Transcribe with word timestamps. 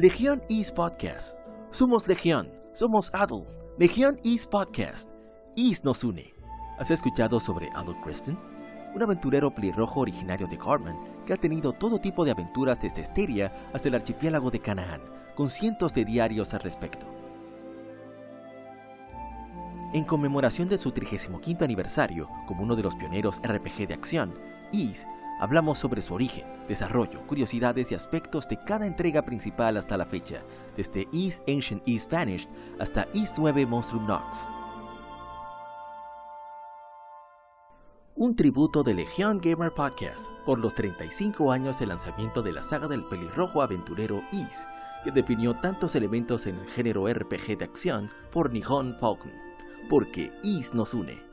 Legión 0.00 0.42
East 0.48 0.74
Podcast. 0.74 1.36
Somos 1.72 2.08
Legión, 2.08 2.48
somos 2.72 3.10
Adult. 3.12 3.46
Legión 3.78 4.18
East 4.24 4.50
Podcast. 4.50 5.10
East 5.56 5.84
nos 5.84 6.02
une. 6.02 6.32
¿Has 6.78 6.90
escuchado 6.90 7.38
sobre 7.38 7.68
Adult 7.74 8.02
Kristen? 8.02 8.38
Un 8.94 9.02
aventurero 9.02 9.54
pelirrojo 9.54 10.00
originario 10.00 10.46
de 10.46 10.56
Cartman 10.56 10.98
que 11.26 11.34
ha 11.34 11.36
tenido 11.36 11.74
todo 11.74 11.98
tipo 11.98 12.24
de 12.24 12.30
aventuras 12.30 12.80
desde 12.80 13.02
Esteria 13.02 13.52
hasta 13.74 13.88
el 13.88 13.94
archipiélago 13.94 14.50
de 14.50 14.60
Canaán, 14.60 15.02
con 15.36 15.50
cientos 15.50 15.92
de 15.92 16.06
diarios 16.06 16.54
al 16.54 16.60
respecto. 16.60 17.04
En 19.92 20.04
conmemoración 20.04 20.70
de 20.70 20.78
su 20.78 20.92
35 20.92 21.62
aniversario 21.62 22.26
como 22.46 22.62
uno 22.62 22.74
de 22.74 22.84
los 22.84 22.96
pioneros 22.96 23.38
RPG 23.42 23.88
de 23.88 23.92
acción, 23.92 24.32
East 24.72 25.06
Hablamos 25.40 25.78
sobre 25.78 26.02
su 26.02 26.12
origen, 26.12 26.44
desarrollo, 26.68 27.26
curiosidades 27.26 27.90
y 27.90 27.94
aspectos 27.94 28.46
de 28.46 28.62
cada 28.62 28.84
entrega 28.84 29.22
principal 29.22 29.78
hasta 29.78 29.96
la 29.96 30.04
fecha, 30.04 30.42
desde 30.76 31.08
East 31.14 31.42
Ancient 31.48 31.82
East 31.88 32.12
Vanished 32.12 32.46
hasta 32.78 33.08
East 33.14 33.36
9 33.38 33.64
Monstrum 33.64 34.06
Nox. 34.06 34.46
Un 38.16 38.36
tributo 38.36 38.82
de 38.82 38.92
Legion 38.92 39.40
Gamer 39.40 39.72
Podcast 39.72 40.26
por 40.44 40.58
los 40.58 40.74
35 40.74 41.50
años 41.50 41.78
de 41.78 41.86
lanzamiento 41.86 42.42
de 42.42 42.52
la 42.52 42.62
saga 42.62 42.86
del 42.86 43.02
pelirrojo 43.04 43.62
aventurero 43.62 44.20
East, 44.32 44.68
que 45.04 45.10
definió 45.10 45.54
tantos 45.54 45.94
elementos 45.94 46.44
en 46.44 46.56
el 46.56 46.68
género 46.68 47.10
RPG 47.10 47.56
de 47.56 47.64
acción 47.64 48.10
por 48.30 48.52
Nihon 48.52 48.94
Falcon, 49.00 49.32
porque 49.88 50.30
East 50.44 50.74
nos 50.74 50.92
une. 50.92 51.29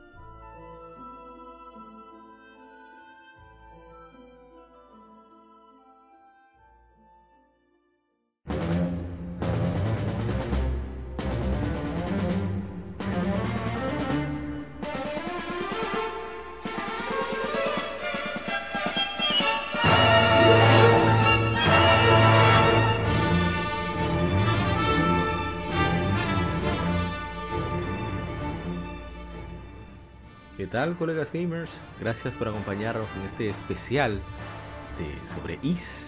Tal, 30.78 30.96
colegas 30.96 31.32
gamers? 31.32 31.70
Gracias 31.98 32.32
por 32.34 32.46
acompañarnos 32.46 33.08
en 33.18 33.26
este 33.26 33.50
especial 33.50 34.20
de, 34.96 35.28
sobre 35.28 35.58
Is, 35.60 36.06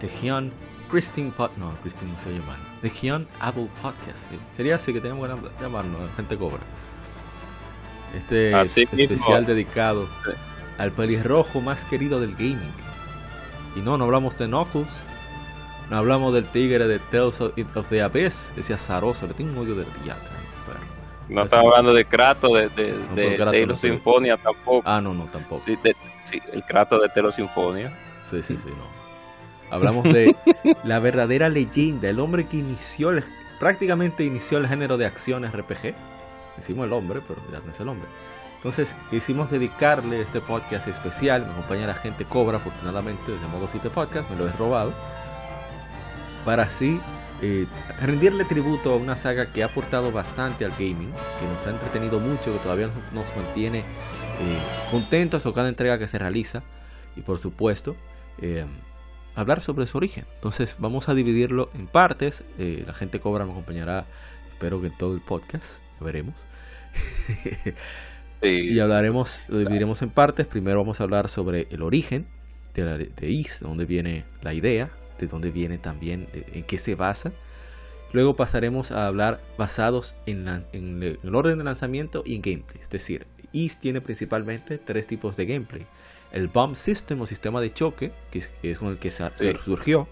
Legion 0.00 0.52
Christine 0.88 1.32
Pod. 1.32 1.50
No, 1.56 1.74
Christine 1.82 2.12
no 2.12 2.18
se 2.20 2.32
llama. 2.32 2.56
Legion 2.80 3.26
Adult 3.40 3.72
Podcast. 3.82 4.30
Sería 4.56 4.76
así 4.76 4.92
que 4.92 5.00
tenemos 5.00 5.28
que 5.28 5.60
llamarnos, 5.60 6.00
gente 6.14 6.38
cobra. 6.38 6.60
Este 8.14 8.52
especial 9.02 9.46
dedicado 9.46 10.06
al 10.78 10.92
pelirrojo 10.92 11.60
más 11.60 11.84
querido 11.84 12.20
del 12.20 12.34
gaming. 12.34 12.72
Y 13.74 13.80
no, 13.80 13.98
no 13.98 14.04
hablamos 14.04 14.38
de 14.38 14.46
Knuckles. 14.46 15.00
No 15.90 15.98
hablamos 15.98 16.32
del 16.32 16.44
tigre 16.44 16.86
de 16.86 17.00
Tales 17.00 17.40
of, 17.40 17.88
the 17.88 18.00
Abyss, 18.00 18.52
ese 18.56 18.74
azaroso, 18.74 19.26
le 19.26 19.34
tengo 19.34 19.60
odio 19.60 19.74
del 19.74 19.88
teatro. 20.04 20.41
No 21.32 21.44
estaba 21.44 21.62
hablando 21.62 21.94
de 21.94 22.04
Kratos 22.04 22.52
de, 22.52 22.68
de, 22.68 22.94
de, 23.14 23.66
de 23.66 23.76
Sinfonia 23.76 24.36
tampoco. 24.36 24.82
Ah, 24.84 25.00
no, 25.00 25.14
no, 25.14 25.24
tampoco. 25.26 25.62
Sí, 25.64 25.78
sí 26.20 26.40
el 26.52 26.62
Kratos 26.64 27.00
de 27.02 27.08
Telo 27.08 27.32
Sinfonia. 27.32 27.90
Sí, 28.24 28.42
sí, 28.42 28.56
sí, 28.56 28.68
no. 28.68 29.02
Hablamos 29.74 30.04
de 30.04 30.36
la 30.84 30.98
verdadera 30.98 31.48
leyenda, 31.48 32.08
el 32.08 32.20
hombre 32.20 32.46
que 32.46 32.58
inició, 32.58 33.10
prácticamente 33.58 34.24
inició 34.24 34.58
el 34.58 34.68
género 34.68 34.98
de 34.98 35.06
acción 35.06 35.50
RPG. 35.50 35.94
Decimos 36.56 36.86
el 36.86 36.92
hombre, 36.92 37.20
pero 37.26 37.40
ya 37.50 37.60
no 37.64 37.72
es 37.72 37.80
el 37.80 37.88
hombre. 37.88 38.08
Entonces, 38.56 38.94
quisimos 39.10 39.50
dedicarle 39.50 40.20
este 40.20 40.40
podcast 40.40 40.86
especial. 40.86 41.44
Me 41.44 41.52
acompaña 41.52 41.86
la 41.86 41.94
gente 41.94 42.24
Cobra, 42.24 42.58
afortunadamente, 42.58 43.32
desde 43.32 43.48
Modo 43.48 43.66
7 43.68 43.90
Podcast, 43.90 44.30
me 44.30 44.36
lo 44.36 44.46
he 44.46 44.52
robado. 44.52 44.92
Para 46.44 46.64
así 46.64 47.00
eh, 47.42 47.66
rendirle 48.00 48.44
tributo 48.44 48.92
a 48.92 48.96
una 48.96 49.16
saga 49.16 49.52
que 49.52 49.64
ha 49.64 49.66
aportado 49.66 50.12
bastante 50.12 50.64
al 50.64 50.70
gaming, 50.70 51.10
que 51.40 51.46
nos 51.52 51.66
ha 51.66 51.70
entretenido 51.70 52.20
mucho, 52.20 52.52
que 52.52 52.58
todavía 52.60 52.88
nos 53.12 53.36
mantiene 53.36 53.80
eh, 53.80 54.58
contentos 54.92 55.42
con 55.42 55.52
cada 55.52 55.68
entrega 55.68 55.98
que 55.98 56.06
se 56.06 56.18
realiza 56.18 56.62
y 57.16 57.22
por 57.22 57.40
supuesto 57.40 57.96
eh, 58.40 58.64
hablar 59.34 59.60
sobre 59.60 59.86
su 59.86 59.98
origen. 59.98 60.24
Entonces 60.36 60.76
vamos 60.78 61.08
a 61.08 61.14
dividirlo 61.14 61.68
en 61.74 61.88
partes, 61.88 62.44
la 62.58 62.94
gente 62.94 63.18
cobra 63.18 63.44
me 63.44 63.50
acompañará, 63.50 64.06
espero 64.52 64.80
que 64.80 64.86
en 64.86 64.96
todo 64.96 65.14
el 65.14 65.20
podcast, 65.20 65.80
ya 65.98 66.06
veremos. 66.06 66.36
Y 68.44 68.80
hablaremos, 68.80 69.44
lo 69.46 69.58
dividiremos 69.58 70.02
en 70.02 70.10
partes. 70.10 70.48
Primero 70.48 70.80
vamos 70.80 71.00
a 71.00 71.04
hablar 71.04 71.28
sobre 71.28 71.68
el 71.70 71.80
origen 71.80 72.26
de, 72.74 72.84
la, 72.84 72.98
de 72.98 73.30
Is, 73.30 73.60
de 73.60 73.68
dónde 73.68 73.84
viene 73.84 74.24
la 74.42 74.52
idea, 74.52 74.90
de 75.22 75.28
dónde 75.28 75.50
viene 75.50 75.78
también, 75.78 76.28
en 76.32 76.64
qué 76.64 76.78
se 76.78 76.94
basa. 76.94 77.32
Luego 78.12 78.36
pasaremos 78.36 78.90
a 78.90 79.06
hablar 79.06 79.40
basados 79.56 80.14
en, 80.26 80.46
el 80.72 81.34
orden 81.34 81.58
de 81.58 81.64
lanzamiento 81.64 82.22
y 82.26 82.34
en 82.34 82.42
gameplay. 82.42 82.82
Es 82.82 82.90
decir, 82.90 83.26
East 83.52 83.80
tiene 83.80 84.00
principalmente 84.00 84.78
tres 84.78 85.06
tipos 85.06 85.36
de 85.36 85.46
gameplay. 85.46 85.86
El 86.30 86.48
Bomb 86.48 86.74
System 86.74 87.20
o 87.20 87.26
sistema 87.26 87.60
de 87.60 87.72
choque, 87.72 88.12
que 88.30 88.42
es, 88.62 88.78
con 88.78 88.88
el 88.88 88.98
que 88.98 89.10
surgió. 89.10 90.08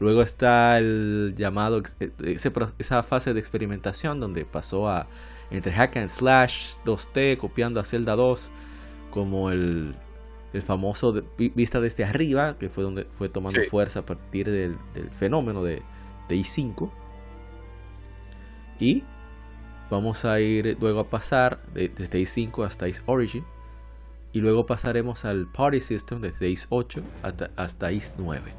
Luego 0.00 0.22
está 0.22 0.78
el 0.78 1.34
llamado, 1.36 1.82
eh, 1.98 2.36
esa 2.78 3.02
fase 3.02 3.34
de 3.34 3.40
experimentación 3.40 4.20
donde 4.20 4.44
pasó 4.44 4.88
a 4.88 5.08
entre 5.50 5.72
hack 5.72 5.96
and 5.96 6.08
slash 6.08 6.76
2T, 6.84 7.38
copiando 7.38 7.80
a 7.80 7.84
Zelda 7.84 8.14
2, 8.14 8.50
como 9.10 9.50
el 9.50 9.96
el 10.52 10.62
famoso 10.62 11.12
vista 11.36 11.80
desde 11.80 12.04
arriba, 12.04 12.56
que 12.58 12.68
fue 12.68 12.84
donde 12.84 13.06
fue 13.16 13.28
tomando 13.28 13.60
fuerza 13.70 14.00
a 14.00 14.06
partir 14.06 14.50
del, 14.50 14.78
fenómeno 15.10 15.62
de, 15.62 15.82
de, 16.28 16.36
I5. 16.36 16.90
Y 18.80 19.04
vamos 19.90 20.24
a 20.24 20.40
ir 20.40 20.76
luego 20.80 21.00
a 21.00 21.10
pasar 21.10 21.60
desde 21.74 22.20
I5 22.20 22.64
hasta 22.64 22.88
Is 22.88 23.02
Origin. 23.06 23.44
Y 24.32 24.40
luego 24.40 24.66
pasaremos 24.66 25.24
al 25.24 25.46
Party 25.46 25.80
System 25.80 26.20
desde 26.20 26.50
Is 26.50 26.66
8 26.68 27.02
hasta, 27.22 27.50
hasta 27.56 27.92
Is 27.92 28.16
9. 28.18 28.52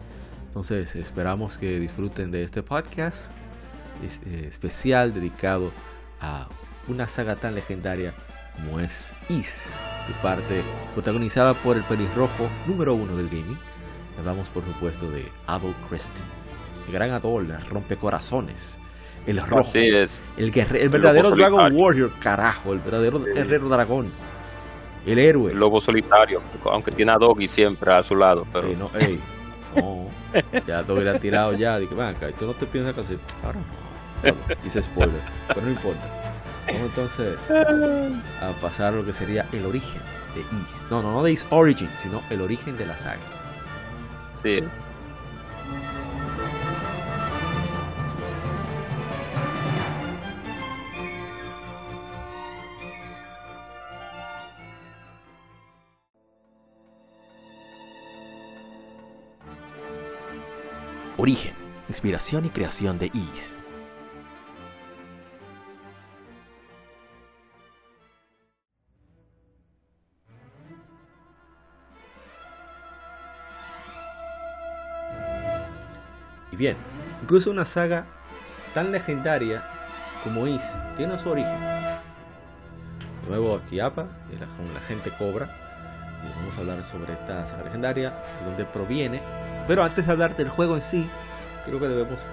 Entonces 0.47 0.95
esperamos 0.95 1.57
que 1.57 1.79
disfruten 1.79 2.31
de 2.31 2.43
este 2.43 2.63
podcast 2.63 3.31
eh, 4.01 4.45
especial 4.47 5.13
dedicado 5.13 5.71
a 6.21 6.49
una 6.87 7.07
saga 7.07 7.35
tan 7.35 7.53
legendaria 7.53 8.13
como 8.59 8.79
es 8.79 9.13
Is 9.29 9.73
parte 10.23 10.63
protagonizada 10.93 11.53
por 11.53 11.77
el 11.77 11.83
pelirrojo 11.83 12.49
número 12.65 12.95
uno 12.95 13.15
del 13.15 13.29
gaming. 13.29 13.57
Hablamos 14.17 14.49
por 14.49 14.65
supuesto 14.65 15.09
de 15.11 15.31
Adol 15.45 15.75
Creston, 15.87 16.25
el 16.87 16.93
gran 16.93 17.11
Adol, 17.11 17.51
el 17.51 17.65
rompecorazones, 17.67 18.79
el 19.27 19.37
rojo, 19.45 19.69
es. 19.75 20.21
el, 20.35 20.51
el 20.57 20.89
verdadero 20.89 21.29
Dragon 21.29 21.71
Warrior, 21.73 22.11
carajo, 22.19 22.73
el 22.73 22.79
verdadero 22.79 23.21
guerrero 23.21 23.69
dragón, 23.69 24.11
el 25.05 25.19
héroe. 25.19 25.51
El 25.51 25.59
lobo 25.59 25.79
solitario, 25.79 26.41
aunque 26.65 26.91
tiene 26.91 27.11
a 27.11 27.17
Doggy 27.17 27.47
siempre 27.47 27.93
a 27.93 28.03
su 28.03 28.15
lado. 28.15 28.45
Pero... 28.51 28.69
no, 28.69 28.91
no, 29.75 30.07
ya 30.67 30.83
Doggy 30.83 31.03
le 31.03 31.09
ha 31.11 31.19
tirado 31.19 31.53
ya, 31.53 31.77
dije, 31.77 32.01
acá, 32.01 32.31
tú 32.31 32.47
no 32.47 32.53
te 32.53 32.65
piensas 32.65 32.93
que 32.95 33.01
hacer, 33.01 33.19
ahora 33.43 33.59
no, 34.23 34.55
dice 34.63 34.81
spoiler, 34.81 35.21
pero 35.47 35.61
no 35.61 35.69
importa. 35.69 36.18
Vamos 36.73 36.89
entonces 36.89 37.37
a 37.49 38.51
pasar 38.61 38.93
a 38.93 38.97
lo 38.97 39.05
que 39.05 39.13
sería 39.13 39.45
el 39.51 39.65
origen 39.65 40.01
de 40.35 40.41
Is. 40.63 40.87
No, 40.89 41.01
no, 41.01 41.13
no 41.13 41.23
de 41.23 41.31
Is 41.31 41.47
Origin, 41.49 41.89
sino 41.97 42.21
el 42.29 42.41
origen 42.41 42.77
de 42.77 42.85
la 42.85 42.97
saga. 42.97 43.19
Sí. 44.43 44.59
Origen, 61.17 61.53
inspiración 61.89 62.45
y 62.45 62.49
creación 62.49 62.97
de 62.97 63.07
Is. 63.07 63.58
Bien, 76.59 76.75
incluso 77.23 77.49
una 77.49 77.65
saga 77.65 78.05
tan 78.73 78.91
legendaria 78.91 79.63
como 80.23 80.45
Is 80.45 80.63
tiene 80.97 81.17
su 81.17 81.29
origen. 81.29 81.59
De 83.23 83.29
nuevo 83.29 83.55
aquí 83.55 83.79
APA, 83.79 84.03
con 84.03 84.73
la 84.73 84.79
gente 84.81 85.09
cobra. 85.17 85.49
Y 86.21 86.37
vamos 86.37 86.57
a 86.57 86.59
hablar 86.59 86.83
sobre 86.83 87.13
esta 87.13 87.47
saga 87.47 87.63
legendaria, 87.63 88.09
de 88.09 88.45
dónde 88.45 88.65
proviene. 88.65 89.21
Pero 89.67 89.85
antes 89.85 90.05
de 90.05 90.11
hablar 90.11 90.35
del 90.35 90.49
juego 90.49 90.75
en 90.75 90.81
sí, 90.81 91.09
creo 91.65 91.79
que 91.79 91.87
debemos 91.87 92.25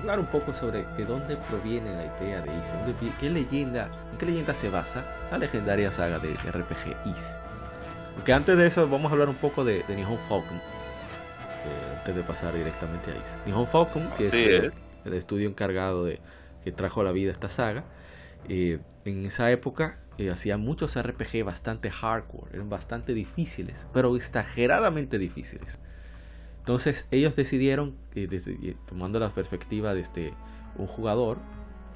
hablar 0.00 0.20
un 0.20 0.26
poco 0.26 0.54
sobre 0.54 0.84
de 0.96 1.04
dónde 1.04 1.36
proviene 1.36 1.96
la 1.96 2.04
idea 2.04 2.42
de 2.42 2.50
Is, 2.56 3.12
qué 3.18 3.28
leyenda, 3.28 3.88
en 4.12 4.18
qué 4.18 4.26
leyenda 4.26 4.54
se 4.54 4.68
basa 4.68 5.04
la 5.32 5.38
legendaria 5.38 5.90
saga 5.90 6.20
de 6.20 6.34
RPG 6.34 6.96
Is. 7.06 7.36
Aunque 8.14 8.32
antes 8.32 8.56
de 8.56 8.66
eso 8.68 8.88
vamos 8.88 9.10
a 9.10 9.14
hablar 9.14 9.28
un 9.28 9.34
poco 9.34 9.64
de, 9.64 9.84
Nihon 9.88 10.18
Falcon, 10.28 10.60
eh, 11.64 11.96
antes 11.98 12.14
de 12.14 12.22
pasar 12.22 12.54
directamente 12.54 13.10
a 13.10 13.14
Is. 13.16 13.38
Nihon 13.46 13.66
Falcon, 13.66 14.08
que 14.16 14.26
es, 14.26 14.32
el, 14.34 14.72
estudio 15.14 15.48
encargado 15.48 16.04
de 16.04 16.20
que 16.64 16.72
trajo 16.72 17.00
a 17.00 17.04
la 17.04 17.12
vida 17.12 17.32
esta 17.32 17.50
saga, 17.50 17.84
eh, 18.48 18.80
en 19.04 19.24
esa 19.24 19.50
época 19.50 19.98
eh, 20.18 20.30
hacía 20.30 20.58
muchos 20.58 21.00
RPG 21.00 21.42
bastante 21.44 21.90
hardcore, 21.90 22.52
eran 22.52 22.68
bastante 22.68 23.14
difíciles, 23.14 23.86
pero 23.92 24.14
exageradamente 24.14 25.18
difíciles. 25.18 25.80
Entonces 26.58 27.06
ellos 27.10 27.34
decidieron, 27.34 27.96
eh, 28.14 28.28
eh, 28.30 28.76
tomando 28.86 29.18
la 29.18 29.30
perspectiva 29.30 29.94
de 29.94 30.00
este, 30.00 30.34
un 30.76 30.86
jugador, 30.86 31.38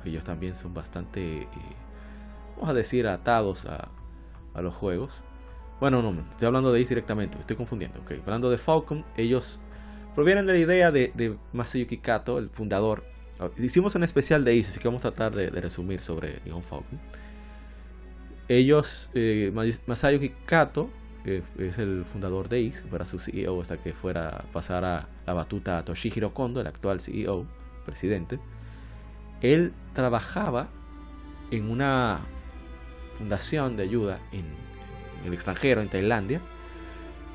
ellos 0.05 0.25
también 0.25 0.55
son 0.55 0.73
bastante, 0.73 1.47
vamos 2.57 2.71
a 2.71 2.75
decir, 2.75 3.07
atados 3.07 3.67
a, 3.67 3.89
los 4.61 4.75
juegos. 4.75 5.23
Bueno, 5.81 6.03
no, 6.03 6.19
estoy 6.31 6.47
hablando 6.47 6.73
de 6.73 6.79
ellos 6.79 6.89
directamente, 6.89 7.39
estoy 7.39 7.57
confundiendo. 7.57 8.01
Okay. 8.01 8.21
Hablando 8.21 8.51
de 8.51 8.59
Falcon, 8.59 9.05
ellos 9.17 9.61
provienen 10.15 10.47
de 10.47 10.55
la 10.55 10.59
idea 10.59 10.91
de, 10.91 11.13
de 11.15 11.37
Masayuki 11.53 11.99
Kato, 11.99 12.39
el 12.39 12.49
fundador. 12.49 13.05
Hicimos 13.59 13.95
un 13.95 14.03
especial 14.03 14.45
de 14.45 14.59
Ace, 14.59 14.71
así 14.71 14.81
que 14.81 14.89
vamos 14.89 15.05
a 15.05 15.13
tratar 15.13 15.37
de, 15.37 15.51
de 15.51 15.61
resumir 15.61 16.01
sobre 16.01 16.41
Nihon 16.45 16.63
Falcon 16.63 16.99
ellos, 18.49 19.11
eh, 19.15 19.53
Masayuki 19.87 20.31
Kato, 20.45 20.91
que 21.25 21.43
es 21.59 21.79
el 21.79 22.05
fundador 22.05 22.49
de 22.49 22.69
Ace, 22.69 22.83
fuera 22.85 23.05
su 23.05 23.19
CEO 23.19 23.61
hasta 23.61 23.79
que 23.79 23.93
fuera 23.93 24.45
pasara 24.53 25.09
la 25.27 25.33
batuta 25.33 25.79
a 25.79 25.85
Toshihiro 25.85 26.33
Kondo, 26.33 26.61
el 26.61 26.67
actual 26.69 27.01
CEO, 27.01 27.47
presidente, 27.85 28.39
él 29.41 29.73
trabajaba 29.93 30.69
en 31.51 31.71
una 31.71 32.21
fundación 33.19 33.77
de 33.77 33.83
ayuda 33.85 34.21
en 34.33 34.45
el 35.25 35.33
extranjero, 35.33 35.81
en 35.81 35.89
Tailandia, 35.89 36.41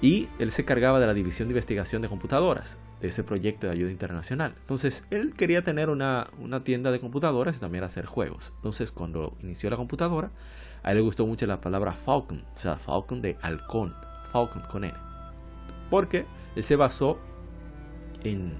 y 0.01 0.29
él 0.39 0.51
se 0.51 0.65
cargaba 0.65 0.99
de 0.99 1.07
la 1.07 1.13
división 1.13 1.47
de 1.47 1.53
investigación 1.53 2.01
de 2.01 2.09
computadoras 2.09 2.77
de 3.01 3.07
ese 3.07 3.23
proyecto 3.23 3.67
de 3.67 3.73
ayuda 3.73 3.91
internacional. 3.91 4.55
Entonces, 4.59 5.05
él 5.09 5.33
quería 5.33 5.63
tener 5.63 5.89
una, 5.89 6.27
una, 6.39 6.63
tienda 6.63 6.91
de 6.91 6.99
computadoras 6.99 7.57
y 7.57 7.59
también 7.59 7.83
hacer 7.83 8.05
juegos. 8.05 8.53
Entonces, 8.57 8.91
cuando 8.91 9.37
inició 9.41 9.69
la 9.69 9.77
computadora, 9.77 10.31
a 10.83 10.91
él 10.91 10.97
le 10.97 11.01
gustó 11.01 11.25
mucho 11.25 11.45
la 11.47 11.61
palabra 11.61 11.93
Falcon, 11.93 12.43
o 12.53 12.57
sea, 12.57 12.77
Falcon 12.77 13.21
de 13.21 13.37
halcón, 13.41 13.95
Falcon 14.31 14.63
con 14.69 14.83
N. 14.83 14.93
Porque 15.89 16.25
él 16.55 16.63
se 16.63 16.75
basó 16.75 17.19
en, 18.23 18.53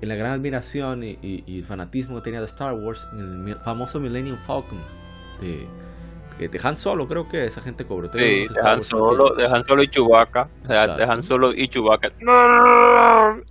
en 0.00 0.08
la 0.08 0.14
gran 0.14 0.32
admiración 0.32 1.02
y, 1.02 1.44
el 1.46 1.64
fanatismo 1.64 2.16
que 2.16 2.22
tenía 2.22 2.40
de 2.40 2.46
Star 2.46 2.74
Wars, 2.74 3.06
en 3.12 3.48
el 3.48 3.56
famoso 3.56 4.00
Millennium 4.00 4.38
Falcon 4.38 4.78
de 6.46 6.60
Han 6.62 6.76
Solo, 6.76 7.08
creo 7.08 7.28
que 7.28 7.46
esa 7.46 7.60
gente 7.60 7.84
cobró. 7.84 8.08
Sí, 8.12 8.46
dejan 8.54 8.82
Solo, 8.82 9.34
dejan 9.34 9.64
Solo 9.64 9.82
y 9.82 9.88
Chewbacca. 9.88 10.48
dejan 10.62 11.22
Solo 11.24 11.52
y 11.52 11.66
Chewbacca. 11.66 12.12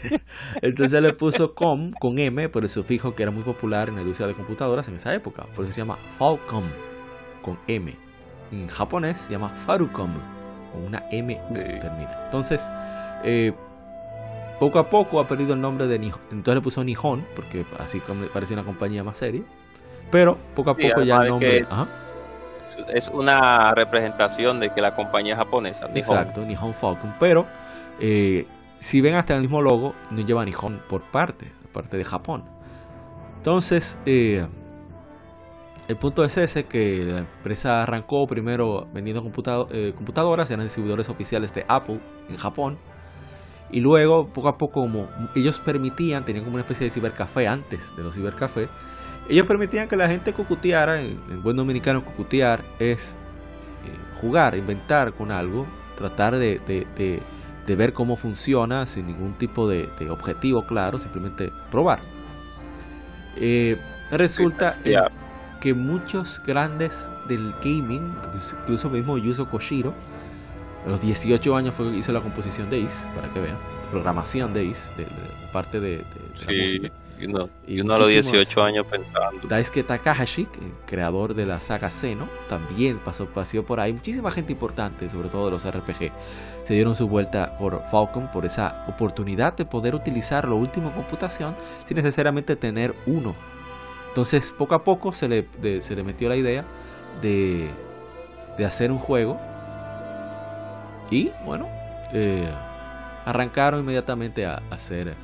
Entonces 0.62 1.02
le 1.02 1.12
puso 1.14 1.54
com 1.54 1.92
con 1.92 2.18
M 2.18 2.48
por 2.48 2.62
el 2.62 2.68
sufijo 2.68 3.14
que 3.14 3.24
era 3.24 3.32
muy 3.32 3.42
popular 3.42 3.88
en 3.88 3.96
la 3.96 4.02
industria 4.02 4.28
de 4.28 4.34
computadoras 4.34 4.86
en 4.86 4.96
esa 4.96 5.12
época. 5.12 5.46
Por 5.56 5.64
eso 5.64 5.74
se 5.74 5.80
llama 5.80 5.98
Falcon 6.16 6.64
con 7.42 7.58
M. 7.66 7.96
En 8.52 8.68
japonés 8.68 9.20
se 9.20 9.32
llama 9.32 9.50
Farucom, 9.50 10.12
con 10.72 10.84
una 10.84 11.04
M 11.10 11.40
termina. 11.52 12.18
Entonces, 12.24 12.70
eh, 13.24 13.52
poco 14.58 14.78
a 14.78 14.90
poco 14.90 15.20
ha 15.20 15.26
perdido 15.26 15.54
el 15.54 15.60
nombre 15.60 15.86
de 15.86 15.98
Nihon. 15.98 16.20
Entonces 16.32 16.54
le 16.54 16.60
puso 16.60 16.82
Nihon, 16.84 17.24
porque 17.34 17.64
así 17.78 18.02
parece 18.32 18.54
una 18.54 18.64
compañía 18.64 19.04
más 19.04 19.18
seria. 19.18 19.42
Pero 20.10 20.36
poco 20.54 20.70
a 20.70 20.76
poco 20.76 21.02
ya 21.02 21.22
el 21.22 21.28
nombre. 21.28 21.66
Es 22.92 23.08
una 23.08 23.74
representación 23.74 24.60
de 24.60 24.70
que 24.70 24.80
la 24.80 24.94
compañía 24.94 25.34
es 25.34 25.38
japonesa. 25.38 25.88
Exacto, 25.94 26.44
Nihon 26.44 26.74
Falcon. 26.74 27.14
Pero 27.18 27.46
eh, 28.00 28.46
si 28.78 29.00
ven 29.00 29.14
hasta 29.14 29.34
el 29.34 29.42
mismo 29.42 29.60
logo, 29.60 29.94
no 30.10 30.20
lleva 30.22 30.44
Nihon 30.44 30.80
por 30.88 31.02
parte, 31.02 31.52
parte 31.72 31.96
de 31.96 32.04
Japón. 32.04 32.44
Entonces, 33.36 33.98
eh, 34.06 34.46
el 35.88 35.96
punto 35.96 36.24
es 36.24 36.36
ese, 36.36 36.66
que 36.66 37.04
la 37.04 37.18
empresa 37.18 37.82
arrancó 37.82 38.26
primero 38.26 38.86
vendiendo 38.92 39.22
eh, 39.70 39.92
computadoras, 39.96 40.50
eran 40.50 40.64
distribuidores 40.64 41.08
oficiales 41.08 41.52
de 41.52 41.64
Apple 41.66 42.00
en 42.28 42.36
Japón. 42.36 42.78
Y 43.72 43.80
luego, 43.80 44.28
poco 44.28 44.48
a 44.48 44.58
poco, 44.58 44.82
como 44.82 45.08
ellos 45.34 45.58
permitían, 45.58 46.24
tenían 46.24 46.44
como 46.44 46.54
una 46.54 46.62
especie 46.62 46.84
de 46.84 46.90
cibercafé 46.90 47.48
antes 47.48 47.94
de 47.96 48.02
los 48.02 48.14
cibercafés, 48.14 48.68
ellos 49.30 49.46
permitían 49.46 49.86
que 49.86 49.96
la 49.96 50.08
gente 50.08 50.32
cucuteara, 50.32 51.00
en 51.00 51.42
buen 51.42 51.56
dominicano 51.56 52.04
cucutear 52.04 52.64
es 52.80 53.16
eh, 53.84 54.20
jugar, 54.20 54.56
inventar 54.56 55.12
con 55.12 55.30
algo, 55.30 55.66
tratar 55.96 56.36
de, 56.36 56.60
ver 57.66 57.92
cómo 57.92 58.16
funciona 58.16 58.86
sin 58.86 59.06
ningún 59.06 59.34
tipo 59.34 59.68
de, 59.68 59.88
objetivo 60.10 60.66
claro, 60.66 60.98
simplemente 60.98 61.52
probar. 61.70 62.00
Eh, 63.36 63.78
resulta 64.10 64.72
que 65.60 65.74
muchos 65.74 66.42
grandes 66.44 67.08
del 67.28 67.54
gaming, 67.62 68.12
incluso 68.62 68.90
mismo 68.90 69.16
Yuzo 69.16 69.48
Koshiro, 69.48 69.94
a 70.84 70.88
los 70.88 71.00
18 71.00 71.54
años 71.54 71.74
fue 71.74 71.92
que 71.92 71.98
hizo 71.98 72.10
la 72.10 72.20
composición 72.20 72.68
de 72.68 72.84
Ace, 72.84 73.06
para 73.14 73.32
que 73.32 73.38
vean, 73.38 73.58
programación 73.92 74.52
de 74.52 74.72
Ace, 74.72 74.90
de, 74.96 75.06
parte 75.52 75.78
de, 75.78 76.04
la 76.34 76.46
música. 76.46 76.99
Y 77.20 77.26
uno, 77.26 77.50
y 77.66 77.80
uno 77.80 77.94
a 77.94 77.98
los 77.98 78.08
18 78.08 78.62
años 78.62 78.86
pensando. 78.86 79.46
Daisuke 79.46 79.82
Takahashi, 79.82 80.46
creador 80.86 81.34
de 81.34 81.46
la 81.46 81.60
saga 81.60 81.90
Xeno, 81.90 82.28
también 82.48 82.98
pasó, 82.98 83.26
pasó 83.26 83.62
por 83.64 83.80
ahí. 83.80 83.92
Muchísima 83.92 84.30
gente 84.30 84.52
importante, 84.52 85.08
sobre 85.10 85.28
todo 85.28 85.46
de 85.46 85.50
los 85.50 85.64
RPG, 85.64 86.12
se 86.64 86.74
dieron 86.74 86.94
su 86.94 87.08
vuelta 87.08 87.56
por 87.58 87.82
Falcon, 87.90 88.30
por 88.32 88.46
esa 88.46 88.84
oportunidad 88.88 89.56
de 89.56 89.64
poder 89.64 89.94
utilizar 89.94 90.48
lo 90.48 90.56
último 90.56 90.88
en 90.88 90.94
computación 90.94 91.54
sin 91.86 91.96
necesariamente 91.96 92.56
tener 92.56 92.94
uno 93.06 93.34
entonces, 94.10 94.50
poco 94.50 94.74
a 94.74 94.82
poco 94.82 95.12
se 95.12 95.28
le, 95.28 95.80
se 95.80 95.94
le 95.94 96.02
metió 96.02 96.28
la 96.28 96.34
idea 96.34 96.64
de, 97.22 97.70
de, 98.58 98.64
hacer 98.64 98.90
un 98.90 98.98
juego. 98.98 99.40
Y 101.12 101.30
bueno, 101.44 101.68
eh, 102.12 102.52
arrancaron 103.24 103.80
inmediatamente 103.80 104.46
a, 104.46 104.62
hacer 104.70 105.08
eh, 105.08 105.14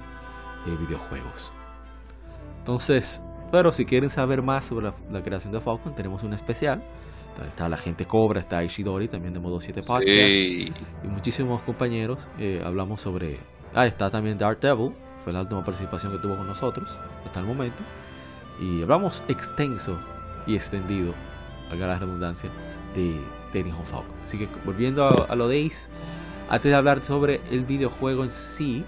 videojuegos. 0.79 1.53
Entonces, 2.67 3.23
pero 3.53 3.73
si 3.73 3.85
quieren 3.85 4.11
saber 4.11 4.43
más 4.43 4.65
sobre 4.65 4.91
la, 5.13 5.23
creación 5.23 5.53
de 5.53 5.61
Falcon, 5.61 5.95
tenemos 5.95 6.25
un 6.25 6.35
especial. 6.35 6.83
Está, 7.47 7.69
la 7.69 7.77
gente 7.77 8.07
Cobra, 8.07 8.41
está 8.41 8.65
Ishidori 8.65 9.07
también 9.07 9.35
de 9.35 9.39
modo 9.39 9.61
7 9.61 9.83
Podcast. 9.83 10.09
Y 10.09 10.73
muchísimos 11.05 11.63
compañeros. 11.63 12.27
Eh, 12.41 12.61
hablamos 12.65 13.01
sobre. 13.01 13.39
Ah, 13.73 13.87
está 13.87 14.11
también 14.11 14.37
Dark 14.37 14.59
Devil. 14.59 14.93
Fue 15.21 15.33
la 15.33 15.43
última 15.43 15.63
participación 15.63 16.11
que 16.11 16.19
tuvo 16.19 16.37
con 16.37 16.49
nosotros 16.49 16.99
hasta 17.25 17.39
el 17.39 17.47
momento 17.47 17.83
y 18.61 18.83
hablamos 18.83 19.23
extenso 19.29 19.99
y 20.47 20.57
extendido, 20.57 21.15
haga 21.71 21.87
la 21.87 21.99
redundancia, 22.01 22.51
de, 22.95 23.21
Tennis 23.53 23.75
Falcon. 23.85 24.15
Así 24.25 24.39
que 24.39 24.49
volviendo 24.65 25.07
a, 25.07 25.37
lo 25.37 25.47
de 25.47 25.67
Ace, 25.67 25.89
antes 26.49 26.71
de 26.71 26.77
hablar 26.77 27.03
sobre 27.05 27.41
el 27.51 27.65
videojuego 27.65 28.25
en 28.25 28.33
sí, 28.33 28.85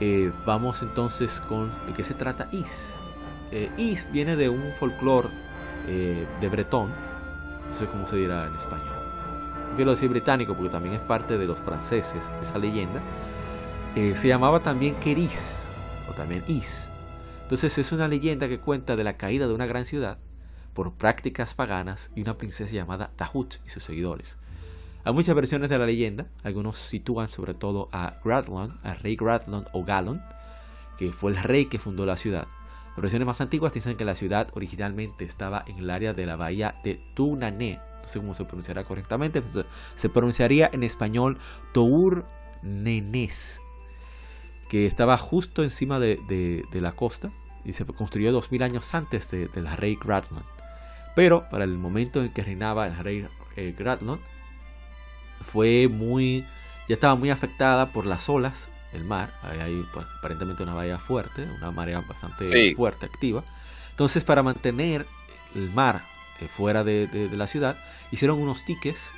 eh, 0.00 0.32
vamos 0.44 0.82
entonces 0.82 1.40
con 1.40 1.70
de 1.86 1.92
qué 1.94 2.04
se 2.04 2.14
trata 2.14 2.48
Is. 2.52 2.96
Eh, 3.50 3.70
Is 3.76 4.10
viene 4.10 4.36
de 4.36 4.48
un 4.48 4.72
folclore 4.78 5.28
eh, 5.86 6.26
de 6.40 6.48
bretón, 6.48 6.90
no 7.66 7.72
sé 7.72 7.86
cómo 7.86 8.06
se 8.06 8.16
dirá 8.16 8.46
en 8.46 8.56
español. 8.56 8.94
Quiero 9.76 9.92
decir 9.92 10.08
británico 10.08 10.54
porque 10.54 10.70
también 10.70 10.94
es 10.94 11.00
parte 11.00 11.38
de 11.38 11.46
los 11.46 11.58
franceses, 11.58 12.22
esa 12.42 12.58
leyenda. 12.58 13.02
se 13.94 14.28
llamaba 14.28 14.60
también 14.60 14.94
Keris, 14.96 15.58
o 16.08 16.12
también 16.12 16.44
Is. 16.46 16.90
Entonces 17.42 17.76
es 17.78 17.92
una 17.92 18.08
leyenda 18.08 18.48
que 18.48 18.60
cuenta 18.60 18.96
de 18.96 19.04
la 19.04 19.16
caída 19.16 19.46
de 19.46 19.54
una 19.54 19.66
gran 19.66 19.84
ciudad 19.84 20.18
por 20.74 20.94
prácticas 20.94 21.54
paganas 21.54 22.10
y 22.14 22.22
una 22.22 22.36
princesa 22.36 22.72
llamada 22.72 23.10
Tahut 23.16 23.54
y 23.64 23.68
sus 23.68 23.84
seguidores. 23.84 24.36
Hay 25.06 25.12
muchas 25.12 25.34
versiones 25.34 25.68
de 25.68 25.78
la 25.78 25.84
leyenda, 25.84 26.28
algunos 26.44 26.78
sitúan 26.78 27.28
sobre 27.28 27.52
todo 27.52 27.90
a 27.92 28.14
Gradlon, 28.24 28.78
al 28.82 28.98
rey 29.00 29.16
Gradlon 29.16 29.66
o 29.74 29.84
Galon, 29.84 30.22
que 30.96 31.12
fue 31.12 31.32
el 31.32 31.42
rey 31.42 31.66
que 31.66 31.78
fundó 31.78 32.06
la 32.06 32.16
ciudad. 32.16 32.46
Las 32.96 33.02
versiones 33.02 33.26
más 33.26 33.42
antiguas 33.42 33.74
dicen 33.74 33.98
que 33.98 34.06
la 34.06 34.14
ciudad 34.14 34.48
originalmente 34.54 35.26
estaba 35.26 35.62
en 35.66 35.76
el 35.76 35.90
área 35.90 36.14
de 36.14 36.24
la 36.24 36.36
bahía 36.36 36.76
de 36.84 37.02
Tunané, 37.14 37.80
no 38.02 38.08
sé 38.08 38.18
cómo 38.18 38.32
se 38.32 38.46
pronunciará 38.46 38.84
correctamente, 38.84 39.42
se 39.94 40.08
pronunciaría 40.08 40.70
en 40.72 40.82
español 40.82 41.36
Tour 41.74 42.24
Nenés, 42.62 43.60
que 44.70 44.86
estaba 44.86 45.18
justo 45.18 45.62
encima 45.62 46.00
de, 46.00 46.64
la 46.72 46.92
costa 46.92 47.30
y 47.62 47.74
se 47.74 47.84
construyó 47.84 48.32
2000 48.32 48.62
años 48.62 48.94
antes 48.94 49.30
del 49.30 49.76
rey 49.76 49.98
Gradlon. 50.02 50.44
Pero 51.14 51.46
para 51.50 51.64
el 51.64 51.76
momento 51.76 52.22
en 52.22 52.32
que 52.32 52.42
reinaba 52.42 52.86
el 52.86 52.96
rey 52.96 53.26
eh, 53.56 53.74
fue 55.52 55.88
muy, 55.88 56.44
ya 56.88 56.94
estaba 56.94 57.14
muy 57.14 57.30
afectada 57.30 57.92
por 57.92 58.06
las 58.06 58.28
olas 58.28 58.68
el 58.92 59.04
mar. 59.04 59.34
Ahí 59.42 59.58
hay 59.58 59.86
pues, 59.92 60.06
aparentemente 60.18 60.62
una 60.62 60.74
bahía 60.74 60.98
fuerte, 60.98 61.44
una 61.44 61.70
marea 61.70 62.00
bastante 62.00 62.74
fuerte, 62.74 63.06
activa. 63.06 63.44
Entonces, 63.90 64.24
para 64.24 64.42
mantener 64.42 65.06
el 65.54 65.70
mar 65.70 66.02
eh, 66.40 66.48
fuera 66.48 66.82
de, 66.84 67.28
la 67.32 67.46
ciudad, 67.46 67.76
hicieron 68.10 68.40
unos 68.40 68.64
tiques 68.64 69.10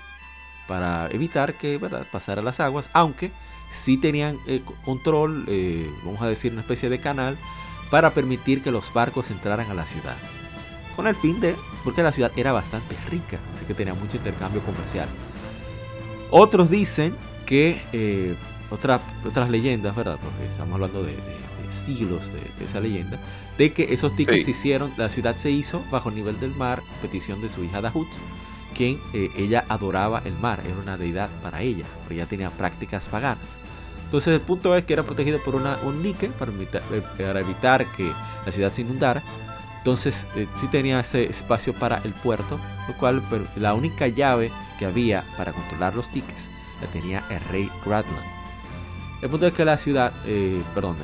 para 0.66 1.09
evitar 1.11 1.54
que 1.54 1.78
pasara 2.11 2.42
las 2.42 2.61
aguas, 2.61 2.90
aunque 2.92 3.30
sí 3.73 3.97
tenían 3.97 4.38
eh, 4.47 4.62
control, 4.85 5.45
eh, 5.49 5.88
vamos 6.04 6.21
a 6.23 6.28
decir, 6.28 6.52
una 6.52 6.62
especie 6.62 6.88
de 6.88 6.99
canal 6.99 7.38
para 7.90 8.11
permitir 8.11 8.62
que 8.62 8.71
los 8.71 8.92
barcos 8.92 9.30
entraran 9.30 9.71
a 9.71 9.75
la 9.75 9.87
ciudad. 9.87 10.16
Con 10.97 11.06
el 11.06 11.14
fin 11.14 11.40
de, 11.40 11.54
porque 11.85 12.02
la 12.02 12.11
ciudad 12.11 12.33
era 12.37 12.52
bastante 12.52 12.97
rica, 13.11 13.38
así 13.52 13.64
que 13.64 13.75
tenía 13.75 13.95
mucho 13.95 14.16
intercambio 14.16 14.62
comercial. 14.62 15.09
Otros 16.30 16.71
dicen 16.71 17.14
que, 17.45 17.80
eh, 17.92 18.35
otra, 18.71 19.00
otras 19.25 19.50
leyendas, 19.50 19.95
¿verdad? 19.95 20.18
Porque 20.23 20.47
estamos 20.49 20.75
hablando 20.75 21.02
de, 21.02 21.14
siglos 21.71 22.33
de, 22.33 22.64
esa 22.64 22.80
leyenda, 22.80 23.18
de 23.59 23.73
que 23.73 23.92
esos 23.92 24.14
tickets 24.14 24.45
se 24.45 24.50
hicieron, 24.52 24.92
la 24.97 25.09
ciudad 25.09 25.37
se 25.37 25.50
hizo 25.50 25.83
bajo 25.90 26.09
el 26.09 26.16
nivel 26.16 26.38
del 26.40 26.54
mar, 26.54 26.83
petición 27.02 27.40
de 27.40 27.49
su 27.49 27.64
hija 27.64 27.80
Dahut, 27.80 28.09
quien 28.76 28.99
eh, 29.14 29.30
ella 29.37 29.64
adoraba 29.68 30.23
el 30.25 30.35
mar, 30.35 30.61
era 30.64 30.76
una 30.76 30.97
deidad 30.97 31.30
para 31.42 31.62
ella, 31.62 31.85
porque 31.99 32.14
ella 32.14 32.26
tenía 32.26 32.50
prácticas 32.50 33.09
paganas. 33.09 33.59
Entonces 34.04 34.35
el 34.35 34.40
punto 34.40 34.76
es 34.76 34.85
que 34.85 34.92
era 34.92 35.02
protegido 35.02 35.42
por 35.42 35.56
una, 35.56 35.78
un 35.83 36.02
dique 36.02 36.28
para 36.28 36.52
eh, 36.52 37.02
para 37.16 37.40
evitar 37.40 37.87
que 37.92 38.11
la 38.45 38.52
ciudad 38.52 38.71
se 38.71 38.83
inundara. 38.83 39.23
Entonces 39.87 40.26
eh, 40.35 40.49
sí 40.61 40.66
tenía 40.66 40.99
ese 40.99 41.26
espacio 41.26 41.73
para 41.73 41.99
el 41.99 42.12
puerto, 42.12 42.59
lo 42.88 42.97
cual 42.97 43.23
pero 43.31 43.45
la 43.55 43.73
única 43.73 44.09
llave 44.09 44.50
que 44.81 44.85
había 44.85 45.23
para 45.37 45.52
controlar 45.52 45.95
los 45.95 46.09
tickets 46.11 46.50
la 46.81 46.88
tenía 46.88 47.23
el 47.31 47.38
rey 47.52 47.71
Gradland. 47.85 48.26
El 49.23 49.31
punto 49.31 49.47
es 49.47 49.55
que 49.55 49.64
la 49.64 49.78
ciudad, 49.78 50.12
eh, 50.26 50.61
perdón, 50.75 50.97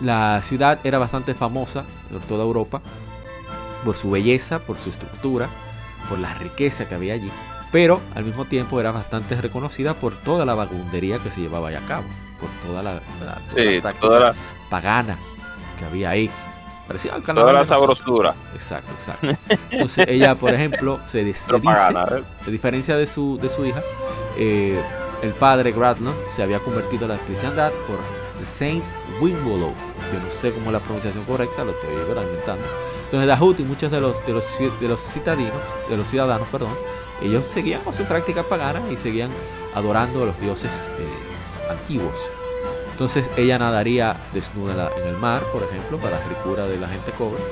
la 0.00 0.40
ciudad 0.40 0.78
era 0.84 0.98
bastante 0.98 1.34
famosa 1.34 1.84
por 2.10 2.22
toda 2.22 2.44
Europa 2.44 2.80
por 3.84 3.94
su 3.94 4.10
belleza, 4.10 4.60
por 4.60 4.78
su 4.78 4.88
estructura, 4.88 5.50
por 6.08 6.18
la 6.18 6.32
riqueza 6.32 6.88
que 6.88 6.94
había 6.94 7.12
allí 7.12 7.30
pero 7.72 8.00
al 8.14 8.24
mismo 8.24 8.46
tiempo 8.46 8.80
era 8.80 8.90
bastante 8.90 9.38
reconocida 9.38 9.92
por 9.92 10.14
toda 10.14 10.46
la 10.46 10.54
vagabundería 10.54 11.18
que 11.18 11.30
se 11.30 11.42
llevaba 11.42 11.68
a 11.68 11.80
cabo, 11.80 12.06
por 12.40 12.48
toda 12.66 12.82
la, 12.82 13.02
toda 14.00 14.34
pagana 14.70 15.18
que 15.78 15.84
había 15.84 16.08
ahí. 16.08 16.30
Parecía 16.86 17.12
toda 17.34 17.52
la 17.52 17.64
sabrosura. 17.64 18.34
Exacto, 18.54 18.92
exacto. 18.92 19.26
Entonces 19.70 20.06
ella, 20.08 20.34
por 20.34 20.54
ejemplo, 20.54 21.00
se, 21.04 21.24
dice, 21.24 21.52
a 21.52 22.50
diferencia 22.50 22.96
de 22.96 23.06
su, 23.06 23.38
de 23.38 23.48
su 23.48 23.64
hija, 23.64 23.82
eh, 24.36 24.80
el 25.22 25.32
padre 25.32 25.72
Gradlon 25.72 26.14
se 26.28 26.42
había 26.42 26.60
convertido 26.60 27.06
a 27.06 27.08
la 27.08 27.18
cristiandad 27.18 27.72
por 27.88 27.98
Saint 28.44 28.84
Wingwallow. 29.20 29.72
Yo 30.12 30.20
no 30.20 30.30
sé 30.30 30.52
cómo 30.52 30.66
es 30.66 30.72
la 30.72 30.80
pronunciación 30.80 31.24
correcta, 31.24 31.64
lo 31.64 31.72
estoy 31.72 31.90
inventando. 31.92 32.64
Entonces 33.04 33.26
Dahut 33.28 33.60
y 33.60 33.64
muchos 33.64 33.90
de 33.90 34.00
los, 34.00 34.24
de 34.26 34.32
los, 34.32 34.46
de 34.58 34.88
los 34.88 35.00
citadinos, 35.00 35.62
de 35.88 35.96
los 35.96 36.08
ciudadanos, 36.08 36.48
perdón, 36.48 36.72
ellos 37.22 37.46
seguían 37.52 37.82
con 37.82 37.92
su 37.92 38.04
práctica 38.04 38.42
pagana 38.42 38.82
y 38.90 38.96
seguían 38.96 39.30
adorando 39.74 40.22
a 40.22 40.26
los 40.26 40.40
dioses 40.40 40.70
eh, 40.98 41.70
antiguos. 41.70 42.14
Entonces 42.96 43.30
ella 43.36 43.58
nadaría 43.58 44.16
desnuda 44.32 44.90
en 44.96 45.06
el 45.06 45.18
mar, 45.18 45.42
por 45.52 45.62
ejemplo, 45.62 45.98
para 45.98 46.18
la 46.18 46.28
ricura 46.28 46.66
de 46.66 46.78
la 46.78 46.88
gente 46.88 47.12
pobre. 47.12 47.42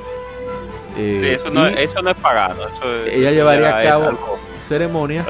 Eh, 0.96 1.36
eso, 1.38 1.50
no, 1.50 1.66
es 1.66 2.16
pagano. 2.16 2.62
ella 3.04 3.30
llevaría 3.30 3.76
a 3.76 3.82
cabo 3.82 4.18
ceremonias 4.58 5.26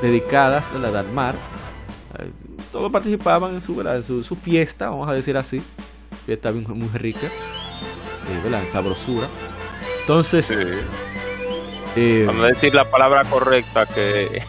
dedicadas 0.00 0.72
al 0.72 1.12
mar. 1.12 1.34
Eh, 2.20 2.30
todos 2.72 2.90
participaban 2.90 3.56
en 3.56 3.60
su, 3.60 4.24
su, 4.24 4.34
fiesta, 4.34 4.88
vamos 4.88 5.10
a 5.10 5.12
decir 5.12 5.36
así. 5.36 5.62
Fiesta 6.24 6.50
muy, 6.50 6.64
muy 6.64 6.88
rica, 6.94 7.28
en 8.46 8.66
sabrosura. 8.72 9.28
Entonces, 10.00 10.54
eh, 11.96 12.24
Vamos 12.26 12.44
a 12.44 12.48
decir 12.48 12.74
la 12.74 12.90
palabra 12.90 13.24
correcta 13.24 13.86
que... 13.86 14.42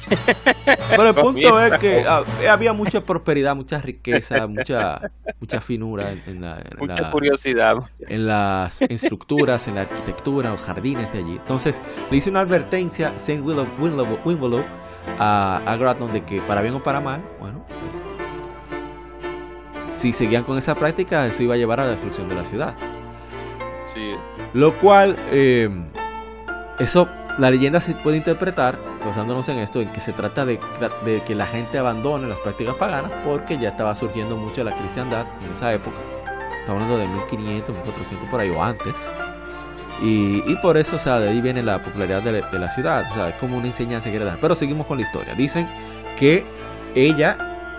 Pero 0.90 1.10
el 1.10 1.16
punto 1.16 1.62
es 1.62 1.78
que 1.80 2.04
ah, 2.08 2.24
había 2.50 2.74
mucha 2.74 3.02
prosperidad, 3.02 3.56
mucha 3.56 3.80
riqueza, 3.80 4.48
mucha 4.48 5.00
mucha 5.40 5.62
finura 5.62 6.12
en, 6.12 6.42
la, 6.42 6.64
mucha 6.78 7.12
curiosidad 7.12 7.78
en 8.00 8.28
las 8.28 8.82
estructuras, 8.82 9.68
en 9.68 9.76
la 9.76 9.82
arquitectura, 9.82 10.48
en 10.48 10.54
los 10.54 10.64
jardines 10.64 11.12
de 11.12 11.20
allí. 11.20 11.38
Entonces 11.38 11.82
le 12.10 12.18
hice 12.18 12.30
una 12.30 12.42
advertencia 12.42 13.14
Saint 13.18 13.46
Willow, 13.46 13.68
a, 15.20 15.58
a 15.58 15.78
Graton 15.78 16.14
de 16.14 16.24
que 16.24 16.42
para 16.42 16.62
bien 16.62 16.74
o 16.74 16.84
para 16.84 17.00
mal, 17.00 17.22
bueno, 17.40 17.66
si 19.90 20.14
seguían 20.14 20.44
con 20.44 20.58
esa 20.58 20.76
práctica, 20.76 21.26
eso 21.26 21.44
iba 21.44 21.56
a 21.56 21.58
llevar 21.58 21.80
a 21.80 21.86
la 21.86 21.92
destrucción 21.92 22.28
de 22.28 22.36
la 22.36 22.46
ciudad. 22.46 22.76
Sí. 23.94 24.14
Lo 24.54 24.78
cual, 24.78 25.16
eh, 25.32 25.70
eso 26.80 27.08
la 27.38 27.50
leyenda 27.50 27.82
se 27.82 27.94
puede 27.96 28.18
interpretar, 28.18 28.80
basándonos 29.06 29.48
en 29.50 29.60
esto, 29.60 29.82
en 29.82 29.90
que 29.90 30.00
se 30.00 30.14
trata 30.14 30.46
de, 30.46 30.60
que 31.26 31.36
la 31.36 31.46
gente 31.46 31.78
abandone 31.78 32.28
las 32.28 32.40
prácticas 32.40 32.76
paganas 32.76 33.12
porque 33.26 33.58
ya 33.58 33.70
estaba 33.70 33.96
surgiendo 33.96 34.38
mucho 34.38 34.64
la 34.64 34.72
cristiandad 34.72 35.26
en 35.44 35.52
esa 35.52 35.74
época. 35.74 35.98
Estamos 36.62 36.84
hablando 36.84 36.98
de 36.98 37.08
1500, 37.08 37.76
1400 37.76 38.30
por 38.30 38.40
ahí 38.40 38.50
o 38.50 38.64
antes. 38.64 39.12
Y, 40.02 40.56
por 40.58 40.78
eso, 40.78 40.98
o 40.98 41.00
sea, 41.00 41.20
de 41.20 41.30
ahí 41.30 41.42
viene 41.42 41.64
la 41.64 41.82
popularidad 41.82 42.22
de, 42.22 42.60
la 42.60 42.70
ciudad. 42.70 43.06
O 43.12 43.14
sea, 43.14 43.30
es 43.30 43.36
como 43.36 43.58
una 43.58 43.68
enseñanza 43.68 44.06
que 44.06 44.12
quiere 44.12 44.26
dar. 44.26 44.38
Pero 44.42 44.56
seguimos 44.56 44.88
con 44.88 44.98
la 44.98 45.04
historia. 45.04 45.34
Dicen 45.36 45.68
que 46.20 46.44
ella 46.96 47.38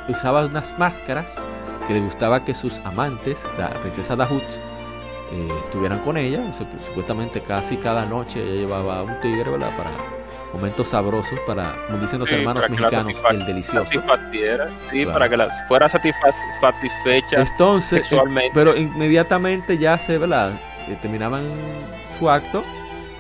usaba 0.09 0.47
unas 0.47 0.79
máscaras 0.79 1.45
que 1.87 1.95
le 1.95 2.01
gustaba 2.01 2.45
que 2.45 2.55
sus 2.55 2.79
amantes, 2.85 3.47
la 3.59 3.71
princesa 3.75 4.17
Dahut, 4.17 4.43
eh, 5.33 5.49
estuvieran 5.65 6.01
con 6.01 6.17
ella. 6.17 6.41
supuestamente 6.53 7.41
casi 7.41 7.77
cada 7.77 8.07
noche 8.07 8.43
ella 8.43 8.61
llevaba 8.61 9.03
un 9.03 9.21
tigre, 9.21 9.51
¿verdad? 9.51 9.77
Para 9.77 9.91
momentos 10.53 10.89
sabrosos, 10.89 11.39
para, 11.41 11.75
como 11.87 11.99
dicen 11.99 12.19
los 12.19 12.31
hermanos 12.31 12.69
mexicanos, 12.71 13.23
el 13.31 13.47
delicioso. 13.47 13.91
Sí, 14.91 15.05
para 15.07 15.29
que 15.29 15.37
la, 15.37 15.49
fuera 15.69 15.89
satisfecha 15.89 17.41
Entonces, 17.41 17.93
eh, 17.93 18.03
sexualmente. 18.03 18.53
pero 18.55 18.77
inmediatamente 18.77 19.77
ya 19.77 19.99
se, 19.99 20.19
¿verdad? 20.19 20.53
Eh, 20.89 20.97
terminaban 21.01 21.45
su 22.19 22.31
acto, 22.31 22.65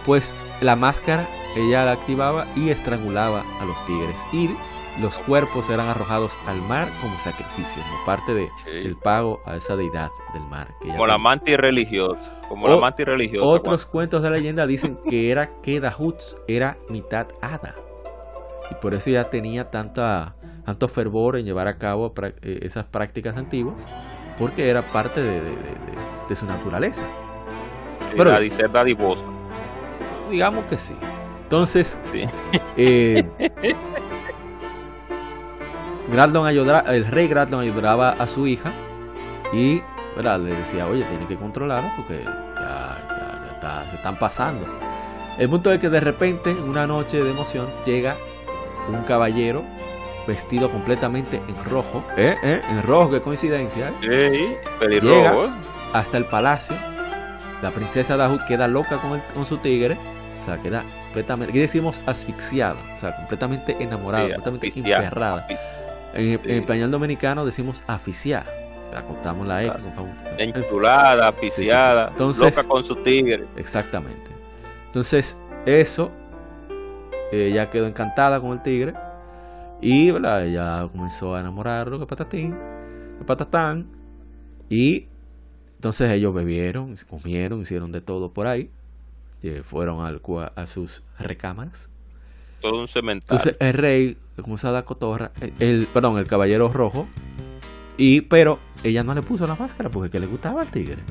pues 0.04 0.34
la 0.60 0.76
máscara 0.76 1.26
ella 1.56 1.84
la 1.84 1.92
activaba 1.92 2.46
y 2.54 2.70
estrangulaba 2.70 3.44
a 3.60 3.64
los 3.64 3.84
tigres. 3.86 4.24
Y 4.32 4.50
los 5.00 5.18
cuerpos 5.18 5.68
eran 5.68 5.88
arrojados 5.88 6.38
al 6.46 6.60
mar 6.62 6.88
como 7.00 7.18
sacrificio, 7.18 7.82
como 7.82 8.04
parte 8.06 8.34
de, 8.34 8.50
del 8.64 8.96
pago 8.96 9.40
a 9.44 9.56
esa 9.56 9.76
deidad 9.76 10.10
del 10.32 10.44
mar. 10.44 10.68
como 10.80 11.06
la 11.06 11.18
mantis 11.18 11.56
religiosa. 11.56 12.40
Como 12.48 12.68
la 12.68 12.76
mantis 12.78 13.06
religiosa. 13.06 13.46
Otros 13.46 13.86
cuentos 13.86 14.22
de 14.22 14.30
la 14.30 14.36
leyenda 14.36 14.66
dicen 14.66 14.98
que 15.08 15.30
era 15.30 15.60
que 15.60 15.80
Dahuts 15.80 16.36
era 16.46 16.78
mitad 16.88 17.26
hada. 17.40 17.74
Y 18.70 18.74
por 18.76 18.94
eso 18.94 19.10
ya 19.10 19.30
tenía 19.30 19.70
tanta, 19.70 20.34
tanto 20.64 20.88
fervor 20.88 21.36
en 21.36 21.44
llevar 21.44 21.68
a 21.68 21.78
cabo 21.78 22.12
eh, 22.22 22.60
esas 22.62 22.84
prácticas 22.86 23.36
antiguas, 23.36 23.88
porque 24.38 24.68
era 24.68 24.82
parte 24.82 25.22
de, 25.22 26.34
su 26.34 26.46
naturaleza. 26.46 27.06
Pero, 28.16 28.36
ser 28.50 28.70
dadivosa. 28.70 29.24
Digamos 30.30 30.64
que 30.66 30.78
sí. 30.78 30.94
Entonces, 31.42 32.00
eh, 32.76 33.22
el 36.08 37.06
rey 37.06 37.28
Gradlon 37.28 37.60
ayudaba 37.60 38.10
a 38.10 38.26
su 38.26 38.46
hija 38.46 38.72
y 39.52 39.82
le 40.22 40.54
decía, 40.54 40.86
oye, 40.86 41.04
tiene 41.04 41.26
que 41.26 41.36
controlarlo 41.36 41.90
porque 41.96 42.22
ya, 42.24 43.84
se 43.90 43.96
están 43.96 44.16
pasando. 44.16 44.66
El 45.38 45.50
punto 45.50 45.70
es 45.72 45.80
que 45.80 45.88
de 45.88 46.00
repente, 46.00 46.50
en 46.50 46.62
una 46.62 46.86
noche 46.86 47.22
de 47.22 47.30
emoción, 47.30 47.68
llega 47.84 48.16
un 48.88 49.02
caballero 49.02 49.64
vestido 50.26 50.70
completamente 50.70 51.42
en 51.46 51.64
rojo. 51.64 52.04
¿Eh? 52.16 52.36
¿Eh? 52.42 52.62
En 52.70 52.82
rojo, 52.82 53.10
qué 53.10 53.20
coincidencia. 53.20 53.92
¿eh? 54.02 54.58
llega 55.00 55.54
hasta 55.92 56.16
el 56.16 56.24
palacio. 56.24 56.76
La 57.62 57.70
princesa 57.70 58.16
Dahut 58.16 58.42
queda 58.44 58.68
loca 58.68 58.96
con, 58.98 59.20
con 59.34 59.44
su 59.44 59.58
tigre. 59.58 59.98
O 60.40 60.44
sea, 60.44 60.62
queda 60.62 60.84
completamente, 61.16 61.50
aquí 61.50 61.58
decimos 61.58 62.00
asfixiada, 62.06 62.76
o 62.94 62.98
sea, 62.98 63.16
completamente 63.16 63.76
enamorada, 63.80 64.36
completamente 64.36 64.78
emperrada. 64.78 65.46
En, 66.16 66.50
español 66.50 66.90
dominicano 66.90 67.44
decimos 67.44 67.82
aficiar. 67.86 68.46
Acostamos 68.94 69.46
la 69.46 69.64
X. 69.64 69.76
Enchulada, 70.38 71.28
aficiada, 71.28 72.12
loca 72.18 72.64
con 72.66 72.84
su 72.84 72.96
tigre. 72.96 73.44
Exactamente. 73.56 74.30
Entonces, 74.86 75.36
eso, 75.66 76.10
ella 77.30 77.70
quedó 77.70 77.86
encantada 77.86 78.40
con 78.40 78.52
el 78.52 78.62
tigre. 78.62 78.94
Y 79.82 80.08
ella 80.08 80.88
comenzó 80.90 81.34
a 81.34 81.40
enamorarlo 81.40 81.98
de 81.98 82.06
patatín, 82.06 82.56
de 83.18 83.24
patatán. 83.26 83.86
Y 84.70 85.08
entonces 85.74 86.10
ellos 86.10 86.32
bebieron, 86.32 86.94
comieron, 87.08 87.60
hicieron 87.60 87.92
de 87.92 88.00
todo 88.00 88.32
por 88.32 88.46
ahí. 88.46 88.70
Fueron 89.64 90.04
al, 90.04 90.22
a 90.56 90.66
sus 90.66 91.02
recámaras. 91.18 91.90
Todo 92.60 92.80
un 92.80 92.88
cementerio. 92.88 93.36
Entonces 93.36 93.56
el 93.60 93.72
rey 93.74 94.16
como 94.42 94.58
se 94.58 94.70
da 94.70 94.84
cotorra, 94.84 95.32
el, 95.58 95.86
perdón, 95.92 96.18
el 96.18 96.26
caballero 96.26 96.68
rojo, 96.68 97.06
Y, 97.96 98.20
pero 98.22 98.58
ella 98.84 99.02
no 99.02 99.14
le 99.14 99.22
puso 99.22 99.46
la 99.46 99.54
máscara 99.54 99.88
porque 99.88 100.10
que 100.10 100.20
le 100.20 100.26
gustaba 100.26 100.60
al 100.60 100.70
tigre. 100.70 101.02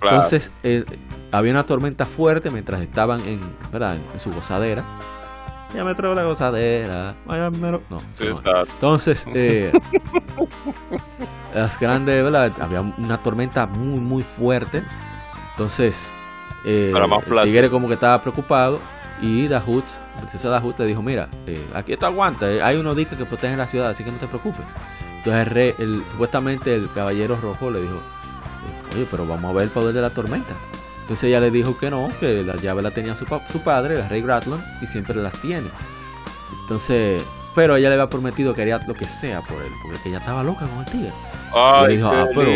Entonces, 0.00 0.52
eh, 0.62 0.84
había 1.32 1.50
una 1.50 1.66
tormenta 1.66 2.06
fuerte 2.06 2.50
mientras 2.50 2.80
estaban 2.82 3.20
en, 3.22 3.40
¿verdad? 3.72 3.96
en 4.12 4.18
su 4.20 4.30
gozadera. 4.32 4.84
Ya 5.74 5.84
me 5.84 5.94
traigo 5.94 6.14
la 6.14 6.22
gozadera. 6.22 7.16
No, 7.90 8.00
Entonces, 8.20 9.26
eh, 9.34 9.72
las 11.52 11.80
grandes, 11.80 12.22
¿verdad? 12.22 12.52
Había 12.60 12.80
una 12.80 13.20
tormenta 13.22 13.66
muy, 13.66 13.98
muy 13.98 14.22
fuerte. 14.22 14.84
Entonces, 15.52 16.12
eh, 16.64 16.92
el 16.94 17.42
tigre 17.42 17.70
como 17.70 17.88
que 17.88 17.94
estaba 17.94 18.20
preocupado. 18.20 18.78
Y 19.22 19.48
Dahut, 19.48 19.84
princesa 20.18 20.48
Dahut 20.48 20.78
le 20.78 20.86
dijo, 20.86 21.02
mira, 21.02 21.28
eh, 21.46 21.64
aquí 21.74 21.92
está 21.92 22.06
aguanta, 22.06 22.46
hay 22.46 22.76
unos 22.76 22.96
diques 22.96 23.16
que 23.16 23.24
protegen 23.24 23.58
la 23.58 23.68
ciudad, 23.68 23.90
así 23.90 24.04
que 24.04 24.10
no 24.10 24.18
te 24.18 24.26
preocupes. 24.26 24.66
Entonces 25.18 25.46
el 25.46 25.46
rey, 25.46 25.74
el, 25.78 26.02
supuestamente 26.10 26.74
el 26.74 26.90
caballero 26.92 27.36
rojo 27.36 27.70
le 27.70 27.80
dijo, 27.80 28.00
oye, 28.94 29.06
pero 29.10 29.26
vamos 29.26 29.50
a 29.50 29.54
ver 29.54 29.64
el 29.64 29.70
poder 29.70 29.94
de 29.94 30.02
la 30.02 30.10
tormenta. 30.10 30.52
Entonces 31.02 31.28
ella 31.28 31.40
le 31.40 31.50
dijo 31.50 31.76
que 31.78 31.90
no, 31.90 32.10
que 32.18 32.42
la 32.42 32.56
llave 32.56 32.82
la 32.82 32.90
tenía 32.90 33.14
su, 33.14 33.26
su 33.50 33.60
padre, 33.62 33.96
el 33.96 34.08
rey 34.08 34.22
Gratlon, 34.22 34.62
y 34.82 34.86
siempre 34.86 35.16
las 35.16 35.40
tiene. 35.40 35.68
Entonces, 36.62 37.22
pero 37.54 37.76
ella 37.76 37.88
le 37.88 37.94
había 37.94 38.08
prometido 38.08 38.54
que 38.54 38.62
haría 38.62 38.78
lo 38.86 38.94
que 38.94 39.06
sea 39.06 39.40
por 39.42 39.62
él, 39.62 39.72
porque 39.82 40.08
ella 40.08 40.18
estaba 40.18 40.42
loca 40.42 40.66
con 40.66 40.78
el 40.78 40.86
tigre. 40.86 41.12
Ay, 41.54 41.88
le 41.88 41.96
dijo, 41.96 42.08
ah, 42.08 42.26
pero 42.34 42.50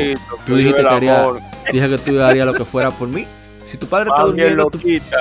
tú 0.46 0.56
dijiste 0.56 0.82
que 0.82 0.88
haría, 0.88 1.26
dije 1.72 1.88
que 1.88 1.98
tú 1.98 2.20
harías 2.20 2.46
lo 2.46 2.54
que 2.54 2.64
fuera 2.64 2.90
por 2.90 3.08
mí. 3.08 3.26
Si 3.68 3.76
tu 3.76 3.86
padre 3.86 4.08
está 4.08 4.22
durmiendo, 4.22 4.70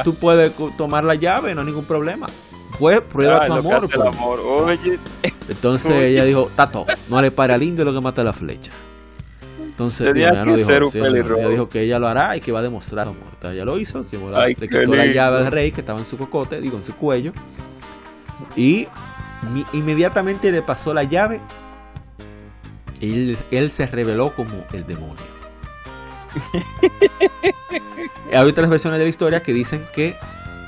tú, 0.05 0.15
puedes 0.15 0.53
tomar 0.77 1.03
la 1.03 1.15
llave, 1.15 1.53
no 1.53 1.61
hay 1.61 1.67
ningún 1.67 1.83
problema. 1.83 2.27
Pues 2.79 3.01
prueba 3.01 3.45
tu 3.45 3.53
amor. 3.53 3.89
Pues. 3.89 4.79
Entonces 5.49 5.91
ella 5.91 6.23
dijo, 6.23 6.49
Tato, 6.55 6.85
no 7.09 7.21
le 7.21 7.29
para 7.29 7.55
al 7.55 7.63
indio 7.63 7.83
lo 7.83 7.93
que 7.93 7.99
mata 7.99 8.23
la 8.23 8.31
flecha. 8.31 8.71
Entonces 9.61 10.15
ella, 10.15 10.45
no 10.45 10.55
dijo, 10.55 10.71
ella 10.71 11.49
dijo 11.49 11.67
que 11.67 11.81
ella 11.81 11.99
lo 11.99 12.07
hará 12.07 12.37
y 12.37 12.39
que 12.39 12.53
va 12.53 12.59
a 12.59 12.61
demostrar 12.61 13.05
su 13.05 13.11
amor. 13.11 13.53
Ella 13.53 13.65
lo 13.65 13.77
hizo, 13.77 13.99
le 13.99 14.55
quitó 14.55 14.95
la 14.95 15.05
llave 15.07 15.37
al 15.37 15.51
rey 15.51 15.73
que 15.73 15.81
estaba 15.81 15.99
en 15.99 16.05
su 16.05 16.17
cocote, 16.17 16.61
digo 16.61 16.77
en 16.77 16.83
su 16.83 16.95
cuello. 16.95 17.33
Y 18.55 18.87
inmediatamente 19.73 20.53
le 20.53 20.61
pasó 20.61 20.93
la 20.93 21.03
llave. 21.03 21.41
Y 23.01 23.37
él, 23.51 23.71
se 23.71 23.87
reveló 23.87 24.31
como 24.33 24.63
el 24.71 24.87
demonio. 24.87 25.36
Hay 28.33 28.49
otras 28.49 28.69
versiones 28.69 28.99
de 28.99 29.05
la 29.05 29.09
historia 29.09 29.41
que 29.41 29.53
dicen 29.53 29.85
que 29.93 30.15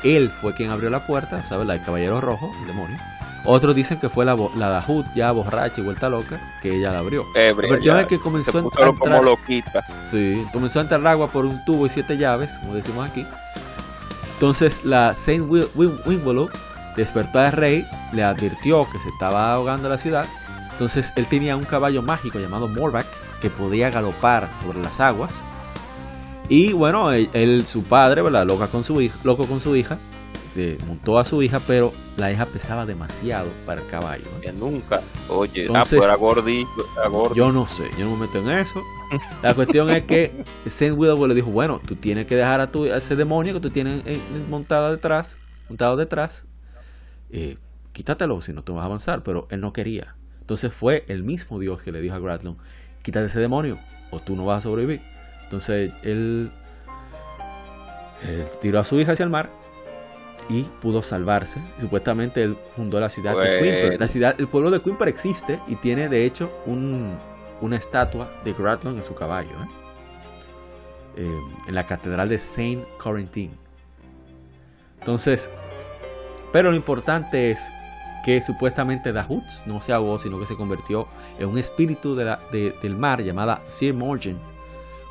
él 0.04 0.30
fue 0.30 0.54
quien 0.54 0.70
abrió 0.70 0.90
la 0.90 1.06
puerta, 1.06 1.44
¿sabes? 1.44 1.68
La 1.68 1.74
del 1.74 1.84
caballero 1.84 2.22
rojo, 2.22 2.52
el 2.62 2.68
demonio. 2.68 2.98
Otros 3.46 3.74
dicen 3.74 4.00
que 4.00 4.10
fue 4.10 4.26
la, 4.26 4.36
la 4.56 4.70
Dahut 4.70 5.06
ya 5.16 5.32
borracha 5.32 5.80
y 5.80 5.84
vuelta 5.84 6.10
loca 6.10 6.40
que 6.62 6.76
ella 6.76 6.92
la 6.92 7.00
abrió. 7.00 7.26
la 7.34 8.06
que 8.06 8.20
comenzó 8.20 8.58
a 8.58 8.62
entrar, 8.62 8.94
como 8.96 9.24
loquita. 9.24 9.84
Sí, 10.02 10.46
comenzó 10.52 10.80
a 10.80 10.82
entrar 10.84 11.06
agua 11.08 11.30
por 11.30 11.46
un 11.46 11.64
tubo 11.66 11.86
y 11.86 11.90
siete 11.90 12.18
llaves, 12.18 12.58
como 12.60 12.76
decimos 12.76 13.10
aquí. 13.10 13.26
Entonces 14.34 14.86
la 14.86 15.16
Saint 15.16 15.50
Wingwallow 15.50 16.50
despertó 16.96 17.40
al 17.40 17.52
rey, 17.52 17.88
le 18.12 18.24
advirtió 18.24 18.86
que 18.90 19.00
se 19.00 19.10
estaba 19.10 19.54
ahogando 19.54 19.90
la 19.90 19.98
ciudad. 19.98 20.26
Entonces 20.72 21.12
él 21.16 21.26
tenía 21.28 21.58
un 21.58 21.66
caballo 21.66 22.02
mágico 22.02 22.40
llamado 22.40 22.68
Morback 22.68 23.06
que 23.42 23.50
podía 23.50 23.90
galopar 23.90 24.48
sobre 24.62 24.82
las 24.82 25.00
aguas. 25.00 25.44
Y 26.50 26.74
bueno, 26.74 27.12
él, 27.12 27.64
su 27.68 27.84
padre, 27.84 28.24
¿verdad? 28.24 28.46
Loca 28.46 28.68
con 28.68 28.84
su 28.84 29.00
hija, 29.02 29.18
loco 29.24 29.46
con 29.46 29.60
su 29.60 29.76
hija, 29.76 30.00
se 30.54 30.80
montó 30.88 31.20
a 31.20 31.26
su 31.26 31.44
hija, 31.44 31.62
pero 31.68 31.94
la 32.18 32.32
hija 32.32 32.48
pesaba 32.48 32.88
demasiado 32.88 33.48
para 33.68 33.82
el 33.82 33.88
caballo. 33.88 34.26
¿eh? 34.42 34.52
nunca. 34.52 35.00
Oye, 35.30 35.68
ah, 35.70 35.84
pues 35.88 35.94
era 35.94 36.16
gordito, 36.16 36.70
Yo 37.36 37.52
no 37.52 37.68
sé, 37.68 37.86
yo 38.00 38.06
no 38.06 38.16
me 38.16 38.26
meto 38.26 38.40
en 38.40 38.50
eso. 38.50 38.82
La 39.44 39.54
cuestión 39.54 39.92
es 39.92 40.06
que 40.06 40.44
Saint 40.66 40.98
Widow 40.98 41.28
le 41.28 41.36
dijo, 41.36 41.52
bueno, 41.52 41.80
tú 41.86 41.96
tienes 41.96 42.26
que 42.26 42.36
dejar 42.36 42.62
a, 42.62 42.72
tu, 42.72 42.86
a 42.86 42.98
ese 42.98 43.16
demonio 43.16 43.54
que 43.54 43.60
tú 43.60 43.70
tienes 43.70 44.04
montado 44.50 44.92
detrás, 44.92 45.38
montado 45.70 45.98
detrás, 45.98 46.46
eh, 47.30 47.58
quítatelo 47.94 48.42
si 48.42 48.54
no 48.54 48.64
te 48.64 48.72
vas 48.72 48.82
a 48.82 48.86
avanzar, 48.86 49.22
pero 49.22 49.48
él 49.52 49.62
no 49.62 49.72
quería. 49.72 50.16
Entonces 50.42 50.74
fue 50.74 51.06
el 51.10 51.24
mismo 51.24 51.60
Dios 51.60 51.84
que 51.84 51.92
le 51.92 52.02
dijo 52.02 52.16
a 52.16 52.20
Gratlon, 52.20 52.58
quítate 53.04 53.28
ese 53.28 53.40
demonio 53.40 53.78
o 54.10 54.20
tú 54.20 54.36
no 54.36 54.46
vas 54.46 54.58
a 54.58 54.62
sobrevivir. 54.62 55.02
Entonces 55.50 55.92
él, 56.04 56.52
tiró 58.62 58.80
a 58.80 58.84
su 58.84 59.00
hija 59.00 59.14
hacia 59.14 59.24
el 59.24 59.32
mar 59.32 59.50
y 60.48 60.62
pudo 60.64 61.02
salvarse. 61.02 61.60
supuestamente 61.80 62.44
él 62.44 62.56
fundó 62.76 63.00
la 63.00 63.10
ciudad 63.10 63.36
de 63.36 63.60
Quimper. 63.60 64.00
La 64.00 64.08
ciudad, 64.08 64.36
el 64.38 64.48
pueblo 64.48 64.70
de 64.70 64.80
Quimper 64.80 65.08
existe 65.08 65.60
y 65.68 65.76
tiene 65.78 66.08
de 66.08 66.24
hecho 66.26 66.52
una 66.68 67.76
estatua 67.76 68.30
de 68.46 68.54
Gratlon 68.54 68.98
en 68.98 69.04
su 69.04 69.16
caballo. 69.16 69.50
¿eh? 69.50 69.68
Eh, 71.18 71.40
en 71.68 71.74
la 71.74 71.88
catedral 71.88 72.30
de 72.30 72.38
Saint 72.38 72.86
Corentin. 73.00 73.52
Entonces, 75.00 75.50
pero 76.54 76.70
lo 76.70 76.78
importante 76.78 77.50
es 77.50 77.72
que 78.24 78.40
supuestamente 78.44 79.12
Dahut 79.12 79.44
no 79.66 79.82
se 79.82 79.94
ahogó, 79.94 80.20
sino 80.20 80.40
que 80.40 80.46
se 80.46 80.56
convirtió 80.56 81.08
en 81.40 81.50
un 81.50 81.58
espíritu 81.58 82.16
del 82.16 82.96
mar 82.96 83.24
llamada 83.24 83.64
Sir 83.66 83.96
Morgan, 83.96 84.38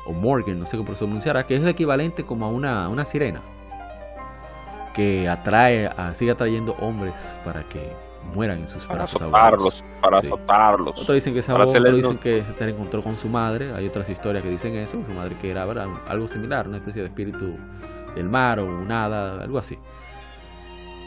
o 0.09 0.13
Morgan, 0.13 0.59
no 0.59 0.65
sé 0.65 0.75
cómo 0.75 0.95
se 0.95 1.05
pronunciará, 1.05 1.45
que 1.45 1.55
es 1.55 1.61
el 1.61 1.67
equivalente 1.67 2.25
como 2.25 2.45
a 2.45 2.49
una, 2.49 2.89
una 2.89 3.05
sirena, 3.05 3.41
que 4.93 5.29
atrae, 5.29 5.89
sigue 6.13 6.31
atrayendo 6.31 6.73
hombres 6.79 7.37
para 7.45 7.63
que 7.63 7.93
mueran 8.33 8.59
en 8.59 8.67
sus 8.67 8.85
para 8.85 9.03
azotarlos, 9.03 9.83
para 10.01 10.17
azotarlos. 10.17 10.99
Otros 10.99 11.15
dicen 11.15 11.33
que 11.33 11.41
se 11.41 11.53
otros 11.53 11.95
dicen 11.95 12.17
que 12.17 12.43
se 12.55 12.69
encontró 12.69 13.03
con 13.03 13.15
su 13.15 13.29
madre, 13.29 13.73
hay 13.73 13.87
otras 13.87 14.09
historias 14.09 14.43
que 14.43 14.49
dicen 14.49 14.75
eso, 14.75 14.97
su 15.03 15.11
madre 15.11 15.35
que 15.39 15.51
era 15.51 15.63
algo 15.63 16.27
similar, 16.27 16.67
una 16.67 16.77
especie 16.77 17.03
de 17.03 17.09
espíritu 17.09 17.55
del 18.15 18.29
mar 18.29 18.59
o 18.59 18.83
nada, 18.83 19.41
algo 19.43 19.59
así. 19.59 19.77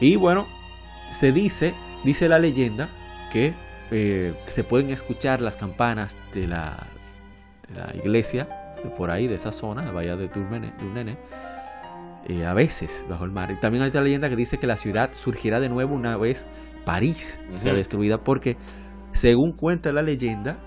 Y 0.01 0.17
bueno, 0.17 0.47
se 1.11 1.33
dice, 1.33 1.75
dice 2.05 2.29
la 2.29 2.39
leyenda, 2.39 2.89
que 3.33 3.55
eh, 3.91 4.35
se 4.47 4.63
pueden 4.63 4.91
escuchar 4.91 5.41
las 5.41 5.57
campanas 5.57 6.17
de 6.33 6.47
la, 6.47 6.87
de 7.69 7.81
la 7.81 7.97
iglesia, 7.97 8.62
de 8.83 8.91
por 8.91 9.11
ahí, 9.11 9.29
de 9.29 9.35
esa 9.35 9.53
zona, 9.53 9.83
de 9.83 9.93
Bahía 9.93 10.17
de 10.17 10.29
Turnene, 10.29 11.19
eh, 12.27 12.47
a 12.47 12.55
veces 12.55 13.05
bajo 13.09 13.25
el 13.25 13.31
mar. 13.31 13.51
Y 13.51 13.61
también 13.61 13.83
hay 13.83 13.89
otra 13.89 14.03
leyenda 14.03 14.29
que 14.29 14.37
dice 14.37 14.59
que 14.59 14.67
la 14.67 14.77
ciudad 14.77 15.11
surgirá 15.13 15.61
de 15.61 15.69
nuevo 15.69 15.95
una 15.95 16.17
vez 16.17 16.47
París 16.85 17.41
sea 17.57 17.75
destruida, 17.75 18.19
porque 18.19 18.57
según 19.13 19.53
cuenta 19.53 19.93
la 19.93 20.03
leyenda, 20.03 20.59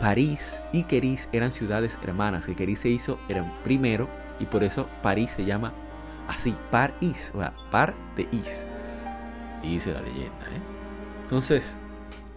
París 0.00 0.62
y 0.72 0.84
Querís 0.84 1.28
eran 1.32 1.52
ciudades 1.52 1.98
hermanas, 2.02 2.46
que 2.46 2.54
Querís 2.54 2.80
se 2.80 2.88
hizo 2.88 3.18
eran 3.28 3.52
primero 3.62 4.08
y 4.40 4.46
por 4.46 4.64
eso 4.64 4.88
París 5.02 5.32
se 5.32 5.44
llama 5.44 5.72
Así, 6.28 6.54
par 6.70 6.94
is, 7.00 7.32
o 7.34 7.38
sea, 7.38 7.54
par 7.70 7.94
de 8.16 8.28
is. 8.32 8.66
Dice 9.62 9.92
la 9.92 10.00
leyenda, 10.00 10.46
¿eh? 10.46 10.62
Entonces, 11.22 11.78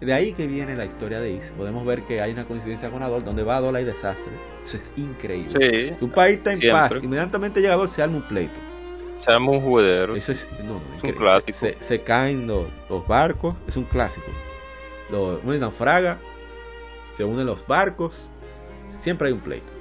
de 0.02 0.14
ahí 0.14 0.34
que 0.34 0.48
viene 0.48 0.76
la 0.76 0.86
historia 0.86 1.20
de 1.20 1.32
Is. 1.32 1.54
Podemos 1.58 1.86
ver 1.86 2.04
que 2.04 2.22
hay 2.22 2.32
una 2.32 2.46
coincidencia 2.46 2.90
con 2.90 3.02
Adol, 3.02 3.24
donde 3.24 3.44
va 3.44 3.58
Adol 3.58 3.76
hay 3.76 3.86
desastre. 3.86 4.32
Eso 4.64 4.78
es 4.78 4.92
increíble. 4.98 5.98
Su 5.98 6.10
país 6.10 6.38
está 6.38 6.54
en 6.54 6.60
paz. 6.72 6.92
Inmediatamente 7.02 7.62
llega 7.62 7.74
Adol, 7.74 7.90
se 7.90 8.02
arma 8.02 8.18
un 8.18 8.28
pleito. 8.28 8.60
Se 9.20 9.32
arma 9.32 9.52
un 9.52 9.62
juguero. 9.62 10.16
Eso 10.16 10.32
es, 10.32 10.48
un 10.62 11.12
clásico. 11.14 11.58
Se, 11.80 12.02
caen 12.02 12.46
los, 12.48 12.68
barcos. 13.08 13.56
Es 13.68 13.78
un 13.78 13.86
clásico. 13.86 14.28
Los, 15.10 15.44
una 15.44 15.58
naufraga. 15.58 16.20
Se 17.14 17.24
unen 17.24 17.46
los 17.46 17.66
barcos. 17.66 18.30
Siempre 18.98 19.28
hay 19.28 19.34
un 19.34 19.40
pleito. 19.40 19.72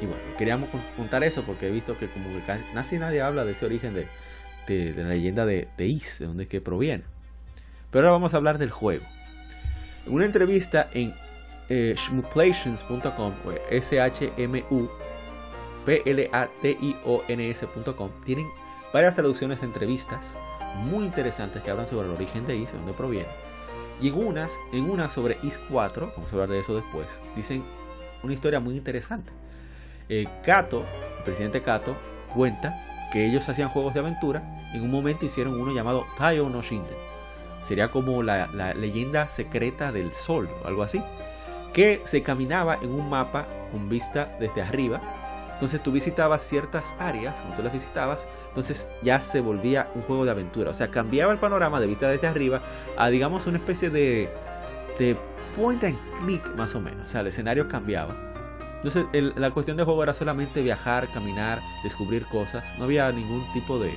Y 0.00 0.06
bueno, 0.06 0.22
queríamos 0.36 0.68
contar 0.96 1.22
eso 1.24 1.42
porque 1.42 1.68
he 1.68 1.70
visto 1.70 1.96
que 1.96 2.08
como 2.08 2.28
que 2.28 2.40
casi, 2.74 2.98
nadie 2.98 3.22
habla 3.22 3.44
de 3.44 3.52
ese 3.52 3.64
origen 3.64 3.94
de, 3.94 4.92
la 4.94 5.08
leyenda 5.08 5.46
de, 5.46 5.68
Is, 5.78 6.18
de 6.18 6.26
dónde 6.26 6.42
es 6.44 6.48
que 6.48 6.60
proviene. 6.60 7.04
Pero 7.94 8.06
ahora 8.08 8.18
vamos 8.18 8.34
a 8.34 8.38
hablar 8.38 8.58
del 8.58 8.72
juego. 8.72 9.04
En 10.04 10.14
una 10.14 10.24
entrevista 10.24 10.88
en 10.92 11.14
eh, 11.68 11.94
shmuplations.com, 11.96 13.34
S-H-M-U 13.70 14.90
P-L-A-T-I-O-N-S.com, 15.86 16.50
tienen 18.24 18.48
varias 18.92 19.14
traducciones 19.14 19.60
de 19.60 19.66
entrevistas 19.66 20.36
muy 20.74 21.04
interesantes 21.04 21.62
que 21.62 21.70
hablan 21.70 21.86
sobre 21.86 22.08
el 22.08 22.14
origen 22.14 22.44
de 22.46 22.56
Is, 22.56 22.72
de 22.72 22.78
dónde 22.78 22.94
proviene. 22.94 23.28
Y 24.00 24.08
en 24.08 24.14
unas, 24.16 24.52
en 24.72 24.90
una 24.90 25.08
sobre 25.08 25.38
Is 25.44 25.60
4, 25.70 26.14
vamos 26.16 26.32
a 26.32 26.34
hablar 26.34 26.48
de 26.48 26.58
eso 26.58 26.74
después, 26.74 27.20
dicen 27.36 27.62
una 28.24 28.32
historia 28.32 28.58
muy 28.58 28.76
interesante. 28.76 29.30
Eh, 30.08 30.26
Kato, 30.44 30.84
el 31.18 31.22
presidente 31.22 31.62
Kato, 31.62 31.96
cuenta 32.34 32.74
que 33.12 33.24
ellos 33.24 33.48
hacían 33.48 33.68
juegos 33.68 33.94
de 33.94 34.00
aventura. 34.00 34.42
En 34.74 34.82
un 34.82 34.90
momento 34.90 35.26
hicieron 35.26 35.60
uno 35.60 35.72
llamado 35.72 36.04
Tayo 36.18 36.48
no 36.48 36.60
Shinden. 36.60 37.13
Sería 37.64 37.90
como 37.90 38.22
la, 38.22 38.46
leyenda 38.74 39.28
secreta 39.28 39.90
del 39.90 40.12
sol 40.12 40.48
o 40.62 40.68
algo 40.68 40.82
así. 40.82 41.02
Que 41.72 42.02
se 42.04 42.22
caminaba 42.22 42.78
en 42.80 42.92
un 42.92 43.08
mapa 43.08 43.46
con 43.72 43.88
vista 43.88 44.36
desde 44.38 44.62
arriba. 44.62 45.00
Entonces 45.54 45.82
tú 45.82 45.92
visitabas 45.92 46.42
ciertas 46.42 46.94
áreas, 46.98 47.40
cuando 47.40 47.56
tú 47.56 47.62
las 47.62 47.72
visitabas, 47.72 48.26
entonces 48.48 48.88
ya 49.02 49.20
se 49.20 49.40
volvía 49.40 49.88
un 49.94 50.02
juego 50.02 50.24
de 50.24 50.32
aventura. 50.32 50.70
O 50.70 50.74
sea, 50.74 50.90
cambiaba 50.90 51.32
el 51.32 51.38
panorama 51.38 51.80
de 51.80 51.86
vista 51.86 52.08
desde 52.08 52.26
arriba 52.26 52.60
a, 52.96 53.08
digamos, 53.08 53.46
una 53.46 53.58
especie 53.58 53.88
de, 53.90 54.28
de 54.98 55.16
point 55.56 55.82
and 55.84 55.98
click 56.20 56.54
más 56.56 56.74
o 56.74 56.80
menos. 56.80 57.04
O 57.04 57.06
sea, 57.06 57.20
el 57.20 57.28
escenario 57.28 57.68
cambiaba. 57.68 58.14
Entonces, 58.84 59.06
la 59.36 59.50
cuestión 59.50 59.78
del 59.78 59.86
juego 59.86 60.02
era 60.02 60.12
solamente 60.12 60.60
viajar, 60.60 61.08
caminar, 61.10 61.60
descubrir 61.82 62.26
cosas. 62.26 62.78
No 62.78 62.84
había 62.84 63.10
ningún 63.12 63.42
tipo 63.54 63.78
de, 63.78 63.94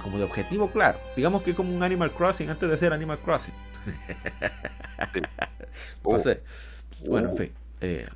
como 0.00 0.18
de 0.18 0.24
objetivo 0.24 0.70
claro. 0.70 0.98
Digamos 1.16 1.42
que 1.42 1.54
como 1.54 1.74
un 1.74 1.82
Animal 1.82 2.12
Crossing 2.12 2.50
antes 2.50 2.70
de 2.70 2.78
ser 2.78 2.92
Animal 2.92 3.18
Crossing. 3.20 3.54
no 6.04 6.20
sé. 6.20 6.42
Bueno, 7.06 7.30
en 7.30 7.36
fin. 7.36 7.52
Eh, 7.80 8.08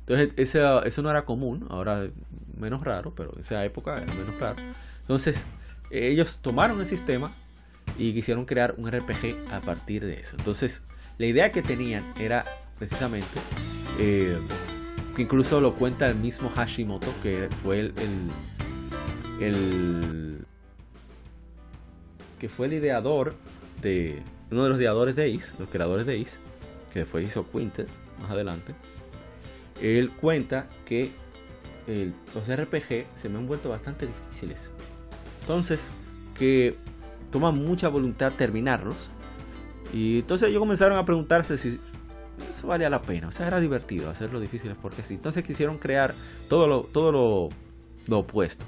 entonces, 0.00 0.34
eso, 0.36 0.82
eso 0.84 1.02
no 1.02 1.10
era 1.10 1.24
común. 1.24 1.66
Ahora 1.70 2.06
menos 2.58 2.82
raro, 2.82 3.14
pero 3.14 3.32
en 3.34 3.40
esa 3.40 3.64
época 3.64 3.96
era 3.96 4.12
menos 4.14 4.38
raro. 4.38 4.62
Entonces, 5.00 5.46
ellos 5.90 6.38
tomaron 6.38 6.80
el 6.80 6.86
sistema 6.86 7.32
y 7.98 8.12
quisieron 8.12 8.44
crear 8.44 8.74
un 8.76 8.90
RPG 8.90 9.52
a 9.52 9.60
partir 9.60 10.04
de 10.04 10.20
eso. 10.20 10.36
Entonces, 10.38 10.82
la 11.18 11.26
idea 11.26 11.52
que 11.52 11.62
tenían 11.62 12.04
era 12.18 12.44
precisamente, 12.78 13.38
eh, 13.98 14.38
que 15.14 15.22
incluso 15.22 15.60
lo 15.60 15.74
cuenta 15.74 16.08
el 16.08 16.16
mismo 16.16 16.50
Hashimoto, 16.50 17.12
que 17.22 17.48
fue 17.62 17.80
el, 17.80 17.94
el, 19.40 20.43
fue 22.48 22.66
el 22.66 22.74
ideador 22.74 23.34
de 23.80 24.22
uno 24.50 24.64
de 24.64 24.68
los 24.70 24.78
ideadores 24.78 25.16
de 25.16 25.34
Ace, 25.34 25.54
los 25.58 25.68
creadores 25.68 26.06
de 26.06 26.20
Ace, 26.20 26.38
que 26.92 27.00
después 27.00 27.26
hizo 27.26 27.48
Quintet 27.50 27.88
más 28.20 28.30
adelante. 28.30 28.74
Él 29.80 30.10
cuenta 30.10 30.68
que 30.84 31.10
los 31.86 32.46
RPG 32.48 33.06
se 33.16 33.28
me 33.28 33.38
han 33.38 33.46
vuelto 33.46 33.68
bastante 33.68 34.06
difíciles. 34.06 34.70
Entonces, 35.40 35.90
que 36.38 36.76
toma 37.30 37.50
mucha 37.50 37.88
voluntad 37.88 38.32
terminarlos. 38.32 39.10
Y 39.92 40.20
entonces 40.20 40.48
ellos 40.48 40.60
comenzaron 40.60 40.98
a 40.98 41.04
preguntarse 41.04 41.58
si 41.58 41.80
eso 42.48 42.66
valía 42.66 42.88
la 42.88 43.02
pena. 43.02 43.28
O 43.28 43.30
sea, 43.30 43.46
era 43.46 43.60
divertido 43.60 44.08
hacerlo 44.10 44.40
difíciles 44.40 44.76
porque 44.80 45.02
sí. 45.02 45.14
Entonces 45.14 45.42
quisieron 45.44 45.78
crear 45.78 46.14
todo 46.48 46.84
todo 46.84 47.50
lo, 48.08 48.18
opuesto. 48.18 48.64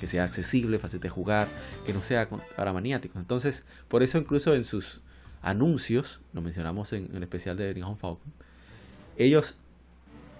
Que 0.00 0.06
sea 0.08 0.24
accesible, 0.24 0.78
fácil 0.78 1.00
de 1.00 1.08
jugar, 1.08 1.46
que 1.84 1.92
no 1.92 2.02
sea 2.02 2.28
para 2.56 2.72
maniáticos. 2.72 3.20
Entonces, 3.20 3.64
por 3.88 4.02
eso 4.02 4.18
incluso 4.18 4.54
en 4.54 4.64
sus 4.64 5.00
anuncios, 5.42 6.20
lo 6.32 6.40
mencionamos 6.40 6.92
en, 6.92 7.14
el 7.14 7.22
especial 7.22 7.56
de 7.56 7.74
Nihon 7.74 7.98
Falcon, 7.98 8.32
ellos, 9.16 9.56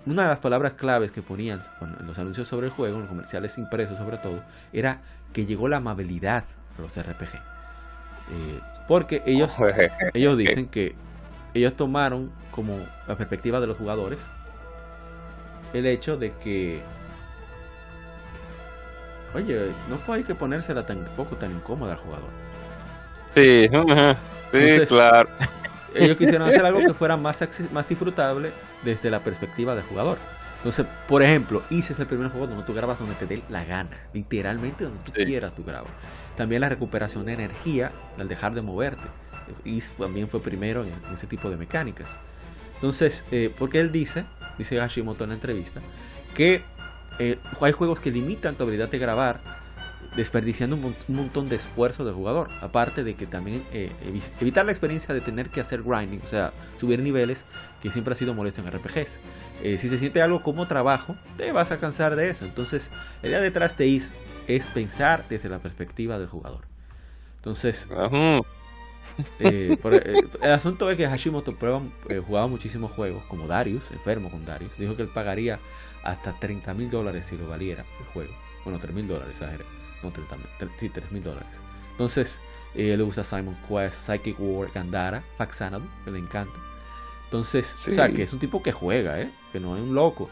una 0.07 0.23
de 0.23 0.29
las 0.29 0.39
palabras 0.39 0.73
claves 0.75 1.13
que 1.13 1.23
ponían 1.23 1.61
en 1.81 2.07
los 2.07 2.19
anuncios 2.19 2.49
sobre 2.49 2.69
el 2.69 2.73
juego, 2.73 2.97
en 2.97 3.03
los 3.03 3.09
comerciales 3.09 3.59
impresos 3.59 3.99
sobre 3.99 4.17
todo, 4.17 4.43
era 4.73 5.03
que 5.33 5.47
llegó 5.47 5.69
la 5.69 5.77
amabilidad 5.77 6.45
a 6.79 6.83
los 6.83 6.97
RPG. 6.97 7.35
Eh, 7.35 8.61
porque 8.89 9.23
ellos, 9.27 9.57
ellos 10.15 10.39
dicen 10.39 10.67
que 10.67 10.95
ellos 11.53 11.75
tomaron 11.75 12.31
como 12.51 12.79
la 13.07 13.17
perspectiva 13.17 13.61
de 13.61 13.67
los 13.67 13.77
jugadores 13.77 14.19
el 15.73 15.87
hecho 15.87 16.17
de 16.17 16.33
que 16.33 16.81
oye, 19.35 19.73
no 19.89 19.99
fue 19.99 20.19
hay 20.19 20.25
que 20.25 20.35
ponérsela 20.35 20.85
tampoco 20.85 21.37
tan 21.37 21.53
incómoda 21.53 21.93
al 21.93 21.99
jugador. 21.99 22.31
Sí, 23.35 23.69
sí, 24.53 24.87
claro. 24.87 25.29
Ellos 25.95 26.17
quisieron 26.17 26.49
hacer 26.49 26.65
algo 26.65 26.81
que 26.81 26.95
fuera 26.95 27.17
más, 27.17 27.41
más 27.73 27.89
disfrutable 27.89 28.53
desde 28.85 29.11
la 29.11 29.21
perspectiva 29.21 29.75
del 29.75 29.85
jugador. 29.85 30.19
Entonces, 30.59 30.87
por 31.09 31.23
ejemplo, 31.23 31.63
Ease 31.71 31.95
es 31.95 31.99
el 31.99 32.07
primer 32.07 32.31
juego 32.31 32.47
donde 32.47 32.65
tú 32.65 32.75
grabas 32.75 32.99
donde 32.99 33.15
te 33.15 33.27
dé 33.27 33.43
la 33.49 33.65
gana. 33.65 33.97
Literalmente 34.13 34.85
donde 34.85 35.01
tú 35.05 35.13
quieras 35.13 35.55
tú 35.55 35.65
grabas. 35.65 35.91
También 36.37 36.61
la 36.61 36.69
recuperación 36.69 37.25
de 37.25 37.33
energía 37.33 37.93
al 38.19 38.29
dejar 38.29 38.55
de 38.55 38.63
moverte. 38.63 39.03
Ease 39.65 39.93
también 39.99 40.29
fue 40.29 40.41
primero 40.41 40.85
en, 40.85 40.93
ese 41.13 41.27
tipo 41.27 41.51
de 41.51 41.57
mecánicas. 41.57 42.19
Entonces, 42.75 43.25
eh, 43.31 43.53
porque 43.59 43.81
él 43.81 43.91
dice, 43.91 44.25
dice 44.59 44.79
Hashimoto 44.79 45.25
en 45.25 45.31
la 45.31 45.35
entrevista, 45.35 45.81
que 46.35 46.63
eh, 47.19 47.39
hay 47.61 47.73
juegos 47.73 48.01
que 48.01 48.11
limitan 48.11 48.55
tu 48.55 48.63
habilidad 48.65 48.89
de 48.89 48.99
grabar 48.99 49.41
desperdiciando 50.17 50.77
un, 50.77 50.95
montón 51.09 51.49
de 51.49 51.57
esfuerzo 51.57 52.05
del 52.05 52.15
jugador. 52.15 52.49
Aparte 52.61 53.05
de 53.05 53.15
que 53.15 53.27
también 53.27 53.63
eh, 53.73 53.91
evitar 54.41 54.65
la 54.65 54.73
experiencia 54.73 55.15
de 55.15 55.21
tener 55.21 55.51
que 55.51 55.61
hacer 55.61 55.83
grinding, 55.83 56.21
o 56.25 56.27
sea, 56.27 56.53
subir 56.79 57.01
niveles, 57.01 57.47
que 57.81 57.91
siempre 57.91 58.13
ha 58.13 58.17
sido 58.17 58.35
molesto 58.35 58.61
en 58.61 58.71
RPGs. 58.71 59.19
Eh, 59.63 59.79
si 59.79 59.89
se 59.89 59.99
siente 59.99 60.23
algo 60.23 60.43
como 60.43 60.67
trabajo, 60.67 61.17
te 61.37 61.53
vas 61.53 61.71
a 61.71 61.79
cansar 61.79 62.17
de 62.17 62.31
eso. 62.31 62.45
Entonces, 62.45 62.91
la 63.23 63.29
idea 63.29 63.41
detrás 63.41 63.77
de 63.77 63.87
Is 63.87 64.13
es 64.49 64.69
pensar 64.69 65.25
desde 65.29 65.49
la 65.49 65.61
perspectiva 65.61 66.19
del 66.19 66.29
jugador. 66.29 66.63
Entonces, 67.37 67.89
eh, 69.39 69.79
el 70.43 70.51
asunto 70.51 70.91
es 70.91 70.97
que 70.97 71.07
Hashimoto 71.07 71.57
prueba, 71.57 71.81
jugaba 72.27 72.49
muchísimos 72.49 72.91
juegos, 72.93 73.23
como 73.29 73.47
Darius, 73.47 73.91
enfermo 73.93 74.31
con 74.31 74.45
Darius. 74.45 74.77
Dijo 74.77 74.97
que 74.97 75.03
él 75.03 75.09
pagaría 75.09 75.59
hasta 76.03 76.39
30 76.39 76.75
mil 76.75 76.91
dólares 76.91 77.27
si 77.27 77.37
lo 77.37 77.49
valiera 77.49 77.85
el 77.99 78.07
juego. 78.07 78.33
Bueno, 78.65 78.79
3 78.79 78.95
mil 78.95 79.09
dólares, 79.09 79.41
exageré 79.41 79.65
no 80.03 80.11
30 80.11 80.37
sí, 80.79 80.89
3 80.89 81.13
mil 81.13 81.23
dólares. 81.23 81.61
Entonces, 81.93 82.41
eh, 82.75 82.97
le 82.97 83.03
gusta 83.03 83.25
Simon 83.25 83.57
Quest, 83.69 83.95
Psychic 83.95 84.37
War, 84.39 84.71
Gandara, 84.73 85.23
Faxanadu, 85.37 85.87
que 86.05 86.11
le 86.11 86.19
encanta. 86.19 86.59
Entonces, 87.25 87.77
o 87.87 87.91
sea, 87.91 88.09
que 88.11 88.23
es 88.23 88.33
un 88.33 88.39
tipo 88.39 88.63
que 88.63 88.73
juega, 88.73 89.21
¿eh? 89.21 89.31
Que 89.53 89.61
no 89.61 89.77
es 89.77 89.83
un 89.83 89.95
loco. 89.95 90.29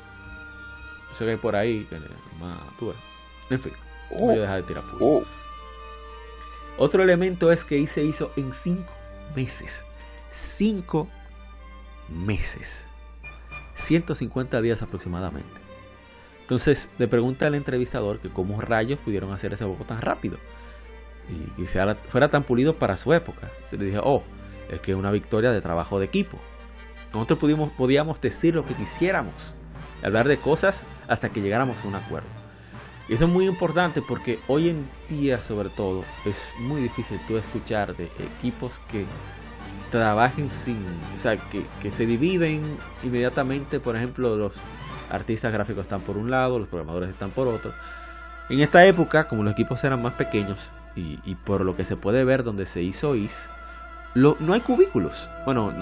Eso 1.10 1.24
que 1.24 1.32
hay 1.32 1.36
por 1.36 1.54
ahí, 1.54 1.86
que 1.88 1.98
más, 2.40 2.58
tú 2.78 2.92
En 3.50 3.60
fin, 3.60 3.72
voy 4.10 4.36
a 4.36 4.40
dejar 4.40 4.56
de 4.56 4.62
tirar 4.64 4.84
oh. 5.00 5.22
Otro 6.76 7.02
elemento 7.02 7.52
es 7.52 7.64
que 7.64 7.86
se 7.86 8.02
hizo 8.04 8.32
en 8.36 8.52
5 8.52 8.84
meses. 9.34 9.84
5 10.32 11.08
meses. 12.08 12.87
150 13.78 14.60
días 14.60 14.82
aproximadamente. 14.82 15.60
Entonces 16.40 16.90
le 16.98 17.08
pregunta 17.08 17.46
al 17.46 17.54
entrevistador 17.54 18.20
que 18.20 18.30
cómo 18.30 18.60
rayos 18.60 18.98
pudieron 18.98 19.32
hacer 19.32 19.52
ese 19.52 19.64
juego 19.64 19.84
tan 19.84 20.00
rápido 20.00 20.38
y 21.28 21.62
que 21.62 21.66
fuera 22.08 22.28
tan 22.28 22.44
pulido 22.44 22.78
para 22.78 22.96
su 22.96 23.12
época. 23.12 23.50
Se 23.64 23.76
le 23.76 23.86
dije, 23.86 24.00
oh, 24.02 24.22
es 24.70 24.80
que 24.80 24.92
es 24.92 24.96
una 24.96 25.10
victoria 25.10 25.52
de 25.52 25.60
trabajo 25.60 25.98
de 25.98 26.06
equipo. 26.06 26.38
Nosotros 27.12 27.38
pudimos, 27.38 27.70
podíamos 27.72 28.20
decir 28.20 28.54
lo 28.54 28.64
que 28.64 28.74
quisiéramos, 28.74 29.54
hablar 30.02 30.28
de 30.28 30.38
cosas 30.38 30.84
hasta 31.06 31.30
que 31.30 31.40
llegáramos 31.40 31.82
a 31.82 31.88
un 31.88 31.94
acuerdo. 31.94 32.28
Y 33.08 33.14
eso 33.14 33.24
es 33.24 33.30
muy 33.30 33.46
importante 33.46 34.02
porque 34.02 34.38
hoy 34.48 34.68
en 34.68 34.88
día, 35.08 35.42
sobre 35.42 35.70
todo, 35.70 36.04
es 36.26 36.52
muy 36.58 36.80
difícil 36.82 37.18
tú 37.26 37.38
escuchar 37.38 37.96
de 37.96 38.10
equipos 38.18 38.80
que 38.90 39.06
trabajen 39.90 40.50
sin, 40.50 40.78
o 41.16 41.18
sea, 41.18 41.36
que, 41.36 41.64
que 41.82 41.90
se 41.90 42.06
dividen 42.06 42.78
inmediatamente, 43.02 43.80
por 43.80 43.96
ejemplo, 43.96 44.36
los 44.36 44.60
artistas 45.10 45.52
gráficos 45.52 45.82
están 45.82 46.00
por 46.00 46.16
un 46.16 46.30
lado, 46.30 46.58
los 46.58 46.68
programadores 46.68 47.10
están 47.10 47.30
por 47.30 47.48
otro. 47.48 47.72
En 48.48 48.60
esta 48.60 48.84
época, 48.86 49.28
como 49.28 49.42
los 49.42 49.52
equipos 49.52 49.82
eran 49.84 50.00
más 50.00 50.14
pequeños 50.14 50.72
y, 50.96 51.34
por 51.44 51.64
lo 51.64 51.76
que 51.76 51.84
se 51.84 51.96
puede 51.96 52.24
ver 52.24 52.42
donde 52.42 52.66
se 52.66 52.82
hizo 52.82 53.14
IS, 53.14 53.48
no 54.14 54.52
hay 54.52 54.60
cubículos. 54.60 55.28
Bueno, 55.44 55.72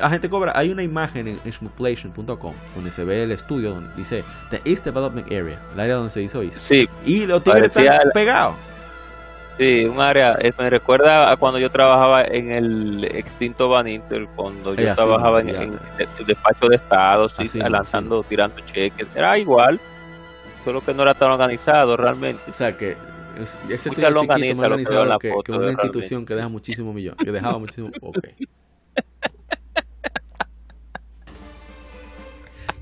a 0.00 0.10
gente 0.10 0.30
cobra. 0.30 0.52
Hay 0.54 0.70
una 0.70 0.84
imagen 0.84 1.26
en 1.26 1.52
smoothplation.com 1.52 2.54
donde 2.76 2.90
se 2.92 3.04
ve 3.04 3.24
el 3.24 3.32
estudio 3.32 3.70
donde 3.70 3.92
dice 3.96 4.22
The 4.50 4.60
East 4.64 4.84
Development 4.84 5.26
Area, 5.26 5.58
el 5.74 5.80
área 5.80 5.94
donde 5.96 6.10
se 6.10 6.22
hizo 6.22 6.42
IS. 6.42 6.54
Sí. 6.60 6.88
Y 7.04 7.26
lo 7.26 7.40
tiene 7.40 7.68
pegado. 8.14 8.54
Sí, 9.58 9.84
un 9.84 10.00
área, 10.00 10.38
me 10.58 10.70
recuerda 10.70 11.30
a 11.30 11.36
cuando 11.36 11.58
yo 11.58 11.70
trabajaba 11.70 12.22
en 12.22 12.50
el 12.50 13.04
extinto 13.04 13.68
Van 13.68 13.86
Inter, 13.86 14.26
cuando 14.34 14.74
yo 14.74 14.94
trabajaba 14.94 15.40
en, 15.40 15.48
el 15.48 15.78
despacho 16.26 16.68
de 16.68 16.76
Estado, 16.76 17.28
sí, 17.28 17.58
lanzando, 17.58 18.22
tirando 18.22 18.56
cheques, 18.72 19.06
era 19.14 19.38
igual, 19.38 19.78
solo 20.64 20.80
que 20.80 20.94
no 20.94 21.02
era 21.02 21.14
tan 21.14 21.30
organizado 21.30 21.96
realmente. 21.96 22.42
O 22.50 22.54
sea 22.54 22.76
que 22.76 22.96
ese 23.68 23.90
tipo 23.90 24.08
lo 24.10 24.20
organiza, 24.20 24.68
lo 24.68 24.76
que, 25.18 25.28
que, 25.28 25.34
que, 25.44 25.52
una 25.52 25.70
institución 25.70 26.24
que 26.24 26.34
deja 26.34 26.48
muchísimo 26.48 26.92
millón, 26.92 27.16
que 27.16 27.30
dejaba 27.30 27.58
muchísimo, 27.58 27.90
okay. 28.00 28.34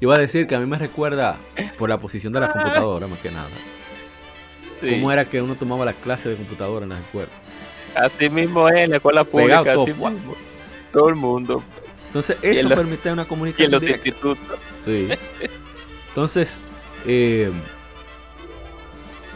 Yo 0.00 0.08
iba 0.08 0.14
a 0.14 0.18
decir 0.18 0.46
que 0.46 0.54
a 0.54 0.60
mí 0.60 0.66
me 0.66 0.78
recuerda 0.78 1.36
por 1.78 1.90
la 1.90 1.98
posición 1.98 2.32
de 2.32 2.40
la 2.40 2.52
computadora 2.52 3.06
más 3.06 3.18
que 3.18 3.30
nada 3.30 3.48
cómo 4.80 5.12
era 5.12 5.24
que 5.24 5.42
uno 5.42 5.54
tomaba 5.54 5.84
la 5.84 5.92
clase 5.92 6.28
de 6.28 6.36
computadora 6.36 6.84
en 6.84 6.90
las 6.90 7.00
escuelas. 7.00 7.30
Así 7.94 8.30
mismo 8.30 8.68
es 8.68 8.76
en 8.76 8.90
la 8.90 8.96
escuela 8.96 9.24
pública, 9.24 9.64
todo, 9.74 9.86
todo 10.92 11.08
el 11.08 11.16
mundo. 11.16 11.62
Entonces, 12.06 12.36
eso 12.42 12.68
permite 12.68 13.12
una 13.12 13.24
comunicación. 13.24 13.70
Y 13.70 13.74
en 13.74 13.80
los 13.80 13.82
institutos. 13.82 14.58
Sí. 14.80 15.08
Entonces, 16.08 16.58
eh, 17.06 17.50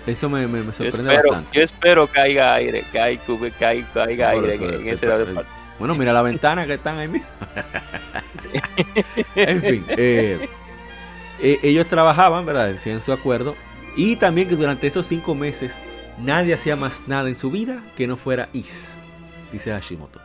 eso 0.06 0.28
me, 0.28 0.46
me, 0.46 0.72
sorprende 0.72 1.16
bastante. 1.16 1.56
Yo 1.56 1.62
espero 1.62 2.06
que 2.06 2.20
haya 2.20 2.54
aire, 2.54 2.84
que, 2.90 3.00
hay, 3.00 3.18
que, 3.18 3.64
hay, 3.64 3.82
que 3.82 4.00
haya 4.00 4.30
aire 4.30 4.54
en, 4.56 4.88
ese 4.88 5.06
departamento. 5.06 5.44
Bueno, 5.78 5.94
mira 5.94 6.12
la 6.12 6.22
ventana 6.22 6.66
que 6.66 6.74
están 6.74 6.98
ahí 6.98 7.08
mismo. 7.08 7.28
en 9.34 9.62
fin, 9.62 9.84
eh, 9.88 10.48
eh, 11.40 11.58
ellos 11.62 11.86
trabajaban, 11.88 12.44
¿verdad? 12.44 12.68
Decían 12.68 13.02
su 13.02 13.12
acuerdo 13.12 13.56
y 13.96 14.16
también 14.16 14.48
que 14.48 14.56
durante 14.56 14.86
esos 14.86 15.06
cinco 15.06 15.34
meses 15.34 15.78
nadie 16.18 16.54
hacía 16.54 16.76
más 16.76 17.06
nada 17.06 17.28
en 17.28 17.36
su 17.36 17.50
vida 17.50 17.82
que 17.96 18.06
no 18.06 18.16
fuera 18.16 18.48
Is, 18.52 18.96
dice 19.52 19.72
Hashimoto. 19.72 20.20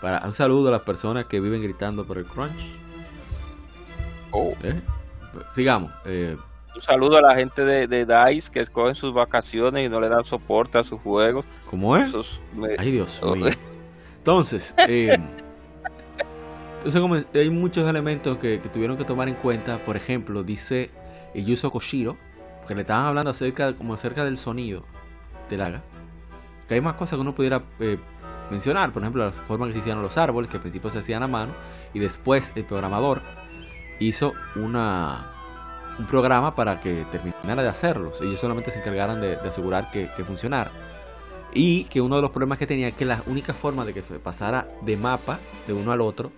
Para, 0.00 0.24
un 0.24 0.32
saludo 0.32 0.68
a 0.68 0.72
las 0.72 0.82
personas 0.82 1.26
que 1.26 1.40
viven 1.40 1.62
gritando 1.62 2.04
por 2.04 2.18
el 2.18 2.24
crunch. 2.24 2.60
Oh. 4.30 4.54
¿Eh? 4.62 4.80
Sigamos. 5.50 5.90
Eh, 6.04 6.36
un 6.74 6.82
saludo 6.82 7.16
a 7.16 7.22
la 7.22 7.34
gente 7.34 7.64
de, 7.64 8.04
DICE 8.04 8.50
que 8.50 8.60
escogen 8.60 8.94
sus 8.94 9.14
vacaciones 9.14 9.86
y 9.86 9.88
no 9.88 9.98
le 9.98 10.08
dan 10.08 10.24
soporte 10.24 10.76
a 10.76 10.84
sus 10.84 11.00
juegos. 11.00 11.46
¿Cómo 11.70 11.96
es? 11.96 12.14
Ay, 12.78 12.92
Dios 12.92 13.20
mío. 13.22 13.46
Entonces, 14.18 14.74
eh, 14.88 15.16
entonces 16.84 17.26
hay 17.34 17.50
muchos 17.50 17.88
elementos 17.88 18.36
que, 18.38 18.58
tuvieron 18.72 18.98
que 18.98 19.04
tomar 19.04 19.28
en 19.28 19.36
cuenta. 19.36 19.78
Por 19.78 19.96
ejemplo, 19.96 20.42
dice 20.42 20.90
Yuzo 21.34 21.70
Koshiro, 21.70 22.18
que 22.66 22.74
le 22.74 22.82
estaban 22.82 23.06
hablando 23.06 23.30
acerca, 23.30 23.74
como 23.74 23.94
acerca 23.94 24.24
del 24.24 24.38
sonido 24.38 24.84
del 25.48 25.60
haga. 25.62 25.82
Que 26.68 26.74
hay 26.74 26.80
más 26.80 26.94
cosas 26.94 27.16
que 27.16 27.20
uno 27.20 27.34
pudiera 27.34 27.62
eh, 27.78 27.98
mencionar. 28.50 28.92
Por 28.92 29.02
ejemplo, 29.02 29.24
la 29.24 29.30
forma 29.30 29.66
que 29.66 29.72
se 29.72 29.78
hicieron 29.80 30.02
los 30.02 30.16
árboles, 30.18 30.50
que 30.50 30.56
al 30.56 30.62
principio 30.62 30.90
se 30.90 30.98
hacían 30.98 31.22
a 31.22 31.28
mano. 31.28 31.52
Y 31.94 32.00
después 32.00 32.52
el 32.56 32.64
programador 32.64 33.22
hizo 34.00 34.32
una 34.56 35.32
un 35.98 36.06
programa 36.06 36.54
para 36.54 36.80
que 36.80 37.06
terminara 37.10 37.62
de 37.62 37.68
hacerlos. 37.68 38.20
Ellos 38.20 38.38
solamente 38.40 38.70
se 38.70 38.80
encargaran 38.80 39.20
de, 39.20 39.36
asegurar 39.36 39.90
que, 39.90 40.08
funcionara. 40.24 40.70
Y 41.54 41.84
que 41.84 42.00
uno 42.00 42.16
de 42.16 42.22
los 42.22 42.30
problemas 42.30 42.58
que 42.58 42.66
tenía 42.66 42.90
que 42.90 43.04
la 43.04 43.22
única 43.26 43.54
forma 43.54 43.84
de 43.84 43.94
que 43.94 44.02
se 44.02 44.18
pasara 44.18 44.68
de 44.82 44.96
mapa 44.96 45.38
de 45.66 45.72
uno 45.72 45.92
al 45.92 46.00
otro 46.00 46.30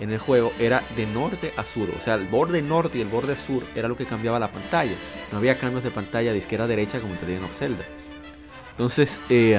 en 0.00 0.10
el 0.10 0.18
juego 0.18 0.52
era 0.58 0.82
de 0.96 1.06
norte 1.06 1.52
a 1.56 1.62
sur. 1.62 1.88
O 1.98 2.02
sea, 2.02 2.14
el 2.14 2.26
borde 2.26 2.62
norte 2.62 2.98
y 2.98 3.00
el 3.00 3.08
borde 3.08 3.36
sur 3.36 3.62
era 3.74 3.88
lo 3.88 3.96
que 3.96 4.04
cambiaba 4.04 4.38
la 4.38 4.48
pantalla. 4.48 4.94
No 5.32 5.38
había 5.38 5.58
cambios 5.58 5.82
de 5.82 5.90
pantalla 5.90 6.32
de 6.32 6.38
izquierda 6.38 6.64
a 6.64 6.68
derecha 6.68 7.00
como 7.00 7.14
en 7.14 7.20
The 7.20 7.38
of 7.38 7.52
Zelda. 7.52 7.84
Entonces, 8.72 9.18
eh, 9.30 9.58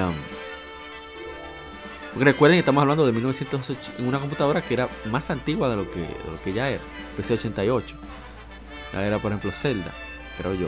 recuerden 2.15 2.57
que 2.57 2.59
estamos 2.59 2.81
hablando 2.81 3.05
de 3.05 3.11
1908 3.11 3.93
en 3.97 4.07
una 4.07 4.19
computadora 4.19 4.61
que 4.61 4.75
era 4.75 4.89
más 5.11 5.29
antigua 5.29 5.69
de 5.69 5.75
lo 5.77 5.85
que, 5.91 6.53
ya 6.53 6.69
era, 6.69 6.81
PC 7.15 7.33
88 7.33 7.95
era, 8.93 9.19
por 9.19 9.31
ejemplo, 9.31 9.51
Zelda, 9.51 9.91
pero 10.37 10.53
yo, 10.53 10.67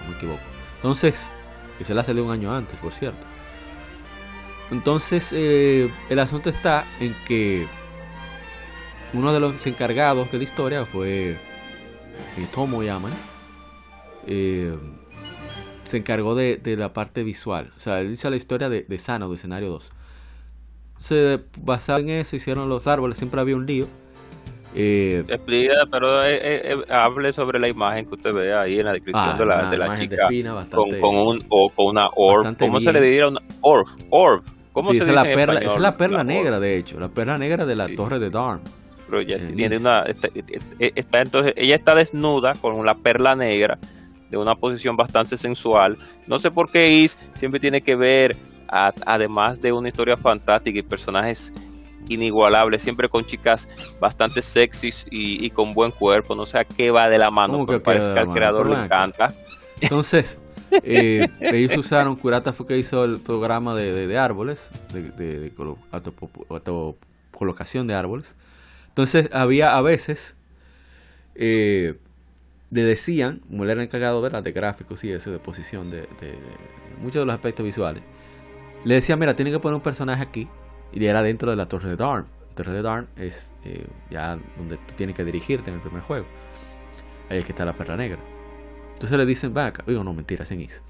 no 0.00 0.10
me 0.10 0.16
equivoco. 0.16 0.40
Entonces, 0.76 1.28
que 1.76 1.84
se 1.84 1.94
la 1.94 2.02
salió 2.02 2.24
un 2.24 2.30
año 2.32 2.54
antes, 2.54 2.78
por 2.80 2.92
cierto. 2.92 3.24
Entonces, 4.70 5.30
eh, 5.32 5.90
el 6.08 6.18
asunto 6.18 6.50
está 6.50 6.84
en 7.00 7.14
que 7.26 7.66
uno 9.14 9.32
de 9.32 9.40
los 9.40 9.66
encargados 9.66 10.30
de 10.30 10.38
la 10.38 10.44
historia 10.44 10.86
fue 10.86 11.32
eh, 11.32 11.36
Tomo 12.54 12.82
Yaman. 12.82 13.12
Eh, 14.26 14.76
se 15.84 15.96
encargó 15.96 16.34
de, 16.34 16.60
la 16.76 16.92
parte 16.92 17.22
visual. 17.22 17.72
O 17.76 17.80
sea, 17.80 18.00
él 18.00 18.12
hizo 18.12 18.28
la 18.28 18.36
historia 18.36 18.68
de, 18.68 18.82
de 18.82 18.98
Sano, 18.98 19.28
de 19.28 19.36
escenario 19.36 19.70
2. 19.70 19.92
Se 20.98 21.40
basaba 21.58 22.00
en 22.00 22.10
eso, 22.10 22.36
hicieron 22.36 22.68
los 22.68 22.86
árboles, 22.86 23.16
siempre 23.16 23.40
había 23.40 23.56
un 23.56 23.66
lío 23.66 23.86
eh, 24.74 25.24
Explica, 25.28 25.74
pero 25.90 26.22
eh, 26.24 26.36
eh, 26.36 26.74
eh, 26.74 26.92
hable 26.92 27.32
sobre 27.32 27.58
la 27.58 27.68
imagen 27.68 28.04
que 28.06 28.14
usted 28.14 28.34
ve 28.34 28.54
ahí 28.54 28.78
en 28.78 28.84
la 28.84 28.92
descripción 28.92 29.30
ah, 29.30 29.36
de 29.38 29.46
la, 29.46 29.70
de 29.70 29.78
la 29.78 29.98
chica 29.98 30.28
con, 30.70 30.90
con, 31.00 31.16
un, 31.16 31.44
o, 31.48 31.70
con 31.70 31.86
una 31.86 32.08
orb. 32.14 32.56
¿Cómo 32.58 32.80
se 32.80 32.92
le 32.92 33.00
diría 33.00 33.28
una 33.28 33.40
orb? 33.62 33.86
Orb. 34.10 34.42
¿Cómo 34.72 34.92
se 34.92 34.98
esa, 34.98 35.12
la 35.12 35.24
perla, 35.24 35.58
esa 35.60 35.74
es 35.74 35.80
la 35.80 35.96
perla 35.96 36.22
negra, 36.22 36.60
de 36.60 36.76
hecho, 36.76 37.00
la 37.00 37.08
perla 37.08 37.38
negra 37.38 37.66
de 37.66 37.74
la 37.74 37.88
torre 37.96 38.18
de 38.18 38.30
Darm. 38.30 38.60
Pero 39.08 39.20
ella 39.20 39.38
tiene 39.54 39.78
una, 39.78 40.02
está, 40.02 41.20
entonces, 41.20 41.54
ella 41.56 41.76
está 41.76 41.94
desnuda 41.94 42.54
con 42.54 42.84
la 42.84 42.94
perla 42.94 43.34
negra 43.34 43.78
de 44.30 44.36
una 44.36 44.54
posición 44.54 44.96
bastante 44.96 45.36
sensual. 45.36 45.96
No 46.26 46.38
sé 46.38 46.50
por 46.50 46.70
qué 46.70 46.90
Is 46.90 47.16
siempre 47.34 47.58
tiene 47.60 47.80
que 47.80 47.96
ver, 47.96 48.36
además 48.68 49.60
de 49.60 49.72
una 49.72 49.88
historia 49.88 50.16
fantástica 50.16 50.78
y 50.78 50.82
personajes 50.82 51.52
inigualable, 52.08 52.78
siempre 52.78 53.08
con 53.08 53.24
chicas 53.24 53.68
bastante 54.00 54.42
sexys 54.42 55.06
y, 55.10 55.48
con 55.50 55.72
buen 55.72 55.90
cuerpo. 55.90 56.34
No 56.34 56.46
sé 56.46 56.58
a 56.58 56.64
qué 56.64 56.90
va 56.90 57.08
de 57.08 57.18
la 57.18 57.30
mano, 57.30 57.64
pero 57.66 57.82
parece 57.82 58.12
que 58.12 58.18
al 58.18 58.28
creador 58.28 58.68
le 58.68 58.84
encanta. 58.84 59.32
Entonces, 59.80 60.40
eh, 60.82 61.26
ellos 61.40 61.76
usaron, 61.76 62.16
Curata 62.16 62.52
fue 62.52 62.66
que 62.66 62.78
hizo 62.78 63.04
el 63.04 63.18
programa 63.20 63.74
de, 63.74 64.18
árboles, 64.18 64.70
de, 64.92 65.52
colocación 67.32 67.86
de 67.86 67.94
árboles. 67.94 68.36
Entonces, 68.98 69.30
había 69.32 69.76
a 69.76 69.80
veces, 69.80 70.34
eh, 71.36 71.94
le 72.72 72.82
decían, 72.82 73.42
como 73.48 73.62
él 73.62 73.70
era 73.70 73.80
encargado 73.84 74.28
de 74.28 74.50
gráficos 74.50 75.04
y 75.04 75.12
eso, 75.12 75.30
de 75.30 75.38
posición, 75.38 75.88
de, 75.88 76.08
muchos 77.00 77.22
de 77.22 77.26
los 77.26 77.32
aspectos 77.36 77.64
visuales, 77.64 78.02
le 78.84 78.94
decía, 78.94 79.16
mira, 79.16 79.36
tiene 79.36 79.52
que 79.52 79.60
poner 79.60 79.76
un 79.76 79.82
personaje 79.82 80.20
aquí 80.20 80.48
y 80.92 81.04
era 81.04 81.22
dentro 81.22 81.48
de 81.48 81.56
la 81.56 81.68
Torre 81.68 81.90
de 81.90 81.94
Darn. 81.94 82.26
La 82.48 82.54
Torre 82.56 82.72
de 82.72 82.82
Darn 82.82 83.06
es 83.14 83.52
eh, 83.64 83.86
ya 84.10 84.36
donde 84.56 84.78
tú 84.78 84.94
tienes 84.96 85.14
que 85.14 85.24
dirigirte 85.24 85.70
en 85.70 85.76
el 85.76 85.80
primer 85.80 86.02
juego. 86.02 86.26
Ahí 87.30 87.38
es 87.38 87.44
que 87.44 87.52
está 87.52 87.64
la 87.64 87.74
perla 87.74 87.96
negra. 87.96 88.18
Entonces 88.94 89.16
le 89.16 89.26
dicen, 89.26 89.54
ven 89.54 89.66
acá. 89.66 89.84
Digo, 89.86 90.02
no, 90.02 90.12
mentira, 90.12 90.44
sin 90.44 90.60
is. 90.60 90.82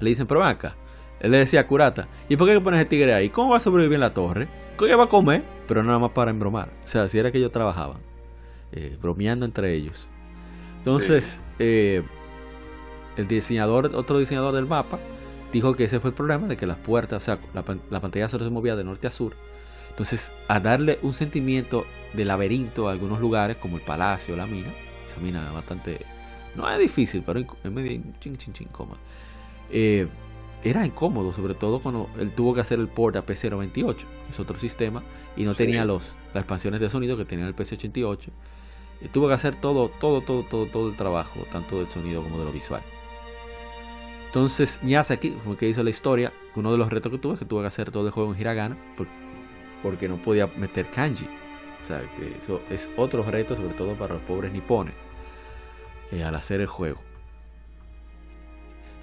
Le 0.00 0.10
dicen, 0.10 0.26
pero 0.26 0.40
ven 0.40 0.48
acá. 0.48 0.74
Él 1.20 1.30
le 1.30 1.38
decía 1.38 1.60
a 1.60 1.66
Curata, 1.66 2.08
¿y 2.28 2.36
por 2.36 2.48
qué 2.48 2.60
pones 2.60 2.80
ese 2.80 2.88
tigre 2.88 3.14
ahí? 3.14 3.30
¿Cómo 3.30 3.52
va 3.52 3.56
a 3.56 3.60
sobrevivir 3.60 3.94
en 3.94 4.00
la 4.00 4.12
torre? 4.12 4.48
¿Qué 4.78 4.94
va 4.94 5.04
a 5.04 5.08
comer? 5.08 5.44
Pero 5.66 5.82
nada 5.82 5.98
más 5.98 6.10
para 6.12 6.30
embromar. 6.30 6.70
O 6.84 6.86
sea, 6.86 7.08
si 7.08 7.18
era 7.18 7.32
que 7.32 7.38
ellos 7.38 7.52
trabajaban. 7.52 7.98
Eh, 8.72 8.96
bromeando 9.00 9.46
entre 9.46 9.74
ellos. 9.74 10.08
Entonces, 10.78 11.42
eh, 11.58 12.02
el 13.16 13.26
diseñador, 13.26 13.94
otro 13.94 14.18
diseñador 14.18 14.54
del 14.54 14.66
mapa, 14.66 14.98
dijo 15.52 15.74
que 15.74 15.84
ese 15.84 16.00
fue 16.00 16.10
el 16.10 16.14
problema 16.14 16.46
de 16.46 16.56
que 16.56 16.66
las 16.66 16.76
puertas, 16.76 17.22
o 17.22 17.24
sea, 17.24 17.38
la, 17.54 18.00
pantalla 18.00 18.28
solo 18.28 18.44
se 18.44 18.50
movía 18.50 18.76
de 18.76 18.84
norte 18.84 19.06
a 19.06 19.10
sur. 19.10 19.34
Entonces, 19.90 20.32
a 20.48 20.60
darle 20.60 20.98
un 21.02 21.14
sentimiento 21.14 21.86
de 22.12 22.24
laberinto 22.24 22.88
a 22.88 22.92
algunos 22.92 23.20
lugares, 23.20 23.56
como 23.56 23.78
el 23.78 23.82
palacio, 23.82 24.36
la 24.36 24.46
mina, 24.46 24.72
esa 25.06 25.18
mina 25.20 25.50
bastante. 25.52 26.04
No 26.54 26.68
es 26.70 26.78
difícil, 26.78 27.22
pero 27.24 27.40
es 27.40 27.70
medio 27.70 28.02
ching, 28.20 28.36
ching, 28.36 28.52
ching, 28.52 28.68
eh, 29.70 30.06
era 30.68 30.84
incómodo, 30.84 31.32
sobre 31.32 31.54
todo 31.54 31.80
cuando 31.80 32.10
él 32.18 32.32
tuvo 32.32 32.54
que 32.54 32.60
hacer 32.60 32.78
el 32.80 32.88
port 32.88 33.16
a 33.16 33.24
PC98, 33.24 34.04
es 34.30 34.40
otro 34.40 34.58
sistema, 34.58 35.02
y 35.36 35.44
no 35.44 35.54
tenía 35.54 35.84
los, 35.84 36.14
las 36.34 36.42
expansiones 36.42 36.80
de 36.80 36.90
sonido 36.90 37.16
que 37.16 37.24
tenía 37.24 37.46
el 37.46 37.54
PC88. 37.54 38.28
Y 39.02 39.08
tuvo 39.08 39.28
que 39.28 39.34
hacer 39.34 39.54
todo, 39.54 39.88
todo, 39.88 40.22
todo, 40.22 40.42
todo, 40.42 40.66
todo 40.66 40.88
el 40.88 40.96
trabajo, 40.96 41.46
tanto 41.52 41.78
del 41.78 41.88
sonido 41.88 42.22
como 42.22 42.38
de 42.38 42.46
lo 42.46 42.52
visual. 42.52 42.82
Entonces, 44.26 44.80
Miyazaki, 44.82 45.30
como 45.30 45.56
que 45.56 45.68
hizo 45.68 45.84
la 45.84 45.90
historia, 45.90 46.32
uno 46.56 46.72
de 46.72 46.78
los 46.78 46.90
retos 46.90 47.12
que 47.12 47.18
tuvo 47.18 47.34
es 47.34 47.38
que 47.38 47.46
tuvo 47.46 47.60
que 47.60 47.68
hacer 47.68 47.90
todo 47.90 48.06
el 48.06 48.12
juego 48.12 48.34
en 48.34 48.40
hiragana 48.40 48.76
porque 49.82 50.08
no 50.08 50.16
podía 50.16 50.46
meter 50.46 50.90
kanji. 50.90 51.28
O 51.82 51.86
sea, 51.86 52.00
que 52.00 52.36
eso 52.38 52.60
es 52.70 52.90
otro 52.96 53.22
reto, 53.22 53.54
sobre 53.54 53.74
todo 53.74 53.94
para 53.94 54.14
los 54.14 54.22
pobres 54.24 54.52
nipones, 54.52 54.94
eh, 56.10 56.24
al 56.24 56.34
hacer 56.34 56.60
el 56.60 56.66
juego. 56.66 57.05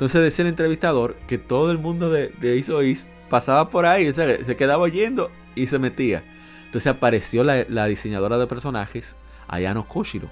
Entonces 0.03 0.21
decía 0.21 0.43
el 0.43 0.49
entrevistador 0.49 1.15
que 1.27 1.37
todo 1.37 1.71
el 1.71 1.77
mundo 1.77 2.09
de, 2.09 2.27
de 2.27 2.57
Iso 2.57 2.81
pasaba 3.29 3.69
por 3.69 3.85
ahí, 3.85 4.09
o 4.09 4.13
sea, 4.13 4.43
se 4.43 4.57
quedaba 4.57 4.83
oyendo 4.83 5.31
y 5.55 5.67
se 5.67 5.79
metía. 5.79 6.25
Entonces 6.65 6.87
apareció 6.87 7.45
la, 7.45 7.85
diseñadora 7.85 8.37
de 8.37 8.45
personajes, 8.45 9.15
Ayano 9.47 9.87
Koshiro, 9.87 10.27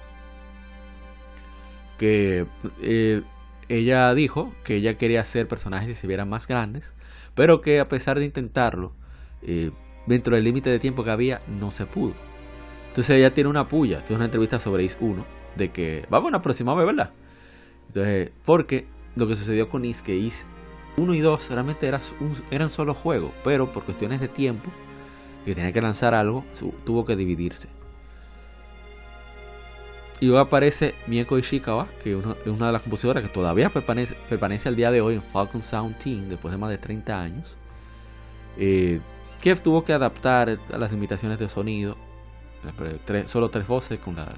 que 1.96 2.44
eh, 2.82 3.22
ella 3.70 4.12
dijo 4.12 4.52
que 4.62 4.74
ella 4.74 4.98
quería 4.98 5.22
hacer 5.22 5.48
personajes 5.48 5.88
que 5.88 5.94
se 5.94 6.06
vieran 6.06 6.28
más 6.28 6.46
grandes, 6.46 6.92
pero 7.34 7.62
que 7.62 7.80
a 7.80 7.88
pesar 7.88 8.18
de 8.18 8.26
intentarlo, 8.26 8.92
eh, 9.40 9.70
dentro 10.06 10.34
del 10.34 10.44
límite 10.44 10.68
de 10.68 10.80
tiempo 10.80 11.02
que 11.02 11.12
había, 11.12 11.40
no 11.48 11.70
se 11.70 11.86
pudo. 11.86 12.12
Entonces 12.88 13.16
ella 13.16 13.32
tiene 13.32 13.48
una 13.48 13.68
puya, 13.68 14.00
esto 14.00 14.12
es 14.12 14.16
una 14.16 14.26
entrevista 14.26 14.60
sobre 14.60 14.84
Is 14.84 14.98
1, 15.00 15.24
de 15.56 15.70
que 15.70 16.04
vamos 16.10 16.30
a 16.34 16.40
vez, 16.40 16.86
¿verdad? 16.86 17.12
Entonces, 17.88 18.32
porque 18.44 18.86
lo 19.16 19.26
que 19.28 19.36
sucedió 19.36 19.68
con 19.68 19.84
Is, 19.84 20.06
Is 20.08 20.46
1 20.96 21.14
y 21.14 21.20
2 21.20 21.50
realmente 21.50 21.90
eran 22.50 22.70
solo 22.70 22.94
juego, 22.94 23.32
pero 23.44 23.72
por 23.72 23.84
cuestiones 23.84 24.20
de 24.20 24.28
tiempo, 24.28 24.70
que 25.44 25.54
tenía 25.54 25.72
que 25.72 25.80
lanzar 25.80 26.14
algo, 26.14 26.44
tuvo 26.84 27.04
que 27.04 27.16
dividirse. 27.16 27.68
Y 30.20 30.26
luego 30.26 30.40
aparece 30.40 30.94
Mieko 31.08 31.36
Ishikawa, 31.36 31.88
que 32.02 32.12
es 32.12 32.46
una, 32.46 32.66
de 32.66 32.72
las 32.72 32.82
compositoras 32.82 33.24
que 33.24 33.28
todavía 33.28 33.70
permanece, 33.70 34.68
al 34.68 34.76
día 34.76 34.92
de 34.92 35.00
hoy 35.00 35.16
en 35.16 35.22
Falcon 35.22 35.62
Sound 35.62 35.98
Team, 35.98 36.28
después 36.28 36.52
de 36.52 36.58
más 36.58 36.70
de 36.70 36.78
30 36.78 37.20
años. 37.20 37.56
Eh, 38.56 39.00
que 39.40 39.56
tuvo 39.56 39.84
que 39.84 39.92
adaptar 39.92 40.60
a 40.72 40.78
las 40.78 40.92
limitaciones 40.92 41.40
de 41.40 41.48
sonido. 41.48 41.96
solo 43.26 43.50
tres 43.50 43.66
voces 43.66 43.98
con 43.98 44.14
la 44.14 44.32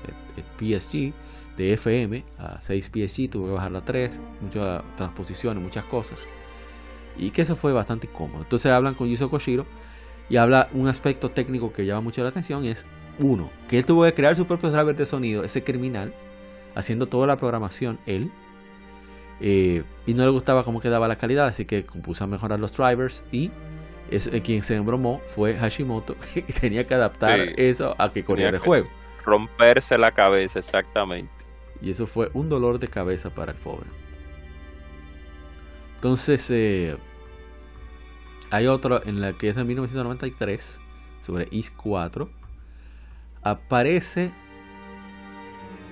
PSG 0.58 1.12
de 1.56 1.72
FM 1.74 2.24
a 2.38 2.60
6 2.60 2.90
PSG, 2.92 3.30
tuvo 3.30 3.46
que 3.46 3.52
bajarla 3.52 3.78
a 3.78 3.84
3, 3.84 4.20
muchas 4.40 4.82
transposiciones, 4.96 5.62
muchas 5.62 5.84
cosas. 5.84 6.26
Y 7.16 7.30
que 7.30 7.42
eso 7.42 7.56
fue 7.56 7.72
bastante 7.72 8.06
incómodo. 8.06 8.42
Entonces 8.42 8.72
hablan 8.72 8.94
con 8.94 9.08
Yuzo 9.08 9.30
Koshiro 9.30 9.66
y 10.28 10.36
habla 10.36 10.68
un 10.72 10.88
aspecto 10.88 11.30
técnico 11.30 11.72
que 11.72 11.86
llama 11.86 12.00
mucho 12.00 12.22
la 12.22 12.30
atención 12.30 12.64
es 12.64 12.86
uno, 13.18 13.50
que 13.68 13.78
él 13.78 13.86
tuvo 13.86 14.04
que 14.04 14.14
crear 14.14 14.34
su 14.34 14.46
propio 14.46 14.70
driver 14.70 14.96
de 14.96 15.06
sonido, 15.06 15.44
ese 15.44 15.62
criminal, 15.62 16.12
haciendo 16.74 17.06
toda 17.06 17.26
la 17.26 17.36
programación 17.36 17.98
él. 18.06 18.30
Eh, 19.40 19.84
y 20.06 20.14
no 20.14 20.24
le 20.24 20.30
gustaba 20.30 20.64
cómo 20.64 20.80
quedaba 20.80 21.08
la 21.08 21.16
calidad, 21.16 21.46
así 21.46 21.64
que 21.64 21.84
compuso 21.84 22.24
a 22.24 22.26
mejorar 22.26 22.58
los 22.58 22.76
drivers 22.76 23.22
y 23.30 23.50
es, 24.10 24.26
eh, 24.28 24.42
quien 24.42 24.62
se 24.62 24.74
embromó 24.74 25.20
fue 25.28 25.54
Hashimoto, 25.54 26.16
que 26.34 26.42
tenía 26.42 26.86
que 26.86 26.94
adaptar 26.94 27.40
eso 27.56 27.94
a 27.98 28.12
que 28.12 28.24
corriera 28.24 28.50
el 28.50 28.58
juego. 28.58 28.88
Romperse 29.24 29.96
la 29.98 30.12
cabeza, 30.12 30.58
exactamente. 30.58 31.43
Y 31.84 31.90
eso 31.90 32.06
fue 32.06 32.30
un 32.32 32.48
dolor 32.48 32.78
de 32.78 32.88
cabeza 32.88 33.28
para 33.28 33.52
el 33.52 33.58
pobre. 33.58 33.86
Entonces, 35.96 36.50
eh, 36.50 36.96
hay 38.50 38.66
otro 38.68 39.04
en 39.04 39.20
la 39.20 39.34
que 39.34 39.50
es 39.50 39.56
de 39.56 39.64
1993, 39.64 40.80
sobre 41.20 41.46
Is 41.50 41.70
4. 41.70 42.30
Aparece. 43.42 44.32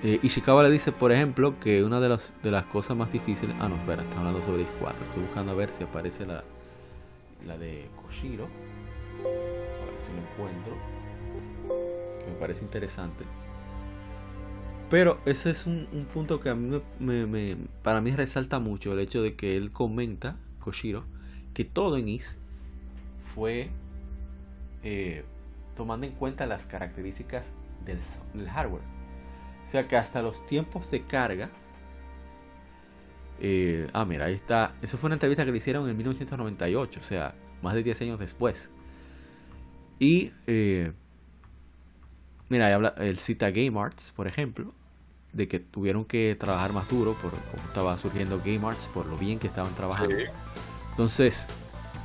Eh, 0.01 0.19
Ishikawa 0.23 0.63
le 0.63 0.71
dice, 0.71 0.91
por 0.91 1.11
ejemplo, 1.11 1.59
que 1.59 1.83
una 1.83 1.99
de, 1.99 2.09
las 2.09 2.33
de 2.41 2.49
las 2.49 2.65
cosas 2.65 2.97
más 2.97 3.11
difíciles. 3.11 3.55
Ah, 3.59 3.69
no, 3.69 3.75
espera, 3.75 4.01
está 4.01 4.17
hablando 4.17 4.43
sobre 4.43 4.63
Is 4.63 4.69
4. 4.79 5.05
Estoy 5.05 5.23
buscando 5.23 5.51
a 5.51 5.55
ver 5.55 5.69
si 5.69 5.83
aparece 5.83 6.25
la, 6.25 6.43
la 7.45 7.55
de 7.55 7.87
Koshiro. 8.01 8.45
A 8.45 9.85
ver 9.85 9.95
si 10.01 10.11
lo 10.11 10.21
encuentro. 10.21 10.75
Me 12.27 12.33
parece 12.39 12.63
interesante. 12.63 13.25
Pero 14.93 15.19
ese 15.25 15.49
es 15.49 15.65
un, 15.65 15.87
punto 16.13 16.39
que 16.39 16.49
a 16.49 16.53
mí 16.53 16.79
me, 16.99 17.57
para 17.81 17.99
mí 17.99 18.11
resalta 18.11 18.59
mucho 18.59 18.93
el 18.93 18.99
hecho 18.99 19.23
de 19.23 19.35
que 19.35 19.57
él 19.57 19.71
comenta, 19.71 20.35
Koshiro, 20.59 21.03
que 21.55 21.65
todo 21.65 21.97
en 21.97 22.09
Is 22.09 22.37
fue 23.33 23.71
eh, 24.83 25.25
tomando 25.75 26.05
en 26.05 26.11
cuenta 26.11 26.45
las 26.45 26.67
características 26.67 27.55
del, 27.83 28.47
hardware. 28.47 28.83
O 29.65 29.67
sea 29.67 29.87
que 29.87 29.97
hasta 29.97 30.21
los 30.21 30.45
tiempos 30.45 30.91
de 30.91 31.01
carga. 31.01 31.49
Eh, 33.39 33.89
ah, 33.93 34.05
mira, 34.05 34.25
ahí 34.25 34.35
está. 34.35 34.75
Eso 34.83 34.99
fue 34.99 35.07
una 35.07 35.15
entrevista 35.15 35.43
que 35.43 35.51
le 35.51 35.57
hicieron 35.57 35.89
en 35.89 35.97
1998, 35.97 36.99
o 36.99 37.03
sea, 37.03 37.33
más 37.63 37.73
de 37.73 37.81
10 37.81 38.01
años 38.03 38.19
después. 38.19 38.69
Y, 39.97 40.33
eh, 40.45 40.91
mira, 42.47 42.67
ahí 42.67 42.73
habla, 42.73 42.93
el 42.99 43.17
cita 43.17 43.49
Game 43.49 43.73
Arts, 43.79 44.11
por 44.11 44.27
ejemplo, 44.27 44.71
de 45.33 45.47
que 45.47 45.59
tuvieron 45.59 46.05
que 46.05 46.37
trabajar 46.39 46.71
más 46.73 46.87
duro 46.87 47.13
por 47.13 47.31
cómo 47.31 47.63
estaba 47.67 47.97
surgiendo 47.97 48.39
Game 48.39 48.65
Arts, 48.65 48.87
por 48.93 49.05
lo 49.07 49.17
bien 49.17 49.39
que 49.39 49.47
estaban 49.47 49.73
trabajando. 49.73 50.15
Entonces, 50.91 51.47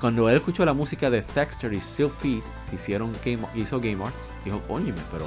cuando 0.00 0.28
él 0.28 0.36
escuchó 0.36 0.64
la 0.64 0.72
música 0.72 1.10
de 1.10 1.20
Dexter 1.20 1.72
y 1.72 1.80
Feed 1.80 2.42
hicieron 2.72 3.12
Game, 3.24 3.46
hizo 3.54 3.80
Game 3.80 4.02
Arts, 4.02 4.32
dijo, 4.44 4.60
óyeme, 4.68 5.00
pero 5.12 5.26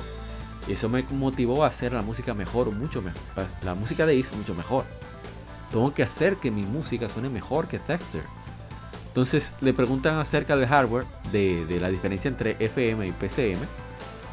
eso 0.67 0.89
me 0.89 1.03
motivó 1.03 1.63
a 1.63 1.67
hacer 1.67 1.93
la 1.93 2.01
música 2.01 2.33
mejor, 2.33 2.71
mucho 2.71 3.01
mejor. 3.01 3.21
La 3.63 3.75
música 3.75 4.05
de 4.05 4.15
Is 4.15 4.33
mucho 4.33 4.55
mejor. 4.55 4.85
Tengo 5.71 5.93
que 5.93 6.03
hacer 6.03 6.37
que 6.37 6.51
mi 6.51 6.63
música 6.63 7.07
suene 7.09 7.29
mejor 7.29 7.67
que 7.67 7.79
Dexter. 7.79 8.23
Entonces 9.07 9.53
le 9.61 9.73
preguntan 9.73 10.15
acerca 10.15 10.55
del 10.55 10.67
hardware, 10.67 11.05
de, 11.31 11.65
de, 11.65 11.79
la 11.79 11.89
diferencia 11.89 12.29
entre 12.29 12.55
FM 12.59 13.05
y 13.07 13.11
PCM. 13.11 13.59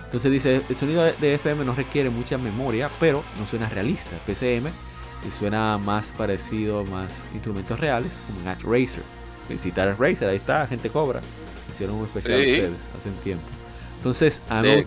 Entonces 0.09 0.33
dice, 0.33 0.62
el 0.68 0.77
sonido 0.77 1.05
de 1.05 1.35
FM 1.35 1.64
no 1.64 1.75
requiere 1.75 2.09
mucha 2.09 2.38
memoria, 2.38 2.88
pero 2.99 3.23
no 3.38 3.47
suena 3.47 3.68
realista. 3.68 4.16
PCM 4.27 4.68
y 5.27 5.31
suena 5.31 5.77
más 5.79 6.12
parecido 6.16 6.81
a 6.81 6.85
más 6.85 7.25
instrumentos 7.35 7.79
reales, 7.79 8.23
como 8.27 8.40
en 8.40 8.59
Racer 8.61 9.03
visitar 9.49 9.88
el 9.88 9.97
Razer, 9.97 10.29
ahí 10.29 10.37
está, 10.37 10.66
gente 10.66 10.90
cobra. 10.90 11.21
Hicieron 11.71 11.97
un 11.97 12.05
especial 12.05 12.38
ustedes 12.38 12.71
hace 12.97 13.09
un 13.09 13.16
tiempo. 13.16 13.44
Entonces, 13.97 14.42
a 14.49 14.62
de, 14.62 14.87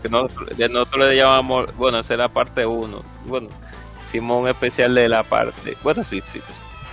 nosotros, 0.70 1.00
le 1.00 1.16
llamamos, 1.16 1.76
bueno, 1.76 2.00
esa 2.00 2.14
es 2.14 2.20
la 2.20 2.30
parte 2.30 2.66
1. 2.66 3.04
Bueno, 3.26 3.50
hicimos 4.06 4.42
un 4.42 4.48
especial 4.48 4.96
de 4.96 5.10
la 5.10 5.24
parte, 5.24 5.78
bueno, 5.84 6.04
sí, 6.04 6.22
sí. 6.22 6.42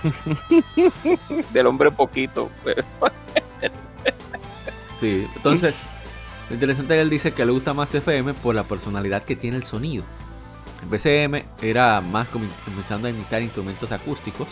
Del 1.53 1.67
hombre 1.67 1.91
poquito, 1.91 2.49
sí, 4.97 5.27
entonces, 5.35 5.75
lo 6.49 6.55
interesante 6.55 6.95
es 6.95 6.97
que 6.97 7.01
él 7.01 7.09
dice 7.09 7.31
que 7.31 7.45
le 7.45 7.51
gusta 7.51 7.73
más 7.73 7.93
FM 7.93 8.33
por 8.35 8.55
la 8.55 8.63
personalidad 8.63 9.23
que 9.23 9.35
tiene 9.35 9.57
el 9.57 9.63
sonido. 9.63 10.03
El 10.81 10.89
PCM 10.89 11.45
era 11.61 12.01
más 12.01 12.29
comenzando 12.29 13.07
a 13.07 13.11
imitar 13.11 13.43
instrumentos 13.43 13.91
acústicos 13.91 14.47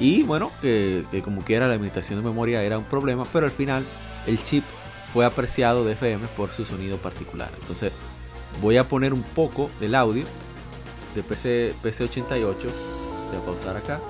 y 0.00 0.22
bueno, 0.22 0.50
que, 0.60 1.04
como 1.24 1.42
quiera 1.42 1.68
la 1.68 1.74
limitación 1.74 2.20
de 2.20 2.28
memoria 2.28 2.62
era 2.62 2.78
un 2.78 2.84
problema, 2.84 3.24
pero 3.32 3.46
al 3.46 3.52
final 3.52 3.84
el 4.26 4.42
chip 4.42 4.64
fue 5.12 5.24
apreciado 5.24 5.84
de 5.84 5.92
FM 5.92 6.26
por 6.36 6.50
su 6.50 6.64
sonido 6.64 6.96
particular. 6.98 7.50
Entonces 7.60 7.92
voy 8.60 8.78
a 8.78 8.84
poner 8.84 9.12
un 9.12 9.22
poco 9.22 9.70
del 9.80 9.94
audio 9.94 10.24
de 11.14 11.22
PC, 11.22 11.74
PC88. 11.82 12.54
Voy 13.28 13.36
a 13.36 13.44
pausar 13.44 13.76
acá. 13.76 14.00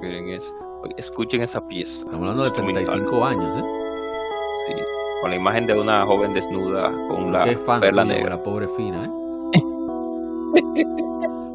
Miren 0.00 0.30
eso. 0.30 0.65
Escuchen 0.96 1.42
esa 1.42 1.66
pieza. 1.66 1.98
Estamos 1.98 2.20
hablando 2.20 2.44
de 2.44 2.50
35 2.50 3.24
años, 3.24 3.56
¿eh? 3.56 3.62
Sí. 4.68 4.82
Con 5.20 5.30
la 5.30 5.36
imagen 5.36 5.66
de 5.66 5.78
una 5.78 6.04
joven 6.04 6.34
desnuda 6.34 6.90
con 7.08 7.32
la 7.32 7.46
perla 7.80 8.04
negra. 8.04 8.36
La 8.36 8.42
pobre 8.42 8.68
fina, 8.68 9.04
¿eh? 9.04 9.10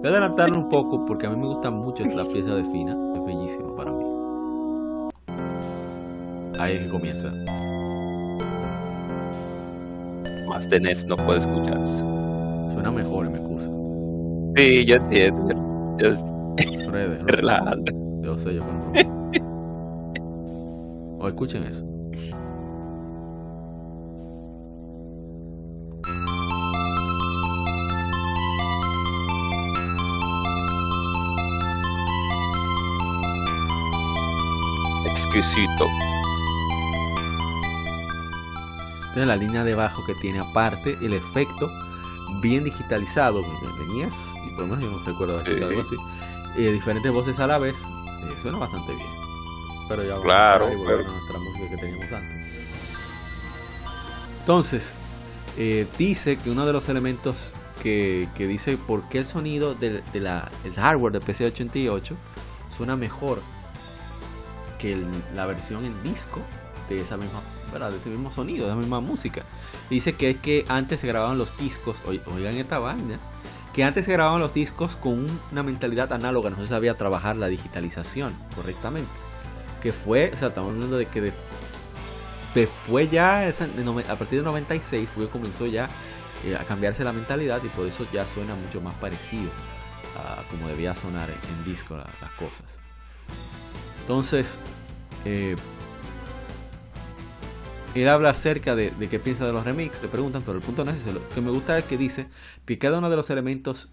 Voy 0.01 0.07
a 0.07 0.09
adelantarlo 0.09 0.57
un 0.57 0.69
poco 0.69 1.05
porque 1.05 1.27
a 1.27 1.29
mí 1.29 1.37
me 1.37 1.45
gusta 1.45 1.69
mucho 1.69 2.03
la 2.05 2.25
pieza 2.25 2.55
de 2.55 2.63
Fina. 2.63 2.97
Es 3.15 3.23
bellísima 3.23 3.75
para 3.75 3.91
mí. 3.91 4.03
Ahí 6.59 6.75
es 6.75 6.83
que 6.83 6.89
comienza. 6.89 7.31
Más 10.49 10.67
de 10.69 10.79
NES 10.79 11.05
no 11.05 11.17
puede 11.17 11.39
escucharse. 11.39 11.99
Suena 12.73 12.89
mejor, 12.91 13.29
me 13.29 13.37
excusa. 13.37 13.69
Sí, 14.55 14.85
yo 14.85 14.95
entiendo. 14.95 15.97
Yo 15.99 16.09
Relajando. 17.25 18.10
Yo 18.31 18.37
sé, 18.37 18.53
yo 18.55 18.63
O 21.19 21.27
escuchen 21.27 21.63
eso. 21.63 21.85
exquisito. 35.05 35.87
Entonces 39.01 39.27
la 39.27 39.35
línea 39.35 39.65
de 39.65 39.75
bajo 39.75 40.05
que 40.05 40.15
tiene 40.15 40.39
aparte 40.39 40.97
el 41.01 41.13
efecto 41.13 41.69
bien 42.41 42.63
digitalizado 42.63 43.41
de 43.41 43.47
NES, 43.93 44.13
y 44.47 44.49
por 44.51 44.61
lo 44.61 44.67
menos 44.67 44.85
yo 44.85 44.91
no 44.91 45.03
recuerdo 45.05 45.37
de 45.43 45.65
algo 45.65 45.81
así, 45.81 45.95
eh, 46.57 46.71
diferentes 46.71 47.11
voces 47.11 47.37
a 47.39 47.47
la 47.47 47.57
vez, 47.57 47.75
eh, 48.23 48.35
suena 48.41 48.57
bastante 48.57 48.93
bien. 48.93 49.07
Pero 49.87 50.03
ya 50.03 50.21
claro, 50.21 50.67
a 50.67 50.73
nuestra 50.73 51.39
música 51.39 51.69
que 51.69 51.77
teníamos 51.77 52.11
antes. 52.11 52.41
Entonces, 54.39 54.93
eh, 55.57 55.85
dice 55.97 56.37
que 56.37 56.49
uno 56.49 56.65
de 56.65 56.73
los 56.73 56.87
elementos 56.89 57.51
que, 57.81 58.29
que 58.35 58.47
dice 58.47 58.77
por 58.77 59.03
qué 59.09 59.17
el 59.19 59.25
sonido 59.25 59.75
del 59.75 60.03
de 60.13 60.19
la, 60.19 60.49
el 60.63 60.73
hardware 60.73 61.13
de 61.13 61.21
PC88 61.21 62.15
suena 62.69 62.95
mejor 62.95 63.41
que 64.79 64.97
la 65.35 65.45
versión 65.45 65.85
en 65.85 66.01
disco 66.03 66.41
de 66.89 67.01
esa 67.01 67.15
misma, 67.15 67.39
de 67.89 67.95
ese 67.95 68.09
mismo 68.09 68.31
sonido, 68.33 68.65
de 68.65 68.71
esa 68.71 68.79
misma 68.79 68.99
música. 68.99 69.43
Dice 69.89 70.13
que 70.13 70.31
es 70.31 70.37
que 70.37 70.65
antes 70.67 70.99
se 70.99 71.07
grababan 71.07 71.37
los 71.37 71.55
discos, 71.57 71.97
oigan 72.05 72.55
esta 72.57 72.79
vaina, 72.79 73.19
que 73.73 73.83
antes 73.83 74.05
se 74.05 74.11
grababan 74.11 74.41
los 74.41 74.53
discos 74.53 74.95
con 74.95 75.27
una 75.51 75.63
mentalidad 75.63 76.11
análoga, 76.11 76.49
no 76.49 76.57
se 76.57 76.67
sabía 76.67 76.97
trabajar 76.97 77.37
la 77.37 77.47
digitalización 77.47 78.35
correctamente. 78.55 79.11
Que 79.81 79.91
fue, 79.91 80.31
o 80.33 80.37
sea, 80.37 80.49
estamos 80.49 80.73
hablando 80.73 80.97
de 80.97 81.05
que 81.05 81.31
después 82.53 83.09
ya, 83.09 83.47
a 83.47 84.15
partir 84.15 84.39
de 84.39 84.43
96, 84.43 85.09
fue 85.09 85.27
comenzó 85.29 85.65
ya 85.65 85.89
eh, 86.45 86.55
a 86.55 86.63
cambiarse 86.65 87.03
la 87.03 87.13
mentalidad 87.13 87.63
y 87.63 87.69
por 87.69 87.87
eso 87.87 88.05
ya 88.11 88.27
suena 88.27 88.55
mucho 88.55 88.81
más 88.81 88.93
parecido 88.95 89.49
a 90.17 90.43
como 90.49 90.67
debía 90.67 90.93
sonar 90.93 91.29
en, 91.29 91.63
disco 91.63 91.95
las 91.95 92.31
cosas. 92.31 92.77
Entonces, 94.01 94.57
eh, 95.23 95.55
él 97.95 98.07
habla 98.07 98.29
acerca 98.29 98.75
de, 98.75 98.91
qué 99.09 99.19
piensa 99.19 99.45
de 99.45 99.53
los 99.53 99.65
remixes, 99.65 100.03
le 100.03 100.07
preguntan, 100.07 100.43
pero 100.45 100.57
el 100.57 100.63
punto 100.63 100.85
no 100.85 100.91
es 100.91 101.01
ese. 101.01 101.13
Lo 101.13 101.27
que 101.29 101.41
me 101.41 101.51
gusta 101.51 101.77
es 101.77 101.85
que 101.85 101.97
dice 101.97 102.27
que 102.65 102.77
cada 102.77 102.99
uno 102.99 103.09
de 103.09 103.15
los 103.15 103.29
elementos, 103.29 103.91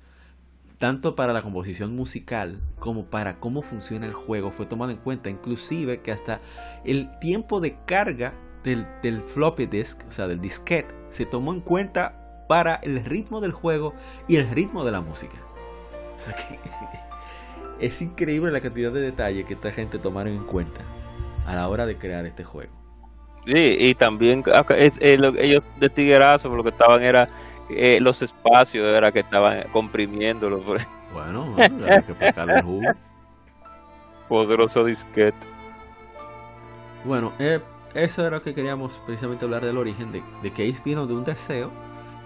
tanto 0.79 1.17
para 1.17 1.33
la 1.33 1.43
composición 1.43 1.97
musical 1.97 2.61
como 2.79 3.07
para 3.07 3.41
cómo 3.41 3.63
funciona 3.63 4.07
el 4.07 4.13
juego, 4.13 4.51
fue 4.53 4.67
tomado 4.67 4.93
en 4.93 4.99
cuenta. 4.99 5.31
Inclusive 5.31 6.01
que 6.01 6.13
hasta 6.13 6.41
el 6.85 7.19
tiempo 7.19 7.61
de 7.61 7.77
carga 7.87 8.35
del, 8.63 8.87
del 9.03 9.23
floppy 9.23 9.67
disk, 9.67 10.05
o 10.07 10.13
sea, 10.13 10.29
del 10.29 10.41
disquete, 10.41 10.95
se 11.11 11.27
tomó 11.27 11.53
en 11.53 11.61
cuenta 11.61 12.45
para 12.49 12.77
el 12.77 13.05
ritmo 13.05 13.41
del 13.41 13.53
juego 13.53 13.95
y 14.29 14.37
el 14.37 14.49
ritmo 14.49 14.85
de 14.85 14.93
la 14.93 15.01
música. 15.01 15.37
O 16.17 16.21
sea 16.21 16.35
que 16.35 16.59
es 17.87 18.01
increíble 18.01 18.53
la 18.53 18.61
cantidad 18.61 18.93
de 18.93 19.01
detalle 19.01 19.45
que 19.45 19.55
esta 19.55 19.73
gente 19.73 19.99
tomaron 19.99 20.35
en 20.35 20.45
cuenta 20.45 20.83
a 21.47 21.57
la 21.57 21.69
hora 21.69 21.85
de 21.85 21.97
crear 21.97 22.25
este 22.25 22.45
juego. 22.45 22.78
Sí, 23.49 23.77
y 23.81 23.95
también 23.95 24.45
ellos 25.39 25.63
de 25.81 25.89
tiguerazo 25.89 26.55
lo 26.55 26.63
que 26.63 26.69
estaban 26.69 27.03
era 27.03 27.31
eh, 27.71 27.99
los 27.99 28.21
espacios 28.21 28.87
era 28.87 29.11
que 29.11 29.21
estaban 29.21 29.63
comprimiéndolo. 29.73 30.63
Bueno, 31.15 31.57
hay 31.59 32.03
que 32.03 32.43
el 32.53 32.63
jugo. 32.63 32.91
Poderoso 34.29 34.85
disquete. 34.85 35.47
Bueno, 37.05 37.33
eh, 37.39 37.61
eso 37.95 38.21
era 38.21 38.37
lo 38.37 38.43
que 38.43 38.55
queríamos 38.55 39.01
precisamente 39.07 39.47
hablar 39.47 39.65
del 39.65 39.79
origen, 39.79 40.13
de, 40.13 40.23
de 40.43 40.53
que 40.53 40.69
Ace 40.69 40.83
vino 40.85 41.07
de 41.07 41.15
un 41.15 41.25
deseo 41.25 41.71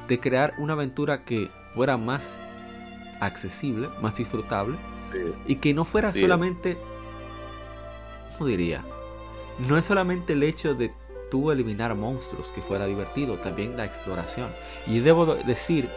de 0.08 0.18
crear 0.18 0.54
una 0.58 0.72
aventura 0.72 1.24
que 1.24 1.50
fuera 1.76 1.96
más 1.96 2.40
accesible, 3.20 3.88
más 4.00 4.16
disfrutable 4.16 4.76
y 5.46 5.56
que 5.56 5.72
no 5.72 5.84
fuera 5.84 6.10
solamente, 6.10 6.78
¿cómo 8.32 8.48
diría? 8.48 8.82
No 9.68 9.76
es 9.76 9.84
solamente 9.84 10.32
el 10.32 10.42
hecho 10.42 10.74
de 10.74 10.92
tú 11.32 11.50
eliminar 11.50 11.94
monstruos 11.94 12.50
que 12.50 12.60
fuera 12.60 12.84
divertido, 12.84 13.38
también 13.38 13.74
la 13.74 13.86
exploración. 13.86 14.50
Y 14.86 15.00
debo 15.00 15.34
decir 15.34 15.88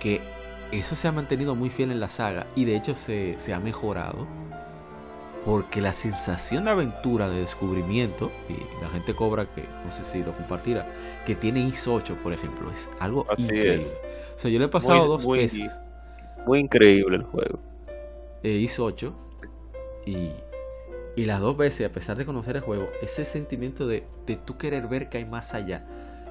que 0.00 0.20
eso 0.72 0.96
se 0.96 1.06
ha 1.06 1.12
mantenido 1.12 1.54
muy 1.54 1.70
fiel 1.70 1.92
en 1.92 2.00
la 2.00 2.08
saga 2.08 2.48
y 2.56 2.64
de 2.64 2.74
hecho 2.74 2.96
se, 2.96 3.38
se 3.38 3.54
ha 3.54 3.60
mejorado 3.60 4.26
porque 5.46 5.80
la 5.80 5.92
sensación 5.92 6.64
de 6.64 6.70
aventura, 6.70 7.28
de 7.28 7.40
descubrimiento, 7.40 8.32
y 8.48 8.82
la 8.82 8.90
gente 8.90 9.14
cobra 9.14 9.46
que, 9.46 9.62
no 9.86 9.92
sé 9.92 10.04
si 10.04 10.24
lo 10.24 10.34
compartirá, 10.34 10.92
que 11.24 11.36
tiene 11.36 11.60
IS 11.60 11.86
8, 11.86 12.18
por 12.22 12.32
ejemplo, 12.32 12.68
es 12.72 12.90
algo 12.98 13.26
increíble. 13.38 13.86
O 14.34 14.38
sea, 14.38 14.50
yo 14.50 14.58
le 14.58 14.64
he 14.64 14.68
pasado 14.68 15.06
dos 15.06 15.26
veces. 15.26 15.70
Muy 16.46 16.58
increíble 16.58 17.16
el 17.16 17.22
juego. 17.22 17.60
Eh, 18.42 18.50
IS 18.50 18.80
8, 18.80 19.14
y, 20.06 20.30
y 21.16 21.24
las 21.26 21.40
dos 21.40 21.56
veces, 21.56 21.88
a 21.88 21.92
pesar 21.92 22.16
de 22.16 22.24
conocer 22.24 22.56
el 22.56 22.62
juego, 22.62 22.86
ese 23.02 23.24
sentimiento 23.24 23.86
de, 23.86 24.04
de 24.26 24.36
tú 24.36 24.56
querer 24.56 24.86
ver 24.88 25.08
que 25.08 25.18
hay 25.18 25.24
más 25.24 25.54
allá 25.54 25.86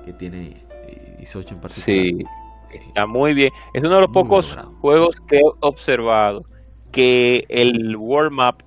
que 0.06 0.14
tiene 0.14 0.64
eh, 0.88 1.18
IS 1.22 1.36
8 1.36 1.56
en 1.56 1.62
particular. 1.62 1.98
Sí, 1.98 2.26
está 2.72 3.06
muy 3.06 3.34
bien. 3.34 3.52
Es 3.74 3.84
uno 3.84 3.96
de 3.96 4.02
los 4.02 4.10
pocos 4.10 4.58
juegos 4.82 5.16
que 5.28 5.40
he 5.40 5.44
observado 5.60 6.46
que 6.92 7.46
el 7.50 7.96
World 7.96 8.32
Map 8.32 8.62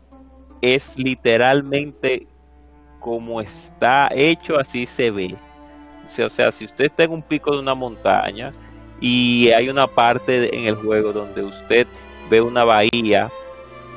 es 0.60 0.96
literalmente 0.96 2.26
como 3.00 3.40
está 3.40 4.08
hecho, 4.14 4.58
así 4.58 4.86
se 4.86 5.10
ve. 5.10 5.34
O 6.04 6.28
sea, 6.28 6.52
si 6.52 6.64
usted 6.64 6.84
está 6.84 7.04
en 7.04 7.12
un 7.12 7.22
pico 7.22 7.52
de 7.52 7.58
una 7.58 7.74
montaña 7.74 8.52
y 9.00 9.50
hay 9.50 9.68
una 9.68 9.86
parte 9.86 10.56
en 10.56 10.66
el 10.66 10.76
juego 10.76 11.12
donde 11.12 11.42
usted 11.42 11.86
ve 12.30 12.40
una 12.40 12.64
bahía, 12.64 13.30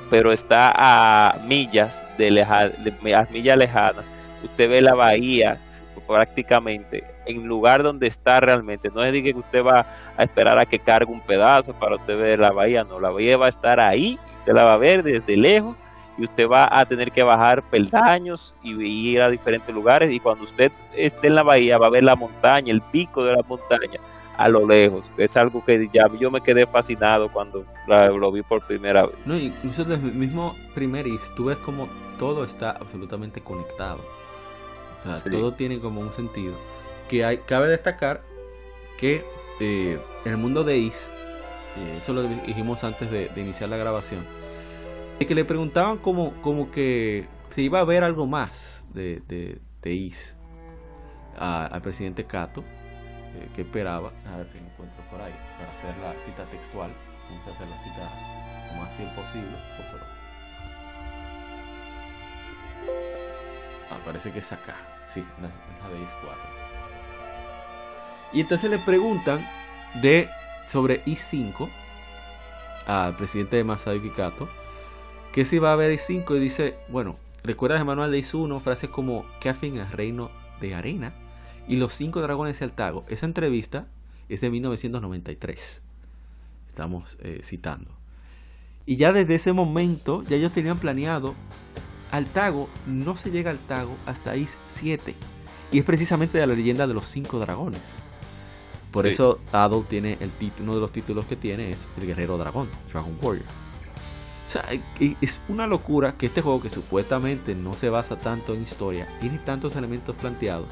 pero 0.09 0.31
está 0.31 0.73
a 0.75 1.39
millas 1.45 2.03
de, 2.17 2.31
de 2.31 3.15
a 3.15 3.27
millas 3.31 3.57
lejanas, 3.57 4.05
usted 4.43 4.69
ve 4.69 4.81
la 4.81 4.95
bahía 4.95 5.59
prácticamente 6.07 7.03
en 7.25 7.47
lugar 7.47 7.83
donde 7.83 8.07
está 8.07 8.39
realmente. 8.39 8.91
No 8.93 9.03
es 9.03 9.11
de 9.13 9.23
que 9.23 9.33
usted 9.33 9.63
va 9.63 9.85
a 10.17 10.23
esperar 10.23 10.57
a 10.57 10.65
que 10.65 10.79
cargue 10.79 11.11
un 11.11 11.21
pedazo 11.21 11.73
para 11.73 11.95
usted 11.95 12.17
ver 12.17 12.39
la 12.39 12.51
bahía, 12.51 12.83
no, 12.83 12.99
la 12.99 13.09
bahía 13.09 13.37
va 13.37 13.47
a 13.47 13.49
estar 13.49 13.79
ahí, 13.79 14.19
usted 14.39 14.53
la 14.53 14.63
va 14.63 14.73
a 14.73 14.77
ver 14.77 15.03
desde 15.03 15.35
lejos 15.35 15.75
y 16.17 16.23
usted 16.23 16.47
va 16.47 16.69
a 16.71 16.85
tener 16.85 17.11
que 17.11 17.23
bajar 17.23 17.61
peldaños 17.63 18.55
y 18.63 18.73
ir 18.83 19.21
a 19.21 19.29
diferentes 19.29 19.73
lugares. 19.73 20.11
Y 20.13 20.19
cuando 20.19 20.45
usted 20.45 20.71
esté 20.95 21.27
en 21.27 21.35
la 21.35 21.43
bahía 21.43 21.77
va 21.77 21.87
a 21.87 21.91
ver 21.91 22.03
la 22.03 22.15
montaña, 22.15 22.71
el 22.71 22.81
pico 22.81 23.23
de 23.23 23.35
la 23.35 23.43
montaña 23.47 23.99
a 24.37 24.49
lo 24.49 24.67
lejos. 24.67 25.05
Es 25.17 25.37
algo 25.37 25.63
que 25.63 25.89
ya 25.93 26.07
yo 26.19 26.31
me 26.31 26.41
quedé 26.41 26.65
fascinado 26.67 27.31
cuando 27.31 27.65
lo 27.87 28.31
vi 28.31 28.41
por 28.41 28.65
primera 28.65 29.05
vez. 29.05 29.15
No, 29.25 29.37
incluso 29.37 29.83
desde 29.83 30.07
el 30.07 30.13
mismo 30.13 30.55
primer 30.73 31.07
is, 31.07 31.21
tú 31.35 31.45
ves 31.45 31.57
como 31.57 31.87
todo 32.17 32.43
está 32.43 32.71
absolutamente 32.71 33.41
conectado. 33.41 33.99
O 35.01 35.17
sea, 35.17 35.31
todo 35.31 35.53
tiene 35.53 35.79
como 35.79 36.01
un 36.01 36.11
sentido. 36.11 36.55
Que 37.09 37.23
hay, 37.23 37.37
cabe 37.39 37.69
destacar 37.69 38.21
que 38.97 39.23
eh, 39.59 39.99
el 40.25 40.37
mundo 40.37 40.63
de 40.63 40.77
Is, 40.77 41.13
eh, 41.77 41.95
eso 41.97 42.13
lo 42.13 42.23
dijimos 42.23 42.83
antes 42.83 43.11
de 43.11 43.29
iniciar 43.35 43.69
la 43.69 43.77
grabación, 43.77 44.25
y 45.19 45.25
que 45.25 45.35
le 45.35 45.45
preguntaban 45.45 45.97
como, 45.97 46.33
como 46.41 46.71
que 46.71 47.27
se 47.49 47.61
iba 47.61 47.79
a 47.79 47.83
ver 47.83 48.03
algo 48.03 48.25
más 48.25 48.85
de, 48.93 49.21
de, 49.27 49.59
de 49.81 49.93
Is 49.93 50.35
al 51.37 51.81
presidente 51.81 52.25
Cato, 52.25 52.63
que 53.55 53.61
esperaba, 53.61 54.11
a 54.31 54.37
ver 54.37 54.47
si 54.51 54.57
encuentro 54.57 55.03
por 55.11 55.21
ahí, 55.21 55.33
para 55.57 55.71
hacer 55.71 55.97
la 55.97 56.13
cita 56.23 56.45
textual, 56.45 56.91
vamos 57.29 57.47
a 57.47 57.51
hacer 57.51 57.67
la 57.67 57.83
cita 57.83 58.09
lo 58.67 58.81
más 58.81 58.93
fiel 58.95 59.09
posible. 59.09 59.57
Oh, 63.89 63.93
ah, 63.93 63.97
parece 64.05 64.31
que 64.31 64.39
es 64.39 64.51
acá, 64.51 64.75
sí, 65.07 65.23
la, 65.41 65.47
la 65.47 65.95
de 65.95 66.03
Is 66.03 66.11
4. 66.23 66.37
Y 68.33 68.41
entonces 68.41 68.69
le 68.69 68.79
preguntan 68.79 69.45
de 70.01 70.29
sobre 70.67 71.03
I5 71.05 71.69
al 72.87 73.15
presidente 73.15 73.55
de 73.57 73.63
Masayuki 73.63 74.09
Kato 74.09 74.49
que 75.31 75.45
si 75.45 75.59
va 75.59 75.69
a 75.69 75.73
haber 75.73 75.97
5 75.97 76.35
y 76.35 76.39
dice, 76.39 76.77
bueno, 76.87 77.17
recuerdas 77.43 77.79
el 77.79 77.85
manual 77.85 78.11
de 78.11 78.19
Is 78.19 78.33
1, 78.33 78.59
frases 78.61 78.89
como 78.89 79.25
Kafin 79.41 79.77
el 79.77 79.91
reino 79.91 80.31
de 80.61 80.75
arena 80.75 81.13
y 81.67 81.77
los 81.77 81.93
cinco 81.93 82.21
dragones 82.21 82.59
de 82.59 82.65
Altago. 82.65 83.03
Esa 83.09 83.25
entrevista 83.25 83.87
es 84.29 84.41
de 84.41 84.49
1993. 84.49 85.81
Estamos 86.67 87.17
eh, 87.19 87.41
citando. 87.43 87.91
Y 88.85 88.97
ya 88.97 89.11
desde 89.11 89.35
ese 89.35 89.53
momento, 89.53 90.23
ya 90.23 90.35
ellos 90.35 90.51
tenían 90.51 90.77
planeado, 90.77 91.33
Altago 92.11 92.69
no 92.85 93.17
se 93.17 93.31
llega 93.31 93.49
a 93.49 93.53
Altago 93.53 93.95
hasta 94.05 94.35
Is 94.35 94.57
7. 94.67 95.15
Y 95.71 95.79
es 95.79 95.85
precisamente 95.85 96.37
de 96.37 96.45
la 96.45 96.55
leyenda 96.55 96.85
de 96.85 96.93
los 96.93 97.07
cinco 97.07 97.39
dragones. 97.39 97.81
Por 98.91 99.07
eso 99.07 99.39
Adol 99.51 99.85
tiene 99.87 100.17
el 100.21 100.31
título, 100.31 100.63
uno 100.63 100.75
de 100.75 100.81
los 100.81 100.91
títulos 100.91 101.25
que 101.25 101.35
tiene 101.35 101.69
es 101.69 101.85
el 101.97 102.05
guerrero 102.05 102.37
dragón, 102.37 102.69
Dragon 102.93 103.17
Warrior 103.21 103.65
es 105.21 105.41
una 105.49 105.67
locura 105.67 106.15
que 106.17 106.27
este 106.27 106.41
juego 106.41 106.61
que 106.61 106.69
supuestamente 106.69 107.55
no 107.55 107.73
se 107.73 107.89
basa 107.89 108.19
tanto 108.19 108.53
en 108.53 108.63
historia, 108.63 109.07
tiene 109.19 109.39
tantos 109.39 109.75
elementos 109.75 110.15
planteados. 110.15 110.67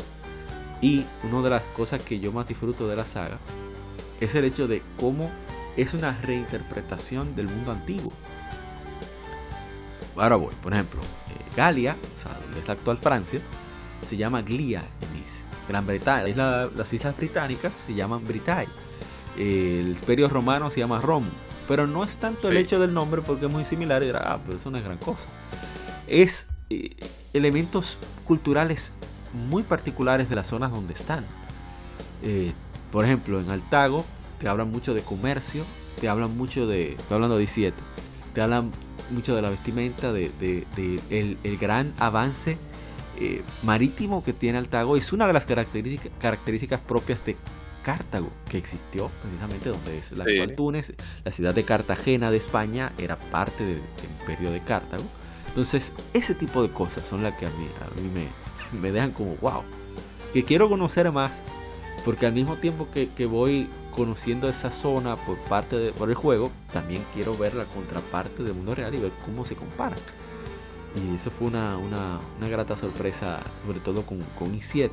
Y 0.83 1.05
una 1.23 1.41
de 1.41 1.49
las 1.49 1.63
cosas 1.77 2.03
que 2.03 2.19
yo 2.19 2.33
más 2.33 2.45
disfruto 2.45 2.89
de 2.89 2.97
la 2.97 3.05
saga 3.05 3.37
es 4.19 4.35
el 4.35 4.43
hecho 4.43 4.67
de 4.67 4.81
cómo 4.99 5.31
es 5.77 5.93
una 5.93 6.19
reinterpretación 6.21 7.37
del 7.37 7.47
mundo 7.47 7.71
antiguo. 7.71 8.11
Ahora 10.17 10.35
voy, 10.35 10.53
por 10.61 10.73
ejemplo, 10.73 10.99
eh, 10.99 11.55
Galia, 11.55 11.95
o 12.17 12.21
sea, 12.21 12.37
donde 12.37 12.59
es 12.59 12.67
la 12.67 12.73
actual 12.73 12.97
Francia, 12.97 13.39
se 14.05 14.17
llama 14.17 14.41
Glia 14.41 14.81
en 14.81 15.69
Gran 15.69 15.87
Bretaña, 15.87 16.67
las 16.75 16.91
islas 16.91 17.15
británicas 17.15 17.71
se 17.87 17.93
llaman 17.93 18.27
Britae. 18.27 18.67
El 19.37 19.91
imperio 19.91 20.27
romano 20.27 20.69
se 20.69 20.81
llama 20.81 20.99
Rom. 20.99 21.23
Pero 21.65 21.87
no 21.87 22.03
es 22.03 22.17
tanto 22.17 22.49
el 22.49 22.57
hecho 22.57 22.77
del 22.77 22.93
nombre 22.93 23.21
porque 23.21 23.45
es 23.45 23.51
muy 23.51 23.63
similar 23.63 24.03
y 24.03 24.07
dirá, 24.07 24.33
ah, 24.33 24.39
pero 24.45 24.57
eso 24.57 24.69
no 24.69 24.77
es 24.77 24.83
gran 24.83 24.97
cosa. 24.97 25.29
Es 26.07 26.47
eh, 26.69 26.97
elementos 27.31 27.97
culturales 28.25 28.91
muy 29.33 29.63
particulares 29.63 30.29
de 30.29 30.35
las 30.35 30.47
zonas 30.47 30.71
donde 30.71 30.93
están. 30.93 31.25
Eh, 32.23 32.53
por 32.91 33.05
ejemplo, 33.05 33.39
en 33.39 33.49
Altago 33.49 34.05
te 34.39 34.47
hablan 34.47 34.71
mucho 34.71 34.93
de 34.93 35.01
comercio, 35.01 35.63
te 35.99 36.09
hablan 36.09 36.37
mucho 36.37 36.67
de, 36.67 36.91
estoy 36.91 37.15
hablando 37.15 37.35
de 37.35 37.41
17, 37.41 37.75
te 38.33 38.41
hablan 38.41 38.71
mucho 39.09 39.35
de 39.35 39.41
la 39.41 39.49
vestimenta, 39.49 40.11
de, 40.11 40.31
el, 41.09 41.57
gran 41.57 41.93
avance 41.99 42.57
eh, 43.19 43.41
marítimo 43.63 44.23
que 44.23 44.33
tiene 44.33 44.57
Altago. 44.57 44.95
Es 44.95 45.13
una 45.13 45.27
de 45.27 45.33
las 45.33 45.45
características, 45.45 46.11
características 46.19 46.79
propias 46.81 47.23
de 47.25 47.35
Cartago, 47.83 48.31
que 48.49 48.57
existió 48.57 49.11
precisamente 49.21 49.69
donde 49.69 49.97
es 49.97 50.11
la 50.13 50.23
actual 50.23 50.55
Túnez. 50.55 50.93
La 51.23 51.31
ciudad 51.31 51.53
de 51.53 51.63
Cartagena 51.63 52.31
de 52.31 52.37
España 52.37 52.93
era 52.97 53.17
parte 53.17 53.63
del, 53.63 53.81
imperio 54.19 54.51
de 54.51 54.61
Cartago. 54.61 55.03
Entonces, 55.47 55.93
ese 56.13 56.33
tipo 56.33 56.63
de 56.63 56.69
cosas 56.69 57.07
son 57.07 57.21
las 57.21 57.35
que 57.37 57.45
a 57.45 57.49
mí, 57.49 57.67
a 57.81 58.01
mí 58.01 58.09
me, 58.09 58.27
me 58.73 58.91
dejan 58.91 59.11
como 59.11 59.35
wow. 59.35 59.63
Que 60.33 60.43
quiero 60.43 60.69
conocer 60.69 61.11
más, 61.11 61.43
porque 62.03 62.25
al 62.25 62.33
mismo 62.33 62.55
tiempo 62.55 62.87
que, 62.93 63.09
que 63.09 63.25
voy 63.25 63.69
conociendo 63.95 64.49
esa 64.49 64.71
zona 64.71 65.15
por 65.15 65.37
parte 65.45 65.77
de, 65.77 65.91
por 65.91 66.09
el 66.09 66.15
juego, 66.15 66.51
también 66.71 67.03
quiero 67.13 67.37
ver 67.37 67.53
la 67.53 67.65
contraparte 67.65 68.43
del 68.43 68.55
mundo 68.55 68.73
real 68.73 68.93
y 68.95 68.97
ver 68.97 69.11
cómo 69.25 69.45
se 69.45 69.55
comparan. 69.55 69.99
Y 70.95 71.15
eso 71.15 71.31
fue 71.31 71.47
una, 71.47 71.77
una, 71.77 72.19
una 72.37 72.49
grata 72.49 72.75
sorpresa, 72.75 73.41
sobre 73.65 73.79
todo 73.79 74.03
con, 74.03 74.19
con 74.37 74.57
i7 74.57 74.91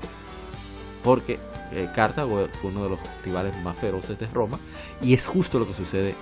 porque 1.02 1.38
eh, 1.72 1.88
Cartago 1.94 2.46
fue 2.60 2.70
uno 2.70 2.84
de 2.84 2.90
los 2.90 2.98
rivales 3.24 3.56
más 3.62 3.76
feroces 3.78 4.18
de 4.18 4.26
Roma 4.26 4.58
y 5.02 5.14
es 5.14 5.26
justo 5.26 5.58
lo 5.58 5.66
que 5.66 5.74
sucede 5.74 6.14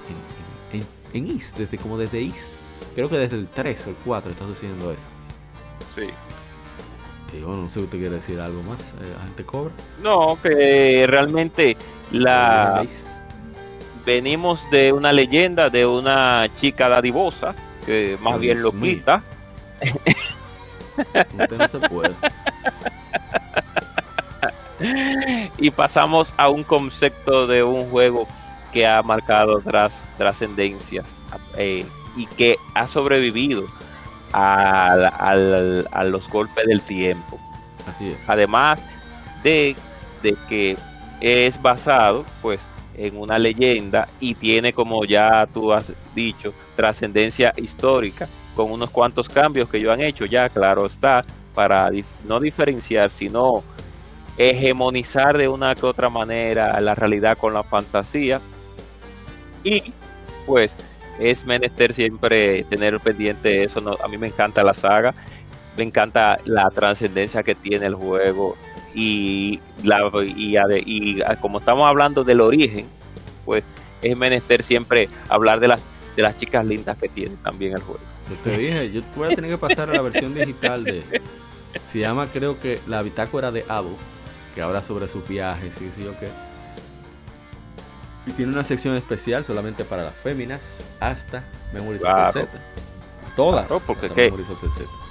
en, 0.72 0.84
en, 1.12 1.30
East, 1.30 1.58
desde 1.58 1.78
como 1.78 1.98
desde 1.98 2.20
East. 2.20 2.52
Creo 2.94 3.08
que 3.08 3.16
desde 3.16 3.36
el 3.36 3.48
3 3.48 3.86
o 3.86 3.90
el 3.90 3.96
4 4.04 4.32
está 4.32 4.46
sucediendo 4.46 4.92
eso. 4.92 5.02
Sí. 5.94 6.06
No 7.34 7.66
sé 7.66 7.72
si 7.72 7.80
usted 7.80 7.98
quiere 7.98 8.16
decir 8.16 8.40
algo 8.40 8.62
más, 8.62 8.80
eh, 8.80 9.14
agente 9.20 9.44
Cobra. 9.44 9.72
No, 10.02 10.38
que 10.42 11.06
realmente 11.06 11.76
la 12.10 12.82
venimos 14.06 14.60
de 14.70 14.92
una 14.92 15.12
leyenda 15.12 15.68
de 15.68 15.84
una 15.84 16.48
chica 16.58 16.88
dadivosa 16.88 17.54
que 17.84 18.18
más 18.20 18.40
bien 18.40 18.62
lo 18.62 18.72
quita. 18.72 19.22
Usted 20.96 21.58
no 21.58 21.68
se 21.68 21.78
puede. 21.88 22.14
y 25.58 25.70
pasamos 25.70 26.32
a 26.36 26.48
un 26.48 26.64
concepto 26.64 27.46
de 27.46 27.62
un 27.62 27.90
juego 27.90 28.26
que 28.72 28.86
ha 28.86 29.02
marcado 29.02 29.60
tras 29.60 29.94
trascendencia 30.16 31.04
eh, 31.56 31.84
y 32.16 32.26
que 32.26 32.56
ha 32.74 32.86
sobrevivido 32.86 33.66
a, 34.32 36.04
los 36.04 36.28
golpes 36.28 36.66
del 36.66 36.82
tiempo. 36.82 37.38
Así 37.86 38.10
es. 38.10 38.28
Además 38.28 38.82
de, 39.42 39.76
de 40.22 40.36
que 40.48 40.76
es 41.20 41.60
basado, 41.60 42.24
pues, 42.42 42.60
en 42.96 43.16
una 43.16 43.38
leyenda 43.38 44.08
y 44.20 44.34
tiene, 44.34 44.72
como 44.72 45.04
ya 45.04 45.46
tú 45.46 45.72
has 45.72 45.92
dicho, 46.14 46.52
trascendencia 46.76 47.52
histórica, 47.56 48.28
con 48.56 48.72
unos 48.72 48.90
cuantos 48.90 49.28
cambios 49.28 49.68
que 49.68 49.78
ellos 49.78 49.92
han 49.92 50.00
hecho, 50.00 50.26
ya 50.26 50.48
claro 50.48 50.84
está, 50.84 51.24
para 51.54 51.90
no 52.24 52.40
diferenciar, 52.40 53.10
sino 53.10 53.62
hegemonizar 54.36 55.36
de 55.38 55.48
una 55.48 55.74
que 55.74 55.86
otra 55.86 56.08
manera 56.10 56.80
la 56.80 56.94
realidad 56.94 57.38
con 57.38 57.54
la 57.54 57.62
fantasía. 57.62 58.40
Y 59.62 59.92
pues 60.46 60.74
es 61.18 61.44
menester 61.44 61.92
siempre 61.92 62.64
tener 62.64 62.98
pendiente 63.00 63.64
eso. 63.64 63.80
No, 63.80 63.96
a 64.02 64.08
mí 64.08 64.18
me 64.18 64.28
encanta 64.28 64.62
la 64.62 64.74
saga, 64.74 65.14
me 65.76 65.84
encanta 65.84 66.38
la 66.44 66.68
trascendencia 66.70 67.42
que 67.42 67.54
tiene 67.54 67.86
el 67.86 67.94
juego 67.94 68.56
y, 68.94 69.60
la, 69.84 70.10
y, 70.24 70.56
y, 70.86 71.20
como 71.40 71.58
estamos 71.58 71.88
hablando 71.88 72.24
del 72.24 72.40
origen, 72.40 72.86
pues 73.44 73.64
es 74.02 74.16
menester 74.16 74.62
siempre 74.62 75.08
hablar 75.28 75.60
de 75.60 75.68
las, 75.68 75.80
de 76.16 76.22
las 76.22 76.36
chicas 76.36 76.64
lindas 76.64 76.96
que 76.98 77.08
tiene 77.08 77.36
también 77.42 77.74
el 77.74 77.80
juego. 77.80 78.00
Yo 78.28 78.36
te 78.42 78.58
dije, 78.58 78.92
yo 78.92 79.02
voy 79.16 79.32
a 79.32 79.34
tener 79.34 79.50
que 79.50 79.58
pasar 79.58 79.90
a 79.90 79.94
la 79.94 80.02
versión 80.02 80.34
digital 80.34 80.84
de... 80.84 81.02
Se 81.90 81.98
llama 82.00 82.26
creo 82.26 82.60
que 82.60 82.80
la 82.86 83.02
bitácora 83.02 83.50
de 83.50 83.64
Abo, 83.68 83.96
que 84.54 84.62
habla 84.62 84.82
sobre 84.82 85.08
sus 85.08 85.26
viajes 85.26 85.80
y 85.80 85.90
sí 85.90 86.06
o 86.06 86.18
qué. 86.18 86.28
Y 88.28 88.32
tiene 88.32 88.52
una 88.52 88.64
sección 88.64 88.94
especial 88.94 89.42
solamente 89.44 89.84
para 89.84 90.04
las 90.04 90.14
féminas 90.14 90.60
hasta 91.00 91.42
Memories 91.72 92.02
of 92.02 92.32
Z. 92.32 92.48
Todas. 93.34 93.66
porque 93.86 94.32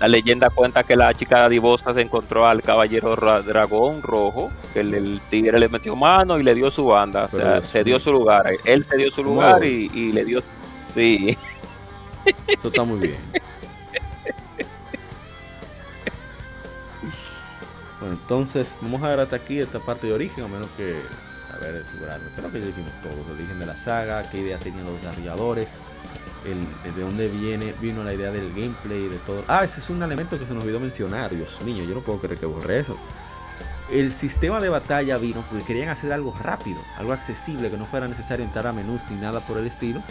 la 0.02 0.08
leyenda 0.10 0.50
cuenta 0.50 0.84
que 0.84 0.98
la 0.98 1.14
chica 1.14 1.48
divosa 1.48 1.94
se 1.94 2.02
encontró 2.02 2.46
al 2.46 2.62
caballero 2.62 3.16
dragón 3.16 4.02
rojo, 4.02 4.52
que 4.74 4.82
el, 4.82 5.22
tigre 5.30 5.58
le 5.58 5.70
metió 5.70 5.96
mano 5.96 6.38
y 6.38 6.44
le 6.44 6.54
dio 6.54 6.70
su 6.70 6.86
banda. 6.86 7.30
o 7.32 7.36
sea, 7.36 7.62
se 7.62 7.84
dio 7.84 8.00
su 8.00 8.12
lugar. 8.12 8.46
Él 8.66 8.84
se 8.84 8.98
dio 8.98 9.10
su 9.10 9.24
lugar 9.24 9.64
y, 9.64 9.90
y 9.94 10.12
le 10.12 10.26
dio. 10.26 10.44
Sí. 10.94 11.38
Eso 12.48 12.68
está 12.68 12.84
muy 12.84 13.00
bien. 13.00 13.18
Bueno, 18.00 18.14
entonces 18.14 18.76
vamos 18.80 19.02
a 19.02 19.10
ver 19.10 19.20
hasta 19.22 19.38
aquí 19.38 19.60
esta 19.60 19.80
parte 19.80 20.06
de 20.06 20.14
origen, 20.14 20.44
a 20.44 20.48
menos 20.48 20.70
que, 20.78 21.02
a 21.58 21.72
ver, 21.72 21.84
asegurarme. 21.88 22.28
Creo 22.36 22.52
que 22.52 22.60
ya 22.60 22.66
dijimos 22.68 22.92
todo, 23.02 23.14
el 23.14 23.32
origen 23.32 23.60
de 23.60 23.66
la 23.66 23.76
saga, 23.76 24.24
qué 24.30 24.40
idea 24.40 24.58
tenían 24.58 24.86
los 24.86 24.96
desarrolladores, 25.02 25.78
el, 26.46 26.94
de 26.94 27.02
dónde 27.02 27.28
viene 27.28 27.74
vino 27.82 28.04
la 28.04 28.14
idea 28.14 28.32
del 28.32 28.50
gameplay, 28.54 29.08
de 29.08 29.18
todo. 29.26 29.44
Ah, 29.48 29.64
ese 29.64 29.80
es 29.80 29.90
un 29.90 30.02
elemento 30.02 30.40
que 30.40 30.46
se 30.46 30.54
nos 30.54 30.64
olvidó 30.64 30.80
mencionar, 30.80 31.36
Dios 31.36 31.62
mío, 31.64 31.84
yo 31.84 31.96
no 31.96 32.02
puedo 32.02 32.20
creer 32.20 32.40
que 32.40 32.46
borré 32.46 32.80
eso. 32.80 32.98
El 33.92 34.14
sistema 34.14 34.60
de 34.60 34.70
batalla 34.70 35.18
vino 35.18 35.44
porque 35.50 35.66
querían 35.66 35.90
hacer 35.90 36.12
algo 36.12 36.34
rápido, 36.42 36.80
algo 36.98 37.14
accesible, 37.14 37.70
que 37.70 37.78
no 37.78 37.86
fuera 37.86 38.08
necesario 38.08 38.46
entrar 38.46 38.68
a 38.68 38.74
menús 38.74 39.04
ni 39.10 39.16
nada 39.16 39.40
por 39.40 39.58
el 39.58 39.68
estilo 39.68 40.04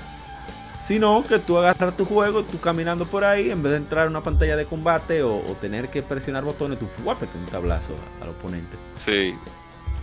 sino 0.86 1.24
que 1.24 1.40
tú 1.40 1.59
agarras 1.59 1.97
tu 1.97 2.05
juego, 2.05 2.44
tú 2.44 2.61
caminando 2.61 3.07
por 3.07 3.24
ahí, 3.24 3.51
en 3.51 3.61
vez 3.61 3.72
de 3.72 3.78
entrar 3.78 4.07
a 4.07 4.11
una 4.11 4.22
pantalla 4.22 4.57
de 4.57 4.66
combate 4.66 5.20
o, 5.24 5.40
tener 5.61 5.88
que 5.88 6.01
presionar 6.01 6.44
botones, 6.44 6.78
tú 6.78 6.86
fuapete 6.86 7.36
un 7.36 7.47
tablazo 7.47 7.94
al 8.22 8.28
oponente. 8.28 8.76
Sí. 9.05 9.34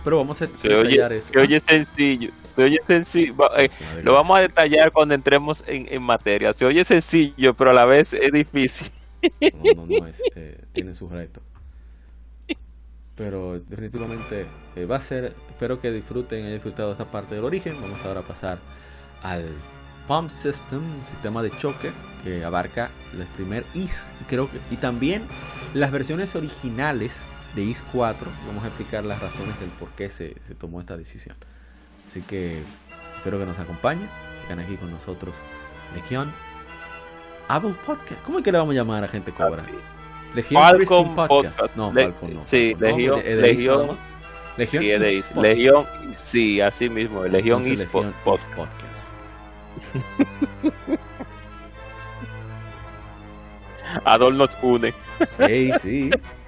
Pero 0.04 0.18
vamos 0.18 0.40
a 0.42 0.46
detallar 0.46 1.12
eso. 1.12 1.32
Se 1.32 1.38
oye 1.38 1.60
sencillo. 1.60 2.30
Se 2.54 2.62
oye 2.62 2.80
sencillo. 2.86 3.34
Eh, 3.56 3.68
lo 4.02 4.12
vamos 4.12 4.38
a 4.38 4.42
detallar 4.42 4.92
cuando 4.92 5.14
entremos 5.14 5.64
en, 5.66 6.02
materia. 6.02 6.52
Se 6.52 6.64
oye 6.66 6.84
sencillo, 6.84 7.54
pero 7.54 7.70
a 7.70 7.72
la 7.72 7.86
vez 7.86 8.12
es 8.12 8.30
difícil. 8.30 8.90
No, 9.40 9.86
no, 9.86 9.86
no, 9.86 10.06
es, 10.06 10.22
eh, 10.36 10.60
tiene 10.72 10.94
sus 10.94 11.10
retos. 11.10 11.42
Pero 13.16 13.60
definitivamente 13.60 14.46
eh, 14.76 14.84
va 14.84 14.96
a 14.96 15.00
ser. 15.00 15.34
Espero 15.48 15.80
que 15.80 15.90
disfruten, 15.90 16.40
hayan 16.40 16.52
disfrutado 16.54 16.92
esta 16.92 17.06
parte 17.06 17.34
del 17.34 17.44
origen. 17.44 17.80
Vamos 17.80 18.04
ahora 18.04 18.20
a 18.20 18.24
pasar 18.24 18.58
al 19.22 19.48
Pump 20.06 20.28
System, 20.28 20.82
sistema 21.02 21.42
de 21.42 21.50
choque 21.58 21.90
que 22.22 22.44
abarca 22.44 22.90
el 23.12 23.24
primer 23.36 23.64
IS 23.74 24.12
creo 24.28 24.50
que 24.50 24.58
y 24.70 24.76
también 24.76 25.22
las 25.74 25.90
versiones 25.90 26.34
originales 26.36 27.22
de 27.54 27.62
IS 27.62 27.84
4. 27.92 28.26
Vamos 28.46 28.64
a 28.64 28.68
explicar 28.68 29.04
las 29.04 29.20
razones 29.20 29.58
del 29.60 29.68
por 29.70 29.88
qué 29.90 30.10
se, 30.10 30.34
tomó 30.58 30.80
esta 30.80 30.96
decisión. 30.96 31.36
Así 32.08 32.22
que 32.22 32.62
espero 33.16 33.38
que 33.38 33.46
nos 33.46 33.58
acompañen, 33.58 34.08
sigan 34.42 34.60
aquí 34.60 34.76
con 34.76 34.90
nosotros 34.90 35.36
Legión 35.94 36.32
Adult 37.48 37.78
Podcast. 37.78 38.22
¿Cómo 38.24 38.38
es 38.38 38.44
que 38.44 38.52
le 38.52 38.58
vamos 38.58 38.72
a 38.72 38.76
llamar 38.76 39.04
a 39.04 39.08
gente 39.08 39.32
cobra? 39.32 39.64
Legión 40.34 41.14
Podcast. 41.14 41.76
No, 41.76 41.92
Falcon 41.92 42.34
no. 42.34 42.42
Sí, 42.46 42.74
Legión, 42.78 43.22
Legión, 43.24 43.98
Legión, 44.56 45.02
Legión, 45.42 45.86
sí, 46.22 46.60
así 46.60 46.88
mismo, 46.88 47.24
Legión 47.24 47.64
Legión 47.64 48.14
Podcast. 48.24 49.14
Adol 54.04 54.36
nos 54.36 54.56
une. 54.62 54.92
Hey, 55.38 55.72
sí. 55.80 56.10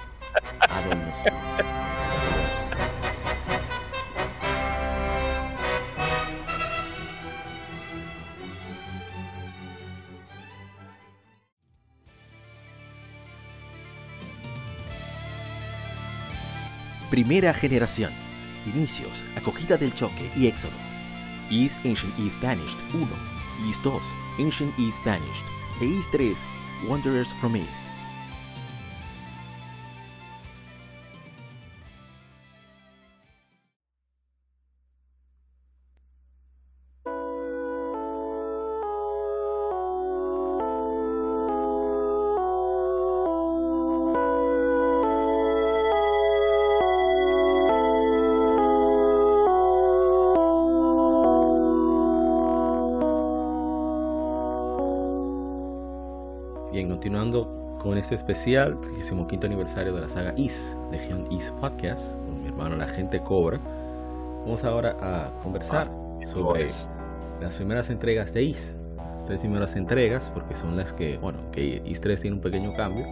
Une. 0.91 1.07
Primera 17.11 17.55
generación. 17.55 18.13
Inicios, 18.67 19.25
acogida 19.37 19.77
del 19.77 19.95
choque 19.95 20.31
y 20.37 20.49
éxodo. 20.49 20.73
East 21.51 21.79
Ancient 21.87 22.19
East 22.19 22.43
Vanished 22.43 22.77
1 22.93 23.37
East 23.65 23.83
2, 23.83 24.03
Ancient 24.39 24.79
East 24.79 25.03
Vanished, 25.05 25.45
e 25.81 25.87
East 25.87 26.11
3, 26.13 26.37
Wanderers 26.89 27.33
from 27.41 27.57
East. 27.57 27.96
Continuando 57.07 57.79
con 57.81 57.97
este 57.99 58.17
especial, 58.17 58.81
35 58.81 59.47
aniversario 59.47 59.95
de 59.95 60.01
la 60.01 60.09
saga 60.09 60.35
Is, 60.37 60.77
Legion 60.91 61.31
Is 61.31 61.53
Podcast, 61.61 62.17
con 62.17 62.43
mi 62.43 62.49
hermano 62.49 62.75
la 62.75 62.89
gente 62.89 63.21
Cobra. 63.21 63.61
Vamos 64.43 64.65
ahora 64.65 64.97
a 65.01 65.31
conversar 65.41 65.89
ah, 65.89 66.27
sobre 66.27 66.67
las 67.41 67.55
primeras 67.55 67.91
entregas 67.91 68.35
de 68.35 68.43
Is. 68.43 68.75
Tres 69.25 69.39
primeras 69.39 69.77
entregas, 69.77 70.33
porque 70.35 70.57
son 70.57 70.77
las 70.77 70.93
que, 70.93 71.17
bueno, 71.19 71.39
que 71.53 71.81
Is 71.85 72.01
3 72.01 72.21
tiene 72.23 72.39
un 72.39 72.43
pequeño 72.43 72.75
cambio, 72.75 73.07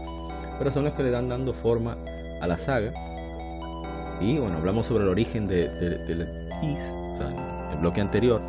pero 0.58 0.72
son 0.72 0.82
las 0.82 0.94
que 0.94 1.04
le 1.04 1.12
dan 1.12 1.28
dando 1.28 1.52
forma 1.52 1.96
a 2.40 2.48
la 2.48 2.58
saga. 2.58 2.92
Y 4.20 4.38
bueno, 4.38 4.56
hablamos 4.56 4.86
sobre 4.86 5.04
el 5.04 5.10
origen 5.10 5.46
de, 5.46 5.66
Is, 6.64 6.80
o 6.80 7.16
sea, 7.18 7.72
el 7.72 7.78
bloque 7.78 8.00
anterior, 8.00 8.40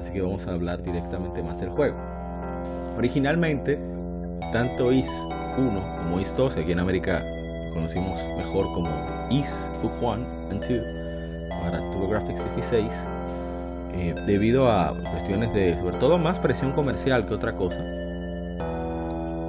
así 0.00 0.12
que 0.12 0.22
vamos 0.22 0.46
a 0.46 0.52
hablar 0.52 0.84
directamente 0.84 1.42
más 1.42 1.58
del 1.58 1.70
juego. 1.70 1.96
Originalmente, 2.96 3.97
tanto 4.52 4.92
IS 4.92 5.10
1 5.58 5.82
como 6.02 6.20
IS 6.20 6.36
2, 6.36 6.56
aquí 6.56 6.72
en 6.72 6.80
América 6.80 7.22
conocimos 7.74 8.18
mejor 8.36 8.66
como 8.74 8.88
IS 9.30 9.70
Book 9.82 9.92
1 10.00 10.12
and 10.50 10.64
2 10.66 10.82
para 11.62 11.78
TurboGrafx 11.78 12.54
16, 12.56 12.86
eh, 13.94 14.14
debido 14.26 14.70
a 14.70 14.94
cuestiones 15.10 15.52
de, 15.52 15.76
sobre 15.78 15.96
todo, 15.98 16.18
más 16.18 16.38
presión 16.38 16.72
comercial 16.72 17.26
que 17.26 17.34
otra 17.34 17.52
cosa, 17.56 17.80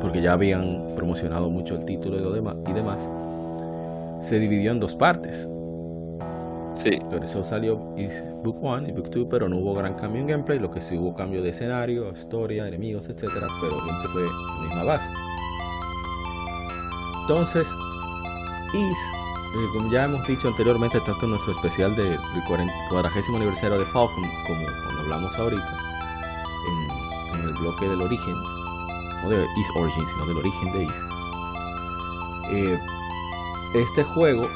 porque 0.01 0.21
ya 0.21 0.33
habían 0.33 0.87
promocionado 0.95 1.49
mucho 1.49 1.75
el 1.75 1.85
título 1.85 2.17
y 2.17 2.73
demás, 2.73 3.09
se 4.21 4.39
dividió 4.39 4.71
en 4.71 4.79
dos 4.79 4.95
partes. 4.95 5.47
Sí. 6.81 6.97
Por 7.09 7.23
eso 7.23 7.43
salió 7.43 7.75
Book 7.75 8.63
1 8.63 8.87
y 8.87 8.91
Book 8.93 9.09
2, 9.09 9.27
pero 9.29 9.49
no 9.49 9.57
hubo 9.57 9.73
gran 9.73 9.95
cambio 9.95 10.21
en 10.21 10.27
gameplay. 10.27 10.59
Lo 10.59 10.71
que 10.71 10.79
sí 10.79 10.97
hubo 10.97 11.13
cambio 11.13 11.41
de 11.41 11.49
escenario, 11.49 12.11
historia, 12.13 12.67
enemigos, 12.67 13.05
etcétera. 13.09 13.47
Pero 13.59 13.81
siempre 13.83 14.07
fue 14.13 14.21
la 14.23 14.63
misma 14.65 14.83
base. 14.85 15.09
Entonces, 17.21 17.67
Is, 18.73 18.97
eh, 19.55 19.67
como 19.73 19.91
ya 19.91 20.05
hemos 20.05 20.25
dicho 20.25 20.47
anteriormente, 20.47 20.99
tanto 21.01 21.25
en 21.25 21.31
nuestro 21.31 21.53
especial 21.53 21.95
del 21.95 22.11
de 22.11 22.43
40 22.47 22.73
aniversario 23.35 23.77
de 23.77 23.85
Falcon, 23.85 24.23
como 24.47 24.63
cuando 24.83 25.01
hablamos 25.01 25.37
ahorita, 25.37 25.77
en, 27.33 27.39
el 27.41 27.53
bloque 27.55 27.87
del 27.87 28.01
origen, 28.01 28.33
no 29.23 29.29
de 29.29 29.43
Is 29.57 29.67
Origin, 29.75 30.05
sino 30.07 30.25
del 30.27 30.37
origen 30.37 30.71
de 30.71 30.83
Is. 30.83 31.05
Eh, 32.51 32.79
este 33.75 34.03
juego 34.03 34.47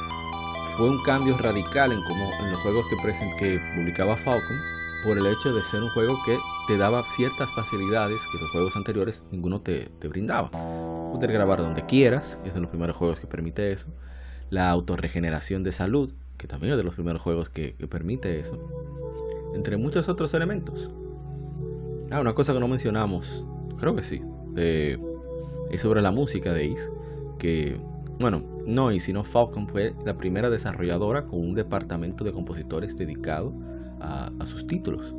fue 0.76 0.88
un 0.88 1.02
cambio 1.02 1.36
radical 1.38 1.92
en, 1.92 2.02
como, 2.02 2.30
en 2.40 2.50
los 2.50 2.60
juegos 2.60 2.84
que, 2.88 2.96
que 3.38 3.58
publicaba 3.76 4.16
Falcon 4.16 4.56
por 5.04 5.18
el 5.18 5.26
hecho 5.26 5.54
de 5.54 5.62
ser 5.62 5.82
un 5.82 5.90
juego 5.90 6.18
que 6.24 6.36
te 6.66 6.78
daba 6.78 7.02
ciertas 7.02 7.52
facilidades 7.52 8.26
que 8.32 8.38
los 8.38 8.50
juegos 8.50 8.74
anteriores 8.74 9.22
ninguno 9.30 9.60
te, 9.60 9.90
te 10.00 10.08
brindaba. 10.08 10.50
Poder 10.50 11.30
grabar 11.30 11.58
donde 11.60 11.84
quieras, 11.84 12.38
que 12.42 12.48
es 12.48 12.54
de 12.54 12.60
los 12.60 12.70
primeros 12.70 12.96
juegos 12.96 13.20
que 13.20 13.26
permite 13.26 13.70
eso. 13.70 13.86
La 14.50 14.70
autorregeneración 14.70 15.62
de 15.62 15.72
salud, 15.72 16.12
que 16.38 16.48
también 16.48 16.72
es 16.72 16.78
de 16.78 16.84
los 16.84 16.94
primeros 16.94 17.20
juegos 17.20 17.50
que, 17.50 17.76
permite 17.88 18.40
eso. 18.40 18.58
Entre 19.54 19.76
muchos 19.76 20.08
otros 20.08 20.32
elementos. 20.34 20.90
Ah, 22.10 22.20
una 22.20 22.34
cosa 22.34 22.52
que 22.52 22.60
no 22.60 22.68
mencionamos, 22.68 23.44
creo 23.78 23.94
que 23.94 24.02
sí, 24.02 24.22
es 24.56 25.80
sobre 25.80 26.02
la 26.02 26.10
música 26.10 26.52
de 26.52 26.72
Ace, 26.72 26.90
que 27.38 27.78
bueno, 28.18 28.42
no 28.66 28.92
y 28.92 29.00
sino 29.00 29.24
Falcon 29.24 29.66
fue 29.68 29.94
la 30.04 30.16
primera 30.16 30.50
desarrolladora 30.50 31.26
con 31.26 31.40
un 31.40 31.54
departamento 31.54 32.24
de 32.24 32.32
compositores 32.32 32.96
dedicado 32.96 33.52
a, 34.00 34.30
sus 34.44 34.66
títulos. 34.66 35.14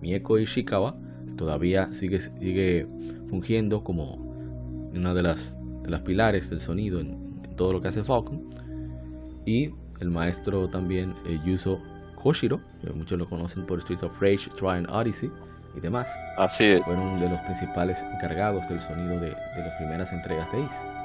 Mieko 0.00 0.38
Ishikawa 0.38 0.96
todavía 1.36 1.92
sigue, 1.92 2.18
sigue 2.20 2.86
fungiendo 3.28 3.84
como 3.84 4.16
una 4.92 5.14
de 5.14 5.22
las, 5.22 5.56
de 5.82 5.90
las 5.90 6.00
pilares 6.02 6.50
del 6.50 6.60
sonido 6.60 7.00
en, 7.00 7.30
todo 7.56 7.72
lo 7.72 7.80
que 7.80 7.88
hace 7.88 8.02
Falcon. 8.02 8.48
Y 9.46 9.70
el 10.00 10.10
maestro 10.10 10.68
también 10.68 11.14
eh, 11.26 11.38
Yuzo 11.44 11.78
Koshiro, 12.16 12.60
que 12.82 12.90
muchos 12.92 13.18
lo 13.18 13.28
conocen 13.28 13.66
por 13.66 13.78
Street 13.78 14.02
of 14.02 14.20
Rage, 14.20 14.50
Try 14.58 14.84
Odyssey 14.88 15.30
y 15.76 15.80
demás. 15.80 16.08
Así 16.38 16.64
es. 16.64 16.84
Fueron 16.84 17.20
de 17.20 17.28
los 17.28 17.38
principales 17.40 18.02
encargados 18.14 18.68
del 18.68 18.80
sonido 18.80 19.20
de, 19.20 19.28
de 19.28 19.62
las 19.62 19.76
primeras 19.76 20.12
entregas 20.12 20.50
de 20.52 20.64
Ace. 20.64 20.99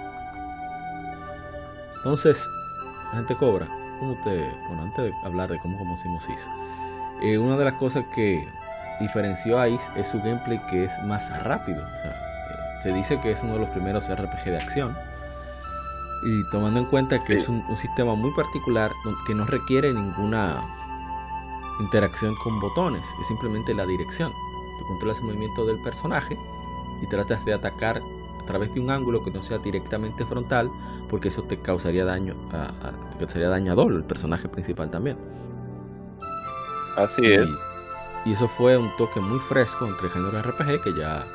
Entonces, 2.05 2.47
la 3.11 3.17
gente 3.17 3.35
cobra. 3.35 3.67
¿Cómo 3.99 4.11
usted, 4.11 4.47
bueno, 4.67 4.83
antes 4.83 5.05
de 5.05 5.13
hablar 5.23 5.49
de 5.49 5.57
cómo 5.57 5.75
conocimos 5.79 6.29
Is, 6.29 6.47
eh, 7.23 7.39
una 7.39 7.57
de 7.57 7.65
las 7.65 7.73
cosas 7.75 8.05
que 8.13 8.47
diferenció 8.99 9.59
a 9.59 9.67
Is 9.67 9.81
es 9.95 10.09
su 10.09 10.19
gameplay 10.19 10.61
que 10.69 10.83
es 10.83 11.03
más 11.05 11.27
rápido. 11.43 11.83
O 11.83 11.97
sea, 11.97 12.11
eh, 12.11 12.81
se 12.83 12.93
dice 12.93 13.19
que 13.21 13.31
es 13.31 13.41
uno 13.41 13.53
de 13.53 13.59
los 13.61 13.69
primeros 13.69 14.07
RPG 14.07 14.45
de 14.45 14.57
acción. 14.57 14.95
Y 16.27 16.47
tomando 16.51 16.79
en 16.79 16.85
cuenta 16.85 17.17
que 17.17 17.33
es 17.33 17.49
un, 17.49 17.63
sistema 17.75 18.13
muy 18.13 18.31
particular 18.35 18.91
que 19.25 19.33
no 19.33 19.45
requiere 19.47 19.91
ninguna 19.91 20.61
interacción 21.79 22.35
con 22.35 22.59
botones, 22.59 23.15
es 23.19 23.27
simplemente 23.27 23.73
la 23.73 23.87
dirección. 23.87 24.31
Tú 24.77 24.85
controlas 24.85 25.17
el 25.17 25.25
movimiento 25.25 25.65
del 25.65 25.81
personaje 25.81 26.37
y 27.01 27.07
tratas 27.07 27.45
de 27.45 27.55
atacar 27.55 27.99
a 28.45 28.47
través 28.47 28.71
de 28.75 28.79
un 28.79 28.91
ángulo 28.91 29.23
que 29.23 29.31
no 29.31 29.41
sea 29.41 29.57
directamente 29.57 30.23
frontal, 30.23 30.69
porque 31.09 31.29
eso 31.29 31.41
te 31.43 31.59
causaría 31.59 32.05
daño, 32.05 32.35
a, 32.53 32.91
causaría 33.17 33.49
dañador 33.49 33.91
el 33.91 34.03
personaje 34.03 34.47
principal 34.47 34.91
también. 34.91 35.17
Así 36.95 37.25
es. 37.25 37.49
Y 38.23 38.33
eso 38.33 38.47
fue 38.47 38.77
un 38.77 38.95
toque 38.97 39.19
muy 39.19 39.39
fresco 39.39 39.87
entre 39.87 40.07
el 40.07 40.13
género 40.13 40.41
RPG 40.43 40.83
que 40.83 40.93
ya 40.93 41.25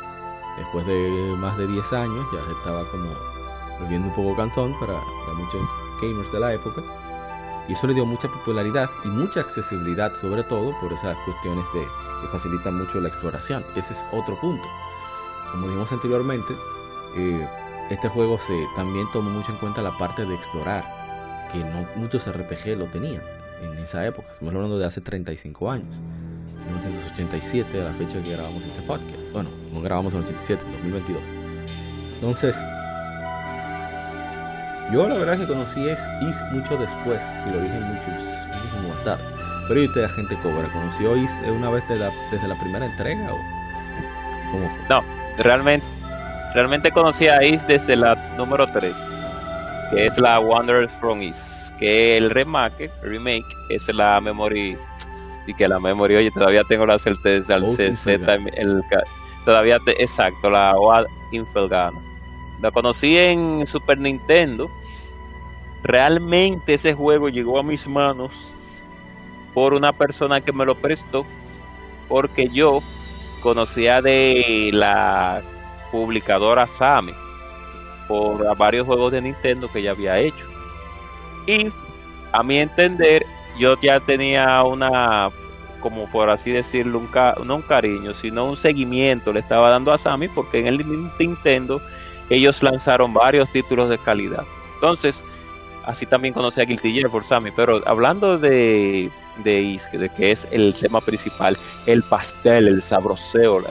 después 0.56 0.86
de 0.86 1.34
más 1.38 1.58
de 1.58 1.66
10 1.66 1.92
años 1.94 2.26
ya 2.32 2.40
estaba 2.52 2.88
como 2.92 3.11
volviendo 3.80 4.06
un 4.06 4.14
poco 4.14 4.36
cansón 4.36 4.76
para, 4.78 5.00
muchos 5.34 5.68
gamers 6.00 6.30
de 6.30 6.38
la 6.38 6.54
época. 6.54 6.80
Y 7.68 7.72
eso 7.72 7.88
le 7.88 7.94
dio 7.94 8.06
mucha 8.06 8.28
popularidad 8.28 8.88
y 9.04 9.08
mucha 9.08 9.40
accesibilidad, 9.40 10.14
sobre 10.14 10.44
todo 10.44 10.78
por 10.80 10.92
esas 10.92 11.16
cuestiones 11.24 11.64
de, 11.74 11.86
que 12.20 12.28
facilitan 12.28 12.78
mucho 12.78 13.00
la 13.00 13.08
exploración. 13.08 13.64
Ese 13.74 13.94
es 13.94 14.06
otro 14.12 14.38
punto. 14.40 14.68
Como 15.50 15.66
dijimos 15.66 15.90
anteriormente, 15.90 16.54
eh, 17.16 17.46
este 17.90 18.08
juego 18.08 18.38
se 18.38 18.54
también 18.76 19.06
tomó 19.12 19.30
mucho 19.30 19.50
en 19.50 19.58
cuenta 19.58 19.82
la 19.82 19.96
parte 19.98 20.24
de 20.24 20.34
explorar, 20.34 20.84
que 21.52 21.58
no 21.58 21.84
muchos 21.96 22.30
RPG 22.30 22.78
lo 22.78 22.86
tenían 22.86 23.22
en 23.62 23.76
esa 23.78 24.06
época. 24.06 24.28
Estamos 24.32 24.54
hablando 24.54 24.78
de 24.78 24.86
hace 24.86 25.00
35 25.00 25.70
años, 25.70 25.96
1987, 26.66 27.80
a 27.80 27.84
la 27.86 27.92
fecha 27.92 28.22
que 28.22 28.30
grabamos 28.30 28.62
este 28.62 28.80
podcast. 28.82 29.32
Bueno, 29.32 29.50
no 29.72 29.80
grabamos 29.80 30.14
en 30.14 30.20
87, 30.20 30.62
2022. 30.64 31.22
Entonces, 32.14 32.56
yo 34.92 35.08
la 35.08 35.14
verdad 35.14 35.38
que 35.38 35.46
conocí 35.46 35.88
es 35.88 36.00
Is 36.22 36.42
mucho 36.52 36.76
después 36.76 37.20
y 37.46 37.50
lo 37.50 37.61
dije 37.61 37.80
mucho, 37.80 38.11
muchísimo 38.11 38.88
más 38.88 39.04
tarde. 39.04 39.24
Pero 39.68 39.82
¿y 39.82 39.86
usted, 39.86 40.04
agente 40.04 40.36
Cobra, 40.42 40.68
conoció 40.72 41.16
Is 41.16 41.30
una 41.48 41.70
vez 41.70 41.82
desde 41.88 42.48
la, 42.48 42.61
primera 42.61 42.86
entrega 42.86 43.32
o 43.32 43.38
cómo 44.52 44.68
fue? 44.68 44.88
No, 44.88 45.04
realmente 45.38 45.99
Realmente 46.55 46.90
conocí 46.90 47.28
a 47.28 47.36
Ace 47.36 47.62
desde 47.68 47.96
la 47.96 48.16
número 48.36 48.66
3, 48.72 48.92
que 49.90 50.07
es 50.07 50.18
la 50.18 50.40
Wanderers 50.40 50.92
from 50.94 51.22
East, 51.22 51.70
que 51.78 52.16
el 52.16 52.30
remake, 52.30 52.90
remake 53.03 53.46
es 53.68 53.86
la 53.88 54.20
memory 54.20 54.76
y 55.46 55.55
que 55.55 55.68
la 55.68 55.78
memory, 55.78 56.16
oye, 56.16 56.30
todavía 56.32 56.64
tengo 56.64 56.86
la 56.86 56.98
certeza, 56.98 57.57
el 57.57 57.66
CZ, 57.76 58.07
el, 58.07 58.82
todavía, 59.44 59.78
exacto, 59.98 60.51
la 60.51 60.72
OAD 60.76 61.07
Infelgana. 61.30 61.98
La 62.61 62.70
conocí 62.70 63.16
en 63.16 63.66
Super 63.66 63.98
Nintendo. 63.98 64.70
Realmente 65.82 66.74
ese 66.74 66.94
juego 66.94 67.28
llegó 67.28 67.59
a 67.59 67.62
mis 67.62 67.86
manos 67.86 68.32
por 69.55 69.72
una 69.72 69.92
persona 69.92 70.40
que 70.40 70.53
me 70.53 70.66
lo 70.66 70.74
prestó, 70.74 71.24
porque 72.09 72.48
yo 72.48 72.82
conocía 73.40 74.03
de 74.03 74.70
la 74.72 75.42
publicadora 75.91 76.66
Sami 76.66 77.12
por 78.09 78.57
varios 78.57 78.86
juegos 78.86 79.12
de 79.12 79.22
Nintendo 79.22 79.70
que 79.70 79.82
ya 79.82 79.93
había 79.93 80.18
hecho. 80.18 80.45
Y 81.47 81.72
a 82.32 82.43
mi 82.43 82.59
entender, 82.59 83.24
yo 83.59 83.76
ya 83.80 84.01
tenía 84.01 84.62
una, 84.62 85.30
como 85.80 86.11
por 86.11 86.28
así 86.28 86.51
decirlo, 86.51 86.99
un 86.99 87.09
no 87.47 87.57
un 87.57 87.62
cariño, 87.62 88.14
sino 88.14 88.45
un 88.45 88.57
seguimiento 88.57 89.32
le 89.32 89.41
estaba 89.41 89.70
dando 89.70 89.93
a 89.93 89.99
Sami 89.99 90.28
porque 90.28 90.59
en 90.59 90.66
el 90.66 91.11
Nintendo 91.18 91.80
ellos 92.30 92.62
lanzaron 92.62 93.12
varios 93.12 93.51
títulos 93.51 93.88
de 93.88 93.99
calidad. 93.99 94.45
Entonces, 94.74 95.24
así 95.91 96.07
también 96.07 96.32
conocí 96.32 96.61
a 96.61 96.64
Guilty 96.64 96.93
Gear 96.93 97.11
por 97.11 97.26
Sammy, 97.26 97.51
pero 97.51 97.82
hablando 97.86 98.38
de, 98.38 99.11
de 99.45 99.80
de 99.93 100.09
que 100.09 100.32
es 100.32 100.47
el 100.51 100.74
tema 100.74 101.01
principal, 101.01 101.57
el 101.86 102.03
pastel, 102.03 102.68
el 102.68 102.82
sabroseo, 102.82 103.62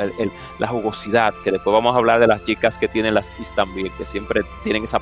la 0.59 0.67
jugosidad, 0.67 1.33
que 1.43 1.51
después 1.51 1.73
vamos 1.73 1.95
a 1.95 1.97
hablar 1.97 2.19
de 2.19 2.27
las 2.27 2.43
chicas 2.43 2.77
que 2.77 2.87
tienen 2.87 3.13
las 3.13 3.31
Is 3.39 3.53
también, 3.55 3.91
que 3.97 4.05
siempre 4.05 4.41
tienen 4.63 4.83
esa, 4.83 5.01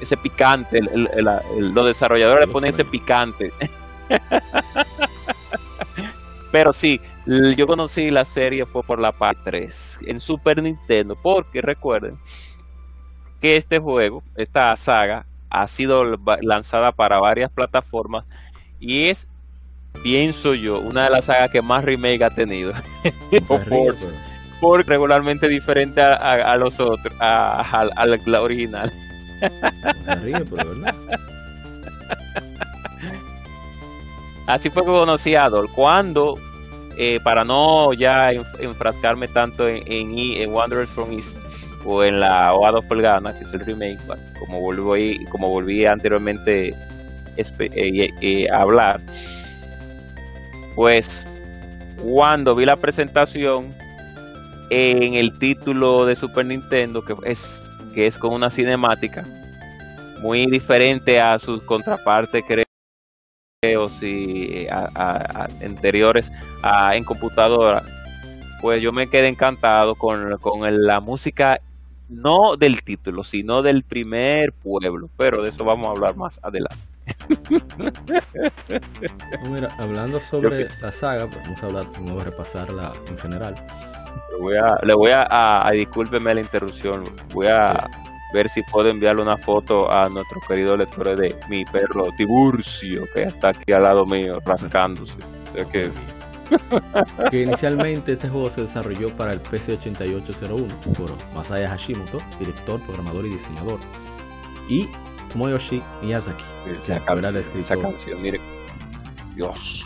ese, 0.00 0.16
picante, 0.16 0.80
los 0.80 1.86
desarrolladores 1.86 2.46
le 2.46 2.52
ponen 2.52 2.70
ese 2.70 2.84
picante. 2.84 3.52
pero 6.52 6.72
sí, 6.72 7.00
yo 7.56 7.66
conocí 7.66 8.10
la 8.10 8.24
serie 8.24 8.66
fue 8.66 8.82
por 8.82 8.98
la 8.98 9.12
parte 9.12 9.40
3 9.44 10.00
en 10.06 10.20
Super 10.20 10.62
Nintendo, 10.62 11.16
porque 11.16 11.60
recuerden 11.60 12.18
que 13.40 13.56
este 13.56 13.80
juego, 13.80 14.22
esta 14.36 14.76
saga, 14.76 15.26
ha 15.52 15.66
sido 15.66 16.18
lanzada 16.40 16.92
para 16.92 17.18
varias 17.20 17.50
plataformas 17.50 18.24
y 18.80 19.08
es, 19.08 19.28
pienso 20.02 20.54
yo, 20.54 20.80
una 20.80 21.04
de 21.04 21.10
las 21.10 21.26
sagas 21.26 21.50
que 21.50 21.60
más 21.62 21.84
remake 21.84 22.22
ha 22.22 22.30
tenido. 22.30 22.72
por, 24.60 24.86
regularmente 24.86 25.46
diferente 25.48 26.00
a, 26.00 26.56
los 26.56 26.80
otros, 26.80 27.14
a, 27.20 27.84
la 28.26 28.40
original. 28.40 28.90
Así 34.46 34.70
fue 34.70 34.82
que 34.82 34.88
conocí 34.88 35.34
a 35.34 35.44
Adol. 35.44 35.70
Cuando, 35.70 36.38
eh, 36.96 37.20
para 37.22 37.44
no 37.44 37.92
ya 37.92 38.30
enfrascarme 38.30 39.28
tanto 39.28 39.68
en, 39.68 39.82
en, 39.86 40.18
en 40.18 40.52
Wanderers 40.52 40.90
from 40.90 41.12
East, 41.12 41.36
o 41.84 42.04
en 42.04 42.20
la 42.20 42.54
Oado 42.54 42.82
Folgana, 42.82 43.36
que 43.36 43.44
es 43.44 43.52
el 43.52 43.60
remake, 43.60 43.98
como 44.38 44.60
volví, 44.60 45.24
como 45.26 45.48
volví 45.48 45.84
anteriormente 45.84 46.74
eh, 47.36 48.10
eh, 48.20 48.50
a 48.50 48.60
hablar, 48.60 49.00
pues 50.74 51.26
cuando 52.02 52.54
vi 52.54 52.64
la 52.66 52.76
presentación 52.76 53.74
en 54.70 55.14
el 55.14 55.38
título 55.38 56.06
de 56.06 56.16
Super 56.16 56.46
Nintendo, 56.46 57.04
que 57.04 57.14
es, 57.24 57.62
que 57.94 58.06
es 58.06 58.16
con 58.18 58.32
una 58.32 58.50
cinemática 58.50 59.24
muy 60.20 60.46
diferente 60.46 61.20
a 61.20 61.38
sus 61.38 61.62
contrapartes, 61.64 62.44
creo, 62.46 63.88
si 63.88 64.66
a, 64.70 65.48
anteriores 65.62 66.30
en 66.92 67.04
computadora, 67.04 67.82
pues 68.60 68.80
yo 68.82 68.92
me 68.92 69.08
quedé 69.08 69.28
encantado 69.28 69.94
con, 69.94 70.38
con 70.38 70.86
la 70.86 71.00
música 71.00 71.60
no 72.12 72.56
del 72.56 72.82
título, 72.82 73.24
sino 73.24 73.62
del 73.62 73.82
primer 73.82 74.52
pueblo, 74.52 75.08
pero 75.16 75.42
de 75.42 75.50
eso 75.50 75.64
vamos 75.64 75.86
a 75.86 75.90
hablar 75.90 76.16
más 76.16 76.38
adelante. 76.42 76.76
mira, 79.50 79.68
hablando 79.78 80.20
sobre 80.20 80.68
la 80.80 80.92
saga, 80.92 81.28
pues 81.28 81.42
vamos 81.42 81.62
a 81.62 81.66
hablar, 81.66 81.86
vamos 81.94 82.20
a 82.20 82.24
repasarla 82.24 82.92
en 83.08 83.18
general. 83.18 83.54
Le 84.30 84.38
voy 84.38 84.56
a, 84.56 84.78
le 84.82 84.94
voy 84.94 85.10
a, 85.10 85.66
a, 85.66 85.70
discúlpeme 85.72 86.34
la 86.34 86.40
interrupción, 86.40 87.04
voy 87.34 87.48
a, 87.48 87.88
ver 88.32 88.48
si 88.48 88.62
puedo 88.62 88.88
enviarle 88.88 89.22
una 89.22 89.36
foto 89.36 89.90
a 89.90 90.08
nuestros 90.08 90.42
queridos 90.46 90.78
lectores 90.78 91.18
de 91.18 91.36
mi 91.48 91.64
perro 91.64 92.06
Tiburcio, 92.16 93.06
que 93.12 93.24
está 93.24 93.50
aquí 93.50 93.72
al 93.72 93.82
lado 93.82 94.06
mío, 94.06 94.38
rascándose. 94.44 95.14
que... 95.70 95.90
que 97.30 97.42
inicialmente 97.42 98.12
este 98.12 98.28
juego 98.28 98.50
se 98.50 98.62
desarrolló 98.62 99.08
para 99.16 99.32
el 99.32 99.42
PC8801 99.42 100.68
por 100.96 101.12
Masaya 101.34 101.68
Hashimoto, 101.70 102.18
director, 102.38 102.80
programador 102.80 103.26
y 103.26 103.30
diseñador. 103.30 103.78
Y 104.68 104.88
Moyoshi 105.34 105.82
Miyazaki, 106.02 106.44
que 106.86 106.92
era 106.92 107.28
el 107.28 107.36
escritor. 107.36 107.78
Esa 107.78 107.80
canción, 107.80 108.22
mire. 108.22 108.40
Dios. 109.34 109.84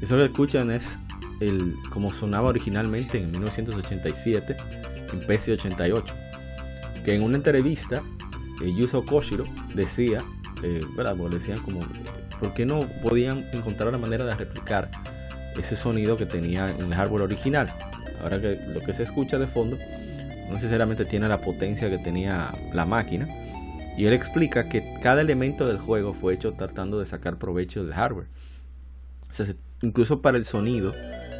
Eso 0.00 0.16
que 0.16 0.24
escuchan 0.24 0.70
es 0.70 0.98
el 1.40 1.74
como 1.90 2.12
sonaba 2.12 2.48
originalmente 2.48 3.18
en 3.18 3.30
1987 3.30 4.56
en 5.12 5.20
PC88 5.20 6.04
que 7.04 7.14
en 7.14 7.22
una 7.22 7.36
entrevista 7.36 8.02
eh, 8.62 8.72
Yuzo 8.74 9.04
Koshiro 9.04 9.44
decía, 9.74 10.24
eh, 10.62 10.84
¿verdad? 10.96 11.16
decían 11.30 11.58
como, 11.60 11.80
¿por 12.40 12.54
qué 12.54 12.64
no 12.64 12.80
podían 13.02 13.44
encontrar 13.52 13.92
la 13.92 13.98
manera 13.98 14.24
de 14.24 14.34
replicar 14.34 14.90
ese 15.58 15.76
sonido 15.76 16.16
que 16.16 16.26
tenía 16.26 16.68
en 16.70 16.86
el 16.86 16.94
hardware 16.94 17.22
original? 17.22 17.72
Ahora 18.22 18.40
que 18.40 18.58
lo 18.68 18.80
que 18.80 18.94
se 18.94 19.02
escucha 19.02 19.38
de 19.38 19.46
fondo 19.46 19.76
no 20.48 20.54
necesariamente 20.54 21.04
tiene 21.04 21.28
la 21.28 21.40
potencia 21.40 21.90
que 21.90 21.98
tenía 21.98 22.52
la 22.72 22.86
máquina. 22.86 23.28
Y 23.96 24.06
él 24.06 24.12
explica 24.12 24.68
que 24.68 24.82
cada 25.02 25.20
elemento 25.20 25.68
del 25.68 25.78
juego 25.78 26.14
fue 26.14 26.34
hecho 26.34 26.52
tratando 26.54 26.98
de 26.98 27.06
sacar 27.06 27.36
provecho 27.36 27.84
del 27.84 27.94
hardware. 27.94 28.26
Incluso 29.82 30.20
para 30.20 30.36
el 30.36 30.44
sonido, 30.44 30.92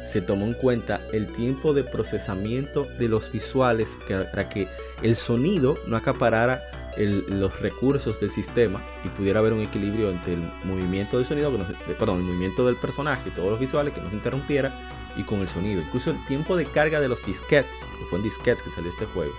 se 0.05 0.21
tomó 0.21 0.45
en 0.45 0.53
cuenta 0.53 1.01
el 1.11 1.27
tiempo 1.27 1.73
de 1.73 1.83
procesamiento 1.83 2.85
de 2.99 3.09
los 3.09 3.31
visuales 3.31 3.97
para 4.31 4.49
que 4.49 4.67
el 5.01 5.15
sonido 5.15 5.75
no 5.87 5.97
acaparara 5.97 6.61
los 6.97 7.59
recursos 7.59 8.19
del 8.19 8.31
sistema 8.31 8.81
y 9.03 9.09
pudiera 9.09 9.39
haber 9.39 9.53
un 9.53 9.61
equilibrio 9.61 10.09
entre 10.09 10.33
el 10.33 10.51
movimiento 10.63 11.17
del 11.17 11.25
sonido, 11.25 11.51
que 11.51 11.91
eh, 11.91 11.95
perdón, 11.97 12.17
el 12.17 12.23
movimiento 12.23 12.65
del 12.65 12.75
personaje 12.77 13.31
todos 13.31 13.49
los 13.49 13.59
visuales 13.59 13.93
que 13.93 14.01
no 14.01 14.09
se 14.09 14.15
interrumpiera 14.15 14.73
y 15.15 15.23
con 15.23 15.41
el 15.41 15.49
sonido. 15.49 15.81
Incluso 15.81 16.11
el 16.11 16.25
tiempo 16.25 16.55
de 16.55 16.65
carga 16.65 16.99
de 16.99 17.07
los 17.07 17.25
disquetes, 17.25 17.85
que 17.99 18.05
fue 18.09 18.19
en 18.19 18.23
disquetes 18.23 18.61
que 18.61 18.71
salió 18.71 18.89
este 18.89 19.05
juego, 19.05 19.33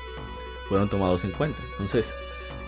fueron 0.68 0.88
tomados 0.88 1.24
en 1.24 1.32
cuenta. 1.32 1.58
Entonces, 1.72 2.12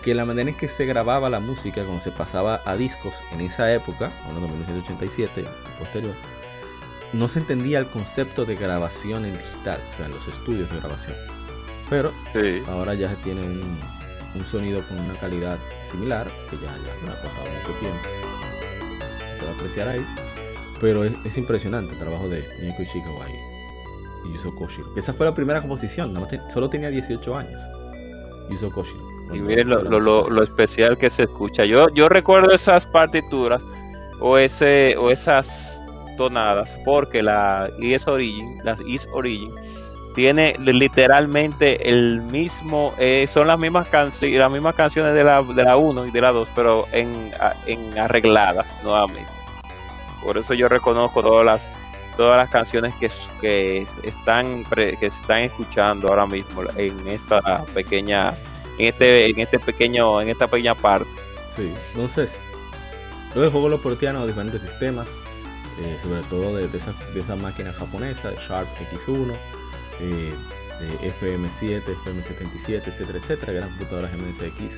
que 0.03 0.15
la 0.15 0.25
manera 0.25 0.49
en 0.49 0.55
que 0.55 0.69
se 0.69 0.85
grababa 0.85 1.29
la 1.29 1.39
música 1.39 1.83
cuando 1.83 2.01
se 2.01 2.11
pasaba 2.11 2.61
a 2.65 2.75
discos 2.75 3.13
en 3.31 3.41
esa 3.41 3.71
época, 3.73 4.11
hablando 4.25 4.47
de 4.47 4.53
1987 4.53 5.41
y 5.41 5.79
posterior, 5.79 6.13
no 7.13 7.27
se 7.27 7.39
entendía 7.39 7.79
el 7.79 7.87
concepto 7.87 8.45
de 8.45 8.55
grabación 8.55 9.25
en 9.25 9.37
digital, 9.37 9.81
o 9.89 9.95
sea, 9.95 10.05
en 10.05 10.13
los 10.13 10.27
estudios 10.27 10.69
de 10.71 10.79
grabación. 10.79 11.15
Pero 11.89 12.13
ahora 12.67 12.93
ya 12.93 13.09
se 13.09 13.15
tiene 13.17 13.41
un, 13.41 13.79
sonido 14.45 14.81
con 14.87 14.99
una 14.99 15.13
calidad 15.19 15.57
similar, 15.89 16.27
que 16.49 16.57
ya, 16.57 16.67
ya 16.85 17.11
ha 17.11 17.15
pasado 17.15 17.45
mucho 17.45 17.79
tiempo. 17.79 17.99
Se 19.37 19.45
va 19.45 19.51
a 19.51 19.53
apreciar 19.55 19.87
ahí. 19.87 20.05
Pero 20.81 21.03
es, 21.03 21.37
impresionante 21.37 21.93
el 21.93 21.99
trabajo 21.99 22.29
de 22.29 22.43
Mieko 22.61 22.83
Ishikawa 22.83 23.25
y 24.25 24.33
Yuzo 24.33 24.55
Koshiro. 24.55 24.87
Esa 24.95 25.13
fue 25.13 25.25
la 25.25 25.33
primera 25.33 25.59
composición, 25.61 26.13
solo 26.51 26.69
tenía 26.69 26.89
18 26.89 27.35
años. 27.35 27.61
Yuzo 28.49 28.71
Koshiro. 28.71 29.09
Y 29.33 29.39
miren 29.39 29.69
lo, 29.69 29.83
lo, 29.83 30.29
lo, 30.29 30.43
especial 30.43 30.97
que 30.97 31.09
se 31.09 31.23
escucha. 31.23 31.65
Yo, 31.65 31.89
yo 31.89 32.09
recuerdo 32.09 32.51
esas 32.51 32.85
partituras 32.87 33.61
o, 34.19 34.37
ese, 34.37 34.95
o 34.97 35.11
esas 35.11 35.79
tonadas 36.17 36.69
porque 36.83 37.21
la 37.21 37.69
Is 37.79 38.07
Origin, 38.07 38.57
las 38.63 38.79
Is 38.81 39.07
Origin, 39.13 39.53
tiene 40.19 40.53
literalmente 40.59 41.89
el 41.89 42.19
mismo, 42.19 42.93
eh, 42.97 43.25
son 43.31 43.47
las 43.47 43.57
mismas, 43.57 43.87
las 43.89 44.51
mismas 44.51 44.75
canciones 44.75 45.13
de 45.13 45.23
la, 45.23 45.41
de 45.41 45.63
la 45.63 45.77
1 45.77 46.07
y 46.07 46.11
de 46.11 46.19
la 46.19 46.33
2, 46.33 46.49
pero 46.53 46.87
en, 46.91 47.31
arregladas 47.97 48.67
nuevamente. 48.83 49.31
Por 50.21 50.37
eso 50.37 50.53
yo 50.53 50.67
reconozco 50.67 51.23
todas 51.23 51.45
las 51.45 51.69
todas 52.17 52.35
las 52.35 52.49
canciones 52.49 52.93
que, 52.95 53.09
que 53.39 53.87
están 54.03 54.65
que 54.65 54.97
están 55.05 55.43
escuchando 55.43 56.09
ahora 56.09 56.25
mismo 56.25 56.63
en 56.75 57.07
esta 57.07 57.63
pequeña 57.73 58.33
en 58.77 58.87
este 58.87 59.29
en 59.29 59.39
este 59.39 59.57
pequeño 59.57 60.19
en 60.19 60.27
esta 60.27 60.47
pequeña 60.47 60.75
parte. 60.75 61.09
Sí, 61.55 61.73
entonces 61.91 62.35
luego 63.33 63.45
el 63.45 63.51
juego 63.53 63.69
lo 63.69 63.81
portean 63.81 64.17
a 64.17 64.25
diferentes 64.25 64.61
sistemas 64.61 65.07
eh, 65.81 65.97
sobre 66.03 66.23
todo 66.23 66.57
de, 66.57 66.65
esa, 66.77 66.93
de 67.13 67.21
esa 67.21 67.37
máquina 67.37 67.71
japonesa, 67.71 68.33
Sharp 68.33 68.67
X1, 68.91 69.33
eh, 69.99 70.33
de 70.79 71.11
FM7, 71.11 71.83
FM77, 71.83 72.87
etcétera, 72.87 73.17
etcétera, 73.17 73.53
gran 73.53 73.69
computadoras 73.69 74.11
MSX 74.13 74.77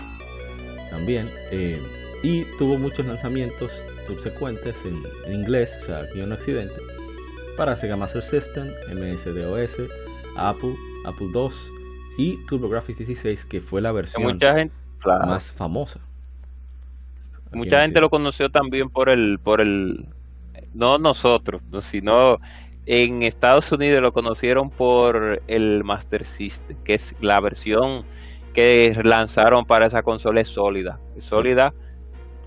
también. 0.90 1.30
Eh, 1.52 1.82
y 2.24 2.44
tuvo 2.58 2.78
muchos 2.78 3.06
lanzamientos 3.06 3.72
subsecuentes 4.08 4.84
en, 4.86 5.34
inglés, 5.34 5.78
o 5.82 5.86
sea, 5.86 6.00
aquí 6.02 6.22
un 6.22 6.32
accidente, 6.32 6.76
para 7.58 7.76
Sega 7.78 7.98
Master 7.98 8.24
System, 8.24 8.68
MSDOS, 8.90 9.90
Apple, 10.36 10.76
Apple 11.06 11.28
II 11.34 11.50
y 12.18 12.38
TurboGrafx 12.46 12.98
16, 12.98 13.46
que 13.46 13.62
fue 13.62 13.82
la 13.82 13.92
versión 13.92 14.40
más 15.06 15.52
famosa. 15.54 16.00
Mucha 17.52 17.82
gente 17.82 18.00
lo 18.00 18.10
conoció 18.10 18.50
también 18.50 18.90
por 18.90 19.10
el, 19.10 19.40
por 19.40 19.62
el 19.62 20.08
no 20.74 20.98
nosotros, 20.98 21.62
sino 21.82 22.40
en 22.86 23.24
Estados 23.24 23.72
Unidos 23.72 24.02
lo 24.02 24.14
conocieron 24.14 24.70
por 24.70 25.42
el 25.48 25.84
Master 25.84 26.26
System, 26.26 26.78
que 26.84 26.96
es 26.96 27.16
la 27.22 27.40
versión 27.40 28.04
que 28.54 29.00
lanzaron 29.04 29.66
para 29.66 29.86
esa 29.86 30.04
consola 30.04 30.42
es 30.42 30.50
sólida, 30.50 31.00
es 31.16 31.24
sólida 31.24 31.74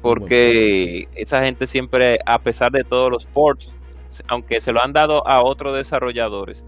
porque 0.04 1.08
esa 1.14 1.42
gente 1.42 1.66
siempre, 1.66 2.18
a 2.26 2.38
pesar 2.38 2.70
de 2.70 2.84
todos 2.84 3.10
los 3.10 3.24
ports, 3.24 3.74
aunque 4.28 4.60
se 4.60 4.70
lo 4.70 4.82
han 4.82 4.92
dado 4.92 5.26
a 5.26 5.42
otros 5.42 5.74
desarrolladores, 5.74 6.62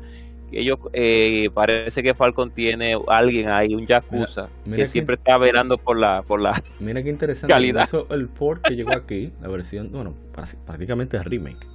ellos 0.51 0.79
eh, 0.95 1.51
parece 1.53 2.03
que 2.03 2.15
Falcon 2.15 2.51
tiene 2.51 2.97
alguien 3.09 3.51
ahí, 3.51 3.75
un 3.75 3.87
Yakuza, 3.87 4.49
que 4.65 4.87
siempre 4.87 5.17
está 5.17 5.37
velando 5.37 5.77
por 5.77 5.99
la 5.99 6.23
por 6.23 6.41
la 6.41 6.63
Mira 6.81 7.03
qué 7.03 7.11
interesante. 7.11 7.53
Calidad. 7.53 7.89
el 8.09 8.29
port 8.29 8.63
que 8.63 8.75
llegó 8.75 8.93
aquí, 8.93 9.33
la 9.43 9.49
versión, 9.49 9.93
bueno, 9.93 10.15
prácticamente 10.65 11.19
es 11.19 11.25
remake. 11.25 11.67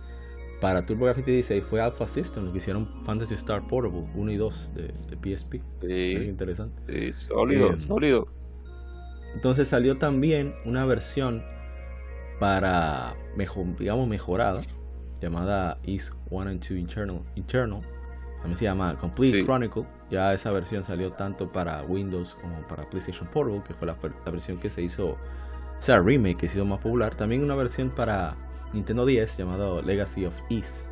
Para 0.62 0.86
TurboGrafx 0.86 1.26
16 1.26 1.64
fue 1.70 1.82
Alpha 1.82 2.08
System, 2.08 2.46
lo 2.46 2.52
que 2.52 2.60
hicieron 2.60 2.88
Fantasy 3.04 3.34
Star 3.34 3.68
Portable 3.68 4.06
1 4.14 4.32
y 4.32 4.38
2 4.38 4.72
de, 4.76 5.36
PSP. 5.36 5.56
Sí, 5.82 6.12
interesante. 6.28 6.82
Sí, 6.88 7.28
sólido, 7.28 7.74
eh, 7.74 7.78
sólido. 7.88 8.28
Entonces 9.34 9.68
salió 9.68 9.98
también 9.98 10.54
una 10.66 10.86
versión 10.86 11.42
para, 12.40 13.16
mejor, 13.36 13.76
digamos, 13.78 14.08
mejorada, 14.08 14.62
llamada 15.20 15.80
Is 15.84 16.14
1 16.30 16.50
and 16.50 16.60
2 16.62 16.72
Internal, 16.72 17.22
Internal 17.36 17.82
también 18.42 18.58
se 18.58 18.66
llama 18.66 18.98
Complete 19.00 19.44
Chronicle. 19.44 19.86
Ya 20.10 20.34
esa 20.34 20.52
versión 20.52 20.84
salió 20.84 21.12
tanto 21.12 21.52
para 21.52 21.84
Windows 21.84 22.36
como 22.42 22.60
para 22.68 22.90
PlayStation 22.90 23.28
Portable, 23.28 23.62
que 23.66 23.74
fue 23.76 23.88
la, 23.88 23.96
versión 24.32 24.58
que 24.58 24.70
se 24.70 24.82
hizo, 24.82 25.10
o 25.10 25.18
sea, 25.80 26.00
remake 26.00 26.38
que 26.38 26.48
se 26.48 26.58
hizo 26.58 26.66
más 26.66 26.80
popular. 26.80 27.16
También 27.16 27.44
una 27.44 27.56
versión 27.56 27.92
para 27.92 28.36
Nintendo 28.74 29.06
10 29.06 29.38
llamado 29.38 29.82
Legacy 29.82 30.26
of 30.26 30.36
East, 30.50 30.90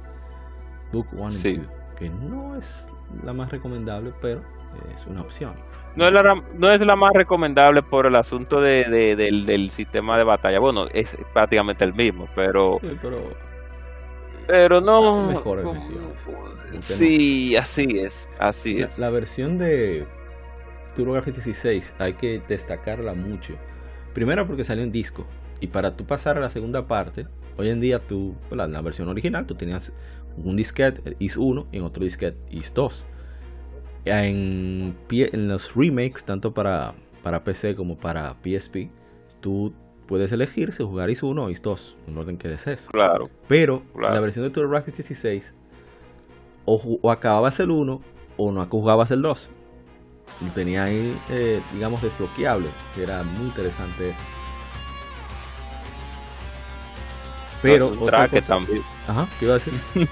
Book 0.91 1.07
1 1.11 1.31
y 1.31 1.57
2, 1.57 1.67
que 1.97 2.09
no 2.09 2.55
es 2.55 2.87
la 3.23 3.33
más 3.33 3.51
recomendable, 3.51 4.13
pero 4.21 4.41
es 4.95 5.05
una 5.05 5.21
opción. 5.21 5.53
No 5.95 6.05
es 6.05 6.13
la, 6.13 6.43
no 6.53 6.71
es 6.71 6.81
la 6.81 6.95
más 6.95 7.11
recomendable 7.13 7.81
por 7.81 8.05
el 8.05 8.15
asunto 8.15 8.61
de, 8.61 9.15
del, 9.15 9.45
del, 9.45 9.69
sistema 9.71 10.17
de 10.17 10.23
batalla. 10.23 10.59
Bueno, 10.59 10.87
es 10.93 11.17
prácticamente 11.33 11.83
el 11.83 11.93
mismo, 11.93 12.27
pero... 12.35 12.77
Sí, 12.81 12.97
pero 13.01 13.49
pero 14.49 14.81
no. 14.81 15.27
Mejor 15.27 15.63
Sí, 16.79 17.55
así 17.55 17.99
es, 17.99 18.27
así 18.39 18.81
es. 18.81 18.97
La 18.97 19.11
versión 19.11 19.59
de 19.59 20.07
TurboGrafx 20.95 21.35
16 21.35 21.93
hay 21.99 22.13
que 22.13 22.41
destacarla 22.47 23.13
mucho. 23.13 23.53
Primero 24.15 24.47
porque 24.47 24.63
salió 24.63 24.83
en 24.83 24.91
disco. 24.91 25.27
Y 25.61 25.67
para 25.67 25.95
tú 25.95 26.05
pasar 26.05 26.37
a 26.37 26.41
la 26.41 26.49
segunda 26.49 26.87
parte, 26.87 27.27
hoy 27.57 27.69
en 27.69 27.81
día 27.81 27.99
tú, 27.99 28.35
la, 28.51 28.67
la 28.67 28.81
versión 28.81 29.09
original, 29.09 29.45
tú 29.45 29.55
tenías 29.55 29.93
un 30.37 30.55
disquete 30.55 31.15
IS 31.19 31.37
1 31.37 31.67
y 31.71 31.77
en 31.77 31.83
otro 31.83 32.03
disquete 32.03 32.37
IS 32.51 32.73
2. 32.73 33.05
En, 34.05 34.95
en 35.09 35.47
los 35.47 35.75
remakes, 35.75 36.23
tanto 36.25 36.53
para, 36.53 36.93
para 37.21 37.43
PC 37.43 37.75
como 37.75 37.97
para 37.97 38.35
PSP, 38.43 38.89
tú 39.41 39.73
puedes 40.07 40.31
elegir 40.31 40.71
si 40.71 40.83
jugar 40.83 41.09
IS 41.09 41.23
1 41.23 41.43
o 41.43 41.49
IS 41.49 41.61
2, 41.61 41.95
en 42.07 42.17
orden 42.17 42.37
que 42.37 42.47
desees. 42.47 42.87
Claro. 42.91 43.29
Pero 43.47 43.83
en 43.95 44.01
la 44.01 44.19
versión 44.19 44.45
de 44.45 44.51
TurboGrafx 44.51 44.95
16, 44.95 45.53
o, 46.65 47.11
acababas 47.11 47.59
el 47.59 47.71
1 47.71 48.01
o 48.37 48.51
no 48.51 48.65
jugabas 48.67 49.11
el 49.11 49.21
2. 49.21 49.49
Y 50.41 50.49
tenía 50.51 50.85
ahí, 50.85 51.17
eh, 51.29 51.61
digamos, 51.73 52.01
desbloqueable, 52.01 52.69
que 52.95 53.03
era 53.03 53.23
muy 53.23 53.47
interesante 53.47 54.11
eso. 54.11 54.38
Pero 57.61 57.89
un 57.89 58.05
track 58.05 58.45
también. 58.45 58.81
Ajá, 59.07 59.27
¿qué 59.39 59.45
iba 59.45 59.55
a 59.55 59.57
decir? 59.57 59.73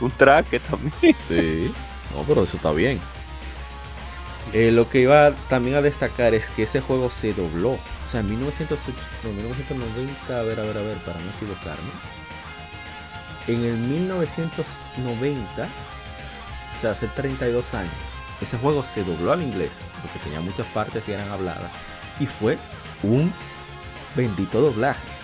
un 0.00 0.10
track 0.12 0.60
también. 0.60 1.16
Sí, 1.28 1.74
no, 2.14 2.22
pero 2.22 2.44
eso 2.44 2.56
está 2.56 2.72
bien. 2.72 2.98
Eh, 4.52 4.70
lo 4.70 4.88
que 4.88 5.00
iba 5.00 5.32
también 5.48 5.74
a 5.76 5.82
destacar 5.82 6.32
es 6.34 6.48
que 6.50 6.62
ese 6.62 6.80
juego 6.80 7.10
se 7.10 7.32
dobló. 7.32 7.72
O 7.72 8.08
sea, 8.10 8.20
en 8.20 8.30
1990, 8.30 10.38
a 10.38 10.42
ver, 10.42 10.60
a 10.60 10.62
ver, 10.62 10.78
a 10.78 10.82
ver, 10.82 10.98
para 10.98 11.18
no 11.18 11.28
equivocarme. 11.36 11.90
En 13.48 13.64
el 13.64 13.76
1990, 13.76 15.64
o 15.64 16.80
sea, 16.80 16.92
hace 16.92 17.08
32 17.08 17.74
años, 17.74 17.92
ese 18.40 18.56
juego 18.58 18.82
se 18.82 19.04
dobló 19.04 19.32
al 19.32 19.42
inglés, 19.42 19.72
porque 20.02 20.18
tenía 20.20 20.40
muchas 20.40 20.66
partes 20.68 21.06
y 21.08 21.12
eran 21.12 21.30
habladas. 21.30 21.70
Y 22.20 22.26
fue 22.26 22.56
un 23.02 23.32
bendito 24.14 24.60
doblaje. 24.60 25.15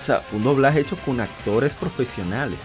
O 0.00 0.04
sea, 0.04 0.20
fue 0.20 0.38
un 0.38 0.44
doblaje 0.44 0.80
hecho 0.80 0.96
con 0.96 1.20
actores 1.20 1.74
profesionales 1.74 2.58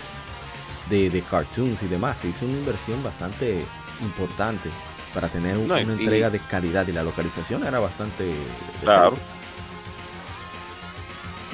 de, 0.90 1.10
de 1.10 1.22
cartoons 1.22 1.84
y 1.84 1.88
demás. 1.88 2.20
Se 2.20 2.30
hizo 2.30 2.46
una 2.46 2.58
inversión 2.58 3.04
bastante 3.04 3.64
importante 4.02 4.70
para 5.14 5.28
tener 5.30 5.58
una 5.58 5.80
entrega 5.80 6.30
de 6.30 6.40
calidad 6.40 6.88
y 6.88 6.92
la 6.92 7.04
localización 7.04 7.66
era 7.66 7.80
bastante 7.80 8.34
claro. 8.82 9.18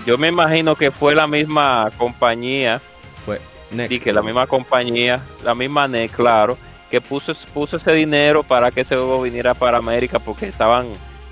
Yo 0.06 0.18
me 0.18 0.30
imagino 0.30 0.76
que 0.76 0.92
fue 0.92 1.14
la 1.14 1.28
misma 1.28 1.92
compañía, 1.96 2.82
fue 3.24 3.40
y 3.90 4.00
que 4.00 4.12
la 4.12 4.24
misma 4.24 4.48
compañía, 4.48 5.22
la 5.44 5.54
misma 5.54 5.88
NEC, 5.88 6.12
claro, 6.12 6.58
que 6.90 7.00
puso, 7.00 7.34
puso 7.54 7.78
ese 7.78 7.94
dinero 7.94 8.44
para 8.44 8.72
que 8.72 8.82
ese 8.82 8.96
juego 8.96 9.22
viniera 9.22 9.54
para 9.54 9.78
América 9.78 10.18
porque 10.20 10.48
estaban 10.48 10.88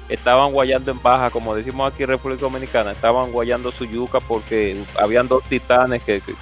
estaban 0.09 0.51
guayando 0.51 0.91
en 0.91 1.01
baja, 1.01 1.29
como 1.29 1.55
decimos 1.55 1.93
aquí 1.93 2.03
en 2.03 2.09
República 2.09 2.41
Dominicana, 2.41 2.91
estaban 2.91 3.31
guayando 3.31 3.71
su 3.71 3.85
yuca 3.85 4.19
porque 4.19 4.77
habían 4.99 5.27
dos 5.27 5.43
titanes 5.45 6.03
que... 6.03 6.21
que... 6.21 6.35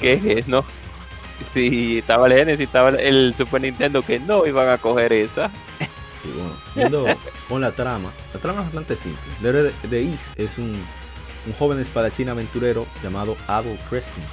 ¿Qué 0.00 0.34
es, 0.38 0.46
no? 0.46 0.64
Sí, 1.54 1.98
estaba 1.98 2.26
el 2.26 2.34
Genesis, 2.34 2.66
estaba 2.66 2.90
el 2.90 3.34
Super 3.36 3.62
Nintendo 3.62 4.02
que 4.02 4.20
no 4.20 4.44
iban 4.46 4.68
a 4.68 4.78
coger 4.78 5.12
esa. 5.12 5.50
Sí, 6.22 6.32
bueno, 6.36 6.56
viendo 6.74 7.06
con 7.48 7.60
la 7.60 7.72
trama, 7.72 8.10
la 8.34 8.40
trama 8.40 8.60
es 8.60 8.66
bastante 8.66 8.96
simple. 8.96 9.22
De, 9.40 9.72
de 9.88 10.02
East 10.02 10.36
es 10.36 10.58
un, 10.58 10.72
un 11.46 11.52
joven 11.58 11.80
espadachín 11.80 12.28
aventurero 12.28 12.86
llamado 13.02 13.36
Adol 13.46 13.78
Creston. 13.88 14.24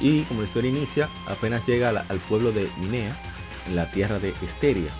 Y 0.00 0.22
como 0.22 0.42
la 0.42 0.46
historia 0.46 0.70
inicia, 0.70 1.08
apenas 1.26 1.66
llega 1.66 1.90
al 1.90 2.18
pueblo 2.20 2.52
de 2.52 2.70
Minea, 2.78 3.20
en 3.68 3.76
la 3.76 3.90
tierra 3.90 4.18
de 4.18 4.32
Esteria. 4.42 4.90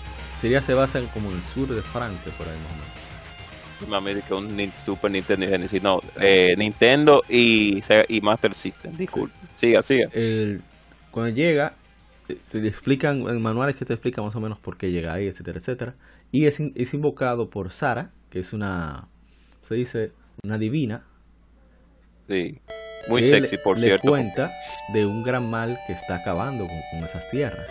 Sería 0.41 0.61
se 0.61 0.73
basa 0.73 0.99
en 0.99 1.07
como 1.07 1.29
en 1.29 1.37
el 1.37 1.43
sur 1.43 1.67
de 1.67 1.81
Francia, 1.81 2.31
por 2.37 2.47
ahí 2.47 2.57
más 2.63 2.71
o 2.71 2.75
menos. 2.75 3.09
Mami, 3.87 4.21
que 4.21 4.33
un 4.33 4.71
Super 4.85 5.11
Nintendo 5.11 5.47
Genesis. 5.47 5.81
No, 5.81 6.01
eh, 6.19 6.53
Nintendo 6.57 7.23
y, 7.29 7.81
y 8.07 8.21
Master 8.21 8.53
System. 8.53 8.95
Disculpe. 8.95 9.33
Siga, 9.55 9.81
siga. 9.81 10.09
El, 10.11 10.61
cuando 11.11 11.35
llega, 11.35 11.75
eh, 12.27 12.37
se 12.43 12.59
le 12.59 12.67
explican 12.67 13.21
en 13.21 13.41
manuales 13.41 13.75
que 13.75 13.85
te 13.85 13.93
explican 13.93 14.25
más 14.25 14.35
o 14.35 14.39
menos 14.39 14.59
por 14.59 14.77
qué 14.77 14.91
llega 14.91 15.13
ahí, 15.13 15.27
etcétera, 15.27 15.59
etcétera. 15.59 15.95
Y 16.31 16.45
es, 16.45 16.59
es 16.59 16.93
invocado 16.93 17.49
por 17.49 17.71
Sara, 17.71 18.11
que 18.29 18.39
es 18.39 18.53
una, 18.53 19.07
se 19.67 19.75
dice, 19.75 20.11
una 20.43 20.57
divina. 20.57 21.03
Sí, 22.27 22.59
muy 23.07 23.27
sexy, 23.27 23.57
por 23.57 23.77
le 23.77 23.87
cierto. 23.87 24.09
cuenta 24.09 24.51
de 24.93 25.05
un 25.05 25.23
gran 25.23 25.49
mal 25.49 25.77
que 25.87 25.93
está 25.93 26.15
acabando 26.15 26.67
con, 26.67 27.03
esas 27.03 27.29
tierras. 27.31 27.67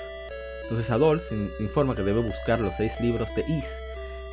Entonces 0.68 0.90
Adol 0.90 1.22
se 1.22 1.34
informa 1.60 1.96
que 1.96 2.02
debe 2.02 2.20
buscar 2.20 2.60
los 2.60 2.76
seis 2.76 2.92
libros 3.00 3.34
de 3.34 3.40
Is. 3.48 3.66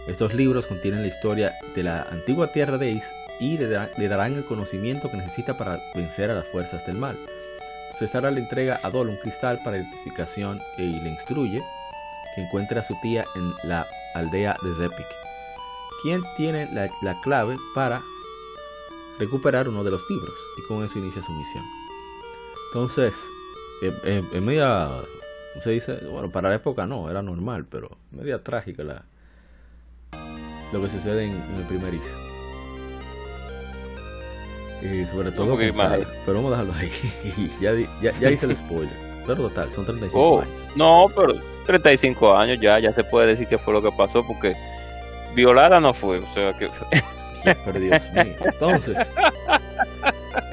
Estos 0.06 0.34
libros 0.34 0.68
contienen 0.68 1.02
la 1.02 1.08
historia 1.08 1.54
de 1.74 1.84
la 1.84 2.02
antigua 2.12 2.52
tierra 2.52 2.78
de 2.78 2.92
Is 2.92 3.06
y 3.40 3.58
le, 3.58 3.70
darán 3.70 4.34
el 4.34 4.44
conocimiento 4.44 5.10
que 5.10 5.16
necesita 5.16 5.58
para 5.58 5.80
vencer 5.96 6.30
a 6.30 6.36
las 6.36 6.46
fuerzas 6.48 6.86
del 6.86 6.98
mal. 6.98 7.18
Cesara 7.98 8.32
le 8.32 8.42
entrega 8.42 8.82
a 8.84 8.90
Dol 8.90 9.08
un 9.08 9.16
cristal 9.16 9.62
para 9.64 9.78
identificación 9.78 10.60
y 10.78 11.00
le 11.00 11.10
instruye 11.10 11.62
que 12.36 12.42
encuentre 12.42 12.80
a 12.80 12.84
su 12.84 12.96
tía 13.02 13.24
en 13.36 13.54
la 13.70 13.88
aldea 14.14 14.58
de 14.62 14.76
Zepik, 14.76 15.08
quien 16.04 16.22
tiene 16.36 16.68
la, 16.74 16.90
clave 17.22 17.56
para 17.74 18.04
recuperar 19.20 19.70
uno 19.70 19.86
de 19.86 19.92
los 19.92 20.04
libros 20.10 20.36
y 20.58 20.68
con 20.68 20.84
eso 20.84 21.00
inicia 21.00 21.24
su 21.24 21.32
misión. 21.32 21.64
Entonces, 22.68 23.16
en, 24.04 24.44
media, 24.44 24.90
se 25.64 25.72
dice? 25.72 25.98
Bueno, 26.12 26.30
para 26.30 26.50
la 26.50 26.56
época 26.56 26.86
no, 26.86 27.10
era 27.10 27.22
normal, 27.22 27.66
pero 27.70 27.98
media 28.12 28.44
trágica 28.44 28.84
la, 28.84 29.06
lo 30.72 30.82
que 30.82 30.90
sucede 30.90 31.26
en, 31.26 31.32
en 31.32 31.56
el 31.58 31.64
primer 31.64 31.94
IS. 31.94 32.26
Y 34.82 35.06
sobre 35.08 35.32
todo 35.32 35.58
Pero 35.58 35.74
vamos 36.28 36.54
a 36.54 36.64
dejarlo 36.64 36.74
ahí. 36.74 36.92
ya, 37.62 37.74
ya, 38.02 38.20
ya, 38.20 38.30
hice 38.30 38.46
el 38.46 38.56
spoiler. 38.56 38.94
Pero 39.26 39.48
total, 39.48 39.72
son 39.72 39.86
35 39.86 40.42
años. 40.42 40.54
No, 40.76 41.08
pero 41.16 41.36
35 41.66 42.38
años 42.38 42.60
ya, 42.60 42.78
ya 42.80 42.94
se 42.94 43.04
puede 43.04 43.28
decir 43.28 43.48
que 43.48 43.58
fue 43.58 43.74
lo 43.74 43.82
que 43.82 43.92
pasó 43.92 44.26
porque 44.26 44.56
violada 45.34 45.80
no 45.80 45.94
fue. 45.94 46.20
O 46.20 46.34
sea 46.34 46.54
que. 46.54 46.70
Pero 47.66 47.80
Dios 47.80 48.12
mío. 48.12 48.36
Entonces, 48.44 48.98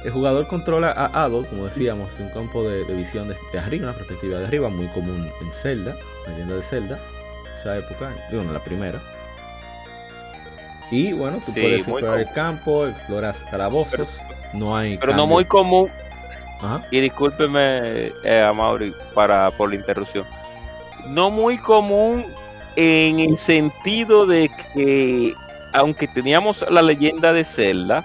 el 0.04 0.10
jugador 0.10 0.46
controla 0.46 0.92
a 0.92 1.24
Adol, 1.24 1.46
como 1.46 1.66
decíamos, 1.66 2.08
un 2.18 2.28
campo 2.30 2.62
de, 2.68 2.84
visión 2.94 3.28
de, 3.28 3.58
arriba, 3.58 3.88
una 3.88 3.96
perspectiva 3.96 4.38
de 4.38 4.46
arriba, 4.46 4.68
muy 4.68 4.86
común 4.88 5.28
en 5.40 5.52
Zelda, 5.52 5.96
leyenda 6.28 6.56
de 6.56 6.62
Zelda, 6.62 6.98
esa 7.58 7.78
época, 7.78 8.12
digo, 8.30 8.42
no 8.42 8.52
la 8.52 8.60
primera. 8.60 9.00
Y 10.90 11.12
bueno, 11.12 11.38
tú 11.44 11.52
puedes 11.52 11.80
explorar 11.80 12.20
el 12.20 12.30
campo, 12.32 12.86
exploras 12.86 13.44
calabozos, 13.50 14.18
no 14.52 14.76
hay... 14.76 14.98
Pero 14.98 15.14
no 15.14 15.26
muy 15.26 15.44
común. 15.44 15.88
Y 16.90 17.00
discúlpeme, 17.00 18.12
eh, 18.22 18.46
a 18.46 18.52
Mauri, 18.52 18.92
para, 19.14 19.50
por 19.52 19.70
la 19.70 19.76
interrupción. 19.76 20.24
No 21.08 21.30
muy 21.30 21.58
común 21.58 22.24
en 22.76 23.20
el 23.20 23.38
sentido 23.38 24.26
de 24.26 24.50
que, 24.74 25.34
aunque 25.72 26.06
teníamos 26.06 26.64
la 26.70 26.82
leyenda 26.82 27.32
de 27.32 27.44
Zelda, 27.44 28.04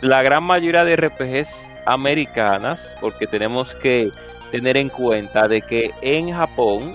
la 0.00 0.22
gran 0.22 0.44
mayoría 0.44 0.84
de 0.84 0.96
RPGs 0.96 1.50
americanas, 1.86 2.94
porque 3.00 3.26
tenemos 3.26 3.74
que 3.74 4.10
tener 4.50 4.76
en 4.76 4.88
cuenta 4.88 5.48
de 5.48 5.62
que 5.62 5.92
en 6.02 6.32
Japón 6.32 6.94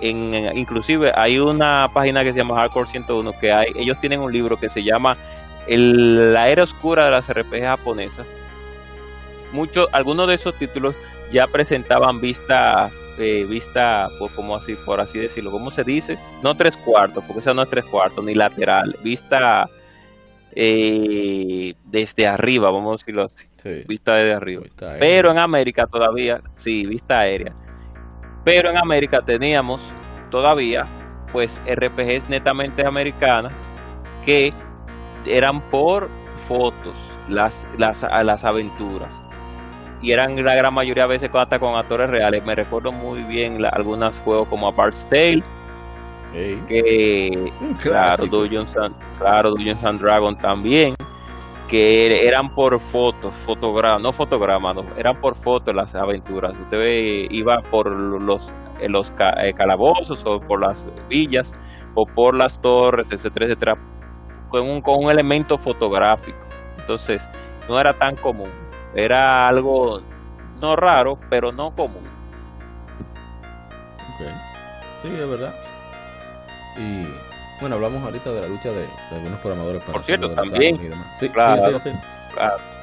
inclusive 0.00 1.12
hay 1.14 1.38
una 1.38 1.88
página 1.92 2.22
que 2.22 2.32
se 2.32 2.38
llama 2.38 2.56
Hardcore 2.56 2.90
101 2.90 3.32
que 3.38 3.52
hay, 3.52 3.72
ellos 3.76 3.98
tienen 4.00 4.20
un 4.20 4.30
libro 4.30 4.58
que 4.58 4.68
se 4.68 4.82
llama 4.82 5.16
La 5.68 6.48
era 6.48 6.64
oscura 6.64 7.06
de 7.06 7.10
las 7.12 7.32
RPG 7.32 7.62
japonesas. 7.62 8.26
Muchos, 9.52 9.88
algunos 9.92 10.28
de 10.28 10.34
esos 10.34 10.54
títulos 10.54 10.94
ya 11.32 11.46
presentaban 11.46 12.20
vista, 12.20 12.90
eh, 13.18 13.46
vista, 13.48 14.08
pues, 14.18 14.32
como 14.32 14.56
así, 14.56 14.74
por 14.74 15.00
así 15.00 15.18
decirlo, 15.18 15.50
¿cómo 15.50 15.70
se 15.70 15.84
dice? 15.84 16.18
No 16.42 16.54
tres 16.54 16.76
cuartos, 16.76 17.24
porque 17.24 17.40
eso 17.40 17.54
no 17.54 17.62
es 17.62 17.70
tres 17.70 17.84
cuartos, 17.84 18.24
ni 18.24 18.34
lateral, 18.34 18.96
vista 19.02 19.68
eh, 20.52 21.74
desde 21.84 22.26
arriba, 22.26 22.70
vamos 22.70 22.92
a 22.92 22.96
decirlo 23.02 23.24
así. 23.24 23.46
Vista 23.88 24.14
desde 24.14 24.32
arriba. 24.32 24.62
Pero 25.00 25.32
en 25.32 25.38
América 25.38 25.88
todavía, 25.88 26.40
sí, 26.56 26.86
vista 26.86 27.18
aérea 27.18 27.52
pero 28.46 28.70
en 28.70 28.76
América 28.76 29.22
teníamos 29.22 29.82
todavía 30.30 30.86
pues 31.32 31.60
RPGs 31.66 32.28
netamente 32.28 32.86
americanas 32.86 33.52
que 34.24 34.52
eran 35.26 35.60
por 35.62 36.08
fotos 36.46 36.94
las, 37.28 37.66
las, 37.76 38.02
las 38.02 38.44
aventuras 38.44 39.10
y 40.06 40.12
eran 40.12 40.42
la 40.44 40.54
gran 40.54 40.72
mayoría 40.72 41.02
de 41.02 41.18
veces 41.18 41.30
hasta 41.34 41.58
con 41.58 41.74
actores 41.74 42.08
reales 42.08 42.44
me 42.46 42.54
recuerdo 42.54 42.92
muy 42.92 43.22
bien 43.22 43.58
algunos 43.72 44.16
juegos 44.18 44.46
como 44.46 44.68
Apart's 44.68 45.04
Tale 45.10 45.42
que 46.32 47.52
claro 47.82 48.26
Dungeons 48.26 48.76
and, 48.76 48.94
claro 49.18 49.50
Dungeons 49.50 49.82
and 49.82 50.00
Dragon 50.00 50.38
también 50.38 50.94
que 51.68 52.28
eran 52.28 52.54
por 52.54 52.78
fotos, 52.78 53.34
fotogramas, 53.44 54.00
no 54.00 54.12
fotogramas, 54.12 54.76
eran 54.96 55.20
por 55.20 55.34
fotos 55.34 55.74
las 55.74 55.96
aventuras. 55.96 56.54
Usted 56.62 57.26
iba 57.28 57.60
por 57.60 57.90
los, 57.90 58.52
eh, 58.78 58.88
los 58.88 59.12
eh, 59.38 59.52
calabozos 59.52 60.24
o 60.24 60.38
por 60.38 60.60
las 60.60 60.86
villas 61.08 61.52
o 61.94 62.06
por 62.06 62.36
las 62.36 62.62
torres, 62.62 63.08
etcétera, 63.10 63.46
etcétera, 63.46 63.76
con 64.48 64.62
un, 64.62 64.80
con 64.80 65.04
un 65.04 65.10
elemento 65.10 65.58
fotográfico. 65.58 66.46
Entonces, 66.78 67.28
no 67.68 67.80
era 67.80 67.92
tan 67.98 68.14
común. 68.14 68.65
Era 68.96 69.46
algo 69.46 70.00
no 70.60 70.74
raro, 70.74 71.18
pero 71.28 71.52
no 71.52 71.70
común. 71.76 72.02
Sí, 75.02 75.08
es 75.08 75.28
verdad. 75.28 75.54
Y 76.78 77.06
bueno, 77.60 77.76
hablamos 77.76 78.02
ahorita 78.02 78.32
de 78.32 78.40
la 78.40 78.48
lucha 78.48 78.70
de, 78.70 78.86
algunos 79.12 79.38
programadores 79.40 79.82
para 79.82 79.92
Por 79.92 80.04
cierto, 80.04 80.30
también. 80.30 80.78
Sí, 81.20 81.28
claro, 81.28 81.78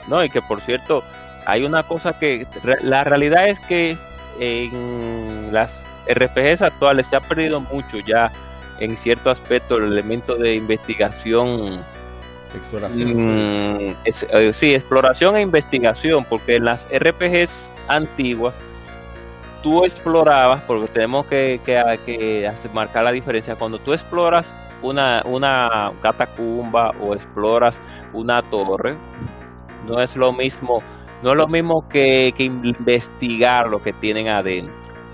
No, 0.07 0.23
y 0.23 0.29
que 0.29 0.41
por 0.43 0.61
cierto, 0.61 1.03
hay 1.47 1.65
una 1.65 1.81
cosa 1.83 2.17
que 2.17 2.47
la 2.83 3.03
realidad 3.03 3.47
es 3.47 3.59
que 3.61 3.97
en 4.39 5.49
las 5.51 5.85
RPGs 6.07 6.61
actuales 6.61 7.07
se 7.07 7.15
ha 7.15 7.21
perdido 7.21 7.59
mucho 7.59 7.97
ya 7.99 8.31
en 8.79 8.97
cierto 8.97 9.31
aspecto 9.31 9.77
el 9.77 9.85
elemento 9.85 10.35
de 10.35 10.55
investigación 10.55 11.83
exploración 12.57 13.87
mm, 13.87 13.95
eh, 14.05 14.53
sí 14.53 14.73
exploración 14.73 15.35
e 15.35 15.41
investigación 15.41 16.25
porque 16.25 16.55
en 16.55 16.65
las 16.65 16.87
RPGs 16.91 17.71
antiguas 17.87 18.55
tú 19.63 19.85
explorabas, 19.85 20.61
porque 20.63 20.87
tenemos 20.89 21.25
que, 21.25 21.59
que, 21.65 22.51
marcar 22.73 23.05
la 23.05 23.11
diferencia, 23.11 23.55
cuando 23.55 23.79
tú 23.79 23.93
exploras 23.93 24.53
una, 24.83 25.23
una 25.25 25.91
catacumba 26.01 26.93
o 27.01 27.15
exploras 27.15 27.79
una 28.11 28.41
torre, 28.43 28.95
no 29.87 29.99
es 30.01 30.15
lo 30.15 30.33
mismo, 30.33 30.83
no 31.23 31.31
es 31.31 31.37
lo 31.37 31.47
mismo 31.47 31.87
que, 31.87 32.33
que 32.37 32.43
investigar 32.43 33.69
lo 33.69 33.81
que 33.81 33.93
tienen 33.93 34.27
adentro. 34.27 34.73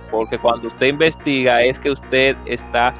Porque 0.09 0.39
cuando 0.39 0.67
usted 0.67 0.87
investiga 0.87 1.61
es 1.61 1.77
que 1.77 1.91
usted 1.91 2.35
está, 2.45 2.93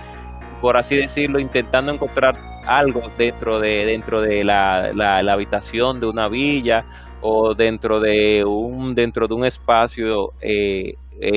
por 0.62 0.78
así 0.78 0.96
decirlo, 0.96 1.40
intentando 1.40 1.92
encontrar 1.92 2.38
algo 2.78 3.12
dentro 3.18 3.60
de, 3.60 3.86
dentro 3.86 4.22
de 4.22 4.44
la, 4.44 4.92
la, 4.94 5.32
habitación 5.32 6.00
de 6.00 6.08
una 6.08 6.28
villa 6.28 6.86
o 7.22 7.56
dentro 7.56 8.00
de 8.00 8.44
un, 8.46 8.96
dentro 8.96 9.28
de 9.28 9.34
un 9.34 9.46
espacio 9.46 10.34
eh, 10.42 10.96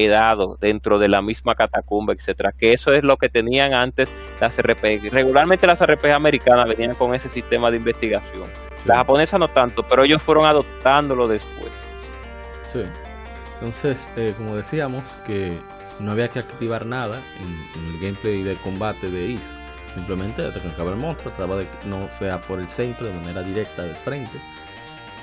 dado 0.09 0.57
dentro 0.61 0.99
de 0.99 1.09
la 1.09 1.22
misma 1.22 1.55
catacumba, 1.55 2.12
etcétera, 2.12 2.53
que 2.53 2.72
eso 2.72 2.93
es 2.93 3.03
lo 3.03 3.16
que 3.16 3.28
tenían 3.28 3.74
antes 3.74 4.11
las 4.41 4.57
RPG. 4.57 5.11
Regularmente 5.11 5.66
las 5.66 5.85
RPG 5.85 6.12
americanas 6.12 6.68
venían 6.68 6.95
con 6.95 7.14
ese 7.14 7.28
sistema 7.28 7.70
de 7.70 7.78
investigación. 7.78 8.45
Las 8.85 8.99
japonesas 8.99 9.39
no 9.39 9.49
tanto, 9.49 9.83
pero 9.83 10.05
ellos 10.05 10.22
fueron 10.22 10.45
adoptándolo 10.47 11.28
después. 11.28 11.70
Sí. 12.72 12.83
Entonces, 13.55 14.09
eh, 14.16 14.35
como 14.37 14.57
decíamos, 14.57 15.05
que 15.26 15.57
no 16.01 16.12
había 16.12 16.28
que 16.28 16.41
activar 16.41 16.85
nada 16.85 17.20
en, 17.41 17.95
el 17.95 18.01
gameplay 18.01 18.43
de 18.43 18.57
combate 18.57 19.11
de 19.11 19.26
Is. 19.26 19.43
Simplemente 19.95 20.45
atacaba 20.47 20.90
el 20.90 20.97
monstruo, 20.97 21.32
trataba 21.34 21.57
de 21.57 21.66
que 21.66 21.86
no 21.88 22.09
sea 22.11 22.40
por 22.40 22.61
el 22.61 22.68
centro 22.68 23.07
de 23.07 23.12
manera 23.12 23.43
directa 23.43 23.82
de 23.82 23.95
frente. 23.95 24.38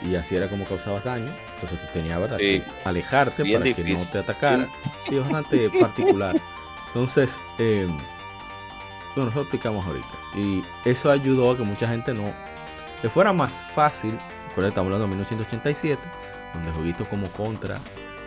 Y 0.03 0.15
así 0.15 0.35
era 0.35 0.47
como 0.47 0.63
causabas 0.65 1.03
daño. 1.03 1.33
Entonces 1.55 1.79
tú 1.79 1.87
tenías 1.93 2.19
que 2.37 2.63
alejarte 2.85 3.43
para 3.53 3.73
que 3.73 3.83
no 3.83 4.05
te 4.05 4.19
atacara. 4.19 4.67
Y 5.09 5.15
es 5.15 5.21
bastante 5.21 5.69
particular. 5.79 6.35
Entonces, 6.87 7.35
eh, 7.57 7.87
bueno, 9.15 9.31
eso 9.31 9.41
explicamos 9.41 9.85
ahorita. 9.85 10.07
Y 10.35 10.63
eso 10.85 11.11
ayudó 11.11 11.51
a 11.51 11.57
que 11.57 11.63
mucha 11.63 11.87
gente 11.87 12.13
no. 12.13 12.31
le 13.03 13.09
fuera 13.09 13.33
más 13.33 13.65
fácil. 13.65 14.17
Estamos 14.67 14.87
hablando 14.87 15.05
de 15.05 15.07
1987, 15.07 16.01
donde 16.53 16.71
jueguitos 16.71 17.07
como 17.07 17.27
Contra 17.29 17.79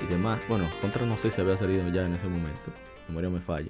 y 0.02 0.06
demás. 0.06 0.38
Bueno, 0.48 0.68
Contra 0.80 1.04
no 1.04 1.18
sé 1.18 1.30
si 1.30 1.40
había 1.40 1.58
salido 1.58 1.86
ya 1.88 2.04
en 2.04 2.14
ese 2.14 2.26
momento. 2.26 2.72
memoria 3.08 3.28
me 3.28 3.40
falla. 3.40 3.68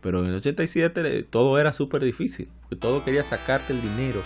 Pero 0.00 0.20
en 0.20 0.30
el 0.30 0.36
87 0.36 1.24
todo 1.24 1.58
era 1.58 1.72
súper 1.72 2.02
difícil. 2.02 2.48
Porque 2.62 2.76
todo 2.76 3.04
quería 3.04 3.24
sacarte 3.24 3.72
el 3.72 3.82
dinero 3.82 4.22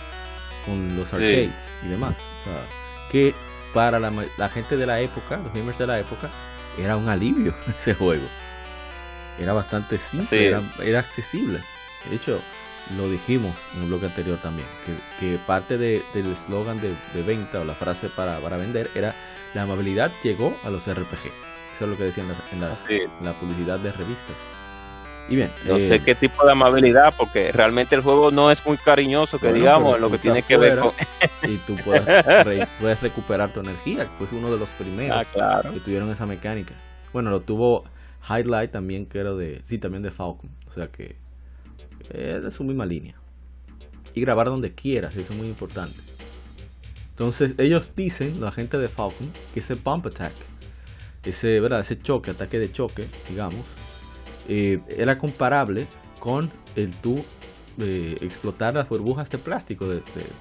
con 0.65 0.95
los 0.95 1.13
arcades 1.13 1.75
y 1.83 1.87
demás. 1.87 2.15
O 2.41 2.43
sea, 2.45 2.63
que 3.11 3.33
para 3.73 3.99
la, 3.99 4.49
gente 4.49 4.77
de 4.77 4.85
la 4.85 5.01
época, 5.01 5.37
los 5.37 5.53
gamers 5.53 5.77
de 5.77 5.87
la 5.87 5.99
época, 5.99 6.29
era 6.77 6.95
un 6.95 7.09
alivio 7.09 7.55
ese 7.79 7.93
juego. 7.93 8.25
Era 9.39 9.53
bastante 9.53 9.97
simple, 9.97 10.55
era, 10.83 10.99
accesible. 10.99 11.59
De 12.09 12.15
hecho, 12.15 12.39
lo 12.97 13.09
dijimos 13.09 13.55
en 13.75 13.83
un 13.83 13.89
blog 13.89 14.05
anterior 14.05 14.37
también, 14.37 14.67
que, 15.19 15.39
parte 15.47 15.77
del 15.79 16.03
eslogan 16.31 16.79
de, 16.81 17.23
venta 17.23 17.61
o 17.61 17.65
la 17.65 17.73
frase 17.73 18.09
para, 18.09 18.39
para 18.39 18.57
vender 18.57 18.89
era 18.93 19.15
la 19.53 19.63
amabilidad 19.63 20.11
llegó 20.23 20.55
a 20.63 20.69
los 20.69 20.87
RPG. 20.87 21.31
Eso 21.75 21.85
es 21.85 21.89
lo 21.89 21.97
que 21.97 22.03
decían 22.03 22.27
en 22.51 22.61
la, 23.25 23.33
publicidad 23.39 23.79
de 23.79 23.91
revistas. 23.91 24.35
Y 25.29 25.35
bien. 25.35 25.51
No 25.65 25.77
sé 25.77 26.01
qué 26.03 26.15
tipo 26.15 26.45
de 26.45 26.51
amabilidad, 26.51 27.13
porque 27.17 27.51
realmente 27.51 27.95
el 27.95 28.01
juego 28.01 28.31
no 28.31 28.51
es 28.51 28.65
muy 28.65 28.77
cariñoso, 28.77 29.39
que 29.39 29.53
digamos, 29.53 29.99
lo 29.99 30.11
que 30.11 30.17
tiene 30.17 30.41
que 30.41 30.57
ver 30.57 30.79
con. 30.79 30.91
y 31.43 31.57
tú 31.57 31.75
puedes, 31.83 32.03
puedes, 32.79 33.01
recuperar 33.01 33.53
tu 33.53 33.61
energía, 33.61 34.09
que 34.17 34.25
fue 34.25 34.37
uno 34.37 34.51
de 34.51 34.59
los 34.59 34.69
primeros 34.69 35.25
ah, 35.39 35.61
que 35.73 35.79
tuvieron 35.79 36.11
esa 36.11 36.25
mecánica. 36.25 36.73
Bueno, 37.13 37.29
lo 37.29 37.41
tuvo 37.41 37.85
Highlight 38.29 38.71
también, 38.71 39.05
que 39.05 39.19
era 39.19 39.33
de. 39.33 39.61
Sí, 39.63 39.77
también 39.77 40.03
de 40.03 40.11
Falcon. 40.11 40.49
O 40.69 40.73
sea 40.73 40.87
que. 40.87 41.15
Es 42.09 42.53
su 42.53 42.63
misma 42.63 42.85
línea. 42.85 43.15
Y 44.13 44.21
grabar 44.21 44.47
donde 44.47 44.73
quieras, 44.73 45.15
eso 45.15 45.31
es 45.31 45.37
muy 45.37 45.47
importante. 45.47 45.97
Entonces 47.11 47.53
ellos 47.59 47.91
dicen, 47.95 48.41
la 48.41 48.51
gente 48.51 48.77
de 48.77 48.89
Falcon, 48.89 49.31
que 49.53 49.61
ese 49.61 49.75
bump 49.75 50.07
attack, 50.07 50.33
ese, 51.23 51.59
¿verdad? 51.59 51.79
ese 51.79 51.99
choque, 51.99 52.31
ataque 52.31 52.59
de 52.59 52.71
choque, 52.71 53.07
digamos, 53.29 53.75
eh, 54.47 54.79
era 54.89 55.17
comparable 55.17 55.87
con 56.19 56.51
el 56.75 56.91
tú 56.93 57.23
eh, 57.79 58.17
explotar 58.21 58.73
las 58.73 58.87
burbujas 58.87 59.29
de 59.29 59.37
plástico 59.37 59.87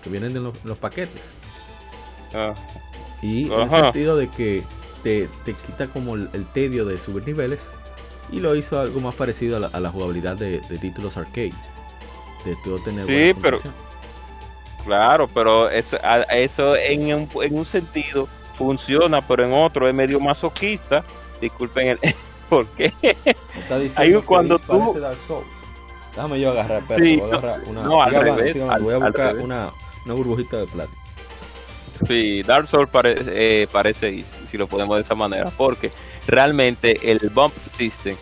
que 0.03 0.11
vienen 0.11 0.35
de 0.35 0.41
los, 0.41 0.79
paquetes. 0.79 1.23
Ah. 2.35 2.55
Y 3.23 3.51
en 3.51 3.61
el 3.61 3.71
sentido 3.71 4.17
de 4.17 4.29
que 4.29 4.65
te, 5.03 5.29
quita 5.67 5.89
como 5.89 6.15
el, 6.15 6.47
tedio 6.53 6.85
de 6.85 6.97
subir 6.97 7.27
niveles 7.27 7.61
y 8.31 8.41
lo 8.41 8.57
hizo 8.57 8.81
algo 8.81 9.01
más 9.01 9.15
parecido 9.15 9.57
a 9.57 9.81
la, 9.81 9.91
jugabilidad 9.91 10.37
de, 10.37 10.61
títulos 10.81 11.17
arcade. 11.17 11.55
De 12.45 12.57
tú 12.65 12.79
tener 12.81 13.07
sí, 13.07 13.39
pero 13.41 13.61
Claro, 14.85 15.29
pero 15.29 15.71
eso, 15.71 15.97
eso 16.31 16.77
en, 16.77 17.15
un, 17.15 17.29
en 17.43 17.57
un 17.57 17.65
sentido 17.65 18.29
funciona, 18.57 19.21
pero 19.27 19.45
en 19.45 19.53
otro 19.53 19.89
es 19.89 19.95
medio 19.95 20.19
masoquista. 20.21 21.05
Disculpen 21.41 21.89
el. 21.89 21.99
¿Por 22.53 22.67
qué? 22.77 22.93
Ahí 23.97 24.13
cuando 24.27 24.59
tú. 24.59 24.95
Déjame 26.15 26.39
yo 26.39 26.51
agarrar, 26.51 26.83
pero 26.87 27.03
voy 27.03 27.21
a 27.21 27.25
agarrar 27.25 27.63
una. 27.67 27.83
No, 27.83 28.03
al 28.03 28.13
revés. 28.13 28.57
voy 28.83 28.93
a 28.93 28.99
buscar 28.99 29.37
una, 29.39 29.71
una 30.05 30.15
burbujita 30.15 30.59
de 30.59 30.67
plata. 30.67 30.93
Sí, 32.07 32.43
Dark 32.43 32.69
Souls 32.69 32.91
eh, 33.05 33.67
parece, 33.73 34.23
si 34.47 34.59
lo 34.59 34.67
podemos 34.67 34.97
de 34.97 35.03
esa 35.03 35.15
manera, 35.15 35.51
porque 35.57 35.91
realmente 36.27 37.11
el 37.11 37.31
bump 37.31 37.55
system 37.75 38.17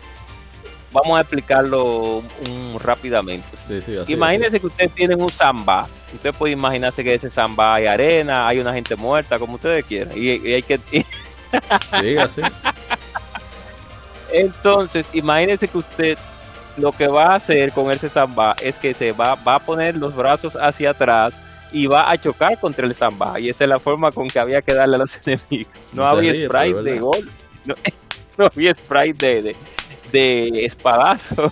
vamos 0.93 1.17
a 1.17 1.21
explicarlo 1.21 2.23
rápidamente. 2.81 3.49
Imagínense 4.07 4.61
que 4.61 4.67
ustedes 4.67 4.93
tienen 4.93 5.21
un 5.21 5.27
samba. 5.27 5.89
Usted 6.13 6.33
puede 6.33 6.53
imaginarse 6.53 7.03
que 7.03 7.15
ese 7.15 7.29
samba 7.29 7.75
hay 7.75 7.85
arena, 7.85 8.47
hay 8.47 8.59
una 8.59 8.73
gente 8.73 8.95
muerta, 8.95 9.37
como 9.37 9.55
ustedes 9.55 9.83
quieran. 9.83 10.13
Y, 10.15 10.53
hay 10.53 10.63
que. 10.63 10.79
Entonces, 14.33 15.07
imagínense 15.13 15.67
que 15.67 15.77
usted 15.77 16.17
lo 16.77 16.91
que 16.91 17.07
va 17.07 17.33
a 17.33 17.35
hacer 17.35 17.71
con 17.73 17.91
ese 17.91 18.09
samba 18.09 18.55
es 18.61 18.75
que 18.75 18.93
se 18.93 19.11
va, 19.11 19.35
va 19.35 19.55
a 19.55 19.59
poner 19.59 19.97
los 19.97 20.15
brazos 20.15 20.55
hacia 20.55 20.91
atrás 20.91 21.33
y 21.71 21.87
va 21.87 22.09
a 22.09 22.17
chocar 22.17 22.59
contra 22.59 22.85
el 22.85 22.95
samba. 22.95 23.39
Y 23.39 23.49
esa 23.49 23.65
es 23.65 23.69
la 23.69 23.79
forma 23.79 24.11
con 24.11 24.27
que 24.27 24.39
había 24.39 24.61
que 24.61 24.73
darle 24.73 24.95
a 24.95 24.99
los 24.99 25.17
enemigos. 25.25 25.73
No, 25.93 26.05
había 26.05 26.33
sprite 26.33 26.81
de 26.81 26.99
gol. 26.99 27.29
No, 27.65 27.75
había 28.45 28.73
sprite 28.73 29.41
de 29.41 29.55
de 30.11 30.65
espadazo, 30.65 31.51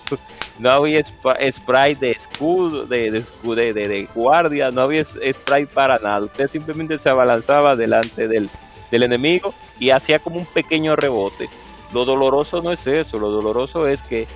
no 0.58 0.70
había 0.70 1.02
spray 1.50 1.94
de 1.94 2.10
escudo, 2.12 2.84
de, 2.86 3.18
escudo, 3.18 3.56
de, 3.56 4.08
guardia, 4.14 4.70
no 4.70 4.82
había 4.82 5.04
spray 5.04 5.66
para 5.66 5.98
nada. 5.98 6.20
Usted 6.20 6.50
simplemente 6.50 6.98
se 6.98 7.08
abalanzaba 7.08 7.76
delante 7.76 8.28
del, 8.28 8.48
enemigo 8.90 9.54
y 9.78 9.90
hacía 9.90 10.18
como 10.18 10.38
un 10.38 10.46
pequeño 10.46 10.96
rebote. 10.96 11.48
Lo 11.92 12.04
doloroso 12.04 12.62
no 12.62 12.72
es 12.72 12.86
eso, 12.86 13.18
lo 13.18 13.30
doloroso 13.30 13.86
es 13.86 14.02
que 14.02 14.26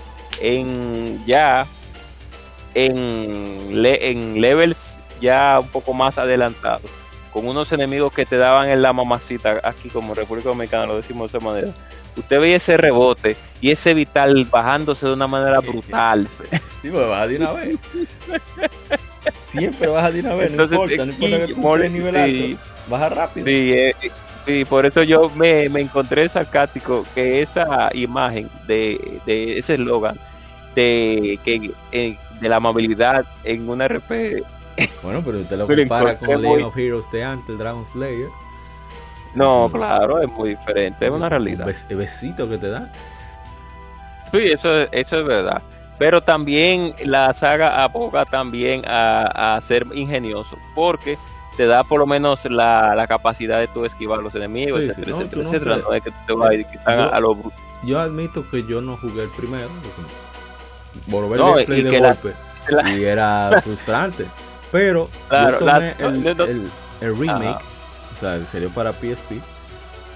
en 0.40 1.24
ya 1.24 1.66
en, 2.74 3.70
en 3.72 4.40
levels 4.40 4.96
ya 5.20 5.60
un 5.60 5.68
poco 5.68 5.94
más 5.94 6.18
adelantados, 6.18 6.90
con 7.32 7.46
unos 7.46 7.72
enemigos 7.72 8.12
que 8.12 8.26
te 8.26 8.36
daban 8.36 8.68
en 8.68 8.82
la 8.82 8.92
mamacita, 8.92 9.60
aquí 9.62 9.88
como 9.88 10.14
República 10.14 10.48
Dominicana 10.48 10.86
lo 10.86 10.96
decimos 10.96 11.30
de 11.30 11.38
esa 11.38 11.44
manera, 11.44 11.72
usted 12.16 12.40
veía 12.40 12.56
ese 12.56 12.76
rebote 12.76 13.36
y 13.60 13.70
ese 13.70 13.94
vital 13.94 14.44
bajándose 14.50 15.06
de 15.06 15.12
una 15.12 15.26
manera 15.26 15.60
brutal. 15.60 16.28
Sí, 16.82 16.90
pues 16.90 17.08
baja 17.08 17.26
de 17.26 17.36
una 17.36 17.52
vez. 17.52 17.76
Siempre 19.48 19.86
baja 19.86 20.10
de 20.10 20.20
una 20.20 20.34
vez, 20.34 20.52
no 20.52 20.64
importa, 20.64 21.06
no 21.06 21.12
importa 21.48 21.82
que 21.84 21.88
nivel 21.88 22.14
alto, 22.14 22.62
baja 22.90 23.08
rápido. 23.08 23.46
Eh, 23.48 23.94
sí, 24.44 24.64
por 24.64 24.86
eso 24.86 25.02
yo 25.02 25.28
me, 25.30 25.68
me 25.68 25.80
encontré 25.80 26.28
sarcástico 26.28 27.04
que 27.14 27.42
esa 27.42 27.90
imagen 27.94 28.48
de, 28.66 29.20
de 29.26 29.58
ese 29.58 29.74
eslogan 29.74 30.16
de 30.74 31.38
que 31.44 31.70
eh, 31.92 32.16
de 32.40 32.48
la 32.48 32.56
amabilidad 32.56 33.24
en 33.44 33.68
un 33.68 33.80
RP. 33.80 34.42
Bueno, 35.02 35.22
pero 35.24 35.38
usted 35.38 35.56
lo 35.56 35.66
compara 35.66 36.18
con 36.18 36.42
Legend 36.42 36.62
of 36.64 36.76
Heroes 36.76 37.10
de 37.10 37.24
antes, 37.24 37.56
Dragon 37.56 37.86
Slayer. 37.86 38.28
No, 39.34 39.68
claro, 39.72 40.20
es 40.20 40.28
muy 40.28 40.50
diferente, 40.50 41.06
es 41.06 41.10
una 41.10 41.28
realidad. 41.28 41.68
El 41.88 41.96
besito 41.96 42.48
que 42.48 42.58
te 42.58 42.70
da. 42.70 42.90
Sí, 44.32 44.38
eso, 44.38 44.82
eso 44.92 45.20
es 45.20 45.24
verdad. 45.24 45.62
Pero 45.98 46.22
también 46.22 46.94
la 47.04 47.32
saga 47.34 47.82
aboga 47.82 48.24
también 48.24 48.82
a, 48.86 49.60
ser 49.62 49.86
ingenioso, 49.94 50.56
porque 50.74 51.16
te 51.56 51.66
da 51.66 51.84
por 51.84 52.00
lo 52.00 52.06
menos 52.06 52.44
la, 52.44 53.04
capacidad 53.08 53.60
de 53.60 53.68
tú 53.68 53.84
esquivar 53.84 54.20
los 54.20 54.34
enemigos, 54.34 54.80
etcétera, 54.80 55.18
etcétera, 55.20 55.80
yo, 57.84 58.00
admito 58.00 58.48
que 58.50 58.64
yo 58.64 58.80
no 58.80 58.96
jugué 58.96 59.24
el 59.24 59.28
primero, 59.30 59.68
por 61.10 61.28
ver 61.28 61.40
el 61.60 61.66
play 61.66 61.82
de 61.82 61.98
golpe, 61.98 62.32
y 62.96 63.04
era 63.04 63.50
frustrante. 63.64 64.26
Pero 64.72 65.08
el, 65.30 67.16
remake 67.16 67.62
o 68.14 68.20
sea, 68.20 68.44
salió 68.46 68.70
para 68.70 68.92
PSP. 68.92 69.40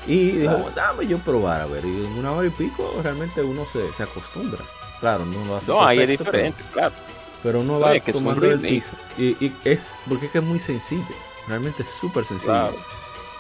Y 0.06 0.30
dijo, 0.32 0.70
dame 0.74 1.06
yo 1.06 1.18
probar, 1.18 1.60
a 1.60 1.66
ver. 1.66 1.84
Y 1.84 2.06
en 2.06 2.12
una 2.18 2.32
hora 2.32 2.46
y 2.46 2.50
pico 2.50 2.98
realmente 3.02 3.42
uno 3.42 3.66
se, 3.70 3.92
se 3.92 4.04
acostumbra. 4.04 4.64
Claro, 5.00 5.24
no 5.26 5.44
lo 5.44 5.56
hace 5.56 5.70
No, 5.70 5.84
ahí 5.84 6.00
es 6.00 6.08
diferente, 6.08 6.62
claro. 6.72 6.94
Pero 7.42 7.60
uno 7.60 7.78
va 7.78 7.98
tomando 8.00 8.46
el 8.46 8.60
piso. 8.60 8.94
Y, 9.16 9.36
y, 9.44 9.54
es 9.64 9.96
porque 10.08 10.26
es 10.26 10.32
que 10.32 10.38
es 10.38 10.44
muy 10.44 10.58
sencillo. 10.58 11.04
Realmente 11.48 11.82
es 11.82 11.88
súper 11.88 12.24
sencillo. 12.24 12.74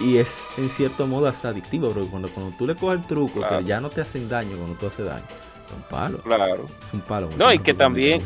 Y 0.00 0.18
es 0.18 0.46
en 0.56 0.68
cierto 0.68 1.06
modo 1.06 1.26
hasta 1.26 1.48
adictivo, 1.48 1.90
porque 1.90 2.08
cuando, 2.08 2.28
cuando 2.28 2.56
tú 2.56 2.66
le 2.66 2.76
coges 2.76 3.00
el 3.00 3.06
truco, 3.06 3.40
que 3.40 3.64
ya 3.64 3.80
no 3.80 3.90
te 3.90 4.00
hacen 4.00 4.28
daño 4.28 4.56
cuando 4.56 4.76
tú 4.76 4.86
haces 4.86 5.06
daño, 5.06 5.24
es 5.24 5.74
un 5.74 5.82
palo. 5.90 6.18
Claro. 6.18 6.66
Es 6.86 6.94
un 6.94 7.00
palo. 7.00 7.28
No, 7.36 7.52
y 7.52 7.58
que 7.58 7.74
también 7.74 8.22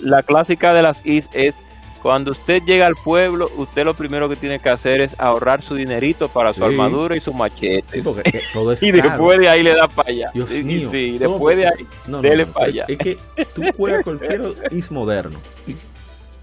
la 0.00 0.22
clásica 0.22 0.72
de 0.72 0.82
las 0.82 1.04
is 1.04 1.28
es 1.32 1.54
cuando 2.06 2.30
usted 2.30 2.62
llega 2.62 2.86
al 2.86 2.94
pueblo, 2.94 3.50
usted 3.56 3.84
lo 3.84 3.94
primero 3.94 4.28
que 4.28 4.36
tiene 4.36 4.60
que 4.60 4.68
hacer 4.68 5.00
es 5.00 5.16
ahorrar 5.18 5.60
su 5.60 5.74
dinerito 5.74 6.28
para 6.28 6.52
su 6.52 6.64
armadura 6.64 7.16
y 7.16 7.20
su 7.20 7.34
machete. 7.34 8.00
porque 8.02 8.42
todo 8.52 8.70
es 8.72 8.82
y 8.84 8.92
después 8.92 9.40
de 9.40 9.48
ahí 9.48 9.64
le 9.64 9.74
da 9.74 9.88
para 9.88 10.10
allá. 10.10 10.30
Dios 10.32 10.50
mío. 10.50 10.88
Sí, 10.90 11.18
después 11.18 11.56
de 11.56 11.66
ahí, 11.66 11.86
no, 12.06 12.22
dele 12.22 12.46
para 12.46 12.66
allá. 12.66 12.84
Es 12.86 12.98
que 12.98 13.18
tú 13.54 13.62
juegas 13.76 14.04
cualquier 14.04 14.40
is 14.70 14.90
moderno. 14.90 15.38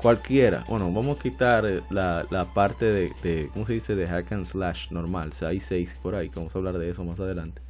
Cualquiera. 0.04 0.64
Bueno, 0.68 0.92
vamos 0.92 1.18
a 1.18 1.22
quitar 1.22 1.66
eh, 1.66 1.82
la, 1.90 2.26
la 2.30 2.46
parte 2.54 2.86
de, 2.86 3.50
¿cómo 3.54 3.66
se 3.66 3.74
dice? 3.74 3.96
De 3.96 4.06
hack 4.06 4.34
and 4.34 4.46
slash 4.46 4.92
normal. 4.92 5.30
O 5.30 5.34
sea, 5.34 5.48
hay 5.48 5.60
6 5.60 5.98
por 6.04 6.14
ahí. 6.14 6.30
Vamos 6.36 6.54
a 6.54 6.60
hablar 6.60 6.78
de 6.78 6.90
eso 6.90 7.04
más 7.04 7.20
adelante. 7.20 7.62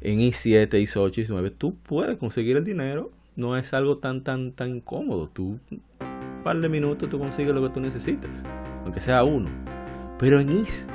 En 0.00 0.20
i7, 0.20 0.70
i8, 0.70 1.26
i9, 1.26 1.52
tú 1.58 1.76
puedes 1.76 2.16
conseguir 2.16 2.56
el 2.56 2.64
dinero. 2.64 3.10
No 3.36 3.56
es 3.56 3.74
algo 3.74 3.98
tan, 3.98 4.22
tan, 4.22 4.52
tan 4.52 4.76
incómodo. 4.76 5.28
Tú 5.28 5.58
par 6.42 6.58
de 6.60 6.68
minutos 6.68 7.08
tú 7.08 7.18
consigues 7.18 7.54
lo 7.54 7.62
que 7.62 7.74
tú 7.74 7.80
necesitas, 7.80 8.44
aunque 8.84 9.00
sea 9.00 9.24
uno. 9.24 9.50
Pero 10.18 10.40
en 10.40 10.50
IS, 10.50 10.86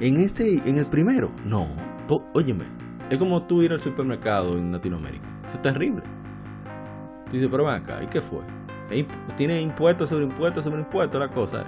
en 0.00 0.18
este, 0.18 0.58
en 0.68 0.78
el 0.78 0.86
primero, 0.86 1.32
no. 1.44 1.68
óyeme, 2.34 2.66
es 3.10 3.18
como 3.18 3.46
tú 3.46 3.62
ir 3.62 3.72
al 3.72 3.80
supermercado 3.80 4.56
en 4.58 4.72
Latinoamérica. 4.72 5.26
Eso 5.46 5.56
es 5.56 5.62
terrible. 5.62 6.02
dice 7.32 7.48
pero 7.48 7.64
ven 7.64 7.74
acá, 7.74 8.02
¿y 8.02 8.06
qué 8.06 8.20
fue? 8.20 8.40
Tiene 9.36 9.60
impuestos 9.60 10.08
sobre 10.10 10.24
impuestos 10.24 10.64
sobre 10.64 10.80
impuestos 10.80 11.20
la 11.20 11.28
cosa. 11.28 11.64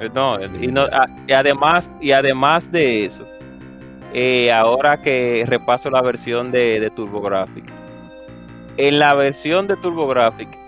Eh, 0.00 0.10
no, 0.14 0.38
y, 0.42 0.66
no, 0.68 0.86
ah, 0.92 1.06
y 1.26 1.32
además, 1.32 1.90
y 2.00 2.10
además 2.10 2.70
de 2.70 3.06
eso, 3.06 3.24
eh, 4.12 4.52
ahora 4.52 4.96
que 4.96 5.44
repaso 5.46 5.90
la 5.90 6.02
versión 6.02 6.50
de, 6.50 6.80
de 6.80 6.90
TurboGrafx, 6.90 7.62
en 8.76 8.98
la 8.98 9.14
versión 9.14 9.66
de 9.68 9.76
TurboGrafx 9.76 10.64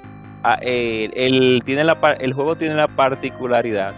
Ah, 0.49 0.61
eh, 0.63 1.11
el, 1.15 1.61
tiene 1.65 1.83
la, 1.83 1.99
el 2.21 2.33
juego 2.33 2.55
tiene 2.55 2.77
la 2.77 2.87
particularidad 2.87 3.93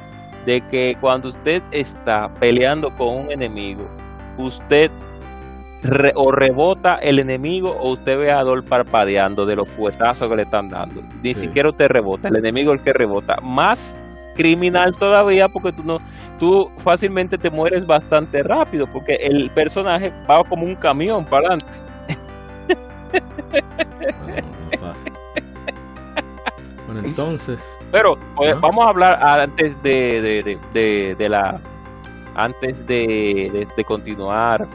de 0.46 0.62
que 0.70 0.96
cuando 0.98 1.28
usted 1.28 1.62
está 1.72 2.30
peleando 2.40 2.88
con 2.96 3.26
un 3.26 3.30
enemigo, 3.30 3.86
usted 4.38 4.90
o 6.14 6.32
rebota 6.32 6.96
el 6.96 7.18
enemigo 7.18 7.70
o 7.80 7.92
usted 7.92 8.18
ve 8.18 8.30
a 8.32 8.40
Adol 8.40 8.64
parpadeando 8.64 9.46
de 9.46 9.56
los 9.56 9.68
fuetazos 9.68 10.28
que 10.28 10.36
le 10.36 10.42
están 10.42 10.70
dando. 10.70 11.02
Ni 11.22 11.34
siquiera 11.34 11.68
usted 11.68 11.88
rebota, 11.88 12.28
el 12.28 12.36
enemigo 12.36 12.72
es 12.72 12.80
el 12.80 12.84
que 12.84 12.92
rebota. 12.92 13.36
Más 13.42 13.96
criminal 14.36 14.94
todavía 14.96 15.48
porque 15.48 15.72
tú 15.72 15.82
no 15.84 16.00
tú 16.38 16.70
fácilmente 16.78 17.36
te 17.36 17.50
mueres 17.50 17.86
bastante 17.86 18.42
rápido 18.42 18.86
porque 18.86 19.14
el 19.14 19.50
personaje 19.50 20.12
va 20.30 20.44
como 20.44 20.64
un 20.64 20.76
camión 20.76 21.24
para 21.24 21.48
adelante. 21.48 21.66
entonces. 27.04 27.76
Pero 27.90 28.18
vamos 28.60 28.84
a 28.84 28.88
hablar 28.88 29.18
antes 29.22 29.80
de, 29.82 30.58
de, 30.72 31.28
la. 31.28 31.60
Antes 32.34 32.86
de, 32.86 33.66
continuar, 33.86 34.66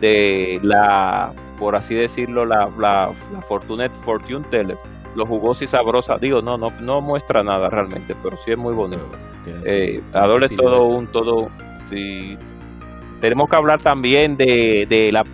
de 0.00 0.60
la. 0.62 1.32
Por 1.58 1.76
así 1.76 1.94
decirlo, 1.94 2.46
la, 2.46 2.70
la, 2.78 3.12
la 3.32 3.42
Fortune, 3.42 3.90
Fortune 4.04 4.44
Teller. 4.50 4.78
Lo 5.14 5.26
jugoso 5.26 5.64
y 5.64 5.66
sabrosa. 5.66 6.18
Digo, 6.18 6.40
no, 6.40 6.56
no, 6.56 6.72
no 6.80 7.00
muestra 7.00 7.42
nada 7.42 7.68
realmente, 7.68 8.14
pero 8.22 8.36
sí 8.44 8.52
es 8.52 8.58
muy 8.58 8.74
bonito. 8.74 9.02
Eh, 9.64 10.00
es 10.14 10.56
todo 10.56 10.84
un. 10.84 11.06
todo 11.08 11.50
sí. 11.88 12.38
Tenemos 13.20 13.48
que 13.48 13.56
hablar 13.56 13.80
también 13.82 14.36
de, 14.36 14.86
de 14.88 15.12
la. 15.12 15.24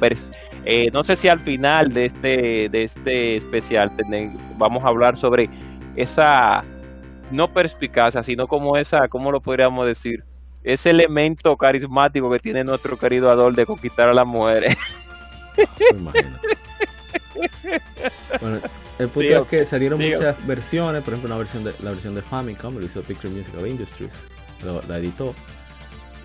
Eh, 0.64 0.90
no 0.92 1.04
sé 1.04 1.14
si 1.14 1.28
al 1.28 1.38
final 1.38 1.92
de 1.92 2.06
este, 2.06 2.68
de 2.68 2.82
este 2.82 3.36
especial 3.36 3.92
vamos 4.58 4.84
a 4.84 4.88
hablar 4.88 5.16
sobre 5.16 5.48
esa 5.94 6.64
no 7.30 7.52
perspicacia, 7.52 8.22
sino 8.22 8.48
como 8.48 8.76
esa, 8.76 9.08
¿cómo 9.08 9.30
lo 9.30 9.40
podríamos 9.40 9.86
decir? 9.86 10.24
Ese 10.66 10.90
elemento 10.90 11.56
carismático 11.56 12.28
que 12.28 12.40
tiene 12.40 12.64
nuestro 12.64 12.98
querido 12.98 13.30
Adol 13.30 13.54
de 13.54 13.64
conquistar 13.64 14.08
a 14.08 14.14
las 14.14 14.26
mujeres. 14.26 14.76
bueno, 18.40 18.60
el 18.98 19.08
punto 19.08 19.42
es 19.42 19.48
que 19.48 19.64
salieron 19.64 20.00
muchas 20.00 20.44
versiones, 20.44 21.04
por 21.04 21.14
ejemplo, 21.14 21.32
una 21.32 21.38
versión 21.38 21.62
de, 21.62 21.72
la 21.84 21.92
versión 21.92 22.16
de 22.16 22.22
Famicom, 22.22 22.78
lo 22.78 22.84
hizo 22.84 23.00
Picture 23.02 23.32
Musical 23.32 23.64
Industries, 23.64 24.12
la 24.88 24.98
editó. 24.98 25.36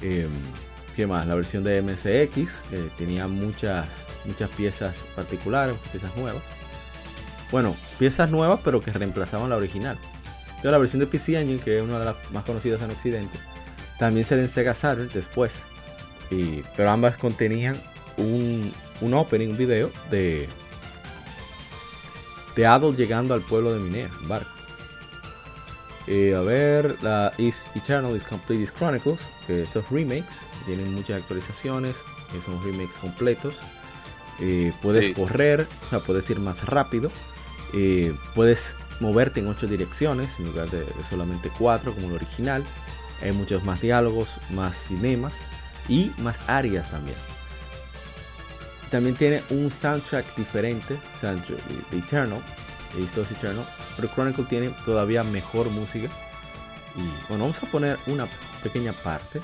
Eh, 0.02 0.28
¿Qué 0.96 1.06
más? 1.06 1.28
La 1.28 1.36
versión 1.36 1.64
de 1.64 1.80
MSX, 1.80 2.64
que 2.68 2.90
tenía 2.98 3.28
muchas, 3.28 4.08
muchas 4.26 4.50
piezas 4.50 5.06
particulares, 5.16 5.76
piezas 5.92 6.18
nuevas. 6.18 6.42
Bueno, 7.52 7.76
piezas 8.00 8.32
nuevas 8.32 8.60
pero 8.64 8.82
que 8.82 8.92
reemplazaban 8.92 9.52
la 9.52 9.58
original. 9.58 10.00
Entonces 10.48 10.72
la 10.72 10.80
versión 10.80 11.00
de 11.00 11.06
PC 11.06 11.40
Engine, 11.40 11.60
que 11.60 11.78
es 11.78 11.84
una 11.84 12.00
de 12.00 12.06
las 12.06 12.16
más 12.32 12.44
conocidas 12.44 12.82
en 12.82 12.90
Occidente, 12.90 13.38
también 14.02 14.26
se 14.26 14.34
en 14.34 14.50
Sega 14.50 14.74
Saturn 14.74 15.12
después. 15.14 15.62
Y, 16.32 16.64
pero 16.76 16.90
ambas 16.90 17.18
contenían 17.18 17.80
un, 18.18 18.74
un 19.00 19.14
opening, 19.14 19.50
un 19.50 19.58
video 19.58 19.92
de, 20.10 20.50
de 22.56 22.66
Adol 22.66 22.96
llegando 22.96 23.36
al 23.36 23.42
pueblo 23.42 23.76
de 23.76 23.80
Minea 23.80 24.10
en 24.20 24.28
barco. 24.28 24.50
a 26.08 26.42
ver, 26.42 26.96
la 27.04 27.32
Is 27.38 27.68
Eternal 27.76 28.16
is 28.16 28.24
Complete 28.24 28.64
is 28.64 28.72
Chronicles, 28.72 29.20
que 29.46 29.62
estos 29.62 29.88
remakes 29.92 30.42
tienen 30.66 30.96
muchas 30.96 31.22
actualizaciones, 31.22 31.96
que 32.32 32.42
son 32.42 32.60
remakes 32.64 32.96
completos. 33.00 33.54
Eh, 34.40 34.74
puedes 34.82 35.16
correr, 35.16 35.68
o 35.86 35.90
sea, 35.92 36.00
puedes 36.00 36.28
ir 36.32 36.40
más 36.40 36.66
rápido. 36.66 37.12
Eh, 37.74 38.16
puedes 38.34 38.74
moverte 39.00 39.42
en 39.42 39.48
ocho 39.48 39.68
direcciones 39.68 40.40
en 40.40 40.46
lugar 40.48 40.72
de, 40.72 40.88
solamente 41.08 41.52
cuatro 41.56 41.94
como 41.94 42.08
el 42.08 42.14
original. 42.14 42.64
Hay 43.22 43.32
muchos 43.32 43.64
más 43.64 43.82
diálogos, 43.82 44.38
más 44.50 44.78
cinemas 44.78 45.34
y 45.88 46.12
más 46.18 46.44
áreas 46.48 46.90
también. 46.90 47.18
También 48.90 49.16
tiene 49.16 49.42
un 49.50 49.72
soundtrack 49.72 50.36
diferente, 50.36 50.98
soundtrack 51.22 51.64
de 51.92 51.98
Eternal, 51.98 52.42
Eternal, 52.98 53.66
pero 53.96 54.10
Chronicle 54.10 54.44
tiene 54.46 54.72
todavía 54.86 55.24
mejor 55.24 55.70
música. 55.70 56.10
Y 56.96 57.30
bueno, 57.30 57.46
vamos 57.46 57.64
a 57.64 57.68
poner 57.68 57.98
una 58.08 58.28
pequeña 58.62 58.92
parte 58.92 59.42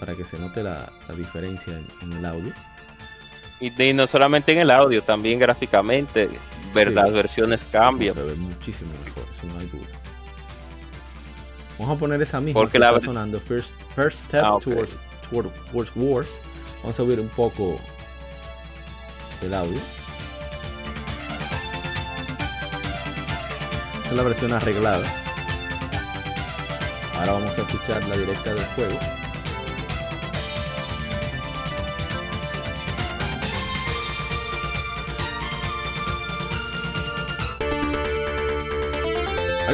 para 0.00 0.14
que 0.16 0.24
se 0.24 0.38
note 0.38 0.62
la, 0.62 0.90
diferencia 1.16 1.80
en 2.02 2.12
el 2.12 2.24
audio. 2.24 2.52
Y, 3.60 3.92
no 3.92 4.06
solamente 4.06 4.52
en 4.52 4.58
el 4.58 4.70
audio, 4.70 5.02
también 5.02 5.38
gráficamente, 5.38 6.28
ver, 6.74 6.92
las 6.92 7.12
versiones 7.12 7.64
cambian. 7.70 8.14
Se 8.14 8.22
ve 8.22 8.34
muchísimo 8.34 8.90
mejor, 9.04 9.24
eso 9.32 9.46
no 9.46 9.58
hay 9.60 9.66
duda. 9.68 10.03
Vamos 11.78 11.96
a 11.96 11.98
poner 11.98 12.22
esa 12.22 12.40
misma 12.40 12.60
Porque 12.60 12.72
que 12.72 12.78
la... 12.78 12.88
está 12.88 13.00
sonando, 13.00 13.40
First, 13.40 13.74
first 13.94 14.26
Step 14.26 14.44
ah, 14.44 14.58
towards, 14.62 14.96
towards 15.30 15.92
Wars. 15.96 16.28
Vamos 16.82 16.98
a 16.98 17.02
subir 17.02 17.18
un 17.18 17.28
poco 17.28 17.78
el 19.42 19.54
audio. 19.54 19.78
Esta 23.96 24.10
es 24.10 24.16
la 24.16 24.22
versión 24.22 24.52
arreglada. 24.52 25.06
Ahora 27.18 27.32
vamos 27.32 27.58
a 27.58 27.62
escuchar 27.62 28.04
la 28.08 28.16
directa 28.16 28.54
del 28.54 28.64
juego. 28.66 28.98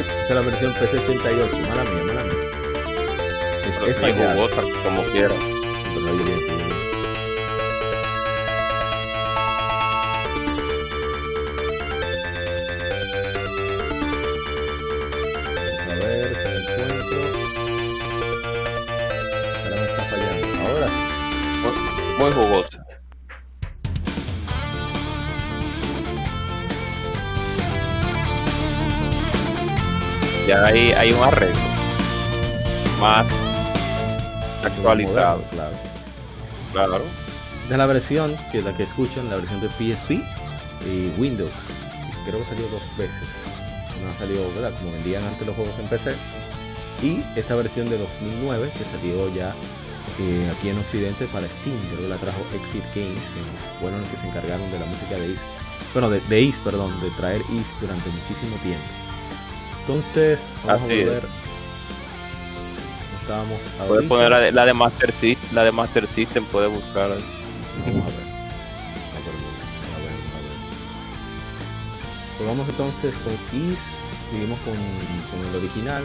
Ay, 0.01 0.07
esa 0.07 0.23
es 0.23 0.29
la 0.31 0.41
versión 0.41 0.73
PC88, 0.73 1.67
mala 1.67 1.83
mía, 1.83 2.03
mala 2.03 2.23
mía. 2.23 2.33
Es, 3.67 3.87
es 3.87 3.99
fallada. 3.99 4.35
como 4.83 5.03
quiera. 5.11 5.35
A 15.87 15.93
ver, 16.03 16.35
si 16.35 16.47
encuentro. 16.57 17.21
Ahora 19.63 19.75
me 19.75 19.85
está 19.85 20.03
fallando. 20.05 20.47
Ahora 20.67 20.87
sí. 20.87 20.93
Muy 22.17 22.31
jugoso. 22.31 22.70
Hay, 30.81 30.91
hay 30.93 31.13
un 31.13 31.23
arreglo 31.23 31.59
más 32.99 33.27
actualizado. 34.63 35.43
claro. 35.51 35.75
Claro. 36.71 37.03
De 37.69 37.77
la 37.77 37.85
versión, 37.85 38.35
que 38.51 38.59
es 38.59 38.65
la 38.65 38.75
que 38.75 38.83
escuchan, 38.83 39.29
la 39.29 39.35
versión 39.35 39.61
de 39.61 39.67
PSP 39.69 40.11
y 40.11 41.11
Windows. 41.19 41.51
Creo 42.25 42.39
que 42.39 42.45
salió 42.45 42.67
dos 42.69 42.83
veces. 42.97 43.27
No 44.03 44.17
salió, 44.17 44.41
¿verdad? 44.55 44.73
Como 44.79 44.91
vendían 44.91 45.23
antes 45.23 45.45
los 45.45 45.55
juegos 45.55 45.73
en 45.79 45.87
PC. 45.87 46.15
Y 47.03 47.23
esta 47.35 47.55
versión 47.55 47.89
de 47.89 47.97
2009 47.97 48.71
que 48.77 48.83
salió 48.85 49.33
ya 49.33 49.53
eh, 50.19 50.51
aquí 50.57 50.69
en 50.69 50.79
Occidente 50.79 51.25
para 51.27 51.47
Steam. 51.47 51.77
Creo 51.89 52.01
que 52.01 52.09
la 52.09 52.17
trajo 52.17 52.39
Exit 52.55 52.83
Games, 52.95 53.21
que 53.21 53.79
fueron 53.79 53.99
los 53.99 54.09
que 54.09 54.17
se 54.17 54.27
encargaron 54.27 54.69
de 54.71 54.79
la 54.79 54.85
música 54.85 55.15
de 55.15 55.31
East. 55.31 55.43
Bueno, 55.93 56.09
de, 56.09 56.19
de 56.21 56.43
East, 56.43 56.63
perdón, 56.63 56.99
de 57.01 57.09
traer 57.11 57.41
East 57.53 57.79
durante 57.79 58.09
muchísimo 58.09 58.55
tiempo. 58.63 59.00
Entonces, 59.81 60.39
vamos 60.65 60.81
Así 60.83 60.91
a 60.91 60.95
es. 60.95 61.05
volver. 61.07 61.23
Estábamos 63.21 63.59
Puedes 63.87 64.07
poner 64.07 64.29
la 64.29 64.39
de, 64.39 64.51
la 64.51 64.65
de 64.65 64.73
Master 64.73 65.11
System, 65.11 65.49
la 65.55 65.63
de 65.63 65.71
Master 65.71 66.07
System, 66.07 66.43
puedes 66.45 66.71
buscar. 66.71 67.09
Vamos 67.09 67.21
a 67.21 68.15
ver. 68.17 68.27
A 68.27 69.19
ver, 69.21 69.35
a 69.95 69.99
ver, 70.01 70.11
a 70.35 70.39
ver. 72.39 72.47
Vamos 72.47 72.67
entonces 72.69 73.15
con 73.23 73.33
Is, 73.59 73.79
seguimos 74.31 74.59
con, 74.61 74.73
con 74.75 75.49
el 75.49 75.55
original. 75.55 76.03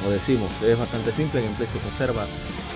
Como 0.00 0.10
decimos, 0.12 0.50
es 0.62 0.78
bastante 0.78 1.10
simple, 1.12 1.40
el 1.40 1.46
gameplay 1.46 1.68
se 1.68 1.78
conserva, 1.78 2.26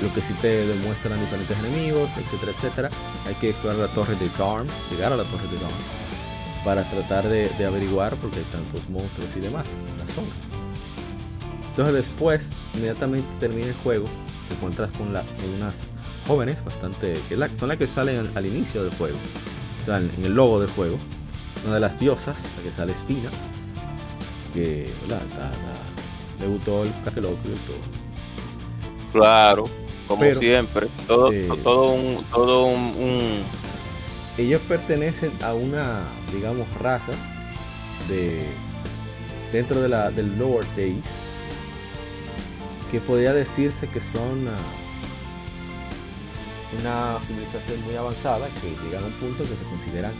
lo 0.02 0.12
que 0.12 0.20
sí 0.22 0.32
te 0.40 0.66
demuestran 0.66 1.20
diferentes 1.20 1.56
enemigos, 1.58 2.10
etcétera, 2.16 2.52
etcétera. 2.52 2.90
Hay 3.26 3.34
que 3.34 3.50
explorar 3.50 3.78
la 3.78 3.88
torre 3.88 4.16
de 4.16 4.28
Darm, 4.38 4.66
llegar 4.90 5.12
a 5.12 5.16
la 5.16 5.24
torre 5.24 5.46
de 5.48 5.56
Darm, 5.58 5.74
para 6.64 6.82
tratar 6.90 7.28
de, 7.28 7.48
de 7.48 7.66
averiguar 7.66 8.14
porque 8.16 8.38
hay 8.38 8.44
tantos 8.52 8.88
monstruos 8.90 9.28
y 9.36 9.40
demás 9.40 9.66
en 9.90 9.98
la 9.98 10.12
zona. 10.14 10.28
Entonces 11.70 11.94
después, 11.94 12.50
inmediatamente 12.74 13.28
termina 13.38 13.68
el 13.68 13.74
juego, 13.74 14.06
te 14.48 14.54
encuentras 14.54 14.90
con, 14.92 15.12
la, 15.12 15.22
unas 15.56 15.84
jóvenes 16.26 16.62
bastante 16.64 17.14
que 17.28 17.36
la- 17.36 17.54
son 17.56 17.68
las 17.68 17.78
que 17.78 17.86
salen 17.86 18.18
al, 18.18 18.30
al 18.34 18.46
inicio 18.46 18.82
del 18.84 18.92
juego 18.94 19.16
o 19.82 19.86
sea, 19.86 19.98
en, 19.98 20.10
en 20.18 20.24
el 20.26 20.34
logo 20.34 20.60
del 20.60 20.68
juego 20.70 20.98
una 21.64 21.74
de 21.74 21.80
las 21.80 21.98
diosas 21.98 22.36
la 22.56 22.62
que 22.62 22.72
sale 22.72 22.94
Spina 22.94 23.30
que. 24.54 24.90
La- 25.08 25.16
la- 25.16 25.52
debutó 26.38 26.84
el 26.84 26.90
Cafelocrio 27.04 27.52
y 27.54 27.58
todo 27.66 27.76
Claro, 29.12 29.64
como 30.06 30.20
Pero, 30.20 30.40
siempre. 30.40 30.88
Todo, 31.06 31.32
eh, 31.32 31.48
todo 31.62 31.92
un, 31.92 32.24
todo 32.32 32.64
un, 32.66 32.80
un- 32.98 33.42
ellos 34.38 34.60
pertenecen 34.68 35.32
a 35.42 35.52
una 35.54 36.02
digamos 36.32 36.66
raza 36.74 37.12
de 38.08 38.46
dentro 39.52 39.80
de 39.80 39.88
la 39.88 40.10
del 40.10 40.38
Lord 40.38 40.66
Days 40.76 41.04
que 42.90 43.00
podría 43.00 43.32
decirse 43.32 43.88
que 43.88 44.00
son 44.00 44.48
ah, 44.48 44.58
una 46.80 47.18
civilización 47.26 47.82
muy 47.84 47.96
avanzada 47.96 48.46
que 48.60 48.70
llegan 48.84 49.02
a 49.04 49.06
un 49.06 49.12
punto 49.14 49.42
que 49.42 49.48
se 49.50 49.64
consideran 49.64 50.12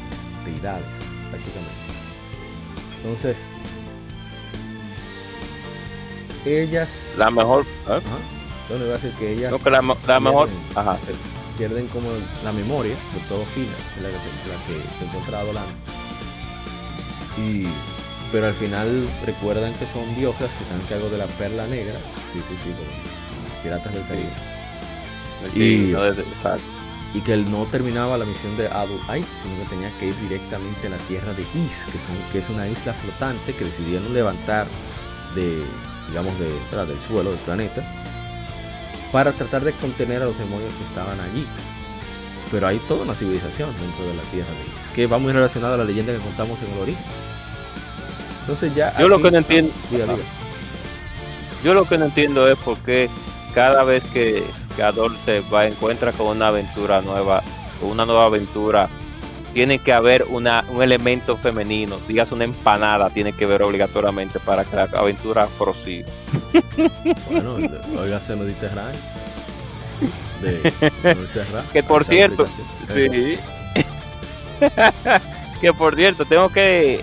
deidades 0.44 0.84
prácticamente 1.30 1.70
entonces 3.02 3.36
ellas 6.44 6.88
la 7.18 7.30
mejor. 7.30 7.64
¿eh? 7.64 7.68
ajá, 7.88 8.00
bueno, 8.68 8.84
iba 8.86 8.94
a 8.94 8.98
decir 8.98 9.12
que 9.18 9.32
ellas 9.32 9.50
No, 9.52 9.58
que 9.58 9.70
la, 9.70 9.82
la 10.06 10.20
mejor. 10.20 10.48
pierden- 10.48 10.76
Ajá. 10.78 10.96
se 11.04 11.58
pierden 11.58 11.86
como 11.88 12.08
la 12.44 12.52
memoria 12.52 12.94
de 13.14 13.20
todo 13.28 13.44
fina 13.44 13.72
es 13.96 14.02
la 14.02 14.08
que 14.08 14.14
se, 14.16 14.48
la 14.48 14.56
que 14.66 14.98
se 14.98 15.04
encuentra 15.04 15.40
y 17.38 17.66
pero 18.32 18.46
al 18.46 18.54
final 18.54 19.08
recuerdan 19.26 19.74
que 19.74 19.86
son 19.86 20.14
diosas 20.14 20.50
que 20.50 20.62
están 20.64 20.80
a 20.80 20.88
cargo 20.88 21.08
de 21.10 21.18
la 21.18 21.26
perla 21.26 21.66
negra. 21.66 21.98
Sí 22.32 22.40
sí 22.48 22.54
sí 22.62 22.70
como 22.70 23.62
piratas 23.62 23.92
del 23.92 24.06
Caribe. 24.06 24.30
Sí, 25.54 25.88
Y- 25.88 25.92
no, 25.92 26.00
y 27.12 27.20
que 27.22 27.32
él 27.32 27.50
no 27.50 27.66
terminaba 27.66 28.16
la 28.16 28.24
misión 28.24 28.56
de 28.56 28.68
Adult 28.68 29.02
Eye, 29.10 29.24
sino 29.42 29.56
que 29.58 29.68
tenía 29.68 29.90
que 29.98 30.06
ir 30.06 30.16
directamente 30.20 30.86
a 30.86 30.90
la 30.90 30.96
tierra 31.08 31.32
de 31.34 31.42
Is, 31.42 31.84
que, 31.90 31.98
son, 31.98 32.14
que 32.30 32.38
es 32.38 32.48
una 32.48 32.68
isla 32.68 32.92
flotante 32.92 33.52
que 33.54 33.64
decidieron 33.64 34.14
levantar 34.14 34.68
de, 35.34 35.60
digamos, 36.08 36.38
de, 36.38 36.48
¿verdad? 36.70 36.86
del 36.86 37.00
suelo 37.00 37.30
del 37.30 37.40
planeta 37.40 37.82
para 39.10 39.32
tratar 39.32 39.64
de 39.64 39.72
contener 39.72 40.22
a 40.22 40.26
los 40.26 40.38
demonios 40.38 40.72
que 40.74 40.84
estaban 40.84 41.18
allí. 41.20 41.46
Pero 42.52 42.68
hay 42.68 42.78
toda 42.86 43.02
una 43.02 43.14
civilización 43.14 43.70
dentro 43.80 44.06
de 44.06 44.14
la 44.14 44.22
tierra 44.30 44.50
de 44.52 44.64
Is, 44.66 44.79
que 44.94 45.06
va 45.06 45.18
muy 45.18 45.32
relacionada 45.32 45.74
a 45.74 45.78
la 45.78 45.84
leyenda 45.84 46.12
que 46.12 46.18
contamos 46.18 46.58
en 46.62 46.72
el 46.74 46.78
origen. 46.80 47.04
Entonces 48.40 48.74
ya... 48.74 48.96
Yo 48.98 49.08
lo 49.08 49.16
aquí- 49.16 49.24
que 49.24 49.30
no 49.30 49.38
entiendo- 49.38 49.72
Diga, 49.90 50.04
diga. 50.04 50.18
Yo 51.62 51.74
lo 51.74 51.84
que 51.84 51.98
no 51.98 52.06
entiendo 52.06 52.48
es 52.48 52.56
por 52.58 52.78
qué 52.78 53.08
cada 53.54 53.84
vez 53.84 54.02
que, 54.12 54.42
que 54.76 54.82
Adol 54.82 55.16
se 55.24 55.40
va 55.40 55.66
encuentra 55.66 56.12
con 56.12 56.28
una 56.28 56.48
aventura 56.48 57.02
nueva, 57.02 57.42
con 57.80 57.90
una 57.90 58.06
nueva 58.06 58.26
aventura, 58.26 58.88
tiene 59.52 59.78
que 59.80 59.92
haber 59.92 60.24
una, 60.30 60.64
un 60.70 60.82
elemento 60.82 61.36
femenino, 61.36 61.98
digas 62.08 62.32
una 62.32 62.44
empanada, 62.44 63.10
tiene 63.10 63.32
que 63.32 63.44
ver 63.46 63.62
obligatoriamente 63.62 64.38
para 64.40 64.64
que 64.64 64.76
la 64.76 64.84
aventura 64.84 65.48
prosiga. 65.58 66.08
Bueno, 67.30 67.56
oígase 68.00 68.36
Mediterráneo. 68.36 69.00
De, 70.40 70.72
de 71.14 71.28
Serra. 71.28 71.62
Que 71.72 71.82
por 71.82 72.04
cierto. 72.06 72.46
Sí. 72.94 73.38
que 75.60 75.72
por 75.72 75.96
cierto, 75.96 76.24
tengo 76.24 76.48
que 76.48 77.00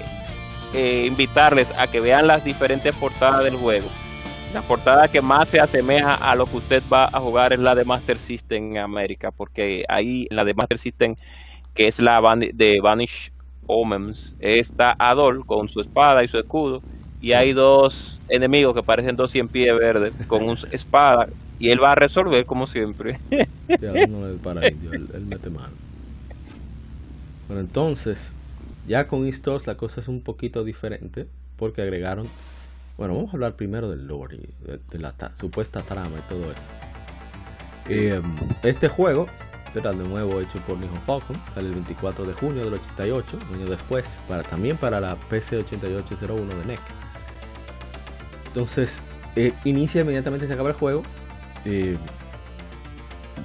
eh, 0.73 1.05
invitarles 1.07 1.67
a 1.77 1.87
que 1.87 1.99
vean 1.99 2.27
las 2.27 2.43
diferentes 2.43 2.95
portadas 2.95 3.43
del 3.43 3.55
juego. 3.55 3.87
La 4.53 4.61
portada 4.61 5.07
que 5.07 5.21
más 5.21 5.49
se 5.49 5.59
asemeja 5.59 6.15
a 6.15 6.35
lo 6.35 6.45
que 6.45 6.57
usted 6.57 6.83
va 6.91 7.05
a 7.05 7.19
jugar 7.19 7.53
es 7.53 7.59
la 7.59 7.75
de 7.75 7.85
Master 7.85 8.17
System 8.17 8.71
en 8.71 8.77
América, 8.77 9.31
porque 9.31 9.85
ahí 9.89 10.27
la 10.29 10.45
de 10.45 10.53
Master 10.53 10.77
System, 10.77 11.15
que 11.73 11.87
es 11.87 11.99
la 11.99 12.21
de 12.53 12.79
Vanish 12.81 13.31
Omens, 13.65 14.35
está 14.39 14.95
Adol 14.97 15.45
con 15.45 15.67
su 15.67 15.81
espada 15.81 16.23
y 16.23 16.27
su 16.27 16.37
escudo, 16.37 16.81
y 17.21 17.33
hay 17.33 17.53
dos 17.53 18.19
enemigos 18.29 18.73
que 18.73 18.83
parecen 18.83 19.15
dos 19.15 19.31
cien 19.31 19.47
pies 19.47 19.77
verdes 19.77 20.13
con 20.27 20.43
una 20.43 20.59
espada, 20.71 21.27
y 21.59 21.69
él 21.69 21.83
va 21.83 21.91
a 21.91 21.95
resolver 21.95 22.45
como 22.45 22.67
siempre. 22.67 23.19
Bueno, 27.47 27.61
entonces, 27.61 28.31
ya 28.87 29.07
con 29.07 29.29
2 29.29 29.67
la 29.67 29.75
cosa 29.75 30.01
es 30.01 30.07
un 30.07 30.21
poquito 30.21 30.63
diferente, 30.63 31.27
porque 31.57 31.81
agregaron. 31.81 32.27
Bueno, 32.97 33.15
vamos 33.15 33.29
a 33.29 33.33
hablar 33.33 33.55
primero 33.55 33.89
del 33.89 34.07
lore 34.07 34.37
y 34.37 34.65
de, 34.67 34.79
de 34.89 34.99
la 34.99 35.13
ta- 35.13 35.33
supuesta 35.39 35.81
trama 35.83 36.17
y 36.17 36.29
todo 36.29 36.51
eso. 36.51 36.61
Eh, 37.89 38.21
este 38.63 38.89
juego, 38.89 39.27
era 39.75 39.91
de 39.91 40.03
nuevo 40.07 40.41
hecho 40.41 40.59
por 40.61 40.77
Nihon 40.77 40.99
Falcon, 41.05 41.37
sale 41.53 41.67
el 41.67 41.75
24 41.75 42.25
de 42.25 42.33
junio 42.33 42.63
del 42.65 42.73
88, 42.73 43.37
un 43.49 43.55
año 43.55 43.65
después, 43.69 44.17
para, 44.27 44.43
también 44.43 44.77
para 44.77 44.99
la 44.99 45.15
PC 45.15 45.57
8801 45.57 46.55
de 46.55 46.65
NEC. 46.65 46.79
Entonces, 48.47 48.99
eh, 49.35 49.53
inicia 49.65 50.01
inmediatamente 50.01 50.47
se 50.47 50.53
acaba 50.53 50.69
el 50.69 50.75
juego. 50.75 51.03
eh, 51.65 51.97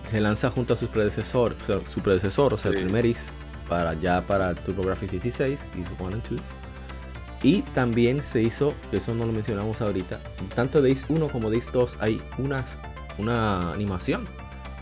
se 0.08 0.20
lanza 0.20 0.50
junto 0.50 0.74
a 0.74 0.76
sus 0.76 0.88
predecesor, 0.88 1.56
o 1.62 1.64
sea, 1.66 1.80
su 1.92 2.00
predecesor, 2.00 2.54
o 2.54 2.58
sea, 2.58 2.70
el 2.70 2.78
primer 2.84 3.06
IS, 3.06 3.30
para 3.68 3.94
ya 3.94 4.22
para 4.22 4.54
TurboGrafx 4.54 5.10
16, 5.10 5.68
IS 5.78 5.86
1 5.98 6.14
and 6.14 6.22
2. 6.28 6.40
Y 7.42 7.62
también 7.62 8.22
se 8.22 8.40
hizo, 8.42 8.74
que 8.90 8.98
eso 8.98 9.14
no 9.14 9.26
lo 9.26 9.32
mencionamos 9.32 9.80
ahorita, 9.80 10.20
tanto 10.54 10.80
de 10.80 10.90
IS 10.90 11.04
1 11.08 11.28
como 11.28 11.50
de 11.50 11.58
IS 11.58 11.72
2 11.72 11.96
hay 12.00 12.22
unas, 12.38 12.78
una 13.18 13.72
animación, 13.72 14.24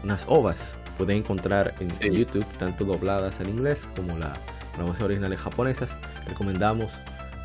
unas 0.04 0.24
ovas. 0.28 0.76
Pueden 0.98 1.18
encontrar 1.18 1.74
en, 1.80 1.90
Sí. 1.90 2.08
en 2.08 2.14
YouTube, 2.14 2.44
tanto 2.58 2.84
dobladas 2.84 3.40
en 3.40 3.48
inglés 3.48 3.88
como 3.96 4.18
la, 4.18 4.34
las 4.76 4.86
voces 4.86 5.02
originales 5.02 5.40
japonesas. 5.40 5.96
Recomendamos 6.26 7.00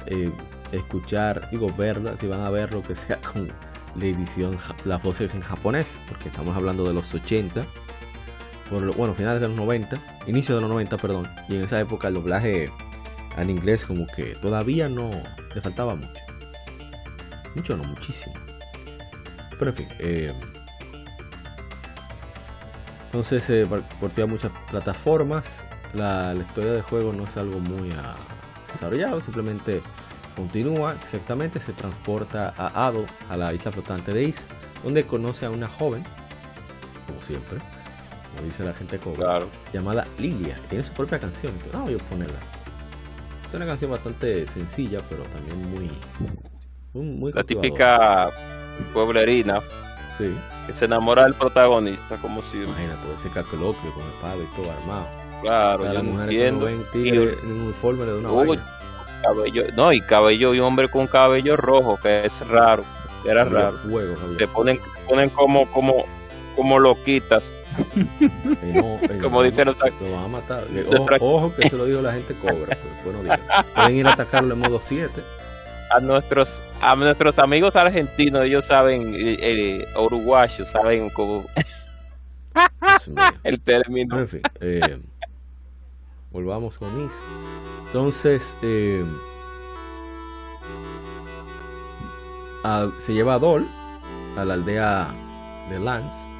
eh, 0.08 0.30
escuchar, 0.74 1.50
digo, 1.52 1.68
verlas, 1.78 2.20
si 2.20 2.28
van 2.28 2.42
a 2.42 2.50
ver 2.50 2.74
lo 2.74 2.84
que 2.84 2.96
sea 2.96 3.18
con 3.22 3.48
la 3.96 4.06
edición, 4.06 4.58
las 4.84 5.02
voces 5.02 5.34
en 5.34 5.40
japonés, 5.42 5.98
porque 6.10 6.28
estamos 6.28 6.56
hablando 6.58 6.84
de 6.86 6.94
los 6.94 7.14
80, 7.14 7.66
por 8.70 8.96
bueno, 8.96 9.14
finales 9.14 9.42
de 9.42 9.48
los 9.48 9.58
90, 9.58 9.98
inicio 10.28 10.56
de 10.56 10.62
los 10.62 10.70
90, 10.70 10.98
perdón, 10.98 11.28
y 11.48 11.56
en 11.56 11.64
esa 11.64 11.80
época 11.80 12.08
el 12.08 12.16
doblaje 12.16 12.72
al 13.36 13.50
inglés 13.50 13.86
como 13.86 14.08
que 14.08 14.36
todavía 14.36 14.90
no 14.90 15.12
le 15.54 15.62
faltaba 15.62 15.96
mucho. 15.96 16.22
Mucho 17.54 17.78
no, 17.78 17.84
muchísimo. 17.84 18.36
Pero 19.58 19.72
en 19.72 19.78
fin, 19.78 19.88
eh, 20.00 20.34
entonces 23.06 23.44
se 23.44 23.66
portó 23.66 24.24
a 24.24 24.26
muchas 24.26 24.52
plataformas. 24.70 25.66
La, 25.94 26.34
historia 26.36 26.74
del 26.74 26.82
juego 26.82 27.14
no 27.14 27.24
es 27.24 27.38
algo 27.38 27.60
muy 27.60 27.90
ah, 27.92 28.16
desarrollado, 28.74 29.22
simplemente 29.22 29.82
continúa 30.36 30.96
exactamente, 31.02 31.62
se 31.62 31.72
transporta 31.72 32.54
a 32.58 32.88
Ado, 32.88 33.06
a 33.30 33.38
la 33.38 33.54
isla 33.54 33.72
flotante 33.72 34.14
de 34.14 34.24
Is, 34.24 34.46
donde 34.84 35.06
conoce 35.06 35.46
a 35.46 35.50
una 35.50 35.70
joven, 35.70 36.04
como 37.08 37.22
siempre, 37.22 37.60
como 38.36 38.48
dice 38.48 38.64
la 38.64 38.74
gente 38.74 38.98
joven, 38.98 39.16
Claro. 39.18 39.48
llamada 39.74 40.08
Lilia, 40.18 40.56
que 40.56 40.68
tiene 40.70 40.84
su 40.84 40.94
propia 40.94 41.20
canción. 41.20 41.54
Entonces, 41.54 41.76
ah, 41.76 41.84
voy 41.84 41.94
a 41.96 41.98
ponerla. 41.98 42.38
Es 43.48 43.54
una 43.54 43.66
canción 43.66 43.92
bastante 43.92 44.48
sencilla, 44.48 45.00
pero 45.10 45.24
también 45.24 45.70
muy, 45.72 45.92
muy, 46.94 47.06
muy 47.16 47.32
La 47.32 47.44
típica 47.44 48.30
pueblerina 48.94 49.62
Sí. 50.18 50.34
Que 50.66 50.74
se 50.74 50.86
enamora 50.86 51.24
del 51.24 51.34
protagonista, 51.34 52.16
como 52.22 52.42
si. 52.44 52.58
Imagínate, 52.64 53.02
ese 53.18 53.30
carcolocrio 53.30 53.94
con 53.94 54.04
espada 54.08 54.38
y 54.38 54.62
todo 54.62 54.72
armado. 54.72 55.06
Claro, 55.42 55.94
yo 55.94 56.04
no 56.04 56.24
entiendo. 56.24 56.68
tigre 56.94 57.34
en 57.44 57.52
un 57.52 57.62
uniforme 57.64 58.06
de 58.06 58.14
una 58.20 58.32
Uy, 58.32 58.60
cabello, 59.22 59.64
no, 59.76 59.92
y 59.92 60.00
cabello, 60.02 60.54
y 60.54 60.60
hombre 60.60 60.88
con 60.88 61.08
cabello 61.08 61.58
rojo, 61.58 62.00
que 62.02 62.26
es 62.26 62.48
raro. 62.48 62.84
Era 63.26 63.44
raro. 63.44 63.74
Fuego, 63.80 64.16
Te 64.38 64.48
ponen, 64.48 64.80
ponen 65.08 65.30
como, 65.32 65.66
como, 65.72 66.06
como 66.56 66.80
loquitas. 66.80 67.44
como 69.22 69.44
dicen 69.44 69.66
los 69.66 69.78
Lo 69.80 70.12
van 70.12 70.24
a 70.24 70.28
matar. 70.28 70.64
Ojo, 71.20 71.54
que 71.56 71.70
se 71.70 71.76
lo 71.76 71.86
digo 71.86 72.02
la 72.02 72.14
gente 72.14 72.34
cobra. 72.36 72.78
Pues, 73.04 73.40
Pueden 73.74 73.96
ir 73.96 74.08
a 74.08 74.14
atacarlo 74.14 74.54
en 74.54 74.60
modo 74.60 74.80
7 74.82 75.22
a 75.92 76.00
nuestros 76.00 76.62
a 76.82 76.96
nuestros 76.96 77.38
amigos 77.40 77.76
argentinos 77.76 78.44
ellos 78.44 78.66
saben 78.66 79.14
eh, 79.16 79.38
eh 79.40 79.88
uruguayos 79.98 80.68
saben 80.68 81.10
cómo 81.10 81.46
el 83.44 83.60
término. 83.62 84.20
En 84.20 84.28
fin 84.28 84.42
eh, 84.62 85.00
volvamos 86.32 86.78
con 86.78 87.02
mis 87.02 87.12
entonces 87.88 88.56
eh, 88.62 89.06
se 93.00 93.14
lleva 93.14 93.36
a 93.36 93.40
Dol 93.40 93.68
a 94.38 94.44
la 94.44 94.56
aldea 94.56 95.08
de 95.70 95.80
Lance. 95.80 96.28
no 96.28 96.35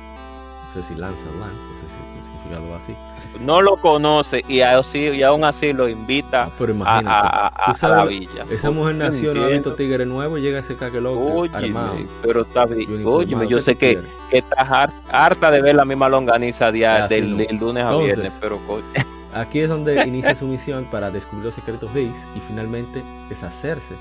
sé 0.76 0.84
si 0.84 0.96
Lance 0.96 1.26
Lance 1.40 1.68
no 1.70 1.80
sé 1.80 1.88
si 1.88 2.20
es 2.20 2.26
significado 2.26 2.76
así 2.76 2.96
no 3.40 3.62
lo 3.62 3.78
conoce 3.78 4.44
y, 4.48 4.62
así, 4.62 5.00
y 5.00 5.24
aún 5.24 5.44
así 5.44 5.74
lo 5.74 5.90
invita 5.90 6.52
a, 6.86 7.74
la 7.88 8.06
villa. 8.06 8.46
Esa 8.50 8.72
mujer 8.72 8.96
nació, 8.96 9.32
ha 9.32 9.48
visto 9.48 9.76
tigre 9.76 10.06
nuevo 10.06 10.38
y 10.38 10.42
llega 10.42 10.60
ese 10.60 10.76
caque 10.76 11.02
loco 11.02 11.46
armado. 11.54 11.96
Pero 12.22 12.42
está 12.42 12.66
bien. 12.66 13.06
Oye, 13.06 13.36
yo 13.48 13.60
sé 13.60 13.76
que, 13.76 14.00
que 14.30 14.38
estás 14.40 14.90
harta 15.10 15.52
de 15.52 15.62
ver 15.62 15.76
la 15.76 15.86
misma 15.86 16.10
longaniza 16.10 16.72
día, 16.72 17.08
del, 17.08 17.38
lunes 17.60 17.84
a 17.84 17.98
viernes, 17.98 18.38
pero 18.40 18.60
Aquí 19.34 19.60
es 19.60 19.68
donde 19.68 20.02
inicia 20.08 20.34
su 20.34 20.48
misión 20.48 20.86
para 20.90 21.12
descubrir 21.12 21.46
los 21.46 21.56
secretos 21.56 21.94
de 21.94 22.04
Is 22.04 22.26
y 22.38 22.40
finalmente 22.40 23.04
deshacerse 23.28 23.96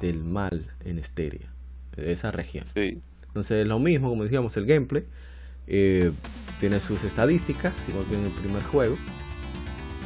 del 0.00 0.24
mal 0.24 0.74
en 0.84 0.98
Esteria, 0.98 1.52
de 1.94 2.10
esa 2.10 2.32
región. 2.32 2.64
Sí. 2.74 3.00
Entonces, 3.28 3.64
lo 3.64 3.78
mismo, 3.78 4.08
como 4.08 4.24
decíamos, 4.24 4.56
el 4.56 4.66
gameplay 4.66 5.04
eh, 5.66 6.12
tiene 6.60 6.80
sus 6.80 7.04
estadísticas, 7.04 7.74
igual 7.88 8.04
que 8.06 8.14
en 8.14 8.24
el 8.24 8.30
primer 8.32 8.62
juego. 8.64 8.96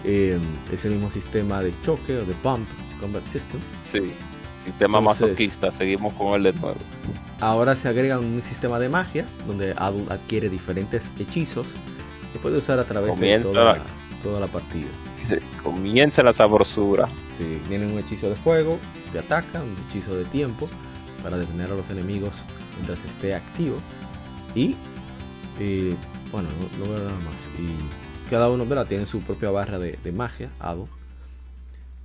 Eh, 0.04 0.38
es 0.72 0.84
el 0.84 0.92
mismo 0.92 1.10
sistema 1.10 1.62
de 1.62 1.72
choque 1.82 2.16
o 2.16 2.24
de 2.24 2.32
pump 2.34 2.66
combat 3.00 3.26
system. 3.26 3.60
Sí, 3.92 4.12
sistema 4.64 5.00
masoquista, 5.00 5.70
seguimos 5.70 6.12
con 6.14 6.34
el 6.34 6.42
de 6.42 6.52
nuevo. 6.54 6.78
Ahora 7.40 7.76
se 7.76 7.88
agrega 7.88 8.18
un 8.18 8.42
sistema 8.42 8.78
de 8.78 8.88
magia 8.88 9.24
donde 9.46 9.74
Adult 9.76 10.10
adquiere 10.10 10.48
diferentes 10.48 11.10
hechizos 11.18 11.66
que 12.32 12.38
puede 12.38 12.58
usar 12.58 12.78
a 12.78 12.84
través 12.84 13.18
de 13.18 13.38
toda, 13.40 13.78
toda, 14.22 14.40
la 14.40 14.46
partida. 14.46 14.88
Comienza 15.62 16.22
la 16.22 16.32
sabrosura. 16.32 17.08
Sí, 17.36 17.60
tiene 17.68 17.86
un 17.86 17.98
hechizo 17.98 18.28
de 18.28 18.36
fuego, 18.36 18.78
de 19.12 19.20
ataca, 19.20 19.62
un 19.62 19.74
hechizo 19.88 20.14
de 20.16 20.24
tiempo 20.26 20.68
para 21.22 21.38
detener 21.38 21.70
a 21.70 21.74
los 21.74 21.90
enemigos 21.90 22.32
mientras 22.76 23.04
esté 23.04 23.34
activo. 23.34 23.76
Y 24.54 24.76
y 25.60 25.94
bueno, 26.32 26.48
no, 26.78 26.84
veo 26.84 26.98
nada 26.98 27.18
más. 27.20 27.48
Y 27.58 28.30
cada 28.30 28.48
uno 28.48 28.64
¿verdad? 28.66 28.86
tiene 28.86 29.06
su 29.06 29.20
propia 29.20 29.50
barra 29.50 29.78
de, 29.78 30.12
magia, 30.12 30.50
Ado. 30.58 30.88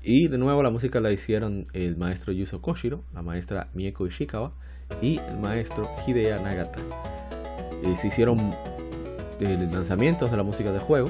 Y 0.03 0.27
de 0.27 0.37
nuevo 0.37 0.61
la 0.61 0.69
música 0.69 0.99
la 0.99 1.11
hicieron 1.11 1.67
el 1.73 1.97
maestro 1.97 2.31
Yuzo 2.31 2.61
Koshiro, 2.61 3.03
la 3.13 3.23
maestra 3.23 3.69
Mieko 3.73 4.05
Ishikawa 4.05 4.51
y 5.01 5.17
el 5.17 5.37
maestro 5.39 5.89
Hidea 6.05 6.39
Nagata. 6.39 6.79
Se 7.99 8.07
hicieron 8.07 8.53
eh, 9.39 9.69
lanzamientos 9.71 10.29
de 10.29 10.37
la 10.37 10.43
música 10.43 10.71
de 10.71 10.79
juego. 10.79 11.09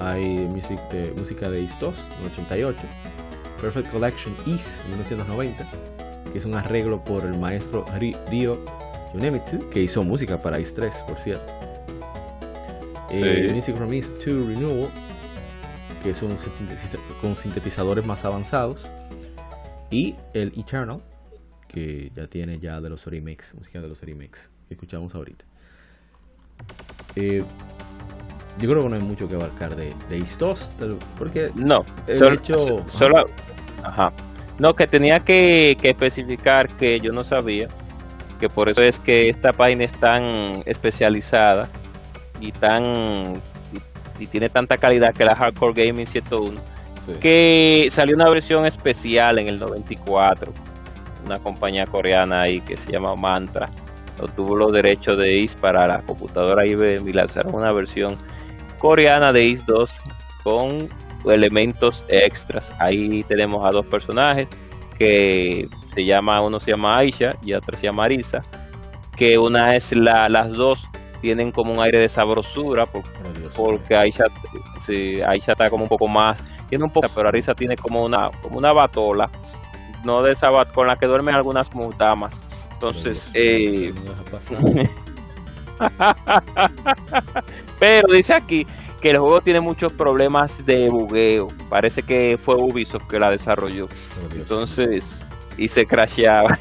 Hay 0.00 0.36
de, 0.36 1.14
música 1.16 1.48
de 1.48 1.60
Istos 1.60 1.94
en 2.20 2.26
88, 2.32 2.80
Perfect 3.60 3.90
Collection 3.92 4.34
Is 4.46 4.78
en 4.84 4.90
1990, 4.90 5.64
que 6.32 6.38
es 6.38 6.44
un 6.44 6.54
arreglo 6.54 7.04
por 7.04 7.24
el 7.24 7.38
maestro 7.38 7.84
Ryo 7.96 8.64
Yonemitsu, 9.14 9.70
que 9.70 9.82
hizo 9.82 10.02
música 10.02 10.40
para 10.40 10.58
Ice 10.60 10.72
3, 10.74 10.94
por 11.06 11.18
cierto. 11.18 11.52
Eh, 13.10 13.50
Music 13.52 13.76
from 13.76 13.92
East 13.92 14.24
2 14.24 14.48
Renewal, 14.48 14.88
que 16.02 16.10
es 16.10 16.22
un 16.22 16.36
con 17.20 17.36
sintetizadores 17.36 18.06
más 18.06 18.24
avanzados. 18.24 18.90
Y 19.90 20.14
el 20.32 20.52
Eternal, 20.58 21.02
que 21.68 22.10
ya 22.14 22.26
tiene 22.26 22.58
ya 22.58 22.80
de 22.80 22.88
los 22.88 23.06
remakes, 23.06 23.54
música 23.54 23.80
de 23.82 23.88
los 23.88 24.00
remakes, 24.00 24.50
que 24.68 24.74
escuchamos 24.74 25.14
ahorita. 25.14 25.44
Eh, 27.16 27.44
yo 28.58 28.70
creo 28.70 28.82
que 28.82 28.88
no 28.88 28.96
hay 28.96 29.02
mucho 29.02 29.28
que 29.28 29.34
abarcar 29.34 29.76
de, 29.76 29.94
de 30.08 30.24
2, 30.38 30.70
porque 31.18 31.50
no, 31.54 31.84
el 32.06 32.34
hecho, 32.34 32.84
solo, 32.90 33.26
ajá. 33.82 34.12
No, 34.58 34.74
que 34.74 34.86
tenía 34.86 35.20
que, 35.20 35.76
que 35.80 35.90
especificar 35.90 36.68
que 36.76 37.00
yo 37.00 37.12
no 37.12 37.24
sabía 37.24 37.68
que 38.42 38.48
por 38.48 38.68
eso 38.68 38.82
es 38.82 38.98
que 38.98 39.28
esta 39.28 39.52
página 39.52 39.84
es 39.84 39.92
tan 39.92 40.64
especializada 40.66 41.68
y 42.40 42.50
tan 42.50 43.40
y, 44.18 44.26
tiene 44.26 44.48
tanta 44.48 44.78
calidad 44.78 45.14
que 45.14 45.24
la 45.24 45.36
Hardcore 45.36 45.86
Gaming 45.86 46.08
101 46.08 46.60
que 47.20 47.86
salió 47.92 48.16
una 48.16 48.28
versión 48.28 48.66
especial 48.66 49.38
en 49.38 49.46
el 49.46 49.60
94 49.60 50.52
una 51.24 51.38
compañía 51.38 51.86
coreana 51.86 52.40
ahí 52.40 52.60
que 52.62 52.76
se 52.76 52.90
llama 52.90 53.14
Mantra. 53.14 53.70
Obtuvo 54.20 54.56
los 54.56 54.72
derechos 54.72 55.16
de 55.18 55.36
IS 55.36 55.54
para 55.54 55.86
la 55.86 56.02
computadora 56.02 56.66
IBM 56.66 57.08
y 57.08 57.12
lanzaron 57.12 57.54
una 57.54 57.70
versión 57.70 58.18
coreana 58.78 59.32
de 59.32 59.44
IS 59.44 59.64
2 59.66 59.90
con 60.42 60.88
elementos 61.26 62.04
extras. 62.08 62.72
Ahí 62.80 63.22
tenemos 63.28 63.64
a 63.64 63.70
dos 63.70 63.86
personajes 63.86 64.48
que 65.02 65.68
se 65.92 66.04
llama, 66.04 66.40
uno 66.40 66.60
se 66.60 66.70
llama 66.70 66.96
Aisha 66.96 67.34
y 67.42 67.54
otra 67.54 67.76
se 67.76 67.86
llama 67.86 68.04
Arisa, 68.04 68.40
que 69.16 69.36
una 69.36 69.74
es 69.74 69.90
la, 69.90 70.28
las 70.28 70.48
dos 70.52 70.88
tienen 71.20 71.50
como 71.50 71.72
un 71.72 71.80
aire 71.80 71.98
de 71.98 72.08
sabrosura 72.08 72.86
porque 73.56 73.96
Aisha, 73.96 74.26
sí, 74.80 75.20
Aisha 75.26 75.52
está 75.52 75.68
como 75.70 75.82
un 75.82 75.88
poco 75.88 76.06
más, 76.06 76.40
tiene 76.68 76.84
un 76.84 76.90
poco, 76.92 77.08
pero 77.12 77.28
Arisa 77.28 77.52
tiene 77.52 77.76
como 77.76 78.04
una, 78.04 78.30
como 78.42 78.58
una 78.58 78.72
batola, 78.72 79.28
no 80.04 80.22
de 80.22 80.34
esa 80.34 80.52
con 80.66 80.86
la 80.86 80.94
que 80.94 81.06
duermen 81.06 81.34
algunas 81.34 81.74
mutamas. 81.74 82.40
Entonces, 82.74 83.28
eh, 83.34 83.92
pero 87.80 88.06
dice 88.12 88.34
aquí 88.34 88.64
que 89.02 89.10
el 89.10 89.18
juego 89.18 89.40
tiene 89.40 89.60
muchos 89.60 89.92
problemas 89.92 90.64
de 90.64 90.88
bugueo. 90.88 91.48
Parece 91.68 92.04
que 92.04 92.38
fue 92.42 92.54
Ubisoft 92.54 93.08
que 93.08 93.18
la 93.18 93.30
desarrolló. 93.30 93.88
Entonces, 94.32 95.20
y 95.58 95.66
se 95.66 95.84
crasheaba. 95.84 96.56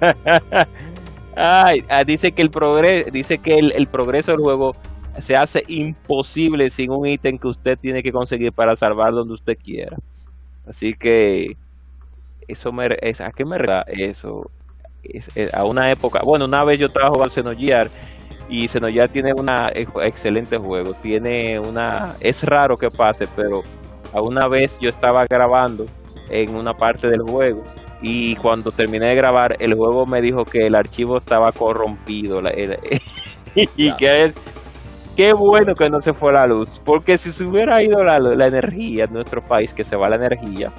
Ay, 1.36 1.84
ah, 1.90 2.02
dice 2.02 2.32
que 2.32 2.40
el 2.40 2.50
progreso, 2.50 3.10
dice 3.10 3.38
que 3.38 3.58
el, 3.58 3.86
progreso 3.88 4.32
del 4.32 4.40
juego 4.40 4.74
se 5.18 5.36
hace 5.36 5.62
imposible 5.68 6.70
sin 6.70 6.90
un 6.90 7.06
ítem 7.06 7.36
que 7.36 7.48
usted 7.48 7.78
tiene 7.78 8.02
que 8.02 8.10
conseguir 8.10 8.52
para 8.52 8.74
salvar 8.74 9.12
donde 9.12 9.34
usted 9.34 9.56
quiera. 9.62 9.96
Así 10.66 10.94
que 10.94 11.58
eso 12.48 12.72
me 12.72 12.88
es, 13.02 13.20
¿a 13.20 13.30
qué 13.32 13.44
me 13.44 13.58
refiero 13.58 14.10
eso? 14.10 14.50
Es, 15.02 15.28
a 15.52 15.64
una 15.64 15.90
época, 15.90 16.22
bueno, 16.24 16.46
una 16.46 16.64
vez 16.64 16.78
yo 16.78 16.86
estaba 16.86 17.10
jugando 17.10 17.34
Xenogear 17.34 17.90
y 18.50 18.66
Xenogear 18.66 19.08
tiene 19.08 19.32
un 19.32 19.48
excelente 20.02 20.58
juego, 20.58 20.92
tiene 20.94 21.60
una 21.60 22.16
es 22.20 22.42
raro 22.42 22.76
que 22.76 22.90
pase, 22.90 23.28
pero 23.36 23.62
a 24.12 24.20
una 24.20 24.48
vez 24.48 24.76
yo 24.80 24.90
estaba 24.90 25.24
grabando 25.26 25.86
en 26.28 26.56
una 26.56 26.76
parte 26.76 27.08
del 27.08 27.22
juego 27.22 27.62
y 28.02 28.34
cuando 28.36 28.72
terminé 28.72 29.06
de 29.06 29.14
grabar 29.14 29.56
el 29.60 29.74
juego 29.74 30.04
me 30.04 30.20
dijo 30.20 30.44
que 30.44 30.66
el 30.66 30.74
archivo 30.74 31.16
estaba 31.16 31.52
corrompido 31.52 32.42
y 33.54 33.92
que 33.96 34.24
es 34.24 34.34
qué 35.16 35.32
bueno 35.32 35.74
que 35.74 35.88
no 35.88 36.02
se 36.02 36.12
fue 36.12 36.32
la 36.32 36.46
luz 36.46 36.80
porque 36.84 37.18
si 37.18 37.30
se 37.30 37.44
hubiera 37.44 37.82
ido 37.82 38.02
la, 38.02 38.46
energía 38.46 39.04
en 39.04 39.12
nuestro 39.12 39.44
país 39.44 39.72
que 39.74 39.84
se 39.84 39.96
va 39.96 40.08
la 40.08 40.16
energía 40.16 40.72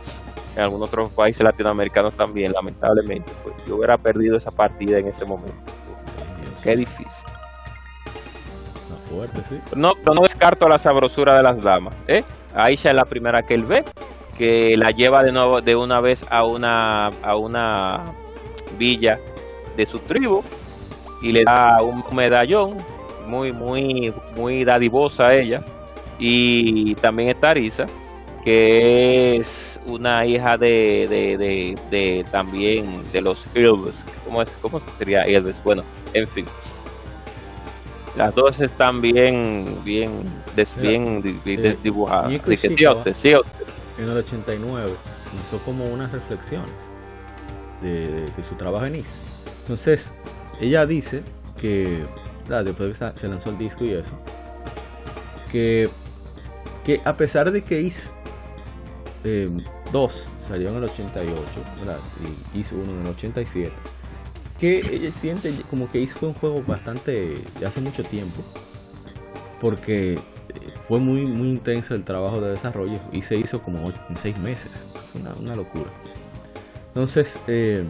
en 0.55 0.63
algunos 0.63 0.89
otros 0.89 1.11
países 1.11 1.43
latinoamericanos 1.43 2.15
también 2.15 2.51
lamentablemente 2.51 3.31
pues 3.43 3.55
yo 3.65 3.77
hubiera 3.77 3.97
perdido 3.97 4.35
esa 4.35 4.51
partida 4.51 4.97
en 4.97 5.07
ese 5.07 5.23
momento. 5.23 5.55
Qué 6.63 6.75
difícil 6.75 7.40
no, 9.75 9.93
no 10.05 10.21
descarto 10.21 10.67
la 10.67 10.79
sabrosura 10.79 11.37
de 11.37 11.43
las 11.43 11.61
damas 11.61 11.93
¿eh? 12.07 12.23
Aisha 12.55 12.89
es 12.89 12.95
la 12.95 13.05
primera 13.05 13.43
que 13.43 13.53
él 13.53 13.65
ve 13.65 13.83
que 14.37 14.75
la 14.77 14.91
lleva 14.91 15.23
de 15.23 15.31
nuevo 15.31 15.61
de 15.61 15.75
una 15.75 16.01
vez 16.01 16.25
a 16.29 16.43
una 16.43 17.07
a 17.23 17.35
una 17.35 18.13
villa 18.77 19.19
de 19.77 19.85
su 19.85 19.99
tribu 19.99 20.43
y 21.21 21.31
le 21.31 21.43
da 21.43 21.81
un 21.81 22.03
medallón 22.13 22.77
muy 23.27 23.51
muy 23.51 24.13
muy 24.35 24.63
dadivosa 24.63 25.27
a 25.27 25.35
ella 25.35 25.61
y 26.19 26.95
también 26.95 27.29
está 27.29 27.51
Arisa 27.51 27.85
que 28.43 29.37
es 29.37 29.79
una 29.85 30.25
hija 30.25 30.57
de, 30.57 31.07
de, 31.07 31.77
de, 31.89 32.25
también 32.31 33.03
de 33.11 33.21
los 33.21 33.45
Elves. 33.53 34.05
¿Cómo, 34.25 34.41
es, 34.41 34.49
¿Cómo 34.61 34.79
sería 34.97 35.23
Elves? 35.23 35.57
Bueno, 35.63 35.83
en 36.13 36.27
fin. 36.27 36.45
Las 38.15 38.35
dos 38.35 38.59
están 38.59 39.01
bien, 39.01 39.77
bien, 39.85 40.11
des, 40.55 40.75
bien, 40.75 41.21
eh, 41.45 41.77
dibujadas. 41.81 42.25
Así 42.25 42.57
que 42.57 42.67
En 43.97 44.09
el 44.09 44.17
89 44.17 44.91
hizo 45.47 45.63
como 45.63 45.85
unas 45.85 46.11
reflexiones 46.11 46.69
de, 47.81 48.29
su 48.47 48.55
trabajo 48.55 48.85
en 48.85 48.95
IS. 48.95 49.15
Entonces, 49.61 50.11
ella 50.59 50.85
dice 50.85 51.23
que, 51.59 52.03
después 52.47 52.99
de 52.99 53.11
que 53.11 53.19
se 53.19 53.27
lanzó 53.27 53.49
el 53.49 53.57
disco 53.57 53.85
y 53.85 53.93
eso, 53.93 54.13
que, 55.51 55.89
que 56.83 57.01
a 57.05 57.15
pesar 57.15 57.51
de 57.51 57.63
que 57.63 57.81
IS 57.81 58.13
2 59.23 59.23
eh, 59.23 60.29
salió 60.39 60.69
en 60.69 60.75
el 60.77 60.83
88 60.83 61.33
y 62.53 62.59
hizo 62.59 62.75
uno 62.75 62.91
en 62.91 63.01
el 63.01 63.07
87 63.07 63.45
que 64.61 65.11
siente 65.11 65.51
como 65.69 65.91
que 65.91 66.05
fue 66.07 66.29
un 66.29 66.35
juego 66.35 66.63
bastante 66.65 67.33
de 67.59 67.65
hace 67.65 67.81
mucho 67.81 68.03
tiempo 68.03 68.41
porque 69.59 70.17
fue 70.87 70.99
muy 70.99 71.25
muy 71.25 71.49
intenso 71.49 71.95
el 71.95 72.03
trabajo 72.03 72.39
de 72.39 72.51
desarrollo 72.51 72.99
y 73.11 73.21
se 73.23 73.35
hizo 73.35 73.61
como 73.61 73.91
en 74.09 74.15
seis 74.15 74.37
meses 74.37 74.71
una, 75.13 75.33
una 75.33 75.55
locura 75.55 75.91
entonces 76.87 77.37
eh, 77.47 77.83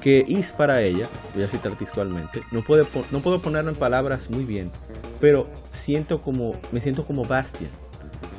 que 0.00 0.24
is 0.26 0.50
para 0.50 0.80
ella 0.80 1.08
voy 1.34 1.44
a 1.44 1.46
citar 1.46 1.76
textualmente 1.76 2.40
no 2.50 2.62
puedo 2.62 2.84
no 3.12 3.20
puedo 3.20 3.40
ponerlo 3.40 3.70
en 3.70 3.76
palabras 3.76 4.28
muy 4.30 4.44
bien 4.44 4.72
pero 5.20 5.46
siento 5.70 6.22
como 6.22 6.52
me 6.72 6.80
siento 6.80 7.04
como 7.04 7.24
Bastian 7.24 7.70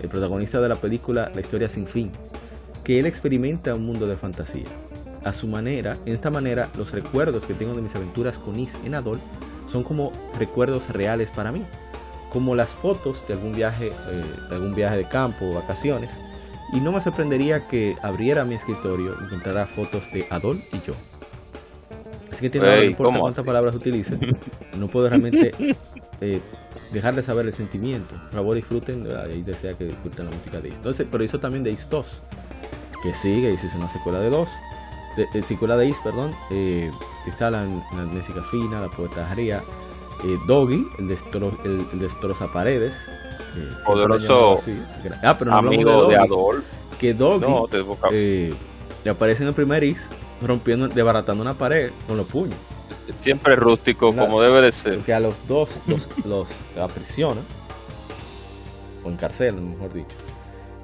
el 0.02 0.10
protagonista 0.10 0.60
de 0.60 0.70
la 0.70 0.76
película 0.76 1.32
La 1.34 1.42
historia 1.42 1.70
sin 1.70 1.88
fin, 1.88 2.12
que 2.84 3.00
él 3.00 3.06
experimenta 3.06 3.76
un 3.76 3.84
mundo 3.84 4.08
de 4.08 4.16
fantasía. 4.16 4.66
A 5.24 5.34
su 5.34 5.48
manera, 5.48 5.96
en 6.06 6.14
esta 6.14 6.30
manera, 6.30 6.68
los 6.78 6.92
recuerdos 6.92 7.46
que 7.46 7.54
tengo 7.54 7.76
de 7.76 7.82
mis 7.82 7.96
aventuras 7.96 8.40
con 8.40 8.58
Is 8.60 8.76
en 8.84 8.96
Adol 8.96 9.20
son 9.68 9.84
como 9.84 10.12
recuerdos 10.38 10.90
reales 10.90 11.32
para 11.32 11.52
mí, 11.52 11.64
como 12.32 12.56
las 12.56 12.70
fotos 12.70 13.28
de 13.28 13.36
algún 13.36 13.54
viaje, 13.54 13.88
eh, 13.88 14.24
de 14.50 14.56
algún 14.56 14.74
viaje 14.74 14.98
de 14.98 15.06
campo 15.06 15.46
o 15.46 15.54
vacaciones. 15.54 16.12
Y 16.74 16.80
no 16.80 16.92
me 16.92 17.02
sorprendería 17.02 17.68
que 17.68 17.96
abriera 18.02 18.44
mi 18.46 18.56
escritorio 18.56 19.16
y 19.20 19.26
encontrara 19.26 19.68
fotos 19.68 20.12
de 20.12 20.26
Adol 20.30 20.62
y 20.72 20.82
yo. 20.86 20.94
Así 22.32 22.42
que 22.42 22.50
tiene 22.50 22.76
no 22.76 22.84
importa 22.84 23.20
cuántas 23.20 23.46
palabras 23.46 23.76
utilice, 23.76 24.18
no 24.78 24.88
puedo 24.88 25.10
realmente 25.10 25.54
eh, 26.22 26.42
dejar 26.92 27.16
de 27.16 27.24
saber 27.24 27.46
el 27.46 27.54
sentimiento. 27.54 28.16
Por 28.16 28.34
favor, 28.34 28.56
disfruten, 28.56 29.08
ahí 29.18 29.42
desea 29.44 29.74
que 29.74 29.86
disfruten 29.86 30.26
la 30.26 30.32
música 30.32 30.60
de 30.60 30.70
Ace. 30.70 30.78
Entonces, 30.78 31.08
pero 31.12 31.24
hizo 31.24 31.40
también 31.40 31.64
de 31.64 31.72
Ace 31.72 31.88
2, 31.90 32.22
que 33.04 33.14
sigue, 33.14 33.52
hizo 33.52 33.68
una 33.78 33.90
secuela 33.90 34.20
de 34.20 34.30
2. 34.30 34.50
De, 35.16 35.44
secuela 35.44 35.76
de 35.78 35.90
Ace, 35.90 36.00
perdón, 36.04 36.32
eh, 36.50 36.92
está 37.28 37.52
la, 37.52 37.64
la 37.64 38.06
música 38.06 38.42
fina, 38.44 38.80
la 38.80 38.88
poeta 38.88 39.28
eh, 39.38 40.38
Doggy, 40.48 40.88
el, 41.00 41.08
destro, 41.08 41.52
el, 41.64 42.00
destroza 42.00 42.48
paredes. 42.52 42.96
Poderoso 43.86 44.60
ah, 45.24 45.38
pero 45.38 45.54
amigo 45.54 46.08
de, 46.08 46.16
Adol. 46.16 46.64
Que 47.00 47.14
Doggy 47.14 47.46
eh, 48.12 48.54
le 49.04 49.12
aparece 49.12 49.44
en 49.44 49.50
el 49.50 49.56
primer 49.56 49.84
Ace 49.84 50.10
rompiendo, 50.42 50.88
desbaratando 50.88 51.42
una 51.42 51.56
pared 51.56 51.92
con 52.08 52.16
los 52.16 52.28
puños 52.28 52.58
siempre 53.16 53.56
rústico, 53.56 54.14
como 54.16 54.42
debe 54.42 54.62
de 54.62 54.72
ser. 54.72 55.00
Que 55.00 55.14
a 55.14 55.20
los 55.20 55.36
dos 55.48 55.80
los, 55.88 56.08
los 56.26 56.48
aprisionan, 56.80 57.44
o 59.04 59.10
encarcelan, 59.10 59.72
mejor 59.72 59.94
dicho. 59.94 60.16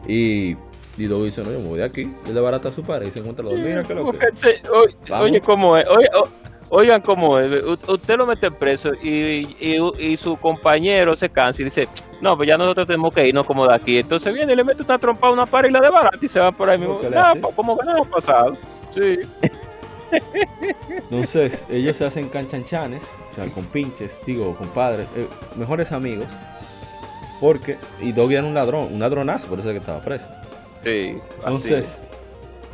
Y, 0.08 0.56
y 0.98 1.08
luego 1.08 1.26
dice, 1.26 1.44
no, 1.44 1.52
yo 1.52 1.60
me 1.60 1.68
voy 1.68 1.80
de 1.80 1.86
aquí, 1.86 2.12
y 2.28 2.34
le 2.34 2.40
barata 2.40 2.70
a 2.70 2.72
su 2.72 2.84
padre 2.84 3.08
y 3.08 3.12
se 3.12 3.20
encuentra 3.20 3.46
los 3.46 3.58
mira 3.60 3.84
que 3.84 3.94
lo 3.94 4.12
que... 4.12 4.28
Oye, 5.14 5.42
¿cómo 5.42 5.78
es? 5.78 5.86
oigan 6.70 7.02
cómo 7.02 7.40
es, 7.40 7.64
usted 7.88 8.18
lo 8.18 8.26
mete 8.26 8.52
preso 8.52 8.92
y, 9.02 9.56
y, 9.60 9.78
y, 10.00 10.18
su 10.18 10.36
compañero 10.38 11.16
se 11.16 11.30
cansa 11.30 11.62
y 11.62 11.66
dice, 11.66 11.88
no, 12.22 12.36
pues 12.36 12.48
ya 12.48 12.58
nosotros 12.58 12.88
tenemos 12.88 13.14
que 13.14 13.28
irnos 13.28 13.46
como 13.46 13.68
de 13.68 13.76
aquí. 13.76 13.98
Entonces 14.00 14.34
viene 14.34 14.54
y 14.54 14.56
le 14.56 14.64
mete 14.64 14.84
una 14.84 14.98
trompa 14.98 15.28
a 15.28 15.32
una 15.32 15.46
pared 15.46 15.70
y 15.70 15.72
la 15.72 15.90
barata 15.90 16.18
y 16.22 16.28
se 16.28 16.40
va 16.40 16.52
por 16.52 16.70
ahí 16.70 16.78
mismo. 16.78 17.00
No, 17.04 17.52
como 17.52 17.78
que 17.78 17.86
no 17.86 17.98
hemos 17.98 18.08
pasado. 18.08 18.58
Sí. 18.94 19.20
Entonces, 20.90 21.66
ellos 21.70 21.98
se 21.98 22.06
hacen 22.06 22.30
canchanchanes, 22.30 23.18
o 23.30 23.32
sea, 23.32 23.46
con 23.48 23.66
pinches, 23.66 24.22
digo, 24.26 24.56
compadres, 24.56 25.06
eh, 25.16 25.28
mejores 25.56 25.92
amigos. 25.92 26.28
Porque, 27.40 27.78
y 28.02 28.14
Doggy 28.14 28.36
era 28.36 28.48
un 28.48 28.54
ladrón, 28.54 28.90
un 28.94 29.00
ladronazo, 29.00 29.48
por 29.48 29.60
eso 29.60 29.70
es 29.70 29.74
que 29.74 29.80
estaba 29.80 30.02
preso. 30.02 30.30
Sí, 30.88 31.20
entonces, 31.40 32.00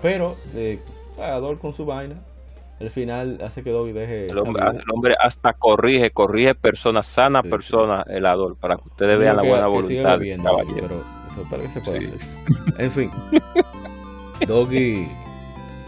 pero, 0.03 0.35
eh, 0.53 0.79
Adol 1.17 1.57
con 1.57 1.73
su 1.73 1.83
vaina, 1.83 2.15
al 2.79 2.91
final 2.91 3.39
hace 3.43 3.63
que 3.63 3.71
Doggy 3.71 3.91
deje. 3.91 4.27
El 4.27 4.37
hombre, 4.37 5.15
hasta 5.19 5.53
corrige, 5.53 6.11
corrige 6.11 6.53
personas, 6.53 7.07
sana 7.07 7.41
personas, 7.41 8.05
el 8.07 8.27
Adol, 8.27 8.55
para 8.55 8.75
que 8.75 8.83
ustedes 8.87 9.17
vean 9.17 9.37
la 9.37 9.41
buena 9.41 9.65
voluntad. 9.65 10.19
pero 10.19 11.01
eso 11.27 11.43
para 11.49 11.63
que 11.63 11.69
se 11.69 11.81
puede 11.81 11.97
hacer. 11.99 12.19
En 12.77 12.91
fin, 12.91 13.09
Doggy 14.47 15.07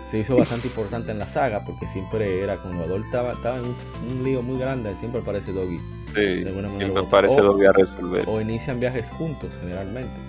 se 0.07 0.17
hizo 0.17 0.35
bastante 0.35 0.67
importante 0.67 1.11
en 1.11 1.19
la 1.19 1.27
saga 1.27 1.63
porque 1.63 1.85
siempre 1.87 2.41
era 2.41 2.57
cuando 2.57 2.85
Adol 2.85 3.03
estaba, 3.03 3.33
estaba 3.33 3.57
en 3.57 3.65
un, 3.65 4.23
lío 4.23 4.41
muy 4.41 4.57
grande, 4.57 4.95
siempre 4.95 5.21
aparece 5.21 5.51
Doggy. 5.51 5.77
Sí, 6.07 6.43
siempre 6.43 7.01
aparece 7.01 7.39
Doggy 7.39 7.65
a 7.67 7.73
resolver. 7.73 8.23
O 8.27 8.41
inician 8.41 8.79
viajes 8.79 9.11
juntos 9.11 9.59
generalmente, 9.61 10.19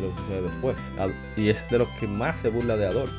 lo 0.00 0.10
que 0.10 0.16
sucede 0.16 0.42
después. 0.42 0.76
Y 1.36 1.48
es 1.48 1.68
de 1.70 1.78
los 1.78 1.88
que 2.00 2.06
más 2.06 2.40
se 2.40 2.48
burla 2.48 2.76
de 2.76 2.86
Adol. 2.86 3.10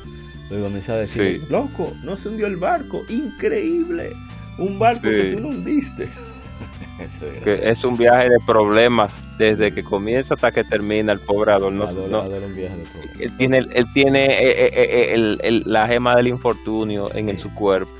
Luego 0.50 0.64
comienza 0.64 0.94
a 0.94 0.98
decir, 0.98 1.42
loco, 1.48 1.92
no 2.02 2.16
se 2.16 2.28
hundió 2.28 2.46
el 2.46 2.56
barco, 2.56 3.02
increíble, 3.08 4.10
un 4.58 4.78
barco 4.78 5.02
que 5.02 5.32
tú 5.34 5.40
no 5.40 5.48
hundiste. 5.48 6.08
que 7.44 7.70
es 7.70 7.84
un 7.84 7.96
viaje 7.96 8.28
de 8.28 8.38
problemas 8.46 9.14
desde 9.38 9.72
que 9.72 9.82
comienza 9.82 10.34
hasta 10.34 10.50
que 10.50 10.64
termina 10.64 11.12
el 11.12 11.20
pobre 11.20 11.52
Adol. 11.52 11.80
él 13.18 13.32
tiene, 13.38 13.58
él 13.58 13.86
tiene 13.94 14.26
eh, 14.26 14.50
eh, 14.50 14.70
eh, 14.74 15.36
el, 15.42 15.62
la 15.66 15.86
gema 15.86 16.16
del 16.16 16.28
infortunio 16.28 17.14
en, 17.14 17.38
su 17.38 17.54
cuerpo. 17.54 17.92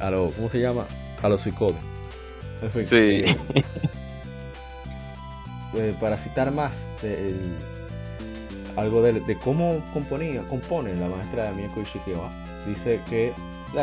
A, 0.00 0.10
lo, 0.10 0.30
¿Cómo 0.30 0.48
se 0.48 0.60
llama? 0.60 0.86
A 1.22 1.28
los 1.28 1.40
psicólogos. 1.42 1.80
sí. 2.86 3.24
Para 6.00 6.16
citar 6.16 6.52
más 6.52 6.86
algo 8.76 9.02
de, 9.02 9.38
cómo 9.42 9.82
componía, 9.92 10.42
compone 10.46 10.94
la 10.94 11.08
maestra 11.08 11.44
de 11.44 11.52
Mieko 11.52 11.80
Ishikawa, 11.80 12.30
dice 12.66 13.00
que 13.08 13.32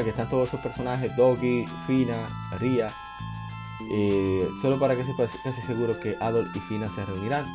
que 0.02 0.10
están 0.10 0.28
todos 0.28 0.48
esos 0.48 0.60
personajes, 0.62 1.16
Doggy, 1.16 1.68
Fina, 1.86 2.28
Ria, 2.60 2.90
eh, 3.92 4.48
solo 4.60 4.80
para 4.80 4.96
que 4.96 5.04
sepa 5.04 5.28
casi 5.44 5.62
seguro 5.62 6.00
que 6.00 6.16
Adol 6.20 6.48
y 6.56 6.60
Fina 6.62 6.90
se 6.90 7.06
reunirán, 7.06 7.46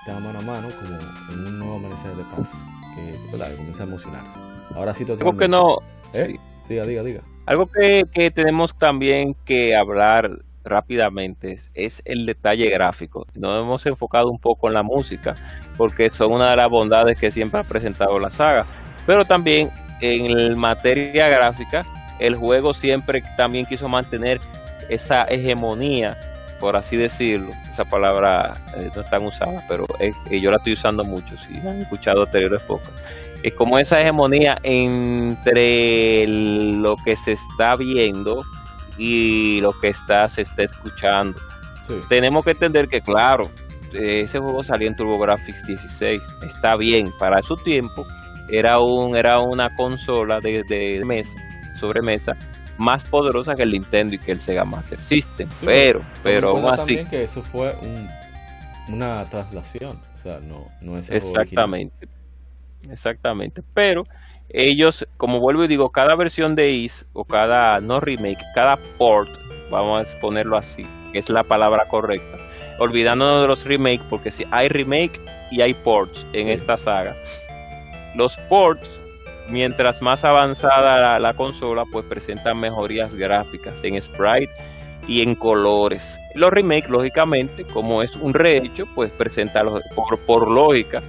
están 0.00 0.22
mano 0.22 0.40
a 0.40 0.42
mano 0.42 0.68
como 0.78 0.98
en 1.32 1.46
un 1.46 1.58
nuevo 1.58 1.76
amanecer 1.76 2.14
de 2.16 2.24
paz, 2.24 2.50
que, 2.94 3.56
comienza 3.56 3.84
a 3.84 3.86
emocionarse. 3.86 4.38
Ahora 4.74 4.94
sí, 4.94 5.06
Algo 5.08 5.36
que 5.38 5.48
no... 5.48 5.78
¿Eh? 6.12 6.38
Diga, 6.68 6.84
diga, 6.84 7.02
diga. 7.02 7.22
Algo 7.46 7.66
que, 7.66 8.04
que 8.12 8.30
tenemos 8.30 8.76
también 8.76 9.34
que 9.46 9.74
hablar 9.74 10.42
rápidamente 10.66 11.58
es 11.74 12.02
el 12.04 12.26
detalle 12.26 12.68
gráfico. 12.68 13.26
Nos 13.34 13.60
hemos 13.60 13.86
enfocado 13.86 14.30
un 14.30 14.38
poco 14.38 14.68
en 14.68 14.74
la 14.74 14.82
música, 14.82 15.34
porque 15.76 16.10
son 16.10 16.32
una 16.32 16.50
de 16.50 16.56
las 16.56 16.68
bondades 16.68 17.18
que 17.18 17.30
siempre 17.30 17.60
ha 17.60 17.64
presentado 17.64 18.18
la 18.18 18.30
saga. 18.30 18.66
Pero 19.06 19.24
también 19.24 19.70
en 20.00 20.58
materia 20.58 21.28
gráfica, 21.28 21.86
el 22.18 22.34
juego 22.34 22.74
siempre 22.74 23.22
también 23.36 23.66
quiso 23.66 23.88
mantener 23.88 24.40
esa 24.88 25.24
hegemonía, 25.24 26.16
por 26.60 26.76
así 26.76 26.96
decirlo. 26.96 27.52
Esa 27.70 27.84
palabra 27.84 28.56
eh, 28.76 28.90
no 28.94 29.02
es 29.02 29.10
tan 29.10 29.24
usada, 29.24 29.62
pero 29.68 29.86
yo 30.30 30.50
la 30.50 30.56
estoy 30.56 30.72
usando 30.74 31.04
mucho, 31.04 31.36
si 31.38 31.56
han 31.66 31.82
escuchado 31.82 32.22
anteriores 32.24 32.62
pocas. 32.62 32.90
Es 33.42 33.52
como 33.54 33.78
esa 33.78 34.00
hegemonía 34.00 34.58
entre 34.62 36.26
lo 36.26 36.96
que 37.04 37.16
se 37.16 37.32
está 37.32 37.76
viendo 37.76 38.44
y 38.98 39.60
lo 39.60 39.78
que 39.80 39.88
está, 39.88 40.28
se 40.28 40.42
está 40.42 40.62
escuchando. 40.62 41.38
Tenemos 42.08 42.44
que 42.44 42.50
entender 42.52 42.88
que, 42.88 43.00
claro, 43.00 43.50
ese 43.92 44.38
juego 44.38 44.64
salió 44.64 44.88
en 44.88 44.96
TurboGrafx 44.96 45.66
16, 45.66 46.20
está 46.42 46.76
bien 46.76 47.12
para 47.18 47.42
su 47.42 47.56
tiempo, 47.56 48.06
era 48.48 48.78
un 48.80 49.16
era 49.16 49.38
una 49.40 49.74
consola 49.76 50.40
de, 50.40 50.62
de 50.64 51.02
mesa, 51.04 51.30
sobremesa 51.80 52.36
más 52.78 53.04
poderosa 53.04 53.54
que 53.54 53.62
el 53.62 53.72
Nintendo 53.72 54.14
y 54.14 54.18
que 54.18 54.32
el 54.32 54.40
Sega 54.40 54.64
Master 54.64 55.00
System, 55.00 55.48
pero 55.64 56.02
pero 56.22 56.50
aún 56.50 56.66
así 56.66 56.76
también 56.76 57.06
que 57.06 57.24
eso 57.24 57.42
fue 57.42 57.74
un, 57.80 58.08
una 58.94 59.24
traslación, 59.26 59.98
o 60.18 60.22
sea, 60.22 60.40
no 60.40 60.68
no 60.80 60.98
es 60.98 61.10
Exactamente. 61.10 62.08
Exactamente, 62.90 63.62
pero 63.74 64.06
ellos, 64.56 65.06
como 65.18 65.38
vuelvo 65.38 65.64
y 65.64 65.68
digo, 65.68 65.90
cada 65.90 66.16
versión 66.16 66.56
de 66.56 66.70
Is 66.70 67.04
o 67.12 67.26
cada 67.26 67.78
no 67.78 68.00
remake, 68.00 68.42
cada 68.54 68.78
port, 68.96 69.28
vamos 69.70 70.08
a 70.08 70.20
ponerlo 70.20 70.56
así, 70.56 70.86
que 71.12 71.18
es 71.18 71.28
la 71.28 71.44
palabra 71.44 71.84
correcta, 71.84 72.38
olvidándonos 72.78 73.42
de 73.42 73.48
los 73.48 73.64
remakes, 73.64 74.06
porque 74.08 74.32
si 74.32 74.46
hay 74.50 74.68
remake 74.68 75.20
y 75.50 75.60
hay 75.60 75.74
ports 75.74 76.24
en 76.32 76.48
esta 76.48 76.78
saga. 76.78 77.14
Los 78.14 78.34
ports, 78.48 78.88
mientras 79.50 80.00
más 80.00 80.24
avanzada 80.24 81.18
la, 81.18 81.34
consola, 81.34 81.84
pues 81.92 82.06
presentan 82.06 82.58
mejorías 82.58 83.14
gráficas 83.14 83.74
en 83.82 84.00
sprite 84.00 84.50
y 85.06 85.20
en 85.20 85.34
colores. 85.34 86.18
Los 86.34 86.50
remakes, 86.50 86.88
lógicamente, 86.88 87.64
como 87.64 88.02
es 88.02 88.16
un 88.16 88.32
rehecho, 88.32 88.86
pues 88.94 89.10
presenta 89.10 89.62
por, 89.94 90.18
por 90.20 90.50
lógica, 90.50 91.02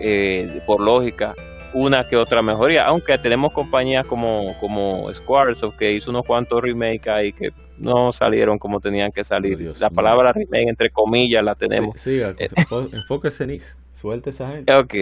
eh, 0.00 0.62
por 0.64 0.80
lógica, 0.80 1.34
una 1.72 2.08
que 2.08 2.16
otra 2.16 2.42
mejoría. 2.42 2.86
Aunque 2.86 3.18
tenemos 3.18 3.52
compañías 3.52 4.06
como, 4.06 4.56
como 4.60 5.12
Squaresoft 5.12 5.76
que 5.76 5.92
hizo 5.92 6.10
unos 6.10 6.24
cuantos 6.24 6.62
remakes 6.62 7.08
ahí 7.08 7.32
que 7.32 7.52
no 7.78 8.12
salieron 8.12 8.58
como 8.58 8.80
tenían 8.80 9.12
que 9.12 9.24
salir. 9.24 9.74
la 9.78 9.90
palabra 9.90 10.32
remake, 10.32 10.68
entre 10.68 10.90
comillas, 10.90 11.42
la 11.44 11.54
tenemos. 11.54 11.98
Sí, 12.00 12.20
eh, 12.20 12.48
enfóquese 12.92 13.44
en 13.44 13.60
Suelte 13.94 14.30
esa 14.30 14.48
gente. 14.50 14.72
Ok. 14.72 14.94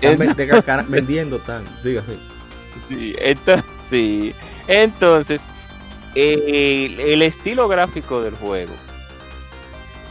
Están 0.00 0.90
vendiendo 0.90 1.38
tan. 1.38 1.64
Siga, 1.82 2.02
sí. 2.88 3.14
entonces, 3.20 3.64
sí. 3.88 4.34
Entonces, 4.66 5.46
el, 6.14 7.22
estilo 7.22 7.68
gráfico 7.68 8.22
del 8.22 8.34
juego. 8.34 8.72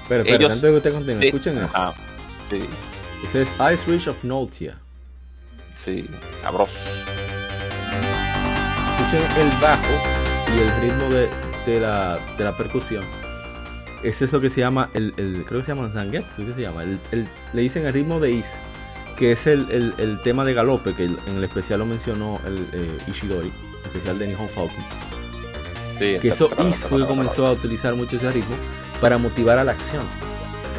Pero, 0.07 0.23
pero 0.23 0.45
antes 0.45 0.61
de 0.61 0.69
que 0.69 0.75
usted 0.75 0.93
continúe, 0.93 1.23
escuchen 1.23 1.57
eso. 1.57 1.69
Ah, 1.73 1.93
sí. 2.49 2.63
Ese 3.27 3.43
es 3.43 3.49
Ice 3.73 3.89
Reach 3.89 4.07
of 4.07 4.23
Notia. 4.23 4.77
Sí, 5.83 6.05
sabroso. 6.41 6.77
Escuchen 8.97 9.41
el 9.41 9.49
bajo 9.61 9.93
y 10.55 10.61
el 10.61 10.81
ritmo 10.81 11.09
de, 11.09 11.29
de, 11.65 11.79
la, 11.81 12.19
de 12.37 12.43
la 12.45 12.55
percusión. 12.55 13.03
Es 14.01 14.21
eso 14.21 14.39
que 14.39 14.49
se 14.49 14.61
llama, 14.61 14.89
el, 14.93 15.13
el 15.17 15.43
creo 15.45 15.59
que 15.59 15.65
se 15.65 15.75
llama 15.75 15.89
Zangetsu, 15.89 16.45
¿qué 16.45 16.53
se 16.53 16.61
llama? 16.61 16.83
El, 16.83 16.99
el, 17.11 17.27
le 17.51 17.61
dicen 17.61 17.85
el 17.85 17.91
ritmo 17.91 18.21
de 18.21 18.31
Is, 18.31 18.53
que 19.17 19.33
es 19.33 19.45
el, 19.45 19.93
el, 19.97 20.21
tema 20.21 20.45
de 20.45 20.53
galope, 20.53 20.93
que 20.93 21.05
en 21.05 21.17
el 21.27 21.43
especial 21.43 21.79
lo 21.79 21.85
mencionó 21.85 22.39
el 22.45 22.65
eh, 22.71 22.97
Ishidori, 23.07 23.51
especial 23.85 24.19
de 24.19 24.27
Nihon 24.27 24.47
Falcon. 24.49 24.83
Sí, 25.99 26.17
que 26.21 26.29
eso 26.29 26.49
Is 26.69 26.77
fue 26.77 27.01
que 27.01 27.07
comenzó 27.07 27.45
a 27.45 27.51
utilizar 27.51 27.93
mucho 27.95 28.15
ese 28.15 28.31
ritmo 28.31 28.55
para 29.01 29.17
motivar 29.17 29.57
a 29.57 29.65
la 29.65 29.73
acción. 29.73 30.03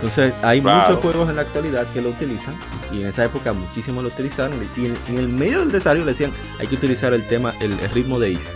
Entonces 0.05 0.35
hay 0.43 0.61
muchos 0.61 0.99
juegos 0.99 1.31
en 1.31 1.37
la 1.37 1.43
actualidad 1.43 1.87
que 1.95 2.03
lo 2.03 2.11
utilizan 2.11 2.55
y 2.93 3.01
en 3.01 3.07
esa 3.07 3.25
época 3.25 3.55
muchísimos 3.55 4.03
lo 4.03 4.11
utilizaron 4.11 4.53
y 4.77 4.85
en, 4.85 5.19
el 5.19 5.29
medio 5.29 5.61
del 5.61 5.73
desarrollo 5.73 6.05
le 6.05 6.11
decían 6.11 6.31
hay 6.59 6.67
que 6.67 6.75
utilizar 6.75 7.15
el 7.15 7.27
tema, 7.27 7.55
el, 7.61 7.79
ritmo 7.89 8.21
de 8.21 8.33
Is. 8.33 8.53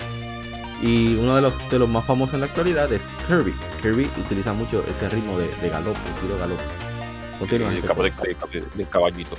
Y 0.82 1.14
uno 1.14 1.36
de 1.36 1.40
los, 1.40 1.70
de 1.70 1.78
los 1.78 1.88
más 1.88 2.04
famosos 2.04 2.34
en 2.34 2.40
la 2.40 2.46
actualidad 2.46 2.92
es 2.92 3.08
Kirby. 3.26 3.54
Kirby 3.80 4.10
utiliza 4.18 4.52
mucho 4.52 4.84
ese 4.90 5.08
ritmo 5.08 5.38
de, 5.38 5.48
de 5.62 5.70
galope, 5.70 5.98
estilo 6.16 6.36
galope. 6.38 6.62
Continúa. 7.38 7.70
de, 7.70 8.84
caballito. 8.84 9.38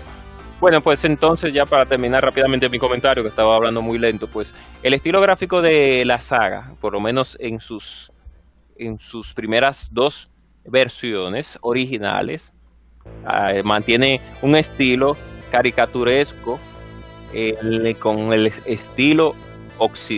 Bueno, 0.60 0.82
pues 0.82 1.06
entonces 1.06 1.54
ya 1.54 1.68
para 1.68 1.86
terminar 1.86 2.26
rápidamente 2.26 2.70
mi 2.70 2.80
comentario, 2.80 3.22
que 3.22 3.30
estaba 3.30 3.56
hablando 3.56 3.84
muy 3.84 4.00
lento, 4.00 4.26
pues 4.26 4.52
el 4.82 4.96
estilo 4.96 5.22
gráfico 5.22 5.62
de 5.62 6.06
la 6.06 6.20
saga, 6.22 6.74
por 6.82 6.94
lo 6.94 7.02
menos 7.02 7.38
en 7.40 7.60
sus, 7.60 8.12
en 8.78 9.00
sus 9.00 9.36
primeras 9.36 9.90
dos 9.92 10.32
versiones 10.70 11.58
originales. 11.62 12.54
Ah, 13.26 13.54
mantiene 13.64 14.22
un 14.42 14.56
estilo 14.56 15.18
caricaturesco 15.52 16.60
eh, 17.34 17.96
con 18.00 18.34
el 18.34 18.48
estilo 18.66 19.36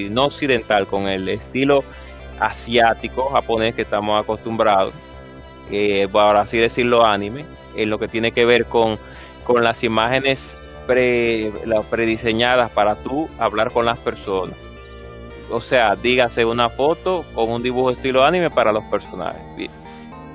no 0.10 0.26
occidental, 0.26 0.88
con 0.88 1.08
el 1.08 1.30
estilo 1.30 1.84
asiático, 2.40 3.30
japonés 3.30 3.76
que 3.76 3.84
estamos 3.84 4.20
acostumbrados, 4.20 4.94
eh, 5.72 6.08
por 6.12 6.36
así 6.36 6.58
decirlo, 6.58 7.06
anime, 7.06 7.46
en 7.76 7.90
lo 7.90 8.00
que 8.00 8.08
tiene 8.08 8.32
que 8.32 8.46
ver 8.46 8.66
con, 8.66 8.98
con 9.44 9.64
las 9.64 9.84
imágenes 9.84 10.58
pre, 10.88 11.52
prediseñadas 11.90 12.72
para 12.72 12.96
tú 12.96 13.30
hablar 13.38 13.72
con 13.72 13.86
las 13.86 14.00
personas. 14.00 14.56
O 15.52 15.62
sea, 15.62 15.96
dígase 15.96 16.46
una 16.46 16.70
foto 16.70 17.26
con 17.36 17.52
un 17.52 17.62
dibujo 17.62 17.92
estilo 17.92 18.24
anime 18.24 18.50
para 18.50 18.72
los 18.72 18.84
personajes. 18.86 19.42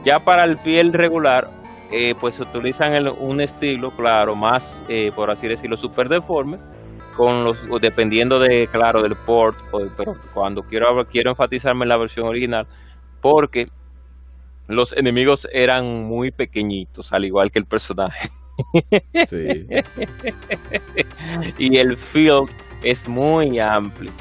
Ya 0.06 0.20
para 0.20 0.44
el 0.44 0.56
fiel 0.56 0.92
regular, 0.92 1.50
eh, 1.90 2.14
pues 2.20 2.38
utilizan 2.38 3.08
un 3.18 3.40
estilo, 3.40 3.90
claro, 3.96 4.36
más, 4.36 4.80
eh, 4.88 5.10
por 5.16 5.32
así 5.32 5.48
decirlo, 5.48 5.76
super 5.76 6.08
deforme, 6.08 6.58
con 7.16 7.42
los, 7.42 7.58
dependiendo 7.80 8.38
de, 8.38 8.68
claro, 8.70 9.02
del 9.02 9.16
port, 9.16 9.56
pero 9.96 10.16
cuando 10.32 10.62
quiero, 10.62 11.04
quiero 11.08 11.30
enfatizarme 11.30 11.86
en 11.86 11.88
la 11.88 11.96
versión 11.96 12.28
original, 12.28 12.68
porque 13.20 13.68
los 14.68 14.92
enemigos 14.92 15.48
eran 15.52 16.04
muy 16.04 16.30
pequeñitos, 16.30 17.12
al 17.12 17.24
igual 17.24 17.50
que 17.50 17.58
el 17.58 17.66
personaje. 17.66 18.30
Sí. 19.28 19.66
y 21.58 21.78
el 21.78 21.96
field 21.96 22.50
es 22.84 23.08
muy 23.08 23.58
amplio. 23.58 24.12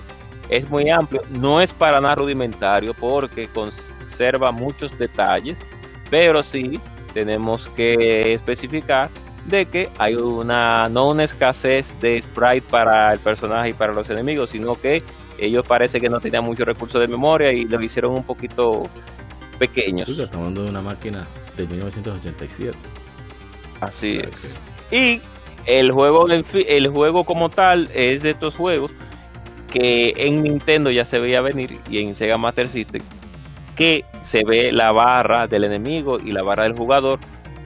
Es 0.50 0.68
muy 0.68 0.90
amplio. 0.90 1.22
No 1.30 1.62
es 1.62 1.72
para 1.72 2.02
nada 2.02 2.16
rudimentario 2.16 2.96
porque 2.96 3.48
conserva 3.48 4.52
muchos 4.52 4.98
detalles 4.98 5.64
pero 6.10 6.44
sí 6.44 6.80
tenemos 7.14 7.70
que 7.70 8.34
especificar 8.34 9.10
de 9.46 9.66
que 9.66 9.90
hay 9.98 10.16
una 10.16 10.90
no 10.90 11.10
una 11.10 11.24
escasez 11.24 11.96
de 12.02 12.22
sprite 12.22 12.64
para 12.70 13.14
el 13.14 13.20
personaje 13.20 13.70
y 13.70 13.74
para 13.74 13.94
los 13.94 14.10
enemigos, 14.10 14.50
sino 14.50 14.76
que 14.76 15.04
ellos 15.38 15.66
parece 15.68 16.00
que 16.00 16.10
no 16.10 16.20
tenían 16.20 16.44
muchos 16.44 16.66
recursos 16.66 17.00
de 17.00 17.08
memoria 17.08 17.52
y 17.52 17.66
lo 17.66 17.82
hicieron 17.82 18.14
un 18.14 18.24
poquito 18.24 18.84
pequeños. 19.60 20.08
estamos 20.10 20.36
hablando 20.36 20.64
de 20.64 20.70
una 20.70 20.82
máquina 20.82 21.26
de 21.58 21.68
1987. 21.68 22.78
Así 23.82 24.18
es. 24.18 24.60
Y 24.92 25.22
el 25.66 25.92
juego, 25.92 26.28
el 26.28 26.88
juego 26.88 27.24
como 27.24 27.50
tal 27.50 27.90
es 27.94 28.24
de 28.24 28.32
estos 28.32 28.56
juegos 28.56 28.92
que 29.72 30.14
en 30.16 30.44
Nintendo 30.44 30.90
ya 30.90 31.04
se 31.06 31.20
veía 31.20 31.42
venir 31.42 31.80
y 31.90 32.00
en 32.00 32.16
Sega 32.16 32.38
Master 32.38 32.70
System 32.70 33.02
que 33.76 34.06
se 34.24 34.44
ve 34.44 34.72
la 34.72 34.92
barra 34.92 35.48
del 35.48 35.64
enemigo 35.64 36.20
y 36.20 36.32
la 36.32 36.42
barra 36.42 36.64
del 36.64 36.74
jugador, 36.74 37.20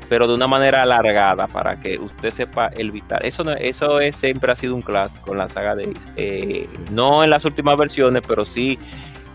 pero 0.10 0.28
de 0.28 0.34
una 0.34 0.48
manera 0.48 0.82
alargada 0.82 1.48
para 1.48 1.80
que 1.80 1.98
usted 2.00 2.32
sepa 2.32 2.72
evitar. 2.76 3.26
Eso 3.26 3.44
no, 3.44 3.52
eso 3.52 4.00
es, 4.00 4.16
siempre 4.16 4.52
ha 4.52 4.56
sido 4.56 4.76
un 4.76 4.82
clásico 4.82 5.32
en 5.32 5.38
la 5.38 5.50
saga 5.50 5.76
de 5.76 5.94
eh, 6.16 6.68
no 6.92 7.24
en 7.24 7.30
las 7.30 7.46
últimas 7.46 7.78
versiones, 7.78 8.24
pero 8.28 8.46
sí 8.46 8.80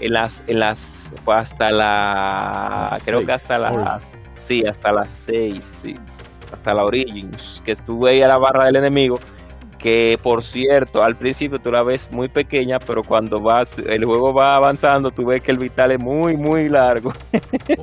en 0.01 0.13
las, 0.13 0.43
en 0.49 0.59
las, 0.59 1.15
hasta 1.27 1.71
la, 1.71 2.99
creo 3.05 3.25
que 3.25 3.33
hasta 3.33 3.59
las, 3.59 4.19
sí, 4.35 4.65
hasta 4.67 4.93
las 4.93 5.11
6, 5.11 5.79
sí, 5.83 5.95
hasta 6.53 6.75
la 6.75 6.85
Origins, 6.85 7.63
que 7.65 7.73
estuve 7.73 8.11
ahí 8.11 8.23
a 8.23 8.29
la 8.29 8.39
barra 8.39 8.65
del 8.65 8.77
enemigo 8.77 9.21
que 9.85 10.19
por 10.23 10.43
cierto, 10.43 11.05
al 11.05 11.15
principio 11.15 11.59
tú 11.59 11.71
la 11.71 11.83
ves 11.83 12.11
muy 12.11 12.29
pequeña, 12.29 12.79
pero 12.79 13.03
cuando 13.03 13.39
vas, 13.39 13.79
el 13.79 14.03
juego 14.07 14.33
va 14.33 14.57
avanzando, 14.57 15.11
tú 15.11 15.27
ves 15.27 15.43
que 15.43 15.51
el 15.51 15.59
vital 15.59 15.93
es 15.93 15.99
muy, 15.99 16.39
muy 16.39 16.71
largo. 16.71 17.13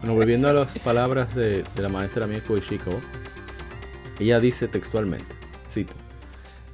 bueno, 0.00 0.14
volviendo 0.14 0.48
a 0.48 0.54
las 0.54 0.78
palabras 0.78 1.34
de, 1.34 1.62
la 1.76 1.90
maestra 1.90 2.26
Mieko 2.26 2.56
Ishiko, 2.56 3.02
ella 4.18 4.40
dice 4.40 4.66
textualmente, 4.66 5.26
cito, 5.68 5.92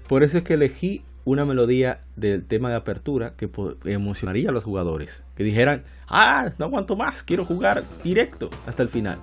por 0.06 0.22
eso 0.22 0.38
es 0.38 0.44
que 0.44 0.54
elegí 0.54 1.02
una 1.24 1.44
melodía 1.44 2.02
del 2.14 2.46
tema 2.46 2.70
de 2.70 2.76
apertura 2.76 3.34
que 3.36 3.50
emocionaría 3.84 4.50
a 4.50 4.52
los 4.52 4.62
jugadores, 4.62 5.24
que 5.34 5.42
dijeran, 5.42 5.82
ah, 6.06 6.52
no 6.56 6.66
aguanto 6.66 6.94
más, 6.94 7.24
quiero 7.24 7.44
jugar 7.44 7.82
directo 8.04 8.48
hasta 8.68 8.84
el 8.84 8.88
final. 8.88 9.18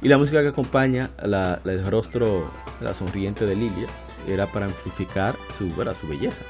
Y 0.00 0.08
la 0.08 0.18
música 0.18 0.42
que 0.42 0.48
acompaña 0.48 1.10
la, 1.22 1.60
el 1.64 1.84
rostro, 1.86 2.50
la 2.80 2.94
sonriente 2.94 3.46
de 3.46 3.56
Lilia, 3.56 3.88
era 4.28 4.46
para 4.46 4.66
amplificar 4.66 5.34
su, 5.56 5.70
su 5.94 6.08
belleza. 6.08 6.42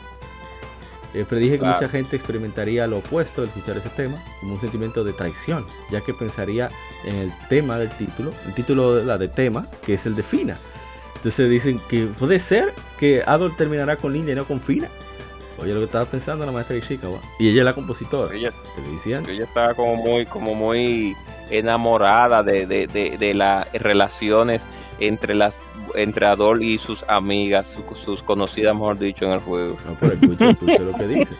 Eh, 1.14 1.24
predije 1.26 1.58
que 1.58 1.64
mucha 1.64 1.88
gente 1.88 2.16
experimentaría 2.16 2.86
lo 2.86 2.98
opuesto 2.98 3.40
al 3.40 3.48
escuchar 3.48 3.78
ese 3.78 3.88
tema, 3.88 4.22
como 4.40 4.54
un 4.54 4.60
sentimiento 4.60 5.04
de 5.04 5.14
traición, 5.14 5.64
ya 5.90 6.02
que 6.02 6.12
pensaría 6.12 6.68
en 7.04 7.16
el 7.16 7.32
tema 7.48 7.78
del 7.78 7.88
título, 7.90 8.32
el 8.46 8.52
título 8.52 8.96
de 8.96 9.04
la 9.04 9.16
de 9.16 9.28
tema, 9.28 9.66
que 9.86 9.94
es 9.94 10.04
el 10.04 10.14
de 10.14 10.22
Fina. 10.22 10.58
Entonces 11.16 11.48
dicen 11.48 11.80
que 11.88 12.06
puede 12.06 12.38
ser 12.40 12.74
que 12.98 13.22
Adol 13.26 13.56
terminará 13.56 13.96
con 13.96 14.12
Lilia 14.12 14.32
y 14.32 14.36
no 14.36 14.44
con 14.44 14.60
Fina. 14.60 14.88
Oye, 15.60 15.74
lo 15.74 15.80
que 15.80 15.86
estaba 15.86 16.04
pensando 16.04 16.46
la 16.46 16.52
maestra 16.52 16.76
Ishikawa. 16.76 17.18
Y 17.38 17.48
ella 17.48 17.60
es 17.60 17.64
la 17.64 17.72
compositora. 17.72 18.34
Ella, 18.34 18.52
ella 19.28 19.44
estaba 19.44 19.74
como 19.74 19.96
muy, 19.96 20.24
como 20.26 20.54
muy 20.54 21.16
enamorada 21.50 22.42
de, 22.42 22.66
de, 22.66 22.86
de, 22.86 23.34
las 23.34 23.70
relaciones 23.72 24.66
entre 25.00 25.34
las 25.34 25.58
entre 25.94 26.26
Adol 26.26 26.62
y 26.62 26.78
sus 26.78 27.02
amigas, 27.08 27.76
sus, 27.94 28.22
conocidas, 28.22 28.74
mejor 28.74 28.98
dicho, 28.98 29.24
en 29.24 29.32
el 29.32 29.40
juego. 29.40 29.76
No, 29.86 29.96
pero 29.98 30.12
escucha, 30.12 30.78
lo 30.82 30.92
que 30.92 31.08
dice. 31.08 31.34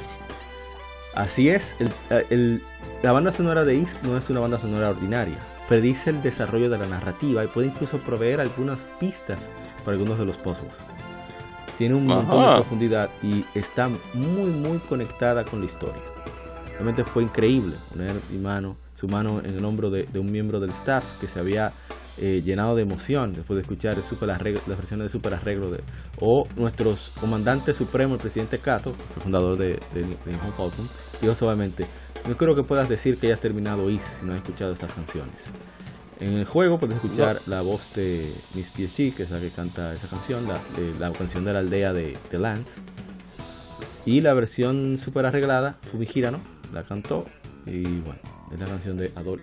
Así 1.14 1.48
es, 1.50 1.74
el, 2.30 2.62
la 3.02 3.12
banda 3.12 3.30
sonora 3.30 3.64
de 3.64 3.74
Is 3.74 3.98
no 4.02 4.16
es 4.16 4.30
una 4.30 4.40
banda 4.40 4.58
sonora 4.58 4.90
ordinaria, 4.90 5.36
predice 5.68 6.10
el 6.10 6.22
desarrollo 6.22 6.70
de 6.70 6.78
la 6.78 6.86
narrativa 6.86 7.44
y 7.44 7.48
puede 7.48 7.68
incluso 7.68 7.98
proveer 7.98 8.40
algunas 8.40 8.86
pistas 8.98 9.50
para 9.84 9.92
algunos 9.92 10.18
de 10.18 10.24
los 10.24 10.36
puzzles. 10.36 10.78
Tiene 11.78 11.94
un 11.94 12.06
montón 12.06 12.42
de 12.42 12.54
profundidad 12.56 13.08
y 13.22 13.44
está 13.54 13.88
muy 14.12 14.50
muy 14.50 14.78
conectada 14.80 15.44
con 15.44 15.60
la 15.60 15.66
historia. 15.66 16.02
Realmente 16.72 17.04
fue 17.04 17.22
increíble 17.22 17.76
poner 17.90 18.14
mi 18.30 18.38
mano 18.38 18.76
su 18.98 19.06
mano 19.06 19.40
en 19.44 19.56
el 19.56 19.64
hombro 19.64 19.90
de, 19.90 20.08
un 20.18 20.26
miembro 20.26 20.58
del 20.58 20.70
staff 20.70 21.04
que 21.20 21.28
se 21.28 21.38
había 21.38 21.72
eh, 22.16 22.42
llenado 22.44 22.74
de 22.74 22.82
emoción 22.82 23.32
después 23.32 23.56
de 23.56 23.60
escuchar 23.62 23.96
el 23.96 24.02
super 24.02 24.28
arreglo, 24.28 24.60
las 24.66 24.76
versiones 24.76 25.04
de 25.04 25.08
Super 25.08 25.34
Arreglo 25.34 25.70
de, 25.70 25.84
o 26.20 26.48
nuestros 26.56 27.12
comandante 27.20 27.74
supremo, 27.74 28.14
el 28.14 28.20
presidente 28.20 28.58
Cato, 28.58 28.92
el 29.14 29.22
fundador 29.22 29.56
de, 29.56 29.78
de, 29.94 30.02
Home 30.02 30.52
Falcon, 30.56 30.88
dijo 31.20 31.32
suavemente, 31.36 31.86
no 32.28 32.36
creo 32.36 32.56
que 32.56 32.64
puedas 32.64 32.88
decir 32.88 33.16
que 33.20 33.28
hayas 33.28 33.40
terminado 33.40 33.88
Is 33.88 34.02
si 34.02 34.26
no 34.26 34.32
has 34.32 34.38
escuchado 34.38 34.72
estas 34.72 34.92
canciones. 34.92 35.46
En 36.20 36.34
el 36.34 36.44
juego 36.44 36.78
puedes 36.78 36.96
escuchar 36.96 37.40
la 37.46 37.60
voz 37.60 37.94
de 37.94 38.32
Miss 38.54 38.68
PSG, 38.68 39.14
que 39.14 39.22
es 39.22 39.30
la 39.30 39.38
que 39.38 39.50
canta 39.50 39.94
esa 39.94 40.08
canción, 40.08 40.48
la, 40.48 40.58
la 40.98 41.12
canción 41.12 41.44
de 41.44 41.52
la 41.52 41.60
aldea 41.60 41.92
de, 41.92 42.16
de 42.30 42.38
Lance. 42.38 42.80
Y 44.04 44.20
la 44.20 44.34
versión 44.34 44.98
super 44.98 45.26
arreglada, 45.26 45.76
Fumihira, 45.82 46.32
La 46.72 46.82
cantó. 46.82 47.24
Y 47.66 47.82
bueno, 47.82 48.18
es 48.52 48.58
la 48.58 48.66
canción 48.66 48.96
de 48.96 49.12
Adol 49.14 49.42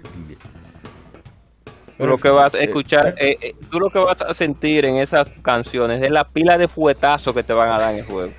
Tú 1.97 2.06
lo 2.06 2.18
que 2.18 2.30
vas 2.30 2.53
a 2.53 2.60
escuchar, 2.60 3.15
eh, 3.19 3.38
eh, 3.41 3.56
tú 3.72 3.80
lo 3.80 3.89
que 3.89 3.99
vas 3.99 4.22
a 4.22 4.34
sentir 4.34 4.84
en 4.84 4.97
esas 4.97 5.30
canciones 5.41 6.03
es 6.03 6.11
la 6.11 6.27
pila 6.27 6.57
de 6.57 6.68
fuetazos 6.68 7.34
que 7.34 7.41
te 7.41 7.53
van 7.53 7.69
a 7.69 7.77
dar 7.77 7.93
en 7.93 7.99
el 7.99 8.06
juego. 8.06 8.34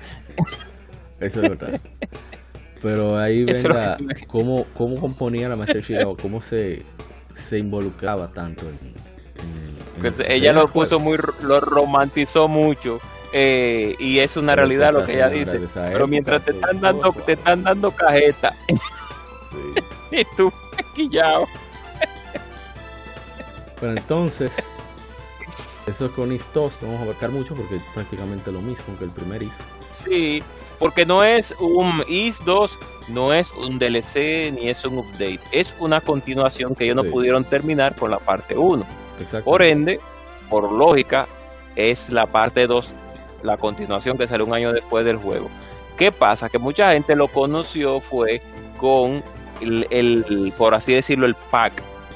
Eso 1.19 1.41
es 1.41 1.49
verdad. 1.49 1.81
Pero 2.83 3.17
ahí 3.17 3.45
venga 3.45 3.97
cómo, 4.27 4.65
cómo 4.77 4.99
componía 4.99 5.49
la 5.49 5.55
Master 5.55 5.81
Shiro, 5.81 6.15
cómo 6.15 6.39
se, 6.39 6.83
se 7.37 7.59
involucraba 7.59 8.27
tanto 8.29 8.67
en, 8.67 8.77
ella 10.27 10.53
lo 10.53 10.67
puso 10.67 10.99
muy, 10.99 11.17
lo 11.41 11.59
romantizó 11.59 12.47
mucho. 12.47 12.99
Eh, 13.33 13.95
y 13.99 14.19
es 14.19 14.37
una 14.37 14.55
realidad 14.55 14.93
lo 14.93 15.05
que 15.05 15.15
ella 15.15 15.29
dice. 15.29 15.59
Pero 15.73 16.07
mientras 16.07 16.45
te 16.45 16.51
están 16.51 16.79
dando, 16.79 17.11
te 17.25 17.33
están 17.33 17.63
dando 17.63 17.91
cajeta. 17.91 18.55
y 20.11 20.23
tú 20.35 20.51
quillado. 20.95 21.45
Pero 23.79 23.91
entonces, 23.93 24.51
eso 25.85 26.11
con 26.11 26.31
Is 26.31 26.47
2 26.53 26.81
no 26.81 26.87
vamos 26.87 27.01
a 27.01 27.03
abarcar 27.03 27.29
mucho 27.29 27.53
porque 27.53 27.75
es 27.75 27.83
prácticamente 27.93 28.51
lo 28.51 28.61
mismo 28.61 28.97
que 28.97 29.05
el 29.05 29.11
primer 29.11 29.43
Is. 29.43 29.53
Sí, 30.03 30.41
porque 30.79 31.05
no 31.05 31.23
es 31.23 31.53
un 31.59 32.03
Is 32.07 32.43
2, 32.45 32.77
no 33.07 33.33
es 33.33 33.51
un 33.51 33.79
DLC 33.79 34.51
ni 34.53 34.69
es 34.69 34.83
un 34.85 34.99
update, 34.99 35.39
es 35.51 35.73
una 35.79 36.01
continuación 36.01 36.75
que 36.75 36.85
ellos 36.85 36.97
no 36.97 37.03
pudieron 37.05 37.43
terminar 37.43 37.95
con 37.95 38.11
la 38.11 38.19
parte 38.19 38.57
1. 38.57 38.85
Por 39.43 39.61
ende, 39.61 39.99
por 40.49 40.71
lógica, 40.71 41.27
es 41.75 42.09
la 42.09 42.25
parte 42.25 42.67
2, 42.67 42.91
la 43.43 43.57
continuación 43.57 44.17
que 44.17 44.27
sale 44.27 44.43
un 44.43 44.53
año 44.53 44.73
después 44.73 45.05
del 45.05 45.17
juego. 45.17 45.49
¿Qué 45.97 46.11
pasa? 46.11 46.49
Que 46.49 46.59
mucha 46.59 46.91
gente 46.93 47.15
lo 47.15 47.27
conoció 47.27 47.99
fue 47.99 48.41
con 48.77 49.23
el, 49.61 50.53
por 50.57 50.75
así 50.75 50.93
decirlo, 50.93 51.25
el 51.25 51.35
pack. 51.35 51.73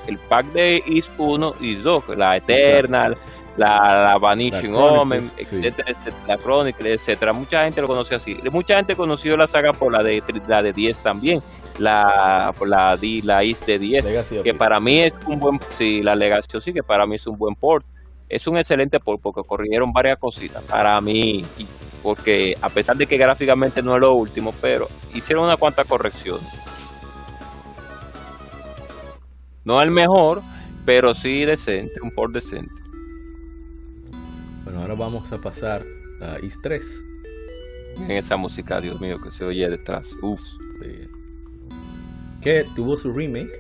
El 0.08 0.18
pack 0.18 0.48
de 0.48 0.84
Is 0.86 1.10
1 1.18 1.56
y 1.60 1.76
2, 1.76 2.18
la 2.18 2.38
Eternal, 2.38 3.18
la, 3.62 4.04
la 4.04 4.18
Vanishing 4.18 4.74
Omen, 4.74 5.32
etcétera, 5.38 5.94
la 6.28 6.38
Chronicle, 6.38 6.94
etcétera. 6.94 7.32
Mucha 7.32 7.64
gente 7.64 7.82
lo 7.82 7.88
conoció 7.88 8.18
así. 8.18 8.38
Mucha 8.52 8.76
gente 8.78 8.96
conoció 8.96 9.38
la 9.38 9.48
saga 9.48 9.72
por 9.72 9.94
la 9.94 10.02
de 10.02 10.24
la 10.48 10.64
de 10.64 10.74
10 10.74 11.00
también. 11.00 11.42
La, 11.78 12.54
por 12.58 12.68
la, 12.68 13.00
la 13.24 13.44
Is 13.44 13.66
de 13.66 13.80
10, 13.80 14.06
que 14.44 14.54
para 14.54 14.80
mí 14.80 15.00
es 15.00 15.14
un 15.26 15.40
buen, 15.40 15.60
sí, 15.70 16.04
la 16.04 16.16
Legacy 16.16 16.48
sí, 16.62 16.74
que 16.74 16.84
para 16.84 17.08
mí 17.08 17.16
es 17.16 17.26
un 17.26 17.38
buen 17.38 17.56
port. 17.56 17.86
Es 18.28 18.46
un 18.46 18.58
excelente 18.58 19.00
port 19.00 19.22
porque 19.22 19.42
corrigieron 19.42 19.92
varias 19.92 20.18
cositas 20.18 20.64
para 20.64 21.00
mí, 21.02 21.44
porque 22.04 22.56
a 22.62 22.70
pesar 22.70 22.98
de 22.98 23.08
que 23.08 23.18
gráficamente 23.18 23.82
no 23.82 23.96
es 23.96 24.02
lo 24.02 24.14
último, 24.14 24.54
pero 24.62 24.90
hicieron 25.14 25.46
una 25.46 25.58
cuanta 25.58 25.86
corrección. 25.86 26.40
No 29.64 29.82
el 29.82 29.92
mejor, 29.92 30.42
pero 30.86 31.16
sí 31.16 31.46
decente, 31.46 31.94
un 32.02 32.12
port 32.14 32.34
decente. 32.34 32.81
Bueno, 34.64 34.82
ahora 34.82 34.94
vamos 34.94 35.32
a 35.32 35.38
pasar 35.40 35.82
a 36.22 36.40
Is 36.46 36.60
3. 36.62 36.82
En 37.98 38.12
esa 38.12 38.38
música, 38.38 38.80
Dios 38.80 39.02
mío, 39.02 39.18
que 39.22 39.32
se 39.32 39.44
oye 39.44 39.70
detrás. 39.70 40.12
Uf. 40.22 40.40
Que 42.42 42.66
tuvo 42.76 42.98
su 42.98 43.14
remake, 43.14 43.52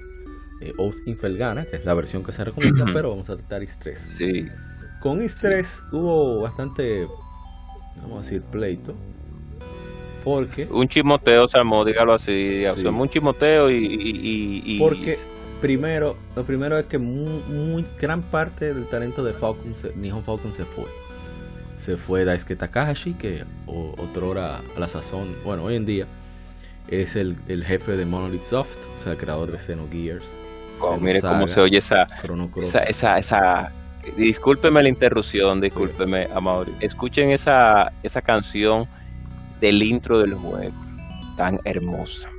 eh, 0.62 0.74
Oath 0.78 0.96
Infelgana, 1.06 1.66
que 1.66 1.78
es 1.78 1.86
la 1.86 1.94
versión 1.94 2.24
que 2.24 2.32
se 2.32 2.44
recomienda, 2.44 2.86
pero 2.94 3.10
vamos 3.10 3.30
a 3.30 3.36
tratar 3.36 3.64
Is 3.64 3.78
3. 3.80 4.00
Sí. 4.00 4.48
Con 5.02 5.22
Is 5.22 5.36
3 5.36 5.84
hubo 5.92 6.42
bastante, 6.42 7.08
vamos 8.02 8.20
a 8.20 8.22
decir, 8.22 8.42
pleito. 8.44 8.96
Porque. 10.24 10.68
Un 10.72 10.88
chimoteo 10.88 11.48
se 11.48 11.58
armó, 11.58 11.84
dígalo 11.84 12.14
así. 12.14 12.64
un 12.86 13.10
chimoteo 13.10 13.72
y, 13.72 13.76
y, 14.66 14.80
Porque 14.80 15.18
primero, 15.62 16.18
lo 16.36 16.44
primero 16.44 16.78
es 16.78 16.88
que 16.88 16.98
muy, 16.98 17.86
gran 18.00 18.24
parte 18.24 18.74
del 18.74 18.88
talento 18.88 19.24
de 19.24 19.34
Falcon, 19.34 19.74
Nihon 19.96 20.24
Falcon 20.24 20.54
se 20.54 20.66
fue. 20.66 20.86
Se 21.80 21.98
fue 21.98 22.26
Daisuke 22.26 22.56
Takahashi, 22.56 23.14
que 23.14 23.44
otro 23.66 24.30
hora 24.30 24.60
a 24.76 24.80
la 24.80 24.88
sazón, 24.88 25.36
bueno, 25.46 25.64
hoy 25.64 25.76
en 25.76 25.86
día 25.86 26.08
es 26.88 27.16
el, 27.16 27.38
jefe 27.66 27.96
de 27.96 28.06
Monolith 28.06 28.42
Soft, 28.42 28.78
o 28.96 29.00
sea, 29.00 29.14
el 29.14 29.18
creador 29.18 29.52
de 29.52 29.60
Xenogears. 29.60 30.26
Oh, 30.80 30.98
mire 30.98 31.22
cómo 31.22 31.48
se 31.48 31.62
oye 31.62 31.78
esa, 31.78 32.08
esa, 32.88 33.20
esa, 33.20 33.72
discúlpeme 34.18 34.82
la 34.82 34.90
interrupción, 34.90 35.62
discúlpeme, 35.62 36.26
sí. 36.26 36.72
Escuchen 36.82 37.30
esa, 37.30 37.94
esa 38.02 38.22
canción 38.22 38.88
del 39.60 39.84
intro 39.84 40.20
del 40.20 40.34
juego, 40.34 40.74
tan 41.38 41.60
hermosa. 41.66 42.31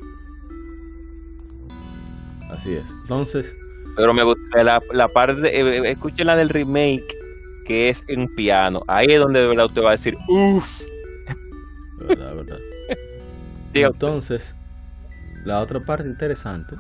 Así 2.53 2.75
es. 2.75 2.85
Entonces. 3.03 3.57
Pero 3.97 4.15
me 4.15 4.23
gusta 4.23 4.63
la, 4.63 4.81
la 4.93 5.09
parte. 5.09 5.49
Eh, 5.49 5.79
eh, 5.79 5.91
escuchen 5.91 6.27
la 6.27 6.37
del 6.37 6.49
remake, 6.49 7.03
que 7.67 7.89
es 7.89 8.03
en 8.09 8.33
piano. 8.35 8.83
Ahí 8.89 9.07
es 9.09 9.21
donde 9.21 9.41
de 9.41 9.49
verdad 9.49 9.67
usted 9.67 9.83
va 9.83 9.89
a 9.89 9.93
decir, 9.93 10.17
uff. 10.29 10.83
Verdad, 12.09 12.35
verdad. 12.35 12.59
Entonces, 13.75 14.55
la 15.45 15.61
otra 15.61 15.81
parte 15.81 16.09
interesante 16.09 16.77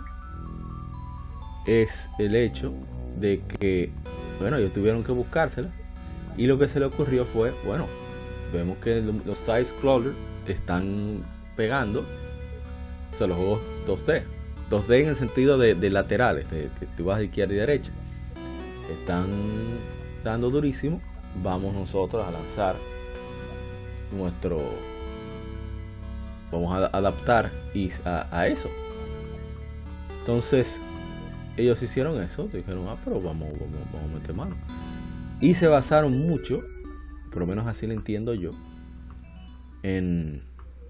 es 1.66 2.08
el 2.18 2.34
hecho 2.34 2.72
de 3.18 3.40
que, 3.60 3.92
bueno, 4.40 4.56
ellos 4.56 4.72
tuvieron 4.72 5.04
que 5.04 5.12
buscársela. 5.12 5.68
Y 6.36 6.46
lo 6.46 6.58
que 6.58 6.68
se 6.68 6.80
le 6.80 6.86
ocurrió 6.86 7.26
fue, 7.26 7.52
bueno, 7.66 7.86
vemos 8.52 8.78
que 8.78 9.02
los 9.02 9.38
side 9.38 9.66
scrollers 9.66 10.16
están 10.46 11.22
pegando, 11.56 12.00
o 12.00 13.16
sea, 13.16 13.26
los 13.26 13.36
juegos 13.36 13.60
2D 13.86 14.22
2D 14.72 15.02
en 15.02 15.08
el 15.08 15.16
sentido 15.16 15.58
de, 15.58 15.74
laterales, 15.90 16.50
de, 16.50 16.70
que 16.80 16.86
tú 16.96 17.04
vas 17.04 17.18
de 17.18 17.26
izquierda 17.26 17.52
y 17.52 17.58
derecha, 17.58 17.90
están 18.90 19.26
dando 20.24 20.48
durísimo. 20.50 21.00
Vamos 21.42 21.74
nosotros 21.74 22.24
a 22.24 22.30
lanzar 22.30 22.76
nuestro. 24.16 24.60
Vamos 26.50 26.74
a 26.74 26.86
adaptar 26.86 27.50
a, 28.04 28.26
a 28.30 28.46
eso. 28.46 28.70
Entonces, 30.20 30.80
ellos 31.58 31.82
hicieron 31.82 32.22
eso. 32.22 32.44
Dijeron, 32.44 32.86
ah, 32.88 32.96
pero 33.04 33.20
vamos, 33.20 33.50
vamos, 33.52 33.78
vamos 33.92 34.10
a 34.10 34.14
meter 34.14 34.34
mano. 34.34 34.56
Y 35.40 35.54
se 35.54 35.66
basaron 35.66 36.18
mucho, 36.26 36.60
por 37.30 37.40
lo 37.40 37.46
menos 37.46 37.66
así 37.66 37.86
lo 37.86 37.92
entiendo 37.92 38.32
yo, 38.32 38.52
en, 39.82 40.42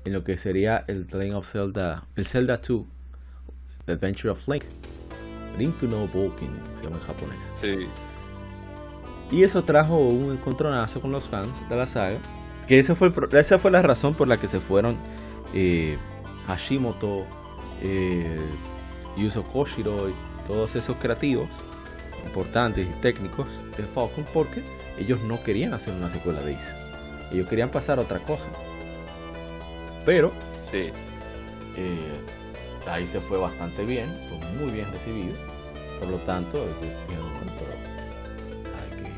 en 0.04 0.12
lo 0.12 0.22
que 0.22 0.38
sería 0.38 0.84
el 0.86 1.06
Train 1.06 1.34
of 1.34 1.50
Zelda, 1.50 2.06
el 2.14 2.26
Zelda 2.26 2.60
2 2.68 2.84
The 3.92 4.06
Adventure 4.06 4.30
of 4.30 4.46
Link. 4.48 4.64
Link 5.58 5.82
No 5.82 6.08
Walking, 6.14 6.50
se 6.78 6.84
llama 6.84 6.96
en 6.96 7.02
japonés. 7.02 7.38
Sí. 7.60 7.86
Y 9.30 9.44
eso 9.44 9.62
trajo 9.64 9.96
un 9.96 10.32
encontronazo 10.32 11.00
con 11.00 11.12
los 11.12 11.24
fans 11.24 11.60
de 11.68 11.76
la 11.76 11.86
saga. 11.86 12.18
Que 12.66 12.78
esa 12.78 12.94
fue, 12.94 13.12
esa 13.32 13.58
fue 13.58 13.70
la 13.70 13.82
razón 13.82 14.14
por 14.14 14.28
la 14.28 14.36
que 14.36 14.48
se 14.48 14.60
fueron 14.60 14.96
eh, 15.52 15.98
Hashimoto, 16.46 17.26
eh, 17.82 18.38
Yuzo 19.16 19.42
Koshiro 19.42 20.08
y 20.08 20.14
todos 20.46 20.74
esos 20.76 20.96
creativos 20.96 21.48
importantes 22.24 22.86
y 22.86 23.00
técnicos 23.00 23.48
de 23.76 23.82
Falcon 23.82 24.24
porque 24.32 24.62
ellos 24.98 25.22
no 25.22 25.42
querían 25.42 25.74
hacer 25.74 25.92
una 25.94 26.08
secuela 26.08 26.40
de 26.40 26.52
Is. 26.52 26.74
Ellos 27.32 27.48
querían 27.48 27.70
pasar 27.70 27.98
a 27.98 28.02
otra 28.02 28.20
cosa. 28.20 28.46
Pero 30.04 30.32
sí. 30.70 30.90
Eh, 31.76 32.41
ahí 32.88 33.06
se 33.06 33.20
fue 33.20 33.38
bastante 33.38 33.84
bien, 33.84 34.08
fue 34.28 34.38
muy 34.58 34.72
bien 34.72 34.86
recibido. 34.92 35.34
Por 35.98 36.08
lo 36.08 36.16
tanto, 36.18 36.58
hay 38.78 38.96
que, 38.96 39.10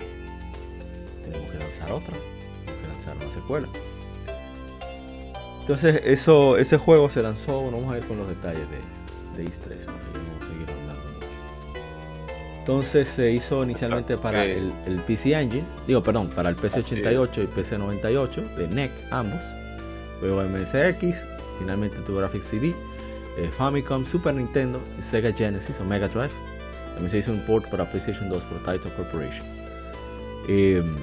tenemos 1.25 1.51
que 1.51 1.59
lanzar 1.59 1.93
otra, 1.93 2.15
tenemos 2.65 2.81
que 2.83 2.89
lanzar 2.89 3.17
una 3.17 3.31
secuela. 3.31 3.69
Entonces, 5.61 6.03
eso, 6.05 6.59
ese 6.59 6.77
juego 6.77 7.09
se 7.09 7.23
lanzó, 7.23 7.61
bueno, 7.61 7.79
vamos 7.79 7.93
a 7.95 7.99
ir 7.99 8.07
con 8.07 8.19
los 8.19 8.29
detalles 8.29 8.67
de, 8.69 9.43
de 9.43 9.49
3 9.49 9.87
vamos 9.87 10.01
a 10.43 10.47
seguir 10.47 10.69
hablando 10.71 11.27
Entonces 12.59 13.09
se 13.09 13.31
hizo 13.31 13.65
inicialmente 13.65 14.19
para 14.19 14.45
el, 14.45 14.73
el, 14.85 15.01
PC 15.01 15.33
Engine, 15.33 15.65
digo, 15.87 16.03
perdón, 16.03 16.29
para 16.29 16.51
el 16.51 16.57
PC88 16.57 17.45
y 17.45 17.47
PC98 17.47 18.57
de 18.57 18.69
NEC, 18.69 18.93
ambos. 19.11 19.41
Luego 20.21 20.43
MSX, 20.43 21.23
finalmente 21.59 21.97
tu 22.07 22.15
Graphics 22.15 22.47
CD 22.47 22.75
eh, 23.37 23.49
Famicom, 23.49 24.05
Super 24.07 24.35
Nintendo, 24.35 24.81
Sega 25.01 25.33
Genesis 25.33 25.79
o 25.81 25.85
Mega 25.85 26.09
Drive. 26.09 26.33
También 26.93 27.11
se 27.11 27.19
hizo 27.19 27.33
un 27.33 27.41
port 27.41 27.69
para 27.69 27.91
PlayStation 27.91 28.29
2 28.29 28.45
por 28.45 28.63
Taito 28.63 28.89
Corporation. 28.95 29.47
Em, 30.47 30.95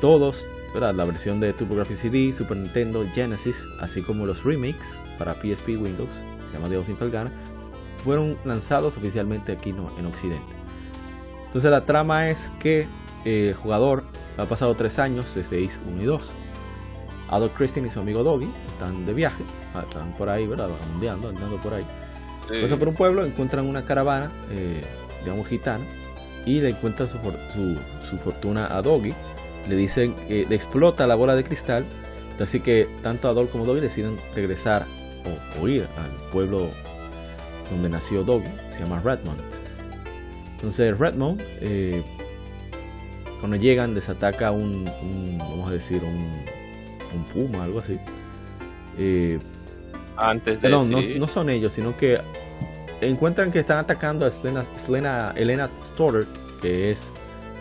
todos, 0.00 0.46
la 0.74 1.04
versión 1.04 1.38
de 1.38 1.52
TurboGrafx 1.52 1.98
CD, 1.98 2.32
Super 2.32 2.56
Nintendo, 2.56 3.04
Genesis, 3.14 3.66
así 3.80 4.02
como 4.02 4.26
los 4.26 4.42
remakes 4.42 5.00
para 5.18 5.34
PSP 5.34 5.76
Windows, 5.76 6.10
se 6.50 6.56
llama 6.56 6.68
Dios 6.68 6.88
Infalgana, 6.88 7.30
fueron 8.02 8.36
lanzados 8.44 8.96
oficialmente 8.96 9.52
aquí 9.52 9.70
en 9.70 10.06
Occidente. 10.06 10.64
Entonces 11.46 11.70
la 11.70 11.84
trama 11.86 12.30
es 12.30 12.50
que 12.58 12.88
eh, 13.24 13.50
el 13.50 13.54
jugador 13.54 14.02
ha 14.36 14.44
pasado 14.44 14.74
tres 14.74 14.98
años 14.98 15.32
desde 15.36 15.64
Ace 15.64 15.78
1 15.88 16.02
y 16.02 16.04
2. 16.04 16.32
Adolf 17.30 17.54
Christine 17.56 17.88
y 17.88 17.90
su 17.90 18.00
amigo 18.00 18.22
Doggy 18.22 18.48
están 18.72 19.06
de 19.06 19.14
viaje, 19.14 19.44
ah, 19.74 19.84
están 19.86 20.12
por 20.14 20.28
ahí, 20.28 20.46
¿verdad? 20.46 20.70
Andando, 20.94 21.30
andando 21.30 21.56
por 21.58 21.74
ahí. 21.74 21.84
Pasan 22.60 22.78
por 22.78 22.88
un 22.88 22.94
pueblo, 22.94 23.24
encuentran 23.24 23.66
una 23.66 23.84
caravana, 23.84 24.30
eh, 24.50 24.82
digamos 25.22 25.46
gitana, 25.48 25.84
y 26.44 26.60
le 26.60 26.70
encuentran 26.70 27.08
su, 27.08 27.18
su, 28.08 28.18
fortuna 28.18 28.76
a 28.76 28.82
Doggy. 28.82 29.14
Le 29.68 29.76
dicen, 29.76 30.14
que 30.28 30.44
le 30.46 30.54
explota 30.54 31.06
la 31.06 31.14
bola 31.14 31.34
de 31.36 31.44
cristal, 31.44 31.84
así 32.38 32.60
que 32.60 32.86
tanto 33.02 33.28
Adolf 33.28 33.50
como 33.50 33.64
Doggy 33.64 33.80
deciden 33.80 34.18
regresar 34.34 34.84
o, 35.58 35.66
ir 35.66 35.86
al 35.96 36.30
pueblo 36.30 36.68
donde 37.70 37.88
nació 37.88 38.22
Doggy, 38.24 38.48
se 38.70 38.80
llama 38.80 39.00
Redmond. 39.02 39.40
Entonces 40.56 40.98
Redmond, 40.98 41.42
eh, 41.60 42.02
cuando 43.40 43.56
llegan, 43.56 43.94
desataca 43.94 44.50
un, 44.50 44.86
un, 45.02 45.38
vamos 45.38 45.70
a 45.70 45.72
decir, 45.72 46.02
un, 46.04 46.30
un 47.14 47.24
puma, 47.24 47.64
algo 47.64 47.78
así. 47.80 47.98
Eh, 48.98 49.38
Antes 50.16 50.60
de 50.60 50.68
no, 50.68 50.84
no, 50.84 51.28
son 51.28 51.50
ellos, 51.50 51.72
sino 51.72 51.96
que 51.96 52.20
encuentran 53.00 53.50
que 53.50 53.60
están 53.60 53.78
atacando 53.78 54.26
a 54.26 54.30
Selena, 54.30 55.32
Elena 55.36 55.68
Stoddard, 55.84 56.26
que 56.60 56.90
es 56.90 57.12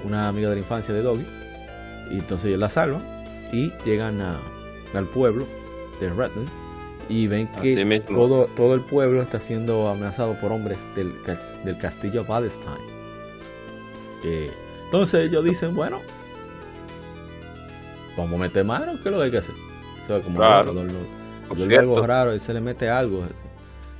una 0.05 0.27
amiga 0.27 0.49
de 0.49 0.55
la 0.55 0.61
infancia 0.61 0.93
de 0.93 1.01
Doggy. 1.01 1.25
Y 2.11 2.19
entonces 2.19 2.47
ellos 2.47 2.59
la 2.59 2.69
salvan 2.69 3.01
y 3.51 3.71
llegan 3.85 4.21
a, 4.21 4.39
al 4.93 5.05
pueblo 5.05 5.47
de 5.99 6.09
Redmond 6.09 6.49
y 7.09 7.27
ven 7.27 7.47
que 7.47 7.99
todo, 8.01 8.45
todo 8.55 8.73
el 8.73 8.81
pueblo 8.81 9.21
está 9.21 9.39
siendo 9.39 9.89
amenazado 9.89 10.35
por 10.35 10.51
hombres 10.51 10.77
del, 10.95 11.13
del 11.63 11.77
castillo 11.77 12.25
Palestine. 12.25 12.75
Eh, 14.23 14.51
entonces 14.85 15.27
ellos 15.27 15.43
dicen, 15.43 15.75
bueno, 15.75 16.01
vamos 18.17 18.33
a 18.39 18.43
meter 18.43 18.63
mano, 18.63 18.93
¿qué 19.01 19.09
es 19.09 19.11
lo 19.11 19.17
que 19.17 19.23
hay 19.25 19.31
que 19.31 19.37
hacer? 19.37 19.55
O 20.09 20.21
como 20.21 20.37
claro. 20.37 20.73
algo 21.79 22.05
raro, 22.05 22.33
él 22.33 22.41
se 22.41 22.53
le 22.53 22.61
mete 22.61 22.89
algo. 22.89 23.23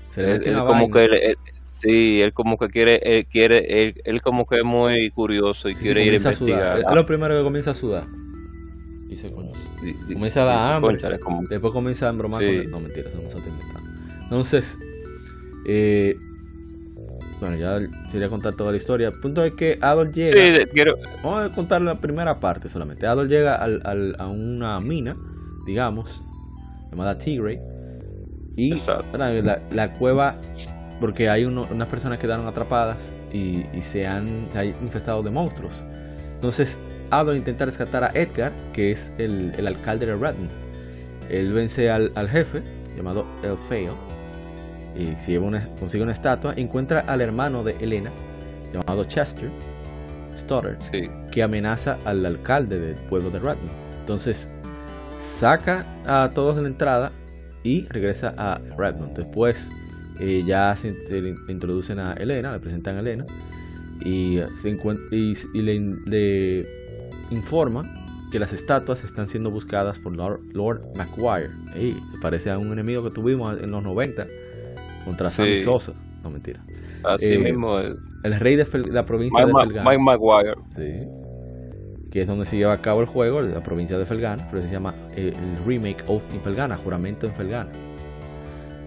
Se 0.10 0.22
le 0.22 0.40
mete 0.40 0.54
como 0.54 0.92
que 0.92 1.36
sí, 1.64 2.22
él 2.22 2.34
como 2.34 2.58
que 2.58 2.68
quiere, 2.70 3.00
él 3.04 3.26
quiere, 3.26 3.96
él, 4.04 4.22
como 4.22 4.46
que 4.46 4.58
es 4.58 4.64
muy 4.64 5.10
curioso 5.12 5.70
y 5.70 5.76
quiere 5.76 6.04
ir 6.06 6.14
a 6.14 6.18
investigar. 6.18 6.80
Es 6.80 6.96
lo 6.96 7.06
primero 7.06 7.38
que 7.38 7.44
comienza 7.44 7.72
a 7.72 7.76
sudar. 7.76 8.06
Y 9.10 9.18
se 9.18 9.32
comienza 9.32 10.44
a 10.44 10.46
dar 10.46 10.74
hambre. 10.74 11.00
Después 11.50 11.74
comienza 11.74 12.08
a 12.08 12.10
embromar 12.10 12.42
No, 12.42 12.80
mentira, 12.80 13.10
eso 13.10 13.22
no 13.22 13.30
se 13.30 13.38
está 13.38 13.50
inventando. 13.50 13.90
Entonces, 14.24 14.78
eh, 15.68 16.16
bueno, 17.44 17.58
ya 17.58 17.80
sería 18.10 18.30
contar 18.30 18.56
toda 18.56 18.72
la 18.72 18.78
historia. 18.78 19.10
El 19.10 19.20
punto 19.20 19.44
es 19.44 19.54
que 19.54 19.78
Adol 19.82 20.14
llega. 20.14 20.66
Vamos 21.24 21.46
a 21.46 21.54
contar 21.54 21.82
la 21.82 22.00
primera 22.00 22.40
parte 22.40 22.70
solamente. 22.70 23.06
Adol 23.06 23.28
llega 23.28 23.56
al, 23.56 24.16
a 24.18 24.28
una 24.28 24.80
mina, 24.80 25.16
digamos, 25.66 26.22
llamada 26.90 27.18
Tigray. 27.18 27.60
Y 28.56 28.76
la, 29.18 29.60
la, 29.72 29.94
cueva, 29.94 30.36
porque 31.00 31.28
hay 31.28 31.46
unas 31.46 31.88
personas 31.88 32.20
que 32.20 32.28
quedaron 32.28 32.46
atrapadas 32.46 33.12
y, 33.32 33.64
se 33.82 34.06
han 34.06 34.48
infestado 34.82 35.24
de 35.24 35.32
monstruos. 35.32 35.84
Entonces, 36.36 36.78
Adol 37.10 37.38
intenta 37.38 37.66
rescatar 37.66 38.04
a 38.04 38.12
Edgar, 38.14 38.52
que 38.74 38.92
es 38.92 39.12
el, 39.18 39.54
el 39.58 39.68
alcalde 39.68 40.06
de 40.06 40.16
Redden. 40.16 40.50
Él 41.30 41.52
vence 41.52 41.90
al, 41.90 42.12
al 42.16 42.30
jefe, 42.30 42.62
llamado 42.96 43.26
El 43.44 43.58
Feo 43.58 44.13
y 44.96 45.06
consigue 45.80 46.04
una 46.04 46.12
estatua, 46.12 46.54
encuentra 46.56 47.02
al 47.02 47.22
hermano 47.22 47.64
de 47.64 47.76
Elena, 47.80 48.12
llamado 48.74 49.06
Chester 49.06 49.50
Stoddard, 50.36 50.78
que 51.32 51.44
amenaza 51.44 51.98
al 52.06 52.26
alcalde 52.26 52.80
del 52.80 52.96
pueblo 53.10 53.30
de 53.30 53.40
Redmond. 53.40 53.72
Entonces, 54.00 54.50
saca 55.20 55.86
a 56.06 56.30
todos 56.32 56.56
de 56.56 56.64
la 56.64 56.68
entrada 56.68 57.12
y 57.64 57.88
regresa 57.88 58.34
a 58.38 58.60
Redmond. 58.78 59.16
Después, 59.16 59.70
eh, 60.20 60.44
ya 60.46 60.76
se 60.76 60.94
introducen 61.48 62.00
a 62.00 62.14
Elena, 62.14 62.52
le 62.52 62.60
presentan 62.60 62.98
a 62.98 63.00
Elena 63.00 63.26
y, 64.04 64.40
se 64.56 64.70
y, 65.12 65.62
le, 65.62 65.80
le 66.06 66.66
informa 67.32 67.84
que 68.32 68.40
las 68.40 68.52
estatuas 68.52 69.04
están 69.04 69.28
siendo 69.28 69.52
buscadas 69.52 70.00
por 70.00 70.16
Lord, 70.16 70.42
Lord 70.54 70.82
McGuire. 70.96 71.52
Y 71.76 71.96
parece 72.22 72.52
a 72.52 72.58
un 72.58 72.72
enemigo 72.74 73.04
que 73.04 73.12
tuvimos 73.12 73.62
en 73.62 73.72
los 73.72 73.84
90 73.84 74.26
contra 75.04 75.30
Sammy 75.30 75.58
Sosa. 75.58 75.94
No, 76.24 76.30
mentira. 76.30 76.62
Así 77.04 77.34
eh, 77.34 77.38
mismo. 77.38 77.78
El, 77.80 78.40
rey 78.40 78.56
de 78.56 78.66
la 78.92 79.06
provincia 79.06 79.46
de 79.46 79.52
Felgana. 79.54 79.90
Mike 79.90 80.04
Maguire. 80.04 80.56
Sí. 80.76 82.10
Que 82.12 82.22
es 82.22 82.28
donde 82.28 82.46
se 82.46 82.58
lleva 82.58 82.74
a 82.74 82.82
cabo 82.82 83.02
el 83.02 83.08
juego, 83.08 83.42
la 83.42 83.64
provincia 83.64 83.98
de 83.98 84.06
Felgana. 84.06 84.48
Pero 84.50 84.64
se 84.64 84.72
llama 84.72 84.94
eh, 85.16 85.34
el 85.36 85.66
remake 85.66 86.04
of 86.08 86.24
in 86.34 86.42
Felgana, 86.42 86.78
juramento 86.78 87.28
en 87.28 87.34
Felgana. 87.34 87.72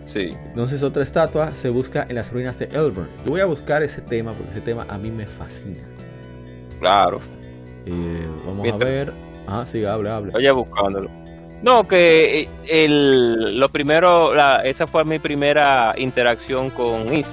Sí. 0.06 0.30
Entonces 0.46 0.82
otra 0.82 1.02
estatua 1.02 1.50
se 1.52 1.68
busca 1.68 2.06
en 2.08 2.14
las 2.14 2.32
ruinas 2.32 2.58
de 2.58 2.66
Elburn. 2.66 3.08
Yo 3.24 3.32
voy 3.32 3.40
a 3.40 3.46
buscar 3.46 3.82
ese 3.82 4.00
tema 4.00 4.32
porque 4.32 4.52
ese 4.52 4.60
tema 4.60 4.86
a 4.88 4.96
mí 4.96 5.10
me 5.10 5.26
fascina. 5.26 5.82
Claro. 6.78 7.20
Eh, 7.84 8.26
vamos 8.46 8.68
a 8.72 8.76
ver. 8.76 9.12
Ah, 9.46 9.64
sí, 9.66 9.84
hable, 9.84 10.10
hable. 10.10 10.32
Vaya 10.32 10.52
buscándolo. 10.52 11.10
No, 11.62 11.88
que 11.88 12.40
eh, 12.40 12.48
el, 12.68 13.58
lo 13.58 13.68
primero, 13.70 14.32
esa 14.62 14.86
fue 14.86 15.04
mi 15.04 15.18
primera 15.18 15.94
interacción 15.96 16.70
con 16.70 17.12
Is. 17.12 17.28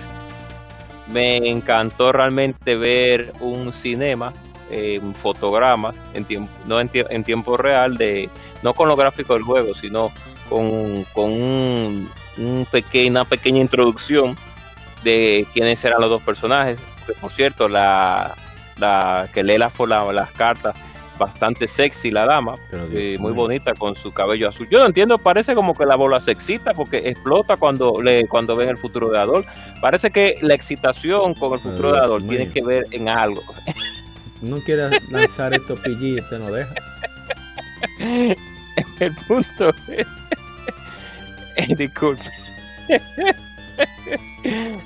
Me 1.08 1.38
encantó 1.38 2.12
realmente 2.12 2.76
ver 2.76 3.34
un 3.40 3.74
cinema, 3.74 4.34
eh, 4.72 5.02
fotogramas, 5.22 5.96
en 6.14 6.26
tiempo, 6.26 6.52
no 6.66 6.80
en, 6.80 7.24
tiempo 7.24 7.58
real, 7.58 7.98
de 7.98 8.30
no 8.64 8.74
con 8.74 8.88
los 8.88 8.98
gráficos 8.98 9.36
del 9.36 9.44
juego, 9.44 9.76
sino 9.76 10.12
con, 10.50 11.04
con 11.14 11.32
un, 11.32 12.10
una 12.38 13.26
pequeña 13.26 13.60
introducción 13.60 14.38
de 15.04 15.46
quiénes 15.54 15.84
eran 15.84 16.00
los 16.00 16.10
dos 16.10 16.22
personajes. 16.22 16.78
por 17.20 17.32
cierto, 17.32 17.68
la, 17.68 18.34
la 18.78 19.28
que 19.34 19.44
lee 19.44 19.58
las 19.58 19.74
cartas 20.32 20.76
bastante 21.18 21.68
sexy 21.68 22.12
la 22.12 22.26
dama, 22.26 22.56
eh, 22.72 23.18
muy 23.20 23.34
bonita 23.34 23.74
con 23.74 23.96
su 23.96 24.12
cabello 24.12 24.50
azul. 24.50 24.68
Yo 24.70 24.80
no 24.80 24.86
entiendo, 24.86 25.18
parece 25.18 25.56
como 25.56 25.76
que 25.76 25.86
la 25.86 25.96
bola 25.96 26.20
se 26.22 26.32
excita 26.32 26.74
porque 26.74 26.98
explota 26.98 27.58
cuando 27.58 28.02
le 28.02 28.28
cuando 28.28 28.56
ven 28.56 28.70
el 28.70 28.78
futuro 28.78 29.10
de 29.10 29.20
Adol. 29.20 29.46
Parece 29.82 30.12
que 30.12 30.38
la 30.42 30.54
excitación 30.54 31.34
con 31.34 31.54
el 31.54 31.60
futuro 31.60 31.94
de 31.94 32.00
Adol 32.00 32.28
tiene 32.28 32.50
que 32.50 32.62
ver 32.62 32.86
en 32.92 33.10
algo. 33.10 33.44
No 34.42 34.58
quieras 34.58 34.92
lanzar 35.10 35.54
esto 35.54 35.76
PG, 35.76 36.30
te 36.30 36.38
no 36.38 36.52
deja. 36.52 36.76
el 39.00 39.16
punto 39.26 39.70
es... 39.88 40.06
disculpe. 41.78 42.30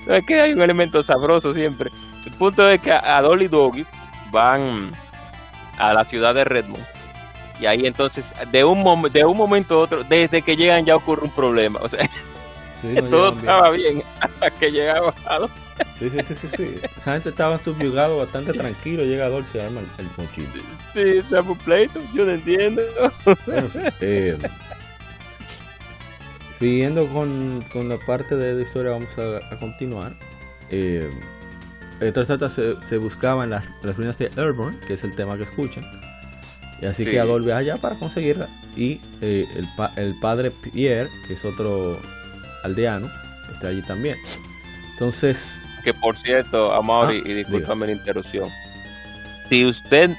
es 0.07 0.25
que 0.27 0.41
hay 0.41 0.53
un 0.53 0.61
elemento 0.61 1.01
sabroso 1.01 1.55
siempre. 1.55 1.89
El 2.27 2.33
punto 2.33 2.69
es 2.69 2.79
que 2.81 2.91
Adol 2.91 3.41
y 3.41 3.47
Doggy 3.47 3.83
van 4.31 4.91
a 5.77 5.93
la 5.93 6.05
ciudad 6.05 6.33
de 6.35 6.43
Redmond. 6.43 6.85
Y 7.59 7.65
ahí 7.65 7.85
entonces, 7.85 8.25
de 8.51 8.63
un, 8.63 9.11
de 9.11 9.25
un 9.25 9.37
momento 9.37 9.75
a 9.75 9.77
otro, 9.79 10.03
desde 10.03 10.41
que 10.41 10.55
llegan 10.55 10.85
ya 10.85 10.95
ocurre 10.95 11.23
un 11.23 11.31
problema. 11.31 11.79
O 11.81 11.89
sea, 11.89 12.07
todo 13.09 13.33
estaba 13.33 13.71
bien. 13.71 14.03
hasta 14.19 14.51
que 14.51 14.71
llegaba 14.71 15.13
Sí, 15.93 16.09
sí, 16.09 16.23
sí, 16.23 16.35
sí, 16.35 16.47
sí. 16.55 16.75
Esa 16.81 17.13
gente 17.13 17.29
estaba 17.29 17.59
subyugado, 17.59 18.17
bastante 18.17 18.53
tranquilo. 18.53 19.03
Llega 19.03 19.29
Dolce 19.29 19.61
arma 19.61 19.81
el, 19.81 20.05
el. 20.05 21.21
Sí, 21.21 21.27
se 21.27 21.39
un 21.39 21.57
pleito, 21.57 22.01
yo 22.13 22.25
no 22.25 22.31
entiendo. 22.31 22.81
Eh, 24.01 24.37
siguiendo 26.57 27.07
con, 27.07 27.63
con, 27.71 27.89
la 27.89 27.97
parte 27.97 28.35
de 28.35 28.53
la 28.53 28.61
historia, 28.63 28.91
vamos 28.91 29.09
a, 29.17 29.53
a 29.53 29.59
continuar. 29.59 30.13
Eh, 30.71 31.09
esta 31.99 32.49
se, 32.49 32.75
se 32.85 32.97
buscaba 32.97 33.43
en 33.43 33.51
las, 33.51 33.65
ruinas 33.81 34.17
de 34.17 34.31
Airborne, 34.37 34.77
que 34.85 34.93
es 34.93 35.03
el 35.03 35.15
tema 35.15 35.37
que 35.37 35.43
escuchan. 35.43 35.83
Y 36.81 36.85
así 36.85 37.05
que 37.05 37.19
Adol 37.19 37.49
allá 37.51 37.77
para 37.77 37.95
conseguirla. 37.95 38.47
Y 38.75 39.01
eh, 39.21 39.47
el, 39.55 39.67
el 39.95 40.19
padre 40.19 40.51
Pierre, 40.51 41.09
que 41.25 41.33
es 41.33 41.43
otro 41.43 41.99
aldeano, 42.63 43.07
está 43.51 43.69
allí 43.69 43.81
también. 43.81 44.17
Entonces. 44.93 45.63
Que 45.83 45.93
por 45.93 46.17
cierto, 46.17 46.73
Amor, 46.73 47.07
ah, 47.09 47.13
y 47.13 47.33
discúlpame 47.33 47.85
la 47.85 47.93
interrupción. 47.93 48.49
Si 49.47 49.65
usted, 49.65 50.11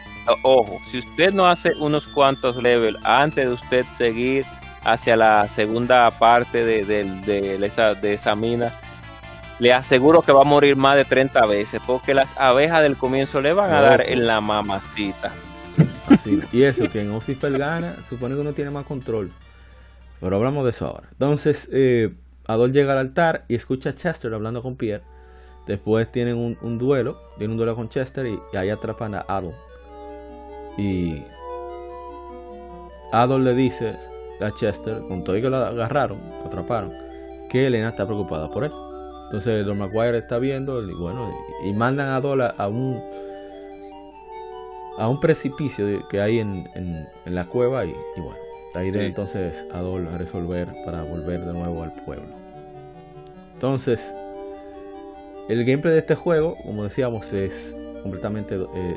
ojo, 0.42 0.80
si 0.90 1.00
usted 1.00 1.34
no 1.34 1.46
hace 1.46 1.74
unos 1.74 2.06
cuantos 2.06 2.56
levels 2.56 2.98
antes 3.04 3.46
de 3.46 3.52
usted 3.52 3.84
seguir 3.98 4.46
hacia 4.84 5.16
la 5.16 5.46
segunda 5.46 6.10
parte 6.10 6.64
de, 6.64 6.84
de, 6.84 7.66
esa, 7.66 7.94
de 7.94 8.14
esa 8.14 8.34
mina, 8.34 8.72
le 9.58 9.72
aseguro 9.72 10.22
que 10.22 10.32
va 10.32 10.42
a 10.42 10.44
morir 10.44 10.76
más 10.76 10.96
de 10.96 11.04
30 11.04 11.44
veces, 11.46 11.80
porque 11.86 12.14
las 12.14 12.38
abejas 12.38 12.82
del 12.82 12.96
comienzo 12.96 13.40
le 13.40 13.52
van 13.52 13.72
a 13.72 13.80
dar 13.80 14.02
en 14.08 14.26
la 14.26 14.40
mamacita. 14.40 15.32
Así, 16.08 16.40
y 16.52 16.62
eso, 16.62 16.88
que 16.90 17.02
en 17.02 17.10
Office 17.10 17.50
gana, 17.50 17.96
supone 18.08 18.34
que 18.34 18.40
uno 18.40 18.52
tiene 18.52 18.70
más 18.70 18.86
control. 18.86 19.30
Pero 20.20 20.36
hablamos 20.36 20.64
de 20.64 20.70
eso 20.70 20.86
ahora. 20.86 21.08
Entonces, 21.12 21.68
eh, 21.72 22.14
Adol 22.46 22.72
llega 22.72 22.92
al 22.92 22.98
altar 22.98 23.44
y 23.48 23.54
escucha 23.54 23.90
a 23.90 23.94
Chester 23.94 24.32
hablando 24.32 24.62
con 24.62 24.76
Pierre. 24.76 25.04
Después 25.66 26.10
tienen 26.10 26.56
un, 26.60 26.78
duelo, 26.78 27.20
tienen 27.36 27.52
un 27.52 27.56
duelo 27.58 27.76
con 27.76 27.88
Chester 27.88 28.26
y, 28.26 28.38
ahí 28.56 28.70
atrapan 28.70 29.14
a 29.14 29.20
Adol. 29.28 29.54
Y 30.78 31.22
Adol 33.12 33.44
le 33.44 33.54
dice 33.54 33.94
a 34.40 34.50
Chester, 34.52 35.00
con 35.08 35.24
todo 35.24 35.36
y 35.36 35.42
que 35.42 35.50
lo 35.50 35.56
agarraron, 35.56 36.18
lo 36.40 36.46
atraparon, 36.46 36.92
que 37.50 37.66
Elena 37.66 37.90
está 37.90 38.06
preocupada 38.06 38.50
por 38.50 38.64
él. 38.64 38.72
Entonces 39.28 39.66
Don 39.66 39.76
McGuire 39.76 40.16
está 40.16 40.38
viendo 40.38 40.82
y 40.82 40.94
bueno, 40.94 41.30
y 41.62 41.72
mandan 41.74 42.08
a 42.08 42.16
Adol 42.16 42.40
a, 42.40 42.68
un 42.68 42.98
a 44.96 45.06
un 45.06 45.20
precipicio 45.20 45.86
que 46.08 46.22
hay 46.22 46.38
en, 46.38 46.66
la 47.26 47.44
cueva 47.46 47.84
y, 47.84 47.92
bueno, 48.16 48.38
ahí 48.74 48.90
de 48.90 49.04
entonces 49.04 49.66
Adol 49.70 50.08
a 50.08 50.16
resolver 50.16 50.68
para 50.86 51.02
volver 51.02 51.44
de 51.44 51.52
nuevo 51.52 51.82
al 51.82 51.92
pueblo. 52.06 52.34
Entonces, 53.52 54.14
el 55.50 55.64
gameplay 55.66 55.92
de 55.92 56.00
este 56.00 56.14
juego, 56.14 56.54
como 56.64 56.84
decíamos, 56.84 57.30
es 57.34 57.76
completamente 58.02 58.58
2D. 58.58 58.68
Eh, 58.74 58.96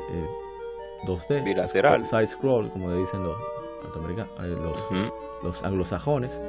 eh, 1.44 2.04
side 2.04 2.26
scroll, 2.26 2.70
como 2.70 2.88
le 2.88 2.96
dicen 2.96 3.22
los, 3.22 3.36
eh, 3.36 4.56
los, 4.62 4.90
los 5.42 5.62
anglosajones. 5.62 6.40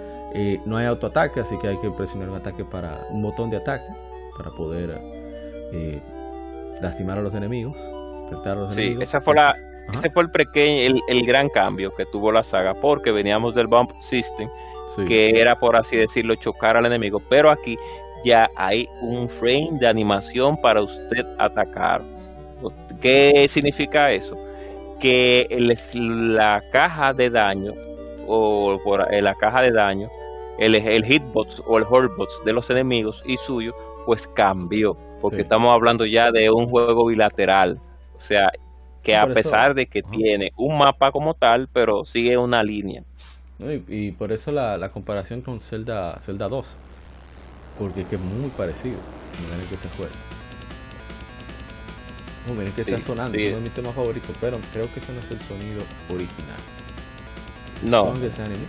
No 0.66 0.78
hay 0.78 0.86
autoataque, 0.88 1.40
así 1.40 1.58
que 1.60 1.68
hay 1.68 1.78
que 1.78 1.92
presionar 1.92 2.30
un 2.30 2.36
ataque 2.36 2.66
para 2.66 3.08
un 3.12 3.22
botón 3.22 3.50
de 3.50 3.58
ataque 3.58 3.86
para 4.38 4.52
poder 4.52 5.00
lastimar 6.82 7.18
a 7.18 7.22
los 7.22 7.34
enemigos. 7.34 7.76
A 8.46 8.56
los 8.56 8.74
sí, 8.74 8.98
esa 9.00 9.22
fue 9.22 9.36
la, 9.36 9.56
ese 9.92 10.10
fue 10.10 10.24
el, 10.24 10.32
pequeño, 10.32 11.00
el, 11.08 11.26
gran 11.26 11.50
cambio 11.50 11.94
que 11.94 12.06
tuvo 12.06 12.32
la 12.32 12.44
saga, 12.44 12.74
porque 12.74 13.12
veníamos 13.12 13.54
del 13.54 13.68
bump 13.68 13.92
system, 14.02 14.50
que 15.08 15.40
era 15.40 15.56
por 15.56 15.76
así 15.76 15.98
decirlo 15.98 16.36
chocar 16.36 16.78
al 16.78 16.86
enemigo, 16.86 17.22
pero 17.30 17.50
aquí 17.50 17.78
ya 18.24 18.50
hay 18.56 18.88
un 19.02 19.28
frame 19.28 19.70
de 19.80 19.88
animación 19.88 20.58
para 20.58 20.82
usted 20.82 21.26
atacar. 21.38 22.02
¿Qué 23.02 23.48
significa 23.50 24.12
eso? 24.12 24.38
Que 25.00 25.48
la 25.94 26.64
caja 26.72 27.14
de 27.14 27.30
daño 27.30 27.74
o 28.26 28.80
por, 28.84 29.14
eh, 29.14 29.22
la 29.22 29.36
caja 29.36 29.62
de 29.62 29.72
daño, 29.72 30.10
el, 30.58 30.76
el 30.76 31.06
hitbox 31.06 31.62
o 31.66 31.78
el 31.78 31.84
hurtbox 31.84 32.44
de 32.46 32.54
los 32.54 32.70
enemigos 32.70 33.24
y 33.26 33.38
suyo, 33.38 33.76
pues 34.06 34.28
cambió, 34.28 34.98
porque 35.22 35.42
estamos 35.42 35.74
hablando 35.74 36.06
ya 36.06 36.32
de 36.32 36.50
un 36.50 36.68
juego 36.68 37.06
bilateral. 37.08 37.80
O 38.18 38.22
sea, 38.22 38.52
que 39.02 39.16
a 39.16 39.28
pesar 39.28 39.76
de 39.76 39.86
que 39.86 40.02
tiene 40.02 40.52
un 40.56 40.78
mapa 40.78 41.12
como 41.12 41.34
tal, 41.34 41.68
pero 41.72 42.06
sigue 42.06 42.38
una 42.38 42.64
línea. 42.64 43.04
y, 43.88 44.12
por 44.12 44.32
eso 44.32 44.52
la, 44.52 44.78
la 44.78 44.92
comparación 44.92 45.42
con 45.42 45.60
Zelda, 45.60 46.20
Zelda 46.22 46.48
2 46.48 46.78
porque 47.78 48.02
es 48.02 48.08
que 48.08 48.16
es 48.16 48.22
muy 48.22 48.50
parecido. 48.52 48.98
Miren 49.52 49.68
que 49.68 49.78
se 49.78 49.90
fue. 49.90 50.08
No, 52.48 52.54
miren 52.56 52.74
que 52.74 52.82
está 52.82 53.00
sonando, 53.02 53.38
es 53.38 53.48
uno 53.48 53.58
de 53.58 53.64
mis 53.64 53.74
temas 53.74 53.96
favoritos, 53.96 54.36
pero 54.40 54.58
creo 54.74 54.92
que 54.94 55.00
ese 55.00 55.14
no 55.14 55.20
es 55.20 55.32
el 55.32 55.40
sonido 55.42 55.84
original. 56.10 56.60
No, 57.84 58.14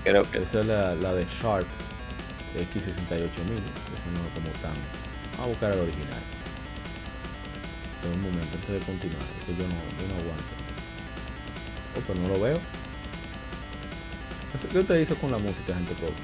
creo 0.02 0.30
que 0.30 0.38
esa 0.38 0.60
es 0.60 0.66
la, 0.66 0.94
la 0.96 1.14
de 1.14 1.24
Sharp 1.40 1.66
X68000, 2.54 3.10
que 3.10 3.96
sonó 4.02 4.22
como 4.34 4.48
tan. 4.62 4.74
Vamos 5.32 5.46
a 5.46 5.46
buscar 5.48 5.72
el 5.72 5.80
original. 5.80 6.22
En 8.04 8.12
un 8.12 8.22
momento, 8.22 8.54
antes 8.54 8.70
de 8.70 8.78
continuar, 8.80 9.22
porque 9.38 9.52
yo 9.60 9.66
no, 9.66 9.74
yo 9.74 10.04
no 10.08 10.14
aguanto. 10.20 10.54
Oh, 11.96 12.02
pero 12.06 12.20
no 12.20 12.28
lo 12.28 12.40
veo. 12.40 12.58
¿Qué 14.70 14.78
usted 14.78 15.00
hizo 15.00 15.16
con 15.16 15.30
la 15.32 15.38
música, 15.38 15.74
gente 15.74 15.94
pobre? 15.94 16.14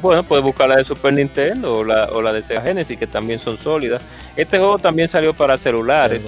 bueno, 0.00 0.22
puedes 0.22 0.42
buscar 0.42 0.68
la 0.68 0.76
de 0.76 0.84
Super 0.84 1.12
Nintendo 1.12 1.78
o 1.78 1.84
la, 1.84 2.06
o 2.06 2.22
la 2.22 2.32
de 2.32 2.42
Sega 2.42 2.62
Genesis, 2.62 2.98
que 2.98 3.06
también 3.06 3.38
son 3.38 3.58
sólidas. 3.58 4.00
Este 4.34 4.56
juego 4.56 4.78
también 4.78 5.08
salió 5.08 5.34
para 5.34 5.58
celulares. 5.58 6.26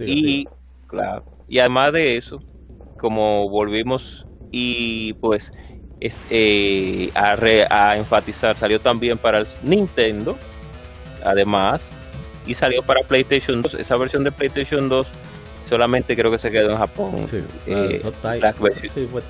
y, 0.00 0.46
claro, 0.88 1.24
y 1.48 1.60
además 1.60 1.92
de 1.92 2.16
eso, 2.16 2.42
como 2.98 3.48
volvimos 3.48 4.26
y 4.52 5.14
pues 5.14 5.52
eh, 6.30 7.10
a, 7.14 7.36
a 7.70 7.96
enfatizar, 7.96 8.56
salió 8.56 8.78
también 8.78 9.18
para 9.18 9.38
el 9.38 9.46
Nintendo, 9.62 10.38
además, 11.24 11.90
y 12.46 12.54
salió 12.54 12.82
para 12.82 13.00
PlayStation 13.02 13.62
2. 13.62 13.74
Esa 13.74 13.96
versión 13.96 14.24
de 14.24 14.32
PlayStation 14.32 14.88
2 14.88 15.06
solamente 15.68 16.16
creo 16.16 16.30
que 16.30 16.38
se 16.38 16.50
quedó 16.50 16.70
en 16.70 16.78
Japón. 16.78 17.26
Sí, 17.28 17.38
eh, 17.66 18.02
sí 18.02 18.88
fue 19.10 19.22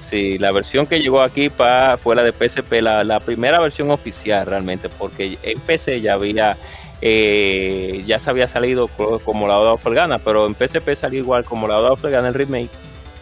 Sí, 0.00 0.38
la 0.38 0.50
versión 0.50 0.86
que 0.86 1.00
llegó 1.00 1.22
aquí 1.22 1.50
pa, 1.50 1.96
fue 1.96 2.16
la 2.16 2.24
de 2.24 2.32
PSP, 2.32 2.82
la, 2.82 3.04
la, 3.04 3.20
primera 3.20 3.60
versión 3.60 3.90
oficial 3.90 4.46
realmente, 4.46 4.88
porque 4.88 5.38
en 5.42 5.60
PC 5.60 6.00
ya 6.00 6.14
había, 6.14 6.56
eh, 7.00 8.02
ya 8.06 8.18
se 8.18 8.30
había 8.30 8.48
salido 8.48 8.88
como 8.88 9.46
la 9.46 9.58
Oda 9.58 9.78
Gana, 9.84 10.18
pero 10.18 10.46
en 10.46 10.54
PSP 10.54 10.96
salió 10.96 11.20
igual 11.20 11.44
como 11.44 11.68
la 11.68 11.78
Oda 11.78 12.10
Gana 12.10 12.28
el 12.28 12.34
remake. 12.34 12.70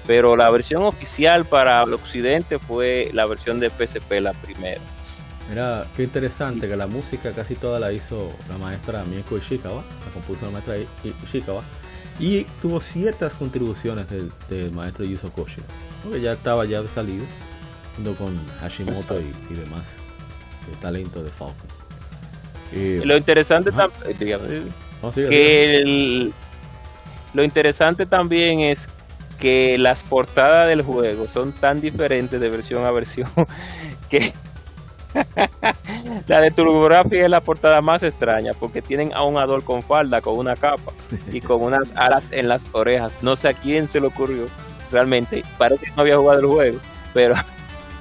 Pero 0.09 0.36
la 0.36 0.48
versión 0.48 0.85
oficial 0.85 1.44
para 1.44 1.82
el 1.82 1.93
occidente 1.93 2.59
fue 2.59 3.10
la 3.12 3.26
versión 3.26 3.60
de 3.60 3.68
PSP, 3.68 4.22
la 4.22 4.32
primera. 4.32 4.80
Mira, 5.51 5.85
qué 5.94 6.02
interesante 6.02 6.66
que 6.66 6.76
la 6.76 6.86
música 6.86 7.32
casi 7.32 7.56
toda 7.56 7.78
la 7.78 7.93
hizo 7.93 8.32
la 8.48 8.56
maestra 8.56 9.05
Mieko 9.05 9.36
Ishikawa, 9.36 9.82
la 10.06 10.12
compuso 10.14 10.47
la 10.47 10.52
maestra 10.52 10.76
Ishikawa, 11.05 11.62
y 12.18 12.44
tuvo 12.62 12.80
ciertas 12.80 13.35
contribuciones 13.35 14.06
del, 14.09 14.72
maestro 14.72 15.05
Yuzo 15.05 15.30
Koshi 15.30 15.60
porque 16.02 16.22
ya 16.22 16.32
estaba 16.32 16.64
ya 16.64 16.80
de 16.80 16.89
salido, 16.89 17.26
junto 17.97 18.14
con 18.14 18.35
Hashimoto 18.60 19.20
y, 19.20 19.55
demás, 19.55 19.85
el 20.72 20.78
talento 20.78 21.22
de 21.22 21.30
Falcon. 21.30 21.68
lo 23.06 23.14
interesante 23.14 23.72
también, 23.72 24.70
que 25.14 26.32
lo 27.35 27.44
interesante 27.44 28.06
también 28.06 28.60
es 28.60 28.89
que 29.39 29.78
las 29.78 30.02
portadas 30.02 30.69
del 30.69 30.82
juego 30.82 31.27
son 31.32 31.52
tan 31.52 31.81
diferentes 31.81 32.40
de 32.40 32.48
versión 32.51 32.85
a 32.85 32.90
versión 32.90 33.31
que 34.10 34.32
la 36.27 36.40
de 36.40 36.51
TurboGrafx 36.51 37.12
es 37.12 37.31
la 37.31 37.40
portada 37.40 37.81
más 37.81 38.02
extraña 38.02 38.52
porque 38.59 38.82
tienen 38.82 39.12
a 39.15 39.23
un 39.23 39.39
Adol 39.39 39.65
con 39.65 39.82
falda, 39.82 40.20
con 40.20 40.36
una 40.36 40.56
capa 40.56 40.93
y 41.32 41.40
con 41.40 41.62
unas 41.62 41.97
alas 41.97 42.24
en 42.31 42.48
las 42.48 42.65
orejas. 42.73 43.16
No 43.23 43.36
sé 43.36 43.48
a 43.48 43.55
quién 43.55 43.89
se 43.89 44.01
le 44.01 44.09
ocurrió 44.09 44.47
realmente. 44.90 45.44
Parece 45.56 45.86
que 45.86 45.93
no 45.93 46.02
había 46.02 46.16
jugado 46.16 46.40
el 46.40 46.47
juego, 46.47 46.78
pero 47.15 47.35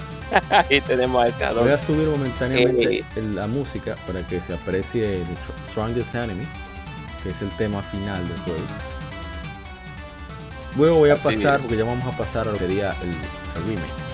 ahí 0.49 0.81
tenemos 0.81 1.23
a 1.23 1.27
ese 1.27 1.45
Adol. 1.45 1.63
Voy 1.63 1.73
a 1.73 1.79
subir 1.79 2.07
momentáneamente 2.07 2.99
eh, 2.99 3.05
la 3.33 3.47
música 3.47 3.95
para 4.05 4.21
que 4.27 4.39
se 4.41 4.53
aprecie 4.53 5.21
el 5.21 5.27
Strongest 5.69 6.13
Enemy, 6.13 6.45
que 7.23 7.29
es 7.29 7.41
el 7.41 7.49
tema 7.51 7.81
final 7.83 8.27
del 8.27 8.37
juego. 8.39 8.96
Luego 10.75 10.97
voy 10.97 11.09
a 11.09 11.15
pasar, 11.15 11.59
porque 11.59 11.77
ya 11.77 11.85
vamos 11.85 12.05
a 12.13 12.17
pasar 12.17 12.47
a 12.47 12.51
lo 12.51 12.57
que 12.57 12.67
sería 12.67 12.95
el, 13.01 13.09
el 13.09 13.67
remake. 13.67 14.07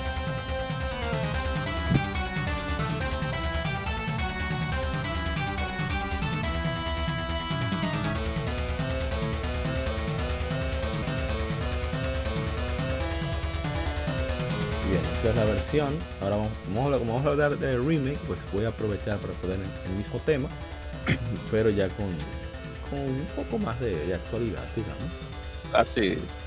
es 15.29 15.35
la 15.35 15.45
versión. 15.45 15.93
Ahora 16.21 16.35
vamos, 16.35 16.51
vamos, 16.67 16.93
a, 16.93 16.97
como 16.99 17.13
vamos 17.13 17.27
a 17.27 17.29
hablar 17.29 17.57
de 17.57 17.77
remake, 17.77 18.19
pues 18.27 18.39
voy 18.51 18.65
a 18.65 18.69
aprovechar 18.69 19.17
para 19.19 19.33
poner 19.33 19.57
el, 19.57 19.91
mismo 19.97 20.19
tema, 20.25 20.49
pero 21.51 21.69
ya 21.69 21.87
con, 21.89 22.07
con 22.89 22.99
un 22.99 23.27
poco 23.35 23.57
más 23.57 23.79
de, 23.79 23.95
de 24.05 24.13
actualidad, 24.13 24.63
digamos. 24.75 25.11
Así 25.73 26.07
es. 26.07 26.42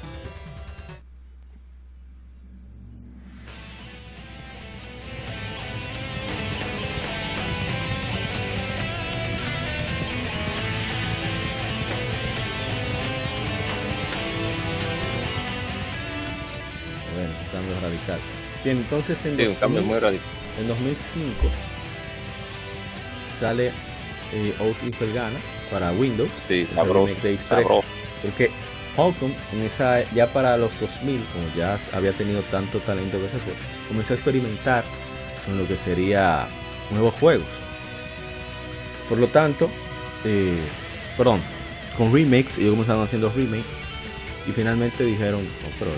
Cambio 17.56 17.74
radical 17.82 18.20
entonces 18.70 19.24
en, 19.24 19.36
2005 19.36 21.30
sale 23.38 23.72
eh, 24.32 24.54
Oath 24.60 24.76
para 25.70 25.92
Windows. 25.92 26.30
Sí, 26.48 26.66
sabroso, 26.66 27.14
Porque 28.22 28.50
Falcon 28.94 29.34
en 29.52 29.62
esa, 29.62 30.10
ya 30.12 30.26
para 30.32 30.56
los 30.56 30.78
2000, 30.80 31.24
como 31.32 31.56
ya 31.56 31.78
había 31.92 32.12
tenido 32.12 32.40
tanto 32.42 32.78
talento 32.80 33.20
que 33.20 33.28
se 33.28 33.38
fue, 33.38 33.52
comenzó 33.88 34.14
a 34.14 34.16
experimentar 34.16 34.84
con 35.44 35.58
lo 35.58 35.68
que 35.68 35.76
sería 35.76 36.48
nuevos 36.90 37.14
juegos. 37.14 37.46
Por 39.08 39.18
lo 39.18 39.28
tanto, 39.28 39.68
eh, 40.24 40.58
perdón, 41.16 41.40
con 41.96 42.12
remakes, 42.12 42.58
ellos 42.58 42.70
comenzaron 42.70 43.04
haciendo 43.04 43.30
remakes 43.30 43.76
y 44.48 44.52
finalmente 44.52 45.04
dijeron, 45.04 45.40
oh, 45.40 45.70
pero 45.78 45.90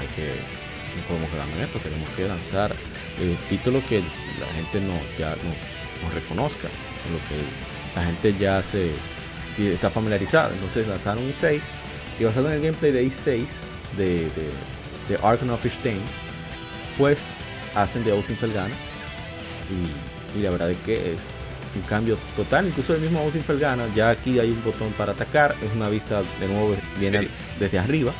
hay 0.00 0.06
que, 0.16 0.55
no 0.96 1.02
podemos 1.02 1.30
quedarnos 1.30 1.56
en 1.56 1.64
esto, 1.64 1.78
tenemos 1.78 2.08
que 2.10 2.28
lanzar 2.28 2.74
eh, 3.20 3.36
títulos 3.48 3.84
que 3.84 4.00
la 4.00 4.46
gente 4.54 4.80
no, 4.80 4.94
ya 5.18 5.30
nos, 5.30 6.14
reconozca, 6.14 6.68
con 7.02 7.12
lo 7.12 7.18
que 7.28 7.42
la 7.94 8.04
gente 8.04 8.34
ya 8.38 8.62
se 8.62 8.90
está 9.58 9.90
familiarizada. 9.90 10.50
Entonces 10.52 10.86
lanzaron 10.86 11.24
un 11.24 11.32
6 11.32 11.62
y 12.20 12.24
basado 12.24 12.48
en 12.48 12.54
el 12.54 12.62
gameplay 12.62 12.92
de 12.92 13.04
i6 13.04 13.46
de, 13.96 14.06
de, 14.06 14.50
de 15.08 15.18
Ark 15.22 15.40
of 15.50 15.60
pues 16.98 17.20
hacen 17.74 18.04
de 18.04 18.12
Austin 18.12 18.36
Felgana 18.36 18.74
y, 19.70 20.38
y, 20.38 20.42
la 20.42 20.50
verdad 20.50 20.70
es 20.70 20.78
que 20.78 20.94
es 20.94 21.18
un 21.74 21.82
cambio 21.82 22.16
total, 22.36 22.66
incluso 22.66 22.94
el 22.94 23.00
mismo 23.00 23.20
Austin 23.20 23.42
Felgana, 23.42 23.86
ya 23.94 24.10
aquí 24.10 24.38
hay 24.38 24.50
un 24.50 24.64
botón 24.64 24.92
para 24.92 25.12
atacar, 25.12 25.54
es 25.62 25.72
una 25.74 25.88
vista 25.88 26.22
de 26.40 26.48
nuevo 26.48 26.74
viene 26.98 27.28
desde 27.58 27.78
arriba, 27.78 28.12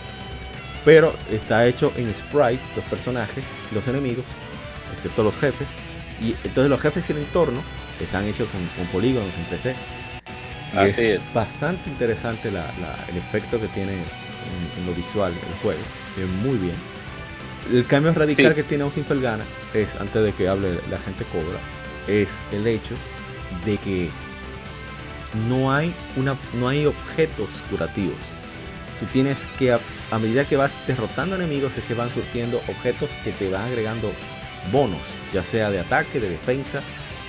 pero 0.86 1.12
está 1.32 1.66
hecho 1.66 1.92
en 1.96 2.14
sprites, 2.14 2.76
los 2.76 2.84
personajes, 2.84 3.44
los 3.74 3.88
enemigos, 3.88 4.24
excepto 4.94 5.24
los 5.24 5.34
jefes, 5.34 5.66
y 6.22 6.36
entonces 6.44 6.70
los 6.70 6.80
jefes 6.80 7.10
y 7.10 7.12
el 7.12 7.18
entorno 7.18 7.60
están 8.00 8.24
hechos 8.24 8.46
con, 8.48 8.86
polígonos 8.86 9.34
en 9.36 9.58
3 9.58 9.76
es, 10.96 11.20
bastante 11.34 11.90
interesante 11.90 12.50
el 12.50 13.16
efecto 13.16 13.60
que 13.60 13.66
tiene 13.68 13.94
en, 13.94 14.86
lo 14.86 14.94
visual 14.94 15.32
el 15.32 15.60
juego. 15.60 15.80
Es 16.16 16.28
muy 16.44 16.56
bien. 16.56 16.76
El 17.72 17.84
cambio 17.86 18.12
radical 18.12 18.54
que 18.54 18.62
tiene 18.62 18.84
Austin 18.84 19.04
Felgana 19.04 19.42
es, 19.74 19.92
antes 20.00 20.22
de 20.22 20.32
que 20.32 20.48
hable 20.48 20.74
la 20.88 20.98
gente 20.98 21.24
cobra, 21.32 21.58
es 22.06 22.28
el 22.52 22.64
hecho 22.64 22.94
de 23.64 23.76
que 23.78 24.08
no 25.48 25.72
hay 25.72 25.92
una 26.14 26.36
no 26.60 26.68
hay 26.68 26.86
objetos 26.86 27.48
curativos. 27.70 28.14
Tú 29.00 29.06
tienes 29.06 29.48
que 29.58 29.72
a, 30.10 30.18
medida 30.18 30.44
que 30.44 30.56
vas 30.56 30.76
derrotando 30.86 31.36
enemigos 31.36 31.76
es 31.76 31.84
que 31.84 31.94
van 31.94 32.10
surtiendo 32.10 32.60
objetos 32.68 33.10
que 33.24 33.32
te 33.32 33.50
van 33.50 33.62
agregando 33.62 34.12
bonos, 34.72 35.02
ya 35.32 35.42
sea 35.42 35.70
de 35.70 35.80
ataque, 35.80 36.20
de 36.20 36.30
defensa, 36.30 36.80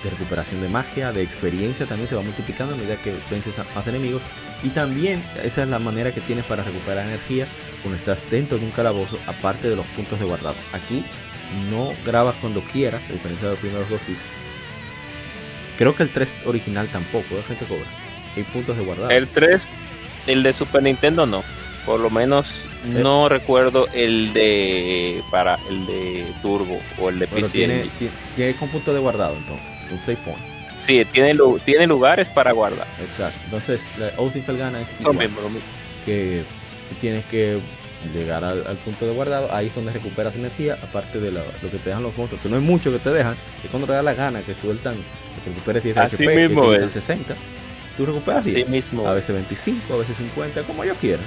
de 0.03 0.09
recuperación 0.09 0.61
de 0.61 0.69
magia, 0.69 1.11
de 1.11 1.23
experiencia 1.23 1.85
también 1.85 2.07
se 2.07 2.15
va 2.15 2.21
multiplicando 2.21 2.73
a 2.73 2.77
medida 2.77 2.95
que 2.97 3.13
vences 3.29 3.57
a 3.59 3.65
más 3.75 3.87
enemigos. 3.87 4.21
Y 4.63 4.69
también 4.69 5.21
esa 5.43 5.63
es 5.63 5.69
la 5.69 5.79
manera 5.79 6.11
que 6.11 6.21
tienes 6.21 6.45
para 6.45 6.63
recuperar 6.63 7.05
energía 7.05 7.47
cuando 7.81 7.97
estás 7.97 8.29
dentro 8.29 8.57
de 8.57 8.65
un 8.65 8.71
calabozo, 8.71 9.17
aparte 9.27 9.69
de 9.69 9.75
los 9.75 9.85
puntos 9.87 10.19
de 10.19 10.25
guardado. 10.25 10.55
Aquí 10.73 11.03
no 11.69 11.93
grabas 12.05 12.35
cuando 12.41 12.61
quieras, 12.61 13.01
a 13.09 13.13
diferencia 13.13 13.47
de 13.47 13.53
los 13.53 13.59
primeros 13.59 13.89
dos 13.89 14.01
Creo 15.77 15.95
que 15.95 16.03
el 16.03 16.09
3 16.09 16.37
original 16.45 16.87
tampoco, 16.89 17.35
la 17.35 17.43
gente 17.43 17.65
cobra. 17.65 17.85
Hay 18.35 18.43
puntos 18.43 18.77
de 18.77 18.83
guardado. 18.83 19.09
El 19.09 19.27
3, 19.27 19.61
el 20.25 20.43
de 20.43 20.53
Super 20.53 20.83
Nintendo 20.83 21.25
no. 21.25 21.43
Por 21.87 22.01
lo 22.01 22.09
menos 22.09 22.65
no 22.83 23.29
recuerdo 23.29 23.87
el 23.93 24.33
de 24.33 25.23
para 25.31 25.57
el 25.69 25.85
de 25.85 26.25
Turbo 26.41 26.79
o 26.99 27.07
el 27.07 27.19
de 27.19 27.27
PC. 27.27 27.49
Tiene, 27.49 27.89
tiene, 28.35 28.53
con 28.55 28.67
punto 28.67 28.93
de 28.93 28.99
guardado 28.99 29.37
entonces 29.37 29.67
un 29.89 29.97
save 29.97 30.17
point. 30.17 30.57
Sí, 30.75 31.03
tiene, 31.13 31.33
tiene 31.63 31.87
lugares 31.87 32.27
para 32.27 32.51
guardar. 32.51 32.85
Exacto. 32.99 33.39
Entonces, 33.45 33.87
la 33.97 34.11
Oath 34.17 34.33
Felgana 34.45 34.81
es 34.81 34.93
igual, 34.99 35.29
que 36.05 36.43
si 36.89 36.95
tienes 36.95 37.23
que 37.25 37.61
llegar 38.13 38.43
al, 38.43 38.63
punto 38.83 39.07
de 39.07 39.13
guardado, 39.13 39.51
ahí 39.53 39.67
es 39.67 39.75
donde 39.75 39.93
recuperas 39.93 40.35
energía, 40.35 40.77
aparte 40.83 41.21
de 41.21 41.31
lo, 41.31 41.41
que 41.61 41.77
te 41.77 41.89
dejan 41.89 42.03
los 42.03 42.15
monstruos, 42.17 42.43
que 42.43 42.49
no 42.49 42.57
es 42.57 42.63
mucho 42.63 42.91
que 42.91 42.99
te 42.99 43.11
dejan, 43.11 43.35
es 43.63 43.71
cuando 43.71 43.87
te 43.87 43.93
da 43.93 44.03
la 44.03 44.13
gana 44.13 44.41
que 44.41 44.53
sueltan, 44.53 44.95
que 45.43 45.49
recuperes 45.49 45.83
10 45.83 45.97
Así 45.97 46.23
HP, 46.23 46.47
mismo 46.47 46.69
que 46.69 46.89
60. 46.89 47.33
Tú 47.95 48.05
recuperas 48.05 48.45
Así 48.45 48.65
mismo. 48.65 49.07
A 49.07 49.13
veces 49.13 49.33
25, 49.33 49.93
a 49.93 49.97
veces 49.97 50.17
50, 50.17 50.63
como 50.63 50.83
yo 50.83 50.93
quiera. 50.95 51.23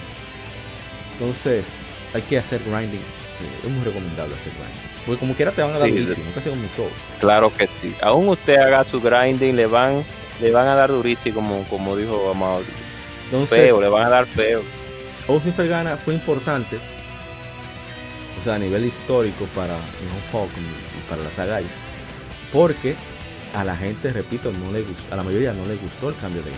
Entonces, 1.20 1.66
hay 2.14 2.22
que 2.22 2.38
hacer 2.38 2.62
grinding. 2.64 3.00
Eh, 3.00 3.60
es 3.62 3.68
muy 3.68 3.84
recomendable 3.84 4.34
hacer 4.34 4.52
grinding. 4.54 4.90
Porque 5.04 5.20
como 5.20 5.34
quiera 5.34 5.52
te 5.52 5.60
van 5.60 5.72
a 5.72 5.78
dar 5.78 5.90
durísimo, 5.90 6.24
casi 6.34 6.48
como 6.48 6.62
un 6.62 6.68
Souls. 6.70 6.92
Claro 7.20 7.52
que 7.54 7.66
sí. 7.66 7.94
Aún 8.00 8.28
usted 8.28 8.56
haga 8.56 8.84
su 8.84 9.00
grinding, 9.00 9.54
le 9.54 9.66
van, 9.66 10.04
le 10.40 10.50
van 10.50 10.66
a 10.66 10.74
dar 10.74 10.90
durísimo, 10.90 11.34
como, 11.34 11.64
como 11.68 11.96
dijo 11.96 12.30
Amado. 12.30 12.62
Entonces, 13.26 13.58
feo, 13.58 13.80
le 13.80 13.88
van 13.88 14.06
a 14.06 14.08
dar 14.08 14.26
feo. 14.26 14.62
Austin 15.28 15.54
Fergana 15.54 15.96
fue 15.96 16.14
importante, 16.14 16.78
o 18.40 18.44
sea, 18.44 18.54
a 18.54 18.58
nivel 18.58 18.86
histórico 18.86 19.44
para 19.54 19.74
y 19.76 21.10
para 21.10 21.22
las 21.22 21.34
saga 21.34 21.60
porque 22.52 22.96
a 23.54 23.62
la 23.62 23.76
gente, 23.76 24.10
repito, 24.10 24.50
no 24.50 24.72
le 24.72 24.82
gustó, 24.82 25.14
a 25.14 25.16
la 25.16 25.22
mayoría 25.22 25.52
no 25.52 25.64
le 25.66 25.76
gustó 25.76 26.08
el 26.08 26.16
cambio 26.16 26.42
de 26.42 26.50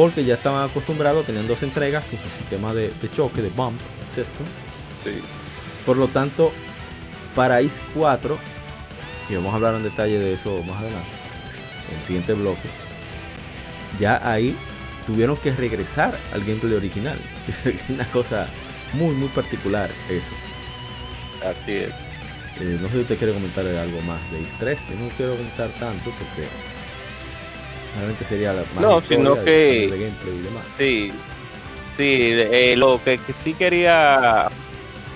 Porque 0.00 0.24
ya 0.24 0.34
estaban 0.34 0.66
acostumbrados, 0.70 1.26
tenían 1.26 1.46
dos 1.46 1.62
entregas 1.62 2.04
con 2.06 2.18
su 2.18 2.28
sistema 2.38 2.72
de, 2.72 2.90
de 3.02 3.10
choque, 3.10 3.42
de 3.42 3.50
bump 3.50 3.78
system. 4.14 4.46
Sí 5.04 5.20
por 5.84 5.96
lo 5.96 6.08
tanto, 6.08 6.52
para 7.34 7.62
IS 7.62 7.80
4, 7.94 8.38
y 9.28 9.34
vamos 9.34 9.52
a 9.52 9.56
hablar 9.56 9.74
en 9.74 9.82
detalle 9.82 10.18
de 10.18 10.34
eso 10.34 10.62
más 10.62 10.78
adelante, 10.78 11.08
en 11.90 11.98
el 11.98 12.04
siguiente 12.04 12.34
bloque, 12.34 12.68
ya 13.98 14.20
ahí 14.28 14.56
tuvieron 15.06 15.36
que 15.36 15.52
regresar 15.52 16.16
al 16.32 16.44
gameplay 16.44 16.74
original. 16.74 17.18
Es 17.64 17.88
una 17.88 18.08
cosa 18.12 18.46
muy, 18.92 19.14
muy 19.14 19.28
particular 19.28 19.90
eso. 20.08 20.30
Así 21.44 21.72
es. 21.72 21.90
Eh, 22.60 22.78
no 22.80 22.88
sé 22.88 22.94
si 22.94 23.00
usted 23.00 23.18
quiere 23.18 23.32
comentar 23.32 23.66
algo 23.66 24.00
más 24.02 24.20
de 24.30 24.40
IS 24.40 24.54
3. 24.58 24.80
Yo 24.90 24.96
no 24.96 25.08
quiero 25.16 25.32
comentar 25.32 25.70
tanto 25.70 26.04
porque 26.04 26.46
realmente 27.96 28.24
sería 28.24 28.52
la 28.52 28.62
más 28.62 28.80
no, 28.80 29.00
sino 29.00 29.34
que 29.34 29.88
de 29.90 29.98
gameplay 29.98 30.34
y 30.34 30.42
demás. 30.42 30.64
Sí, 30.78 31.12
sí, 31.96 32.32
eh, 32.32 32.74
lo 32.76 33.00
que 33.02 33.18
sí 33.32 33.54
quería 33.54 34.48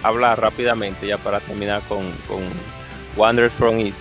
hablar 0.03 0.41
rápidamente 0.41 1.07
ya 1.07 1.19
para 1.19 1.41
terminar 1.41 1.83
con, 1.89 2.11
con 2.29 2.43
Wonder 3.17 3.51
from 3.51 3.79
East 3.81 4.01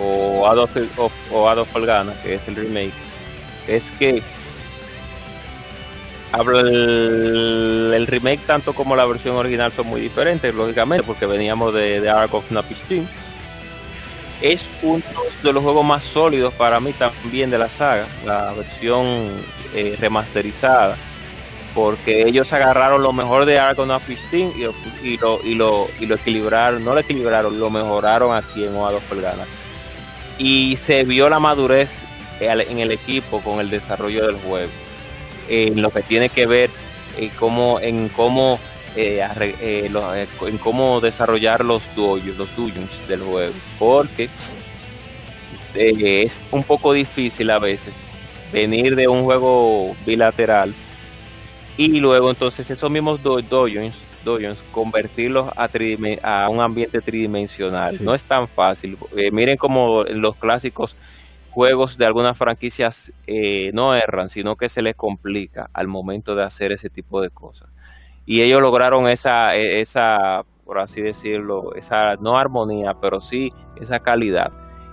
o 0.00 0.46
Adolf, 0.46 0.76
o, 1.32 1.48
Adolf 1.48 1.70
que 2.22 2.34
es 2.34 2.48
el 2.48 2.56
remake, 2.56 2.92
es 3.66 3.90
que 3.98 4.22
habla 6.32 6.60
el, 6.60 8.06
remake 8.06 8.40
tanto 8.46 8.74
como 8.74 8.94
la 8.94 9.06
versión 9.06 9.36
original 9.36 9.72
son 9.72 9.88
muy 9.88 10.00
diferentes, 10.00 10.54
lógicamente, 10.54 11.04
porque 11.04 11.26
veníamos 11.26 11.74
de, 11.74 12.00
de 12.00 12.10
Ark 12.10 12.32
of 12.34 12.50
Napistin. 12.50 13.08
Es 14.40 14.64
uno 14.82 15.02
de 15.42 15.52
los 15.52 15.62
juegos 15.62 15.84
más 15.84 16.04
sólidos 16.04 16.54
para 16.54 16.78
mí 16.80 16.92
también 16.92 17.50
de 17.50 17.58
la 17.58 17.68
saga, 17.68 18.06
la 18.24 18.52
versión 18.52 19.32
eh, 19.74 19.96
remasterizada 19.98 20.96
porque 21.74 22.22
ellos 22.22 22.52
agarraron 22.52 23.02
lo 23.02 23.12
mejor 23.12 23.44
de 23.44 23.58
Argon 23.58 23.92
of 23.92 24.04
Pristine 24.04 24.52
y, 24.56 25.06
y, 25.06 25.16
lo, 25.16 25.38
y, 25.44 25.54
lo, 25.54 25.86
y 26.00 26.06
lo 26.06 26.16
equilibraron, 26.16 26.84
no 26.84 26.92
lo 26.92 26.98
equilibraron, 26.98 27.58
lo 27.58 27.70
mejoraron 27.70 28.34
aquí 28.34 28.64
en 28.64 28.74
Oado 28.74 29.00
Felgana. 29.00 29.44
Y 30.38 30.76
se 30.76 31.04
vio 31.04 31.28
la 31.28 31.38
madurez 31.38 32.04
en 32.40 32.78
el 32.78 32.90
equipo 32.90 33.40
con 33.40 33.60
el 33.60 33.70
desarrollo 33.70 34.26
del 34.26 34.36
juego, 34.36 34.70
en 35.48 35.80
lo 35.80 35.90
que 35.90 36.02
tiene 36.02 36.28
que 36.28 36.46
ver 36.46 36.70
en 37.16 37.28
cómo, 37.30 37.78
en 37.80 38.08
cómo, 38.08 38.58
eh, 38.98 39.20
eh, 39.40 39.90
eh, 39.92 40.26
en 40.46 40.58
cómo 40.58 41.00
desarrollar 41.00 41.64
los 41.64 41.82
duyos, 41.94 42.36
los 42.36 42.54
dungeons 42.56 43.08
del 43.08 43.20
juego, 43.20 43.54
porque 43.78 44.28
es 45.74 46.42
un 46.50 46.64
poco 46.64 46.92
difícil 46.92 47.50
a 47.50 47.58
veces 47.58 47.94
venir 48.52 48.96
de 48.96 49.06
un 49.06 49.22
juego 49.24 49.94
bilateral 50.04 50.74
y 51.76 52.00
luego 52.00 52.30
entonces 52.30 52.68
esos 52.70 52.90
mismos 52.90 53.22
dojons, 53.22 53.94
convertirlos 54.72 55.48
a, 55.56 55.70
a, 56.22 56.48
un 56.48 56.60
ambiente 56.60 57.00
tridimensional. 57.00 57.96
No 58.00 58.14
es 58.14 58.24
tan 58.24 58.48
fácil. 58.48 58.98
Miren 59.30 59.56
como 59.56 60.02
los 60.04 60.34
clásicos 60.36 60.96
juegos 61.50 61.98
de 61.98 62.06
algunas 62.06 62.38
franquicias 62.38 63.12
eh, 63.26 63.70
no 63.74 63.94
erran, 63.94 64.28
sino 64.28 64.56
que 64.56 64.68
se 64.68 64.82
les 64.82 64.94
complica 64.94 65.68
al 65.72 65.88
momento 65.88 66.34
de 66.34 66.44
hacer 66.44 66.72
ese 66.72 66.88
tipo 66.88 67.20
de 67.20 67.30
cosas. 67.30 67.68
Y 68.28 68.42
ellos 68.42 68.60
lograron 68.60 69.08
esa, 69.08 69.56
e, 69.56 69.80
esa, 69.80 70.44
por 70.66 70.78
así 70.78 71.00
decirlo, 71.00 71.74
esa 71.74 72.16
no 72.16 72.36
armonía, 72.36 72.92
pero 73.00 73.22
sí 73.22 73.50
esa 73.80 74.00
calidad. 74.00 74.52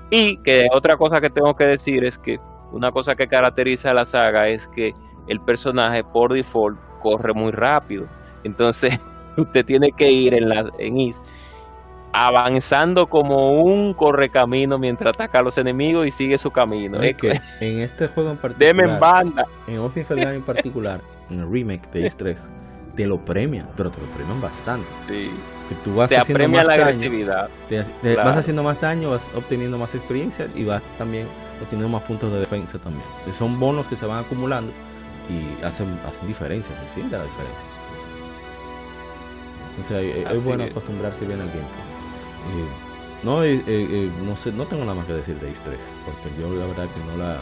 Y 0.10 0.38
que 0.38 0.70
otra 0.72 0.96
cosa 0.96 1.20
que 1.20 1.30
tengo 1.30 1.54
que 1.54 1.66
decir 1.66 2.06
es 2.06 2.18
que 2.18 2.40
una 2.72 2.94
cosa 2.94 3.14
que 3.18 3.28
caracteriza 3.28 3.92
a 3.92 3.94
la 3.94 4.06
saga 4.06 4.48
es 4.48 4.70
que 4.70 4.94
el 5.28 5.42
personaje 5.42 6.02
por 6.02 6.32
default 6.32 6.80
corre 7.02 7.34
muy 7.34 7.52
rápido. 7.52 8.08
Entonces, 8.46 8.98
usted 9.38 9.66
tiene 9.66 9.92
que 9.92 10.10
ir 10.10 10.34
en 10.34 10.48
la 10.48 10.72
en 10.80 10.98
IS 10.98 11.22
avanzando 12.14 13.08
como 13.08 13.60
un 13.62 13.94
correcamino 13.94 14.80
mientras 14.80 15.10
ataca 15.10 15.40
a 15.40 15.44
los 15.44 15.58
enemigos 15.58 16.08
y 16.08 16.12
sigue 16.12 16.38
su 16.38 16.52
camino. 16.52 17.02
Es 17.02 17.16
que 17.16 17.42
en 17.60 17.80
este 17.80 18.08
juego 18.08 18.32
en 18.32 18.38
particular, 18.38 18.76
Deme 18.76 18.94
en 18.94 19.00
banda. 19.02 19.46
En 19.68 19.80
Offensive 19.80 20.22
en 20.22 20.42
particular, 20.42 21.02
en 21.30 21.42
el 21.42 21.52
remake 21.52 21.92
de 21.92 22.06
Is 22.06 22.16
3, 22.16 22.50
te 22.96 23.06
lo 23.06 23.24
premian, 23.24 23.68
pero 23.76 23.92
te 23.92 24.00
lo 24.00 24.08
premian 24.08 24.42
bastante. 24.42 24.88
Sí. 25.08 25.32
Que 25.70 25.76
tú 25.84 25.96
vas 25.96 26.10
te 26.10 26.18
haciendo 26.18 26.48
más 26.48 26.68
la 26.68 26.74
agresividad. 26.76 27.50
Te, 27.70 28.16
Vas 28.16 28.38
haciendo 28.38 28.64
más 28.64 28.80
daño, 28.80 29.10
vas 29.12 29.30
obteniendo 29.36 29.78
más 29.78 29.96
experiencia 29.96 30.48
y 30.54 30.64
vas 30.64 30.82
también 30.98 31.28
obteniendo 31.62 31.90
más 31.90 32.04
puntos 32.04 32.32
de 32.32 32.40
defensa 32.40 32.78
también. 32.78 33.06
Son 33.32 33.60
bonos 33.60 33.88
que 33.88 33.96
se 33.96 34.06
van 34.06 34.24
acumulando 34.24 34.72
y 35.30 35.64
hacen, 35.64 36.00
hacen 36.08 36.28
diferencia, 36.28 36.76
se 36.88 36.94
siente 36.94 37.18
la 37.18 37.24
diferencia. 37.24 37.66
Entonces 39.72 40.28
es, 40.32 40.46
bueno 40.46 40.64
acostumbrarse 40.64 41.26
bien 41.26 41.42
al 41.42 41.52
tiempo. 41.52 41.70
no, 43.24 43.42
no, 44.26 44.36
sé, 44.36 44.52
no 44.52 44.66
tengo 44.66 44.84
nada 44.84 44.96
más 44.96 45.06
que 45.06 45.14
decir 45.14 45.38
de 45.40 45.52
Is 45.52 45.62
3, 45.62 45.78
porque 46.06 46.42
yo 46.42 46.54
la 46.54 46.68
verdad 46.68 46.88
que 46.94 47.00
no 47.12 47.18
la, 47.18 47.40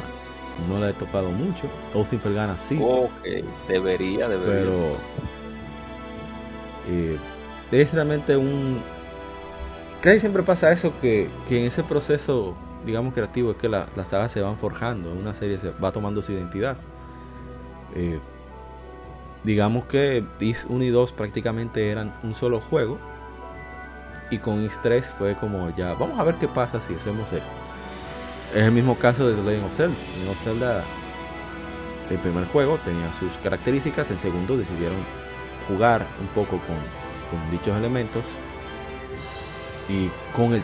no 0.69 0.80
la 0.80 0.89
he 0.89 0.93
tocado 0.93 1.30
mucho. 1.30 1.67
Austin 1.93 2.19
Felgana 2.19 2.57
sí. 2.57 2.80
Ok, 2.81 3.11
debería, 3.67 4.30
debería. 4.30 4.63
Pero 4.63 4.97
eh, 6.88 7.18
es 7.72 7.93
realmente 7.93 8.38
un... 8.38 8.81
Creo 10.01 10.15
que 10.15 10.19
siempre 10.19 10.43
pasa 10.43 10.72
eso, 10.72 10.93
que, 11.01 11.30
que 11.47 11.60
en 11.60 11.65
ese 11.65 11.84
proceso, 11.84 12.55
digamos, 12.85 13.14
creativo, 13.14 13.51
es 13.51 13.57
que 13.57 13.69
las 13.69 13.89
sagas 14.07 14.31
se 14.31 14.41
van 14.41 14.57
forjando, 14.57 15.14
una 15.14 15.34
serie 15.34 15.57
se 15.57 15.72
va 15.72 15.91
tomando 15.91 16.22
su 16.22 16.34
identidad. 16.34 16.77
Eh, 17.95 18.19
digamos 19.43 19.85
que 19.85 20.26
Is 20.39 20.65
1 20.68 20.84
y 20.84 20.89
2 20.89 21.14
prácticamente 21.14 21.89
eran 21.89 22.14
un 22.23 22.35
solo 22.35 22.60
juego. 22.60 22.99
Y 24.30 24.39
con 24.39 24.64
Is 24.64 24.77
3 24.81 25.05
fue 25.05 25.35
como 25.35 25.73
ya, 25.76 25.93
vamos 25.93 26.19
a 26.19 26.23
ver 26.23 26.35
qué 26.35 26.47
pasa 26.47 26.81
si 26.81 26.93
hacemos 26.93 27.31
eso. 27.31 27.49
Es 28.53 28.64
el 28.64 28.72
mismo 28.72 28.97
caso 28.97 29.27
de 29.27 29.35
The 29.35 29.41
Legend 29.41 29.65
of 29.65 29.73
Zelda. 29.73 29.95
The 29.95 30.19
Legend 30.19 30.30
of 30.30 30.43
Zelda, 30.43 30.84
el 32.10 32.18
primer 32.19 32.45
juego 32.47 32.77
tenía 32.84 33.11
sus 33.14 33.38
características, 33.38 34.11
el 34.11 34.18
segundo 34.18 34.57
decidieron 34.57 34.97
jugar 35.68 36.06
un 36.19 36.27
poco 36.27 36.57
con, 36.60 36.77
con 37.30 37.52
dichos 37.52 37.76
elementos. 37.77 38.23
Y 39.90 40.10
con 40.34 40.53
el 40.53 40.64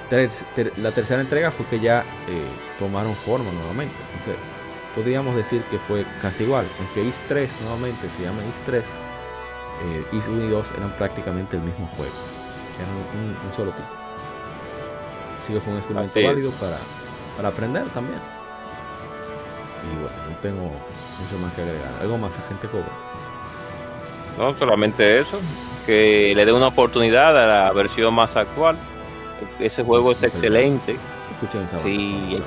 la 0.78 0.92
tercera 0.92 1.20
entrega 1.20 1.52
fue 1.52 1.66
que 1.66 1.80
ya 1.80 2.06
eh, 2.28 2.46
tomaron 2.78 3.14
forma 3.16 3.52
nuevamente. 3.52 3.96
Entonces, 4.14 4.36
podríamos 4.96 5.36
decir 5.36 5.62
que 5.70 5.78
fue 5.78 6.06
casi 6.22 6.44
igual. 6.44 6.66
Aunque 6.80 7.04
Is 7.04 7.22
3 7.28 7.50
nuevamente 7.64 8.08
se 8.16 8.24
llama 8.24 8.42
Is 8.46 8.62
3, 8.66 8.84
eh, 8.84 10.06
Is 10.14 10.28
1 10.28 10.46
y 10.46 10.50
2 10.50 10.72
eran 10.78 10.92
prácticamente 10.92 11.58
el 11.58 11.64
mismo 11.64 11.88
juego. 11.98 12.14
Eran 12.78 12.96
un, 12.96 13.56
solo 13.56 13.72
tipo. 13.72 13.88
Así 15.44 15.54
que 15.54 15.60
fue 15.60 15.74
un 15.74 15.80
experimento 15.80 16.22
válido 16.24 16.52
para, 16.52 16.78
para 17.36 17.50
aprender 17.50 17.86
también. 17.90 18.20
Y 19.84 19.96
bueno, 20.02 20.18
no 20.30 20.36
tengo 20.38 20.64
mucho 20.64 21.40
más 21.42 21.54
que 21.54 21.62
agregar. 21.62 21.92
¿Algo 22.02 22.18
más, 22.18 22.38
agente 22.38 22.68
Cobra? 22.68 23.09
No, 24.38 24.56
solamente 24.58 25.20
eso. 25.20 25.40
Que 25.86 26.34
le 26.36 26.46
dé 26.46 26.54
una 26.54 26.68
oportunidad 26.68 27.38
a 27.38 27.66
la 27.66 27.74
versión 27.74 28.14
más 28.14 28.36
actual. 28.36 28.78
Ese 29.60 29.84
juego 29.84 30.12
es 30.12 30.24
excelente. 30.24 30.98
Sí, 31.82 32.38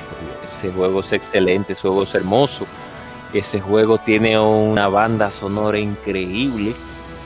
ese 0.44 0.70
juego 0.70 1.00
es 1.00 1.12
excelente, 1.12 1.72
ese 1.72 1.82
juego 1.82 2.02
es 2.02 2.14
hermoso. 2.14 2.66
Ese 3.32 3.60
juego 3.60 3.98
tiene 3.98 4.38
una 4.38 4.88
banda 4.88 5.30
sonora 5.30 5.78
increíble 5.78 6.74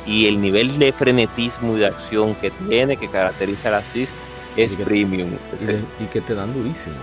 y 0.07 0.29
el 0.29 0.41
nivel 0.41 0.79
de 0.79 0.93
frenetismo 0.93 1.77
y 1.77 1.81
de 1.81 1.87
acción 1.87 2.35
que 2.37 2.51
tiene, 2.51 2.97
que 2.97 3.09
caracteriza 3.09 3.69
a 3.69 3.73
la 3.73 3.83
CIS, 3.83 4.11
es 4.57 4.77
premium. 4.77 5.31
Y, 6.01 6.05
que 6.07 6.21
te 6.21 6.35
dan 6.35 6.55
durísimo. 6.55 6.95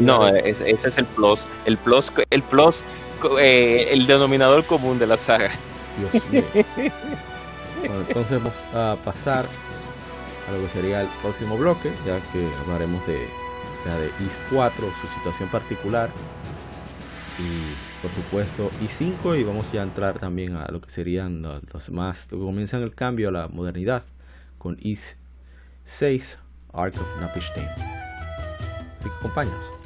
No, 0.00 0.26
ese 0.28 0.70
es 0.70 0.96
el 0.96 1.04
plus. 1.04 1.44
El 1.66 1.76
plus, 1.76 2.10
el 2.30 2.42
plus, 2.42 2.82
eh, 3.38 3.88
el 3.90 4.06
denominador 4.06 4.64
común 4.64 4.98
de 4.98 5.06
la 5.06 5.18
saga. 5.18 5.50
Dios 5.98 6.30
mío. 6.30 6.44
bueno, 7.80 8.04
entonces 8.08 8.38
vamos 8.38 8.54
a 8.74 8.96
pasar 9.04 9.46
a 10.48 10.52
lo 10.52 10.60
que 10.62 10.68
sería 10.68 11.02
el 11.02 11.08
próximo 11.20 11.56
bloque, 11.56 11.92
ya 12.06 12.20
que 12.32 12.48
hablaremos 12.62 13.06
de 13.06 13.28
la 13.86 13.98
de 13.98 14.06
IS 14.06 14.38
4, 14.50 14.86
su 15.00 15.06
situación 15.18 15.48
particular. 15.48 16.10
Y 17.38 18.02
por 18.02 18.10
supuesto 18.10 18.70
I5 18.82 19.40
y 19.40 19.44
vamos 19.44 19.72
ya 19.72 19.80
a 19.80 19.84
entrar 19.84 20.18
también 20.18 20.56
a 20.56 20.66
lo 20.70 20.80
que 20.80 20.90
serían 20.90 21.42
los, 21.42 21.90
más, 21.90 22.28
comienzan 22.28 22.82
el 22.82 22.94
cambio 22.94 23.28
a 23.28 23.32
la 23.32 23.48
modernidad 23.48 24.04
con 24.58 24.76
IS 24.80 25.16
6, 25.84 26.38
Arts 26.72 26.98
of 26.98 27.20
Napishtim. 27.20 27.64
Así 27.64 29.08
que 29.08 29.16
acompáñanos. 29.16 29.81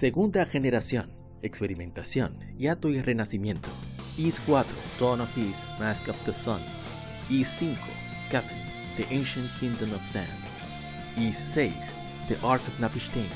Segunda 0.00 0.46
generación, 0.46 1.12
experimentación, 1.42 2.38
hiato 2.56 2.88
y 2.88 3.02
renacimiento. 3.02 3.68
Is 4.16 4.40
4, 4.40 4.64
Dawn 4.98 5.20
of 5.20 5.28
Peace, 5.34 5.62
Mask 5.78 6.08
of 6.08 6.16
the 6.24 6.32
Sun. 6.32 6.62
Is 7.28 7.46
5, 7.58 7.76
Captain, 8.30 8.56
The 8.96 9.04
Ancient 9.14 9.46
Kingdom 9.60 9.92
of 9.92 10.02
Sand. 10.06 10.26
Is 11.18 11.36
6, 11.36 11.74
The 12.30 12.38
Art 12.42 12.62
of 12.66 12.80
Napishtim. 12.80 13.28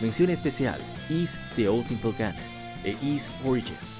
Mención 0.00 0.30
especial, 0.30 0.78
Is 1.10 1.36
The 1.56 1.66
Old 1.66 1.90
Impelgana 1.90 2.38
e 2.84 2.94
Is 3.02 3.28
Origins. 3.44 3.95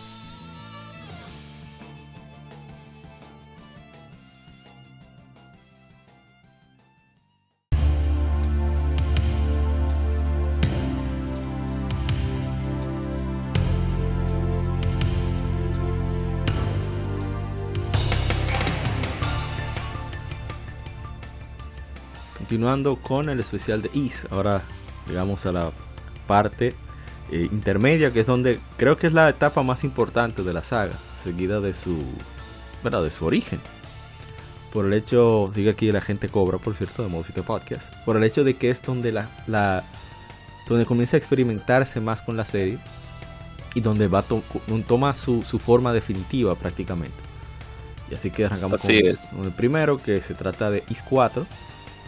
Continuando 22.47 22.95
con 22.95 23.29
el 23.29 23.41
especial 23.41 23.83
de 23.83 23.91
Is, 23.93 24.25
ahora 24.31 24.63
llegamos 25.09 25.47
a 25.47 25.53
la 25.53 25.73
parte 26.29 26.75
eh, 27.33 27.49
intermedia, 27.51 28.13
que 28.13 28.21
es 28.21 28.27
donde 28.27 28.61
creo 28.77 28.97
que 28.97 29.09
es 29.09 29.13
la 29.13 29.29
etapa 29.29 29.65
más 29.65 29.83
importante 29.83 30.45
de 30.45 30.53
la 30.53 30.63
saga, 30.63 30.95
seguida 31.25 31.59
de 31.59 31.75
su, 31.75 32.05
bueno, 32.83 33.03
de 33.03 33.11
su 33.11 33.27
origen. 33.27 33.59
Por 34.73 34.87
el 34.87 34.93
hecho, 34.93 35.51
sigue 35.57 35.71
aquí 35.71 35.91
la 35.91 36.01
gente 36.01 36.29
cobra, 36.29 36.59
por 36.59 36.77
cierto, 36.77 37.03
de 37.03 37.09
Modicite 37.09 37.43
Podcast, 37.43 37.93
por 38.05 38.17
el 38.17 38.23
hecho 38.23 38.45
de 38.45 38.55
que 38.55 38.71
es 38.71 38.81
donde 38.81 39.11
la, 39.11 39.29
la 39.49 39.83
donde 40.69 40.87
comienza 40.87 41.17
a 41.17 41.19
experimentarse 41.19 42.01
más 42.01 42.23
con 42.23 42.37
la 42.37 42.45
serie 42.45 42.79
y 43.75 43.81
donde 43.81 44.07
va 44.07 44.23
toma 44.23 45.17
su, 45.17 45.43
su, 45.43 45.59
forma 45.59 45.93
definitiva 45.93 46.55
prácticamente. 46.55 47.17
Y 48.09 48.15
así 48.15 48.31
que 48.31 48.45
arrancamos 48.45 48.81
con, 48.81 48.91
con, 49.37 49.47
el 49.47 49.51
primero, 49.51 50.01
que 50.01 50.21
se 50.21 50.35
trata 50.35 50.71
de 50.71 50.85
Is 50.91 51.03
4 51.03 51.45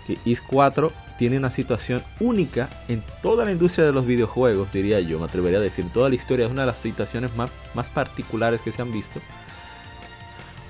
que 0.09 0.19
Is 0.25 0.41
4 0.41 0.91
tiene 1.19 1.37
una 1.37 1.51
situación 1.51 2.03
única 2.19 2.71
en 2.89 3.03
toda 3.23 3.45
la 3.45 3.53
industria 3.53 3.85
de 3.85 3.93
los 3.93 4.07
videojuegos, 4.07 4.73
diría 4.73 5.01
yo, 5.01 5.19
me 5.19 5.27
atrevería 5.27 5.59
a 5.59 5.63
decir. 5.63 5.85
Toda 5.93 6.09
la 6.09 6.15
historia 6.15 6.47
es 6.47 6.53
una 6.53 6.63
de 6.63 6.69
las 6.69 6.79
situaciones 6.79 7.37
más, 7.37 7.51
más 7.75 7.91
particulares 7.91 8.63
que 8.63 8.73
se 8.73 8.81
han 8.81 8.91
visto. 8.91 9.21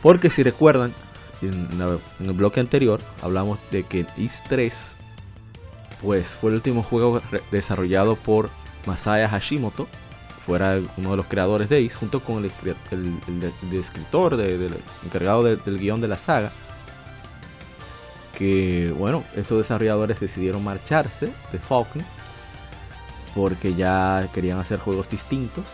Porque 0.03 0.29
si 0.29 0.43
recuerdan, 0.43 0.93
en, 1.41 1.69
el 2.21 2.33
bloque 2.33 2.59
anterior 2.59 3.01
hablamos 3.23 3.61
de 3.71 3.85
que 3.85 4.05
Is 4.17 4.43
3 4.49 4.97
pues 6.03 6.29
fue 6.29 6.51
el 6.51 6.57
último 6.57 6.83
juego 6.83 7.21
desarrollado 7.51 8.17
por 8.17 8.51
Masaya 8.87 9.29
Hashimoto, 9.29 9.89
fuera 10.47 10.81
uno 10.97 11.11
de 11.11 11.17
los 11.17 11.27
creadores 11.27 11.69
de 11.69 11.81
Is, 11.81 11.97
junto 11.97 12.21
con 12.21 12.45
el, 12.45 12.53
escritor, 13.73 14.37
del 14.37 14.75
encargado 15.05 15.43
del 15.43 15.79
guion 15.79 16.01
de 16.01 16.09
la 16.09 16.17
saga 16.17 16.53
que, 18.39 18.95
bueno, 18.97 19.25
estos 19.35 19.59
desarrolladores 19.59 20.21
decidieron 20.21 20.63
marcharse 20.63 21.27
de 21.51 21.59
Falcon 21.59 22.03
porque 23.35 23.75
ya 23.75 24.29
querían 24.33 24.59
hacer 24.59 24.79
juegos 24.79 25.11
distintos. 25.11 25.65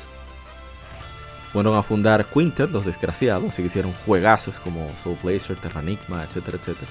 Fueron 1.53 1.77
a 1.77 1.83
fundar 1.83 2.25
Quintet, 2.25 2.71
los 2.71 2.87
desgraciados, 2.87 3.51
así 3.51 3.63
que 3.63 3.67
hicieron 3.67 3.93
juegazos 4.07 4.59
como 4.61 4.91
Soul 5.03 5.19
Blazer, 5.23 5.57
Terranigma, 5.57 6.25
etcétera, 6.25 6.57
etcétera. 6.57 6.91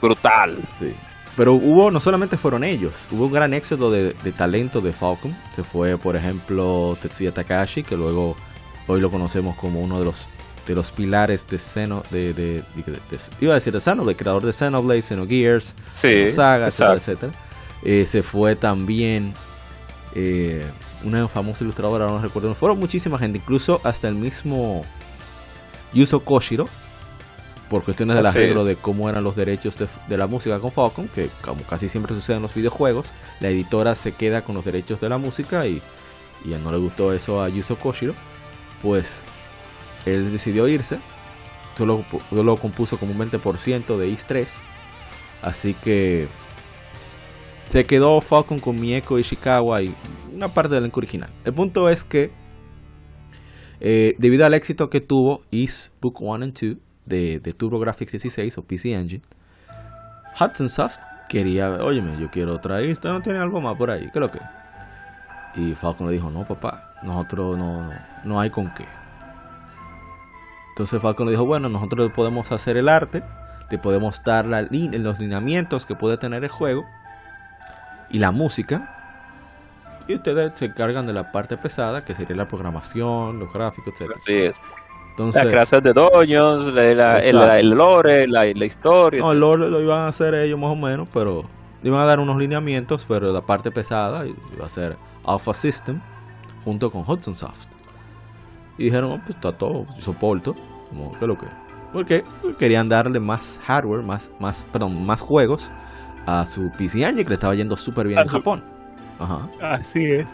Brutal. 0.00 0.58
Sí. 0.78 0.92
Pero 1.34 1.54
hubo, 1.54 1.90
no 1.90 1.98
solamente 1.98 2.36
fueron 2.36 2.62
ellos, 2.62 2.92
hubo 3.10 3.24
un 3.24 3.32
gran 3.32 3.54
éxito 3.54 3.90
de, 3.90 4.12
de 4.12 4.32
talento 4.32 4.80
de 4.80 4.92
Falcon. 4.92 5.34
Se 5.56 5.64
fue, 5.64 5.96
por 5.96 6.14
ejemplo, 6.14 6.96
Tetsuya 7.00 7.32
Takashi, 7.32 7.82
que 7.82 7.96
luego 7.96 8.36
hoy 8.86 9.00
lo 9.00 9.10
conocemos 9.10 9.56
como 9.56 9.80
uno 9.80 9.98
de 9.98 10.04
los 10.04 10.28
de 10.66 10.74
los 10.74 10.90
pilares 10.90 11.46
de 11.48 11.58
Xeno, 11.58 12.02
de, 12.10 12.62
iba 13.40 13.52
a 13.52 13.54
decir 13.54 13.72
de 13.72 13.80
Xenoblade, 13.80 14.16
creador 14.16 14.42
de 14.44 14.52
Xenoblade, 14.52 15.02
Xenogears, 15.02 15.74
sí, 15.94 16.30
Saga, 16.30 16.68
etcétera, 16.68 16.94
etcétera. 16.94 17.32
Eh, 17.82 18.06
se 18.06 18.22
fue 18.22 18.56
también 18.56 19.34
eh, 20.14 20.64
una 21.04 21.28
famosa 21.28 21.64
ilustradora, 21.64 22.06
no 22.06 22.18
recuerdo, 22.18 22.54
fueron 22.54 22.78
muchísima 22.78 23.18
gente, 23.18 23.38
incluso 23.38 23.80
hasta 23.84 24.08
el 24.08 24.14
mismo 24.14 24.84
Yuzo 25.92 26.20
Koshiro, 26.20 26.66
por 27.68 27.82
cuestiones 27.82 28.16
del 28.16 28.26
arreglo 28.26 28.64
de 28.64 28.76
cómo 28.76 29.08
eran 29.08 29.24
los 29.24 29.36
derechos 29.36 29.76
de, 29.78 30.16
la 30.16 30.26
música 30.26 30.60
con 30.60 30.70
Falcon, 30.70 31.08
que 31.08 31.28
como 31.42 31.62
casi 31.64 31.88
siempre 31.88 32.14
sucede 32.14 32.36
en 32.36 32.42
los 32.42 32.54
videojuegos, 32.54 33.10
la 33.40 33.48
editora 33.48 33.94
se 33.94 34.12
queda 34.12 34.42
con 34.42 34.54
los 34.54 34.64
derechos 34.64 35.00
de 35.00 35.08
la 35.08 35.18
música 35.18 35.66
y, 35.66 35.82
y 36.44 36.48
no 36.62 36.72
le 36.72 36.78
gustó 36.78 37.12
eso 37.12 37.42
a 37.42 37.48
Yuzo 37.48 37.76
Koshiro, 37.76 38.14
pues 38.82 39.24
él 40.06 40.32
decidió 40.32 40.68
irse, 40.68 40.98
solo, 41.76 42.04
lo 42.30 42.56
compuso 42.56 42.98
como 42.98 43.12
un 43.12 43.18
20% 43.18 43.96
de 43.96 44.08
Is 44.08 44.24
3, 44.24 44.62
así 45.42 45.74
que 45.74 46.28
se 47.68 47.84
quedó 47.84 48.20
Falcon 48.20 48.58
con 48.58 48.80
Mieko 48.80 49.18
Ishikawa 49.18 49.82
y 49.82 49.94
una 50.32 50.48
parte 50.48 50.74
del 50.74 50.84
elenco 50.84 51.00
original. 51.00 51.30
El 51.44 51.54
punto 51.54 51.88
es 51.88 52.04
que 52.04 52.30
eh, 53.80 54.14
debido 54.18 54.46
al 54.46 54.54
éxito 54.54 54.88
que 54.88 55.00
tuvo 55.00 55.42
Is 55.50 55.92
Book 56.00 56.20
1 56.20 56.44
and 56.44 56.58
2 56.58 56.76
de, 57.06 57.40
de 57.40 57.52
TurboGrafx 57.52 58.12
16 58.12 58.58
o 58.58 58.62
PC 58.62 58.92
Engine, 58.92 59.22
Hudson 60.40 60.68
Soft 60.68 60.98
quería, 61.28 61.68
óyeme, 61.82 62.18
yo 62.20 62.30
quiero 62.30 62.54
otra 62.54 62.80
¿usted 62.80 63.08
no 63.08 63.20
tiene 63.20 63.38
algo 63.38 63.60
más 63.60 63.76
por 63.76 63.90
ahí? 63.90 64.02
¿Qué 64.12 64.18
es 64.18 64.20
lo 64.20 64.30
que? 64.30 64.40
Y 65.56 65.74
Falcon 65.74 66.08
le 66.08 66.14
dijo, 66.14 66.30
no 66.30 66.44
papá, 66.46 66.94
nosotros 67.02 67.56
no, 67.56 67.90
no 68.24 68.40
hay 68.40 68.50
con 68.50 68.72
qué. 68.74 68.84
Entonces 70.74 71.00
Falcon 71.00 71.26
le 71.26 71.32
dijo, 71.32 71.44
bueno, 71.44 71.68
nosotros 71.68 72.10
podemos 72.10 72.50
hacer 72.50 72.76
el 72.76 72.88
arte, 72.88 73.22
te 73.70 73.78
podemos 73.78 74.24
dar 74.24 74.44
la, 74.44 74.62
los 74.62 75.20
lineamientos 75.20 75.86
que 75.86 75.94
puede 75.94 76.18
tener 76.18 76.42
el 76.42 76.50
juego 76.50 76.84
y 78.10 78.18
la 78.18 78.32
música. 78.32 78.90
Y 80.08 80.16
ustedes 80.16 80.50
se 80.56 80.64
encargan 80.64 81.06
de 81.06 81.12
la 81.12 81.30
parte 81.30 81.56
pesada, 81.56 82.04
que 82.04 82.16
sería 82.16 82.34
la 82.34 82.48
programación, 82.48 83.38
los 83.38 83.52
gráficos, 83.52 83.94
etc. 84.00 84.14
Así 84.16 84.32
es. 84.32 84.60
Entonces, 85.10 85.44
la 85.44 85.50
creación 85.52 85.84
de 85.84 85.92
doños, 85.92 86.66
el, 86.76 87.70
lore, 87.70 88.26
la, 88.26 88.44
historia. 88.48 89.20
No, 89.20 89.30
el 89.30 89.38
lore 89.38 89.70
lo 89.70 89.80
iban 89.80 90.00
a 90.00 90.08
hacer 90.08 90.34
ellos 90.34 90.58
más 90.58 90.72
o 90.72 90.76
menos, 90.76 91.08
pero 91.14 91.44
iban 91.84 92.00
a 92.00 92.04
dar 92.04 92.18
unos 92.18 92.36
lineamientos, 92.36 93.06
pero 93.06 93.32
la 93.32 93.42
parte 93.42 93.70
pesada 93.70 94.26
iba 94.26 94.66
a 94.66 94.68
ser 94.68 94.96
Alpha 95.24 95.54
System 95.54 96.00
junto 96.64 96.90
con 96.90 97.08
Hudson 97.08 97.36
Soft. 97.36 97.73
Y 98.78 98.84
dijeron, 98.84 99.12
oh, 99.12 99.20
pues 99.24 99.36
está 99.36 99.52
todo, 99.52 99.86
soporto, 100.00 100.54
como 100.88 101.18
que 101.18 101.26
lo 101.26 101.38
que. 101.38 101.46
Porque 101.92 102.24
querían 102.58 102.88
darle 102.88 103.20
más 103.20 103.60
hardware, 103.64 104.02
más, 104.02 104.30
más, 104.40 104.64
perdón, 104.72 105.06
más 105.06 105.20
juegos 105.20 105.70
a 106.26 106.44
su 106.44 106.70
PC 106.76 107.02
Engine 107.02 107.22
que 107.22 107.28
le 107.28 107.34
estaba 107.34 107.54
yendo 107.54 107.76
súper 107.76 108.08
bien 108.08 108.18
en 108.18 108.28
Japón. 108.28 108.64
Ajá. 109.20 109.48
Así 109.60 110.12
es. 110.12 110.26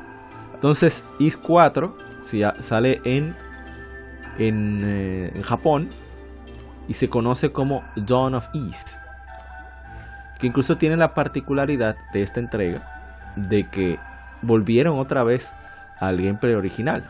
Entonces, 0.54 1.04
IS 1.18 1.36
4 1.36 1.94
si 2.22 2.42
sale 2.62 3.00
en 3.04 3.34
eh, 4.38 5.32
en, 5.34 5.42
Japón 5.42 5.90
y 6.88 6.94
se 6.94 7.10
conoce 7.10 7.52
como 7.52 7.84
Dawn 7.94 8.34
of 8.34 8.48
East. 8.54 8.96
Que 10.38 10.46
incluso 10.46 10.76
tiene 10.76 10.96
la 10.96 11.12
particularidad 11.12 11.96
de 12.14 12.22
esta 12.22 12.40
entrega 12.40 12.82
de 13.36 13.68
que 13.68 13.98
volvieron 14.40 14.98
otra 14.98 15.24
vez 15.24 15.52
al 15.98 16.16
gameplay 16.22 16.54
original. 16.54 17.04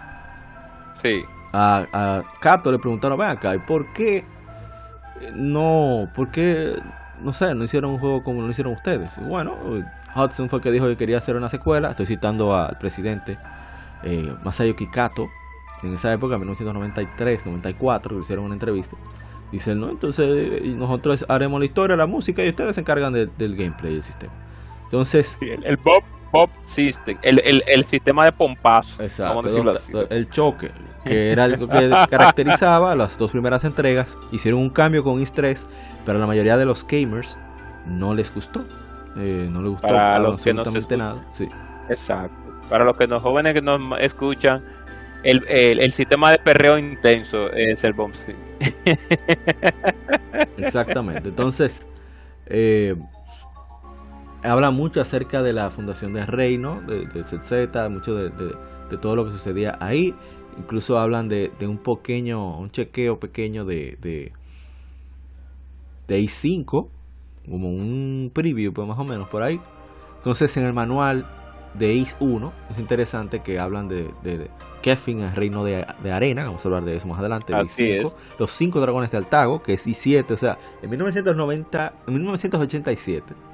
Sí. 1.03 1.25
A, 1.53 1.87
a 1.93 2.23
Kato 2.41 2.71
le 2.71 2.79
preguntaron, 2.79 3.19
ven 3.19 3.29
acá, 3.29 3.55
¿y 3.55 3.59
por 3.59 3.93
qué 3.93 4.25
no, 5.35 6.09
por 6.15 6.31
qué, 6.31 6.77
no 7.23 7.33
sé, 7.33 7.55
no 7.55 7.65
hicieron 7.65 7.93
un 7.93 7.99
juego 7.99 8.23
como 8.23 8.43
lo 8.43 8.51
hicieron 8.51 8.73
ustedes? 8.73 9.19
bueno, 9.29 9.57
Hudson 10.15 10.49
fue 10.49 10.59
el 10.59 10.63
que 10.63 10.71
dijo 10.71 10.87
que 10.87 10.97
quería 10.97 11.19
hacer 11.19 11.37
una 11.37 11.49
secuela. 11.49 11.91
Estoy 11.91 12.07
citando 12.07 12.55
al 12.55 12.79
presidente 12.79 13.39
eh, 14.03 14.35
Masayuki 14.45 14.89
Kato, 14.89 15.29
en 15.83 15.95
esa 15.95 16.13
época, 16.13 16.37
1993, 16.37 17.47
94, 17.47 18.17
que 18.17 18.23
hicieron 18.23 18.45
una 18.47 18.55
entrevista. 18.55 18.97
Dice 19.53 19.75
no, 19.75 19.91
entonces 19.91 20.63
nosotros 20.77 21.25
haremos 21.29 21.59
la 21.59 21.67
historia, 21.67 21.97
la 21.97 22.07
música 22.07 22.45
y 22.45 22.51
ustedes 22.51 22.77
se 22.77 22.83
encargan 22.83 23.13
del 23.13 23.57
gameplay 23.57 23.95
del 23.95 24.03
sistema. 24.03 24.33
Entonces, 24.85 25.39
el, 25.41 25.79
pop, 25.79 26.05
pop 26.31 26.51
system, 26.65 27.19
el, 27.23 27.63
el, 27.67 27.85
sistema 27.85 28.25
de 28.25 28.33
pompazo, 28.33 29.03
exacto, 29.03 29.49
el 30.11 30.31
choque, 30.31 30.71
que 31.05 31.31
era 31.33 31.45
algo 31.45 31.67
que 31.69 31.91
caracterizaba 32.11 32.95
las 32.95 33.19
dos 33.19 33.33
primeras 33.33 33.65
entregas, 33.65 34.17
hicieron 34.33 34.61
un 34.61 34.71
cambio 34.71 35.03
con 35.03 35.21
Is 35.21 35.33
3, 35.33 35.67
pero 36.05 36.19
a 36.19 36.21
la 36.21 36.27
mayoría 36.27 36.57
de 36.57 36.65
los 36.65 36.87
gamers 36.87 37.37
no 37.87 38.15
les 38.15 38.33
gustó. 38.35 38.65
Eh, 39.17 39.49
no 39.51 39.61
les 39.61 39.73
gustó 39.73 39.89
para 39.89 40.19
los 40.21 40.41
que 40.41 40.55
no 40.55 40.65
nada. 40.65 41.25
Sí. 41.33 41.49
Exacto. 41.89 42.37
Para 42.69 42.85
los 42.85 42.97
que 42.97 43.07
los 43.07 43.23
jóvenes 43.23 43.55
que 43.55 43.63
nos 43.63 43.81
escuchan, 44.01 44.63
el, 45.25 45.45
el, 45.49 45.93
sistema 45.93 46.31
de 46.31 46.39
perreo 46.39 46.79
intenso 46.79 47.53
es 47.53 47.85
el 47.85 47.93
bomb 47.93 48.15
Exactamente. 50.57 51.29
Entonces, 51.29 51.87
eh, 52.47 52.95
habla 54.43 54.71
mucho 54.71 55.01
acerca 55.01 55.43
de 55.43 55.53
la 55.53 55.71
fundación 55.71 56.13
del 56.13 56.27
reino, 56.27 56.81
de, 56.83 57.07
de 57.07 57.25
ZZ, 57.25 57.91
mucho 57.91 58.15
de, 58.15 58.31
de, 58.31 58.99
todo 58.99 59.17
lo 59.17 59.25
que 59.25 59.33
sucedía 59.33 59.77
ahí. 59.81 60.15
Incluso 60.59 60.99
hablan 60.99 61.29
de, 61.29 61.51
un 61.63 61.79
pequeño, 61.79 62.59
un 62.59 62.71
chequeo 62.71 63.19
pequeño 63.19 63.65
de, 63.65 63.97
de, 64.01 64.33
de 66.09 66.19
I5, 66.21 66.89
como 67.49 67.69
un 67.69 68.31
preview, 68.35 68.73
pues 68.73 68.87
más 68.87 68.99
o 68.99 69.05
menos 69.05 69.29
por 69.29 69.43
ahí. 69.43 69.61
Entonces, 70.17 70.57
en 70.57 70.65
el 70.65 70.73
manual 70.73 71.27
de 71.75 71.95
Is 71.95 72.17
1 72.19 72.53
es 72.71 72.79
interesante 72.79 73.41
que 73.41 73.59
hablan 73.59 73.89
de, 73.89 74.11
de, 74.23 74.51
Kefin, 74.83 75.21
el 75.21 75.37
reino 75.37 75.63
de, 75.63 75.85
arena, 76.11 76.45
vamos 76.45 76.65
a 76.65 76.69
hablar 76.69 76.85
de 76.85 76.97
eso 76.97 77.07
más 77.07 77.19
adelante. 77.21 77.53
Los 78.39 78.51
cinco 78.51 78.81
dragones 78.81 79.11
de 79.11 79.19
Altago, 79.19 79.63
que 79.63 79.75
es 79.75 79.87
I7, 79.87 80.33
o 80.33 80.37
sea, 80.37 80.59
en 80.83 80.91
1990, 80.91 81.93
en 82.07 82.15
1987 82.15 83.50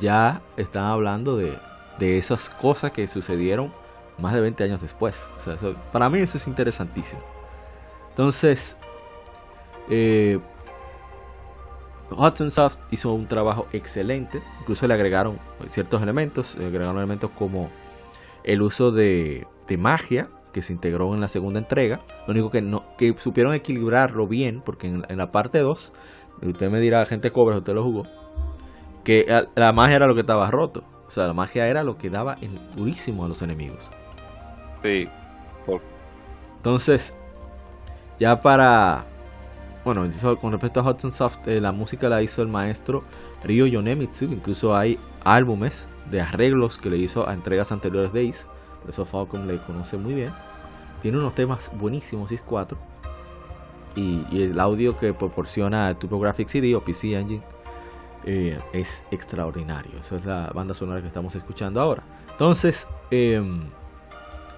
ya 0.00 0.42
están 0.56 0.84
hablando 0.84 1.36
de, 1.36 1.58
de 1.98 2.18
esas 2.18 2.50
cosas 2.50 2.90
que 2.92 3.06
sucedieron 3.06 3.72
más 4.18 4.34
de 4.34 4.40
20 4.40 4.64
años 4.64 4.80
después. 4.80 5.28
O 5.36 5.40
sea, 5.40 5.56
para 5.92 6.08
mí 6.08 6.20
eso 6.20 6.38
es 6.38 6.46
interesantísimo. 6.46 7.20
Entonces, 8.10 8.76
eh, 9.90 10.38
Hudson 12.10 12.50
Soft 12.50 12.78
hizo 12.90 13.12
un 13.12 13.26
trabajo 13.26 13.66
excelente, 13.72 14.40
incluso 14.60 14.86
le 14.86 14.94
agregaron 14.94 15.38
ciertos 15.68 16.02
elementos, 16.02 16.56
le 16.56 16.66
agregaron 16.66 16.96
elementos 16.98 17.30
como 17.30 17.68
el 18.44 18.62
uso 18.62 18.92
de, 18.92 19.46
magia 19.78 20.28
que 20.52 20.62
se 20.62 20.72
integró 20.72 21.14
en 21.14 21.20
la 21.20 21.28
segunda 21.28 21.58
entrega, 21.58 22.00
lo 22.26 22.32
único 22.32 22.50
que 22.50 22.62
no 22.62 22.84
que 22.96 23.14
supieron 23.18 23.54
equilibrarlo 23.54 24.26
bien, 24.26 24.62
porque 24.64 24.86
en, 24.86 25.16
la 25.16 25.32
parte 25.32 25.58
2, 25.58 25.92
usted 26.42 26.70
me 26.70 26.80
dirá, 26.80 27.04
gente 27.04 27.32
cobra, 27.32 27.58
usted 27.58 27.74
lo 27.74 27.82
jugó, 27.82 28.04
que 29.06 29.24
la 29.54 29.72
magia 29.72 29.94
era 29.94 30.08
lo 30.08 30.16
que 30.16 30.22
estaba 30.22 30.50
roto, 30.50 30.82
o 31.06 31.10
sea, 31.12 31.28
la 31.28 31.32
magia 31.32 31.68
era 31.68 31.84
lo 31.84 31.96
que 31.96 32.10
daba 32.10 32.34
el 32.40 32.58
durísimo 32.74 33.24
a 33.24 33.28
los 33.28 33.40
enemigos. 33.40 33.88
Sí. 34.82 35.08
Entonces, 36.56 37.16
ya 38.18 38.42
para 38.42 39.06
bueno, 39.84 40.10
con 40.40 40.50
respecto 40.50 40.80
a 40.80 40.90
Hudson 40.90 41.12
Soft, 41.12 41.46
eh, 41.46 41.60
la 41.60 41.70
música 41.70 42.08
la 42.08 42.20
hizo 42.20 42.42
el 42.42 42.48
maestro 42.48 43.04
Ryo 43.44 43.66
Yonemitsu. 43.66 44.24
Incluso 44.24 44.74
hay 44.74 44.98
álbumes 45.22 45.88
de 46.10 46.20
arreglos 46.20 46.76
que 46.76 46.90
le 46.90 46.96
hizo 46.96 47.28
a 47.28 47.32
entregas 47.32 47.70
anteriores 47.70 48.12
de 48.12 48.28
Ace. 48.28 48.46
Por 48.80 48.90
eso 48.90 49.04
Falcon 49.04 49.46
le 49.46 49.58
conoce 49.58 49.96
muy 49.96 50.14
bien. 50.14 50.32
Tiene 51.02 51.18
unos 51.18 51.36
temas 51.36 51.70
buenísimos, 51.78 52.32
Is 52.32 52.42
4. 52.44 52.76
Y, 53.94 54.24
el 54.32 54.58
audio 54.58 54.98
que 54.98 55.14
proporciona 55.14 55.96
TurboGrafx 55.96 56.50
CD 56.50 56.74
o 56.74 56.80
PC 56.80 57.14
Engine 57.14 57.55
eh, 58.26 58.58
es 58.72 59.04
extraordinario. 59.10 59.98
Esa 59.98 60.16
es 60.16 60.26
la 60.26 60.50
banda 60.54 60.74
sonora 60.74 61.00
que 61.00 61.06
estamos 61.06 61.34
escuchando 61.34 61.80
ahora. 61.80 62.02
Entonces, 62.32 62.88
em, 63.10 63.70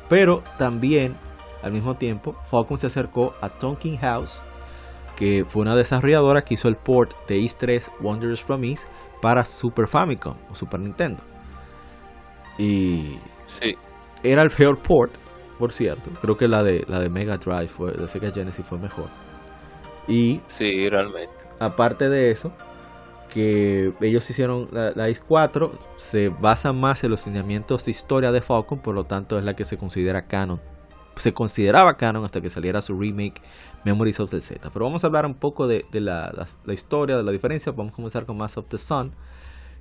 pero 0.09 0.43
también 0.59 1.17
al 1.63 1.73
mismo 1.73 1.97
tiempo, 1.97 2.35
Falcon 2.51 2.79
se 2.79 2.87
acercó 2.87 3.35
a 3.41 3.49
Tonkin 3.49 3.99
House 3.99 4.43
que 5.17 5.45
fue 5.45 5.63
una 5.63 5.75
desarrolladora 5.75 6.43
que 6.43 6.55
hizo 6.55 6.69
el 6.69 6.77
port 6.77 7.13
de 7.27 7.43
East 7.43 7.59
3 7.59 7.91
Wonders 8.01 8.41
from 8.41 8.63
East 8.63 8.89
para 9.21 9.45
Super 9.45 9.89
Famicom 9.89 10.37
o 10.49 10.55
Super 10.55 10.79
Nintendo. 10.79 11.21
Y 12.57 13.19
sí. 13.49 13.77
era 14.23 14.43
el 14.43 14.51
peor 14.51 14.79
port, 14.79 15.13
por 15.59 15.73
cierto. 15.73 16.11
Creo 16.23 16.37
que 16.37 16.47
la 16.47 16.63
de 16.63 16.85
la 16.87 17.01
de 17.01 17.09
Mega 17.09 17.37
Drive 17.37 17.67
fue, 17.67 17.93
de 17.93 18.07
Sega 18.07 18.31
Genesis 18.31 18.65
fue 18.65 18.79
mejor. 18.79 19.09
Y 20.07 20.41
sí, 20.47 20.89
realmente. 20.89 21.35
Aparte 21.59 22.09
de 22.09 22.31
eso, 22.31 22.53
ellos 23.41 24.29
hicieron 24.31 24.69
la, 24.73 24.93
la 24.93 25.09
IS 25.09 25.21
4 25.21 25.73
se 25.97 26.29
basa 26.29 26.73
más 26.73 27.05
en 27.05 27.11
los 27.11 27.27
lineamientos 27.27 27.85
de 27.85 27.91
historia 27.91 28.33
de 28.33 28.41
Falcon, 28.41 28.81
por 28.81 28.95
lo 28.95 29.05
tanto 29.05 29.39
es 29.39 29.45
la 29.45 29.55
que 29.55 29.65
se 29.65 29.77
considera 29.77 30.27
canon 30.27 30.61
se 31.19 31.33
consideraba 31.33 31.97
canon 31.97 32.25
hasta 32.25 32.41
que 32.41 32.51
saliera 32.51 32.81
su 32.81 32.99
remake 32.99 33.41
Memories 33.85 34.21
of 34.21 34.31
the 34.31 34.41
Z. 34.41 34.71
Pero 34.73 34.85
vamos 34.85 35.05
a 35.05 35.07
hablar 35.07 35.27
un 35.27 35.35
poco 35.35 35.67
de, 35.67 35.85
la, 35.93 36.47
historia, 36.73 37.17
de 37.17 37.23
la 37.23 37.33
diferencia. 37.33 37.73
Vamos 37.73 37.93
a 37.93 37.97
comenzar 37.97 38.27
con 38.27 38.37
Mass 38.37 38.57
of 38.57 38.67
the 38.69 38.79
Sun. 38.79 39.13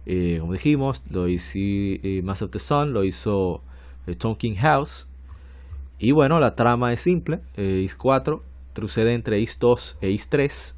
Eh, 0.06 0.38
como 0.40 0.54
dijimos, 0.54 1.04
lo 1.12 1.28
hizo 1.28 1.58
eh, 1.58 2.22
Mass 2.24 2.42
of 2.42 2.52
the 2.52 2.60
Sun, 2.60 2.94
lo 2.94 3.04
hizo 3.04 3.62
eh, 4.06 4.16
Tonkin 4.16 4.56
House. 4.56 5.10
Y 6.00 6.12
bueno, 6.12 6.40
la 6.40 6.56
trama 6.56 6.94
es 6.94 7.02
simple. 7.02 7.40
Is 7.58 7.96
4 7.96 8.44
sucede 8.76 9.16
entre 9.16 9.40
Is 9.40 9.58
2 9.58 9.98
e 10.02 10.12
Is 10.12 10.30
3. 10.30 10.77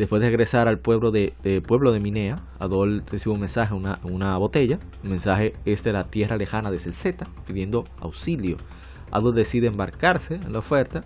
Después 0.00 0.22
de 0.22 0.28
regresar 0.28 0.66
al 0.66 0.78
pueblo 0.78 1.10
de, 1.10 1.34
pueblo 1.68 1.92
de 1.92 2.00
Minea, 2.00 2.38
Adol 2.58 3.02
recibe 3.12 3.34
un 3.34 3.40
mensaje, 3.40 3.74
una, 3.74 3.98
una 4.04 4.34
botella. 4.38 4.78
El 5.04 5.10
mensaje 5.10 5.52
es 5.66 5.84
de 5.84 5.92
la 5.92 6.04
tierra 6.04 6.38
lejana 6.38 6.70
de 6.70 6.78
Z, 6.78 7.26
pidiendo 7.46 7.84
auxilio. 8.00 8.56
Adol 9.10 9.34
decide 9.34 9.66
embarcarse 9.66 10.36
en 10.36 10.54
la 10.54 10.60
oferta, 10.60 11.02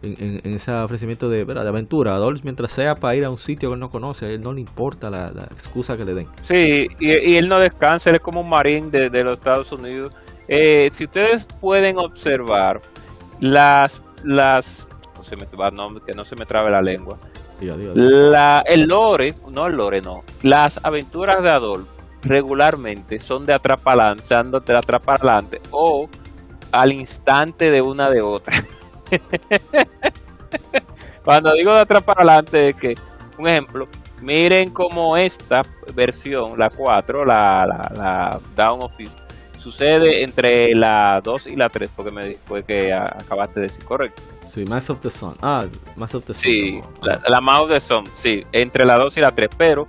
en, 0.00 0.54
ese 0.54 0.72
ofrecimiento 0.72 1.28
de, 1.28 1.44
de 1.44 1.68
aventura. 1.68 2.14
Adol, 2.14 2.40
mientras 2.42 2.72
sea 2.72 2.94
para 2.94 3.14
ir 3.14 3.26
a 3.26 3.30
un 3.30 3.36
sitio 3.36 3.68
que 3.68 3.74
él 3.74 3.80
no 3.80 3.90
conoce, 3.90 4.24
a 4.24 4.28
él 4.30 4.40
no 4.40 4.54
le 4.54 4.62
importa 4.62 5.10
la, 5.10 5.28
excusa 5.50 5.98
que 5.98 6.06
le 6.06 6.14
den. 6.14 6.26
Sí, 6.40 6.88
y, 6.98 7.36
él 7.36 7.46
no 7.46 7.58
descansa, 7.58 8.08
él 8.08 8.16
es 8.16 8.22
como 8.22 8.40
un 8.40 8.48
marín 8.48 8.90
de, 8.90 9.10
los 9.22 9.36
Estados 9.36 9.70
Unidos. 9.70 10.14
Eh, 10.48 10.90
si 10.94 11.04
ustedes 11.04 11.44
pueden 11.44 11.98
observar, 11.98 12.80
las, 13.38 14.00
las, 14.24 14.86
no 15.14 15.24
se 15.24 15.36
me, 15.36 15.46
que 16.06 16.14
no 16.14 16.24
se 16.24 16.36
me 16.36 16.46
trabe 16.46 16.70
la 16.70 16.80
lengua 16.80 17.18
la, 17.60 18.64
el 18.66 18.84
lore, 18.84 19.34
no 19.50 19.66
el 19.66 19.76
lore, 19.76 20.00
no. 20.00 20.24
Las 20.42 20.82
aventuras 20.84 21.42
de 21.42 21.50
Adolf 21.50 21.86
regularmente 22.22 23.18
son 23.18 23.46
de 23.46 23.58
para 23.58 23.80
adelante 25.06 25.60
o 25.70 26.08
al 26.72 26.92
instante 26.92 27.70
de 27.70 27.82
una 27.82 28.10
de 28.10 28.22
otra. 28.22 28.64
Cuando 31.24 31.52
digo 31.54 31.74
de 31.74 32.02
adelante 32.06 32.70
es 32.70 32.76
que, 32.76 32.94
un 33.38 33.48
ejemplo, 33.48 33.88
miren 34.20 34.70
como 34.70 35.16
esta 35.16 35.62
versión, 35.94 36.58
la 36.58 36.70
4, 36.70 37.24
la, 37.24 37.66
la, 37.66 37.92
la 37.96 38.40
Down 38.56 38.82
Office, 38.82 39.12
sucede 39.58 40.22
entre 40.22 40.74
la 40.74 41.20
2 41.22 41.48
y 41.48 41.56
la 41.56 41.68
3, 41.68 41.90
porque 41.94 42.10
me 42.10 42.36
fue 42.46 42.64
que 42.64 42.92
acabaste 42.92 43.60
de 43.60 43.66
decir 43.66 43.84
correcto. 43.84 44.22
Sí, 44.52 44.64
Mass 44.64 44.90
of 44.90 45.00
the 45.00 45.10
Sun. 45.10 45.36
Ah, 45.42 45.64
Mass 45.96 46.14
of 46.14 46.24
the 46.24 46.34
Sun. 46.34 46.42
Sí, 46.42 46.80
la, 47.02 47.20
la 47.28 47.40
Mass 47.40 47.60
of 47.60 47.68
the 47.70 47.80
Sun, 47.80 48.04
sí, 48.16 48.44
entre 48.52 48.84
la 48.84 48.96
2 48.96 49.16
y 49.16 49.20
la 49.20 49.32
3, 49.32 49.48
pero 49.56 49.86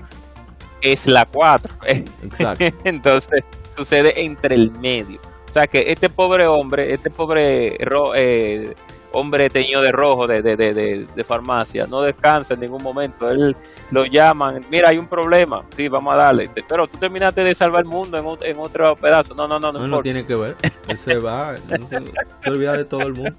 es 0.82 1.08
la 1.08 1.26
4. 1.26 1.74
Exacto. 2.24 2.66
Entonces, 2.84 3.44
sucede 3.76 4.22
entre 4.22 4.56
el 4.56 4.72
medio. 4.72 5.20
O 5.50 5.54
sea 5.54 5.68
que 5.68 5.92
este 5.92 6.10
pobre 6.10 6.48
hombre, 6.48 6.94
este 6.94 7.10
pobre 7.10 7.76
eh, 8.16 8.74
hombre 9.12 9.50
teñido 9.50 9.82
de 9.82 9.92
rojo 9.92 10.26
de, 10.26 10.42
de, 10.42 10.56
de, 10.56 10.74
de, 11.14 11.24
farmacia, 11.26 11.88
no 11.88 12.02
descansa 12.02 12.54
en 12.54 12.62
ningún 12.62 12.82
momento. 12.82 13.30
Él 13.30 13.54
lo 13.90 14.06
llaman, 14.06 14.66
mira, 14.70 14.90
hay 14.90 14.98
un 14.98 15.08
problema, 15.08 15.66
sí, 15.76 15.90
vamos 15.90 16.14
a 16.14 16.18
darle. 16.18 16.50
Pero 16.70 16.88
tú 16.88 16.98
terminaste 16.98 17.44
de 17.44 17.54
salvar 17.54 17.82
el 17.82 17.90
mundo 17.90 18.18
en, 18.18 18.50
en 18.50 18.60
otro 18.60 18.96
pedazo. 18.96 19.36
No, 19.36 19.46
no, 19.46 19.60
no, 19.60 19.74
no. 19.74 19.86
No, 19.86 20.02
tiene 20.02 20.26
que 20.26 20.36
ver. 20.36 20.56
Él 20.88 20.98
se 20.98 21.18
va, 21.18 21.56
se 21.58 22.50
olvida 22.50 22.78
de 22.78 22.86
todo 22.86 23.02
el 23.02 23.14
mundo. 23.14 23.36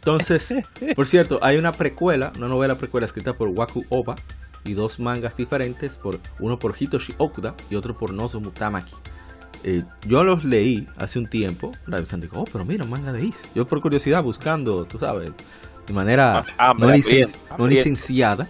Entonces, 0.00 0.54
por 0.96 1.06
cierto, 1.06 1.38
hay 1.42 1.58
una 1.58 1.72
precuela, 1.72 2.32
una 2.36 2.48
novela 2.48 2.74
precuela 2.74 3.06
escrita 3.06 3.34
por 3.34 3.48
Waku 3.48 3.84
Oba 3.90 4.16
y 4.64 4.72
dos 4.72 4.98
mangas 4.98 5.36
diferentes, 5.36 5.96
por 5.96 6.18
uno 6.38 6.58
por 6.58 6.74
Hitoshi 6.78 7.14
Okuda 7.18 7.54
y 7.70 7.76
otro 7.76 7.94
por 7.94 8.12
Nozomu 8.12 8.50
Tamaki. 8.50 8.94
Eh, 9.62 9.82
yo 10.06 10.22
los 10.22 10.44
leí 10.44 10.86
hace 10.96 11.18
un 11.18 11.26
tiempo, 11.26 11.72
pensando, 11.84 12.26
oh, 12.32 12.44
pero 12.50 12.64
mira, 12.64 12.84
manga 12.84 13.12
de 13.12 13.26
Is. 13.26 13.50
Yo 13.54 13.66
por 13.66 13.80
curiosidad 13.80 14.22
buscando, 14.22 14.84
tú 14.84 14.98
sabes, 14.98 15.32
de 15.86 15.92
manera 15.92 16.44
ah, 16.56 16.72
no, 16.76 17.66
licenciada. 17.66 18.48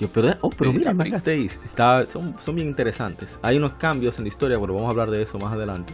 Yo, 0.00 0.08
pero, 0.08 0.34
oh, 0.40 0.50
pero 0.50 0.72
mira, 0.72 0.92
mangas 0.92 1.22
de 1.22 1.38
Is. 1.38 1.60
Está, 1.64 2.04
son, 2.06 2.34
son 2.40 2.56
bien 2.56 2.66
interesantes. 2.66 3.38
Hay 3.42 3.56
unos 3.56 3.74
cambios 3.74 4.18
en 4.18 4.24
la 4.24 4.28
historia, 4.28 4.58
pero 4.60 4.74
vamos 4.74 4.88
a 4.88 4.90
hablar 4.90 5.10
de 5.10 5.22
eso 5.22 5.38
más 5.38 5.52
adelante. 5.52 5.92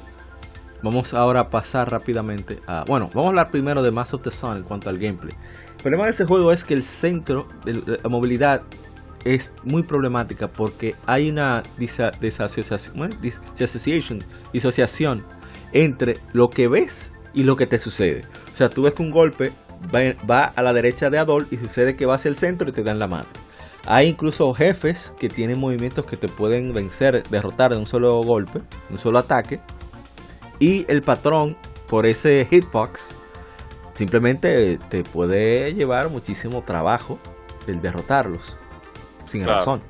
Vamos 0.83 1.13
ahora 1.15 1.43
a 1.43 1.51
pasar 1.51 1.91
rápidamente 1.91 2.59
a... 2.67 2.85
Bueno, 2.87 3.09
vamos 3.09 3.27
a 3.27 3.29
hablar 3.31 3.51
primero 3.51 3.83
de 3.83 3.91
Mass 3.91 4.15
of 4.15 4.23
the 4.23 4.31
Sun 4.31 4.59
en 4.59 4.63
cuanto 4.63 4.89
al 4.89 4.99
gameplay. 4.99 5.35
El 5.77 5.83
problema 5.83 6.05
de 6.05 6.11
ese 6.11 6.25
juego 6.25 6.53
es 6.53 6.65
que 6.65 6.75
el 6.75 6.83
centro 6.83 7.47
de 7.65 7.99
la 8.03 8.09
movilidad 8.09 8.63
es 9.25 9.53
muy 9.65 9.83
problemática 9.83 10.49
porque 10.49 10.95
hay 11.07 11.31
una 11.31 11.63
disasociación, 11.77 13.11
disociación 14.53 15.25
entre 15.73 16.19
lo 16.33 16.49
que 16.49 16.69
ves 16.69 17.13
y 17.35 17.43
lo 17.45 17.57
que 17.57 17.67
te 17.67 17.79
sucede. 17.79 18.23
O 18.53 18.57
sea, 18.57 18.69
tú 18.69 18.83
ves 18.83 18.95
que 18.95 19.03
un 19.03 19.11
golpe 19.11 19.53
va, 19.95 20.45
a 20.45 20.63
la 20.63 20.73
derecha 20.73 21.11
de 21.11 21.19
Adol 21.19 21.47
y 21.51 21.57
sucede 21.57 21.97
que 21.97 22.07
va 22.07 22.17
hacia 22.17 22.29
el 22.29 22.37
centro 22.37 22.69
y 22.69 22.73
te 22.73 22.83
dan 22.83 22.99
la 22.99 23.07
mano. 23.07 23.27
Hay 23.87 24.09
incluso 24.09 24.53
jefes 24.53 25.15
que 25.19 25.29
tienen 25.29 25.59
movimientos 25.59 26.05
que 26.05 26.17
te 26.17 26.29
pueden 26.29 26.73
vencer, 26.75 27.23
derrotar 27.31 27.73
de 27.73 27.79
un 27.79 27.87
solo 27.87 28.21
golpe, 28.23 28.61
un 28.91 28.99
solo 28.99 29.19
ataque. 29.19 29.61
Y 30.61 30.85
el 30.93 31.01
patrón, 31.01 31.57
por 31.89 32.05
ese 32.05 32.47
hitbox, 32.49 33.17
simplemente 33.95 34.79
te 34.91 35.03
puede 35.03 35.73
llevar 35.73 36.11
muchísimo 36.11 36.63
trabajo 36.63 37.19
el 37.67 37.81
derrotarlos. 37.81 38.59
Sin 39.25 39.45
razón. 39.47 39.81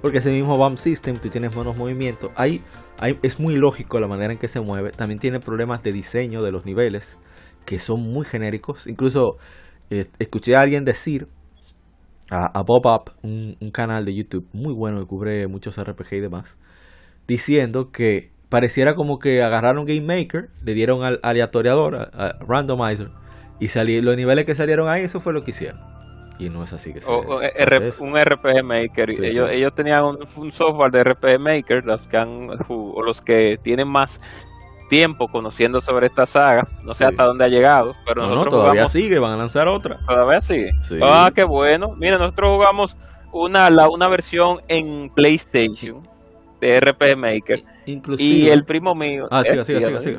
Porque 0.00 0.18
ese 0.18 0.30
mismo 0.30 0.54
bomb 0.56 0.76
system, 0.76 1.18
tú 1.18 1.28
tienes 1.28 1.54
buenos 1.54 1.76
movimientos. 1.76 2.30
Ahí, 2.36 2.62
es 3.22 3.40
muy 3.40 3.56
lógico 3.56 3.98
la 3.98 4.06
manera 4.06 4.32
en 4.32 4.38
que 4.38 4.46
se 4.46 4.60
mueve. 4.60 4.92
También 4.92 5.18
tiene 5.18 5.40
problemas 5.40 5.82
de 5.82 5.92
diseño 5.92 6.40
de 6.40 6.52
los 6.52 6.64
niveles 6.64 7.18
que 7.64 7.80
son 7.80 8.00
muy 8.00 8.24
genéricos. 8.24 8.86
Incluso 8.86 9.38
eh, 9.90 10.06
escuché 10.20 10.54
a 10.54 10.60
alguien 10.60 10.84
decir 10.84 11.26
a, 12.30 12.62
Bob 12.62 12.86
Up, 12.86 13.12
un, 13.22 13.56
un, 13.60 13.70
canal 13.70 14.04
de 14.04 14.14
YouTube 14.14 14.48
muy 14.52 14.72
bueno 14.72 15.00
que 15.00 15.06
cubre 15.06 15.46
muchos 15.48 15.78
RPG 15.78 16.14
y 16.14 16.20
demás, 16.20 16.56
diciendo 17.26 17.90
que 17.92 18.31
pareciera 18.52 18.94
como 18.94 19.18
que 19.18 19.42
agarraron 19.42 19.86
Game 19.86 20.02
Maker, 20.02 20.50
le 20.62 20.74
dieron 20.74 21.04
al 21.04 21.20
aleatoriador, 21.22 22.10
a, 22.12 22.36
randomizer, 22.46 23.08
y 23.58 23.68
salí, 23.68 24.02
los 24.02 24.14
niveles 24.14 24.44
que 24.44 24.54
salieron 24.54 24.90
ahí, 24.90 25.04
eso 25.04 25.20
fue 25.20 25.32
lo 25.32 25.42
que 25.42 25.52
hicieron. 25.52 25.80
Y 26.38 26.50
no 26.50 26.62
es 26.62 26.70
así 26.74 26.92
que 26.92 27.00
se, 27.00 27.08
Un 27.08 28.14
RPG 28.14 28.62
Maker. 28.62 29.08
ellos, 29.08 29.50
ellos 29.50 29.74
tenían 29.74 30.04
un, 30.36 30.52
software 30.52 30.90
de 30.90 31.02
RPG 31.02 31.40
Maker, 31.40 31.86
los 31.86 32.06
que 32.06 32.18
han, 32.18 32.50
o 32.68 33.02
los 33.02 33.22
que 33.22 33.58
tienen 33.62 33.88
más 33.88 34.20
tiempo 34.90 35.28
conociendo 35.28 35.80
sobre 35.80 36.08
esta 36.08 36.26
saga. 36.26 36.68
No 36.82 36.94
sé 36.94 37.06
hasta 37.06 37.24
dónde 37.24 37.46
ha 37.46 37.48
llegado, 37.48 37.94
pero 38.04 38.26
nosotros 38.26 38.50
todavía 38.50 38.86
sigue, 38.86 39.18
van 39.18 39.32
a 39.32 39.36
lanzar 39.38 39.66
otra. 39.66 39.96
Todavía 40.06 40.42
sigue. 40.42 40.72
Ah, 41.00 41.32
qué 41.34 41.44
bueno. 41.44 41.94
Mira, 41.96 42.18
nosotros 42.18 42.50
jugamos 42.50 42.98
una, 43.32 43.70
la, 43.70 43.88
una 43.88 44.08
versión 44.08 44.60
en 44.68 45.08
PlayStation 45.14 46.06
de 46.60 46.80
RPG 46.80 47.16
Maker. 47.16 47.64
Y 47.86 48.48
el 48.48 48.64
primo 48.64 48.94
mío. 48.94 49.26
Ah, 49.30 49.42
siga, 49.44 49.64
siga, 49.64 49.80
siga, 49.80 50.00
siga. 50.00 50.18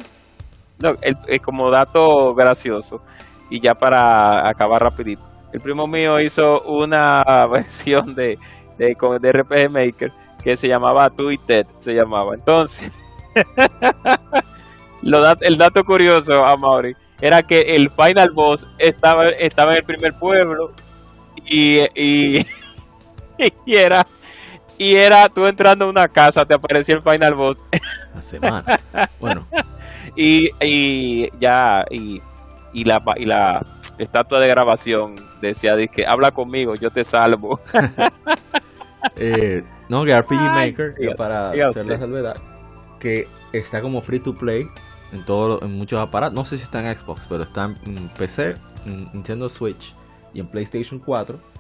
No, 0.79 0.95
el, 1.01 1.41
como 1.41 1.69
dato 1.69 2.33
gracioso, 2.35 3.01
y 3.49 3.59
ya 3.59 3.75
para 3.75 4.47
acabar 4.47 4.81
rapidito. 4.81 5.23
El 5.53 5.61
primo 5.61 5.87
mío 5.87 6.19
hizo 6.19 6.61
una 6.63 7.23
versión 7.51 8.15
de, 8.15 8.37
de, 8.77 8.95
de 9.21 9.31
RPG 9.31 9.69
Maker 9.69 10.11
que 10.43 10.57
se 10.57 10.67
llamaba 10.67 11.09
Twitter, 11.09 11.65
se 11.79 11.93
llamaba. 11.93 12.33
Entonces, 12.33 12.91
lo 15.01 15.23
el 15.41 15.57
dato 15.57 15.83
curioso 15.83 16.45
a 16.45 16.57
Mauri 16.57 16.95
era 17.21 17.41
que 17.41 17.61
el 17.61 17.89
final 17.89 18.31
boss 18.31 18.67
estaba, 18.77 19.29
estaba 19.29 19.71
en 19.71 19.77
el 19.77 19.83
primer 19.85 20.13
pueblo 20.19 20.71
y, 21.45 21.79
y, 21.95 22.45
y 23.65 23.75
era 23.75 24.05
y 24.83 24.95
era 24.97 25.29
tú 25.29 25.45
entrando 25.45 25.85
a 25.85 25.89
una 25.89 26.09
casa, 26.09 26.45
te 26.45 26.53
aparecía 26.53 26.95
el 26.95 27.01
Final 27.01 27.35
Boss. 27.35 27.57
La 28.13 28.21
semana. 28.21 28.79
Bueno. 29.17 29.47
y, 30.17 30.49
y 30.61 31.29
ya, 31.39 31.85
y, 31.89 32.21
y, 32.73 32.83
la, 32.83 33.01
y 33.15 33.25
la 33.25 33.65
estatua 33.97 34.41
de 34.41 34.49
grabación 34.49 35.15
decía, 35.39 35.77
que 35.87 36.05
habla 36.05 36.31
conmigo, 36.31 36.75
yo 36.75 36.91
te 36.91 37.05
salvo. 37.05 37.61
eh, 39.15 39.63
no, 39.87 40.03
que 40.03 40.19
RPG 40.19 40.41
Maker, 40.41 41.15
para 41.15 41.51
hacer 41.51 41.85
la 41.85 41.97
salvedad, 41.97 42.35
que 42.99 43.29
está 43.53 43.79
como 43.79 44.01
free 44.01 44.19
to 44.19 44.35
play 44.35 44.67
en, 45.13 45.23
todo, 45.23 45.63
en 45.63 45.77
muchos 45.77 46.01
aparatos. 46.01 46.35
No 46.35 46.43
sé 46.43 46.57
si 46.57 46.63
está 46.63 46.85
en 46.85 46.93
Xbox, 46.93 47.25
pero 47.29 47.43
está 47.43 47.73
en 47.85 48.09
PC, 48.17 48.55
en 48.85 49.09
Nintendo 49.13 49.47
Switch 49.47 49.95
y 50.33 50.41
en 50.41 50.47
PlayStation 50.47 50.99
4 50.99 51.52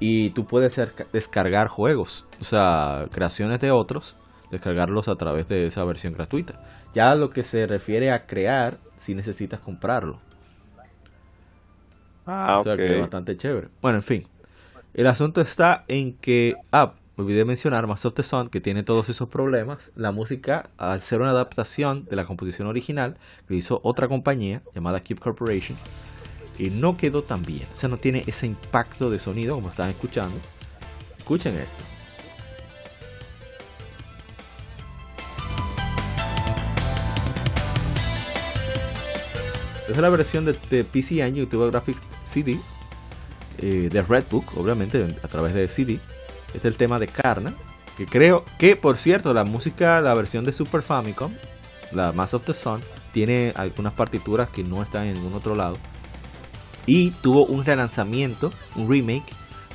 y 0.00 0.30
tú 0.30 0.46
puedes 0.46 0.80
descargar 1.12 1.68
juegos, 1.68 2.26
o 2.40 2.44
sea, 2.44 3.06
creaciones 3.12 3.60
de 3.60 3.70
otros, 3.70 4.16
descargarlos 4.50 5.08
a 5.08 5.14
través 5.14 5.46
de 5.46 5.66
esa 5.66 5.84
versión 5.84 6.14
gratuita. 6.14 6.60
Ya 6.94 7.14
lo 7.14 7.30
que 7.30 7.44
se 7.44 7.66
refiere 7.66 8.10
a 8.10 8.26
crear, 8.26 8.78
si 8.96 9.14
necesitas 9.14 9.60
comprarlo. 9.60 10.18
Ah, 12.26 12.60
o 12.60 12.64
sea 12.64 12.76
que 12.76 12.86
es 12.86 13.00
bastante 13.00 13.36
chévere. 13.36 13.68
Bueno, 13.80 13.98
en 13.98 14.02
fin. 14.02 14.26
El 14.94 15.06
asunto 15.06 15.40
está 15.40 15.84
en 15.88 16.14
que. 16.14 16.54
Ah, 16.72 16.94
olvidé 17.16 17.44
mencionar 17.44 17.86
Mass 17.86 18.06
of 18.06 18.14
the 18.14 18.22
Sun, 18.22 18.48
que 18.48 18.60
tiene 18.60 18.82
todos 18.82 19.08
esos 19.08 19.28
problemas. 19.28 19.92
La 19.94 20.10
música, 20.10 20.70
al 20.78 21.00
ser 21.00 21.20
una 21.20 21.30
adaptación 21.30 22.06
de 22.06 22.16
la 22.16 22.24
composición 22.24 22.66
original, 22.66 23.16
que 23.46 23.54
hizo 23.54 23.80
otra 23.84 24.08
compañía 24.08 24.62
llamada 24.74 25.00
Keep 25.00 25.20
Corporation, 25.20 25.76
y 26.58 26.70
no 26.70 26.96
quedó 26.96 27.22
tan 27.22 27.42
bien. 27.42 27.66
O 27.74 27.76
sea, 27.76 27.88
no 27.88 27.96
tiene 27.96 28.22
ese 28.26 28.46
impacto 28.46 29.10
de 29.10 29.18
sonido 29.18 29.54
como 29.54 29.68
están 29.68 29.90
escuchando. 29.90 30.36
Escuchen 31.18 31.54
esto. 31.56 31.82
Esa 39.90 39.98
es 39.98 40.02
la 40.02 40.08
versión 40.08 40.44
de, 40.44 40.84
PC 40.84 41.20
Engine 41.20 41.48
Graphics 41.50 42.00
CD 42.24 42.60
eh, 43.58 43.88
de 43.90 44.02
Redbook, 44.02 44.56
obviamente 44.56 45.16
a 45.20 45.26
través 45.26 45.52
de 45.52 45.66
CD. 45.66 45.98
Es 46.54 46.64
el 46.64 46.76
tema 46.76 47.00
de 47.00 47.08
Karna, 47.08 47.52
que 47.96 48.06
creo 48.06 48.44
que, 48.56 48.76
por 48.76 48.98
cierto, 48.98 49.34
la 49.34 49.42
música, 49.42 50.00
la 50.00 50.14
versión 50.14 50.44
de 50.44 50.52
Super 50.52 50.82
Famicom, 50.82 51.32
la 51.90 52.12
Mass 52.12 52.34
of 52.34 52.44
the 52.44 52.54
Sun, 52.54 52.80
tiene 53.12 53.52
algunas 53.56 53.92
partituras 53.92 54.48
que 54.48 54.62
no 54.62 54.80
están 54.80 55.06
en 55.06 55.14
ningún 55.14 55.34
otro 55.34 55.56
lado. 55.56 55.76
Y 56.86 57.10
tuvo 57.10 57.46
un 57.46 57.64
relanzamiento, 57.64 58.52
un 58.76 58.90
remake 58.90 59.32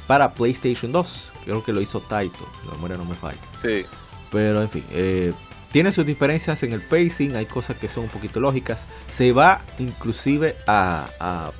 para 0.08 0.30
PlayStation 0.30 0.92
2. 0.92 1.34
Creo 1.46 1.64
que 1.64 1.74
lo 1.74 1.82
hizo 1.82 2.00
Taito, 2.02 2.46
la 2.68 2.74
memoria 2.74 2.98
no 2.98 3.06
me 3.06 3.16
falla. 3.16 3.40
Sí. 3.62 3.86
Pero 4.32 4.62
en 4.62 4.70
fin, 4.70 4.84
eh, 4.92 5.34
tiene 5.72 5.92
sus 5.92 6.06
diferencias 6.06 6.64
en 6.64 6.74
el 6.74 6.82
pacing, 6.82 7.36
hay 7.36 7.46
cosas 7.46 7.78
que 7.78 7.88
son 7.88 8.06
un 8.06 8.10
poquito 8.10 8.40
lógicas. 8.40 8.86
Se 9.10 9.32
va 9.32 9.62
inclusive 9.80 10.56
a, 10.68 11.06
a, 11.20 11.52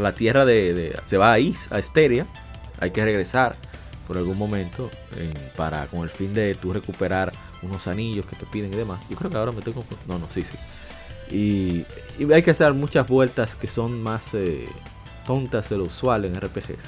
la 0.00 0.14
tierra 0.14 0.44
de, 0.44 0.98
Se 1.06 1.16
va 1.16 1.32
a 1.32 1.38
Is, 1.38 1.70
a 1.70 1.78
Esteria. 1.78 2.26
Hay 2.78 2.90
que 2.90 3.04
regresar 3.04 3.56
por 4.06 4.18
algún 4.18 4.38
momento 4.38 4.90
para 5.56 5.86
con 5.88 6.02
el 6.02 6.10
fin 6.10 6.32
de 6.32 6.54
tú 6.54 6.72
recuperar 6.72 7.32
unos 7.62 7.86
anillos 7.88 8.26
que 8.26 8.36
te 8.36 8.46
piden 8.46 8.72
y 8.72 8.76
demás. 8.76 9.00
Yo 9.08 9.16
creo 9.16 9.30
que 9.30 9.36
ahora 9.36 9.52
me 9.52 9.62
tengo... 9.62 9.84
No, 10.06 10.18
no, 10.18 10.26
sí, 10.30 10.42
sí. 10.42 10.56
Y, 11.30 11.84
hay 12.32 12.42
que 12.42 12.50
hacer 12.50 12.72
muchas 12.72 13.06
vueltas 13.08 13.54
que 13.54 13.68
son 13.68 14.02
más 14.02 14.32
eh, 14.32 14.66
tontas 15.26 15.68
de 15.68 15.78
lo 15.78 15.84
usual 15.84 16.24
en 16.24 16.40
RPGs. 16.40 16.82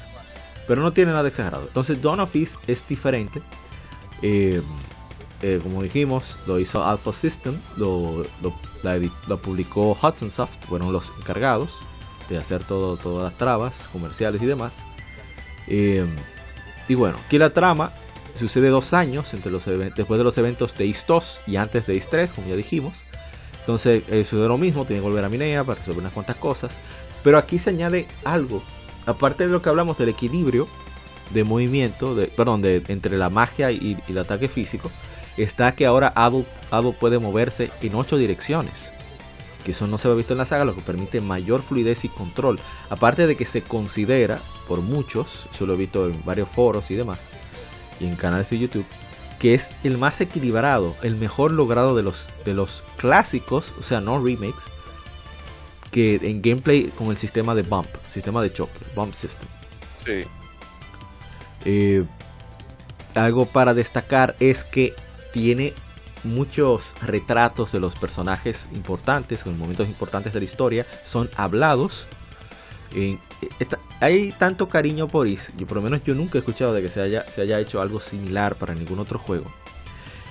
Pero 0.66 0.82
no 0.82 0.92
tiene 0.92 1.12
nada 1.12 1.28
exagerado. 1.28 1.66
Entonces 1.66 2.00
Dawn 2.02 2.20
of 2.20 2.34
Is 2.34 2.56
es 2.66 2.86
diferente. 2.88 3.42
Eh, 4.22 4.62
eh, 5.42 5.60
como 5.62 5.82
dijimos, 5.82 6.38
lo 6.46 6.58
hizo 6.58 6.84
Alpha 6.84 7.12
System, 7.12 7.56
lo, 7.76 8.24
lo, 8.42 9.36
publicó 9.38 9.96
Hudson 10.02 10.30
Soft, 10.30 10.66
fueron 10.68 10.92
los 10.92 11.12
encargados 11.18 11.78
de 12.28 12.38
hacer 12.38 12.64
todo, 12.64 12.96
todas 12.96 13.30
las 13.30 13.38
trabas 13.38 13.74
comerciales 13.92 14.42
y 14.42 14.46
demás. 14.46 14.74
Y 16.88 16.94
bueno, 16.94 17.18
aquí 17.26 17.38
la 17.38 17.50
trama 17.50 17.92
sucede 18.38 18.68
dos 18.68 18.94
años 18.94 19.34
entre 19.34 19.52
los 19.52 19.64
después 19.66 20.18
de 20.18 20.24
los 20.24 20.38
eventos 20.38 20.76
de 20.76 20.86
East 20.86 21.06
2 21.06 21.40
y 21.48 21.56
antes 21.56 21.86
de 21.86 21.94
East 21.94 22.10
3, 22.10 22.32
como 22.32 22.48
ya 22.48 22.56
dijimos. 22.56 23.04
Entonces 23.68 24.02
eh, 24.08 24.24
sucede 24.24 24.48
lo 24.48 24.56
mismo, 24.56 24.86
tiene 24.86 25.02
que 25.02 25.08
volver 25.08 25.22
a 25.22 25.28
Minea 25.28 25.62
para 25.62 25.78
resolver 25.78 26.00
unas 26.00 26.14
cuantas 26.14 26.36
cosas. 26.36 26.72
Pero 27.22 27.36
aquí 27.36 27.58
se 27.58 27.68
añade 27.68 28.08
algo, 28.24 28.62
aparte 29.04 29.46
de 29.46 29.52
lo 29.52 29.60
que 29.60 29.68
hablamos 29.68 29.98
del 29.98 30.08
equilibrio 30.08 30.66
de 31.34 31.44
movimiento, 31.44 32.14
de, 32.14 32.28
perdón, 32.28 32.62
de, 32.62 32.82
entre 32.88 33.18
la 33.18 33.28
magia 33.28 33.70
y 33.70 33.98
el 34.08 34.16
ataque 34.16 34.48
físico 34.48 34.90
está 35.36 35.72
que 35.72 35.84
ahora 35.84 36.14
Ado, 36.14 36.92
puede 36.98 37.18
moverse 37.18 37.70
en 37.82 37.94
ocho 37.94 38.16
direcciones. 38.16 38.90
Que 39.66 39.72
eso 39.72 39.86
no 39.86 39.98
se 39.98 40.08
ha 40.08 40.14
visto 40.14 40.32
en 40.32 40.38
la 40.38 40.46
saga, 40.46 40.64
lo 40.64 40.74
que 40.74 40.80
permite 40.80 41.20
mayor 41.20 41.60
fluidez 41.60 42.06
y 42.06 42.08
control. 42.08 42.58
Aparte 42.88 43.26
de 43.26 43.36
que 43.36 43.44
se 43.44 43.60
considera, 43.60 44.38
por 44.66 44.80
muchos, 44.80 45.46
yo 45.60 45.66
lo 45.66 45.74
he 45.74 45.76
visto 45.76 46.06
en 46.06 46.24
varios 46.24 46.48
foros 46.48 46.90
y 46.90 46.94
demás, 46.94 47.18
y 48.00 48.06
en 48.06 48.16
canales 48.16 48.48
de 48.48 48.60
YouTube, 48.60 48.86
que 49.38 49.54
es 49.54 49.70
el 49.84 49.98
más 49.98 50.20
equilibrado, 50.20 50.96
el 51.02 51.16
mejor 51.16 51.52
logrado 51.52 51.94
de 51.94 52.02
los, 52.02 52.26
de 52.44 52.54
los 52.54 52.82
clásicos, 52.96 53.72
o 53.78 53.82
sea, 53.82 54.00
no 54.00 54.22
remakes, 54.22 54.64
que 55.90 56.16
en 56.16 56.42
gameplay 56.42 56.84
con 56.96 57.08
el 57.08 57.16
sistema 57.16 57.54
de 57.54 57.62
bump, 57.62 57.88
sistema 58.10 58.42
de 58.42 58.52
choque, 58.52 58.78
bump 58.94 59.14
system. 59.14 59.48
Sí. 60.04 60.24
Eh, 61.64 62.04
algo 63.14 63.46
para 63.46 63.74
destacar 63.74 64.36
es 64.40 64.64
que 64.64 64.94
tiene 65.32 65.72
muchos 66.24 66.94
retratos 67.02 67.72
de 67.72 67.80
los 67.80 67.94
personajes 67.94 68.68
importantes, 68.72 69.44
con 69.44 69.58
momentos 69.58 69.88
importantes 69.88 70.32
de 70.32 70.40
la 70.40 70.44
historia, 70.44 70.86
son 71.04 71.30
hablados. 71.36 72.06
Hay 74.00 74.32
tanto 74.32 74.68
cariño 74.68 75.08
por 75.08 75.26
Is, 75.26 75.52
yo 75.56 75.66
por 75.66 75.76
lo 75.76 75.82
menos 75.82 76.02
yo 76.04 76.14
nunca 76.14 76.38
he 76.38 76.40
escuchado 76.40 76.72
de 76.72 76.82
que 76.82 76.88
se 76.88 77.00
haya, 77.00 77.24
se 77.28 77.42
haya 77.42 77.58
hecho 77.58 77.80
algo 77.80 78.00
similar 78.00 78.56
para 78.56 78.74
ningún 78.74 78.98
otro 78.98 79.18
juego. 79.18 79.46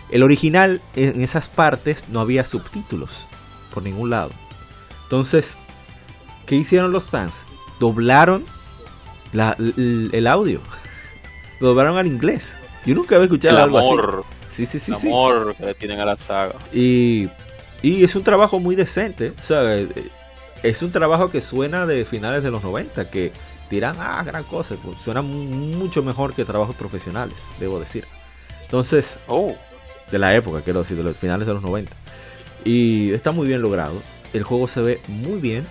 El 0.10 0.24
original, 0.24 0.82
en 0.96 1.22
esas 1.22 1.50
partes, 1.50 2.06
no 2.10 2.22
había 2.22 2.46
subtítulos 2.46 3.26
por 3.74 3.84
ningún 3.84 4.10
lado. 4.10 4.32
Entonces, 5.04 5.56
¿qué 6.46 6.56
hicieron 6.56 6.92
los 6.92 7.10
fans? 7.10 7.44
Doblaron 7.80 8.46
el, 9.34 10.28
audio. 10.28 10.62
Lo 11.60 11.70
doblaron 11.70 11.98
al 11.98 12.08
inglés. 12.08 12.58
Yo 12.86 12.96
nunca 12.96 13.16
había 13.16 13.26
escuchado 13.26 13.58
algo 13.58 13.80
así. 13.80 14.26
Sí, 14.50 14.66
sí, 14.66 14.80
sí. 14.80 14.92
El 14.92 15.08
amor 15.08 15.56
que 15.56 15.66
le 15.66 15.76
tienen 15.76 16.00
a 16.00 16.06
la 16.06 16.18
saga. 16.18 16.56
Y, 16.74 17.28
y 17.82 18.04
es 18.04 18.16
un 18.16 18.24
trabajo 18.24 18.60
muy 18.60 18.76
decente. 18.76 19.34
O 19.38 19.44
sea, 19.44 19.78
eh, 19.78 19.88
es 20.70 20.82
un 20.82 20.92
trabajo 20.92 21.30
que 21.30 21.42
suena 21.42 21.86
de 21.86 22.04
finales 22.04 22.44
de 22.44 22.52
los 22.52 22.64
90, 22.64 23.10
que 23.10 23.32
dirán, 23.70 23.96
ah, 24.00 24.22
gran 24.26 24.44
cosa. 24.44 24.76
Pues, 24.84 24.98
suena 24.98 25.22
mucho 25.22 26.04
mejor 26.04 26.34
que 26.34 26.46
trabajos 26.46 26.76
profesionales, 26.76 27.38
debo 27.60 27.80
decir. 27.80 28.06
Entonces, 28.64 29.20
oh. 29.28 29.56
de 30.12 30.20
la 30.20 30.36
época, 30.36 30.62
quiero 30.62 30.82
decir, 30.82 30.98
de 30.98 31.04
los 31.04 31.16
finales 31.16 31.48
de 31.48 31.54
los 31.54 31.64
90. 31.64 31.92
Y 32.66 33.14
está 33.14 33.32
muy 33.32 33.48
bien 33.48 33.62
logrado. 33.62 34.02
El 34.34 34.44
juego 34.44 34.68
se 34.68 34.82
ve 34.82 35.02
muy 35.08 35.40
bien. 35.40 35.66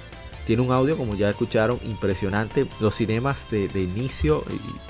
Tiene 0.47 0.63
un 0.63 0.73
audio, 0.73 0.97
como 0.97 1.15
ya 1.15 1.29
escucharon, 1.29 1.79
impresionante. 1.85 2.67
Los 2.81 2.95
cinemas 2.95 3.51
de, 3.51 3.69
inicio 3.75 4.45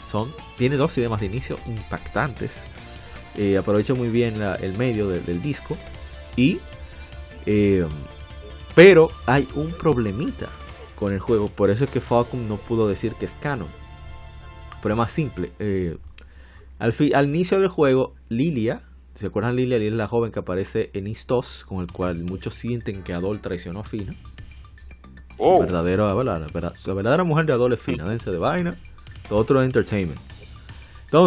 son. 0.04 0.32
Tiene 0.56 0.76
dos 0.76 0.92
cinemas 0.92 1.20
de 1.20 1.26
inicio 1.26 1.58
impactantes 1.66 2.62
eh, 3.38 3.58
aprovecha 3.58 3.92
muy 3.92 4.08
bien 4.08 4.40
el 4.60 4.78
medio 4.78 5.08
del 5.08 5.42
disco. 5.42 5.76
Y. 6.36 6.60
Eh, 7.44 7.84
pero 8.76 9.10
hay 9.24 9.48
un 9.54 9.72
problemita 9.72 10.48
con 10.94 11.12
el 11.12 11.18
juego. 11.18 11.48
Por 11.48 11.70
eso 11.70 11.82
es 11.82 11.90
que 11.90 12.00
Falcon 12.00 12.46
no 12.46 12.56
pudo 12.56 12.86
decir 12.86 13.14
que 13.14 13.24
es 13.24 13.32
canon. 13.32 13.66
Problema 14.82 15.08
simple. 15.08 15.50
Eh, 15.58 15.96
al, 16.78 16.94
al 17.14 17.26
inicio 17.26 17.58
del 17.58 17.68
juego, 17.68 18.14
Lilia. 18.28 18.82
¿Se 19.14 19.26
acuerdan 19.26 19.56
Lilia? 19.56 19.78
Lilia 19.78 19.92
es 19.92 19.96
la 19.96 20.08
joven 20.08 20.30
que 20.30 20.40
aparece 20.40 20.90
en 20.92 21.06
Istos, 21.06 21.64
con 21.66 21.80
el 21.80 21.90
cual 21.90 22.22
muchos 22.24 22.54
sienten 22.54 23.02
que 23.02 23.14
Adol 23.14 23.40
traicionó 23.40 23.80
a 23.80 23.84
Fina. 23.84 24.14
Oh. 25.38 25.58
Verdadero, 25.60 26.22
la, 26.22 26.38
verdadera 26.38 27.24
mujer 27.24 27.46
de 27.46 27.54
Adol 27.54 27.72
es 27.72 27.80
Fina, 27.80 28.04
dense 28.04 28.30
de 28.30 28.38
vaina. 28.38 28.76
Todo 29.26 29.38
otro 29.38 29.62
entertainment 29.62 30.35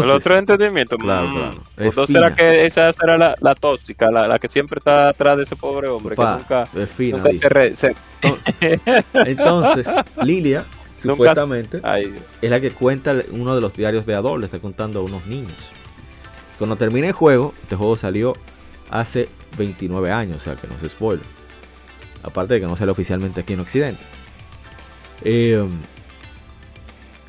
el 0.04 0.12
otro 0.12 0.36
entretenimiento. 0.36 0.98
Claro, 0.98 1.28
mm, 1.28 1.36
claro. 1.36 1.64
Entonces 1.78 2.14
será 2.14 2.36
que 2.36 2.66
esa 2.66 2.94
será 2.94 3.18
la, 3.18 3.56
tóxica, 3.56 4.12
la, 4.12 4.40
que 4.40 4.50
siempre 4.50 4.80
está 4.80 5.10
atrás 5.10 5.38
de 5.38 5.44
ese 5.44 5.56
pobre 5.56 5.88
hombre 5.88 6.16
que 6.16 6.22
nunca, 6.22 6.68
es 6.76 6.90
fina, 6.90 7.24
Entonces, 9.14 9.88
Lilia, 10.22 10.66
supuestamente, 10.98 11.82
es 12.42 12.50
la 12.50 12.60
que 12.60 12.72
cuenta 12.72 13.16
uno 13.32 13.56
de 13.56 13.62
los 13.62 13.76
diarios 13.76 14.06
de 14.06 14.16
Adol, 14.16 14.42
le 14.42 14.46
está 14.46 14.60
contando 14.60 15.00
a 15.00 15.04
unos 15.04 15.26
niños. 15.26 15.72
Cuando 16.58 16.76
termine 16.76 17.08
el 17.08 17.14
juego, 17.14 17.54
este 17.62 17.76
juego 17.76 17.96
salió 17.96 18.34
hace 18.90 19.30
29 19.58 20.12
años, 20.12 20.38
o 20.38 20.40
sea 20.40 20.56
que 20.56 20.68
no 20.68 20.78
se 20.80 20.90
spoiler. 20.90 21.26
Aparte 22.22 22.56
de 22.56 22.60
que 22.60 22.66
no 22.66 22.76
sale 22.76 22.92
oficialmente 22.92 23.42
aquí 23.42 23.54
en 23.54 23.62
Occidente. 23.62 24.02
Eh, 25.24 25.66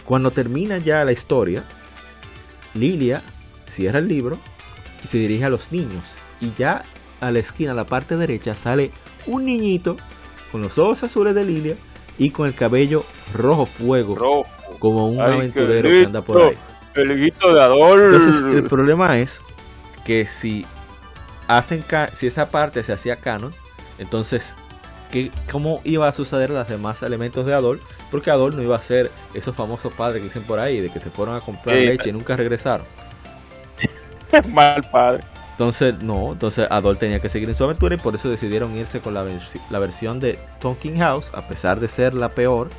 cuando 0.04 0.32
termina 0.32 0.78
ya 0.78 1.04
la 1.04 1.12
historia, 1.12 1.62
Lilia 2.74 3.22
cierra 3.66 3.98
el 3.98 4.08
libro 4.08 4.38
y 5.04 5.08
se 5.08 5.18
dirige 5.18 5.44
a 5.44 5.50
los 5.50 5.72
niños. 5.72 6.16
Y 6.40 6.52
ya 6.56 6.82
a 7.20 7.30
la 7.30 7.38
esquina, 7.38 7.72
a 7.72 7.74
la 7.74 7.84
parte 7.84 8.16
derecha, 8.16 8.54
sale 8.54 8.90
un 9.26 9.44
niñito 9.44 9.96
con 10.50 10.62
los 10.62 10.78
ojos 10.78 11.02
azules 11.02 11.34
de 11.34 11.44
Lilia 11.44 11.76
y 12.18 12.30
con 12.30 12.46
el 12.46 12.54
cabello 12.54 13.04
rojo 13.32 13.66
fuego. 13.66 14.46
Como 14.78 15.08
un 15.08 15.20
aventurero 15.20 15.88
que 15.88 16.04
anda 16.04 16.22
por 16.22 16.40
ahí. 16.40 16.56
El 16.94 17.08
de 17.08 17.60
Adol. 17.60 18.14
Entonces, 18.14 18.42
el 18.42 18.62
problema 18.64 19.18
es 19.18 19.42
que 20.04 20.26
si 20.26 20.64
hacen 21.46 21.84
si 22.14 22.26
esa 22.26 22.46
parte 22.46 22.82
se 22.82 22.92
hacía 22.92 23.16
canon, 23.16 23.52
entonces 23.98 24.56
¿qué, 25.10 25.30
¿cómo 25.50 25.80
iba 25.84 26.08
a 26.08 26.12
suceder 26.12 26.50
los 26.50 26.68
demás 26.68 27.02
elementos 27.02 27.46
de 27.46 27.54
Adol? 27.54 27.80
Porque 28.10 28.30
Adol 28.30 28.56
no 28.56 28.62
iba 28.62 28.76
a 28.76 28.82
ser 28.82 29.10
esos 29.34 29.54
famosos 29.54 29.92
padres 29.92 30.20
que 30.22 30.28
dicen 30.28 30.42
por 30.44 30.58
ahí, 30.58 30.80
de 30.80 30.90
que 30.90 31.00
se 31.00 31.10
fueron 31.10 31.36
a 31.36 31.40
comprar 31.40 31.76
leche 31.76 32.10
y 32.10 32.12
nunca 32.12 32.36
regresaron. 32.36 32.86
Mal 34.48 34.82
padre. 34.90 35.24
Entonces, 35.52 36.02
no, 36.02 36.32
entonces 36.32 36.66
Adol 36.70 36.96
tenía 36.96 37.20
que 37.20 37.28
seguir 37.28 37.48
en 37.50 37.54
su 37.54 37.64
aventura 37.64 37.94
y 37.94 37.98
por 37.98 38.14
eso 38.14 38.30
decidieron 38.30 38.74
irse 38.76 39.00
con 39.00 39.12
la, 39.12 39.26
la 39.68 39.78
versión 39.78 40.18
de 40.18 40.38
Tonkin 40.58 40.98
House, 40.98 41.30
a 41.34 41.46
pesar 41.46 41.80
de 41.80 41.88
ser 41.88 42.14
la 42.14 42.30
peor, 42.30 42.70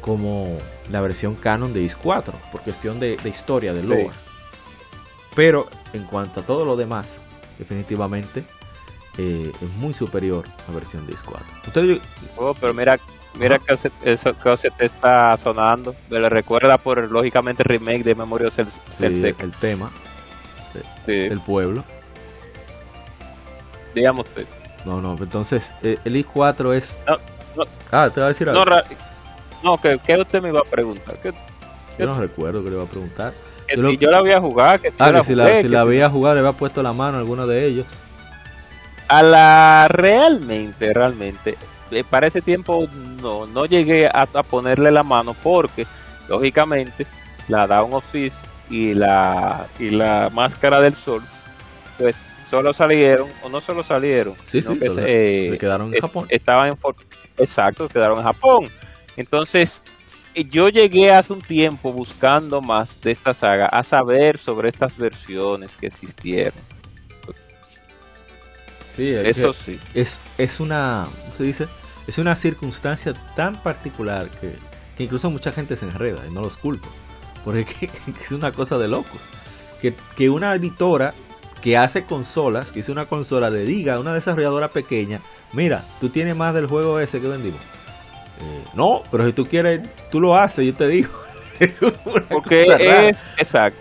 como 0.00 0.56
la 0.90 1.00
versión 1.00 1.34
canon 1.34 1.72
de 1.72 1.82
Is 1.82 1.96
4, 1.96 2.32
por 2.52 2.60
cuestión 2.60 3.00
de, 3.00 3.18
historia, 3.24 3.72
de 3.72 3.82
lore. 3.82 4.10
Pero 5.34 5.68
en 5.92 6.04
cuanto 6.04 6.40
a 6.40 6.42
todo 6.44 6.64
lo 6.64 6.76
demás, 6.76 7.18
definitivamente 7.58 8.44
eh, 9.18 9.52
es 9.60 9.70
muy 9.76 9.94
superior 9.94 10.44
a 10.66 10.70
la 10.70 10.78
versión 10.78 11.06
de 11.06 11.14
4. 11.14 11.44
Usted, 11.66 12.00
oh, 12.36 12.54
pero 12.54 12.72
mira, 12.72 12.98
mira 13.34 13.58
que 13.58 13.74
eso 14.04 14.34
que 14.34 14.70
te 14.70 14.86
está 14.86 15.36
sonando. 15.36 15.94
Me 16.08 16.18
lo 16.18 16.28
recuerda 16.28 16.78
por 16.78 17.10
lógicamente 17.10 17.62
el 17.62 17.68
remake 17.68 18.04
de 18.04 18.14
Memorial 18.14 18.50
Cell, 18.52 18.68
el 19.00 19.52
tema 19.60 19.90
del 21.06 21.40
pueblo. 21.40 21.84
Digamos 23.94 24.28
usted. 24.28 24.46
No, 24.84 25.00
no, 25.00 25.16
entonces 25.18 25.72
eh, 25.82 25.98
el 26.04 26.24
i4 26.24 26.74
es. 26.74 26.96
No, 27.56 27.64
ah, 27.90 28.08
te 28.12 28.20
va 28.20 28.26
a 28.26 28.28
decir 28.30 28.48
algo. 28.48 28.64
No, 28.64 28.82
no 29.62 29.78
¿qué, 29.78 30.16
usted 30.16 30.42
me 30.42 30.48
iba 30.48 30.60
a 30.60 30.64
preguntar? 30.64 31.18
yo 31.98 32.06
no 32.06 32.14
recuerdo 32.14 32.62
que 32.62 32.70
le 32.70 32.76
iba 32.76 32.84
a 32.84 32.88
preguntar. 32.88 33.34
Que 33.66 33.96
yo 33.96 34.10
la 34.10 34.20
voy 34.20 34.30
a 34.30 34.40
jugar. 34.40 34.80
Que 34.80 34.92
ah, 34.98 35.22
si, 35.24 35.34
la, 35.34 35.60
si 35.60 35.68
la 35.68 35.82
había 35.82 36.08
jugado, 36.08 36.36
le 36.36 36.40
había 36.40 36.58
puesto 36.58 36.82
la 36.82 36.92
mano 36.92 37.18
a 37.18 37.20
alguno 37.20 37.46
de 37.46 37.66
ellos. 37.66 37.86
A 39.10 39.24
la 39.24 39.88
realmente, 39.88 40.92
realmente, 40.94 41.58
eh, 41.90 42.04
para 42.08 42.28
ese 42.28 42.40
tiempo 42.40 42.88
no, 43.20 43.44
no 43.46 43.66
llegué 43.66 44.06
a, 44.06 44.26
ponerle 44.26 44.92
la 44.92 45.02
mano 45.02 45.34
porque, 45.34 45.84
lógicamente, 46.28 47.08
la 47.48 47.66
Down 47.66 47.92
Office 47.92 48.36
y 48.70 48.94
la, 48.94 49.66
y 49.80 49.90
la 49.90 50.30
Máscara 50.32 50.80
del 50.80 50.94
Sol, 50.94 51.22
pues 51.98 52.16
solo 52.48 52.72
salieron, 52.72 53.28
o 53.42 53.48
no 53.48 53.60
solo 53.60 53.82
salieron, 53.82 54.34
sí, 54.46 54.62
sí, 54.62 54.78
que 54.78 54.90
se, 54.90 55.58
quedaron 55.58 55.92
en 55.92 56.00
Japón. 56.00 56.26
Estaban 56.28 56.68
en, 56.68 56.78
exacto, 57.36 57.88
quedaron 57.88 58.18
en 58.18 58.24
Japón. 58.24 58.68
Entonces, 59.16 59.82
eh, 60.36 60.44
yo 60.44 60.68
llegué 60.68 61.10
hace 61.10 61.32
un 61.32 61.42
tiempo 61.42 61.92
buscando 61.92 62.60
más 62.60 63.00
de 63.00 63.10
esta 63.10 63.34
saga, 63.34 63.66
a 63.66 63.82
saber 63.82 64.38
sobre 64.38 64.68
estas 64.68 64.96
versiones 64.96 65.74
que 65.74 65.88
existieron. 65.88 66.54
Sí, 68.94 69.08
eso 69.08 69.52
sí. 69.52 69.78
Es, 69.94 70.18
es 70.38 70.60
una, 70.60 71.06
se 71.36 71.44
dice? 71.44 71.68
Es 72.06 72.18
una 72.18 72.36
circunstancia 72.36 73.14
tan 73.36 73.56
particular 73.62 74.28
que, 74.28 74.54
incluso 75.02 75.30
mucha 75.30 75.52
gente 75.52 75.76
se 75.76 75.86
enreda 75.86 76.26
y 76.28 76.32
no 76.32 76.40
los 76.40 76.56
culpo. 76.56 76.88
Porque 77.44 77.90
es 78.24 78.32
una 78.32 78.52
cosa 78.52 78.78
de 78.78 78.88
locos. 78.88 79.20
Que, 79.80 79.94
que 80.16 80.28
una 80.28 80.54
editora 80.54 81.14
que 81.62 81.76
hace 81.76 82.04
consolas, 82.04 82.72
que 82.72 82.80
hizo 82.80 82.92
una 82.92 83.06
consola, 83.06 83.50
le 83.50 83.64
diga 83.64 83.94
a 83.94 84.00
una 84.00 84.14
desarrolladora 84.14 84.68
pequeña, 84.68 85.20
mira, 85.52 85.84
tú 86.00 86.08
tienes 86.08 86.36
más 86.36 86.54
del 86.54 86.66
juego 86.66 87.00
ese 87.00 87.20
que 87.20 87.28
vendimos. 87.28 87.60
Eh, 88.40 88.64
no, 88.74 89.02
pero 89.10 89.26
si 89.26 89.32
tú 89.32 89.44
quieres, 89.44 89.82
tú 90.10 90.20
lo 90.20 90.36
haces, 90.36 90.66
yo 90.66 90.74
te 90.74 90.88
digo. 90.88 91.10
Porque 92.28 93.08
es, 93.08 93.22
exacto, 93.36 93.78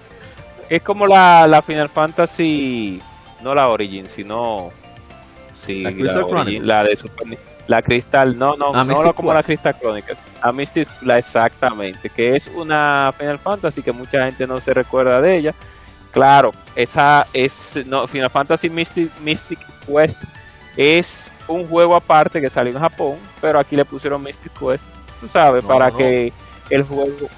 es 0.70 0.82
como 0.82 1.08
la, 1.08 1.48
la 1.48 1.62
Final 1.62 1.90
Fantasy, 1.90 3.02
no 3.42 3.56
la 3.56 3.70
Origin, 3.70 4.06
sino 4.06 4.70
sí, 5.66 5.84
la, 5.84 5.92
la, 6.62 6.84
de 6.84 6.96
Super 6.96 7.38
la 7.68 7.82
Crystal, 7.82 8.38
no, 8.38 8.56
no, 8.56 8.72
ah, 8.74 8.84
no 8.84 9.14
como 9.14 9.34
la 9.34 9.44
Crystal 9.44 9.76
Chronicles, 9.80 10.18
a 10.42 10.52
Mystic, 10.52 10.88
la 11.02 11.18
exactamente, 11.18 12.10
que 12.10 12.36
es 12.36 12.48
una 12.56 13.14
Final 13.18 13.40
Fantasy 13.40 13.82
que 13.84 13.92
mucha 13.92 14.26
gente 14.26 14.48
no 14.48 14.60
se 14.60 14.74
recuerda 14.74 15.22
de 15.22 15.38
ella, 15.38 15.54
Claro, 16.12 16.52
esa 16.76 17.28
es 17.34 17.86
no, 17.86 18.08
Final 18.08 18.32
Fantasy 18.32 18.70
Mystic, 18.70 19.12
Mystic 19.20 19.60
Quest 19.86 20.22
es 20.76 21.32
un 21.48 21.68
juego 21.68 21.96
aparte 21.96 22.42
que 22.42 22.50
salió 22.50 22.74
en 22.74 22.80
Japón, 22.80 23.18
pero 23.42 23.60
aquí 23.60 23.76
le 23.76 23.86
pusieron 23.86 24.24
Mystic 24.24 24.52
Quest, 24.58 24.84
tú 25.22 25.28
sabes, 25.28 25.64
para 25.64 25.92
que 25.92 26.34
el 26.70 26.84
juego 26.84 27.30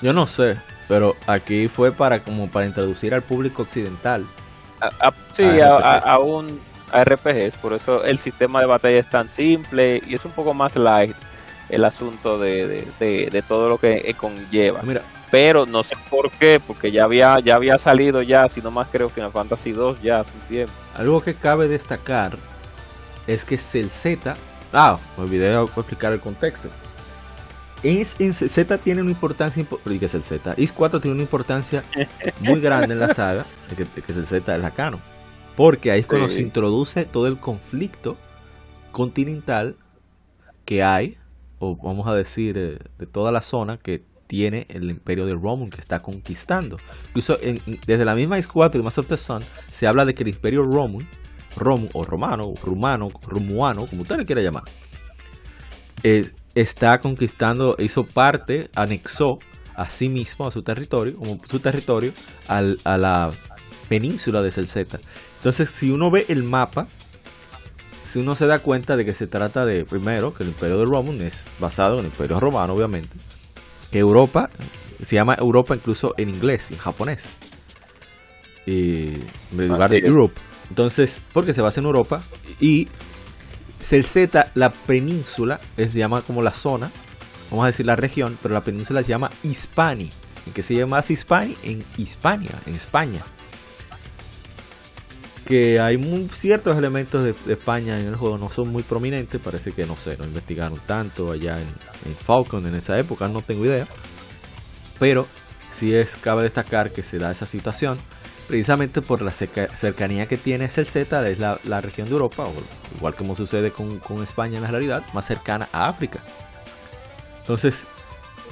Yo 0.00 0.12
no 0.12 0.26
sé, 0.26 0.56
pero 0.88 1.16
aquí 1.26 1.68
fue 1.68 1.92
para 1.92 2.20
como 2.20 2.48
para 2.48 2.66
introducir 2.66 3.14
al 3.14 3.22
público 3.22 3.62
occidental. 3.62 4.26
sí, 5.36 5.44
a, 5.60 6.18
un 6.18 6.60
RPG, 6.92 7.52
por 7.60 7.72
eso 7.72 8.04
el 8.04 8.18
sistema 8.18 8.60
de 8.60 8.66
batalla 8.66 8.98
es 8.98 9.10
tan 9.10 9.28
simple 9.28 10.02
y 10.06 10.14
es 10.14 10.24
un 10.24 10.32
poco 10.32 10.54
más 10.54 10.76
light 10.76 11.14
el 11.68 11.84
asunto 11.84 12.38
de, 12.38 12.86
de, 13.00 13.30
de 13.30 13.42
todo 13.42 13.68
lo 13.68 13.78
que 13.78 14.14
conlleva. 14.18 14.82
Mira, 14.82 15.02
pero 15.32 15.64
no 15.64 15.82
sé 15.82 15.96
por 16.10 16.30
qué, 16.30 16.60
porque 16.64 16.92
ya 16.92 17.04
había, 17.04 17.40
ya 17.40 17.54
había 17.54 17.78
salido 17.78 18.20
ya, 18.20 18.50
si 18.50 18.60
no 18.60 18.70
más 18.70 18.88
creo 18.92 19.08
Final 19.08 19.32
Fantasy 19.32 19.72
2 19.72 20.02
ya 20.02 20.20
hace 20.20 20.30
un 20.34 20.46
tiempo. 20.46 20.72
Algo 20.94 21.22
que 21.22 21.32
cabe 21.34 21.68
destacar 21.68 22.36
es 23.26 23.46
que 23.46 23.56
Z, 23.56 24.36
ah, 24.74 24.98
me 25.16 25.24
olvidé 25.24 25.48
de 25.48 25.62
explicar 25.62 26.12
el 26.12 26.20
contexto. 26.20 26.68
Es, 27.82 28.20
en 28.20 28.34
Z 28.34 28.76
tiene 28.76 29.00
una 29.00 29.10
importancia, 29.10 29.64
porque 29.64 30.04
es 30.04 30.14
el 30.14 30.22
Z, 30.22 30.52
Is 30.58 30.70
4 30.70 31.00
tiene 31.00 31.14
una 31.14 31.22
importancia 31.22 31.82
muy 32.40 32.60
grande 32.60 32.92
en 32.92 33.00
la 33.00 33.14
saga, 33.14 33.46
que, 33.74 33.86
que 33.86 34.12
es 34.12 34.18
el 34.18 34.26
Z 34.26 34.54
es 34.54 34.60
la 34.60 34.70
canon. 34.70 35.00
Porque 35.56 35.90
ahí 35.90 36.00
es 36.00 36.06
cuando 36.06 36.28
se 36.28 36.40
introduce 36.40 37.04
todo 37.04 37.26
el 37.26 37.38
conflicto 37.38 38.16
continental 38.90 39.76
que 40.64 40.82
hay, 40.82 41.16
o 41.58 41.76
vamos 41.76 42.06
a 42.08 42.14
decir, 42.14 42.56
eh, 42.56 42.78
de 42.98 43.06
toda 43.06 43.32
la 43.32 43.42
zona 43.42 43.76
que 43.76 44.02
tiene 44.26 44.66
el 44.70 44.88
imperio 44.90 45.26
de 45.26 45.34
Roman 45.34 45.68
que 45.68 45.80
está 45.80 46.00
conquistando. 46.00 46.78
Incluso 47.08 47.36
desde 47.86 48.04
la 48.04 48.14
misma 48.14 48.38
X4 48.38 48.76
y 48.76 48.82
Mass 48.82 48.96
of 48.96 49.06
the 49.06 49.18
Sun 49.18 49.42
se 49.66 49.86
habla 49.86 50.06
de 50.06 50.14
que 50.14 50.22
el 50.22 50.30
imperio 50.30 50.62
Roman, 50.62 51.06
Rom, 51.54 51.86
o 51.92 52.02
romano, 52.02 52.54
rumano, 52.62 53.08
rumuano, 53.26 53.86
como 53.86 54.02
usted 54.02 54.16
le 54.16 54.24
quiera 54.24 54.40
llamar, 54.40 54.62
eh, 56.02 56.30
está 56.54 56.98
conquistando, 56.98 57.76
hizo 57.78 58.04
parte, 58.04 58.70
anexó 58.74 59.38
a 59.74 59.90
sí 59.90 60.08
mismo, 60.08 60.46
a 60.46 60.50
su 60.50 60.62
territorio, 60.62 61.16
como 61.16 61.38
su 61.46 61.60
territorio, 61.60 62.12
al, 62.48 62.78
a 62.84 62.96
la 62.96 63.30
península 63.88 64.40
de 64.40 64.50
Celceta. 64.50 64.98
Entonces, 65.42 65.70
si 65.70 65.90
uno 65.90 66.08
ve 66.08 66.24
el 66.28 66.44
mapa, 66.44 66.86
si 68.04 68.20
uno 68.20 68.36
se 68.36 68.46
da 68.46 68.60
cuenta 68.60 68.96
de 68.96 69.04
que 69.04 69.10
se 69.10 69.26
trata 69.26 69.66
de, 69.66 69.84
primero, 69.84 70.32
que 70.32 70.44
el 70.44 70.50
imperio 70.50 70.78
de 70.78 70.84
Roman 70.84 71.20
es 71.20 71.44
basado 71.58 71.94
en 71.94 72.04
el 72.04 72.06
imperio 72.12 72.38
romano, 72.38 72.74
obviamente, 72.74 73.16
que 73.90 73.98
Europa 73.98 74.48
se 75.02 75.16
llama 75.16 75.34
Europa 75.36 75.74
incluso 75.74 76.14
en 76.16 76.28
inglés, 76.28 76.70
en 76.70 76.78
japonés. 76.78 77.28
Y, 78.66 79.14
en 79.14 79.68
lugar 79.68 79.90
de 79.90 79.98
Europe. 79.98 80.40
Entonces, 80.68 81.20
porque 81.32 81.52
se 81.54 81.60
basa 81.60 81.80
en 81.80 81.86
Europa 81.86 82.22
y 82.60 82.86
Celceta, 83.80 84.52
la 84.54 84.70
península, 84.70 85.58
es, 85.76 85.92
se 85.92 85.98
llama 85.98 86.22
como 86.22 86.40
la 86.40 86.52
zona, 86.52 86.88
vamos 87.50 87.64
a 87.64 87.66
decir 87.66 87.84
la 87.84 87.96
región, 87.96 88.38
pero 88.40 88.54
la 88.54 88.60
península 88.60 89.02
se 89.02 89.08
llama 89.08 89.28
Hispani. 89.42 90.08
¿En 90.46 90.52
qué 90.52 90.62
se 90.62 90.76
llama 90.76 91.00
Hispani? 91.00 91.56
En 91.64 91.84
Hispania, 91.96 92.52
en 92.64 92.76
España. 92.76 93.22
Que 95.46 95.80
hay 95.80 95.98
ciertos 96.32 96.78
elementos 96.78 97.24
de, 97.24 97.34
España 97.52 97.98
en 97.98 98.06
el 98.06 98.16
juego, 98.16 98.38
no 98.38 98.48
son 98.50 98.68
muy 98.68 98.82
prominentes, 98.82 99.40
parece 99.40 99.72
que 99.72 99.84
no 99.84 99.96
sé, 99.96 100.16
no 100.16 100.24
investigaron 100.24 100.78
tanto 100.86 101.32
allá 101.32 101.58
en, 101.58 102.14
Falcon 102.14 102.66
en 102.66 102.74
esa 102.74 102.96
época, 102.96 103.26
no 103.26 103.42
tengo 103.42 103.64
idea. 103.64 103.86
Pero 104.98 105.26
sí 105.72 105.94
es, 105.94 106.16
cabe 106.16 106.44
destacar 106.44 106.92
que 106.92 107.02
se 107.02 107.18
da 107.18 107.32
esa 107.32 107.46
situación 107.46 107.98
precisamente 108.46 109.00
por 109.00 109.22
la 109.22 109.30
cercanía 109.30 110.26
que 110.26 110.36
tiene 110.36 110.68
Z 110.68 111.28
es 111.28 111.38
la, 111.38 111.80
región 111.80 112.06
de 112.08 112.12
Europa, 112.12 112.44
o 112.44 112.52
igual 112.96 113.14
como 113.14 113.34
sucede 113.34 113.70
con, 113.70 113.98
con, 113.98 114.22
España 114.22 114.58
en 114.58 114.64
la 114.64 114.70
realidad, 114.70 115.02
más 115.14 115.26
cercana 115.26 115.68
a 115.72 115.86
África. 115.86 116.20
Entonces, 117.40 117.86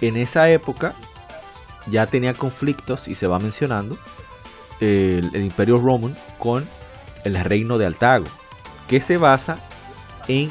en 0.00 0.16
esa 0.16 0.48
época 0.48 0.94
ya 1.86 2.06
tenía 2.06 2.32
conflictos, 2.32 3.08
y 3.08 3.14
se 3.14 3.26
va 3.26 3.38
mencionando, 3.38 3.98
el, 4.80 5.30
el 5.34 5.42
Imperio 5.42 5.76
Romano 5.76 6.16
con 6.38 6.66
el 7.24 7.36
reino 7.36 7.78
de 7.78 7.86
Altago, 7.86 8.26
que 8.88 9.00
se 9.00 9.16
basa 9.16 9.58
en 10.28 10.50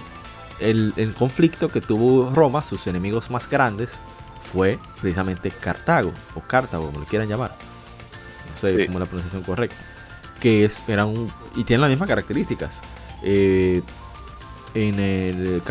el, 0.60 1.14
conflicto 1.18 1.70
que 1.70 1.82
tuvo 1.82 2.32
Roma, 2.34 2.64
sus 2.64 2.88
enemigos 2.88 3.30
más 3.32 3.50
grandes, 3.50 3.98
fue 4.40 4.80
precisamente 5.00 5.52
Cartago, 5.52 6.12
o 6.36 6.42
Cartago, 6.42 6.88
como 6.88 7.00
le 7.02 7.06
quieran 7.06 7.28
llamar. 7.28 7.52
No 8.52 8.58
sé 8.58 8.86
cómo 8.88 8.98
es 8.98 9.02
la 9.02 9.06
pronunciación 9.06 9.44
correcta. 9.44 9.78
Que 10.40 10.66
es, 10.66 10.82
eran 10.88 11.14
y 11.56 11.64
tienen 11.64 11.82
las 11.82 11.90
mismas 11.90 12.08
características. 12.10 12.82
Eh, 13.24 13.82
en 14.74 15.00
el 15.00 15.62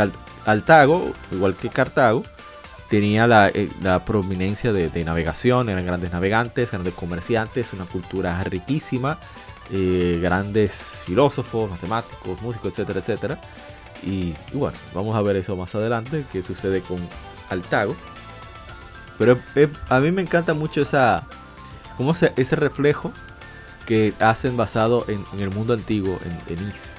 Altago, 0.45 1.13
igual 1.33 1.55
que 1.55 1.69
Cartago, 1.69 2.23
tenía 2.89 3.27
la, 3.27 3.49
eh, 3.49 3.69
prominencia 4.05 4.73
de, 4.73 5.05
navegación, 5.05 5.69
eran 5.69 5.85
grandes 5.85 6.13
navegantes, 6.13 6.71
grandes 6.71 6.95
comerciantes, 6.95 7.73
una 7.73 7.85
cultura 7.85 8.43
riquísima, 8.45 9.19
eh, 9.71 10.19
grandes 10.23 11.03
filósofos, 11.05 11.71
matemáticos, 11.71 12.41
músicos, 12.43 12.71
etcétera, 12.71 13.01
etcétera. 13.01 13.41
Y, 14.03 14.35
bueno, 14.53 14.77
vamos 14.95 15.17
a 15.17 15.23
ver 15.23 15.37
eso 15.37 15.57
más 15.57 15.75
adelante, 15.75 16.25
qué 16.33 16.43
sucede 16.43 16.81
con 16.81 16.99
Altago. 17.51 17.95
Pero 19.19 19.39
a 19.89 19.99
mí 19.99 20.13
me 20.13 20.23
encanta 20.23 20.55
mucho 20.55 20.83
esa, 20.83 21.27
como 21.97 22.13
ese, 22.13 22.33
ese 22.37 22.57
reflejo 22.57 23.13
que 23.87 24.15
hacen 24.21 24.57
basado 24.57 25.05
en, 25.09 25.25
el 25.41 25.51
mundo 25.51 25.75
antiguo, 25.75 26.19
en, 26.25 26.57
en 26.57 26.69
Is. 26.69 26.95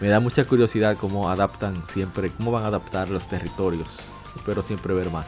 Me 0.00 0.08
da 0.08 0.20
mucha 0.20 0.44
curiosidad 0.44 0.96
cómo 0.96 1.28
adaptan 1.28 1.82
siempre, 1.88 2.30
cómo 2.30 2.52
van 2.52 2.64
a 2.64 2.68
adaptar 2.68 3.08
los 3.08 3.26
territorios. 3.28 3.98
Espero 4.36 4.62
siempre 4.62 4.94
ver 4.94 5.10
más 5.10 5.26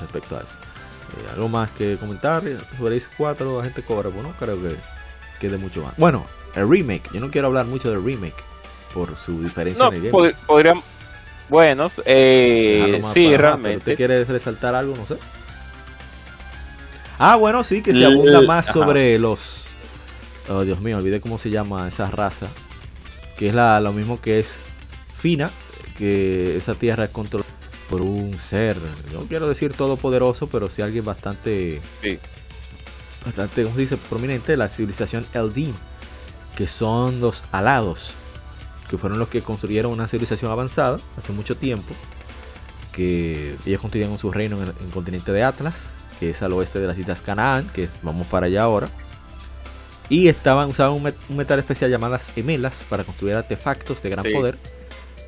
respecto 0.00 0.36
a 0.36 0.40
eso. 0.40 1.32
algo 1.32 1.48
más 1.48 1.70
que 1.70 1.96
comentar 1.96 2.42
sobre 2.76 2.96
Is 2.96 3.08
4, 3.16 3.58
la 3.58 3.64
gente 3.64 3.82
cobra, 3.82 4.10
pues 4.10 4.22
no 4.22 4.32
creo 4.32 4.60
que 4.60 4.76
quede 5.40 5.58
mucho 5.58 5.82
más. 5.82 5.96
Bueno, 5.96 6.24
el 6.54 6.68
remake, 6.68 7.10
yo 7.12 7.20
no 7.20 7.30
quiero 7.30 7.48
hablar 7.48 7.66
mucho 7.66 7.90
del 7.90 8.02
remake 8.04 8.42
por 8.94 9.16
su 9.16 9.42
diferencia 9.42 9.84
no, 9.84 9.90
de 9.90 10.34
podrían, 10.46 10.82
bueno, 11.48 11.90
eh, 12.04 13.02
sí, 13.14 13.34
realmente. 13.36 13.78
¿Usted 13.78 13.96
quiere 13.96 14.24
resaltar 14.24 14.74
algo? 14.74 14.94
No 14.94 15.06
sé. 15.06 15.16
Ah, 17.18 17.36
bueno, 17.36 17.64
sí, 17.64 17.82
que 17.82 17.94
se 17.94 18.04
abunda 18.04 18.42
más 18.42 18.66
sobre 18.66 19.18
los... 19.18 19.66
Oh, 20.48 20.62
Dios 20.62 20.80
mío, 20.80 20.98
olvidé 20.98 21.20
cómo 21.20 21.38
se 21.38 21.50
llama 21.50 21.88
esa 21.88 22.10
raza. 22.10 22.48
Que 23.36 23.48
es 23.48 23.54
la, 23.54 23.80
lo 23.80 23.92
mismo 23.92 24.20
que 24.20 24.40
es 24.40 24.56
Fina, 25.16 25.50
que 25.96 26.56
esa 26.56 26.74
tierra 26.74 27.04
es 27.04 27.10
controlada 27.10 27.50
por 27.88 28.02
un 28.02 28.38
ser, 28.38 28.76
no 29.14 29.20
quiero 29.20 29.48
decir 29.48 29.72
todopoderoso, 29.72 30.46
pero 30.48 30.68
sí 30.68 30.82
alguien 30.82 31.04
bastante... 31.04 31.80
Sí. 32.02 32.18
Bastante, 33.28 33.62
¿cómo 33.62 33.74
se 33.74 33.82
dice? 33.82 33.96
Prominente, 33.98 34.56
la 34.56 34.70
civilización 34.70 35.26
Eldin, 35.34 35.74
que 36.56 36.66
son 36.66 37.20
los 37.20 37.44
alados, 37.52 38.14
que 38.88 38.96
fueron 38.96 39.18
los 39.18 39.28
que 39.28 39.42
construyeron 39.42 39.92
una 39.92 40.08
civilización 40.08 40.50
avanzada 40.50 40.96
hace 41.18 41.34
mucho 41.34 41.54
tiempo, 41.54 41.92
que 42.90 43.54
ellos 43.66 43.82
construyeron 43.82 44.18
su 44.18 44.32
reino 44.32 44.56
en 44.62 44.68
el, 44.68 44.74
continente 44.94 45.30
de 45.30 45.44
Atlas, 45.44 45.94
que 46.18 46.30
es 46.30 46.40
al 46.40 46.54
oeste 46.54 46.80
de 46.80 46.86
las 46.86 46.96
islas 46.96 47.20
Canaán, 47.20 47.68
que 47.74 47.90
vamos 48.02 48.26
para 48.28 48.46
allá 48.46 48.62
ahora. 48.62 48.88
Y 50.08 50.28
estaban, 50.28 50.70
usaban 50.70 50.94
un, 50.94 51.36
metal 51.36 51.58
especial 51.58 51.90
llamadas 51.90 52.32
emelas 52.34 52.82
para 52.88 53.04
construir 53.04 53.36
artefactos 53.36 54.00
de 54.00 54.08
gran 54.08 54.24
poder, 54.24 54.56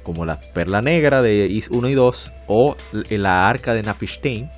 como 0.02 0.24
la 0.24 0.40
perla 0.40 0.81
negra 0.81 1.20
de 1.20 1.44
Is 1.44 1.68
1 1.68 1.86
y 1.90 1.94
2 1.94 2.32
o 2.47 2.77
la 3.10 3.47
arca 3.47 3.74
de 3.74 3.82
Napishtain, 3.82 4.51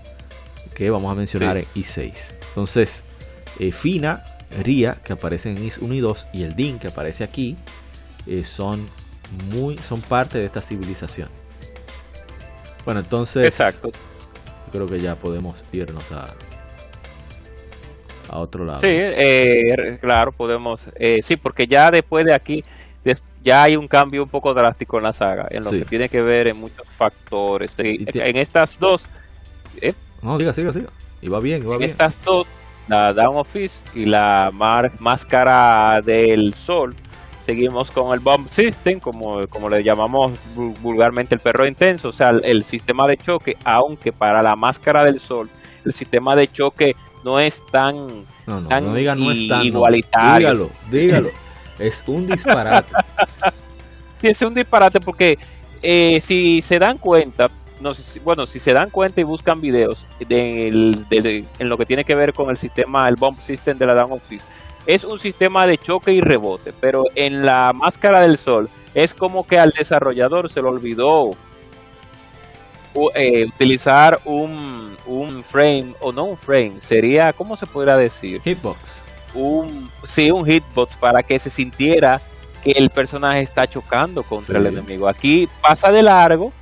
que 0.77 0.91
vamos 0.91 1.11
a 1.11 1.17
mencionar 1.17 1.57
en 1.57 1.67
Is 1.75 1.89
6. 1.89 2.35
Entonces, 2.51 3.03
eh, 3.59 3.73
Fina, 3.73 4.25
Ria, 4.63 4.99
que 5.05 5.13
aparece 5.13 5.51
en 5.51 5.65
Is 5.65 5.79
1 5.79 5.95
y 5.95 6.01
2, 6.01 6.29
y 6.33 6.43
el 6.43 6.55
Din, 6.55 6.79
que 6.79 6.89
aparece 6.89 7.25
aquí, 7.25 7.57
eh, 8.27 8.45
son, 8.45 8.89
muy, 9.51 9.79
son 9.79 10.01
parte 10.01 10.39
de 10.39 10.47
esta 10.47 10.61
civilización. 10.63 11.29
Bueno, 12.85 13.01
entonces... 13.01 13.47
Exacto 13.47 13.93
creo 14.73 14.87
que 14.87 15.01
ya 15.01 15.15
podemos 15.15 15.65
irnos 15.71 16.11
a, 16.11 16.33
a 18.29 18.39
otro 18.39 18.65
lado. 18.65 18.81
Sí, 18.81 18.89
eh, 18.89 19.99
claro, 20.01 20.33
podemos. 20.33 20.89
Eh, 20.97 21.21
sí, 21.23 21.37
porque 21.37 21.67
ya 21.67 21.91
después 21.91 22.25
de 22.25 22.35
aquí, 22.35 22.65
ya 23.45 23.65
hay 23.65 23.77
un 23.77 23.87
cambio 23.89 24.23
un 24.23 24.29
poco 24.29 24.55
drástico 24.55 24.99
en 24.99 25.05
la 25.05 25.13
saga, 25.13 25.47
en 25.51 25.65
lo 25.65 25.71
que 25.71 25.85
tiene 25.85 26.09
que 26.09 26.23
ver 26.23 26.49
en 26.49 26.57
muchos 26.57 26.87
factores. 26.89 27.75
en 27.77 28.37
estas 28.37 28.79
dos. 28.79 29.05
¿eh? 29.81 29.95
No, 30.23 30.39
diga, 30.39 30.55
siga, 30.55 30.73
siga. 30.73 30.89
Y 31.21 31.29
va 31.29 31.41
bien, 31.41 31.69
va 31.69 31.75
en 31.75 31.79
bien. 31.81 31.91
estas 31.91 32.21
dos, 32.25 32.47
la 32.89 33.13
Down 33.13 33.37
Office 33.37 33.81
y 33.95 34.07
la 34.07 34.51
máscara 34.99 36.01
del 36.03 36.55
sol, 36.55 36.95
seguimos 37.45 37.91
con 37.91 38.13
el 38.13 38.21
Bomb 38.21 38.49
System, 38.49 39.01
como, 39.01 39.47
como 39.49 39.69
le 39.69 39.83
llamamos 39.83 40.33
vulgarmente 40.55 41.35
el 41.35 41.41
perro 41.41 41.67
intenso, 41.67 42.09
o 42.09 42.13
sea, 42.13 42.31
el, 42.31 42.65
sistema 42.65 43.07
de 43.07 43.17
choque, 43.17 43.57
aunque 43.65 44.13
para 44.13 44.43
la 44.43 44.57
máscara 44.57 45.05
del 45.05 45.21
sol, 45.21 45.49
el 45.85 45.93
sistema 45.93 46.37
de 46.37 46.49
choque 46.49 46.95
no 47.25 47.39
es 47.41 47.63
tan, 47.71 48.25
no, 48.47 48.61
no, 48.61 48.81
no 48.81 48.95
diga, 48.95 49.15
no 49.15 49.31
es 49.31 49.49
tan, 49.49 49.63
igualitario. 49.63 50.49
dígalo, 50.49 50.71
dígalo. 50.91 51.31
es 51.79 52.03
un 52.07 52.27
disparate. 52.27 52.93
sí, 54.21 54.29
es 54.29 54.43
un 54.43 54.55
disparate 54.55 55.01
porque 55.01 55.39
eh, 55.83 56.21
si 56.23 56.63
se 56.63 56.79
dan 56.79 56.99
cuenta, 56.99 57.51
no, 57.83 57.93
bueno, 58.25 58.47
si 58.47 58.59
se 58.59 58.73
dan 58.73 58.91
cuenta 58.91 59.21
y 59.21 59.25
buscan 59.25 59.61
videos 59.61 60.07
de, 60.21 60.69
en 61.59 61.69
lo 61.69 61.77
que 61.77 61.87
tiene 61.87 62.05
que 62.05 62.15
ver 62.15 62.33
con 62.33 62.49
el 62.51 62.57
sistema, 62.57 63.09
el 63.09 63.17
bomb 63.17 63.41
system 63.41 63.77
de 63.77 63.87
la 63.87 63.95
Down 63.95 64.13
Office, 64.13 64.47
es 64.87 65.05
un 65.05 65.19
sistema 65.19 65.67
de 65.67 65.79
choque 65.79 66.13
y 66.13 66.21
rebote, 66.21 66.73
pero 66.81 67.05
en 67.15 67.45
la 67.45 67.73
máscara 67.75 68.21
del 68.21 68.39
sol 68.39 68.69
es 68.95 69.15
como 69.15 69.47
que 69.47 69.59
al 69.59 69.71
desarrollador 69.71 70.51
se 70.51 70.63
le 70.63 70.69
olvidó 70.69 71.33
eh, 73.15 73.47
utilizar 73.47 74.21
un, 74.25 74.97
un, 75.07 75.43
frame, 75.43 75.95
o 76.01 76.13
no 76.13 76.25
un 76.25 76.37
frame, 76.37 76.75
sería, 76.81 77.33
¿cómo 77.33 77.57
se 77.57 77.67
podría 77.67 77.97
decir? 77.97 78.41
Hitbox. 78.43 79.03
Un, 79.35 79.91
sí, 80.05 80.31
un 80.31 80.45
hitbox 80.45 80.95
para 80.97 81.23
que 81.23 81.39
se 81.39 81.49
sintiera 81.49 82.21
que 82.63 82.73
el 82.73 82.91
personaje 82.91 83.41
está 83.41 83.67
chocando 83.67 84.23
contra 84.23 84.59
el 84.59 84.67
enemigo. 84.67 85.09
Aquí 85.09 85.49
pasa 85.61 85.91
de 85.91 86.03
largo. 86.03 86.53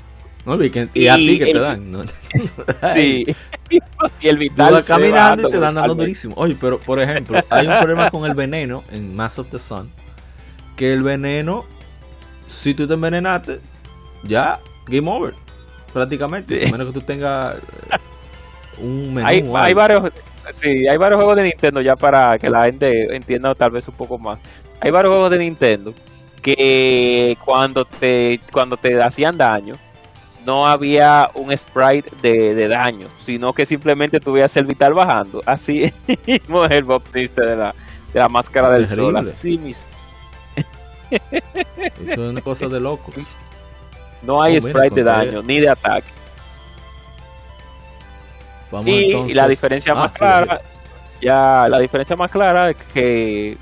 Y, 0.94 1.08
a 1.08 1.16
ti 1.16 1.38
que 1.38 1.52
te 1.52 1.60
dan. 1.60 2.02
sí. 2.94 3.26
y 4.20 4.28
el 4.28 4.38
vital. 4.38 4.84
caminando 4.84 5.48
y 5.48 5.52
te 5.52 5.58
dan 5.58 5.74
dando 5.74 5.94
durísimo. 5.94 6.34
Oye, 6.36 6.56
pero 6.60 6.78
por 6.78 7.00
ejemplo, 7.00 7.40
hay 7.50 7.66
un 7.66 7.78
problema 7.78 8.10
con 8.10 8.24
el 8.24 8.34
veneno 8.34 8.84
en 8.90 9.14
Mass 9.14 9.38
of 9.38 9.48
the 9.50 9.58
Sun. 9.58 9.90
Que 10.76 10.92
el 10.92 11.02
veneno, 11.02 11.64
si 12.48 12.74
tú 12.74 12.86
te 12.86 12.94
envenenaste, 12.94 13.60
ya, 14.24 14.58
game 14.86 15.10
over. 15.10 15.34
Prácticamente. 15.92 16.66
A 16.66 16.70
menos 16.70 16.88
que 16.88 16.92
tú 16.92 17.02
tengas 17.02 17.56
eh, 17.56 17.58
un 18.78 19.14
menú. 19.14 19.26
Hay, 19.26 19.50
hay 19.54 19.74
varios. 19.74 20.10
Sí, 20.54 20.88
hay 20.88 20.96
varios 20.96 21.18
juegos 21.18 21.36
de 21.36 21.44
Nintendo 21.44 21.80
ya 21.80 21.96
para 21.96 22.38
que 22.38 22.48
la 22.48 22.64
gente 22.64 23.14
entienda 23.14 23.54
tal 23.54 23.70
vez 23.70 23.86
un 23.88 23.94
poco 23.94 24.18
más. 24.18 24.38
Hay 24.80 24.90
varios 24.90 25.12
juegos 25.12 25.30
de 25.30 25.38
Nintendo 25.38 25.94
que 26.40 27.36
cuando 27.44 27.84
te 27.84 28.40
cuando 28.50 28.76
te 28.76 29.00
hacían 29.02 29.36
daño 29.36 29.76
no 30.44 30.66
había 30.66 31.30
un 31.34 31.56
sprite 31.56 32.10
de, 32.22 32.68
daño, 32.68 33.08
sino 33.24 33.52
que 33.52 33.66
simplemente 33.66 34.20
tuvieras 34.20 34.56
el 34.56 34.64
vital 34.64 34.94
bajando. 34.94 35.42
Así 35.46 35.84
es 35.84 35.92
el 36.70 36.84
baptista 36.84 37.44
de 37.44 37.56
la, 37.56 37.74
de 38.12 38.20
la 38.20 38.28
máscara 38.28 38.70
del 38.70 38.88
sol. 38.88 39.16
Así 39.16 39.58
mismo. 39.58 39.84
Eso 41.10 42.12
es 42.12 42.18
una 42.18 42.40
cosa 42.40 42.68
de 42.68 42.80
loco. 42.80 43.12
No 44.22 44.42
hay 44.42 44.58
oh, 44.58 44.62
sprite 44.62 44.96
de 44.96 45.02
daño, 45.02 45.42
ni 45.42 45.60
de 45.60 45.68
ataque. 45.68 46.08
y, 48.86 49.34
la 49.34 49.48
diferencia 49.48 49.94
más 49.94 50.10
ah, 50.14 50.14
clara, 50.14 50.60
ya 51.20 51.66
la 51.68 51.78
diferencia 51.78 52.16
más 52.16 52.30
clara 52.30 52.70
es 52.70 52.76
que 52.94 53.56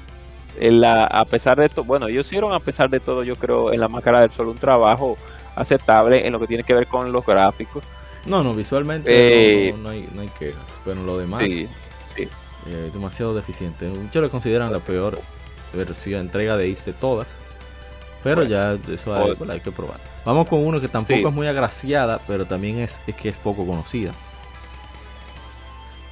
la, 0.60 1.05
a 1.05 1.24
pesar 1.24 1.58
de 1.58 1.68
todo, 1.68 1.84
bueno, 1.84 2.08
ellos 2.08 2.26
hicieron 2.26 2.52
a 2.52 2.60
pesar 2.60 2.90
de 2.90 3.00
todo, 3.00 3.23
yo 3.23 3.36
creo, 3.36 3.73
en 3.73 3.81
la 3.81 3.89
máscara 3.89 4.20
del 4.20 4.31
sol 4.31 4.48
un 4.48 4.58
trabajo 4.58 5.16
aceptable 5.60 6.26
en 6.26 6.32
lo 6.32 6.40
que 6.40 6.46
tiene 6.46 6.62
que 6.62 6.74
ver 6.74 6.86
con 6.86 7.12
los 7.12 7.24
gráficos. 7.24 7.82
No, 8.26 8.42
no, 8.42 8.54
visualmente 8.54 9.10
no, 9.78 9.90
eh, 9.90 9.94
hay, 9.94 10.08
no 10.14 10.20
hay 10.20 10.28
quejas, 10.38 10.62
pero 10.84 11.02
lo 11.02 11.18
demás 11.18 11.42
sí, 11.44 11.68
sí. 12.14 12.28
Eh, 12.66 12.90
demasiado 12.92 13.34
deficiente. 13.34 13.86
Muchos 13.88 14.22
lo 14.22 14.30
consideran 14.30 14.72
la 14.72 14.80
peor 14.80 15.18
versión, 15.72 16.20
entrega 16.20 16.56
de 16.56 16.68
East 16.68 16.86
de 16.86 16.92
todas, 16.92 17.26
pero 18.22 18.42
ya 18.42 18.76
eso 18.92 19.14
hay, 19.48 19.60
que 19.60 19.70
probar. 19.72 20.00
Vamos 20.24 20.48
con 20.48 20.66
uno 20.66 20.80
que 20.80 20.88
tampoco 20.88 21.28
es 21.28 21.34
muy 21.34 21.46
agraciada, 21.46 22.20
pero 22.26 22.44
también 22.44 22.78
es, 22.78 23.00
es 23.06 23.14
que 23.14 23.28
es 23.28 23.36
poco 23.36 23.66
conocida. 23.66 24.12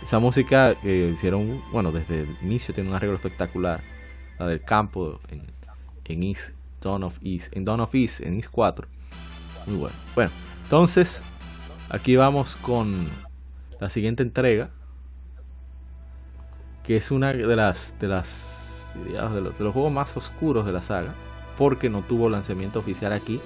Esa 0.03 0.19
música 0.19 0.75
que 0.77 1.09
hicieron, 1.09 1.61
bueno, 1.73 1.91
desde 1.91 2.23
el 2.23 2.37
inicio 2.43 2.73
tiene 2.73 2.91
un 2.91 2.97
arreglo 2.97 3.17
espectacular. 3.17 3.81
La 4.39 4.47
del 4.47 4.63
campo 4.63 5.21
en, 5.31 5.43
en 6.05 6.23
East, 6.23 6.51
Dawn 6.81 7.03
of 7.03 7.19
East, 7.23 7.49
en 7.57 7.65
Dawn 7.65 7.81
of 7.81 7.95
East, 7.95 8.21
en 8.21 8.37
East 8.37 8.49
4. 8.51 8.87
Muy 9.67 9.77
bueno. 9.77 9.97
Bueno, 10.15 10.31
entonces 10.65 11.23
aquí 11.91 12.17
vamos 12.17 12.57
con 12.57 13.07
la 13.81 13.91
siguiente 13.91 14.23
entrega. 14.23 14.71
Que 16.85 16.97
es 16.97 17.11
una 17.11 17.33
de 17.33 17.57
las 17.57 17.99
de 17.99 18.07
las 18.07 18.89
de 18.95 19.41
los, 19.41 19.59
de 19.59 19.65
los 19.65 19.73
juegos 19.73 19.93
más 19.93 20.17
oscuros 20.17 20.65
de 20.67 20.73
la 20.73 20.83
saga. 20.83 21.15
Porque 21.59 21.91
no 21.91 22.03
tuvo 22.03 22.29
lanzamiento 22.29 22.79
oficial 22.79 23.13
aquí. 23.13 23.41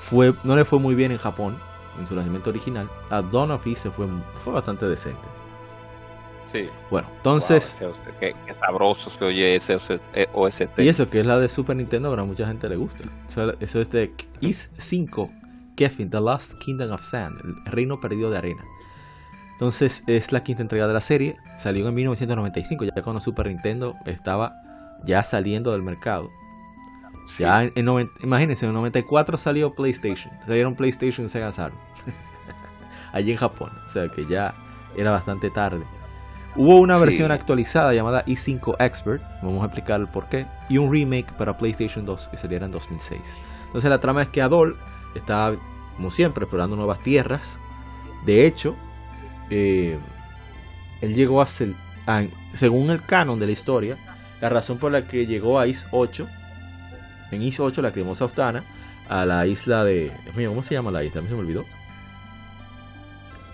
Fue, 0.00 0.34
no 0.44 0.56
le 0.56 0.64
fue 0.64 0.78
muy 0.78 0.94
bien 0.94 1.12
en 1.12 1.18
Japón. 1.18 1.56
En 1.98 2.06
su 2.06 2.14
lanzamiento 2.14 2.50
original. 2.50 2.88
A 3.10 3.22
Dawn 3.22 3.52
of 3.52 3.66
East 3.66 3.86
fue, 3.88 4.06
fue 4.44 4.52
bastante 4.52 4.86
decente. 4.86 5.41
Sí. 6.52 6.68
Bueno, 6.90 7.08
entonces. 7.16 7.80
qué, 8.20 8.34
sabroso 8.60 9.08
se 9.08 9.24
oye 9.24 9.56
ese 9.56 9.76
OST. 10.34 10.78
Y 10.78 10.88
eso 10.88 11.08
que 11.08 11.20
es 11.20 11.26
la 11.26 11.38
de 11.38 11.48
Super 11.48 11.76
Nintendo, 11.76 12.12
a 12.12 12.24
mucha 12.24 12.46
gente 12.46 12.68
le 12.68 12.76
gusta. 12.76 13.04
Eso, 13.60 13.80
es 13.80 13.90
de 13.90 14.12
Is 14.40 14.70
5, 14.78 15.30
Kefin, 15.76 16.10
The 16.10 16.20
Lost 16.20 16.58
Kingdom 16.58 16.92
of 16.92 17.02
Sand, 17.02 17.40
el 17.42 17.72
reino 17.72 18.00
perdido 18.00 18.30
de 18.30 18.38
arena. 18.38 18.64
Entonces 19.52 20.04
es 20.06 20.30
la 20.32 20.42
quinta 20.42 20.60
entrega 20.62 20.86
de 20.86 20.92
la 20.92 21.00
serie. 21.00 21.36
Salió 21.56 21.88
en 21.88 21.94
1995, 21.94 22.84
ya 22.84 23.02
cuando 23.02 23.20
Super 23.20 23.46
Nintendo 23.46 23.94
estaba 24.04 24.52
ya 25.04 25.24
saliendo 25.24 25.72
del 25.72 25.82
mercado. 25.82 26.30
Ya 27.38 27.62
en, 27.62 28.10
imagínense, 28.22 28.66
en 28.66 28.74
94 28.74 29.38
salió 29.38 29.74
PlayStation. 29.74 30.32
Salieron 30.46 30.74
PlayStation 30.74 31.26
y 31.26 31.28
Sega 31.28 31.52
Saturn. 31.52 31.78
Allí 33.12 33.30
en 33.30 33.38
Japón. 33.38 33.70
O 33.86 33.88
sea 33.88 34.08
que 34.08 34.26
ya 34.26 34.54
era 34.96 35.12
bastante 35.12 35.48
tarde. 35.48 35.84
Hubo 36.54 36.80
una 36.80 36.98
versión 36.98 37.30
actualizada 37.30 37.94
llamada 37.94 38.24
i5 38.26 38.76
Expert, 38.78 39.22
vamos 39.40 39.62
a 39.62 39.66
explicar 39.66 40.00
el 40.00 40.08
por 40.08 40.26
qué, 40.26 40.46
y 40.68 40.76
un 40.76 40.92
remake 40.92 41.32
para 41.32 41.56
PlayStation 41.56 42.04
2 42.04 42.28
que 42.28 42.36
saliera 42.36 42.66
en 42.66 42.72
2006. 42.72 43.20
Entonces 43.66 43.88
la 43.88 44.00
trama 44.00 44.22
es 44.22 44.28
que 44.28 44.42
Adol 44.42 44.76
está, 45.14 45.54
como 45.96 46.10
siempre, 46.10 46.44
explorando 46.44 46.76
nuevas 46.76 47.02
tierras. 47.02 47.58
De 48.26 48.46
hecho, 48.46 48.76
eh, 49.48 49.98
él 51.00 51.14
llegó 51.14 51.40
a, 51.40 51.46
según 52.54 52.90
el 52.90 53.02
canon 53.02 53.38
de 53.38 53.46
la 53.46 53.52
historia, 53.52 53.96
la 54.42 54.50
razón 54.50 54.76
por 54.76 54.92
la 54.92 55.02
que 55.02 55.24
llegó 55.24 55.58
a 55.58 55.66
Is 55.66 55.86
8, 55.90 56.28
en 57.30 57.42
Is 57.42 57.60
8, 57.60 57.80
la 57.80 57.92
cremosa 57.92 58.26
Oftana, 58.26 58.62
a 59.08 59.24
la 59.24 59.46
isla 59.46 59.84
de... 59.84 60.12
Dios 60.36 60.50
¿cómo 60.50 60.62
se 60.62 60.74
llama 60.74 60.90
la 60.90 61.02
isla? 61.02 61.22
se 61.22 61.32
me 61.32 61.40
olvidó. 61.40 61.64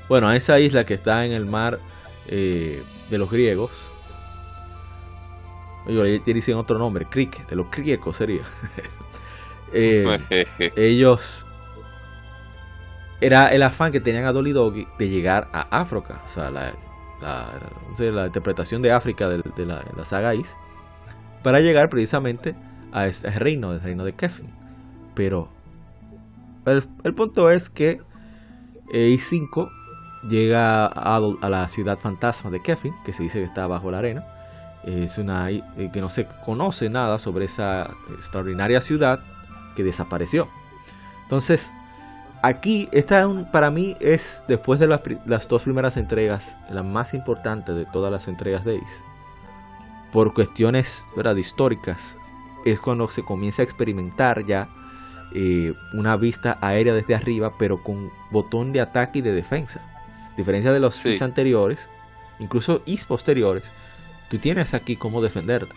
Bueno, 0.08 0.28
a 0.28 0.36
esa 0.36 0.58
isla 0.58 0.84
que 0.84 0.94
está 0.94 1.24
en 1.24 1.32
el 1.32 1.46
mar 1.46 1.78
eh, 2.28 2.82
de 3.10 3.18
los 3.18 3.30
griegos. 3.30 3.90
Ellos 5.86 6.22
dicen 6.24 6.56
otro 6.56 6.78
nombre, 6.78 7.06
Crique, 7.06 7.42
de 7.48 7.56
los 7.56 7.70
griegos 7.70 8.16
sería. 8.16 8.42
Eh, 9.70 10.46
ellos 10.76 11.46
era 13.20 13.48
el 13.48 13.62
afán 13.62 13.92
que 13.92 14.00
tenían 14.00 14.24
a 14.24 14.32
Dolly 14.32 14.52
Doggy 14.52 14.86
de 14.98 15.08
llegar 15.10 15.48
a 15.52 15.80
África, 15.80 16.22
o 16.24 16.28
sea, 16.28 16.50
la, 16.50 16.72
la, 17.20 18.26
interpretación 18.26 18.80
de 18.80 18.92
África 18.92 19.28
de, 19.28 19.66
la, 19.66 20.04
saga 20.04 20.34
Is, 20.34 20.56
para 21.42 21.60
llegar 21.60 21.90
precisamente 21.90 22.54
a 22.92 23.06
este 23.06 23.30
reino, 23.30 23.72
el 23.72 23.80
reino 23.80 24.04
de 24.04 24.14
Kefin. 24.14 24.48
Pero 25.14 25.48
el, 26.64 27.14
punto 27.14 27.50
es 27.50 27.68
que 27.68 28.00
eh, 28.92 29.08
Is 29.08 29.28
5 29.28 29.70
llega 30.22 30.86
a, 30.86 31.20
la 31.48 31.68
ciudad 31.68 31.98
fantasma 31.98 32.50
de 32.50 32.60
Kefin, 32.60 32.94
que 33.04 33.12
se 33.12 33.22
dice 33.22 33.38
que 33.38 33.44
está 33.44 33.66
bajo 33.66 33.90
la 33.90 33.98
arena. 33.98 34.24
Es 34.84 35.18
una 35.18 35.50
eh, 35.50 35.62
que 35.92 36.00
no 36.00 36.08
se 36.08 36.26
conoce 36.44 36.88
nada 36.88 37.18
sobre 37.18 37.44
esa 37.44 37.90
extraordinaria 38.14 38.80
ciudad 38.80 39.20
que 39.76 39.84
desapareció. 39.84 40.48
Entonces, 41.24 41.72
aquí, 42.42 42.88
esta 42.92 43.28
para 43.52 43.70
mí 43.70 43.96
es, 44.00 44.42
después 44.48 44.80
de 44.80 44.86
las, 44.86 45.48
dos 45.48 45.62
primeras 45.62 45.96
entregas, 45.96 46.56
la 46.70 46.82
más 46.82 47.14
importante 47.14 47.72
de 47.72 47.84
todas 47.84 48.10
las 48.10 48.28
entregas 48.28 48.64
de 48.64 48.76
Ace. 48.76 49.02
Por 50.12 50.32
cuestiones 50.32 51.04
¿verdad? 51.16 51.36
históricas, 51.36 52.16
es 52.64 52.80
cuando 52.80 53.08
se 53.08 53.24
comienza 53.24 53.62
a 53.62 53.64
experimentar 53.64 54.44
ya 54.44 54.68
eh, 55.34 55.74
una 55.92 56.16
vista 56.16 56.56
aérea 56.60 56.94
desde 56.94 57.14
arriba, 57.14 57.52
pero 57.58 57.82
con 57.82 58.10
botón 58.30 58.72
de 58.72 58.80
ataque 58.80 59.18
y 59.18 59.22
de 59.22 59.32
defensa. 59.32 59.82
Diferencia 60.38 60.72
de 60.72 60.78
los 60.78 61.04
Is 61.04 61.20
anteriores, 61.20 61.88
incluso 62.38 62.80
Is 62.86 63.04
posteriores, 63.04 63.64
tú 64.30 64.38
tienes 64.38 64.72
aquí 64.72 64.94
cómo 64.94 65.20
defenderte, 65.20 65.74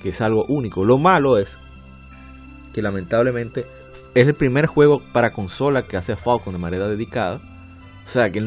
que 0.00 0.10
es 0.10 0.20
algo 0.20 0.44
único. 0.44 0.84
Lo 0.84 0.96
malo 0.96 1.38
es 1.38 1.56
que 2.72 2.82
lamentablemente 2.82 3.66
es 4.14 4.28
el 4.28 4.34
primer 4.34 4.66
juego 4.66 5.02
para 5.12 5.32
consola 5.32 5.82
que 5.82 5.96
hace 5.96 6.14
Falcon 6.14 6.52
de 6.52 6.60
manera 6.60 6.86
dedicada. 6.86 7.40
O 8.06 8.08
sea, 8.08 8.30
que 8.30 8.40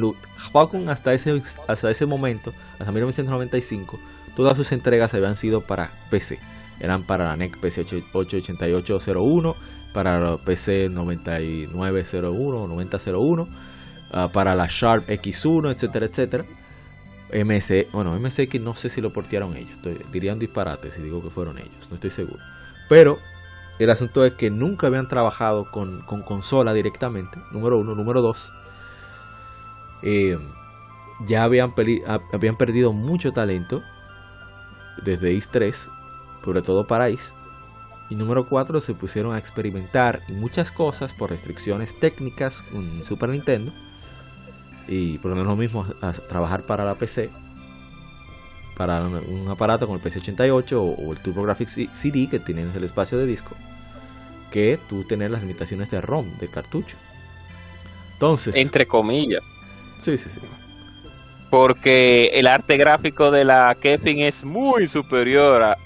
Falcon 0.53 0.87
hasta 0.87 1.13
ese, 1.13 1.41
hasta 1.67 1.91
ese 1.91 2.05
momento, 2.05 2.53
hasta 2.79 2.93
1995, 2.93 3.99
todas 4.37 4.55
sus 4.55 4.71
entregas 4.71 5.13
habían 5.13 5.35
sido 5.35 5.59
para 5.59 5.91
PC. 6.09 6.39
Eran 6.79 7.03
para 7.03 7.25
la 7.25 7.35
NEC 7.35 7.59
PC 7.59 7.81
88801, 7.81 9.55
para 9.93 10.21
la 10.21 10.37
PC 10.37 10.87
9901 10.87 12.63
o 12.63 12.67
9001, 12.67 13.47
para 14.33 14.55
la 14.55 14.67
Sharp 14.69 15.07
X1, 15.09 15.71
etcétera, 15.71 16.05
etcétera. 16.05 16.43
MS, 17.33 17.87
bueno, 17.91 18.17
MSX 18.19 18.61
no 18.61 18.75
sé 18.75 18.89
si 18.89 19.01
lo 19.01 19.11
portearon 19.11 19.57
ellos, 19.57 19.77
dirían 20.11 20.37
disparate 20.37 20.91
si 20.91 21.01
digo 21.01 21.23
que 21.23 21.31
fueron 21.31 21.57
ellos, 21.57 21.87
no 21.89 21.95
estoy 21.95 22.11
seguro. 22.11 22.39
Pero 22.87 23.17
el 23.79 23.89
asunto 23.89 24.23
es 24.23 24.33
que 24.33 24.51
nunca 24.51 24.87
habían 24.87 25.07
trabajado 25.07 25.71
con, 25.71 26.01
consola 26.03 26.73
directamente, 26.73 27.39
número 27.51 27.79
uno. 27.79 27.95
Número 27.95 28.21
dos, 28.21 28.51
eh, 30.03 30.37
ya 31.25 31.43
habían, 31.43 31.73
habían 32.31 32.55
perdido 32.55 32.93
mucho 32.93 33.31
talento 33.31 33.81
desde 35.03 35.33
IS 35.33 35.49
3, 35.49 35.89
sobre 36.43 36.61
todo 36.61 36.85
para 36.85 37.09
IS. 37.09 37.33
Y 38.09 38.15
número 38.15 38.47
4 38.47 38.79
se 38.81 38.93
pusieron 38.93 39.33
a 39.33 39.39
experimentar 39.39 40.19
muchas 40.27 40.71
cosas 40.71 41.13
por 41.13 41.31
restricciones 41.31 41.99
técnicas 41.99 42.61
con 42.71 43.03
Super 43.03 43.29
Nintendo. 43.29 43.71
Y 44.87 45.17
por 45.19 45.31
lo 45.31 45.35
menos 45.35 45.51
lo 45.51 45.55
mismo 45.55 45.85
a 46.01 46.11
trabajar 46.13 46.63
para 46.63 46.85
la 46.85 46.95
PC. 46.95 47.29
Para 48.77 49.01
un 49.05 49.47
aparato 49.49 49.85
como 49.85 49.99
el 49.99 50.03
PC88 50.03 50.73
o, 50.73 51.11
el 51.11 51.19
TurboGrafx 51.19 51.89
CD 51.93 52.27
que 52.29 52.39
tienen 52.39 52.71
el 52.75 52.83
espacio 52.83 53.17
de 53.17 53.25
disco 53.25 53.55
que 54.53 54.79
tú 54.87 55.03
tener 55.03 55.31
las 55.31 55.41
limitaciones 55.41 55.89
de 55.89 55.99
ROM, 55.99 56.27
de 56.37 56.47
cartucho. 56.47 56.95
Entonces. 58.13 58.55
Entre 58.55 58.85
comillas. 58.85 59.41
Sí, 59.99 60.15
sí, 60.15 60.29
sí. 60.29 60.39
Porque 61.49 62.27
el 62.33 62.45
arte 62.45 62.77
gráfico 62.77 63.31
de 63.31 63.45
la 63.45 63.75
Kevin 63.79 64.19
es 64.19 64.43
muy 64.43 64.87
superior 64.87 65.63
a. 65.63 65.77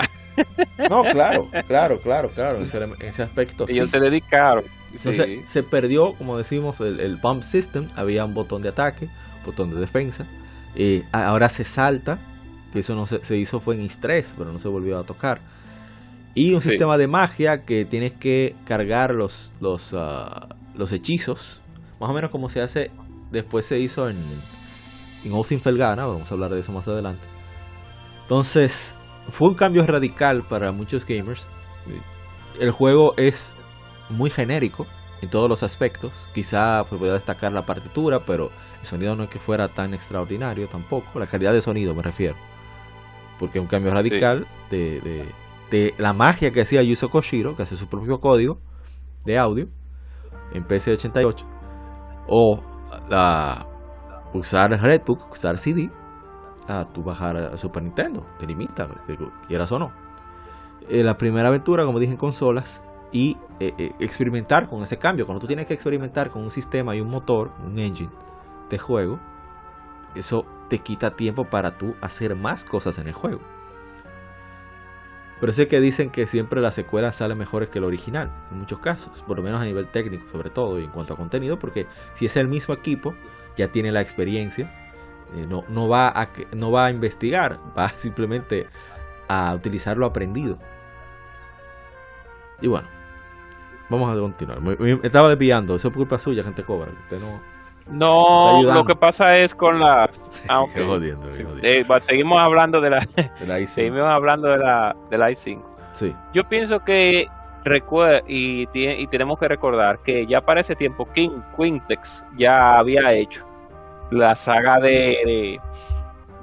No, 0.89 1.01
claro, 1.03 1.49
claro, 1.67 1.99
claro, 1.99 2.29
claro. 2.29 2.59
En 2.59 3.07
ese, 3.07 3.23
aspecto. 3.23 3.65
Ellos 3.69 3.89
se 3.89 3.99
dedicaron. 3.99 4.65
Entonces 4.97 5.49
se 5.49 5.63
perdió, 5.63 6.13
como 6.13 6.37
decimos, 6.37 6.79
el, 6.81 6.99
el 6.99 7.15
bump 7.15 7.43
system. 7.43 7.87
Había 7.95 8.25
un 8.25 8.33
botón 8.33 8.61
de 8.61 8.69
ataque, 8.69 9.07
botón 9.45 9.69
de 9.69 9.79
defensa. 9.79 10.25
y 10.75 11.03
ahora 11.11 11.49
se 11.49 11.63
salta. 11.63 12.17
Que 12.73 12.79
eso 12.79 12.95
no 12.95 13.07
se, 13.07 13.23
se 13.23 13.37
hizo 13.37 13.59
fue 13.59 13.75
en 13.75 13.81
estrés, 13.81 14.33
pero 14.37 14.51
no 14.51 14.59
se 14.59 14.67
volvió 14.67 14.99
a 14.99 15.03
tocar 15.03 15.39
y 16.37 16.53
un 16.53 16.61
sistema 16.61 16.97
de 16.99 17.07
magia 17.07 17.63
que 17.65 17.83
tienes 17.83 18.13
que 18.13 18.55
cargar 18.63 19.15
los, 19.15 19.51
los, 19.59 19.95
ah, 19.97 20.49
los 20.75 20.91
hechizos. 20.91 21.61
Más 21.99 22.11
o 22.11 22.13
menos 22.13 22.29
como 22.29 22.47
se 22.47 22.61
hace, 22.61 22.91
después 23.31 23.65
se 23.65 23.79
hizo 23.79 24.07
en, 24.07 24.17
en 25.23 25.59
Felgana, 25.59 26.05
vamos 26.05 26.29
a 26.29 26.35
hablar 26.35 26.51
de 26.51 26.59
eso 26.59 26.71
más 26.71 26.87
adelante. 26.87 27.23
Entonces, 28.21 28.93
fue 29.31 29.49
un 29.49 29.55
cambio 29.55 29.83
radical 29.87 30.43
para 30.47 30.71
muchos 30.71 31.07
gamers. 31.07 31.47
El 32.59 32.69
juego 32.69 33.17
es 33.17 33.51
muy 34.09 34.29
genérico 34.29 34.85
en 35.21 35.29
todos 35.29 35.49
los 35.49 35.63
aspectos. 35.63 36.27
Quizá 36.33 36.83
pues, 36.87 36.99
voy 36.99 37.09
a 37.09 37.13
destacar 37.13 37.51
la 37.51 37.63
partitura, 37.63 38.19
pero 38.19 38.49
el 38.81 38.87
sonido 38.87 39.15
no 39.15 39.23
es 39.23 39.29
que 39.29 39.39
fuera 39.39 39.67
tan 39.67 39.93
extraordinario 39.93 40.67
tampoco. 40.67 41.19
La 41.19 41.27
calidad 41.27 41.53
de 41.53 41.61
sonido 41.61 41.93
me 41.93 42.03
refiero. 42.03 42.35
Porque 43.39 43.59
es 43.59 43.61
un 43.61 43.67
cambio 43.67 43.93
radical 43.93 44.47
de 44.71 45.23
de 45.69 45.93
la 45.97 46.13
magia 46.13 46.51
que 46.51 46.61
hacía 46.61 46.81
Yuzo 46.81 47.09
Koshiro, 47.09 47.55
que 47.55 47.63
hace 47.63 47.75
su 47.75 47.87
propio 47.87 48.19
código 48.19 48.59
de 49.25 49.37
audio 49.37 49.67
en 50.53 50.65
PC88, 50.65 51.43
o 52.27 52.61
la, 53.09 53.67
usar 54.33 54.71
Redbook, 54.71 55.31
usar 55.31 55.57
CD, 55.57 55.89
a 56.67 56.85
tu 56.85 57.03
bajar 57.03 57.37
a 57.37 57.57
Super 57.57 57.83
Nintendo, 57.83 58.25
te 58.39 58.45
limita, 58.45 58.87
quieras 59.47 59.71
o 59.71 59.79
no. 59.79 59.91
Eh, 60.89 61.03
la 61.03 61.17
primera 61.17 61.49
aventura, 61.49 61.85
como 61.85 61.99
dije, 61.99 62.13
en 62.13 62.17
consolas 62.17 62.81
y 63.11 63.37
eh, 63.59 63.73
eh, 63.77 63.91
experimentar 63.99 64.69
con 64.69 64.83
ese 64.83 64.97
cambio. 64.97 65.25
Cuando 65.25 65.41
tú 65.41 65.47
tienes 65.47 65.65
que 65.65 65.73
experimentar 65.73 66.29
con 66.29 66.43
un 66.43 66.51
sistema 66.51 66.95
y 66.95 67.01
un 67.01 67.09
motor, 67.09 67.51
un 67.65 67.79
engine 67.79 68.11
de 68.69 68.77
juego, 68.77 69.19
eso 70.15 70.45
te 70.69 70.79
quita 70.79 71.15
tiempo 71.15 71.45
para 71.45 71.77
tú 71.77 71.95
hacer 72.01 72.35
más 72.35 72.65
cosas 72.65 72.97
en 72.99 73.07
el 73.07 73.13
juego. 73.13 73.41
Pero 75.39 75.53
sé 75.53 75.67
que 75.67 75.79
dicen 75.79 76.09
que 76.09 76.25
siempre 76.25 76.61
la 76.61 76.71
secuela 76.71 77.11
sale 77.11 77.35
mejor 77.35 77.67
que 77.69 77.77
el 77.77 77.83
original, 77.85 78.31
en 78.51 78.59
muchos 78.59 78.79
casos, 78.79 79.21
por 79.21 79.37
lo 79.37 79.43
menos 79.43 79.61
a 79.61 79.65
nivel 79.65 79.87
técnico 79.87 80.27
sobre 80.29 80.49
todo 80.49 80.79
y 80.79 80.83
en 80.83 80.91
cuanto 80.91 81.13
a 81.13 81.17
contenido, 81.17 81.59
porque 81.59 81.85
si 82.15 82.25
es 82.25 82.35
el 82.37 82.47
mismo 82.47 82.73
equipo, 82.73 83.13
ya 83.55 83.71
tiene 83.71 83.91
la 83.91 84.01
experiencia, 84.01 84.71
eh, 85.35 85.45
no, 85.47 85.63
no, 85.67 85.87
va 85.87 86.09
a, 86.09 86.29
no 86.55 86.71
va 86.71 86.87
a 86.87 86.91
investigar, 86.91 87.59
va 87.77 87.89
simplemente 87.89 88.67
a 89.27 89.53
utilizar 89.53 89.97
lo 89.97 90.05
aprendido. 90.05 90.57
Y 92.61 92.67
bueno, 92.67 92.87
vamos 93.89 94.15
a 94.15 94.19
continuar. 94.19 94.61
Me, 94.61 94.99
estaba 95.03 95.29
desviando, 95.29 95.75
eso 95.75 95.87
es 95.87 95.93
culpa 95.93 96.19
suya, 96.19 96.43
gente 96.43 96.63
cobra. 96.63 96.91
Usted 97.03 97.19
no, 97.19 97.39
no, 97.89 98.73
lo 98.73 98.85
que 98.85 98.95
pasa 98.95 99.37
es 99.37 99.55
con 99.55 99.79
la. 99.79 100.09
Ah, 100.49 100.63
eh, 100.75 101.85
seguimos 102.01 102.39
hablando 102.39 102.79
de 102.79 102.89
la. 102.91 102.99
De 102.99 103.45
I5. 103.45 103.65
seguimos 103.65 104.07
hablando 104.07 104.47
de 104.47 104.57
la, 104.59 104.95
de 105.09 105.17
la 105.17 105.31
i5. 105.31 105.61
Sí. 105.93 106.15
Yo 106.33 106.47
pienso 106.47 106.79
que 106.85 107.27
y, 108.27 108.67
y 108.73 109.07
tenemos 109.07 109.37
que 109.39 109.47
recordar 109.47 109.99
que 109.99 110.25
ya 110.25 110.41
para 110.41 110.61
ese 110.61 110.75
tiempo 110.75 111.07
King 111.11 111.41
Quintex 111.57 112.23
ya 112.37 112.77
había 112.77 113.13
hecho 113.13 113.45
la 114.11 114.35
saga 114.35 114.79
de, 114.79 114.89
de, 115.25 115.61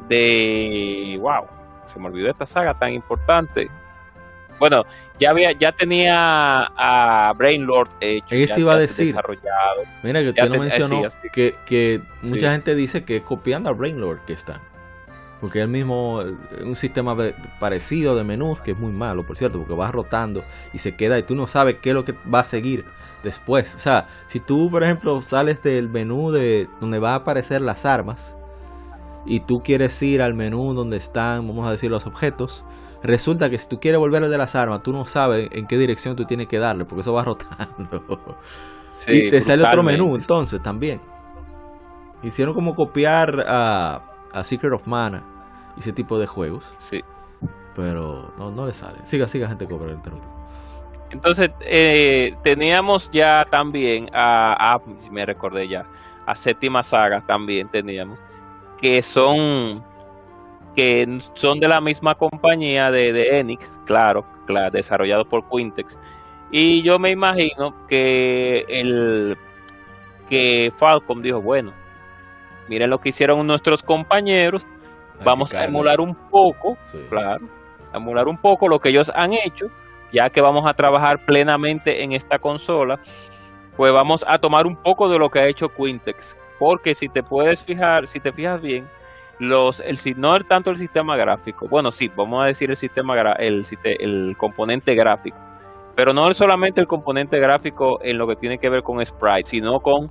de 0.09 1.19
wow 1.19 1.47
se 1.87 1.99
me 1.99 2.07
olvidó 2.07 2.31
esta 2.31 2.47
saga 2.47 2.75
tan 2.75 2.93
importante 2.93 3.71
bueno, 4.59 4.85
ya 5.19 5.31
había, 5.31 5.53
ya 5.53 5.73
tenía 5.73 6.65
a 6.77 7.33
Brainlord 7.37 7.89
hecho. 8.01 8.35
Eso 8.35 8.61
iba 8.61 8.75
a 8.75 8.79
decir. 8.79 9.09
Desarrollado. 9.09 9.83
Mira, 10.03 10.21
que 10.21 10.31
usted 10.31 10.49
no 10.49 10.59
mencionó 10.59 11.03
que, 11.33 11.57
que 11.67 12.03
mucha 12.23 12.51
gente 12.53 12.75
dice 12.75 13.05
que 13.05 13.19
es 13.19 13.23
copiando 13.23 13.71
a 13.71 13.73
Brainlord 13.73 14.21
que 14.21 14.33
está. 14.33 14.61
Porque 15.41 15.59
es 15.59 15.65
el 15.65 15.71
mismo, 15.71 16.23
un 16.63 16.75
sistema 16.75 17.15
parecido 17.61 18.17
de 18.17 18.25
menús 18.25 18.63
que 18.63 18.71
es 18.71 18.79
muy 18.79 18.93
malo, 18.93 19.27
por 19.27 19.37
cierto, 19.37 19.59
porque 19.59 19.75
vas 19.75 19.93
rotando 19.93 20.43
y 20.73 20.79
se 20.79 20.97
queda 20.97 21.19
y 21.19 21.23
tú 21.23 21.35
no 21.35 21.47
sabes 21.47 21.77
qué 21.83 21.91
es 21.91 21.95
lo 21.95 22.05
que 22.05 22.15
va 22.33 22.41
a 22.41 22.45
seguir 22.45 22.87
después. 23.23 23.75
O 23.75 23.79
sea, 23.79 24.07
si 24.29 24.41
tú, 24.41 24.71
por 24.71 24.83
ejemplo, 24.85 25.21
sales 25.21 25.63
del 25.63 25.91
menú 25.91 26.31
de 26.31 26.69
donde 26.81 26.99
va 26.99 27.13
a 27.13 27.17
aparecer 27.17 27.61
las 27.61 27.85
armas 27.85 28.37
y 29.27 29.41
tú 29.41 29.63
quieres 29.63 30.01
ir 30.03 30.23
al 30.23 30.35
menú 30.35 30.73
donde 30.73 30.97
están, 30.97 31.47
vamos 31.47 31.67
a 31.67 31.73
decir, 31.73 31.91
los 31.91 32.07
objetos, 32.07 32.65
resulta 33.05 33.51
que 33.51 33.59
si 33.59 33.69
tú 33.69 33.79
quieres 33.79 34.01
volver 34.01 34.25
al 34.25 34.31
de 34.31 34.39
las 34.39 34.55
armas, 34.55 34.83
tú 34.83 34.93
no 34.93 35.05
sabes 35.05 35.51
en 35.53 35.67
qué 35.67 35.77
dirección 35.77 36.17
tú 36.17 36.25
tienes 36.25 36.49
que 36.49 36.59
darle, 36.59 36.87
porque 36.87 37.03
eso 37.03 37.13
va 37.13 37.23
rotando. 37.25 38.39
y 39.07 39.31
te 39.31 39.41
sale 39.41 39.65
otro 39.65 39.83
menú 39.83 40.17
entonces 40.17 40.63
también. 40.63 41.01
Hicieron 42.23 42.55
como 42.55 42.75
copiar 42.75 43.45
a, 43.47 44.01
a 44.33 44.45
Secret 44.45 44.73
of 44.73 44.87
Mana 44.87 45.23
y 45.77 45.81
ese 45.81 45.93
tipo 45.93 46.19
de 46.19 46.27
juegos. 46.27 46.75
Sí. 46.79 47.05
Pero 47.77 48.33
no, 48.39 48.51
no 48.51 48.67
le 48.67 48.73
sale. 48.73 48.99
Siga, 49.05 49.29
siga, 49.29 49.49
gente, 49.49 49.67
cobra 49.67 49.91
el 49.93 49.99
Entonces, 51.11 51.51
eh, 51.61 52.35
teníamos 52.43 53.11
ya 53.11 53.47
también 53.51 54.09
a, 54.15 54.75
a, 54.75 54.81
me 55.11 55.27
recordé 55.27 55.69
ya, 55.69 55.85
a 56.25 56.35
Séptima 56.35 56.83
Saga 56.83 57.21
también 57.27 57.69
teníamos, 57.69 58.19
que 58.81 59.03
son 59.03 59.85
que 60.75 61.21
son 61.35 61.61
de 61.61 61.69
la 61.69 61.81
misma 61.81 62.15
compañía 62.15 62.91
de, 62.91 63.13
de 63.13 63.39
Enix, 63.39 63.71
claro, 63.85 64.25
claro, 64.47 64.71
desarrollado 64.71 65.25
por 65.25 65.49
Quintex. 65.49 65.99
Y 66.51 66.83
yo 66.83 66.99
me 66.99 67.11
imagino 67.11 67.75
que 67.87 68.65
el 68.69 69.37
que 70.29 70.73
Falcom 70.79 71.23
dijo, 71.23 71.41
bueno, 71.41 71.73
miren 72.69 72.91
lo 72.91 73.01
que 73.01 73.11
hicieron 73.11 73.47
nuestros 73.47 73.83
compañeros, 73.83 74.65
vamos 75.25 75.53
a 75.53 75.65
emular 75.65 76.01
un 76.01 76.15
poco, 76.15 76.77
claro, 77.11 77.49
a 77.93 77.97
emular 77.97 78.29
un 78.29 78.39
poco 78.39 78.69
lo 78.69 78.81
que 78.81 78.91
ellos 78.91 79.11
han 79.15 79.33
hecho, 79.33 79.67
ya 80.13 80.31
que 80.31 80.41
vamos 80.41 80.69
a 80.69 80.75
trabajar 80.75 81.25
plenamente 81.25 82.03
en 82.03 82.13
esta 82.13 82.39
consola, 82.39 83.01
pues 83.77 83.93
vamos 83.93 84.25
a 84.27 84.39
tomar 84.39 84.67
un 84.67 84.77
poco 84.77 85.09
de 85.09 85.19
lo 85.19 85.31
que 85.31 85.41
ha 85.41 85.47
hecho 85.47 85.69
Quintex, 85.69 86.37
porque 86.59 86.95
si 86.95 87.09
te 87.09 87.23
puedes 87.23 87.61
fijar, 87.61 88.07
si 88.07 88.21
te 88.21 88.33
fijas 88.33 88.61
bien, 88.61 88.89
los 89.39 89.81
el 89.81 89.99
no 90.17 90.37
es 90.37 90.47
tanto 90.47 90.71
el 90.71 90.79
sistema 90.79 91.17
gráfico, 91.17 91.69
bueno 91.69 91.91
sí, 91.93 92.11
vamos 92.17 92.43
a 92.43 92.47
decir 92.47 92.71
el 92.71 92.77
sistema 92.77 93.15
el, 93.39 93.67
el 93.85 94.37
componente 94.37 94.95
gráfico, 94.95 95.37
pero 95.95 96.13
no 96.13 96.31
es 96.31 96.37
solamente 96.37 96.81
el 96.81 96.87
componente 96.87 97.39
gráfico 97.39 97.99
en 98.03 98.19
lo 98.19 98.27
que 98.27 98.37
tiene 98.37 98.59
que 98.59 98.69
ver 98.69 98.83
con 98.83 99.05
sprites, 99.05 99.49
sino 99.49 99.81
con 99.81 100.07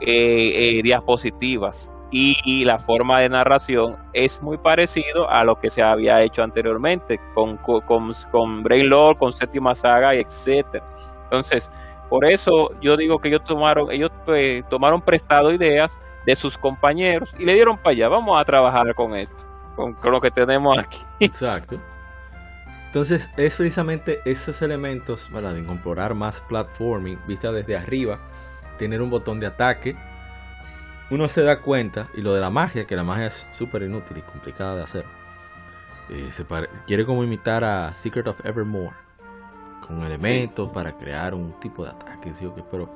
eh, 0.00 0.78
eh, 0.78 0.82
diapositivas 0.82 1.90
y, 2.10 2.64
la 2.64 2.78
forma 2.78 3.20
de 3.20 3.28
narración 3.28 3.96
es 4.12 4.40
muy 4.40 4.56
parecido 4.58 5.28
a 5.28 5.44
lo 5.44 5.58
que 5.58 5.70
se 5.70 5.82
había 5.82 6.22
hecho 6.22 6.42
anteriormente 6.42 7.20
con, 7.34 7.56
con, 7.58 8.12
con 8.30 8.62
Brainlord, 8.62 9.18
con 9.18 9.32
Séptima 9.32 9.74
Saga, 9.74 10.14
etcétera. 10.14 10.84
Entonces, 11.24 11.70
por 12.08 12.24
eso 12.24 12.70
yo 12.80 12.96
digo 12.96 13.18
que 13.18 13.28
ellos 13.28 13.44
tomaron, 13.44 13.90
ellos 13.90 14.10
pues, 14.24 14.66
tomaron 14.68 15.02
prestado 15.02 15.52
ideas 15.52 15.98
de 16.26 16.36
sus 16.36 16.58
compañeros 16.58 17.32
y 17.38 17.44
le 17.44 17.54
dieron 17.54 17.78
para 17.78 17.90
allá, 17.90 18.08
vamos 18.08 18.38
a 18.38 18.44
trabajar 18.44 18.94
con 18.94 19.14
esto, 19.14 19.44
con, 19.76 19.96
lo 20.02 20.20
que 20.20 20.30
tenemos 20.30 20.76
aquí. 20.76 20.98
Exacto. 21.20 21.78
Entonces 22.86 23.30
es 23.36 23.56
precisamente 23.56 24.20
esos 24.24 24.60
elementos 24.60 25.28
para 25.32 25.52
de 25.52 25.60
incorporar 25.60 26.14
más 26.14 26.40
platforming 26.40 27.18
vista 27.26 27.52
desde 27.52 27.76
arriba, 27.76 28.18
tener 28.76 29.00
un 29.00 29.10
botón 29.10 29.38
de 29.38 29.46
ataque. 29.46 29.96
Uno 31.10 31.28
se 31.28 31.42
da 31.42 31.60
cuenta, 31.60 32.08
y 32.14 32.20
lo 32.20 32.34
de 32.34 32.40
la 32.40 32.50
magia, 32.50 32.86
que 32.86 32.96
la 32.96 33.04
magia 33.04 33.26
es 33.26 33.46
súper 33.52 33.82
inútil 33.82 34.18
y 34.18 34.22
complicada 34.22 34.74
de 34.74 34.82
hacer. 34.82 35.04
Eh, 36.08 36.30
se 36.32 36.44
quiere 36.86 37.06
como 37.06 37.22
imitar 37.22 37.62
a 37.62 37.94
Secret 37.94 38.26
of 38.26 38.44
Evermore, 38.44 38.96
con 39.86 40.02
elementos 40.02 40.68
para 40.70 40.96
crear 40.96 41.34
un 41.34 41.52
tipo 41.60 41.84
de 41.84 41.90
ataque, 41.90 42.34
¿sí? 42.34 42.50
pero 42.70 42.90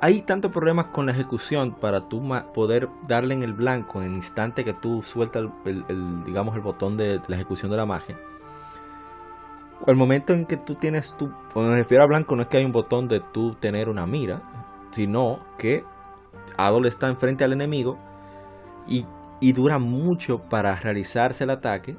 hay 0.00 0.22
tantos 0.22 0.52
problemas 0.52 0.86
con 0.86 1.06
la 1.06 1.12
ejecución 1.12 1.72
para 1.72 2.08
tú 2.08 2.22
poder 2.54 2.88
darle 3.06 3.34
en 3.34 3.42
el 3.42 3.52
blanco 3.52 4.00
en 4.00 4.10
el 4.10 4.14
instante 4.16 4.64
que 4.64 4.72
tú 4.72 5.02
sueltas 5.02 5.48
el, 5.64 6.24
digamos 6.24 6.54
el 6.54 6.60
botón 6.60 6.96
de, 6.96 7.20
la 7.26 7.36
ejecución 7.36 7.70
de 7.70 7.76
la 7.76 7.86
magia. 7.86 8.16
Al 9.86 9.96
momento 9.96 10.32
en 10.32 10.46
que 10.46 10.56
tú 10.56 10.74
tienes 10.74 11.16
tu, 11.16 11.30
cuando 11.52 11.70
me 11.72 11.78
refiero 11.78 12.02
a 12.02 12.06
blanco 12.06 12.34
no 12.36 12.42
es 12.42 12.48
que 12.48 12.58
hay 12.58 12.64
un 12.64 12.72
botón 12.72 13.08
de 13.08 13.20
tú 13.32 13.54
tener 13.54 13.88
una 13.88 14.06
mira, 14.06 14.42
sino 14.90 15.40
que 15.56 15.84
Adol 16.56 16.86
está 16.86 17.08
enfrente 17.08 17.44
al 17.44 17.52
enemigo 17.52 17.98
y, 18.86 19.06
y 19.40 19.52
dura 19.52 19.78
mucho 19.78 20.40
para 20.48 20.74
realizarse 20.74 21.44
el 21.44 21.50
ataque 21.50 21.96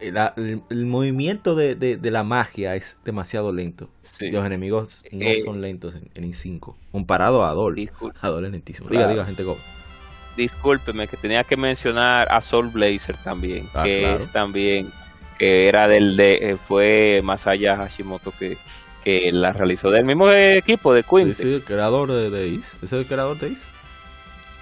el, 0.00 0.86
movimiento 0.86 1.54
de, 1.54 1.98
la 2.02 2.22
magia 2.22 2.74
es 2.74 2.98
demasiado 3.04 3.52
lento. 3.52 3.88
Los 4.20 4.44
enemigos 4.44 5.04
no 5.12 5.26
eh, 5.26 5.40
son 5.44 5.60
lentos 5.60 5.94
en, 5.94 6.24
I5. 6.24 6.74
Comparado 6.92 7.44
a 7.44 7.50
Adol. 7.50 7.90
Adol 8.20 8.44
es 8.44 8.52
lentísimo. 8.52 8.88
Diga, 8.88 9.08
diga, 9.08 9.24
gente 9.24 9.42
go. 9.42 9.56
Discúlpeme, 10.36 11.08
que 11.08 11.16
tenía 11.16 11.44
que 11.44 11.56
mencionar 11.56 12.28
a 12.30 12.40
Soul 12.42 12.68
Blazer 12.68 13.16
también. 13.24 13.68
Ah, 13.74 13.84
que 13.84 14.14
es 14.14 14.32
también. 14.32 14.92
Que 15.38 15.68
era 15.68 15.88
del. 15.88 16.16
de 16.16 16.34
eh, 16.50 16.56
Fue 16.56 17.20
Masaya 17.24 17.76
Hashimoto 17.76 18.32
que, 18.38 18.58
que 19.02 19.30
la 19.32 19.52
realizó 19.52 19.90
del 19.90 20.04
mismo 20.04 20.30
equipo 20.30 20.92
de 20.92 21.02
Queen. 21.02 21.34
Sí, 21.34 21.42
sí, 21.42 21.52
el 21.54 21.64
creador 21.64 22.12
de, 22.12 22.30
de 22.30 22.48
Is. 22.48 22.74
¿Ese 22.82 22.84
es 22.84 22.92
el 22.92 23.06
creador 23.06 23.38
de 23.38 23.50
Is? 23.50 23.62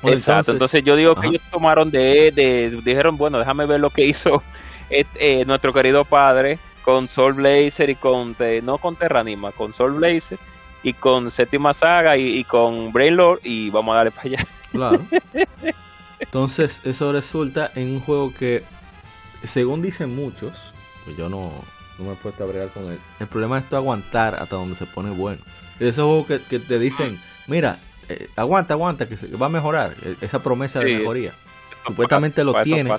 Exacto, 0.02 0.52
entonces, 0.52 0.82
yo 0.82 0.96
digo 0.96 1.14
que 1.14 1.28
ellos 1.28 1.42
tomaron 1.50 1.90
de, 1.90 2.30
de, 2.30 2.78
dijeron, 2.84 3.16
bueno, 3.16 3.38
déjame 3.38 3.66
ver 3.66 3.80
lo 3.80 3.90
que 3.90 4.04
hizo 4.04 4.42
eh, 4.94 5.44
nuestro 5.44 5.72
querido 5.72 6.04
padre 6.04 6.58
con 6.84 7.08
Soul 7.08 7.34
Blazer 7.34 7.90
y 7.90 7.96
con, 7.96 8.36
no 8.62 8.78
con 8.78 8.96
Terranima, 8.96 9.52
con 9.52 9.72
Soul 9.72 9.94
Blazer 9.94 10.38
y 10.82 10.92
con 10.92 11.30
Séptima 11.30 11.72
Saga 11.74 12.16
y, 12.16 12.44
con 12.44 12.92
Brain 12.92 13.16
Lord 13.16 13.40
y 13.42 13.70
vamos 13.70 13.94
a 13.94 13.96
darle 13.96 14.10
para 14.10 14.28
allá. 14.28 14.46
Claro. 14.74 15.06
Entonces, 16.18 16.80
eso 16.82 17.12
resulta 17.12 17.70
en 17.76 17.92
un 17.92 18.00
juego 18.00 18.34
que, 18.34 18.64
según 19.44 19.82
dicen 19.82 20.12
muchos, 20.12 20.72
pues 21.04 21.16
yo 21.16 21.28
no, 21.28 21.52
no 21.96 22.04
me 22.04 22.14
he 22.14 22.16
puesto 22.16 22.42
a 22.42 22.48
bregar 22.48 22.70
con 22.70 22.90
él. 22.90 22.98
El 23.20 23.28
problema 23.28 23.60
es 23.60 23.72
aguantar 23.72 24.34
hasta 24.34 24.56
donde 24.56 24.74
se 24.74 24.86
pone 24.86 25.10
bueno. 25.10 25.40
Esos 25.78 26.04
juegos 26.04 26.26
que, 26.26 26.40
que 26.40 26.58
te 26.58 26.80
dicen, 26.80 27.20
mira, 27.46 27.78
eh, 28.08 28.28
aguanta, 28.34 28.74
aguanta, 28.74 29.06
que 29.06 29.16
se, 29.16 29.28
va 29.36 29.46
a 29.46 29.50
mejorar. 29.50 29.94
E, 30.02 30.16
esa 30.20 30.42
promesa 30.42 30.80
de 30.80 30.98
mejoría. 30.98 31.32
Supuestamente 31.86 32.42
lo 32.44 32.62
tiene. 32.62 32.90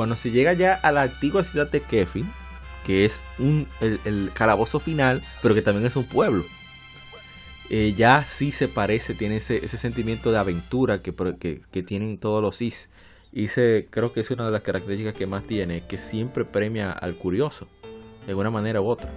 Cuando 0.00 0.16
se 0.16 0.30
llega 0.30 0.54
ya 0.54 0.76
a 0.76 0.92
la 0.92 1.02
antigua 1.02 1.44
ciudad 1.44 1.70
de 1.70 1.82
Kefin, 1.82 2.26
que 2.86 3.04
es 3.04 3.22
un, 3.38 3.68
el, 3.82 4.30
calabozo 4.32 4.80
final, 4.80 5.20
pero 5.42 5.54
que 5.54 5.60
también 5.60 5.86
es 5.86 5.94
un 5.94 6.04
pueblo, 6.04 6.42
eh, 7.68 7.92
ya 7.94 8.24
sí 8.24 8.50
se 8.50 8.66
parece, 8.66 9.12
tiene 9.12 9.36
ese, 9.36 9.62
ese 9.62 9.76
sentimiento 9.76 10.32
de 10.32 10.38
aventura 10.38 11.02
que, 11.02 11.12
que, 11.70 11.82
tienen 11.82 12.16
todos 12.16 12.40
los 12.40 12.62
Is. 12.62 12.88
Y 13.30 13.48
se, 13.48 13.88
creo 13.90 14.14
que 14.14 14.20
es 14.20 14.30
una 14.30 14.46
de 14.46 14.52
las 14.52 14.62
características 14.62 15.12
que 15.12 15.26
más 15.26 15.44
tiene, 15.44 15.82
que 15.86 15.98
siempre 15.98 16.46
premia 16.46 16.92
al 16.92 17.16
curioso, 17.16 17.68
de 18.24 18.30
alguna 18.30 18.50
manera 18.50 18.80
u 18.80 18.86
otra. 18.86 19.10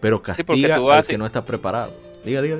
Pero 0.00 0.20
castiga 0.20 0.78
al 0.78 1.06
que 1.06 1.16
no 1.16 1.26
está 1.26 1.44
preparado. 1.44 1.92
Diga, 2.24 2.42
diga. 2.42 2.58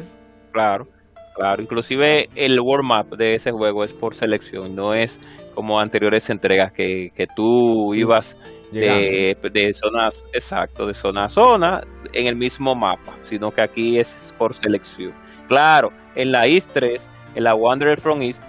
Claro, 0.53 0.87
claro. 1.35 1.61
Inclusive 1.61 2.31
el 2.37 2.61
warm-up 2.61 3.17
de 3.17 3.35
ese 3.35 3.51
juego 3.51 3.83
es 3.83 3.93
por 3.93 4.15
selección, 4.15 4.77
no 4.77 4.95
es 4.95 5.19
como 5.59 5.81
anteriores 5.81 6.31
entregas 6.31 6.71
que, 6.71 7.11
que 7.17 7.27
tú 7.27 7.93
ibas 7.93 8.37
de, 8.71 9.37
de 9.43 9.75
zonas, 9.75 10.23
exacto, 10.33 10.87
de 10.87 10.95
zona 10.95 11.25
a 11.25 11.29
zona 11.29 11.81
en 12.13 12.29
el 12.29 12.37
mismo 12.37 12.77
mapa, 12.77 13.17
sino 13.25 13.51
que 13.51 13.63
aquí 13.63 13.99
es 13.99 14.33
por 14.39 14.55
selección. 14.55 15.13
Claro, 15.49 15.93
en 16.15 16.31
la 16.31 16.47
East 16.47 16.71
3, 16.75 17.11
en 17.35 17.43
la 17.43 17.57
Wanderer 17.57 18.01
from 18.01 18.23
East, 18.23 18.41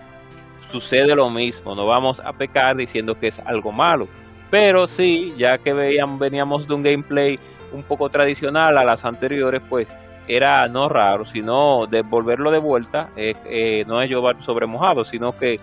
sucede 0.71 1.15
lo 1.15 1.31
mismo, 1.31 1.73
no 1.73 1.88
vamos 1.88 2.19
a 2.23 2.31
pecar 2.31 2.75
diciendo 2.75 3.17
que 3.17 3.29
es 3.29 3.39
algo 3.39 3.71
malo, 3.71 4.07
pero 4.51 4.88
sí, 4.88 5.33
ya 5.35 5.57
que 5.57 5.73
veíamos, 5.73 6.19
veníamos 6.19 6.67
de 6.67 6.75
un 6.75 6.83
gameplay 6.83 7.39
un 7.71 7.81
poco 7.81 8.09
tradicional 8.09 8.77
a 8.77 8.85
las 8.85 9.03
anteriores, 9.03 9.61
pues 9.67 9.88
era 10.27 10.67
no 10.67 10.89
raro, 10.89 11.25
sino 11.25 11.88
devolverlo 11.88 12.51
de 12.51 12.59
vuelta, 12.59 13.09
eh, 13.15 13.33
eh, 13.47 13.83
no 13.88 13.99
es 13.99 14.11
llevar 14.11 14.39
sobre 14.43 14.67
mojado, 14.67 15.05
sino 15.05 15.35
que 15.35 15.59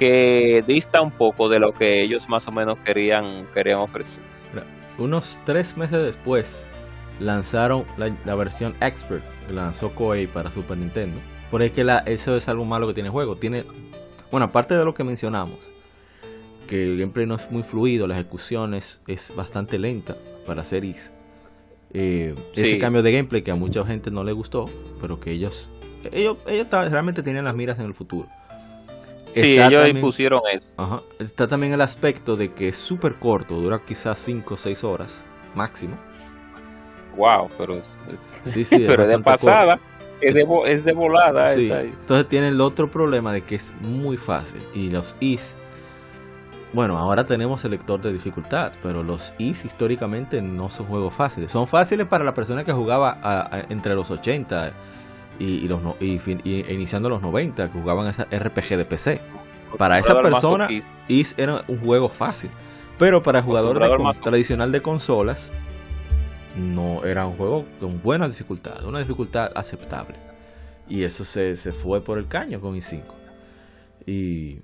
que 0.00 0.64
dista 0.66 1.02
un 1.02 1.10
poco 1.10 1.50
de 1.50 1.58
lo 1.58 1.74
que 1.74 2.00
ellos 2.00 2.26
más 2.26 2.48
o 2.48 2.52
menos 2.52 2.78
querían, 2.78 3.46
querían 3.52 3.80
ofrecer. 3.80 4.24
Unos 4.96 5.38
tres 5.44 5.76
meses 5.76 6.02
después 6.02 6.64
lanzaron 7.20 7.84
la, 7.98 8.34
versión 8.34 8.74
Expert 8.80 9.22
que 9.46 9.52
lanzó 9.52 9.94
Koei 9.94 10.26
para 10.26 10.50
Super 10.50 10.78
Nintendo. 10.78 11.20
Por 11.50 11.60
ahí 11.60 11.68
que 11.68 11.84
la, 11.84 11.98
eso 11.98 12.34
es 12.34 12.48
algo 12.48 12.64
malo 12.64 12.86
que 12.86 12.94
tiene 12.94 13.08
el 13.08 13.12
juego. 13.12 13.36
Tiene, 13.36 13.66
bueno, 14.30 14.46
aparte 14.46 14.74
de 14.74 14.86
lo 14.86 14.94
que 14.94 15.04
mencionamos, 15.04 15.58
que 16.66 16.82
el 16.82 16.98
gameplay 16.98 17.26
no 17.26 17.34
es 17.34 17.50
muy 17.50 17.62
fluido, 17.62 18.06
la 18.06 18.14
ejecución 18.14 18.72
es, 18.72 19.02
bastante 19.36 19.78
lenta 19.78 20.16
para 20.46 20.64
series. 20.64 21.12
Eh, 21.92 22.34
ese 22.54 22.78
cambio 22.78 23.02
de 23.02 23.12
gameplay 23.12 23.42
que 23.42 23.50
a 23.50 23.54
mucha 23.54 23.84
gente 23.84 24.10
no 24.10 24.24
le 24.24 24.32
gustó, 24.32 24.70
pero 24.98 25.20
que 25.20 25.30
ellos, 25.30 25.68
ellos, 26.10 26.38
ellos 26.46 26.68
realmente 26.70 27.22
tienen 27.22 27.44
las 27.44 27.54
miras 27.54 27.78
en 27.78 27.84
el 27.84 27.94
futuro. 27.94 28.26
Sí, 29.32 29.58
ellos 29.58 29.88
impusieron 29.88 30.40
eso. 30.50 31.04
Está 31.18 31.46
también 31.48 31.72
el 31.72 31.80
aspecto 31.80 32.36
de 32.36 32.52
que 32.52 32.68
es 32.68 32.78
súper 32.78 33.16
corto, 33.16 33.56
dura 33.56 33.80
quizás 33.84 34.18
5 34.20 34.54
o 34.54 34.56
6 34.56 34.84
horas 34.84 35.22
máximo. 35.54 35.96
Wow, 37.16 37.50
pero, 37.58 37.82
sí, 38.44 38.64
sí, 38.66 38.84
pero 38.86 39.06
de 39.06 39.18
pasada, 39.18 39.78
es 40.20 40.34
de, 40.34 40.46
es 40.66 40.84
de 40.84 40.92
volada. 40.92 41.52
Entonces 41.54 42.28
tiene 42.28 42.48
el 42.48 42.60
otro 42.60 42.90
problema 42.90 43.32
de 43.32 43.42
que 43.42 43.56
es 43.56 43.74
muy 43.80 44.16
fácil 44.16 44.60
y 44.74 44.90
los 44.90 45.14
is 45.20 45.54
bueno, 46.72 46.96
ahora 46.98 47.26
tenemos 47.26 47.64
el 47.64 47.72
lector 47.72 48.00
de 48.00 48.12
dificultad, 48.12 48.72
pero 48.82 49.02
los 49.02 49.32
Is 49.38 49.64
históricamente 49.64 50.40
no 50.40 50.70
son 50.70 50.86
juegos 50.86 51.12
fáciles. 51.12 51.50
Son 51.50 51.66
fáciles 51.66 52.06
para 52.06 52.24
la 52.24 52.32
persona 52.32 52.62
que 52.62 52.72
jugaba 52.72 53.18
entre 53.68 53.94
los 53.94 54.10
80 54.10 54.72
y, 55.40 55.66
los 55.66 55.80
y, 56.00 56.20
iniciando 56.72 57.08
los 57.08 57.20
90, 57.20 57.72
que 57.72 57.80
jugaban 57.80 58.06
esa 58.06 58.24
RPG 58.24 58.76
de 58.76 58.84
PC. 58.84 59.20
Para 59.76 59.98
esa 59.98 60.20
persona, 60.20 60.68
Is 61.08 61.34
era 61.36 61.64
un 61.66 61.80
juego 61.80 62.08
fácil. 62.08 62.50
Pero 62.98 63.22
para 63.22 63.38
el 63.38 63.44
jugador 63.44 63.80
tradicional 64.22 64.70
de 64.70 64.82
consolas, 64.82 65.50
no 66.56 67.04
era 67.04 67.26
un 67.26 67.36
juego 67.36 67.64
con 67.80 68.00
buena 68.02 68.28
dificultad, 68.28 68.84
una 68.84 68.98
dificultad 68.98 69.50
aceptable. 69.54 70.16
Y 70.88 71.02
eso 71.02 71.24
se, 71.24 71.56
se 71.56 71.72
fue 71.72 72.02
por 72.02 72.18
el 72.18 72.28
caño 72.28 72.60
con 72.60 72.76
i5. 72.76 73.02
Y 74.06 74.58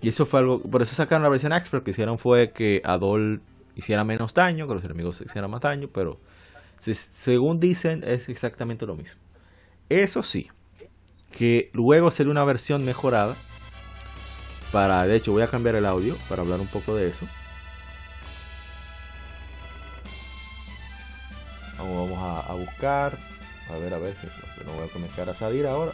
y 0.00 0.08
eso 0.08 0.26
fue 0.26 0.40
algo, 0.40 0.60
por 0.60 0.82
eso 0.82 0.94
sacaron 0.94 1.22
la 1.22 1.28
versión 1.28 1.52
Expert, 1.52 1.80
lo 1.80 1.84
que 1.84 1.90
hicieron 1.90 2.18
fue 2.18 2.50
que 2.50 2.82
Adol 2.84 3.40
hiciera 3.74 4.04
menos 4.04 4.34
daño, 4.34 4.68
que 4.68 4.74
los 4.74 4.84
enemigos 4.84 5.20
hicieran 5.20 5.50
más 5.50 5.60
daño, 5.60 5.88
pero 5.92 6.20
según 6.78 7.58
dicen 7.58 8.04
es 8.06 8.28
exactamente 8.28 8.86
lo 8.86 8.94
mismo. 8.94 9.20
Eso 9.88 10.22
sí, 10.22 10.50
que 11.32 11.70
luego 11.72 12.10
sería 12.10 12.32
una 12.32 12.44
versión 12.44 12.84
mejorada 12.84 13.36
para, 14.72 15.06
de 15.06 15.16
hecho 15.16 15.32
voy 15.32 15.42
a 15.42 15.48
cambiar 15.48 15.76
el 15.76 15.86
audio 15.86 16.16
para 16.28 16.42
hablar 16.42 16.60
un 16.60 16.66
poco 16.66 16.94
de 16.94 17.08
eso. 17.08 17.26
Vamos, 21.78 22.18
a, 22.18 22.52
buscar, 22.54 23.16
a 23.70 23.78
ver 23.78 23.94
a 23.94 23.98
ver 23.98 24.14
si 24.16 24.26
no 24.64 24.72
voy 24.72 24.88
a 24.88 24.92
comenzar 24.92 25.30
a 25.30 25.34
salir 25.34 25.66
ahora 25.66 25.92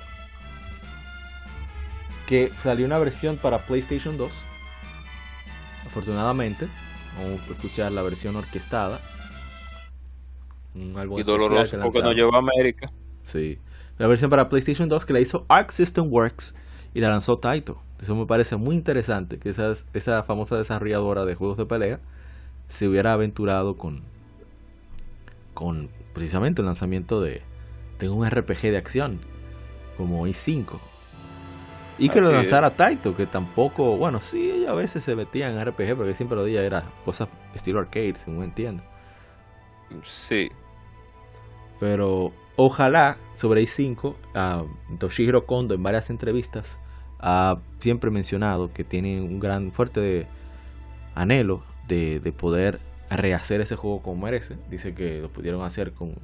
que 2.27 2.51
salió 2.63 2.87
una 2.87 2.99
versión 2.99 3.37
para 3.37 3.59
PlayStation 3.59 4.17
2. 4.17 4.33
Afortunadamente, 5.87 6.67
vamos 7.19 7.41
a 7.47 7.53
escuchar 7.53 7.93
la 7.93 8.01
versión 8.01 8.37
orquestada. 8.37 9.01
Un 10.75 10.97
álbum 10.97 11.19
y 11.19 11.23
doloroso 11.23 11.79
porque 11.83 12.01
no 12.01 12.13
llegó 12.13 12.35
a 12.35 12.39
América. 12.39 12.91
Sí. 13.25 13.59
La 14.03 14.09
versión 14.09 14.31
para 14.31 14.49
PlayStation 14.49 14.89
2 14.89 15.07
que 15.07 15.13
la 15.13 15.21
hizo 15.21 15.47
Arc 15.47 15.71
System 15.71 16.13
Works 16.13 16.57
y 16.93 16.99
la 16.99 17.11
lanzó 17.11 17.39
Taito. 17.39 17.81
Eso 18.01 18.17
me 18.17 18.27
parece 18.27 18.57
muy 18.57 18.75
interesante 18.75 19.39
que 19.39 19.49
esa, 19.49 19.75
esa 19.95 20.25
famosa 20.25 20.57
desarrolladora 20.57 21.25
de 21.25 21.37
juegos 21.37 21.57
de 21.57 21.67
pelea 21.67 22.01
se 22.67 22.89
hubiera 22.89 23.13
aventurado 23.13 23.77
con, 23.77 24.03
con 25.55 25.89
precisamente 26.15 26.63
el 26.63 26.67
lanzamiento 26.67 27.21
de, 27.21 27.43
de 28.01 28.09
un 28.09 28.29
RPG 28.29 28.73
de 28.73 28.77
acción 28.77 29.21
como 29.97 30.27
i5 30.27 30.81
y 31.97 32.09
que 32.09 32.21
lo 32.21 32.33
lanzara 32.33 32.75
Taito, 32.75 33.15
que 33.15 33.27
tampoco, 33.27 33.97
bueno, 33.97 34.21
sí, 34.21 34.67
a 34.67 34.73
veces 34.73 35.05
se 35.05 35.15
metía 35.15 35.49
en 35.49 35.65
RPG, 35.65 35.97
porque 35.97 36.17
siempre 36.17 36.37
lo 36.37 36.45
día 36.45 36.63
era 36.63 36.91
cosas 37.05 37.29
estilo 37.55 37.79
arcade, 37.79 38.17
según 38.17 38.43
entiendo. 38.43 38.83
Sí. 40.03 40.51
Pero 41.79 42.33
ojalá 42.57 43.17
sobre 43.35 43.63
i5, 43.63 44.15
Toshihiro 44.99 45.47
Kondo 45.47 45.75
en 45.75 45.83
varias 45.83 46.11
entrevistas 46.11 46.79
ha 47.19 47.59
siempre 47.79 48.11
mencionado 48.11 48.73
que 48.73 48.85
tiene 48.85 49.21
un 49.21 49.39
gran 49.39 49.71
fuerte 49.73 50.27
anhelo 51.15 51.63
de, 51.87 52.19
de 52.21 52.33
poder 52.33 52.81
rehacer 53.17 53.61
ese 53.61 53.77
juego 53.77 54.03
como 54.03 54.25
merece. 54.25 54.57
Dice 54.71 54.95
que 54.95 55.21
lo 55.21 55.29
pudieron 55.29 55.63
hacer 55.63 55.93
con... 55.93 56.17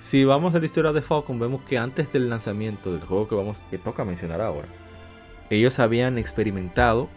Si 0.00 0.24
vamos 0.24 0.54
a 0.54 0.58
la 0.58 0.64
historia 0.64 0.92
de 0.92 1.02
Falcon, 1.02 1.38
vemos 1.38 1.62
que 1.62 1.78
antes 1.78 2.12
del 2.12 2.28
lanzamiento 2.28 2.92
del 2.92 3.02
juego 3.02 3.28
que 3.28 3.34
vamos 3.34 3.62
que 3.70 3.78
toca 3.78 4.04
mencionar 4.04 4.40
ahora, 4.40 4.66
ellos 5.50 5.78
habían 5.78 6.16
experimentado 6.16 7.08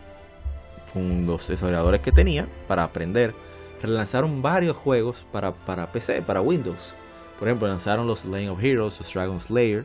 con 0.94 1.26
los 1.26 1.48
desarrolladores 1.48 2.02
que 2.02 2.12
tenían 2.12 2.50
para 2.68 2.84
aprender. 2.84 3.34
Relanzaron 3.82 4.42
varios 4.42 4.76
juegos 4.76 5.26
para, 5.32 5.54
para 5.54 5.92
PC, 5.92 6.22
para 6.22 6.42
Windows. 6.42 6.94
Por 7.44 7.50
ejemplo, 7.50 7.68
lanzaron 7.68 8.08
los 8.08 8.24
Lane 8.24 8.50
of 8.50 8.64
Heroes, 8.64 8.98
los 9.00 9.14
Dragon 9.14 9.38
Slayer. 9.38 9.84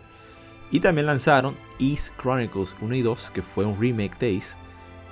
Y 0.70 0.78
también 0.78 1.08
lanzaron 1.08 1.56
East 1.80 2.12
Chronicles 2.16 2.76
1 2.80 2.94
y 2.94 3.02
2, 3.02 3.30
que 3.30 3.42
fue 3.42 3.64
un 3.64 3.80
remake 3.80 4.16
de 4.20 4.38
Ace. 4.38 4.56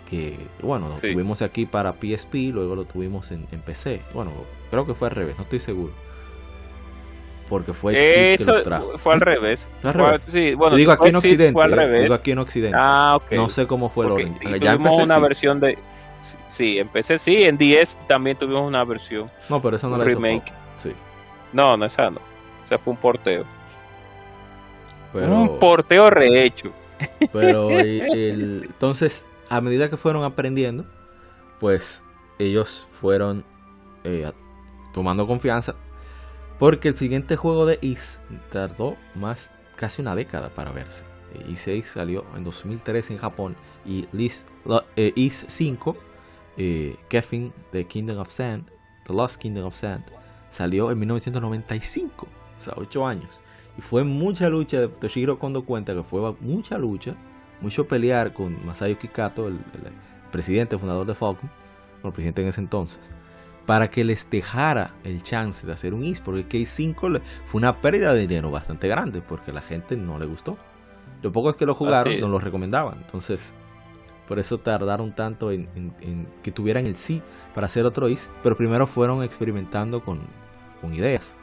Que, 0.08 0.38
bueno, 0.62 0.88
lo 0.88 0.94
tuvimos 0.94 1.42
aquí 1.42 1.66
para 1.66 1.92
PSP, 1.94 2.52
luego 2.52 2.76
lo 2.76 2.84
tuvimos 2.84 3.32
en, 3.32 3.48
en 3.50 3.62
PC. 3.62 4.00
Bueno, 4.14 4.30
creo 4.70 4.86
que 4.86 4.94
fue 4.94 5.08
al 5.08 5.16
revés, 5.16 5.36
no 5.38 5.42
estoy 5.42 5.58
seguro 5.58 5.92
porque 7.48 7.72
fue 7.72 8.34
Eso 8.34 8.54
Fue 8.98 9.14
al 9.14 9.20
revés. 9.20 9.66
sí, 10.28 10.54
bueno, 10.54 10.76
digo 10.76 10.92
aquí 10.92 11.08
en 11.08 11.16
Occidente. 11.16 11.52
Fue 11.52 11.64
al 11.64 11.72
revés. 11.72 12.02
Digo 12.02 12.14
aquí 12.14 12.30
en 12.30 12.38
Occidente. 12.38 12.78
Ah, 12.80 13.14
ok. 13.16 13.32
No 13.32 13.48
sé 13.48 13.66
cómo 13.66 13.88
fue 13.88 14.06
el 14.06 14.12
orden. 14.12 14.38
Ya 14.60 14.76
tuvimos 14.76 15.02
una 15.02 15.18
versión 15.18 15.58
de. 15.58 15.76
Sí, 16.48 16.78
empecé 16.78 17.18
sí, 17.18 17.44
en 17.44 17.58
10 17.58 17.96
también 18.06 18.36
tuvimos 18.36 18.62
una 18.62 18.84
versión. 18.84 19.28
No, 19.48 19.60
pero 19.60 19.76
esa 19.76 19.88
no 19.88 19.96
la 19.96 20.04
remake. 20.04 20.52
Sí. 20.76 20.92
No, 21.52 21.76
no, 21.76 21.84
esa 21.84 22.10
no. 22.10 22.20
Esa 22.66 22.78
fue 22.78 22.92
un 22.92 22.98
porteo. 22.98 23.44
Un 25.14 25.58
porteo 25.58 26.10
rehecho. 26.10 26.72
Pero 27.32 27.70
entonces, 27.70 29.24
a 29.48 29.62
medida 29.62 29.88
que 29.88 29.96
fueron 29.96 30.24
aprendiendo, 30.24 30.84
pues 31.58 32.04
ellos 32.38 32.86
fueron 33.00 33.44
eh, 34.04 34.30
tomando 34.92 35.26
confianza 35.26 35.74
porque 36.58 36.88
el 36.88 36.96
siguiente 36.96 37.36
juego 37.36 37.66
de 37.66 37.78
Is 37.82 38.20
tardó 38.50 38.96
más 39.14 39.52
casi 39.76 40.02
una 40.02 40.14
década 40.14 40.50
para 40.50 40.72
verse. 40.72 41.04
Is 41.48 41.60
6 41.60 41.86
salió 41.86 42.24
en 42.34 42.44
2013 42.44 43.14
en 43.14 43.18
Japón 43.18 43.56
y 43.84 44.06
Is, 44.16 44.46
eh, 44.96 45.12
Is 45.16 45.44
5, 45.48 45.96
eh, 46.56 46.96
Kevin 47.08 47.52
The 47.72 47.86
Kingdom 47.86 48.18
of 48.18 48.30
Sand, 48.30 48.70
The 49.06 49.12
Lost 49.12 49.40
Kingdom 49.40 49.66
of 49.66 49.74
Sand, 49.74 50.04
salió 50.50 50.90
en 50.90 50.98
1995, 50.98 52.26
o 52.56 52.60
sea, 52.60 52.74
8 52.76 53.06
años. 53.06 53.40
Y 53.78 53.82
fue 53.82 54.04
mucha 54.04 54.48
lucha, 54.48 54.88
Toshiro 54.88 55.38
Kondo 55.38 55.64
cuenta 55.64 55.94
que 55.94 56.02
fue 56.02 56.34
mucha 56.40 56.78
lucha, 56.78 57.14
mucho 57.60 57.86
pelear 57.86 58.32
con 58.32 58.64
Masayuki 58.64 59.08
Kato, 59.08 59.48
el, 59.48 59.54
el 59.54 59.92
presidente 60.32 60.78
fundador 60.78 61.06
de 61.06 61.14
Falcon, 61.14 61.50
o 62.02 62.08
el 62.08 62.12
presidente 62.12 62.42
en 62.42 62.48
ese 62.48 62.60
entonces 62.60 63.10
para 63.66 63.90
que 63.90 64.04
les 64.04 64.30
dejara 64.30 64.92
el 65.04 65.22
chance 65.22 65.66
de 65.66 65.72
hacer 65.72 65.92
un 65.92 66.04
is, 66.04 66.20
porque 66.20 66.40
el 66.40 66.48
K5 66.48 67.20
fue 67.44 67.58
una 67.58 67.80
pérdida 67.80 68.14
de 68.14 68.20
dinero 68.20 68.50
bastante 68.50 68.88
grande, 68.88 69.20
porque 69.20 69.52
la 69.52 69.60
gente 69.60 69.96
no 69.96 70.18
le 70.18 70.26
gustó. 70.26 70.56
Lo 71.20 71.32
poco 71.32 71.50
es 71.50 71.56
que 71.56 71.66
lo 71.66 71.74
jugaron, 71.74 72.18
no 72.20 72.28
lo 72.28 72.38
recomendaban. 72.38 72.98
Entonces, 72.98 73.52
por 74.28 74.38
eso 74.38 74.58
tardaron 74.58 75.14
tanto 75.14 75.50
en, 75.50 75.68
que 76.42 76.52
tuvieran 76.52 76.86
el 76.86 76.94
sí 76.94 77.20
para 77.54 77.66
hacer 77.66 77.84
otro 77.84 78.08
is, 78.08 78.30
pero 78.42 78.56
primero 78.56 78.86
fueron 78.86 79.24
experimentando 79.24 80.00
con, 80.00 80.20
con 80.80 80.94
ideas. 80.94 81.36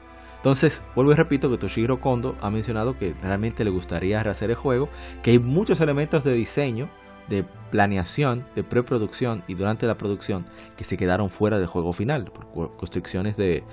Entonces, 0.43 0.85
vuelvo 0.93 1.13
y 1.13 1.15
repito 1.15 1.49
que 1.49 1.57
Toshihiro 1.57 2.01
Kondo 2.01 2.35
ha 2.41 2.49
mencionado 2.49 2.97
que 2.97 3.13
realmente 3.21 3.63
le 3.63 3.69
gustaría 3.69 4.21
rehacer 4.21 4.49
el 4.49 4.57
juego, 4.57 4.89
que 5.21 5.31
hay 5.31 5.39
muchos 5.39 5.79
elementos 5.79 6.25
de 6.25 6.33
diseño 6.33 6.89
de 7.29 7.45
planeación, 7.71 8.43
de 8.53 8.61
preproducción 8.61 9.45
y 9.47 9.53
durante 9.53 9.87
la 9.87 9.95
producción 9.95 10.45
que 10.75 10.83
se 10.83 10.97
quedaron 10.97 11.29
fuera 11.29 11.59
del 11.59 11.67
juego 11.67 11.93
final 11.93 12.25
por 12.25 12.75
constricciones 12.75 13.37
de, 13.37 13.63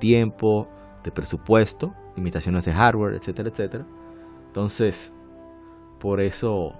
tiempo, 0.00 0.66
de 1.04 1.12
presupuesto, 1.12 1.94
limitaciones 2.16 2.64
de 2.64 2.72
hardware, 2.72 3.14
etcétera, 3.14 3.50
etcétera. 3.50 3.86
Entonces, 4.48 5.14
por 6.00 6.20
eso 6.20 6.72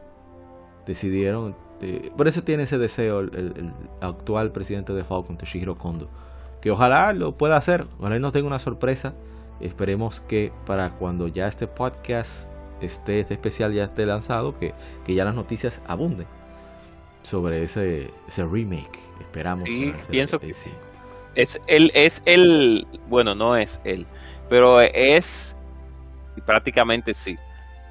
decidieron, 0.88 1.54
eh, 1.82 2.10
por 2.16 2.26
eso 2.26 2.42
tiene 2.42 2.64
ese 2.64 2.78
deseo 2.78 3.20
el, 3.20 3.72
actual 4.00 4.50
presidente 4.50 4.92
de 4.92 5.04
Falcon, 5.04 5.38
Toshihiro 5.38 5.76
Kondo, 5.76 6.10
que 6.60 6.72
ojalá 6.72 7.12
lo 7.12 7.36
pueda 7.36 7.56
hacer, 7.56 7.86
ojalá 8.00 8.18
nos 8.18 8.32
tenga 8.32 8.48
una 8.48 8.58
sorpresa. 8.58 9.14
Esperemos 9.60 10.20
que 10.20 10.52
para 10.66 10.90
cuando 10.90 11.28
ya 11.28 11.46
este 11.46 11.66
podcast 11.66 12.52
este, 12.80 13.20
este 13.20 13.34
especial 13.34 13.72
ya 13.72 13.84
esté 13.84 14.06
lanzado, 14.06 14.58
que, 14.58 14.74
que 15.04 15.14
ya 15.14 15.24
las 15.24 15.34
noticias 15.34 15.80
abunden 15.86 16.26
sobre 17.22 17.64
ese, 17.64 18.10
ese 18.28 18.44
remake. 18.44 18.98
Esperamos. 19.20 19.68
Sí, 19.68 19.92
pienso 20.10 20.38
que 20.38 20.54
sí. 20.54 20.70
Es 21.34 21.60
el, 21.66 21.90
es 21.94 22.22
el, 22.24 22.86
bueno, 23.08 23.34
no 23.34 23.56
es 23.56 23.80
él, 23.84 24.06
pero 24.48 24.80
es 24.80 25.56
prácticamente 26.44 27.14
sí. 27.14 27.36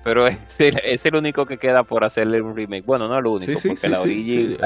Pero 0.04 0.28
es 0.28 0.60
el, 0.60 0.80
es 0.84 1.06
el 1.06 1.16
único 1.16 1.46
que 1.46 1.58
queda 1.58 1.84
por 1.84 2.04
hacerle 2.04 2.42
un 2.42 2.56
remake. 2.56 2.86
Bueno, 2.86 3.08
no 3.08 3.18
el 3.18 3.26
único, 3.26 3.60
porque 3.68 3.90
la 3.90 4.02
Origin 4.02 4.58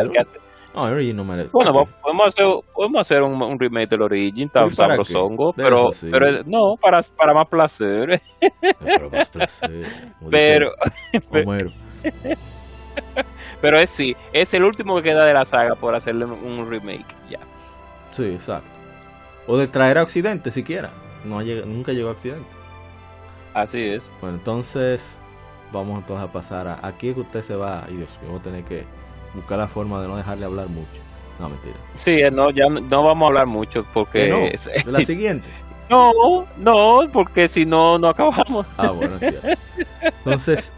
no, 0.74 0.84
Origin 0.84 1.16
no 1.18 1.24
me 1.24 1.46
Bueno, 1.46 1.88
podemos 2.02 2.28
hacer, 2.28 2.46
podemos 2.74 3.02
hacer 3.02 3.24
un, 3.24 3.42
un 3.42 3.60
remake 3.60 3.90
del 3.90 4.02
Origin, 4.04 4.50
tan 4.50 4.74
sabrosongo, 4.74 5.54
pero, 5.54 5.92
pero 6.12 6.44
no, 6.46 6.76
para, 6.78 7.02
para 7.16 7.34
más 7.34 7.48
placer. 7.48 8.22
Para 8.80 9.10
más 9.10 9.30
placer. 9.30 9.88
Pero, 10.30 10.72
pero, 11.32 11.72
pero 13.62 13.78
es 13.80 13.90
sí, 13.90 14.16
es 14.32 14.54
el 14.54 14.64
último 14.64 14.96
que 14.98 15.04
queda 15.04 15.26
de 15.26 15.34
la 15.34 15.46
saga 15.46 15.76
por 15.76 15.96
hacerle 15.96 16.26
un 16.26 16.70
remake, 16.70 17.16
ya. 17.30 17.40
Sí, 18.12 18.26
exacto. 18.26 18.70
O 19.48 19.58
de 19.58 19.68
traer 19.68 19.98
a 19.98 20.04
Occidente 20.04 20.52
siquiera. 20.52 20.92
No 21.26 21.42
nunca 21.42 21.92
llegó 21.92 22.10
a 22.10 22.12
Occidente. 22.14 22.48
Así 23.54 23.84
es. 23.84 24.10
Bueno, 24.22 24.38
entonces 24.38 25.18
vamos 25.72 26.00
entonces 26.00 26.30
a 26.30 26.32
pasar 26.32 26.68
a 26.68 26.80
aquí 26.86 27.14
que 27.14 27.22
usted 27.22 27.44
se 27.44 27.56
va. 27.56 27.86
Y 27.90 27.96
Dios 27.96 28.10
mío, 28.22 28.32
voy 28.32 28.40
a 28.40 28.44
tener 28.44 28.64
que 28.64 28.86
buscar 29.34 29.58
la 29.60 29.68
forma 29.68 30.02
de 30.02 30.08
no 30.08 30.18
dejarle 30.18 30.46
hablar 30.46 30.68
mucho. 30.68 30.88
No, 31.40 31.50
mentira. 31.50 31.76
Sí, 31.96 32.22
eh, 32.22 32.32
no, 32.32 32.50
ya 32.50 32.68
no 32.68 33.04
vamos 33.04 33.24
a 33.24 33.28
hablar 33.28 33.48
mucho 33.48 33.86
porque... 33.94 34.28
No, 34.28 34.40
de 34.86 34.92
la 34.92 35.00
siguiente. 35.06 35.48
No, 35.90 36.46
no, 36.58 37.02
porque 37.12 37.48
si 37.48 37.66
no, 37.66 37.98
no 37.98 38.10
acabamos. 38.10 38.68
Ah, 38.78 38.92
bueno, 38.92 39.18
sí. 39.18 39.30
Entonces, 40.04 40.72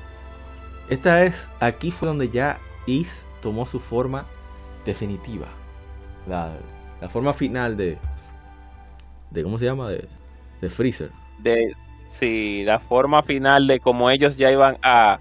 esta 0.90 1.24
es, 1.24 1.50
aquí 1.60 1.92
fue 1.92 2.08
donde 2.08 2.30
ya 2.30 2.60
Is 2.86 3.26
tomó 3.42 3.68
su 3.68 3.82
forma 3.82 4.26
definitiva. 4.86 5.48
La, 6.28 6.54
la 7.02 7.10
forma 7.10 7.34
final 7.34 7.76
de, 7.76 7.98
de, 9.32 9.44
¿cómo 9.44 9.60
se 9.60 9.66
llama? 9.66 9.90
De, 9.90 10.08
de 10.62 10.70
Freezer. 10.70 11.12
De, 11.40 11.76
sí, 12.10 12.64
la 12.66 12.80
forma 12.80 13.24
final 13.24 13.68
de 13.68 13.80
cómo 13.80 14.10
ellos 14.10 14.38
ya 14.38 14.52
iban 14.52 14.78
a 14.84 15.20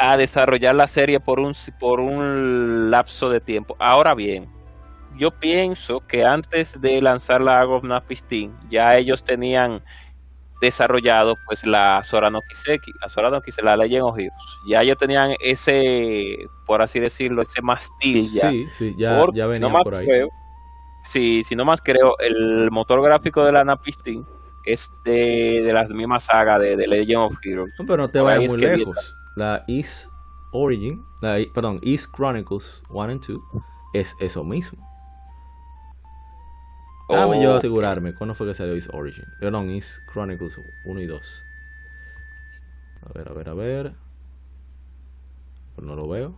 a 0.00 0.16
desarrollar 0.16 0.74
la 0.74 0.86
serie 0.86 1.20
por 1.20 1.40
un, 1.40 1.54
por 1.78 2.00
un 2.00 2.90
lapso 2.90 3.28
de 3.28 3.38
tiempo. 3.38 3.76
Ahora 3.78 4.14
bien, 4.14 4.48
yo 5.14 5.30
pienso 5.30 6.00
que 6.06 6.24
antes 6.24 6.80
de 6.80 7.02
lanzar 7.02 7.42
la 7.42 8.02
Pistin, 8.08 8.56
ya 8.70 8.96
ellos 8.96 9.22
tenían 9.22 9.82
desarrollado 10.62 11.36
pues 11.46 11.66
la 11.66 12.02
Sora 12.02 12.30
no 12.30 12.40
Kiseki, 12.48 12.92
la 13.02 13.10
Sora 13.10 13.28
no 13.28 13.42
Kiseki, 13.42 13.66
la 13.66 13.76
Legend 13.76 14.04
of 14.04 14.18
Heroes. 14.18 14.58
Ya 14.66 14.80
ellos 14.80 14.96
tenían 14.96 15.34
ese, 15.38 16.34
por 16.64 16.80
así 16.80 16.98
decirlo, 16.98 17.42
ese 17.42 17.60
mastil 17.60 18.26
ya. 18.32 18.48
Sí, 18.50 18.66
sí, 18.78 18.94
ya, 18.96 19.22
ya 19.34 19.46
venía 19.46 19.70
por 19.70 19.96
ahí. 19.96 20.08
sí, 21.04 21.44
si 21.44 21.54
no 21.54 21.66
más 21.66 21.82
creo, 21.82 22.16
el 22.20 22.70
motor 22.70 23.02
gráfico 23.02 23.44
de 23.44 23.52
la 23.52 23.64
Napistin 23.64 24.24
es 24.64 24.90
de, 25.04 25.60
de 25.62 25.72
la 25.74 25.84
misma 25.84 26.20
saga 26.20 26.58
de, 26.58 26.74
de 26.76 26.86
Legend 26.86 27.22
of 27.22 27.34
Heroes. 27.44 27.74
pero 27.76 27.98
no 27.98 28.08
te 28.08 28.20
vayas 28.20 28.50
muy 28.50 28.60
lejos 28.60 29.14
la 29.40 29.64
East 29.66 30.08
Origin, 30.52 31.02
la, 31.22 31.38
perdón, 31.54 31.80
East 31.82 32.14
Chronicles 32.14 32.82
1 32.90 33.12
and 33.12 33.26
2 33.26 33.40
es 33.94 34.14
eso 34.20 34.44
mismo. 34.44 34.86
Déjame 37.08 37.42
yo 37.42 37.54
oh. 37.54 37.56
asegurarme 37.56 38.14
cuándo 38.14 38.34
fue 38.34 38.46
que 38.46 38.54
salió 38.54 38.74
East 38.74 38.90
Origin. 38.92 39.24
Perdón, 39.40 39.70
East 39.70 39.98
Chronicles 40.12 40.60
1 40.84 41.00
y 41.00 41.06
2. 41.06 41.44
A 43.02 43.12
ver, 43.14 43.28
a 43.28 43.32
ver, 43.32 43.48
a 43.48 43.54
ver. 43.54 43.94
Pero 45.74 45.88
no 45.88 45.96
lo 45.96 46.06
veo. 46.06 46.34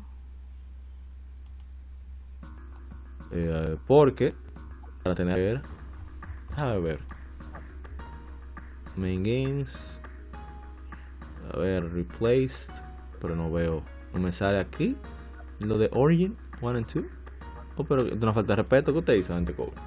Eh, 3.32 3.76
porque 3.86 4.34
para 5.02 5.14
tener 5.14 5.34
que 5.34 5.42
ver. 5.42 5.62
A 6.56 6.74
ver. 6.76 7.00
Main 8.96 9.22
games. 9.24 10.00
A 11.52 11.58
ver, 11.58 11.92
replaced. 11.92 12.72
Pero 13.22 13.34
no 13.36 13.50
veo. 13.50 13.82
No 14.12 14.20
me 14.20 14.32
sale 14.32 14.58
aquí. 14.58 14.96
Lo 15.60 15.78
de 15.78 15.88
Origin 15.92 16.36
1 16.60 16.76
and 16.76 16.86
2. 16.92 17.04
Oh, 17.76 17.84
pero 17.84 18.04
no 18.04 18.32
falta 18.34 18.52
de 18.52 18.56
respeto. 18.56 18.92
¿Qué 18.92 18.98
usted 18.98 19.14
hizo, 19.14 19.34
gente 19.34 19.54
cobra? 19.54 19.80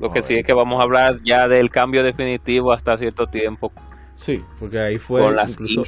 Lo 0.00 0.10
que 0.10 0.22
sí 0.22 0.34
es 0.34 0.44
que 0.44 0.54
vamos 0.54 0.80
a 0.80 0.84
hablar 0.84 1.20
ya 1.22 1.46
del 1.46 1.70
cambio 1.70 2.02
definitivo 2.02 2.72
hasta 2.72 2.96
cierto 2.96 3.26
tiempo. 3.26 3.70
Sí, 4.14 4.42
porque 4.58 4.80
ahí 4.80 4.98
fue 4.98 5.22
incluso 5.46 5.82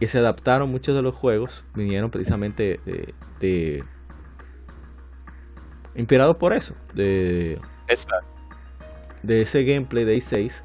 que 0.00 0.08
se 0.08 0.18
adaptaron 0.18 0.70
muchos 0.70 0.96
de 0.96 1.02
los 1.02 1.14
juegos, 1.14 1.64
vinieron 1.74 2.10
precisamente 2.10 2.80
de, 2.84 3.14
de 3.40 3.84
inspirados 5.94 6.36
por 6.36 6.54
eso, 6.54 6.74
de 6.94 7.60
Exacto 7.86 8.38
de 9.22 9.42
ese 9.42 9.64
gameplay 9.64 10.04
de 10.04 10.16
i6. 10.16 10.62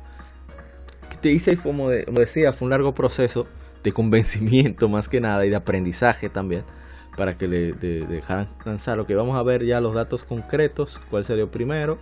Que 1.24 1.32
i6, 1.32 1.62
como, 1.64 1.90
decía, 1.90 2.52
fue 2.52 2.66
un 2.66 2.72
largo 2.72 2.94
proceso 2.94 3.48
de 3.82 3.94
convencimiento 3.94 4.90
más 4.90 5.08
que 5.08 5.22
nada 5.22 5.46
y 5.46 5.50
de 5.50 5.56
aprendizaje 5.56 6.28
también 6.30 6.66
para 7.16 7.38
que 7.38 7.48
le 7.48 7.72
dejaran 7.72 8.50
lanzar. 8.66 8.98
Lo 8.98 9.08
que 9.08 9.16
vamos 9.16 9.38
a 9.38 9.42
ver 9.42 9.64
ya 9.64 9.80
los 9.80 9.96
datos 9.96 10.26
concretos, 10.26 11.00
cuál 11.10 11.24
salió 11.24 11.50
primero. 11.50 11.98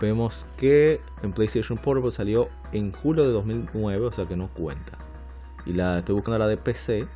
Vemos 0.00 0.48
que 0.56 1.00
en 1.22 1.32
PlayStation 1.32 1.76
Portable 1.76 2.10
salió 2.12 2.48
en 2.72 2.92
julio 2.92 3.24
de 3.24 3.30
2009, 3.30 4.06
o 4.06 4.12
sea 4.12 4.24
que 4.24 4.36
no 4.36 4.48
cuenta. 4.48 4.96
Y 5.66 5.74
la 5.74 5.98
estoy 5.98 6.14
buscando 6.14 6.38
la 6.38 6.48
de 6.48 6.56
PC. 6.56 7.06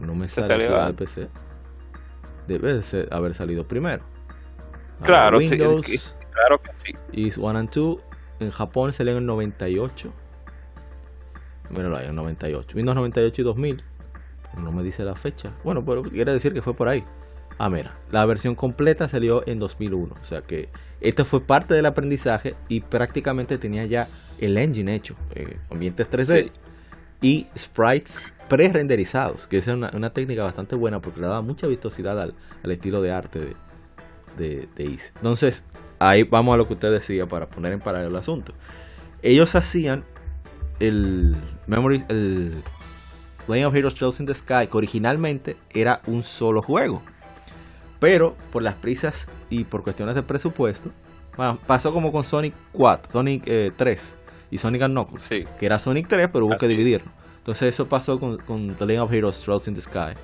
No 0.00 0.16
me 0.16 0.28
sale 0.28 0.68
la 0.68 0.88
de 0.88 0.94
PC. 0.94 1.28
Debe 2.48 2.80
haber 3.12 3.34
salido 3.36 3.64
primero. 3.64 4.02
claro, 5.04 5.38
Windows, 5.38 6.16
Claro 6.32 6.60
que 6.60 6.70
sí. 6.74 6.94
Y 7.12 7.32
One 7.40 7.60
and 7.60 7.70
Two 7.70 8.00
en 8.42 8.50
Japón 8.50 8.92
salió 8.92 9.12
en 9.12 9.18
el 9.18 9.26
98. 9.26 10.12
Míralo 11.70 11.96
ahí, 11.96 12.06
en 12.08 12.16
98. 12.16 12.76
Windows 12.76 12.96
98 12.96 13.40
y 13.40 13.44
2000. 13.44 13.82
No 14.58 14.72
me 14.72 14.82
dice 14.82 15.04
la 15.04 15.14
fecha. 15.14 15.50
Bueno, 15.64 15.84
pero 15.84 16.02
quiere 16.02 16.32
decir 16.32 16.52
que 16.52 16.62
fue 16.62 16.74
por 16.74 16.88
ahí. 16.88 17.04
Ah, 17.58 17.70
mira, 17.70 17.94
la 18.10 18.24
versión 18.26 18.54
completa 18.54 19.08
salió 19.08 19.46
en 19.46 19.58
2001. 19.58 20.14
O 20.20 20.24
sea 20.24 20.42
que 20.42 20.68
esto 21.00 21.24
fue 21.24 21.40
parte 21.40 21.74
del 21.74 21.86
aprendizaje 21.86 22.54
y 22.68 22.80
prácticamente 22.80 23.58
tenía 23.58 23.86
ya 23.86 24.08
el 24.38 24.58
engine 24.58 24.94
hecho. 24.94 25.14
Eh, 25.34 25.56
ambientes 25.70 26.08
3D 26.10 26.50
y 27.20 27.46
sprites 27.56 28.32
pre-renderizados. 28.48 29.46
Que 29.46 29.58
es 29.58 29.66
una, 29.66 29.90
una, 29.94 30.10
técnica 30.10 30.44
bastante 30.44 30.76
buena 30.76 31.00
porque 31.00 31.20
le 31.20 31.26
daba 31.26 31.42
mucha 31.42 31.66
vistosidad 31.66 32.20
al, 32.20 32.34
estilo 32.64 33.00
de 33.00 33.12
arte 33.12 33.38
de, 34.36 34.68
de. 34.76 34.98
Entonces, 35.16 35.64
ahí 36.08 36.24
vamos 36.24 36.54
a 36.54 36.56
lo 36.56 36.66
que 36.66 36.74
usted 36.74 36.90
decía 36.90 37.26
para 37.26 37.46
poner 37.46 37.72
en 37.72 37.80
paralelo 37.80 38.10
el 38.10 38.16
asunto. 38.16 38.52
Ellos 39.22 39.54
hacían 39.54 40.04
el 40.80 41.36
Memory, 41.66 42.04
el 42.08 42.62
Legend 43.46 43.66
of 43.66 43.74
Heroes 43.74 43.94
Trails 43.94 44.20
in 44.20 44.26
the 44.26 44.34
Sky, 44.34 44.66
que 44.70 44.76
originalmente 44.76 45.56
era 45.70 46.00
un 46.06 46.22
solo 46.24 46.62
juego. 46.62 47.02
Pero 48.00 48.36
por 48.52 48.62
las 48.62 48.74
prisas 48.74 49.28
y 49.48 49.64
por 49.64 49.84
cuestiones 49.84 50.16
de 50.16 50.22
presupuesto, 50.22 50.90
pasó 51.66 51.92
como 51.92 52.10
con 52.10 52.24
Sonic 52.24 52.54
4, 52.72 53.12
Sonic 53.12 53.44
3 53.76 54.16
eh, 54.18 54.32
y 54.50 54.58
Sonic 54.58 54.86
Knuckles, 54.86 55.28
que 55.28 55.66
era 55.66 55.78
Sonic 55.78 56.08
3, 56.08 56.28
pero 56.32 56.46
hubo 56.46 56.56
que 56.56 56.66
dividirlo. 56.66 57.10
Entonces 57.38 57.74
eso 57.74 57.88
pasó 57.88 58.18
con, 58.18 58.38
con 58.38 58.74
The 58.74 58.86
Legend 58.86 59.04
of 59.04 59.12
Heroes 59.12 59.40
Trails 59.40 59.68
in 59.68 59.74
the 59.74 59.80
Sky, 59.80 60.14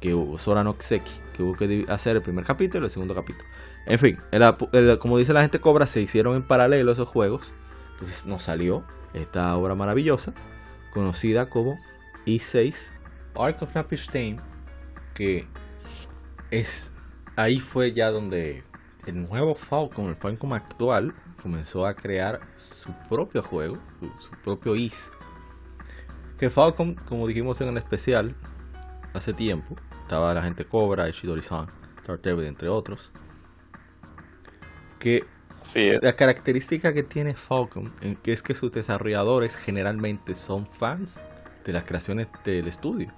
que 0.00 0.14
hubo 0.14 0.38
Sora 0.38 0.62
no 0.62 0.74
Kiseki, 0.74 1.10
que 1.36 1.42
hubo 1.42 1.54
que 1.54 1.84
hacer 1.88 2.16
el 2.16 2.22
primer 2.22 2.44
capítulo 2.44 2.84
y 2.84 2.86
el 2.86 2.90
segundo 2.90 3.14
capítulo. 3.14 3.48
En 3.86 3.98
fin, 3.98 4.18
como 4.98 5.18
dice 5.18 5.32
la 5.32 5.42
gente 5.42 5.60
Cobra, 5.60 5.86
se 5.86 6.00
hicieron 6.00 6.36
en 6.36 6.42
paralelo 6.42 6.92
esos 6.92 7.08
juegos. 7.08 7.52
Entonces 7.92 8.26
nos 8.26 8.42
salió 8.42 8.84
esta 9.12 9.56
obra 9.56 9.74
maravillosa, 9.74 10.32
conocida 10.92 11.48
como 11.48 11.78
E6 12.26 12.74
Ark 13.36 13.62
of 13.62 13.74
Napishtain, 13.74 14.38
que 15.14 15.46
es 16.50 16.92
ahí 17.36 17.60
fue 17.60 17.92
ya 17.92 18.10
donde 18.10 18.64
el 19.06 19.28
nuevo 19.28 19.54
Falcon, 19.54 20.08
el 20.08 20.16
Falcon 20.16 20.52
actual, 20.54 21.14
comenzó 21.42 21.86
a 21.86 21.94
crear 21.94 22.40
su 22.56 22.92
propio 23.08 23.42
juego, 23.42 23.76
su, 24.18 24.30
propio 24.42 24.74
IS. 24.76 25.12
Que 26.38 26.48
Falcon, 26.48 26.94
como 26.94 27.26
dijimos 27.28 27.60
en 27.60 27.68
el 27.68 27.76
especial 27.76 28.34
hace 29.12 29.32
tiempo, 29.32 29.76
estaba 30.02 30.32
la 30.34 30.42
gente 30.42 30.64
Cobra, 30.64 31.08
Ishidori-san, 31.08 31.68
entre 32.08 32.68
otros 32.68 33.12
que 34.98 35.24
eh. 35.74 35.98
la 36.02 36.14
característica 36.14 36.92
que 36.92 37.02
tiene 37.02 37.34
Falcon 37.34 37.90
que 38.22 38.32
es 38.32 38.42
que 38.42 38.54
sus 38.54 38.70
desarrolladores 38.70 39.56
generalmente 39.56 40.34
son 40.34 40.66
fans 40.66 41.18
de 41.64 41.72
las 41.72 41.84
creaciones 41.84 42.28
del 42.44 42.68
estudio. 42.68 43.12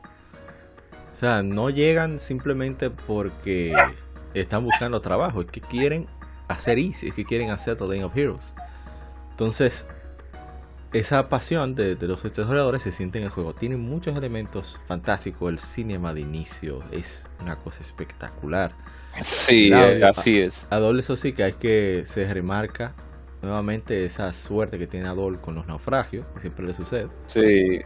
O 1.15 1.19
sea, 1.19 1.43
no 1.43 1.71
llegan 1.71 2.21
simplemente 2.21 2.91
porque 2.91 3.75
están 4.35 4.65
buscando 4.65 5.01
trabajo, 5.01 5.41
es 5.41 5.47
que 5.47 5.61
quieren 5.61 6.07
hacer 6.47 6.79
Easy, 6.79 7.09
es 7.09 7.15
que 7.15 7.25
quieren 7.25 7.51
hacer 7.51 7.77
The 7.77 7.85
Lane 7.87 8.05
of 8.05 8.17
Heroes. 8.17 8.53
Entonces, 9.31 9.87
esa 10.93 11.29
pasión 11.29 11.75
de, 11.75 11.97
los 11.97 12.23
desarrolladores 12.23 12.83
se 12.83 12.93
siente 12.93 13.19
en 13.19 13.25
el 13.25 13.31
juego. 13.31 13.55
Tiene 13.55 13.77
muchos 13.77 14.17
elementos 14.17 14.79
fantásticos. 14.87 15.51
El 15.51 15.59
cinema 15.59 16.15
de 16.15 16.21
inicio 16.21 16.81
es 16.91 17.27
una 17.41 17.57
cosa 17.57 17.83
espectacular. 17.83 18.73
Sí, 19.21 19.71
eh, 19.75 20.03
así 20.05 20.41
es. 20.41 20.67
Adol, 20.71 21.01
eso 21.01 21.17
sí 21.17 21.33
que 21.33 21.45
hay 21.45 21.53
que 21.53 22.05
se 22.07 22.33
remarca 22.33 22.95
nuevamente 23.43 24.05
esa 24.05 24.33
suerte 24.35 24.79
que 24.79 24.87
tiene 24.87 25.09
Adol 25.09 25.41
con 25.41 25.55
los 25.55 25.67
naufragios, 25.67 26.27
que 26.29 26.41
siempre 26.41 26.67
le 26.67 26.75
sucede. 26.75 27.09
Sí, 27.27 27.81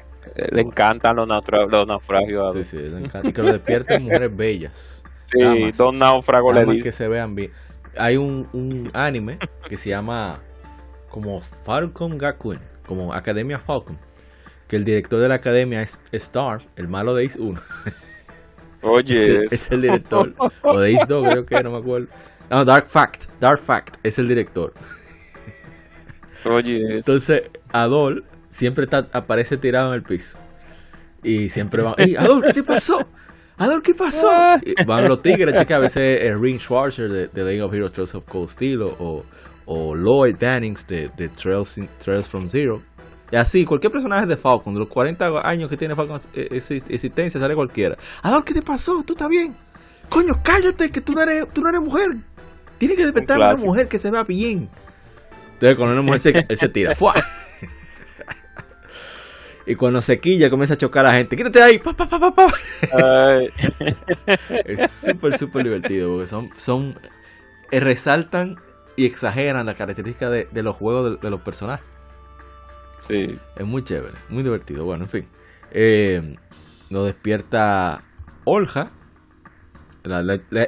le 0.50 0.60
encantan 0.60 1.16
los, 1.16 1.26
naufragios. 1.26 2.54
Sí, 2.54 2.64
sí, 2.64 2.76
le 2.76 2.98
encanta. 2.98 3.28
Y 3.28 3.32
que 3.32 3.42
lo 3.42 3.52
despierten 3.52 4.04
mujeres 4.04 4.34
bellas. 4.34 5.02
Sí, 5.26 5.72
dos 5.76 5.94
náufragos 5.94 6.54
le 6.54 6.64
dicen. 6.64 6.82
que 6.82 6.92
se 6.92 7.08
vean 7.08 7.34
bien. 7.34 7.52
Hay 7.96 8.16
un, 8.16 8.48
un 8.52 8.90
anime 8.94 9.38
que 9.68 9.76
se 9.76 9.90
llama 9.90 10.40
como 11.08 11.40
Falcon 11.40 12.18
Gakuen, 12.18 12.60
como 12.86 13.12
Academia 13.12 13.58
Falcon, 13.58 13.98
que 14.68 14.76
el 14.76 14.84
director 14.84 15.20
de 15.20 15.28
la 15.28 15.36
academia 15.36 15.82
es 15.82 16.00
Star, 16.12 16.62
el 16.76 16.88
malo 16.88 17.14
de 17.14 17.26
Ace 17.26 17.40
1. 17.40 17.60
Oye, 18.82 19.44
es, 19.50 19.70
el 19.70 19.82
director. 19.82 20.34
o 20.62 20.78
de 20.78 20.96
Ace 20.96 21.06
2, 21.08 21.28
creo 21.28 21.44
que, 21.44 21.62
no 21.62 21.72
me 21.72 21.78
acuerdo. 21.78 22.08
No, 22.50 22.64
Dark 22.64 22.88
Fact. 22.88 23.24
Dark 23.38 23.60
Fact 23.60 23.96
es 24.02 24.18
el 24.18 24.28
director. 24.28 24.72
Oye. 26.44 26.96
Entonces, 26.96 27.42
Adol 27.72 28.24
siempre 28.48 28.84
está, 28.84 29.08
aparece 29.12 29.56
tirado 29.56 29.88
en 29.88 29.94
el 29.94 30.02
piso. 30.02 30.38
Y 31.22 31.50
siempre 31.50 31.82
van, 31.82 31.94
¡Ey, 31.98 32.16
Adol, 32.16 32.42
¿qué 32.42 32.52
te 32.52 32.62
pasó? 32.62 32.98
Adol, 33.58 33.82
¿qué 33.82 33.94
pasó? 33.94 34.30
van 34.86 35.06
los 35.06 35.20
tigres, 35.20 35.54
chica, 35.60 35.76
a 35.76 35.80
veces 35.80 36.22
el 36.22 36.40
Ring 36.40 36.58
Schwarzer 36.58 37.10
de, 37.10 37.28
de 37.28 37.44
League 37.44 37.60
of 37.60 37.74
Heroes 37.74 37.92
Trails 37.92 38.14
of 38.14 38.24
Cold 38.24 38.48
Steel 38.48 38.80
o, 38.82 39.22
o, 39.66 39.94
Lloyd 39.94 40.36
Dannings 40.38 40.86
de, 40.86 41.10
de 41.14 41.28
Trails, 41.28 41.78
Trails 41.98 42.26
from 42.26 42.48
Zero. 42.48 42.80
Y 43.30 43.36
así, 43.36 43.64
cualquier 43.64 43.92
personaje 43.92 44.26
de 44.26 44.36
Falcon, 44.36 44.74
de 44.74 44.80
los 44.80 44.88
40 44.88 45.40
años 45.42 45.70
que 45.70 45.76
tiene 45.76 45.94
Falcon 45.94 46.20
eh, 46.34 46.48
existencia, 46.50 47.40
sale 47.40 47.54
cualquiera. 47.54 47.96
Adol, 48.22 48.44
¿qué 48.44 48.54
te 48.54 48.62
pasó? 48.62 49.02
¿Tú 49.04 49.12
estás 49.12 49.28
bien? 49.28 49.54
Coño, 50.08 50.34
cállate, 50.42 50.90
que 50.90 51.00
tú 51.00 51.12
no 51.12 51.22
eres, 51.22 51.48
tú 51.52 51.60
no 51.60 51.68
eres 51.68 51.80
mujer. 51.80 52.16
Tienes 52.78 52.96
que 52.96 53.04
despertar 53.04 53.40
a 53.40 53.54
una 53.54 53.64
mujer 53.64 53.88
que 53.88 53.98
se 53.98 54.10
vea 54.10 54.24
bien. 54.24 54.68
Entonces, 55.52 55.76
cuando 55.76 55.92
una 55.92 56.02
mujer 56.02 56.20
se, 56.20 56.46
se 56.56 56.68
tira, 56.68 56.94
¡fua! 56.94 57.14
Y 59.66 59.76
cuando 59.76 60.02
se 60.02 60.18
quilla 60.18 60.50
comienza 60.50 60.74
a 60.74 60.76
chocar 60.76 61.06
a 61.06 61.12
la 61.12 61.18
gente. 61.18 61.36
¡Quítate 61.36 61.62
ahí! 61.62 61.78
¡Pa, 61.78 61.92
pa, 61.92 62.08
pa, 62.08 62.18
pa, 62.18 62.34
pa! 62.34 62.48
es 64.64 64.90
súper, 64.90 65.38
súper 65.38 65.62
divertido 65.62 66.10
porque 66.10 66.26
son, 66.26 66.50
son 66.56 66.98
eh, 67.70 67.78
resaltan 67.78 68.56
y 68.96 69.06
exageran 69.06 69.66
las 69.66 69.76
características 69.76 70.30
de, 70.32 70.48
de 70.50 70.62
los 70.64 70.74
juegos 70.74 71.20
de, 71.20 71.30
los 71.30 71.40
personajes. 71.42 71.86
Sí. 73.00 73.38
Es 73.56 73.66
muy 73.66 73.84
chévere, 73.84 74.14
muy 74.28 74.42
divertido. 74.42 74.84
Bueno, 74.84 75.04
en 75.04 75.10
fin. 75.10 75.26
Eh, 75.72 76.36
nos 76.90 77.06
despierta 77.06 78.02
Olja. 78.44 78.90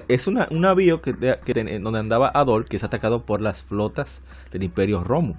es 0.08 0.26
una, 0.26 0.48
un 0.50 0.60
navío 0.62 1.02
que, 1.02 1.12
donde 1.12 1.98
andaba 1.98 2.30
Adol, 2.32 2.64
que 2.64 2.76
es 2.76 2.84
atacado 2.84 3.24
por 3.24 3.40
las 3.40 3.62
flotas 3.62 4.22
del 4.50 4.62
Imperio 4.62 5.02
Romo. 5.02 5.36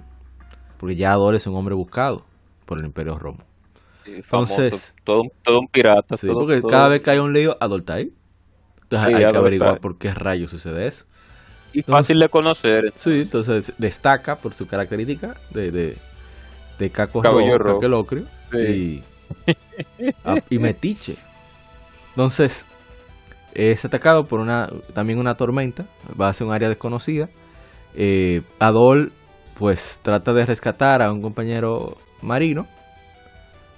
Porque 0.78 0.96
ya 0.96 1.12
Adol 1.12 1.34
es 1.36 1.46
un 1.46 1.56
hombre 1.56 1.74
buscado 1.74 2.26
por 2.66 2.78
el 2.78 2.84
Imperio 2.84 3.18
Romo. 3.18 3.44
Entonces, 4.06 4.94
todo, 5.02 5.22
todo, 5.42 5.60
un 5.60 5.68
pirata. 5.68 6.16
Sí, 6.16 6.28
porque 6.30 6.60
cada 6.62 6.88
vez 6.88 7.02
que 7.02 7.10
hay 7.10 7.18
un 7.18 7.32
lío, 7.32 7.56
adulta 7.60 7.94
ahí. 7.94 8.12
Entonces 8.82 9.08
hay 9.08 9.16
que 9.16 9.38
averiguar 9.38 9.80
por 9.80 9.96
qué 9.96 10.12
rayos 10.12 10.50
sucede 10.50 10.86
eso. 10.86 11.06
Y 11.72 11.82
fácil 11.82 12.20
de 12.20 12.28
conocer. 12.28 12.92
Sí, 12.94 13.22
entonces 13.22 13.72
destaca 13.78 14.36
por 14.36 14.54
su 14.54 14.66
característica 14.66 15.34
de, 15.50 15.72
de, 15.72 15.98
de 16.78 16.90
caco 16.90 17.22
rojo, 17.22 17.40
y, 18.52 19.02
ah, 20.24 20.36
y 20.50 20.58
metiche. 20.58 21.16
Entonces, 22.10 22.66
es 23.54 23.84
atacado 23.84 24.24
por 24.24 24.40
una 24.40 24.68
también 24.92 25.18
una 25.18 25.34
tormenta, 25.34 25.86
va 26.20 26.28
a 26.28 26.34
ser 26.34 26.46
un 26.46 26.52
área 26.52 26.68
desconocida. 26.68 27.28
Eh, 27.94 28.42
Adol 28.58 29.12
pues 29.58 30.00
trata 30.02 30.32
de 30.32 30.44
rescatar 30.46 31.00
a 31.00 31.12
un 31.12 31.22
compañero 31.22 31.96
marino 32.22 32.66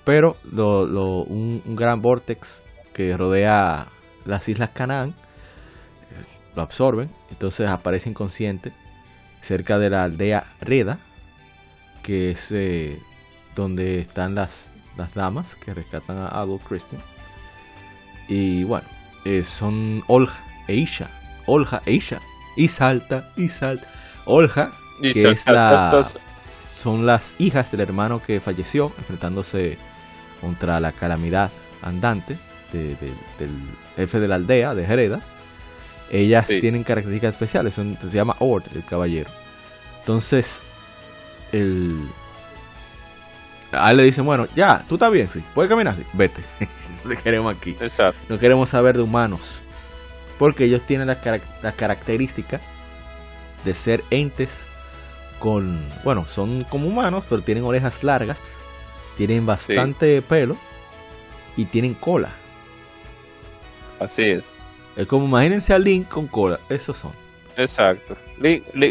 pero 0.06 0.36
lo, 0.52 1.24
un, 1.24 1.60
gran 1.74 2.00
vortex 2.00 2.64
que 2.94 3.16
rodea 3.16 3.88
las 4.24 4.48
islas 4.48 4.70
Canaán 4.70 5.08
eh, 5.08 5.14
lo 6.54 6.62
absorben, 6.62 7.10
entonces 7.28 7.68
aparece 7.68 8.08
inconsciente 8.08 8.72
cerca 9.40 9.78
de 9.78 9.90
la 9.90 10.04
aldea 10.04 10.44
Reda, 10.60 11.00
que 12.06 12.30
es 12.30 12.52
eh, 12.52 13.00
donde 13.56 13.98
están 13.98 14.36
las, 14.36 14.70
las 14.96 15.12
damas 15.12 15.56
que 15.56 15.74
rescatan 15.74 16.18
a 16.18 16.28
Adolf 16.28 16.62
Christian. 16.64 17.02
Y 18.28 18.62
bueno, 18.62 18.86
eh, 19.24 19.42
son 19.42 20.04
Olja 20.06 20.38
e 20.68 20.76
Isha. 20.76 21.10
Olja 21.46 21.82
e 21.84 21.94
Isha. 21.94 22.20
Y 22.56 22.68
salta, 22.68 23.32
y 23.36 23.48
salta. 23.48 23.88
Olja, 24.24 24.70
que 25.02 25.30
es 25.30 25.46
la, 25.48 26.06
son 26.76 27.06
las 27.06 27.34
hijas 27.40 27.72
del 27.72 27.80
hermano 27.80 28.22
que 28.22 28.38
falleció 28.38 28.92
enfrentándose 28.98 29.76
contra 30.40 30.78
la 30.78 30.92
calamidad 30.92 31.50
andante 31.82 32.38
del 32.72 32.96
jefe 33.96 34.20
de 34.20 34.28
la 34.28 34.36
aldea, 34.36 34.76
de 34.76 34.86
Jereda. 34.86 35.20
Ellas 36.08 36.46
tienen 36.46 36.84
características 36.84 37.34
especiales, 37.34 37.74
se 37.74 38.10
llama 38.10 38.36
Ord, 38.38 38.62
el 38.74 38.84
caballero. 38.84 39.30
Entonces, 40.00 40.62
el... 41.56 42.08
A 43.72 43.90
él 43.90 43.96
le 43.96 44.04
dicen, 44.04 44.24
bueno, 44.24 44.46
ya, 44.54 44.84
tú 44.88 44.94
estás 44.94 45.10
bien, 45.10 45.28
sí, 45.28 45.42
puedes 45.54 45.68
caminar, 45.68 45.96
vete, 46.12 46.42
no 47.04 47.10
te 47.10 47.16
queremos 47.16 47.54
aquí. 47.54 47.76
No 48.28 48.38
queremos 48.38 48.70
saber 48.70 48.96
de 48.96 49.02
humanos, 49.02 49.62
porque 50.38 50.64
ellos 50.64 50.82
tienen 50.82 51.08
la 51.08 51.72
características 51.72 52.62
de 53.64 53.74
ser 53.74 54.04
entes 54.10 54.66
con, 55.38 55.84
bueno, 56.04 56.24
son 56.26 56.64
como 56.64 56.88
humanos, 56.88 57.24
pero 57.28 57.42
tienen 57.42 57.64
orejas 57.64 58.02
largas, 58.02 58.40
tienen 59.16 59.44
bastante 59.44 60.22
pelo 60.22 60.56
y 61.56 61.66
tienen 61.66 61.94
cola. 61.94 62.30
Así 64.00 64.22
es. 64.22 64.54
Es 64.96 65.06
como 65.06 65.26
imagínense 65.26 65.74
a 65.74 65.78
Link 65.78 66.08
con 66.08 66.26
cola, 66.26 66.60
esos 66.68 66.96
son. 66.96 67.12
Exacto. 67.56 68.16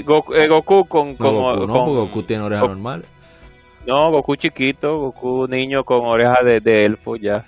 Goku, 0.06 0.34
eh, 0.34 0.48
Goku, 0.48 0.86
con, 0.86 1.16
con, 1.16 1.36
Goku, 1.36 1.68
no, 1.68 1.86
Goku 1.86 2.24
tiene 2.24 2.44
orejas 2.44 2.68
normales. 2.68 3.08
No, 3.86 4.10
Goku 4.12 4.36
chiquito, 4.36 4.98
Goku 5.00 5.48
niño 5.48 5.84
con 5.84 6.06
orejas 6.06 6.44
de, 6.44 6.60
de 6.60 6.86
elfo 6.86 7.16
ya. 7.16 7.46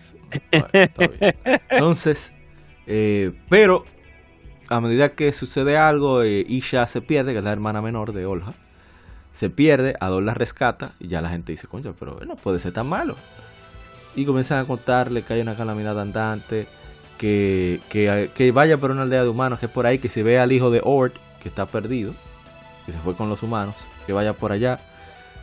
Entonces, 1.70 2.34
eh, 2.86 3.32
pero 3.50 3.86
a 4.70 4.80
medida 4.80 5.14
que 5.14 5.34
sucede 5.34 5.78
algo, 5.78 6.22
eh, 6.22 6.46
Isha 6.48 6.88
se 6.88 7.02
pierde, 7.02 7.32
que 7.32 7.40
es 7.40 7.44
la 7.44 7.52
hermana 7.52 7.82
menor 7.82 8.14
de 8.14 8.26
Olja 8.26 8.54
se 9.38 9.52
pierde, 9.52 9.96
Adol 10.00 10.26
la 10.26 10.34
rescata 10.34 10.94
y 11.00 11.10
ya 11.10 11.22
la 11.22 11.30
gente 11.30 11.52
dice, 11.52 11.68
concha, 11.68 11.94
pero 11.94 12.20
no 12.26 12.36
puede 12.36 12.58
ser 12.58 12.74
tan 12.74 12.88
malo. 12.88 13.16
Y 14.16 14.26
comienzan 14.26 14.58
a 14.58 14.66
contarle 14.66 15.22
que 15.22 15.32
hay 15.32 15.42
una 15.42 15.56
calamidad 15.56 16.00
andante, 16.00 16.68
que, 17.18 17.80
que, 17.90 18.52
vaya 18.52 18.78
por 18.78 18.92
una 18.92 19.04
aldea 19.04 19.24
de 19.24 19.30
humanos, 19.30 19.60
que 19.60 19.66
es 19.66 19.72
por 19.72 19.86
ahí, 19.86 20.00
que 20.00 20.10
se 20.10 20.24
ve 20.24 20.40
al 20.40 20.52
hijo 20.52 20.70
de 20.70 20.82
Ord, 20.84 21.14
que 21.42 21.50
está 21.50 21.66
perdido, 21.66 22.14
que 22.86 22.92
se 22.92 22.98
fue 23.00 23.16
con 23.16 23.30
los 23.30 23.44
humanos, 23.44 23.76
que 24.06 24.14
vaya 24.14 24.34
por 24.34 24.52
allá, 24.52 24.80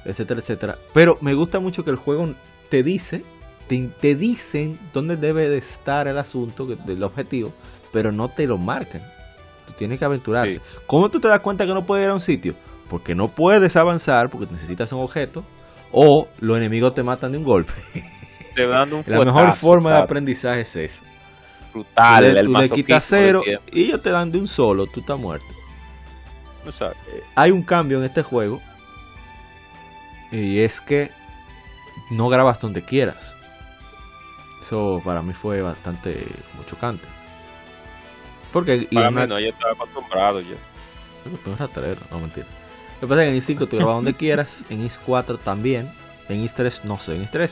etcétera, 0.04 0.40
etcétera. 0.40 0.76
Pero 0.92 1.14
me 1.20 1.34
gusta 1.34 1.60
mucho 1.60 1.84
que 1.84 1.90
el 1.90 1.96
juego 1.96 2.32
te 2.70 2.82
dice, 2.82 3.24
te, 3.68 4.14
dicen 4.14 4.78
dónde 4.92 5.16
debe 5.16 5.48
de 5.48 5.58
estar 5.58 6.08
el 6.08 6.18
asunto, 6.18 6.66
el 6.86 7.02
objetivo, 7.02 7.52
pero 7.92 8.12
no 8.12 8.28
te 8.28 8.46
lo 8.46 8.58
marcan. 8.58 9.02
Tú 9.66 9.72
tienes 9.78 9.98
que 9.98 10.04
aventurar. 10.04 10.48
¿Cómo 10.86 11.08
tú 11.08 11.20
te 11.20 11.28
das 11.28 11.40
cuenta 11.40 11.64
que 11.64 11.72
no 11.72 11.84
puedes 11.86 12.04
ir 12.04 12.10
a 12.10 12.14
un 12.14 12.20
sitio? 12.20 12.54
porque 12.88 13.14
no 13.14 13.28
puedes 13.28 13.76
avanzar 13.76 14.28
porque 14.30 14.52
necesitas 14.52 14.92
un 14.92 15.02
objeto 15.02 15.44
o 15.90 16.28
los 16.40 16.56
enemigos 16.56 16.94
te 16.94 17.02
matan 17.02 17.32
de 17.32 17.38
un 17.38 17.44
golpe. 17.44 17.72
Te 18.54 18.66
un 18.66 19.02
La 19.06 19.24
mejor 19.24 19.52
forma 19.54 19.92
de 19.92 19.98
aprendizaje 19.98 20.62
es 20.62 20.76
esa. 20.76 21.04
Brutal, 21.74 22.44
tú 22.44 22.52
le, 22.52 22.70
quitas 22.70 23.04
cero 23.04 23.42
y 23.72 23.82
ellos 23.82 24.00
te 24.00 24.10
dan 24.10 24.30
de 24.30 24.38
un 24.38 24.46
solo, 24.46 24.86
tú 24.86 25.00
estás 25.00 25.18
muerto. 25.18 25.46
Eh, 26.66 27.22
hay 27.34 27.50
un 27.50 27.62
cambio 27.62 27.98
en 27.98 28.04
este 28.04 28.22
juego 28.22 28.62
y 30.30 30.60
es 30.60 30.80
que 30.80 31.10
no 32.10 32.28
grabas 32.28 32.60
donde 32.60 32.82
quieras. 32.82 33.34
Eso 34.62 35.02
para 35.04 35.20
mí 35.20 35.32
fue 35.32 35.62
bastante 35.62 36.26
chocante. 36.66 37.06
Porque 38.52 38.88
para 38.92 39.10
mí 39.10 39.26
no, 39.26 39.40
yo 39.40 39.48
estaba 39.48 39.72
acostumbrado 39.72 40.40
ya. 40.40 40.56
no 42.10 42.20
mentira. 42.20 42.46
Lo 43.00 43.00
que 43.00 43.06
pasa 43.08 43.24
es 43.24 43.44
que 43.44 43.52
en 43.52 43.58
i5 43.58 43.68
tú 43.68 43.76
grabas 43.76 43.96
donde 43.96 44.14
quieras, 44.14 44.64
en 44.70 44.88
i4 44.88 45.40
también, 45.40 45.90
en 46.28 46.46
i3 46.46 46.84
no 46.84 47.00
sé, 47.00 47.16
en 47.16 47.26
i3 47.26 47.50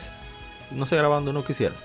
no 0.71 0.85
sé 0.85 0.95
grabando 0.95 1.31
uno 1.31 1.43
quisiera. 1.43 1.75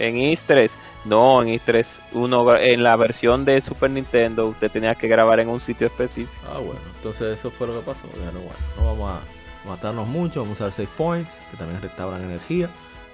En 0.00 0.16
i3, 0.16 0.70
no, 1.04 1.42
en 1.42 1.48
i3 1.48 1.86
uno 2.12 2.56
en 2.56 2.82
la 2.82 2.96
versión 2.96 3.44
de 3.44 3.60
Super 3.60 3.90
Nintendo 3.90 4.46
usted 4.46 4.70
tenía 4.70 4.94
que 4.94 5.08
grabar 5.08 5.40
en 5.40 5.48
un 5.48 5.60
sitio 5.60 5.86
específico. 5.86 6.32
Ah, 6.48 6.58
bueno, 6.58 6.80
entonces 6.96 7.38
eso 7.38 7.50
fue 7.50 7.66
lo 7.66 7.74
que 7.74 7.80
pasó. 7.80 8.06
Bueno, 8.16 8.40
bueno, 8.40 8.56
no 8.76 8.84
vamos 8.86 9.12
a 9.12 9.68
matarnos 9.68 10.08
mucho, 10.08 10.40
vamos 10.40 10.60
a 10.60 10.64
usar 10.64 10.76
6 10.76 10.88
points, 10.96 11.40
que 11.50 11.56
también 11.56 11.80
restauran 11.82 12.22
energía, 12.22 12.70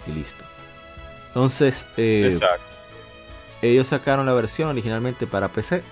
y 0.06 0.12
listo. 0.12 0.44
Entonces, 1.28 1.86
eh, 1.96 2.38
ellos 3.60 3.88
sacaron 3.88 4.24
la 4.24 4.32
versión 4.32 4.70
originalmente 4.70 5.26
para 5.26 5.48
PC. 5.48 5.82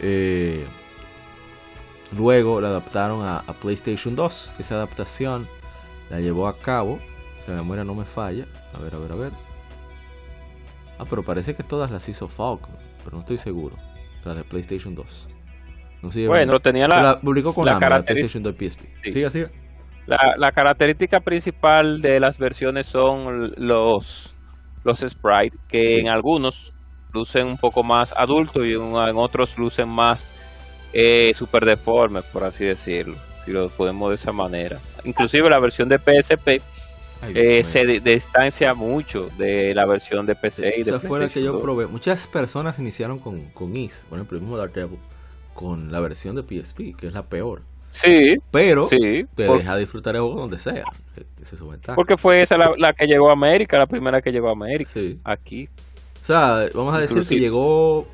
Eh, 0.00 0.64
Luego 2.16 2.60
la 2.60 2.68
adaptaron 2.68 3.26
a, 3.26 3.42
PlayStation 3.60 4.16
2. 4.16 4.50
Esa 4.58 4.74
adaptación 4.74 5.48
la 6.10 6.20
llevó 6.20 6.48
a 6.48 6.58
cabo. 6.58 6.98
La 7.46 7.54
memoria 7.54 7.84
no 7.84 7.94
me 7.94 8.04
falla. 8.04 8.46
A 8.74 8.78
ver, 8.80 8.94
a 8.94 8.98
ver, 8.98 9.12
a 9.12 9.14
ver. 9.14 9.32
Ah, 11.00 11.06
pero 11.08 11.22
parece 11.22 11.54
que 11.54 11.62
todas 11.62 11.90
las 11.90 12.06
hizo 12.10 12.28
Falcon. 12.28 12.76
Pero 13.02 13.16
no 13.16 13.20
estoy 13.20 13.38
seguro. 13.38 13.74
Las 14.22 14.36
de 14.36 14.44
PlayStation 14.44 14.94
2. 14.94 15.06
No 16.02 16.12
sé 16.12 16.26
bueno, 16.26 16.60
tenía 16.60 16.86
la, 16.86 17.18
publicó 17.20 17.54
con 17.54 17.64
la, 17.64 17.78
PlayStation 17.78 18.42
2 18.42 18.54
PSP. 18.54 18.80
Siga, 19.04 19.30
siga. 19.30 19.50
La, 20.06 20.34
la, 20.36 20.52
característica 20.52 21.20
principal 21.20 22.02
de 22.02 22.20
las 22.20 22.36
versiones 22.36 22.86
son 22.86 23.54
los, 23.56 24.34
los 24.84 24.98
sprites, 24.98 25.58
que 25.68 26.00
en 26.00 26.08
algunos 26.08 26.74
lucen 27.12 27.46
un 27.46 27.56
poco 27.56 27.82
más 27.82 28.12
adultos 28.16 28.66
y 28.66 28.72
en 28.74 28.92
otros 29.16 29.56
lucen 29.56 29.88
más 29.88 30.26
eh, 30.92 31.32
super 31.34 31.64
deforme, 31.64 32.22
por 32.22 32.44
así 32.44 32.64
decirlo, 32.64 33.16
si 33.44 33.52
lo 33.52 33.70
podemos 33.70 34.10
de 34.10 34.16
esa 34.16 34.32
manera. 34.32 34.78
Inclusive 35.04 35.48
la 35.48 35.58
versión 35.60 35.88
de 35.88 35.98
PSP 35.98 36.62
eh, 37.22 37.64
se 37.64 37.84
distancia 37.84 38.74
mucho 38.74 39.30
de 39.36 39.74
la 39.74 39.86
versión 39.86 40.26
de 40.26 40.34
PC 40.34 40.74
y 40.78 40.82
de 40.82 40.90
Esa 40.90 41.00
fue 41.00 41.20
la 41.20 41.28
que 41.28 41.42
yo 41.42 41.60
probé. 41.60 41.86
Muchas 41.86 42.26
personas 42.26 42.78
iniciaron 42.78 43.18
con, 43.18 43.46
con 43.50 43.76
Is, 43.76 44.04
por 44.08 44.18
ejemplo, 44.18 44.38
el 44.38 44.42
mismo 44.42 44.56
Dark 44.56 44.72
Devil, 44.72 44.98
con 45.54 45.92
la 45.92 46.00
versión 46.00 46.36
de 46.36 46.42
PSP, 46.42 46.96
que 46.96 47.06
es 47.08 47.12
la 47.12 47.24
peor. 47.24 47.62
Sí. 47.90 48.38
Pero 48.50 48.86
te 48.86 49.26
deja 49.36 49.76
disfrutar 49.76 50.14
el 50.14 50.22
juego 50.22 50.40
donde 50.40 50.58
sea. 50.58 50.84
Es 51.42 51.48
su 51.48 51.68
ventaja. 51.68 51.96
Porque 51.96 52.16
fue 52.16 52.42
esa 52.42 52.56
la, 52.56 52.92
que 52.92 53.06
llegó 53.06 53.30
a 53.30 53.32
América, 53.32 53.78
la 53.78 53.86
primera 53.86 54.22
que 54.22 54.32
llegó 54.32 54.48
a 54.48 54.52
América. 54.52 54.90
Sí. 54.94 55.18
Aquí. 55.24 55.68
O 56.22 56.26
sea, 56.26 56.68
vamos 56.74 56.94
a 56.94 57.00
decir 57.00 57.26
que 57.26 57.38
llegó 57.38 58.06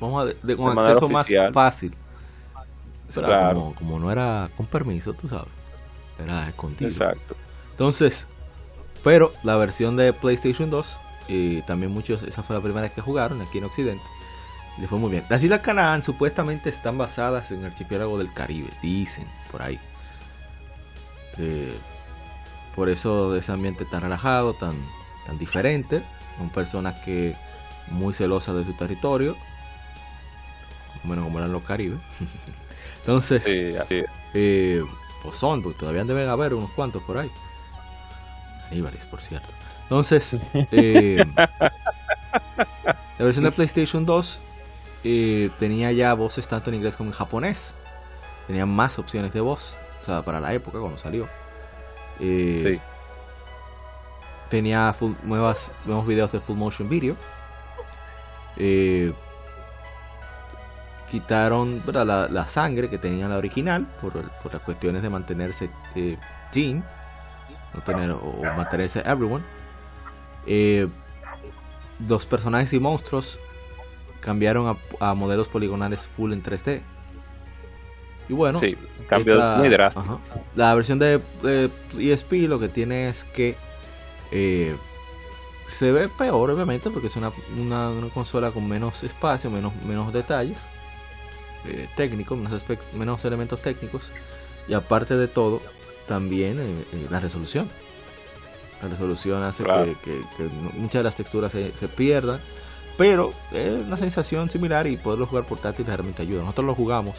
vamos 0.00 0.30
a 0.30 0.56
con 0.56 0.78
acceso 0.78 1.08
más 1.08 1.26
fácil. 1.52 1.94
Pero 3.14 3.28
como, 3.28 3.74
como, 3.74 3.98
no 3.98 4.10
era 4.10 4.50
con 4.56 4.66
permiso, 4.66 5.12
tú 5.12 5.28
sabes. 5.28 5.48
Era 6.18 6.48
escondido. 6.48 6.90
Exacto. 6.90 7.36
Entonces, 7.72 8.28
pero 9.02 9.32
la 9.42 9.56
versión 9.56 9.96
de 9.96 10.12
PlayStation 10.12 10.70
2, 10.70 10.96
y 11.28 11.62
también 11.62 11.92
muchos, 11.92 12.22
esa 12.22 12.42
fue 12.42 12.56
la 12.56 12.62
primera 12.62 12.88
que 12.88 13.00
jugaron 13.00 13.40
aquí 13.42 13.58
en 13.58 13.64
Occidente, 13.64 14.04
le 14.78 14.86
fue 14.86 14.98
muy 14.98 15.10
bien. 15.10 15.24
Las 15.28 15.42
Islas 15.42 15.60
Canaán 15.60 16.02
supuestamente 16.02 16.70
están 16.70 16.96
basadas 16.96 17.50
en 17.50 17.60
el 17.60 17.66
archipiélago 17.66 18.18
del 18.18 18.32
Caribe, 18.32 18.70
dicen 18.80 19.26
por 19.50 19.62
ahí. 19.62 19.78
Eh, 21.38 21.74
por 22.74 22.88
eso 22.88 23.34
ese 23.36 23.52
ambiente 23.52 23.84
tan 23.84 24.02
relajado, 24.02 24.54
tan, 24.54 24.74
tan 25.26 25.38
diferente, 25.38 26.02
son 26.38 26.48
personas 26.50 27.00
que 27.00 27.34
muy 27.88 28.14
celosas 28.14 28.54
de 28.56 28.64
su 28.64 28.72
territorio, 28.72 29.36
bueno, 31.04 31.24
como 31.24 31.38
eran 31.38 31.52
los 31.52 31.62
Caribes. 31.64 31.98
Entonces, 33.00 33.42
eh, 33.46 34.84
pues 35.22 35.36
son, 35.36 35.62
porque 35.62 35.78
todavía 35.78 36.04
deben 36.04 36.28
haber 36.28 36.54
unos 36.54 36.70
cuantos 36.70 37.02
por 37.02 37.18
ahí. 37.18 37.30
Aníbales, 38.72 39.04
por 39.06 39.20
cierto. 39.20 39.48
Entonces, 39.82 40.36
eh, 40.54 41.24
la 43.18 43.24
versión 43.24 43.44
de 43.44 43.52
PlayStation 43.52 44.06
2 44.06 44.40
eh, 45.04 45.50
tenía 45.58 45.92
ya 45.92 46.14
voces 46.14 46.48
tanto 46.48 46.70
en 46.70 46.76
inglés 46.76 46.96
como 46.96 47.10
en 47.10 47.16
japonés. 47.16 47.74
Tenía 48.46 48.66
más 48.66 48.98
opciones 48.98 49.32
de 49.32 49.40
voz, 49.40 49.74
o 50.02 50.04
sea, 50.06 50.22
para 50.22 50.40
la 50.40 50.52
época 50.52 50.78
cuando 50.78 50.98
salió. 50.98 51.28
sí. 52.18 52.80
Tenía 54.48 54.94
nuevas, 55.22 55.70
nuevos 55.86 56.06
videos 56.06 56.30
de 56.30 56.40
full 56.40 56.58
motion 56.58 56.86
video. 56.86 57.16
Eh, 58.58 59.12
quitaron 61.10 61.82
la, 61.86 62.48
sangre 62.48 62.88
que 62.88 62.98
tenía 62.98 63.28
la 63.28 63.36
original 63.36 63.86
por, 64.00 64.14
las 64.52 64.62
cuestiones 64.62 65.02
de 65.02 65.10
mantenerse 65.10 65.70
eh, 65.94 66.16
team 67.80 68.10
o 68.12 68.42
mantenerse 68.56 69.00
everyone. 69.00 69.42
Eh, 70.46 70.88
los 72.08 72.26
personajes 72.26 72.72
y 72.72 72.80
monstruos 72.80 73.38
cambiaron 74.20 74.78
a, 75.00 75.14
modelos 75.14 75.48
poligonales 75.48 76.06
full 76.06 76.32
en 76.32 76.42
3D. 76.42 76.80
Y 78.28 78.32
bueno, 78.32 78.58
sí, 78.58 78.76
cambio 79.08 79.40
muy 79.58 79.68
drástico. 79.68 80.20
La 80.54 80.74
versión 80.74 80.98
de, 80.98 81.20
ESP 81.98 82.32
lo 82.48 82.58
que 82.58 82.68
tiene 82.68 83.06
es 83.06 83.24
que 83.24 83.56
eh, 84.30 84.74
se 85.66 85.90
ve 85.90 86.08
peor, 86.08 86.50
obviamente, 86.50 86.90
porque 86.90 87.08
es 87.08 87.16
una, 87.16 87.32
una, 87.58 87.90
consola 88.14 88.50
con 88.50 88.68
menos 88.68 89.02
espacio, 89.02 89.50
menos, 89.50 89.72
menos 89.86 90.12
detalles 90.12 90.58
eh, 91.66 91.88
técnicos, 91.96 92.38
menos, 92.38 92.62
menos, 92.94 93.24
elementos 93.24 93.60
técnicos 93.60 94.02
y 94.68 94.74
aparte 94.74 95.16
de 95.16 95.28
todo, 95.28 95.60
también 96.06 96.58
eh, 96.58 96.84
eh, 96.92 97.06
la 97.10 97.20
resolución. 97.20 97.68
La 98.82 98.88
resolución 98.88 99.42
hace 99.44 99.64
que, 100.02 100.20
muchas 100.76 101.00
de 101.00 101.02
las 101.04 101.16
texturas 101.16 101.52
se, 101.52 101.88
pierdan, 101.94 102.40
pero 102.98 103.30
es 103.52 103.86
una 103.86 103.96
sensación 103.96 104.50
similar 104.50 104.88
y 104.88 104.96
poderlo 104.96 105.26
jugar 105.26 105.44
portátil 105.44 105.86
realmente 105.86 106.22
ayuda. 106.22 106.40
Nosotros 106.40 106.66
lo 106.66 106.74
jugamos 106.74 107.14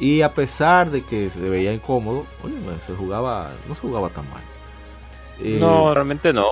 y 0.00 0.22
a 0.22 0.30
pesar 0.30 0.90
de 0.90 1.02
que 1.02 1.28
se 1.28 1.40
veía 1.40 1.74
incómodo, 1.74 2.24
se 2.80 2.94
jugaba, 2.94 3.50
no 3.68 3.74
se 3.74 3.80
jugaba 3.82 4.08
tan 4.08 4.24
mal. 4.30 4.42
no, 5.60 5.92
realmente 5.92 6.32
no. 6.32 6.46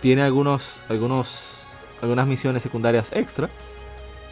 Tiene 0.00 0.22
algunos, 0.22 0.82
algunos, 0.88 1.66
algunas 2.00 2.26
misiones 2.26 2.62
secundarias 2.62 3.12
extra 3.12 3.50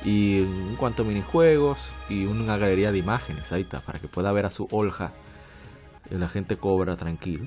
y 0.05 0.41
un 0.41 0.77
cuanto 0.77 1.05
minijuegos 1.05 1.79
y 2.09 2.25
una 2.25 2.57
galería 2.57 2.93
de 2.93 2.99
imágenes 2.99 3.53
ahí 3.53 3.63
está 3.63 3.81
para 3.81 3.99
que 3.99 4.09
pueda 4.09 4.33
ver 4.33 4.47
a 4.47 4.51
su 4.51 4.67
Olja 4.71 5.13
la 6.19 6.29
gente 6.29 6.57
cobra 6.57 6.97
tranquilo. 6.97 7.47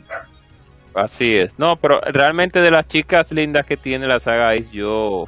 Así 0.94 1.36
es. 1.36 1.60
No 1.60 1.76
pero 1.76 2.00
realmente 2.02 2.62
de 2.62 2.72
las 2.72 2.88
chicas 2.88 3.32
lindas 3.32 3.66
que 3.66 3.78
tiene 3.78 4.08
la 4.08 4.20
saga 4.20 4.56
Ice 4.56 4.72
yo 4.72 5.26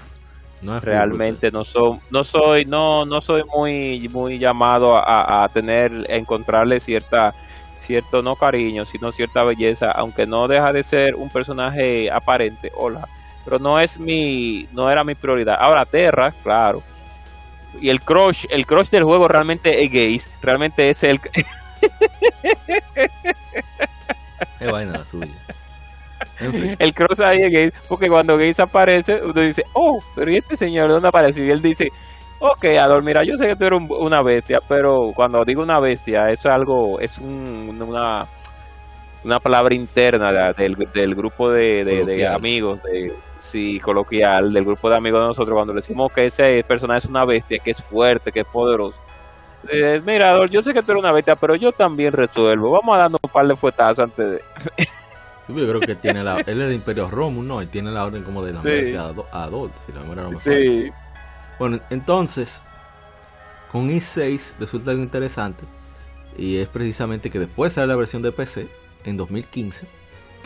no 0.62 0.80
realmente 0.80 1.52
no 1.52 1.66
soy 1.66 2.00
no 2.10 2.24
soy 2.24 2.66
no 2.66 3.06
no 3.06 3.22
soy 3.22 3.44
muy 3.56 4.10
muy 4.12 4.40
llamado 4.40 4.98
a, 4.98 5.44
a 5.44 5.50
tener 5.50 5.92
a 6.10 6.16
encontrarle 6.16 6.80
cierta 6.80 7.36
cierto 7.82 8.24
no 8.24 8.36
cariño 8.36 8.86
sino 8.86 9.12
cierta 9.12 9.44
belleza 9.44 9.92
aunque 9.92 10.26
no 10.26 10.48
deja 10.48 10.74
de 10.74 10.82
ser 10.82 11.14
un 11.14 11.30
personaje 11.30 12.10
aparente 12.10 12.72
hola 12.76 13.08
pero 13.48 13.60
no 13.60 13.80
es 13.80 13.98
mi 13.98 14.68
no 14.74 14.92
era 14.92 15.06
mi 15.06 15.16
prioridad. 15.16 15.58
Ahora 15.58 15.86
Terra 15.86 16.34
claro. 16.44 16.84
Y 17.80 17.90
el 17.90 18.02
crush, 18.02 18.46
el 18.50 18.66
crush 18.66 18.90
del 18.90 19.06
juego 19.06 19.30
realmente 19.30 19.84
es 19.84 19.90
gays, 19.90 20.30
realmente 20.42 20.90
es 20.90 21.02
el 21.04 21.22
es 24.60 24.72
vaina 24.72 25.00
la 25.00 25.06
suya. 25.06 25.28
El 26.80 26.94
cross 26.94 27.20
ahí 27.20 27.42
es 27.42 27.52
gay, 27.52 27.72
porque 27.88 28.10
cuando 28.10 28.38
gays 28.38 28.60
aparece, 28.60 29.22
uno 29.24 29.42
dice, 29.42 29.64
oh, 29.74 30.00
pero 30.16 30.32
¿y 30.32 30.38
este 30.38 30.58
señor 30.58 30.90
dónde 30.90 31.08
aparece? 31.08 31.44
Y 31.44 31.50
él 31.50 31.62
dice, 31.62 31.92
ok, 32.40 32.66
Ador, 32.80 33.04
mira, 33.04 33.24
yo 33.24 33.38
sé 33.38 33.48
que 33.48 33.56
tú 33.56 33.66
eres 33.66 33.80
una 33.90 34.22
bestia, 34.22 34.62
pero 34.68 35.12
cuando 35.16 35.44
digo 35.46 35.64
una 35.64 35.80
bestia, 35.80 36.32
es 36.32 36.46
algo, 36.46 37.00
es 37.00 37.18
una, 37.18 38.28
una 39.24 39.40
palabra 39.40 39.74
interna 39.74 40.54
del, 40.54 40.76
del 40.94 41.16
grupo 41.16 41.52
de, 41.52 41.84
de 41.84 42.28
amigos, 42.28 42.82
de, 42.84 43.14
sí, 43.40 43.80
coloquial 43.80 44.54
del 44.54 44.66
grupo 44.66 44.90
de 44.90 44.96
amigos 44.98 45.22
de 45.22 45.28
nosotros 45.28 45.56
cuando 45.56 45.74
le 45.74 45.82
decimos 45.82 46.12
que 46.12 46.28
ese 46.28 46.64
personaje 46.68 47.00
es 47.00 47.06
una 47.06 47.26
bestia, 47.26 47.60
que 47.60 47.72
es 47.72 47.82
fuerte, 47.82 48.32
que 48.32 48.42
es 48.42 48.46
poderoso. 48.46 48.98
Eh, 49.72 50.02
mira, 50.06 50.46
yo 50.48 50.64
sé 50.64 50.74
que 50.74 50.82
tú 50.82 50.92
eres 50.92 51.04
una 51.04 51.12
bestia, 51.12 51.36
pero 51.36 51.56
yo 51.56 51.72
también 51.72 52.14
resuelvo. 52.14 52.72
Vamos 52.72 52.96
a 52.96 53.00
darnos 53.00 53.20
un 53.24 53.30
par 53.30 53.48
de 53.48 53.56
fuetazos 53.56 54.00
antes 54.00 54.32
de. 54.32 54.42
sí, 55.48 55.54
yo 55.54 55.68
creo 55.68 55.80
que 55.80 55.96
tiene 55.96 56.24
la. 56.24 56.40
Él 56.40 56.62
es 56.62 56.70
de 56.70 56.76
Imperio 56.76 57.10
Romus, 57.10 57.46
¿no? 57.46 57.62
Y 57.62 57.68
tiene 57.68 57.92
la 57.92 58.06
orden 58.06 58.24
como 58.24 58.44
de 58.44 58.54
la 58.54 58.62
sí. 58.62 58.96
a, 58.96 59.44
Adolf, 59.44 59.74
si 59.86 59.92
la 59.94 60.02
memoria 60.02 60.24
no 60.24 60.36
Sí. 60.36 60.92
Bueno, 61.60 61.80
entonces, 61.90 62.62
con 63.72 63.90
i6 63.90 64.52
resulta 64.60 64.92
algo 64.92 65.04
interesante. 65.04 65.64
Y 66.38 66.58
es 66.58 66.68
precisamente 66.68 67.32
que 67.32 67.40
después 67.40 67.74
sale 67.74 67.88
la 67.88 67.96
versión 67.96 68.22
de 68.22 68.32
PC 68.32 68.68
en 69.06 69.18
2015 69.18 69.88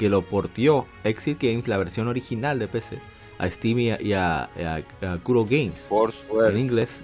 que 0.02 0.10
lo 0.10 0.24
portió 0.24 0.88
Exit 1.04 1.40
Games, 1.40 1.68
la 1.68 1.78
versión 1.78 2.08
original 2.08 2.58
de 2.58 2.68
PC, 2.68 2.98
a 3.38 3.52
Steam 3.52 3.78
y 3.80 4.14
a, 4.14 4.50
Kuro 5.22 5.46
Games 5.46 5.88
en 6.50 6.58
inglés. 6.58 7.02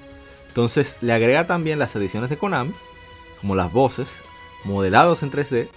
Entonces 0.58 0.98
le 1.02 1.14
agrega 1.14 1.46
también 1.46 1.78
las 1.78 1.96
ediciones 1.96 2.32
de 2.32 2.38
Konami, 2.38 2.74
como 3.40 3.54
las 3.54 3.72
voces, 3.72 4.24
modelados 4.64 5.22
en 5.22 5.30
3D, 5.30 5.68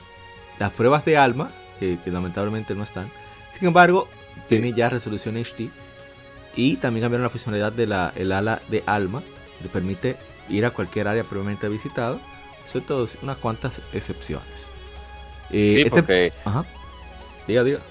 las 0.59 0.73
pruebas 0.73 1.05
de 1.05 1.19
alma, 1.19 1.51
que, 1.79 1.99
lamentablemente 2.07 2.75
no 2.75 2.85
están. 2.85 3.11
Sin 3.53 3.69
embargo, 3.69 4.09
tiene 4.49 4.73
ya 4.73 4.89
resolución 4.89 5.37
HD 5.37 5.69
y 6.57 6.77
también 6.77 7.05
cambiaron 7.05 7.25
la 7.25 7.29
funcionalidad 7.29 7.73
de 7.73 7.87
la 7.87 8.11
el 8.17 8.33
ala 8.33 8.63
de 8.69 8.83
alma, 8.87 9.23
que 9.61 9.69
permite 9.69 10.17
ir 10.49 10.65
a 10.65 10.71
cualquier 10.71 11.09
área 11.09 11.25
previamente 11.25 11.69
visitado, 11.69 12.19
sobre 12.67 12.87
todo 12.87 13.07
unas 13.21 13.37
cuantas 13.37 13.83
excepciones. 13.93 14.71
Eh, 15.51 15.91
este 15.95 16.33
Ajá. 16.47 16.65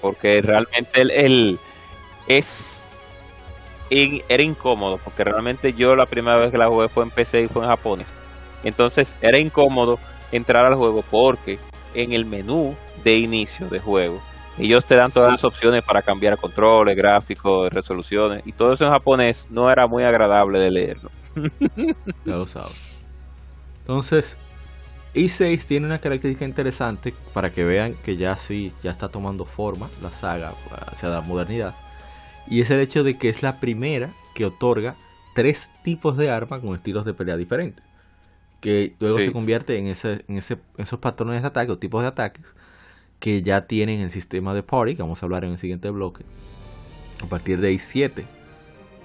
Porque 0.00 0.42
realmente 0.42 1.02
él, 1.02 1.56
es 2.26 2.79
era 3.90 4.42
incómodo, 4.42 4.98
porque 5.02 5.24
realmente 5.24 5.72
yo 5.72 5.96
la 5.96 6.06
primera 6.06 6.36
vez 6.36 6.50
que 6.52 6.58
la 6.58 6.68
jugué 6.68 6.88
fue 6.88 7.02
en 7.02 7.10
PC 7.10 7.42
y 7.42 7.48
fue 7.48 7.62
en 7.62 7.68
japonés. 7.68 8.08
Entonces 8.62 9.16
era 9.20 9.38
incómodo 9.38 9.98
entrar 10.32 10.64
al 10.64 10.76
juego 10.76 11.02
porque 11.10 11.58
en 11.94 12.12
el 12.12 12.24
menú 12.24 12.76
de 13.02 13.18
inicio 13.18 13.68
de 13.68 13.80
juego 13.80 14.20
ellos 14.58 14.84
te 14.84 14.94
dan 14.94 15.10
todas 15.10 15.32
las 15.32 15.44
opciones 15.44 15.82
para 15.82 16.02
cambiar 16.02 16.36
controles, 16.36 16.96
gráficos, 16.96 17.72
resoluciones 17.72 18.42
y 18.44 18.52
todo 18.52 18.74
eso 18.74 18.84
en 18.84 18.90
japonés 18.90 19.46
no 19.50 19.70
era 19.70 19.86
muy 19.86 20.04
agradable 20.04 20.58
de 20.58 20.70
leerlo. 20.70 21.10
ya 22.24 22.36
lo 22.36 22.46
sabes. 22.46 22.98
Entonces, 23.80 24.36
i6 25.14 25.64
tiene 25.64 25.86
una 25.86 25.98
característica 25.98 26.44
interesante 26.44 27.14
para 27.32 27.50
que 27.50 27.64
vean 27.64 27.94
que 28.04 28.16
ya 28.16 28.36
sí, 28.36 28.72
ya 28.82 28.90
está 28.90 29.08
tomando 29.08 29.44
forma 29.46 29.88
la 30.02 30.10
saga 30.10 30.52
hacia 30.92 31.08
la 31.08 31.22
modernidad. 31.22 31.74
Y 32.50 32.60
es 32.60 32.70
el 32.70 32.80
hecho 32.80 33.04
de 33.04 33.16
que 33.16 33.28
es 33.28 33.42
la 33.42 33.60
primera 33.60 34.10
que 34.34 34.44
otorga 34.44 34.96
tres 35.34 35.70
tipos 35.84 36.16
de 36.16 36.30
armas 36.30 36.60
con 36.60 36.74
estilos 36.74 37.04
de 37.04 37.14
pelea 37.14 37.36
diferentes. 37.36 37.84
Que 38.60 38.94
luego 38.98 39.18
se 39.18 39.32
convierte 39.32 39.78
en, 39.78 39.86
ese, 39.86 40.24
en, 40.28 40.36
ese, 40.36 40.58
esos 40.76 40.98
patrones 40.98 41.40
de 41.40 41.48
ataque 41.48 41.72
o 41.72 41.78
tipos 41.78 42.02
de 42.02 42.08
ataques 42.08 42.44
que 43.20 43.42
ya 43.42 43.66
tienen 43.66 44.00
el 44.00 44.10
sistema 44.10 44.52
de 44.52 44.62
party, 44.62 44.96
que 44.96 45.02
vamos 45.02 45.22
a 45.22 45.26
hablar 45.26 45.44
en 45.44 45.52
el 45.52 45.58
siguiente 45.58 45.88
bloque, 45.90 46.24
a 47.22 47.26
partir 47.26 47.60
de 47.60 47.72
i7. 47.72 48.24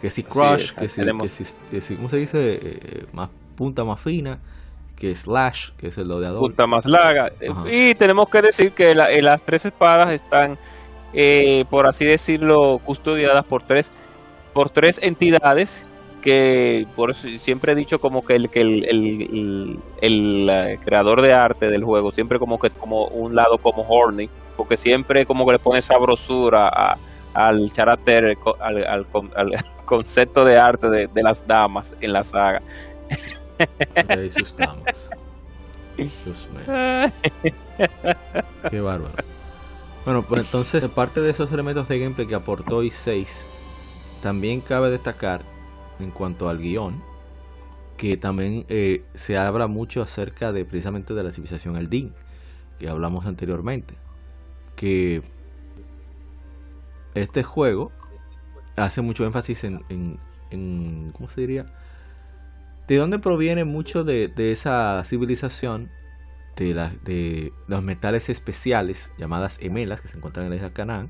Que 0.02 0.10
si 0.10 0.24
crush, 0.24 0.74
que, 0.74 0.90
si, 0.90 1.02
que, 1.72 1.82
si, 1.82 1.96
¿cómo 1.96 2.10
se 2.10 2.18
dice? 2.18 2.60
Eh, 2.62 3.06
más 3.14 3.30
punta 3.56 3.84
más 3.84 4.00
fina, 4.00 4.40
que 4.96 5.16
slash, 5.16 5.72
que 5.78 5.88
es 5.88 5.98
el 5.98 6.08
lodeador. 6.08 6.40
Punta 6.40 6.68
más 6.68 6.86
larga. 6.86 7.32
Y 7.72 7.96
tenemos 7.96 8.30
que 8.30 8.42
decir 8.42 8.72
que 8.72 8.92
eh, 8.92 9.22
las 9.22 9.42
tres 9.44 9.66
espadas 9.66 10.12
están, 10.12 10.58
eh, 11.18 11.64
por 11.70 11.88
así 11.88 12.04
decirlo, 12.04 12.82
custodiadas 12.84 13.46
por 13.46 13.64
tres, 13.64 13.90
por 14.54 14.70
tres 14.70 15.00
entidades 15.02 15.82
que 16.22 16.86
por 16.96 17.16
siempre 17.16 17.72
he 17.72 17.76
dicho 17.76 18.02
como 18.02 18.26
que 18.26 18.36
el 18.36 18.50
que 18.50 18.62
el, 18.62 19.80
el, 20.02 20.80
creador 20.84 21.22
de 21.22 21.34
arte 21.34 21.70
del 21.70 21.84
juego 21.84 22.12
siempre 22.12 22.40
como 22.40 22.60
que 22.60 22.72
como 22.72 23.06
un 23.06 23.36
lado 23.36 23.60
como 23.60 23.86
horny 23.88 24.28
porque 24.58 24.76
siempre 24.76 25.28
como 25.28 25.46
que 25.46 25.54
le 25.54 25.60
pone 25.60 25.84
sabrosura 25.84 26.98
al 27.34 27.72
carácter 27.72 28.38
al, 28.60 28.86
al, 28.86 29.06
concepto 29.86 30.44
de 30.44 30.58
arte 30.58 30.90
de, 30.90 31.24
las 31.24 31.48
damas 31.48 31.94
en 32.02 32.12
la 32.12 32.24
saga. 32.24 32.64
Sus 34.36 34.58
damas. 34.58 35.10
Qué 38.70 38.82
bárbaro 38.82 39.35
bueno 40.06 40.24
pues 40.24 40.42
entonces 40.42 40.84
aparte 40.84 41.20
de 41.20 41.32
esos 41.32 41.52
elementos 41.52 41.88
de 41.88 42.00
gameplay 42.00 42.28
que 42.28 42.36
aportó 42.36 42.84
i6 42.84 43.28
también 44.22 44.62
cabe 44.62 44.90
destacar 44.90 45.42
en 46.00 46.12
cuanto 46.12 46.50
al 46.50 46.60
guion, 46.60 47.02
que 47.98 48.18
también 48.18 48.66
eh, 48.70 49.04
se 49.14 49.38
habla 49.38 49.68
mucho 49.68 50.02
acerca 50.02 50.52
de 50.52 50.66
precisamente 50.66 51.14
de 51.14 51.24
la 51.24 51.32
civilización 51.32 51.78
Eldin, 51.78 52.14
que 52.80 52.90
hablamos 52.90 53.26
anteriormente, 53.26 53.96
que 54.76 55.22
este 57.14 57.44
juego 57.44 57.92
hace 58.76 59.02
mucho 59.02 59.26
énfasis 59.26 59.64
en, 59.64 60.20
en, 60.50 61.12
¿cómo 61.14 61.30
se 61.30 61.42
diría? 61.42 61.66
¿De 62.88 62.98
dónde 62.98 63.20
proviene 63.20 63.64
mucho 63.64 64.04
de, 64.04 64.32
esa 64.38 65.02
civilización? 65.06 65.90
De, 66.56 66.74
la, 66.74 66.94
de 67.04 67.52
los 67.68 67.84
metales 67.84 68.30
especiales 68.30 69.12
llamadas 69.18 69.58
emelas 69.62 70.00
que 70.00 70.08
se 70.08 70.18
encuentran 70.18 70.46
en 70.46 70.52
la 70.52 70.56
isla 70.56 70.74
Canaán. 70.74 71.10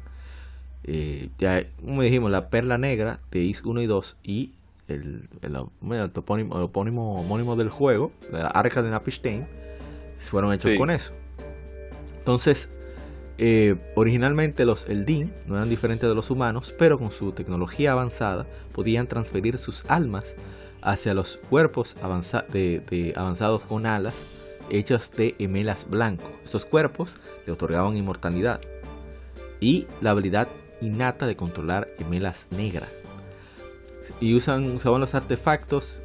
Eh, 0.84 1.30
ya, 1.38 1.64
como 1.84 2.02
dijimos, 2.02 2.32
la 2.32 2.50
perla 2.50 2.78
negra 2.78 3.20
de 3.32 3.40
Is 3.40 3.64
1 3.64 3.82
y 3.82 3.86
2 3.86 4.18
y 4.24 4.54
el, 4.88 5.30
el, 5.42 6.12
topónimo, 6.12 7.16
homónimo 7.16 7.56
del 7.56 7.70
juego, 7.70 8.12
la 8.32 8.48
arca 8.48 8.82
de 8.82 8.92
Napishtain, 8.92 9.48
fueron 10.20 10.54
hechos 10.54 10.78
con 10.78 10.92
eso. 10.92 11.14
Entonces, 12.20 12.72
eh, 13.38 13.76
originalmente 13.96 14.64
los 14.66 14.88
Eldin 14.88 15.34
no 15.46 15.58
eran 15.58 15.70
diferentes 15.70 16.08
de 16.08 16.16
los 16.16 16.30
humanos, 16.32 16.74
pero 16.78 16.98
con 16.98 17.12
su 17.12 17.32
tecnología 17.34 17.92
avanzada 17.92 18.46
podían 18.72 19.08
transferir 19.08 19.58
sus 19.58 19.86
almas 19.90 20.36
hacia 20.82 21.14
los 21.14 21.38
cuerpos 21.38 21.96
de, 22.52 23.14
avanzados 23.16 23.62
con 23.62 23.86
alas 23.86 24.16
hechos 24.70 25.12
de 25.12 25.36
emelas 25.40 25.90
blanco. 25.90 26.30
Estos 26.44 26.66
cuerpos 26.66 27.18
le 27.46 27.54
otorgaban 27.54 27.98
inmortalidad 27.98 28.62
y 29.60 29.88
la 30.02 30.12
habilidad 30.12 30.48
innata 30.82 31.28
de 31.28 31.36
controlar 31.36 31.88
emelas 32.00 32.48
negras 32.52 32.90
y 34.20 34.36
usan, 34.36 34.76
usaban 34.76 35.02
los 35.02 35.16
artefactos 35.16 36.00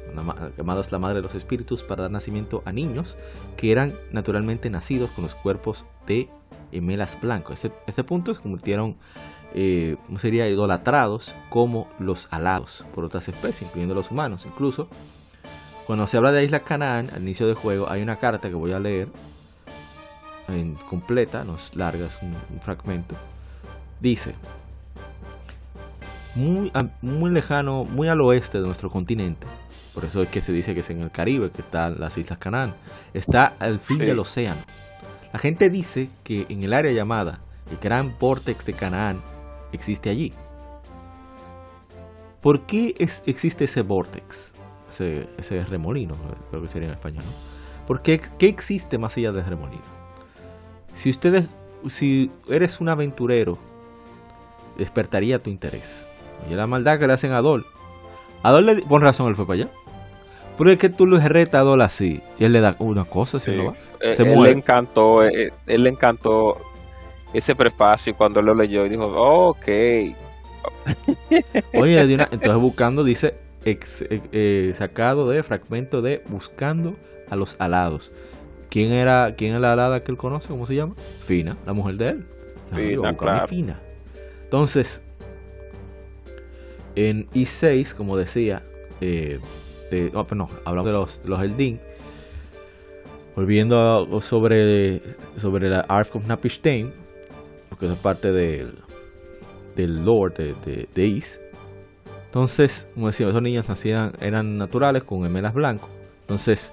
llamados 0.57 0.91
la 0.91 0.99
madre 0.99 1.17
de 1.17 1.21
los 1.21 1.35
espíritus 1.35 1.83
para 1.83 2.03
dar 2.03 2.11
nacimiento 2.11 2.61
a 2.65 2.71
niños 2.71 3.17
que 3.57 3.71
eran 3.71 3.93
naturalmente 4.11 4.69
nacidos 4.69 5.11
con 5.11 5.23
los 5.23 5.35
cuerpos 5.35 5.85
de 6.07 6.29
emelas 6.71 7.19
blancos. 7.21 7.63
Este, 7.63 7.71
este 7.87 8.03
punto 8.03 8.33
se 8.33 8.41
convirtieron, 8.41 8.97
eh, 9.53 9.97
¿cómo 10.05 10.19
sería?, 10.19 10.47
idolatrados 10.47 11.35
como 11.49 11.89
los 11.99 12.27
alados 12.31 12.85
por 12.93 13.05
otras 13.05 13.27
especies, 13.27 13.63
incluyendo 13.63 13.95
los 13.95 14.11
humanos. 14.11 14.45
Incluso, 14.45 14.89
cuando 15.85 16.07
se 16.07 16.17
habla 16.17 16.31
de 16.31 16.43
Isla 16.43 16.61
Canaán, 16.61 17.09
al 17.13 17.21
inicio 17.21 17.47
del 17.47 17.55
juego, 17.55 17.89
hay 17.89 18.01
una 18.01 18.17
carta 18.17 18.49
que 18.49 18.55
voy 18.55 18.71
a 18.71 18.79
leer 18.79 19.07
en 20.47 20.75
completa, 20.75 21.43
no 21.43 21.55
es 21.55 21.75
larga, 21.75 22.05
es 22.05 22.21
un 22.21 22.61
fragmento. 22.61 23.15
Dice, 23.99 24.35
muy, 26.35 26.71
muy 27.01 27.31
lejano, 27.31 27.83
muy 27.83 28.07
al 28.07 28.21
oeste 28.21 28.59
de 28.59 28.65
nuestro 28.65 28.89
continente. 28.89 29.47
Por 29.93 30.05
eso 30.05 30.21
es 30.21 30.29
que 30.29 30.41
se 30.41 30.53
dice 30.53 30.73
que 30.73 30.79
es 30.79 30.89
en 30.89 31.01
el 31.01 31.11
Caribe, 31.11 31.51
que 31.51 31.61
están 31.61 31.99
las 31.99 32.17
Islas 32.17 32.39
Canaán. 32.39 32.73
Está 33.13 33.53
al 33.59 33.79
fin 33.79 33.97
del 33.97 34.19
océano. 34.19 34.61
La 35.33 35.39
gente 35.39 35.69
dice 35.69 36.09
que 36.23 36.45
en 36.49 36.63
el 36.63 36.73
área 36.73 36.91
llamada 36.91 37.39
el 37.69 37.77
Gran 37.77 38.13
Vortex 38.19 38.65
de 38.65 38.73
Canaán 38.73 39.21
existe 39.73 40.09
allí. 40.09 40.33
¿Por 42.41 42.61
qué 42.61 42.95
existe 42.97 43.65
ese 43.65 43.81
vortex? 43.81 44.53
Ese, 44.91 45.29
ese 45.37 45.63
remolino, 45.63 46.15
creo 46.49 46.61
que 46.61 46.67
sería 46.67 46.89
en 46.89 46.93
español. 46.93 47.23
¿no? 47.25 47.61
¿Por 47.87 48.01
qué, 48.01 48.21
existe 48.39 48.97
más 48.97 49.17
allá 49.17 49.31
del 49.31 49.45
remolino? 49.45 49.81
Si 50.95 51.09
ustedes, 51.09 51.47
si 51.87 52.29
eres 52.49 52.79
un 52.79 52.89
aventurero, 52.89 53.57
despertaría 54.77 55.39
tu 55.39 55.49
interés. 55.49 56.07
Y 56.49 56.53
la 56.53 56.67
maldad 56.67 56.99
que 56.99 57.07
le 57.07 57.13
hacen 57.13 57.31
a 57.31 57.37
Adol. 57.37 57.65
Adol, 58.43 58.65
le, 58.65 58.81
con 58.83 59.01
razón, 59.01 59.27
él 59.27 59.35
fue 59.35 59.45
para 59.45 59.63
allá. 59.63 59.71
Pero 60.57 60.71
es 60.71 60.79
que 60.79 60.89
tú 60.89 61.05
le 61.05 61.19
retas 61.27 61.55
a 61.55 61.59
Adol 61.59 61.81
así. 61.81 62.21
Y 62.37 62.43
él 62.43 62.53
le 62.53 62.61
da 62.61 62.75
una 62.79 63.05
cosa, 63.05 63.39
si 63.39 63.51
no 63.51 63.65
va. 63.65 63.73
Eh, 63.99 64.15
Se 64.15 64.23
él 64.23 64.41
le 64.41 64.51
encantó, 64.51 65.25
eh, 65.25 65.53
él 65.67 65.83
le 65.83 65.89
encantó 65.89 66.57
ese 67.33 67.55
prefacio 67.55 68.15
cuando 68.15 68.39
él 68.39 68.45
lo 68.45 68.55
leyó 68.55 68.85
y 68.85 68.89
dijo, 68.89 69.05
ok. 69.05 69.67
Oye, 71.73 72.01
entonces 72.01 72.55
buscando, 72.55 73.03
dice, 73.03 73.35
eh, 73.63 74.73
sacado 74.75 75.29
de 75.29 75.43
fragmento 75.43 76.01
de 76.01 76.23
buscando 76.29 76.95
a 77.29 77.35
los 77.35 77.55
alados. 77.59 78.11
¿Quién 78.69 78.93
era, 78.93 79.35
quién 79.35 79.53
es 79.53 79.61
la 79.61 79.73
alada 79.73 80.01
que 80.01 80.11
él 80.11 80.17
conoce? 80.17 80.47
¿Cómo 80.47 80.65
se 80.65 80.75
llama? 80.75 80.95
Fina, 80.95 81.57
la 81.65 81.73
mujer 81.73 81.95
de 81.95 82.09
él. 82.09 82.25
Fina, 82.73 83.13
claro. 83.13 83.47
Fina. 83.47 83.81
Entonces, 84.43 85.05
en 86.95 87.25
i6, 87.27 87.93
como 87.93 88.17
decía, 88.17 88.63
eh, 89.01 89.39
oh, 90.13 90.25
no, 90.35 90.47
hablamos 90.65 90.85
de 90.85 90.91
los, 90.91 91.21
los 91.25 91.41
Eldin. 91.41 91.79
Volviendo 93.35 94.21
sobre, 94.21 95.01
sobre 95.37 95.69
la 95.69 95.81
Arf 95.81 96.15
of 96.15 96.27
Napishtain, 96.27 96.91
porque 97.69 97.85
es 97.85 97.95
parte 97.95 98.31
del, 98.31 98.75
del 99.75 100.05
Lord 100.05 100.35
de, 100.35 100.87
de, 100.93 101.05
Is. 101.05 101.40
Entonces, 102.31 102.87
como 102.93 103.07
decía, 103.07 103.27
esos 103.27 103.41
niños 103.41 103.67
nacían, 103.67 104.13
eran 104.21 104.57
naturales 104.57 105.03
con 105.03 105.25
emelas 105.25 105.53
blancos. 105.53 105.89
Entonces, 106.21 106.71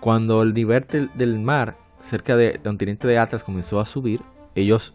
cuando 0.00 0.40
el 0.40 0.54
nivel 0.54 0.86
del, 1.12 1.38
mar 1.38 1.76
cerca 2.02 2.34
de, 2.34 2.52
del 2.52 2.62
continente 2.62 3.06
de 3.06 3.18
Atlas 3.18 3.44
comenzó 3.44 3.78
a 3.78 3.84
subir, 3.84 4.22
ellos 4.54 4.94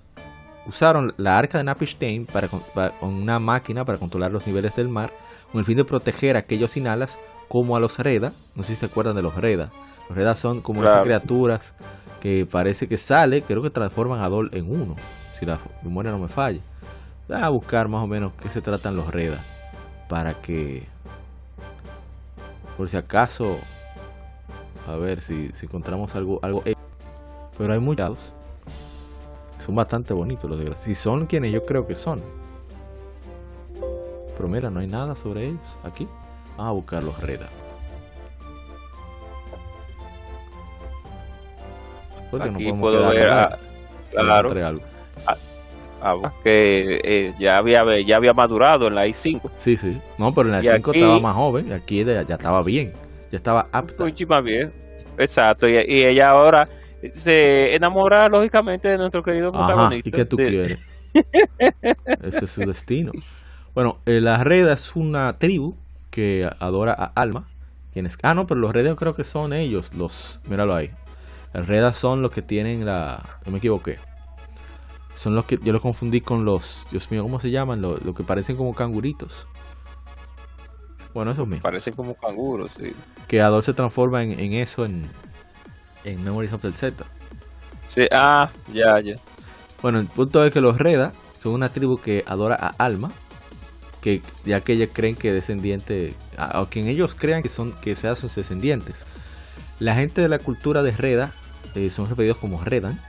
usaron 0.66 1.14
la 1.18 1.38
arca 1.38 1.60
de 1.60 1.66
Napishtain 1.66 2.26
para, 2.26 2.48
con 2.48 3.14
una 3.14 3.38
máquina 3.38 3.86
para 3.86 4.00
controlar 4.00 4.32
los 4.32 4.48
niveles 4.48 4.76
del 4.76 4.90
mar 4.90 5.14
con 5.52 5.60
el 5.60 5.66
fin 5.66 5.78
de 5.78 5.86
proteger 5.86 6.36
a 6.36 6.40
aquellos 6.40 6.72
sin 6.72 6.88
alas 6.88 7.20
como 7.48 7.76
a 7.76 7.80
los 7.80 8.00
Reda. 8.00 8.34
No 8.56 8.64
sé 8.64 8.74
si 8.74 8.80
se 8.80 8.88
acuerdan 8.88 9.16
de 9.16 9.22
los 9.22 9.36
Reda. 9.36 9.70
Los 10.10 10.18
Reda 10.18 10.36
son 10.36 10.62
como 10.62 10.82
esas 10.82 11.04
criaturas 11.04 11.76
que 12.22 12.48
parece 12.48 12.88
que 12.88 12.98
sale, 12.98 13.44
creo 13.44 13.62
que 13.62 13.70
transforman 13.70 14.22
a 14.22 14.30
Dol 14.30 14.50
en 14.52 14.68
uno, 14.68 14.96
si 15.40 15.46
la 15.46 15.60
memoria 15.84 16.10
no 16.10 16.18
me 16.18 16.28
falla. 16.28 16.62
A 17.30 17.50
buscar 17.50 17.88
más 17.88 18.04
o 18.04 18.08
menos 18.08 18.34
qué 18.42 18.50
se 18.50 18.64
tratan 18.64 18.96
los 18.96 19.14
Reda 19.14 19.40
para 20.08 20.34
que, 20.42 20.88
por 22.77 22.90
si 22.90 22.98
acaso, 22.98 23.58
a 24.88 24.95
ver 24.95 25.22
si, 25.22 25.50
si 25.56 25.66
encontramos 25.66 26.16
algo, 26.16 26.40
algo. 26.42 26.64
Pero 27.58 27.74
hay 27.74 27.80
muchos 27.80 28.34
son 29.66 29.74
bastante 29.74 30.14
bonitos 30.14 30.48
los 30.48 30.59
de 30.59 30.72
Si 30.77 30.93
son 30.93 31.25
quienes 31.25 31.51
yo 31.51 31.66
creo 31.66 31.88
que 31.88 31.95
son. 31.95 32.22
Pero 34.38 34.48
mira, 34.48 34.69
no 34.69 34.80
hay 34.80 34.88
nada 34.88 35.16
sobre 35.16 35.48
ellos 35.48 35.59
aquí. 35.84 36.08
Vamos 36.56 36.69
a 36.69 36.72
buscar 36.74 37.03
los 37.03 37.19
Reda. 37.19 37.50
Aquí 42.42 42.72
no 42.72 42.80
puedo 42.80 43.09
ver, 43.09 43.30
a, 43.32 43.58
claro, 44.11 44.53
que 46.43 47.01
eh, 47.03 47.34
ya 47.40 47.58
había 47.58 48.00
ya 48.01 48.17
había 48.17 48.34
madurado 48.34 48.88
en 48.88 48.95
la 48.95 49.08
i5. 49.08 49.51
Sí, 49.58 49.77
sí. 49.77 50.00
No, 50.17 50.34
pero 50.34 50.50
en 50.50 50.53
la 50.53 50.61
i5 50.61 50.95
estaba 50.95 51.19
más 51.19 51.35
joven. 51.35 51.74
Aquí 51.74 52.03
ya, 52.03 52.22
estaba 52.22 52.64
bien. 52.64 52.93
Ya 53.32 53.38
estaba 53.38 53.67
apta. 53.72 54.03
Mucho 54.03 54.42
bien. 54.43 54.72
Exacto. 55.17 55.67
y 55.67 55.75
ella 55.77 56.30
ahora 56.30 56.67
se 57.14 57.75
enamora 57.75 58.27
lógicamente 58.30 58.88
de 58.88 58.98
nuestro 58.98 59.24
querido 59.24 59.51
protagonista. 59.51 60.09
¿Y 60.09 60.11
qué 60.11 60.25
tú 60.25 60.38
quieres? 60.38 60.80
Ese 62.24 62.45
es 62.45 62.51
su 62.51 62.61
destino. 62.61 63.11
Bueno, 63.74 64.00
eh, 64.06 64.22
la 64.22 64.43
Reda 64.43 64.74
es 64.74 64.95
una 64.95 65.38
tribu 65.38 65.75
que 66.09 66.50
adora 66.59 66.93
a 66.93 67.11
Alma. 67.16 67.48
Quienes, 67.93 68.17
ah, 68.24 68.34
no, 68.34 68.45
pero 68.48 68.59
los 68.59 68.74
Redas 68.74 68.95
creo 68.98 69.16
que 69.16 69.24
son 69.24 69.53
ellos, 69.53 69.93
los. 69.93 70.42
Míralo 70.48 70.75
ahí. 70.75 70.92
Las 71.53 71.67
Redas 71.67 71.98
son 71.98 72.22
los 72.22 72.32
que 72.32 72.42
tienen 72.42 72.85
la. 72.85 73.24
No 73.45 73.51
me 73.51 73.59
equivoqué. 73.59 73.98
Son 75.16 75.34
los 75.34 75.45
que 75.45 75.58
yo 75.61 75.72
lo 75.72 75.82
confundí 75.82 76.22
con 76.22 76.45
los, 76.45 76.88
Dios 76.92 77.10
mío, 77.10 77.24
¿cómo 77.24 77.40
se 77.40 77.50
llaman? 77.50 77.82
Lo, 77.82 78.14
que 78.14 78.24
parecen 78.24 78.58
como 78.58 78.74
canguritos. 78.74 79.48
Bueno, 81.14 81.32
esos 81.32 81.48
mismos. 81.48 81.64
Parecen 81.64 81.94
como 81.94 82.16
canguros, 82.16 82.72
sí. 82.77 82.94
Que 83.27 83.42
Adol 83.42 83.64
se 83.64 83.74
transforma 83.74 84.24
en, 84.24 84.38
en 84.38 84.53
eso 84.53 84.84
en, 84.84 85.10
en 86.03 86.24
Memories 86.24 86.52
of 86.52 86.61
the 86.61 86.74
Z. 86.74 87.06
Sí, 87.88 88.08
ah, 88.11 88.50
ya, 88.74 89.00
ya. 89.00 89.16
Bueno, 89.82 90.00
el 90.00 90.08
punto 90.08 90.44
es 90.44 90.53
que 90.53 90.60
los 90.60 90.77
Reda 90.77 91.14
son 91.38 91.53
una 91.53 91.69
tribu 91.69 91.98
que 91.98 92.24
adora 92.27 92.56
a 92.56 92.76
Alma, 92.84 93.11
que 94.02 94.22
ya 94.44 94.61
que 94.61 94.74
ellos 94.74 94.90
creen 94.92 95.16
que 95.16 95.32
descendiente, 95.32 96.14
o 96.56 96.66
quien 96.66 96.88
ellos 96.88 97.16
crean 97.16 97.42
que 97.42 97.50
son 97.50 97.72
que 97.72 97.95
sean 97.95 98.18
sus 98.18 98.35
descendientes. 98.35 99.06
La 99.80 99.95
gente 99.95 100.22
de 100.22 100.27
la 100.27 100.40
cultura 100.40 100.84
de 100.84 100.92
Reda 100.92 101.32
eh, 101.76 101.90
son 101.90 102.10
referidos 102.10 102.38
como 102.38 102.64
Redan 102.64 103.00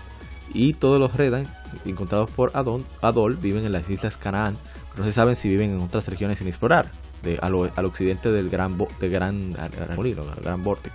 y 0.56 0.72
todos 0.72 0.98
los 0.98 1.14
Redan 1.14 1.46
encontrados 1.84 2.30
por 2.30 2.50
Adon, 2.54 2.84
Adol 3.02 3.36
viven 3.36 3.66
en 3.66 3.72
las 3.72 3.88
islas 3.90 4.16
Canaán, 4.16 4.56
no 4.96 5.04
se 5.04 5.12
saben 5.12 5.36
si 5.36 5.48
viven 5.48 5.70
en 5.70 5.80
otras 5.80 6.08
regiones 6.08 6.38
sin 6.38 6.48
explorar, 6.48 6.90
de, 7.22 7.38
al, 7.42 7.54
occidente 7.84 8.32
del 8.32 8.48
gran, 8.48 8.78
de 8.78 9.08
gran, 9.08 9.52
gran 9.52 10.62
Vortex. 10.62 10.94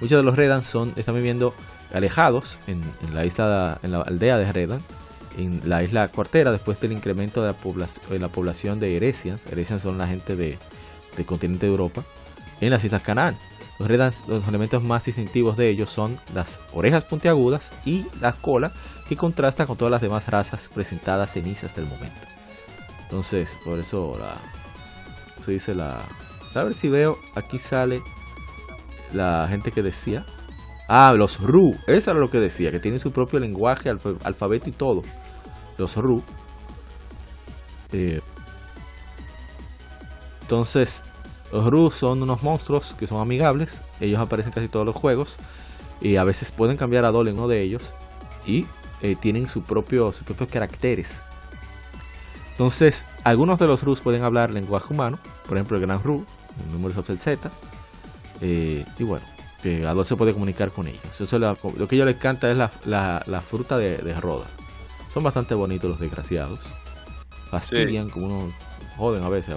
Muchos 0.00 0.18
de 0.18 0.24
los 0.24 0.36
Redan 0.36 0.62
son, 0.62 0.92
están 0.96 1.14
viviendo 1.14 1.54
alejados 1.92 2.58
en, 2.66 2.80
la 3.14 3.24
isla, 3.24 3.78
en 3.82 3.92
la 3.92 4.00
aldea 4.00 4.36
de 4.36 4.50
Redan, 4.50 4.80
en 5.38 5.60
la 5.64 5.84
isla 5.84 6.08
cuartera, 6.08 6.50
después 6.50 6.80
del 6.80 6.92
incremento 6.92 7.40
de 7.40 7.48
la, 7.48 7.56
población, 7.56 8.20
la 8.20 8.28
población 8.28 8.80
de 8.80 8.96
Eresians. 8.96 9.40
Eresians 9.50 9.82
son 9.82 9.98
la 9.98 10.08
gente 10.08 10.34
de, 10.34 10.58
del 11.16 11.26
continente 11.26 11.66
de 11.66 11.72
Europa, 11.72 12.02
en 12.60 12.70
las 12.70 12.82
islas 12.82 13.02
Canaán. 13.02 13.36
Los, 13.88 14.48
elementos 14.48 14.82
más 14.82 15.04
distintivos 15.04 15.56
de 15.56 15.68
ellos 15.68 15.90
son 15.90 16.18
las 16.34 16.60
orejas 16.72 17.04
puntiagudas 17.04 17.70
y 17.84 18.06
la 18.20 18.32
cola, 18.32 18.72
que 19.08 19.16
contrasta 19.16 19.66
con 19.66 19.76
todas 19.76 19.90
las 19.90 20.02
demás 20.02 20.26
razas 20.26 20.68
presentadas 20.72 21.36
en 21.36 21.48
islas 21.48 21.74
del 21.74 21.86
momento. 21.86 22.20
Entonces, 23.04 23.56
por 23.64 23.78
eso 23.78 24.16
la, 24.18 24.36
se 25.44 25.52
dice 25.52 25.74
la... 25.74 26.00
A 26.54 26.62
ver 26.64 26.74
si 26.74 26.88
veo, 26.88 27.18
aquí 27.34 27.58
sale 27.58 28.02
la 29.12 29.46
gente 29.48 29.72
que 29.72 29.82
decía. 29.82 30.24
Ah, 30.88 31.14
los 31.16 31.40
Ru, 31.40 31.74
eso 31.86 32.10
era 32.10 32.20
lo 32.20 32.30
que 32.30 32.38
decía, 32.38 32.70
que 32.70 32.80
tienen 32.80 33.00
su 33.00 33.12
propio 33.12 33.38
lenguaje, 33.38 33.90
alfabeto 33.90 34.68
y 34.68 34.72
todo. 34.72 35.02
Los 35.78 35.96
Ru. 35.96 36.22
Eh, 37.92 38.20
entonces, 40.42 41.02
los 41.52 41.66
Ru 41.66 41.90
son 41.90 42.22
unos 42.22 42.42
monstruos 42.42 42.94
que 42.98 43.06
son 43.06 43.20
amigables. 43.20 43.80
Ellos 44.00 44.20
aparecen 44.20 44.50
en 44.50 44.54
casi 44.54 44.68
todos 44.68 44.86
los 44.86 44.96
juegos. 44.96 45.36
Y 46.00 46.16
a 46.16 46.24
veces 46.24 46.50
pueden 46.50 46.76
cambiar 46.76 47.04
a 47.04 47.10
Dol 47.10 47.28
en 47.28 47.36
uno 47.36 47.46
de 47.46 47.62
ellos. 47.62 47.82
Y 48.46 48.66
eh, 49.02 49.16
tienen 49.20 49.48
su 49.48 49.62
propio, 49.62 50.12
sus 50.12 50.22
propios 50.24 50.50
caracteres. 50.50 51.22
Entonces, 52.52 53.04
algunos 53.22 53.58
de 53.58 53.66
los 53.66 53.82
Rus 53.82 54.00
pueden 54.00 54.24
hablar 54.24 54.50
lenguaje 54.50 54.92
humano. 54.92 55.18
Por 55.46 55.56
ejemplo, 55.56 55.76
el 55.76 55.82
Gran 55.82 56.02
Ru, 56.02 56.24
el 56.66 56.72
número 56.72 57.02
de 57.02 57.16
Z 57.16 57.50
eh, 58.40 58.84
y 58.98 59.04
bueno, 59.04 59.24
que 59.62 59.86
Adol 59.86 60.04
se 60.04 60.16
puede 60.16 60.32
comunicar 60.32 60.72
con 60.72 60.88
ellos. 60.88 61.20
Eso 61.20 61.38
lo 61.38 61.56
que 61.56 61.68
a 61.68 61.96
ellos 61.96 62.06
les 62.06 62.16
encanta 62.16 62.50
es 62.50 62.56
la, 62.56 63.42
fruta 63.48 63.78
de, 63.78 64.14
Roda. 64.20 64.46
Son 65.14 65.22
bastante 65.22 65.54
bonitos 65.54 65.90
los 65.90 66.00
desgraciados. 66.00 66.58
Fastidian, 67.50 68.10
como 68.10 68.26
uno 68.26 68.52
joden 68.96 69.22
a 69.22 69.28
veces, 69.28 69.54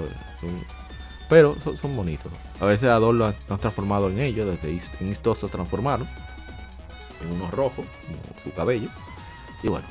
pero 1.29 1.55
son, 1.55 1.95
bonitos. 1.95 2.31
A 2.59 2.65
veces 2.65 2.89
Adol 2.89 3.17
lo 3.17 3.25
han, 3.25 3.35
transformado 3.59 4.09
en 4.09 4.19
ellos, 4.19 4.47
desde 4.47 4.79
en 4.99 5.11
Istoso 5.11 5.47
transformaron 5.47 6.07
en 7.21 7.31
unos 7.31 7.51
rojos, 7.51 7.85
como 8.05 8.43
su 8.43 8.51
cabello. 8.51 8.89
Y 9.63 9.67
bueno, 9.67 9.87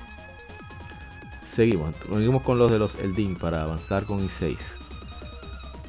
seguimos. 1.47 1.95
Seguimos 2.11 2.43
con 2.43 2.59
los 2.59 2.71
de 2.71 2.79
los 2.79 2.95
Eldin 2.97 3.37
para 3.37 3.63
avanzar 3.63 4.05
con 4.05 4.27
I6. 4.27 4.57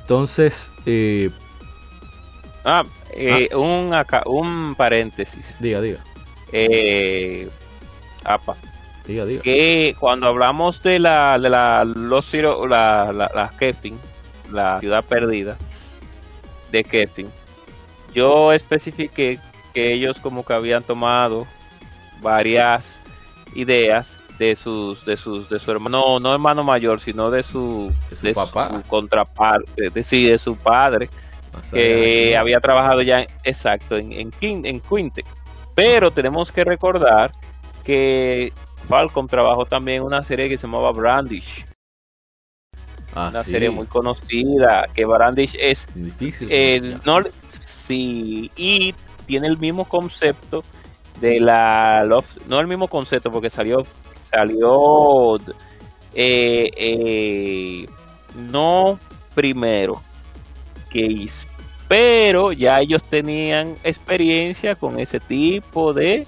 Entonces, 0.01 0.69
eh, 0.85 1.31
Ah, 2.65 2.83
eh, 3.13 3.47
ah. 3.51 3.57
Un, 3.57 3.93
acá, 3.93 4.23
un 4.25 4.73
paréntesis. 4.75 5.53
Diga, 5.59 5.79
diga. 5.81 5.99
Eh, 6.51 7.47
apa. 8.23 8.55
Diga, 9.05 9.23
diga. 9.23 9.43
Que 9.43 9.95
cuando 9.99 10.27
hablamos 10.27 10.81
de 10.81 10.97
la, 10.97 11.37
de 11.37 11.49
la, 11.49 11.85
los 11.85 12.33
la, 12.33 13.13
la, 13.13 13.31
la 13.33 13.51
Kefin, 13.57 13.99
la 14.51 14.79
ciudad 14.79 15.03
perdida 15.03 15.57
de 16.71 16.83
Kefin, 16.83 17.29
yo 18.13 18.53
especifiqué 18.53 19.39
que 19.73 19.93
ellos 19.93 20.19
como 20.19 20.45
que 20.45 20.53
habían 20.53 20.83
tomado 20.83 21.45
varias 22.21 22.95
ideas 23.55 24.17
de 24.37 24.55
sus 24.55 25.05
de 25.05 25.15
sus 25.17 25.49
de 25.49 25.59
su 25.59 25.71
hermano 25.71 26.01
no, 26.01 26.19
no 26.19 26.33
hermano 26.33 26.63
mayor 26.63 26.99
sino 26.99 27.31
de 27.31 27.41
su 27.41 27.93
de 28.09 28.33
su, 28.33 28.33
papá? 28.33 28.81
contraparte 28.87 29.89
de, 29.89 30.03
sí, 30.03 30.27
de 30.27 30.37
su 30.37 30.57
padre 30.57 31.09
que 31.71 32.35
había 32.37 32.59
trabajado 32.59 33.01
ya 33.01 33.25
exacto 33.43 33.97
en, 33.97 34.11
en, 34.11 34.31
en 34.41 34.79
Quintec. 34.81 35.25
Pero 35.73 36.11
tenemos 36.11 36.51
que 36.51 36.63
recordar 36.63 37.33
que 37.83 38.53
Falcon 38.87 39.27
trabajó 39.27 39.65
también 39.65 39.97
en 39.97 40.03
una 40.03 40.23
serie 40.23 40.49
que 40.49 40.57
se 40.57 40.67
llamaba 40.67 40.91
Brandish. 40.91 41.65
Ah, 43.15 43.29
una 43.31 43.43
serie 43.43 43.69
muy 43.69 43.87
conocida, 43.87 44.87
que 44.93 45.05
Brandish 45.05 45.55
es 45.59 45.87
difícil. 45.95 46.49
no, 47.05 47.21
sí, 47.49 48.51
y 48.55 48.93
tiene 49.25 49.47
el 49.47 49.57
mismo 49.57 49.85
concepto 49.85 50.63
de 51.21 51.39
la 51.39 52.05
no 52.47 52.59
el 52.59 52.67
mismo 52.67 52.89
concepto 52.89 53.31
porque 53.31 53.49
salió 53.49 53.83
salió 54.29 55.37
eh, 56.13 56.69
eh, 56.75 57.85
no 58.35 58.99
primero 59.33 60.01
pero 61.87 62.51
ya 62.51 62.79
ellos 62.79 63.03
tenían 63.03 63.75
experiencia 63.83 64.75
con 64.75 64.99
ese 64.99 65.19
tipo 65.19 65.93
de, 65.93 66.25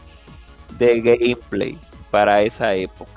de 0.78 1.02
gameplay 1.02 1.78
para 2.12 2.42
esa 2.42 2.74
época. 2.74 3.17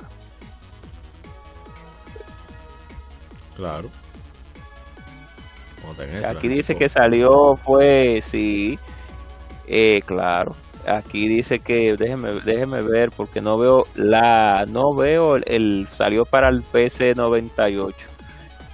Claro. 3.61 3.91
Aquí 6.27 6.49
dice 6.49 6.75
que 6.77 6.89
salió, 6.89 7.59
pues 7.63 8.25
sí, 8.25 8.79
eh, 9.67 10.01
claro. 10.07 10.57
Aquí 10.87 11.29
dice 11.29 11.61
que 11.61 11.95
déjeme, 11.95 12.33
déjeme 12.41 12.81
ver 12.81 13.11
porque 13.11 13.43
no 13.43 13.59
veo 13.59 13.85
la, 13.95 14.65
no 14.67 14.95
veo 14.95 15.37
el, 15.37 15.87
salió 15.95 16.25
para 16.25 16.49
el 16.49 16.63
PC 16.63 17.15
98. 17.15 17.95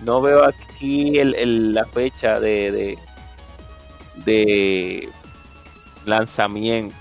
No 0.03 0.21
veo 0.21 0.45
aquí 0.45 1.19
el, 1.19 1.75
la 1.75 1.85
fecha 1.85 2.39
de, 2.39 2.97
de, 4.25 5.09
lanzamiento. 6.05 6.95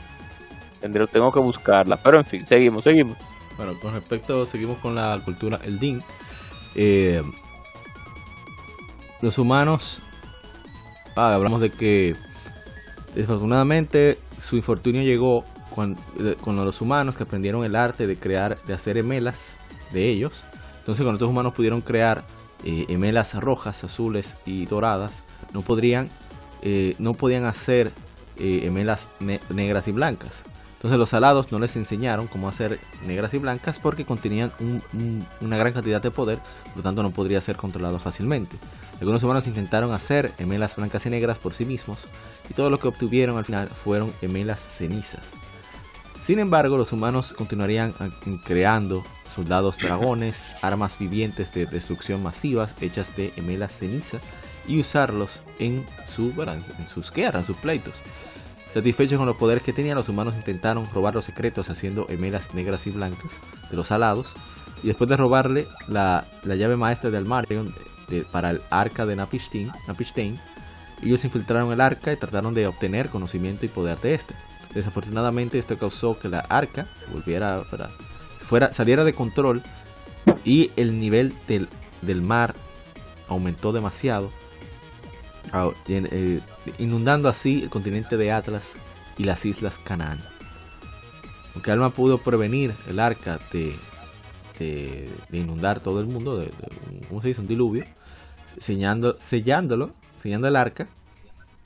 Tendré, 0.82 1.06
tengo 1.06 1.32
que 1.32 1.40
buscarla. 1.40 1.98
Pero 1.98 2.18
en 2.18 2.26
fin, 2.26 2.48
seguimos, 2.48 2.84
seguimos. 2.84 3.16
Bueno, 3.58 3.74
con 3.80 3.94
respecto, 3.94 4.46
seguimos 4.48 4.80
con 4.80 4.96
la 4.96 5.22
cultura 5.24 5.60
el 5.64 5.78
DIN. 5.78 6.02
Eh, 6.74 7.22
los 9.26 9.40
humanos, 9.40 10.00
ah, 11.16 11.34
hablamos 11.34 11.60
de 11.60 11.72
que 11.72 12.16
desafortunadamente 13.16 14.20
su 14.38 14.56
infortunio 14.56 15.02
llegó 15.02 15.44
cuando, 15.72 16.00
con 16.42 16.56
los 16.56 16.80
humanos 16.80 17.18
que 17.18 17.24
aprendieron 17.24 17.66
el 17.66 17.76
arte 17.76 18.06
de 18.06 18.18
crear, 18.18 18.58
de 18.68 18.74
hacer 18.74 18.98
emelas 18.98 19.56
de 19.92 20.10
ellos. 20.10 20.44
Entonces, 20.78 21.04
cuando 21.04 21.14
estos 21.14 21.30
humanos 21.30 21.56
pudieron 21.56 21.82
crear 21.82 22.24
eh, 22.64 22.86
emelas 22.88 23.34
rojas, 23.34 23.84
azules 23.84 24.36
y 24.46 24.68
doradas, 24.68 25.24
no 25.54 25.62
podrían, 25.62 26.08
eh, 26.62 26.96
no 27.00 27.16
podían 27.16 27.46
hacer 27.46 27.92
eh, 28.38 28.70
negras 29.50 29.88
y 29.88 29.92
blancas. 29.92 30.44
Entonces 30.76 31.00
los 31.00 31.16
alados 31.16 31.52
no 31.52 31.58
les 31.58 31.76
enseñaron 31.78 32.28
cómo 32.28 32.48
hacer 32.48 32.80
negras 33.08 33.34
y 33.34 33.40
blancas 33.40 33.80
porque 33.80 34.06
contenían 34.06 34.52
una 35.42 35.58
gran 35.58 35.74
cantidad 35.74 36.00
de 36.00 36.12
poder, 36.12 36.38
por 36.68 36.78
lo 36.78 36.84
tanto 36.84 37.02
no 37.02 37.10
podría 37.10 37.42
ser 37.42 37.56
controlado 37.56 37.98
fácilmente. 37.98 38.56
Algunos 39.00 39.24
humanos 39.24 39.48
intentaron 39.48 39.92
hacer 39.92 40.32
emelas 40.38 40.76
blancas 40.76 41.06
y 41.06 41.10
negras 41.10 41.38
por 41.38 41.54
sí 41.54 41.66
mismos 41.66 42.00
y 42.50 42.54
todo 42.54 42.70
lo 42.70 42.80
que 42.80 42.88
obtuvieron 42.88 43.38
al 43.38 43.46
final 43.46 43.68
fueron 43.68 44.12
emelas 44.22 44.62
cenizas. 44.62 45.32
Sin 46.24 46.40
embargo, 46.40 46.78
los 46.78 46.92
humanos 46.92 47.34
continuarían 47.34 47.94
creando 48.44 49.04
soldados 49.34 49.78
dragones, 49.78 50.56
armas 50.64 50.98
vivientes 50.98 51.54
de 51.54 51.66
destrucción 51.66 52.24
masivas 52.24 52.72
hechas 52.82 53.16
de 53.16 53.32
emelas 53.36 53.78
ceniza 53.78 54.18
y 54.68 54.80
usarlos 54.80 55.42
en, 55.60 55.86
su, 56.08 56.34
en 56.40 56.90
sus 56.90 57.12
guerras, 57.12 57.42
en 57.42 57.46
sus 57.46 57.58
pleitos. 57.58 58.02
Satisfechos 58.76 59.18
con 59.18 59.26
los 59.26 59.38
poderes 59.38 59.64
que 59.64 59.72
tenían, 59.72 59.96
los 59.96 60.10
humanos 60.10 60.36
intentaron 60.36 60.90
robar 60.94 61.16
los 61.16 61.24
secretos 61.24 61.70
haciendo 61.70 62.08
emelas 62.10 62.54
negras 62.54 62.86
y 62.88 62.90
blancas 62.90 63.32
de 63.70 63.78
los 63.78 63.90
alados. 63.92 64.34
Y 64.84 64.88
después 64.88 65.10
de 65.10 65.16
robarle 65.16 65.66
la, 65.88 66.26
llave 66.44 66.76
maestra 66.76 67.10
del 67.10 67.26
mar 68.10 68.26
para 68.32 68.52
el 68.52 68.62
arca 68.70 69.06
de 69.06 69.16
Napishtim, 69.16 69.72
ellos 71.02 71.24
infiltraron 71.24 71.72
el 71.72 71.82
arca 71.82 72.12
y 72.14 72.18
trataron 72.18 72.54
de 72.54 72.68
obtener 72.68 73.10
conocimiento 73.10 73.66
y 73.66 73.70
poder 73.70 73.98
de 74.00 74.14
este. 74.14 74.34
Desafortunadamente 74.74 75.60
esto 75.60 75.78
causó 75.78 76.18
que 76.20 76.30
la 76.30 76.40
arca 76.40 76.88
volviera 77.12 77.56
a 77.56 77.64
fuera, 78.48 78.74
saliera 78.74 79.04
de 79.04 79.14
control 79.14 79.64
y 80.44 80.72
el 80.76 81.00
nivel 81.00 81.34
del, 81.48 81.70
del 82.02 82.22
mar 82.22 82.56
aumentó 83.28 83.72
demasiado, 83.72 84.30
eh, 85.88 86.42
inundando 86.78 87.30
así 87.30 87.64
el 87.64 87.70
continente 87.70 88.18
de 88.18 88.32
Atlas 88.32 88.64
y 89.18 89.24
las 89.24 89.46
islas 89.46 89.78
Canaán. 89.78 90.20
Aunque 91.54 91.72
Alma 91.72 91.90
pudo 91.90 92.18
prevenir 92.18 92.74
el 92.90 93.00
arca 93.00 93.40
de, 93.54 93.76
de, 94.60 95.10
inundar 95.32 95.80
todo 95.80 96.00
el 96.00 96.08
mundo, 96.08 96.38
de, 96.38 96.50
¿cómo 97.10 97.22
se 97.22 97.30
dice? 97.30 97.42
Un 97.42 97.48
diluvio, 97.48 97.84
sellándolo, 98.60 99.18
sellando 100.22 100.48
el 100.48 100.56
arca 100.56 100.88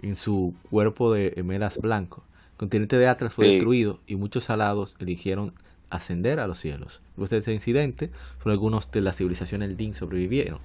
en 0.01 0.15
su 0.15 0.53
cuerpo 0.69 1.13
de 1.13 1.33
emelas 1.35 1.77
blanco. 1.77 2.23
El 2.51 2.57
continente 2.57 2.97
de 2.97 3.07
Atlas 3.07 3.33
fue 3.33 3.47
destruido 3.47 3.99
y 4.07 4.15
muchos 4.15 4.49
alados 4.49 4.95
eligieron 4.99 5.53
ascender 5.89 6.39
a 6.39 6.47
los 6.47 6.59
cielos. 6.59 7.01
Después 7.09 7.29
de 7.29 7.37
este 7.39 7.53
incidente, 7.53 8.11
solo 8.41 8.53
algunos 8.53 8.91
de 8.91 9.01
la 9.01 9.13
civilización 9.13 9.61
Eldin 9.61 9.93
sobrevivieron. 9.93 10.59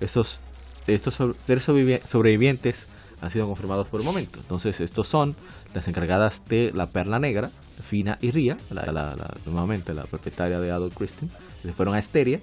Estos, 0.00 0.40
estos 0.86 1.18
seres 1.44 1.64
sobrevivientes 1.64 2.88
han 3.20 3.30
sido 3.30 3.46
confirmados 3.46 3.88
por 3.88 4.00
el 4.00 4.06
momento. 4.06 4.38
Entonces, 4.40 4.80
estos 4.80 5.08
son 5.08 5.34
las 5.74 5.88
encargadas 5.88 6.44
de 6.46 6.72
la 6.74 6.86
perla 6.86 7.18
negra, 7.18 7.50
Fina 7.88 8.18
y 8.20 8.30
Ría, 8.30 8.56
la, 8.70 9.16
nuevamente 9.46 9.94
la 9.94 10.04
propietaria 10.04 10.60
de 10.60 10.70
Adolf 10.70 10.94
Christian, 10.96 11.30
se 11.62 11.72
fueron 11.72 11.94
a 11.94 11.98
Esteria, 11.98 12.40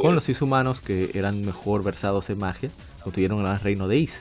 con 0.00 0.14
los 0.14 0.24
cis 0.24 0.42
humanos 0.42 0.80
que 0.80 1.10
eran 1.14 1.44
mejor 1.44 1.82
versados 1.82 2.30
en 2.30 2.38
magia, 2.38 2.70
construyeron 3.02 3.38
el 3.38 3.44
gran 3.44 3.60
reino 3.60 3.88
de 3.88 3.98
Is. 3.98 4.20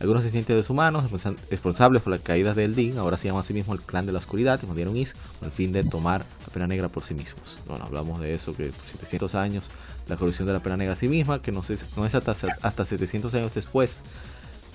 Algunos 0.00 0.22
descendientes 0.22 0.70
humanos 0.70 1.10
responsables 1.50 2.00
por 2.00 2.10
las 2.10 2.20
caídas 2.20 2.56
de 2.56 2.64
Eldin 2.64 2.96
ahora 2.96 3.18
se 3.18 3.28
llaman 3.28 3.42
a 3.42 3.46
sí 3.46 3.52
mismos 3.52 3.78
el 3.78 3.84
clan 3.84 4.06
de 4.06 4.12
la 4.12 4.18
oscuridad 4.18 4.58
y 4.62 4.66
fundieron 4.66 4.96
Is 4.96 5.12
con 5.38 5.48
el 5.48 5.52
fin 5.52 5.72
de 5.72 5.84
tomar 5.84 6.24
la 6.46 6.52
pena 6.52 6.66
negra 6.66 6.88
por 6.88 7.04
sí 7.04 7.12
mismos. 7.12 7.58
Bueno, 7.66 7.84
hablamos 7.84 8.18
de 8.18 8.32
eso 8.32 8.56
que 8.56 8.68
por 8.68 8.86
700 8.86 9.34
años 9.34 9.64
la 10.08 10.16
corrupción 10.16 10.46
de 10.46 10.54
la 10.54 10.60
pena 10.60 10.78
negra 10.78 10.94
a 10.94 10.96
sí 10.96 11.06
misma, 11.06 11.42
que 11.42 11.52
no, 11.52 11.62
no 11.96 12.06
es 12.06 12.14
hasta, 12.14 12.34
hasta 12.62 12.84
700 12.84 13.34
años 13.34 13.54
después 13.54 13.98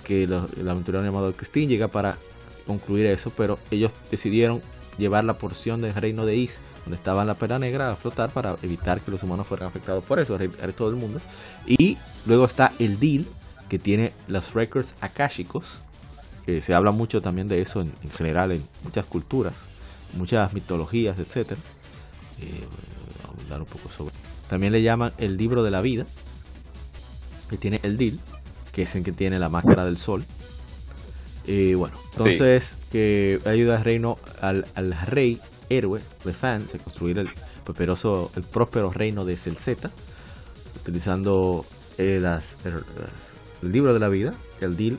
que 0.04 0.22
el 0.22 0.68
aventurero 0.68 1.04
llamado 1.04 1.32
Christine 1.32 1.66
llega 1.66 1.88
para 1.88 2.16
concluir 2.66 3.06
eso, 3.06 3.32
pero 3.36 3.58
ellos 3.72 3.90
decidieron 4.10 4.62
llevar 4.98 5.24
la 5.24 5.38
porción 5.38 5.80
del 5.80 5.94
reino 5.94 6.24
de 6.24 6.36
Is, 6.36 6.58
donde 6.86 6.98
estaba 6.98 7.24
la 7.24 7.34
pena 7.34 7.58
negra, 7.58 7.90
a 7.90 7.96
flotar 7.96 8.30
para 8.30 8.54
evitar 8.62 9.00
que 9.00 9.10
los 9.10 9.20
humanos 9.24 9.48
fueran 9.48 9.66
afectados 9.66 10.04
por 10.04 10.20
eso, 10.20 10.36
a 10.36 10.68
todo 10.68 10.88
el 10.88 10.94
mundo. 10.94 11.20
Y 11.66 11.98
luego 12.26 12.44
está 12.44 12.72
el 12.78 13.00
Deal, 13.00 13.26
que 13.68 13.80
tiene 13.80 14.12
los 14.28 14.54
records 14.54 14.94
akashicos, 15.00 15.80
que 16.44 16.62
se 16.62 16.74
habla 16.74 16.92
mucho 16.92 17.20
también 17.20 17.48
de 17.48 17.60
eso 17.60 17.80
en, 17.80 17.92
general 18.16 18.52
en 18.52 18.62
muchas 18.84 19.04
culturas, 19.04 19.54
muchas 20.16 20.54
mitologías, 20.54 21.18
etc. 21.18 21.54
Eh, 22.40 22.64
hablar 23.42 23.62
un 23.62 23.66
poco 23.66 23.90
sobre. 23.90 24.14
También 24.48 24.70
le 24.72 24.80
llaman 24.80 25.12
el 25.18 25.36
libro 25.36 25.64
de 25.64 25.72
la 25.72 25.80
vida, 25.80 26.06
que 27.50 27.56
tiene 27.56 27.80
el 27.82 27.96
Deal, 27.96 28.20
que 28.70 28.82
es 28.82 28.94
el 28.94 29.02
que 29.02 29.10
tiene 29.10 29.40
la 29.40 29.48
máscara 29.48 29.84
del 29.84 29.98
sol. 29.98 30.24
Y 31.48 31.74
bueno, 31.74 31.96
entonces 32.12 32.74
que 32.92 33.40
ayuda 33.44 33.76
al 33.76 33.84
reino 33.84 34.18
al, 34.40 34.64
rey 35.06 35.40
héroe 35.68 36.00
de 36.24 36.32
fans 36.32 36.72
de 36.72 36.78
construir 36.78 37.18
el 37.18 37.28
el 37.68 38.42
próspero 38.44 38.90
reino 38.90 39.24
de 39.24 39.36
Celzeta, 39.36 39.90
utilizando 40.82 41.64
eh, 41.98 42.20
las, 42.22 42.54
el 43.62 43.72
libro 43.72 43.92
de 43.92 44.00
la 44.00 44.08
vida, 44.08 44.32
que 44.58 44.66
el 44.66 44.76
Deal 44.76 44.98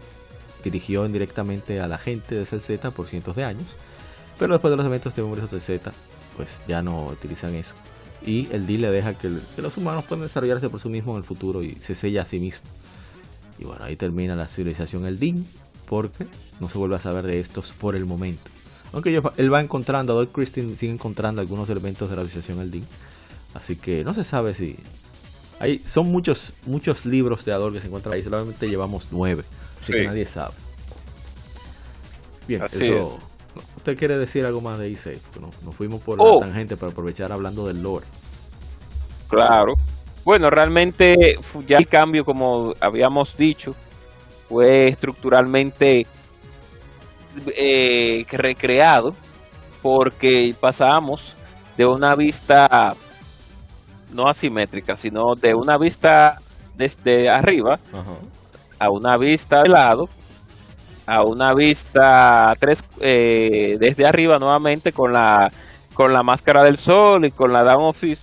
dirigió 0.64 1.06
indirectamente 1.06 1.80
a 1.80 1.88
la 1.88 1.98
gente 1.98 2.36
de 2.36 2.46
Celzeta 2.46 2.92
por 2.92 3.08
cientos 3.08 3.36
de 3.36 3.46
años, 3.46 3.68
pero 4.38 4.54
después 4.54 4.72
de 4.72 4.78
los 4.78 4.86
eventos 4.86 5.16
de 5.16 5.48
Celzeta, 5.48 5.94
pues 6.36 6.60
ya 6.68 6.82
no 6.82 7.06
utilizan 7.06 7.56
eso. 7.56 7.74
Y 8.26 8.52
el 8.52 8.68
Deal 8.68 8.82
le 8.82 8.92
deja 8.92 9.14
que, 9.14 9.32
que 9.56 9.62
los 9.62 9.78
humanos 9.78 10.04
pueden 10.06 10.24
desarrollarse 10.24 10.70
por 10.70 10.82
sí 10.82 10.90
mismos 10.90 11.16
en 11.16 11.20
el 11.20 11.24
futuro 11.24 11.64
y 11.64 11.76
se 11.76 11.96
sella 11.96 12.24
a 12.24 12.26
sí 12.26 12.40
mismo. 12.40 12.66
Y 13.60 13.66
bueno, 13.66 13.86
ahí 13.86 13.96
termina 13.96 14.36
la 14.36 14.48
civilización 14.48 15.06
Eldin, 15.06 15.46
porque 15.88 16.28
no 16.60 16.68
se 16.70 16.78
vuelve 16.78 16.98
a 16.98 17.00
saber 17.00 17.26
de 17.26 17.40
estos 17.40 17.72
por 17.72 17.96
el 17.96 18.06
momento. 18.06 18.52
Aunque 18.94 19.22
él 19.38 19.54
va 19.54 19.62
encontrando, 19.62 20.14
Adolf 20.14 20.32
Christine 20.32 20.76
sigue 20.78 20.94
encontrando 20.94 21.42
algunos 21.42 21.70
elementos 21.70 22.10
de 22.10 22.16
la 22.16 22.24
civilización 22.24 22.62
Eldin. 22.62 22.86
Así 23.54 23.76
que 23.76 24.04
no 24.04 24.14
se 24.14 24.24
sabe 24.24 24.54
si. 24.54 24.78
Hay, 25.60 25.80
son 25.80 26.08
muchos 26.12 26.54
muchos 26.68 27.06
libros 27.06 27.44
de 27.44 27.52
Adolf 27.52 27.74
que 27.74 27.82
se 27.82 27.88
encuentran 27.88 28.14
ahí, 28.14 28.24
solamente 28.24 28.70
llevamos 28.70 29.08
nueve. 29.12 29.44
Así 29.82 29.92
que 29.94 30.08
nadie 30.08 30.26
sabe. 30.26 30.54
Bien, 32.48 32.64
eso. 32.72 33.18
¿Usted 33.76 33.98
quiere 33.98 34.18
decir 34.18 34.46
algo 34.46 34.62
más 34.62 34.78
de 34.78 34.92
I6? 34.92 35.18
Nos, 35.42 35.76
fuimos 35.76 36.02
por 36.02 36.18
la 36.18 36.24
oh. 36.24 36.40
tangente 36.40 36.78
para 36.78 36.92
aprovechar 36.92 37.32
hablando 37.32 37.68
del 37.68 37.82
lore. 37.82 38.06
Claro. 39.28 39.74
Bueno, 40.24 40.50
realmente 40.50 41.40
ya 41.68 41.78
el 41.78 41.88
cambio, 41.88 42.26
como 42.26 42.74
habíamos 42.80 43.36
dicho, 43.38 43.76
fue 44.50 44.88
estructuralmente 44.88 46.06
eh, 47.56 48.26
recreado 48.32 49.16
porque 49.82 50.54
pasamos 50.60 51.36
de 51.78 51.86
una 51.86 52.16
vista 52.16 52.96
no 54.14 54.28
asimétrica, 54.28 54.96
sino 54.96 55.36
de 55.36 55.54
una 55.54 55.78
vista 55.78 56.40
desde 56.76 57.30
arriba 57.30 57.80
a 58.80 58.90
una 58.90 59.18
vista 59.18 59.64
de 59.64 59.70
lado, 59.70 60.10
a 61.06 61.24
una 61.24 61.54
vista 61.54 62.54
tres, 62.60 62.84
eh, 63.00 63.78
desde 63.80 64.06
arriba 64.06 64.40
nuevamente 64.40 64.92
con 64.92 65.14
la 65.14 65.52
con 65.94 66.14
la 66.14 66.22
máscara 66.22 66.64
del 66.64 66.78
sol 66.78 67.26
y 67.26 67.32
con 67.32 67.52
la 67.52 67.64
down 67.64 67.84
office 67.84 68.22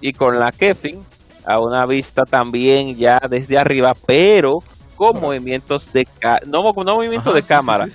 y 0.00 0.12
con 0.12 0.38
la 0.38 0.52
kefin 0.52 1.04
a 1.44 1.58
una 1.58 1.84
vista 1.86 2.24
también 2.24 2.96
ya 2.96 3.20
desde 3.28 3.58
arriba, 3.58 3.94
pero 4.06 4.62
con 4.94 5.20
movimientos 5.20 5.92
de 5.92 6.06
no, 6.46 6.62
no 6.62 6.94
movimientos 6.94 7.34
de 7.34 7.42
cámara. 7.42 7.88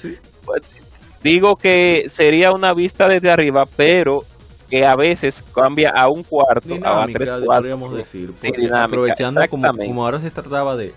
Digo 1.23 1.55
que 1.55 2.07
sería 2.09 2.51
una 2.51 2.73
vista 2.73 3.07
desde 3.07 3.31
arriba, 3.31 3.65
pero 3.75 4.23
que 4.69 4.85
a 4.85 4.95
veces 4.95 5.43
cambia 5.53 5.91
a 5.91 6.07
un 6.09 6.23
cuarto, 6.23 6.75
a 6.83 7.07
tres 7.07 7.31
cuartos. 7.43 7.91
decir, 7.97 8.33
aprovechando 8.73 9.41
como, 9.49 9.75
como, 9.75 10.03
ahora 10.03 10.19
se 10.19 10.31
trataba 10.31 10.75
de, 10.75 10.93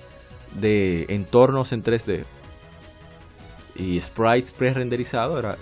de 0.55 1.07
entornos 1.09 1.73
en 1.73 1.83
3D 1.83 2.25
y 3.77 4.01
sprites 4.01 4.51
pre-renderizados, 4.51 5.39
era 5.39 5.57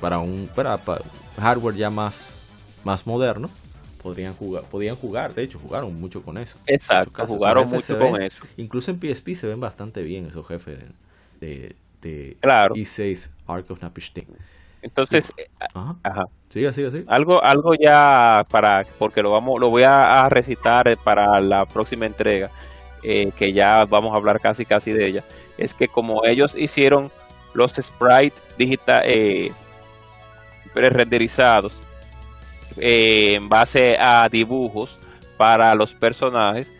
para 0.00 0.18
un 0.18 0.48
para, 0.54 0.78
para 0.78 1.02
hardware 1.38 1.76
ya 1.76 1.90
más, 1.90 2.40
más 2.84 3.06
moderno 3.06 3.48
podrían 4.06 4.34
jugar, 4.34 4.62
podían 4.70 4.94
jugar, 4.94 5.34
de 5.34 5.42
hecho, 5.42 5.58
jugaron 5.58 5.92
mucho 6.00 6.22
con 6.22 6.38
eso. 6.38 6.56
Exacto, 6.66 7.26
jugaron 7.26 7.68
mucho 7.68 7.98
con 7.98 8.22
eso. 8.22 8.44
Incluso 8.56 8.92
en 8.92 9.00
PSP 9.00 9.34
se 9.34 9.48
ven 9.48 9.58
bastante 9.58 10.02
bien 10.02 10.26
esos 10.26 10.46
jefes 10.46 10.78
de, 11.40 11.46
de, 11.46 11.76
claro. 12.40 12.74
E6 12.74 13.30
Ark 13.46 13.70
of 13.70 13.82
Napishtim. 13.82 14.26
Entonces, 14.82 15.32
eh, 15.36 15.48
ajá. 15.74 16.26
Sigue. 16.48 16.70
Algo, 17.08 17.42
algo 17.42 17.74
ya 17.74 18.46
para, 18.50 18.86
porque 18.98 19.22
lo 19.22 19.32
vamos, 19.32 19.60
lo 19.60 19.68
voy 19.68 19.82
a, 19.82 20.28
recitar 20.30 20.86
eh, 20.88 20.96
para 20.96 21.40
la 21.40 21.66
próxima 21.66 22.06
entrega, 22.06 22.50
eh, 23.02 23.32
que 23.36 23.52
ya 23.52 23.84
vamos 23.84 24.12
a 24.12 24.16
hablar 24.16 24.40
casi 24.40 24.64
casi 24.64 24.92
de 24.92 25.06
ella. 25.06 25.24
Es 25.58 25.74
que 25.74 25.88
como 25.88 26.24
ellos 26.24 26.54
hicieron 26.56 27.10
los 27.56 27.72
sprites 27.72 28.40
digital 28.56 29.02
eh, 29.06 29.52
renderizados 30.74 31.80
eh, 32.76 33.34
en 33.34 33.48
base 33.48 33.96
a 33.98 34.28
dibujos 34.30 34.96
para 35.36 35.74
los 35.74 35.94
personajes. 35.94 36.72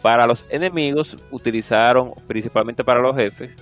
Para 0.00 0.26
los 0.26 0.44
enemigos 0.50 1.16
utilizaron, 1.30 2.12
principalmente 2.26 2.82
para 2.82 3.00
los 3.00 3.14
jefes, 3.14 3.54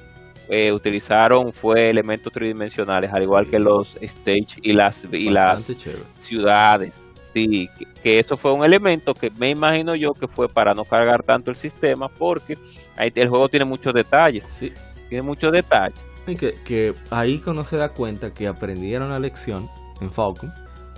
eh, 0.50 0.72
utilizaron 0.72 1.52
fue 1.52 1.88
elementos 1.90 2.32
tridimensionales, 2.32 3.12
al 3.12 3.22
igual 3.22 3.46
que 3.46 3.60
los 3.60 3.96
stage 4.00 4.58
y 4.62 4.72
las, 4.72 5.06
y 5.12 5.30
las 5.30 5.72
ciudades. 6.18 6.98
Sí, 7.32 7.70
que, 8.02 8.18
eso 8.18 8.36
fue 8.36 8.52
un 8.52 8.64
elemento 8.64 9.14
que 9.14 9.30
me 9.30 9.50
imagino 9.50 9.94
yo 9.94 10.12
que 10.12 10.26
fue 10.26 10.48
para 10.48 10.74
no 10.74 10.84
cargar 10.84 11.22
tanto 11.22 11.52
el 11.52 11.56
sistema, 11.56 12.08
porque 12.08 12.58
ahí, 12.96 13.12
el 13.14 13.28
juego 13.28 13.48
tiene 13.48 13.64
muchos 13.64 13.94
detalles. 13.94 14.44
Sí. 14.58 14.72
Tiene 15.08 15.22
muchos 15.22 15.52
detalles. 15.52 15.98
Y 16.26 16.34
que, 16.34 16.54
que 16.64 16.94
ahí 17.10 17.40
uno 17.46 17.64
se 17.64 17.76
da 17.76 17.90
cuenta 17.90 18.34
que 18.34 18.48
aprendieron 18.48 19.10
la 19.10 19.20
lección 19.20 19.68
en 20.00 20.10
Falcon 20.10 20.52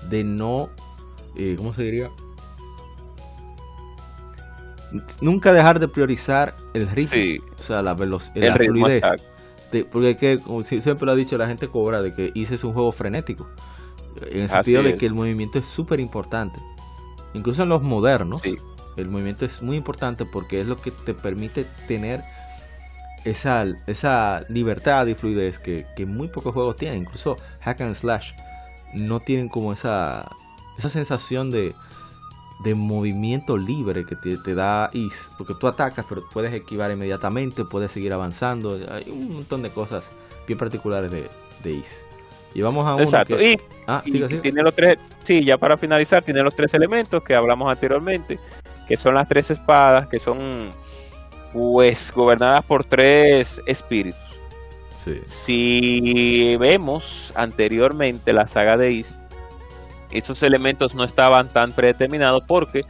de 0.08 0.24
no, 0.24 0.70
eh, 1.36 1.54
¿cómo 1.58 1.74
se 1.74 1.82
diría? 1.82 2.08
Nunca 5.20 5.52
dejar 5.52 5.78
de 5.78 5.88
priorizar 5.88 6.54
el 6.72 6.88
ritmo, 6.88 7.44
o 7.58 7.62
sea, 7.62 7.82
la 7.82 7.94
velocidad, 7.94 8.48
la 8.48 8.56
fluidez. 8.56 9.02
Porque 9.90 10.16
que, 10.16 10.38
como 10.38 10.62
siempre 10.62 11.06
lo 11.06 11.12
ha 11.12 11.16
dicho 11.16 11.36
la 11.38 11.46
gente 11.46 11.68
cobra, 11.68 12.02
de 12.02 12.14
que 12.14 12.30
hice 12.34 12.54
es 12.54 12.64
un 12.64 12.72
juego 12.72 12.92
frenético. 12.92 13.48
En 14.30 14.42
el 14.42 14.48
sentido 14.48 14.82
de 14.82 14.96
que 14.96 15.06
el 15.06 15.14
movimiento 15.14 15.58
es 15.58 15.66
súper 15.66 16.00
importante. 16.00 16.58
Incluso 17.34 17.62
en 17.62 17.70
los 17.70 17.82
modernos, 17.82 18.42
el 18.96 19.08
movimiento 19.08 19.44
es 19.44 19.62
muy 19.62 19.76
importante 19.76 20.24
porque 20.26 20.60
es 20.60 20.66
lo 20.66 20.76
que 20.76 20.90
te 20.90 21.14
permite 21.14 21.64
tener 21.88 22.22
esa, 23.24 23.64
esa 23.86 24.44
libertad 24.48 25.06
y 25.06 25.14
fluidez 25.14 25.58
que, 25.58 25.86
que 25.96 26.04
muy 26.04 26.28
pocos 26.28 26.52
juegos 26.52 26.76
tienen. 26.76 27.00
Incluso 27.00 27.36
Hack 27.60 27.80
and 27.80 27.94
Slash 27.94 28.32
no 28.94 29.20
tienen 29.20 29.48
como 29.48 29.72
esa, 29.72 30.28
esa 30.78 30.90
sensación 30.90 31.50
de, 31.50 31.74
de 32.64 32.74
movimiento 32.74 33.56
libre 33.56 34.04
que 34.04 34.16
te, 34.16 34.54
da 34.54 34.90
Is, 34.92 35.30
porque 35.36 35.54
tú 35.54 35.66
atacas, 35.66 36.04
pero 36.08 36.22
puedes 36.32 36.52
esquivar 36.52 36.90
inmediatamente, 36.90 37.64
puedes 37.64 37.92
seguir 37.92 38.12
avanzando. 38.12 38.78
Hay 38.90 39.10
un 39.10 39.34
montón 39.34 39.62
de 39.62 39.70
cosas 39.70 40.04
bien 40.46 40.58
particulares 40.58 41.10
de, 41.10 41.28
de 41.64 41.72
Is. 41.72 42.04
Y 42.54 42.60
vamos 42.60 42.86
a 42.86 42.94
uno 42.94 43.04
Exacto. 43.04 43.40
y, 43.40 43.58
ah, 43.86 44.02
tiene 44.04 44.62
los 44.62 44.74
tres, 44.74 44.98
sí, 45.22 45.44
ya 45.44 45.56
para 45.56 45.76
finalizar, 45.76 46.22
tiene 46.22 46.42
los 46.42 46.54
tres 46.54 46.74
elementos 46.74 47.22
que 47.22 47.34
hablamos 47.34 47.70
anteriormente, 47.70 48.38
que 48.86 48.96
son 48.96 49.14
las 49.14 49.28
tres 49.28 49.50
espadas, 49.50 50.06
que 50.08 50.18
son 50.18 50.70
pues 51.52 52.12
gobernadas 52.14 52.64
por 52.64 52.84
tres 52.84 53.60
espíritus. 53.66 54.20
Si 55.26 56.56
vemos 56.60 57.32
anteriormente 57.34 58.32
la 58.32 58.46
saga 58.46 58.76
de 58.76 58.92
Is, 58.92 59.14
esos 60.12 60.42
elementos 60.42 60.94
no 60.94 61.04
estaban 61.04 61.48
tan 61.52 61.72
predeterminados 61.72 62.44
porque 62.46 62.84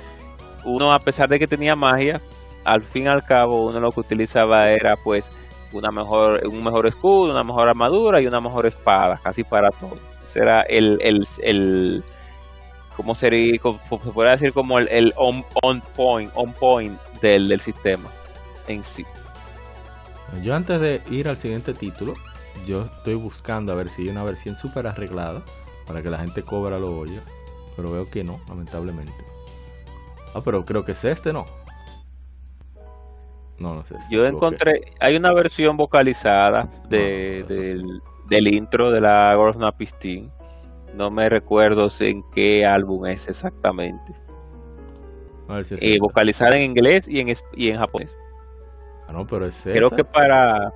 uno, 0.64 0.92
a 0.92 0.98
pesar 0.98 1.28
de 1.28 1.38
que 1.38 1.46
tenía 1.46 1.76
magia, 1.76 2.20
al 2.64 2.82
fin 2.82 3.04
y 3.04 3.08
al 3.08 3.24
cabo 3.24 3.66
uno 3.66 3.80
lo 3.80 3.90
que 3.92 4.00
utilizaba 4.00 4.70
era 4.70 4.96
pues 4.96 5.30
una 5.72 5.90
mejor, 5.90 6.46
un 6.46 6.62
mejor 6.62 6.86
escudo, 6.86 7.32
una 7.32 7.44
mejor 7.44 7.68
armadura 7.68 8.20
y 8.20 8.26
una 8.26 8.40
mejor 8.40 8.66
espada, 8.66 9.20
casi 9.22 9.42
para 9.44 9.70
todo. 9.70 9.98
Ese 10.24 10.40
era 10.40 10.60
el, 10.62 10.98
el, 11.02 11.26
el 11.42 12.04
¿cómo 12.96 13.14
sería? 13.14 13.52
se 13.54 14.10
podría 14.10 14.32
decir 14.32 14.52
como 14.52 14.78
el, 14.78 14.88
el 14.88 15.12
on, 15.16 15.44
point, 15.94 16.30
on 16.34 16.52
point 16.52 16.98
del, 17.20 17.48
del 17.48 17.60
sistema 17.60 18.08
en 18.68 18.84
sí. 18.84 19.04
Yo 20.42 20.54
antes 20.54 20.80
de 20.80 21.02
ir 21.10 21.28
al 21.28 21.36
siguiente 21.36 21.74
título, 21.74 22.14
yo 22.66 22.84
estoy 22.84 23.14
buscando 23.14 23.72
a 23.72 23.74
ver 23.74 23.88
si 23.88 24.02
hay 24.02 24.08
una 24.08 24.24
versión 24.24 24.56
súper 24.56 24.86
arreglada 24.86 25.42
para 25.86 26.02
que 26.02 26.10
la 26.10 26.18
gente 26.18 26.42
cobra 26.42 26.78
los 26.78 26.90
hoyos. 26.90 27.22
Pero 27.76 27.90
veo 27.90 28.10
que 28.10 28.22
no, 28.24 28.40
lamentablemente. 28.48 29.12
Ah, 30.34 30.40
pero 30.44 30.64
creo 30.64 30.84
que 30.84 30.92
es 30.92 31.04
este, 31.04 31.32
¿no? 31.32 31.44
No, 33.58 33.76
no 33.76 33.84
sé. 33.84 33.94
yo 34.10 34.26
encontré, 34.26 34.92
hay 34.98 35.14
una 35.14 35.32
versión 35.32 35.76
vocalizada 35.76 36.68
de, 36.88 37.44
del, 38.28 38.48
intro 38.48 38.90
de 38.90 39.00
la 39.00 39.32
Gorna 39.36 39.70
Pistin. 39.76 40.32
No 40.94 41.10
me 41.10 41.28
recuerdo 41.28 41.88
en 42.00 42.24
qué 42.34 42.66
álbum 42.66 43.06
es 43.06 43.28
exactamente. 43.28 44.14
A 45.48 45.56
ver 45.56 45.64
si 45.64 45.74
es 45.74 45.82
eh, 45.82 45.98
vocalizada 46.00 46.56
en 46.56 46.62
inglés 46.62 47.06
y 47.06 47.20
en, 47.20 47.32
y 47.54 47.68
en 47.68 47.78
japonés. 47.78 48.16
Ah, 49.06 49.12
no, 49.12 49.26
pero 49.26 49.46
es 49.46 49.62
Creo 49.62 49.90
que 49.90 50.04
para 50.04 50.72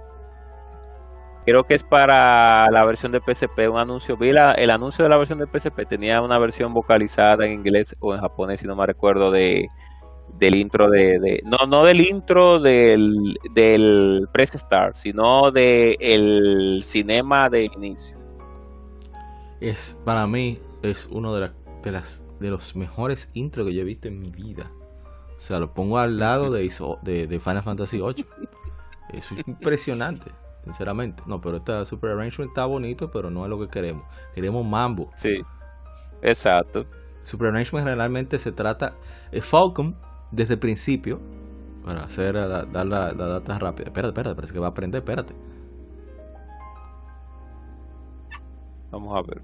creo 1.46 1.64
que 1.64 1.74
es 1.74 1.84
para 1.84 2.68
la 2.72 2.84
versión 2.84 3.12
de 3.12 3.20
PSP, 3.20 3.70
un 3.70 3.78
anuncio, 3.78 4.16
vi 4.16 4.30
el 4.30 4.70
anuncio 4.70 5.04
de 5.04 5.08
la 5.08 5.16
versión 5.16 5.38
de 5.38 5.46
PSP, 5.46 5.86
tenía 5.88 6.20
una 6.20 6.38
versión 6.38 6.74
vocalizada 6.74 7.46
en 7.46 7.52
inglés 7.52 7.96
o 8.00 8.14
en 8.14 8.20
japonés, 8.20 8.60
si 8.60 8.66
no 8.66 8.74
me 8.74 8.84
recuerdo, 8.84 9.30
de 9.30 9.68
del 10.40 10.56
intro 10.56 10.90
de, 10.90 11.40
no, 11.44 11.66
no 11.66 11.84
del 11.84 12.00
intro 12.00 12.58
del, 12.58 13.38
del 13.54 14.28
Press 14.32 14.50
Start, 14.56 14.96
sino 14.96 15.52
del 15.52 15.96
el 16.00 16.82
cinema 16.84 17.48
de 17.48 17.64
inicio. 17.64 18.18
Es, 19.60 19.98
para 20.04 20.26
mí, 20.26 20.58
es 20.82 21.08
uno 21.10 21.34
de, 21.34 21.52
de, 21.82 21.92
las, 21.92 22.22
de 22.40 22.50
los 22.50 22.74
mejores 22.74 23.30
intros 23.32 23.66
que 23.66 23.72
yo 23.72 23.82
he 23.82 23.84
visto 23.84 24.08
en 24.08 24.18
mi 24.18 24.30
vida. 24.30 24.70
O 25.36 25.40
sea, 25.40 25.60
lo 25.60 25.72
pongo 25.72 25.98
al 25.98 26.18
lado 26.18 26.50
de, 26.50 26.70
de, 27.02 27.26
de 27.28 27.40
Final 27.40 27.62
Fantasy 27.62 27.98
VIII. 27.98 28.26
Es 29.14 29.30
impresionante 29.46 30.32
sinceramente. 30.66 31.22
No, 31.26 31.40
pero 31.40 31.58
esta 31.58 31.84
Super 31.84 32.10
Arrangement 32.10 32.50
está 32.50 32.66
bonito, 32.66 33.10
pero 33.10 33.30
no 33.30 33.44
es 33.44 33.50
lo 33.50 33.58
que 33.58 33.68
queremos. 33.68 34.04
Queremos 34.34 34.68
mambo. 34.68 35.10
Sí, 35.14 35.42
exacto. 36.22 36.86
Super 37.22 37.48
Arrangement 37.48 37.86
realmente 37.86 38.38
se 38.38 38.52
trata. 38.52 38.94
Es 39.30 39.44
Falcon 39.44 39.96
desde 40.32 40.54
el 40.54 40.60
principio. 40.60 41.20
Para 41.84 42.02
hacer, 42.02 42.34
dar 42.34 42.86
la, 42.86 43.12
data 43.12 43.58
rápida. 43.60 43.86
Espérate, 43.86 44.08
espérate, 44.08 44.34
parece 44.34 44.52
que 44.52 44.58
va 44.58 44.66
a 44.66 44.70
aprender, 44.70 44.98
espérate. 44.98 45.34
Vamos 48.90 49.16
a 49.16 49.22
ver. 49.22 49.42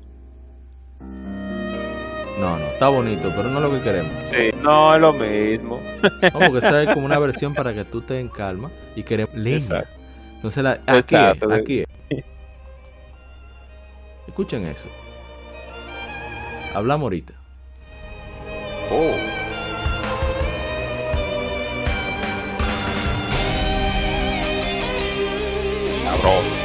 No, 2.41 2.59
no, 2.59 2.65
está 2.65 2.89
bonito, 2.89 3.31
pero 3.37 3.49
no 3.49 3.59
es 3.59 3.65
lo 3.65 3.71
que 3.71 3.81
queremos. 3.81 4.13
Sí, 4.25 4.51
no 4.61 4.93
es 4.93 5.01
lo 5.01 5.13
mismo. 5.13 5.81
Vamos, 6.35 6.51
que 6.51 6.61
sea 6.61 6.93
como 6.93 7.07
una 7.07 7.21
versión 7.21 7.55
para 7.55 7.73
que 7.73 7.85
tú 7.85 8.01
estés 8.01 8.21
en 8.21 8.29
calma 8.29 8.73
y 8.97 9.05
queremos 9.05 9.35
línea. 9.37 9.87
Entonces, 10.43 10.65
la, 10.65 10.81
aquí, 10.89 11.15
es, 11.15 11.53
aquí 11.53 11.85
Escuchen 14.27 14.67
eso. 14.67 14.89
Hablamos 16.75 17.05
ahorita. 17.05 17.35
Oh. 18.91 19.15
Cabrón. 26.05 26.62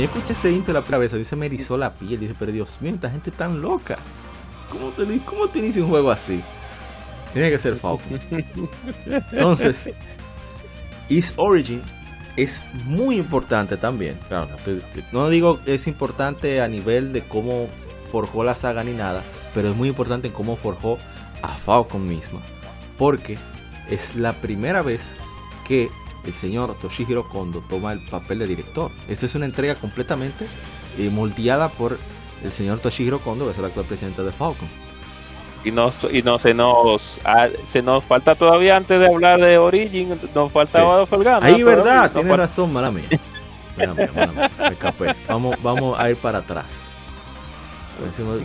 Yo 0.00 0.06
escuché 0.06 0.32
ese 0.32 0.50
intro 0.50 0.72
la 0.72 0.80
primera 0.82 0.98
vez, 0.98 1.12
dice 1.12 1.36
me 1.36 1.46
erizó 1.46 1.76
la 1.76 1.90
piel. 1.90 2.20
Dice, 2.20 2.34
pero 2.38 2.52
Dios 2.52 2.78
mío, 2.80 2.94
esta 2.94 3.10
gente 3.10 3.30
tan 3.30 3.60
loca. 3.60 3.98
¿Cómo 4.70 4.90
te, 4.90 5.18
cómo 5.24 5.48
te 5.48 5.58
inicia 5.58 5.82
un 5.82 5.90
juego 5.90 6.10
así? 6.10 6.42
Tiene 7.32 7.50
que 7.50 7.58
ser 7.58 7.74
Falcon. 7.76 8.20
Entonces, 9.32 9.92
Is 11.08 11.34
Origin 11.36 11.82
es 12.36 12.62
muy 12.84 13.16
importante 13.16 13.76
también. 13.76 14.18
Claro, 14.28 14.48
no 15.12 15.28
digo 15.28 15.62
que 15.62 15.74
es 15.74 15.86
importante 15.86 16.60
a 16.60 16.68
nivel 16.68 17.12
de 17.12 17.22
cómo 17.22 17.68
forjó 18.10 18.44
la 18.44 18.56
saga 18.56 18.82
ni 18.84 18.92
nada, 18.92 19.22
pero 19.54 19.70
es 19.70 19.76
muy 19.76 19.88
importante 19.88 20.28
en 20.28 20.34
cómo 20.34 20.56
forjó 20.56 20.98
a 21.42 21.56
Falcon 21.56 22.06
misma. 22.06 22.40
Porque 22.96 23.38
es 23.88 24.14
la 24.14 24.34
primera 24.34 24.82
vez 24.82 25.14
que 25.66 25.90
el 26.24 26.34
señor 26.34 26.74
Toshihiro 26.74 27.28
Kondo 27.28 27.62
toma 27.68 27.92
el 27.92 28.00
papel 28.00 28.40
de 28.40 28.46
director. 28.46 28.90
Esta 29.08 29.26
es 29.26 29.34
una 29.34 29.46
entrega 29.46 29.74
completamente 29.74 30.46
eh, 30.98 31.10
moldeada 31.10 31.68
por 31.68 31.98
el 32.42 32.52
señor 32.52 32.80
Toshihiro 32.80 33.20
Kondo, 33.20 33.46
que 33.46 33.52
es 33.52 33.58
el 33.58 33.64
actual 33.64 33.86
presidente 33.86 34.22
de 34.22 34.32
Falcon. 34.32 34.68
Y 35.62 35.70
no, 35.70 35.90
y 36.10 36.22
no 36.22 36.38
se 36.38 36.54
nos 36.54 37.20
ah, 37.24 37.48
se 37.66 37.82
nos 37.82 38.02
falta 38.02 38.34
todavía 38.34 38.76
antes 38.76 38.98
de 38.98 39.06
hablar 39.06 39.38
de 39.40 39.58
Origin, 39.58 40.18
nos 40.34 40.50
falta 40.50 40.80
sí. 40.80 41.14
Ahí 41.42 41.62
verdad, 41.62 42.10
tiene 42.12 42.34
razón, 42.34 42.72
mala 42.72 42.90
mía. 42.90 43.04
me 43.76 44.72
escapé. 44.72 45.14
Vamos, 45.28 45.56
vamos 45.62 45.98
a 45.98 46.10
ir 46.10 46.16
para 46.16 46.38
atrás. 46.38 46.64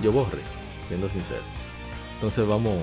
Yo 0.02 0.12
borré, 0.12 0.42
siendo 0.90 1.10
sincero. 1.10 1.42
Entonces 2.16 2.46
vamos. 2.46 2.80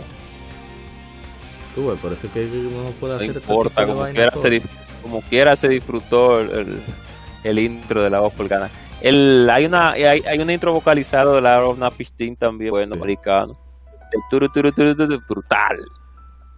Tú, 1.74 1.94
por 2.00 2.12
eso 2.12 2.28
que 2.32 2.46
no 2.46 2.90
puede 3.00 3.16
hacer. 3.16 3.28
No 3.28 3.34
importa, 3.34 3.86
como 3.86 4.04
quiera, 4.04 4.30
se, 4.30 4.62
como 5.02 5.20
quiera 5.22 5.56
se 5.56 5.68
disfrutó 5.68 6.40
el, 6.40 7.58
intro 7.58 8.02
de 8.02 8.10
la 8.10 8.20
voz 8.20 8.32
pulgana. 8.34 8.70
El, 9.00 9.48
hay 9.50 9.66
una 9.66 9.90
hay, 9.90 10.22
hay 10.26 10.38
un 10.38 10.50
intro 10.50 10.72
vocalizado 10.72 11.34
de 11.34 11.40
la 11.40 11.60
voz 11.60 11.78
Pistin 11.94 12.36
también, 12.36 12.70
bueno, 12.70 12.94
americano. 12.94 13.58
El 14.12 14.20
turu, 14.30 14.48
turu, 14.48 14.72
turu, 14.72 15.20
brutal. 15.28 15.78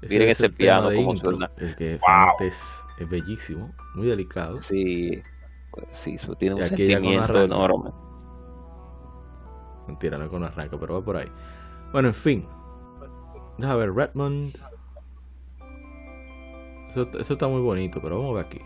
Miren 0.09 0.29
ese, 0.29 0.51
piano 0.51 0.91
como 0.95 1.17
suena. 1.17 1.51
El 1.57 1.77
que 1.77 2.01
es, 2.41 2.85
es, 2.99 3.09
bellísimo, 3.09 3.73
muy 3.95 4.09
delicado. 4.09 4.61
Sí, 4.61 5.23
pues, 5.71 5.87
sí, 5.91 6.15
eso 6.17 6.35
tiene 6.35 6.57
un 6.57 6.67
sentimiento 6.67 7.43
enorme. 7.43 7.91
Mentira, 9.87 10.19
no 10.19 10.29
con 10.29 10.45
arranca, 10.45 10.79
pero 10.79 10.95
va 10.95 11.05
por 11.05 11.17
ahí. 11.17 11.31
Bueno, 11.93 12.09
en 12.09 12.15
fin. 12.15 12.49
Déjame 13.59 13.79
ver, 13.81 13.95
Redmond. 13.95 14.57
Eso, 16.95 17.33
está 17.33 17.49
muy 17.49 17.61
bonito, 17.61 18.01
pero 18.01 18.19
vamos 18.19 18.33
a 18.33 18.37
ver 18.37 18.47
aquí. 18.47 18.61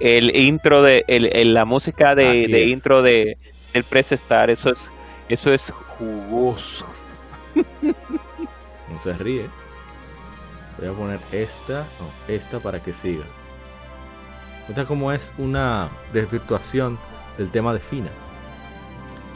El 0.00 0.34
intro 0.34 0.82
de 0.82 1.04
el, 1.08 1.52
la 1.52 1.64
música 1.64 2.14
de, 2.14 2.66
intro 2.68 3.02
de 3.02 3.36
el 3.74 3.84
Press 3.84 4.12
Star, 4.12 4.50
eso 4.50 4.70
es 4.70 4.90
eso 5.28 5.52
es 5.52 5.70
jugoso. 5.98 6.86
No 8.90 8.98
se 9.00 9.12
ríe. 9.12 9.44
Voy 10.78 10.88
a 10.88 10.92
poner 10.92 11.20
esta, 11.30 11.80
no, 12.00 12.34
esta 12.34 12.58
para 12.58 12.82
que 12.82 12.94
siga. 12.94 13.26
Esta 14.66 14.86
como 14.86 15.12
es 15.12 15.30
una 15.36 15.90
desvirtuación 16.14 16.98
del 17.36 17.50
tema 17.50 17.74
de 17.74 17.80
Fina. 17.80 18.08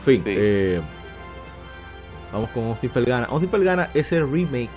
Fin, 0.07 0.23
eh, 0.25 0.81
vamos 2.33 2.49
con 2.51 2.65
Austin 2.65 2.91
Felgana. 2.91 3.27
Austin 3.27 3.51
Felgana 3.51 3.91
es 3.93 4.11
el 4.13 4.23
remake 4.23 4.71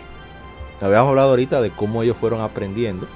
habíamos 0.82 1.10
hablado 1.10 1.30
ahorita 1.30 1.62
de 1.62 1.72
cómo 1.72 2.04
ellos 2.04 2.18
fueron 2.18 2.42
aprendiendo 2.42 3.08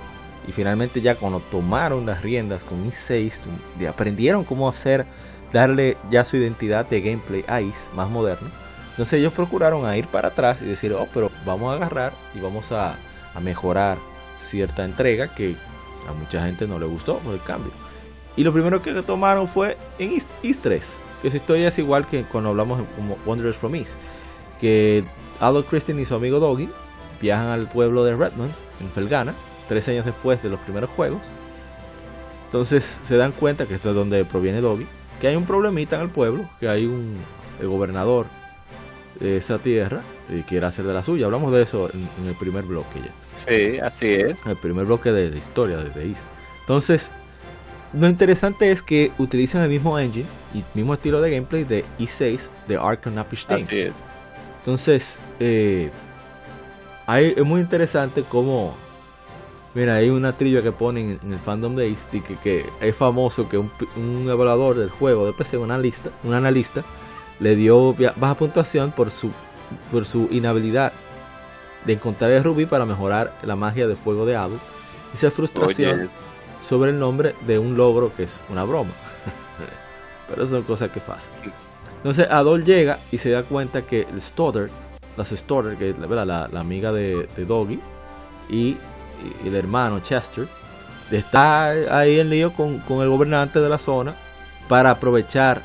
y 0.48 0.52
finalmente 0.52 1.02
ya 1.02 1.16
cuando 1.16 1.40
tomaron 1.40 2.06
las 2.06 2.22
riendas 2.22 2.64
con 2.64 2.90
i6 2.90 3.44
aprendieron 3.88 4.44
cómo 4.44 4.70
hacer 4.70 5.06
darle 5.54 5.98
ya 6.10 6.26
su 6.26 6.38
identidad 6.38 6.86
de 6.86 7.02
gameplay 7.02 7.44
a 7.48 7.62
Is 7.62 7.90
más 7.96 8.10
moderno 8.10 8.50
Entonces 8.92 9.20
ellos 9.20 9.34
procuraron 9.34 9.94
ir 9.96 10.08
para 10.08 10.30
atrás 10.30 10.62
y 10.62 10.66
decir, 10.66 10.94
oh, 10.94 11.08
pero 11.14 11.32
vamos 11.46 11.74
a 11.74 11.76
agarrar 11.76 12.14
y 12.36 12.40
vamos 12.40 12.72
a, 12.72 12.96
mejorar 13.42 13.98
cierta 14.42 14.84
entrega 14.84 15.34
que 15.34 15.56
a 16.10 16.14
mucha 16.14 16.44
gente 16.46 16.68
no 16.68 16.78
le 16.78 16.86
gustó 16.86 17.20
por 17.20 17.34
el 17.34 17.42
cambio. 17.42 17.72
Y 18.36 18.44
lo 18.44 18.52
primero 18.52 18.82
que 18.82 18.92
tomaron 19.02 19.48
fue 19.48 19.78
en 19.98 20.12
East, 20.44 20.62
3, 20.62 21.00
que 21.22 21.28
esa 21.30 21.38
historia 21.38 21.70
es 21.70 21.80
igual 21.80 22.06
que 22.06 22.24
cuando 22.24 22.50
hablamos 22.50 22.82
como 22.98 23.18
Wanderers 23.26 23.56
from 23.56 23.76
East, 23.76 23.94
que 24.60 25.06
Adolf 25.40 25.70
Christian 25.70 26.00
y 26.00 26.06
su 26.06 26.16
amigo 26.16 26.42
Doggy 26.42 26.68
viajan 27.22 27.48
al 27.48 27.68
pueblo 27.68 28.04
de 28.04 28.16
Redmond, 28.16 28.52
en 28.82 28.90
Felgana, 28.92 29.34
tres 29.68 29.88
años 29.88 30.06
después 30.06 30.42
de 30.44 30.50
los 30.50 30.60
primeros 30.62 30.90
juegos. 30.90 31.22
Entonces 32.46 33.00
se 33.04 33.18
dan 33.18 33.32
cuenta 33.32 33.66
que 33.66 33.76
esto 33.76 33.90
es 33.90 33.96
donde 33.96 34.26
proviene 34.26 34.62
Doggy, 34.62 34.88
que 35.22 35.28
hay 35.28 35.36
un 35.36 35.46
problemita 35.46 35.98
en 35.98 36.04
el 36.04 36.10
pueblo, 36.10 36.50
que 36.60 36.68
hay 36.68 36.86
un 36.86 37.18
gobernador 37.62 38.26
esa 39.20 39.60
tierra 39.60 40.02
y 40.30 40.42
quiere 40.44 40.66
hacer 40.66 40.86
de 40.86 40.94
la 40.94 41.04
suya. 41.04 41.26
Hablamos 41.26 41.54
de 41.54 41.62
eso 41.62 41.90
en, 41.94 42.28
el 42.28 42.36
primer 42.36 42.64
bloque 42.64 43.00
ya. 43.00 43.12
Sí, 43.36 43.80
así 43.80 44.14
es. 44.14 44.46
El 44.46 44.56
primer 44.56 44.86
bloque 44.86 45.12
de, 45.12 45.38
historia 45.38 45.78
de 45.78 46.10
East. 46.10 46.22
Entonces, 46.62 47.12
lo 47.94 48.08
interesante 48.08 48.72
es 48.72 48.82
que 48.82 49.12
utilizan 49.18 49.62
el 49.62 49.70
mismo 49.70 49.98
engine 49.98 50.28
y 50.54 50.64
mismo 50.74 50.94
estilo 50.94 51.22
de 51.22 51.32
gameplay 51.32 51.64
de 51.64 51.86
E6 52.00 52.48
de 52.68 52.78
Arkham. 52.78 53.18
Así 53.18 53.80
es. 53.80 53.94
Entonces, 54.60 55.20
eh, 55.40 55.90
es 57.18 57.44
muy 57.46 57.62
interesante 57.62 58.24
cómo. 58.28 58.76
Mira, 59.74 59.96
hay 59.96 60.10
una 60.10 60.34
trivia 60.34 60.64
que 60.64 60.72
ponen 60.72 61.20
en 61.24 61.34
el 61.34 61.40
fandom 61.40 61.76
de 61.76 61.88
East 61.88 62.12
que, 62.12 62.36
que 62.44 62.66
es 62.82 62.96
famoso 62.96 63.48
que 63.48 63.58
un, 63.58 63.72
un 63.96 64.30
evaluador 64.30 64.78
del 64.78 64.90
juego 64.90 65.26
de 65.26 65.34
PC, 65.34 65.58
un 65.58 65.72
analista, 65.72 66.10
un 66.24 66.34
analista 66.34 66.84
le 67.40 67.56
dio 67.56 67.96
baja 68.16 68.36
puntuación 68.36 68.92
por 68.92 69.12
su, 69.12 69.32
por 69.92 70.06
su 70.06 70.28
inhabilidad 70.32 70.92
de 71.86 71.94
encontrar 71.94 72.32
el 72.32 72.44
rubí 72.44 72.66
para 72.66 72.86
mejorar 72.86 73.34
la 73.44 73.56
magia 73.56 73.88
de 73.88 73.96
fuego 73.96 74.26
de 74.26 74.36
Abu 74.36 74.58
y 75.14 75.18
su 75.18 75.32
frustración 75.32 76.10
sobre 76.62 76.92
el 76.92 77.00
nombre 77.00 77.36
de 77.48 77.58
un 77.58 77.78
logro 77.78 78.12
que 78.16 78.24
es 78.24 78.42
una 78.50 78.64
broma. 78.64 78.92
Pero 80.30 80.48
son 80.48 80.64
cosas 80.64 80.92
que 80.92 81.00
pasan. 81.00 81.34
Entonces 81.98 82.28
Adol 82.30 82.64
llega 82.64 83.00
y 83.12 83.18
se 83.18 83.30
da 83.30 83.44
cuenta 83.44 83.84
que 83.84 84.02
el 84.02 84.22
Stoddard, 84.22 84.70
las 85.20 85.30
Stoddard, 85.30 85.78
que 85.78 85.90
es 85.92 86.00
la, 86.00 86.26
la, 86.26 86.60
amiga 86.60 86.92
de, 86.92 87.28
Doggy, 87.38 87.80
y, 88.50 88.78
el 89.46 89.54
hermano 89.54 90.00
Chester, 90.00 90.48
está 91.12 91.70
ahí 91.70 92.20
en 92.20 92.30
lío 92.30 92.54
con, 92.54 92.80
con 92.80 93.02
el 93.02 93.10
gobernante 93.10 93.60
de 93.60 93.68
la 93.70 93.78
zona 93.78 94.14
para 94.70 94.92
aprovechar 94.92 95.62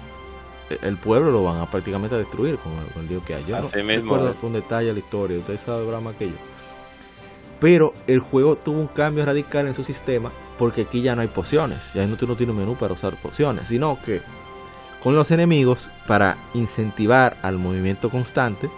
el 0.82 0.96
pueblo 0.96 1.30
lo 1.30 1.44
van 1.44 1.60
a 1.60 1.66
prácticamente 1.66 2.16
destruir 2.16 2.56
con 2.56 2.72
el, 3.00 3.08
dios 3.08 3.22
que 3.24 3.34
hay. 3.34 3.44
Yo 3.46 3.56
Así 3.56 3.78
no 3.78 3.84
mismo 3.84 4.14
recuerdo 4.14 4.34
con 4.40 4.52
detalle 4.54 4.92
la 4.92 4.98
historia, 4.98 5.38
ustedes 5.38 5.60
saben 5.60 5.86
que 6.18 6.26
yo. 6.28 6.36
Pero 7.60 7.94
el 8.06 8.20
juego 8.20 8.56
tuvo 8.56 8.80
un 8.80 8.88
cambio 8.88 9.24
radical 9.24 9.66
en 9.68 9.74
su 9.74 9.84
sistema 9.84 10.32
porque 10.58 10.82
aquí 10.82 11.02
ya 11.02 11.14
no 11.14 11.22
hay 11.22 11.28
pociones, 11.28 11.92
ya 11.94 12.06
no, 12.06 12.16
tú 12.16 12.26
no 12.26 12.34
tienes 12.34 12.54
un 12.54 12.60
menú 12.60 12.74
para 12.74 12.94
usar 12.94 13.14
pociones, 13.16 13.68
sino 13.68 13.98
que 14.04 14.22
con 15.02 15.14
los 15.14 15.30
enemigos, 15.30 15.90
para 16.06 16.38
incentivar 16.54 17.36
al 17.42 17.58
movimiento 17.58 18.08
constante, 18.08 18.70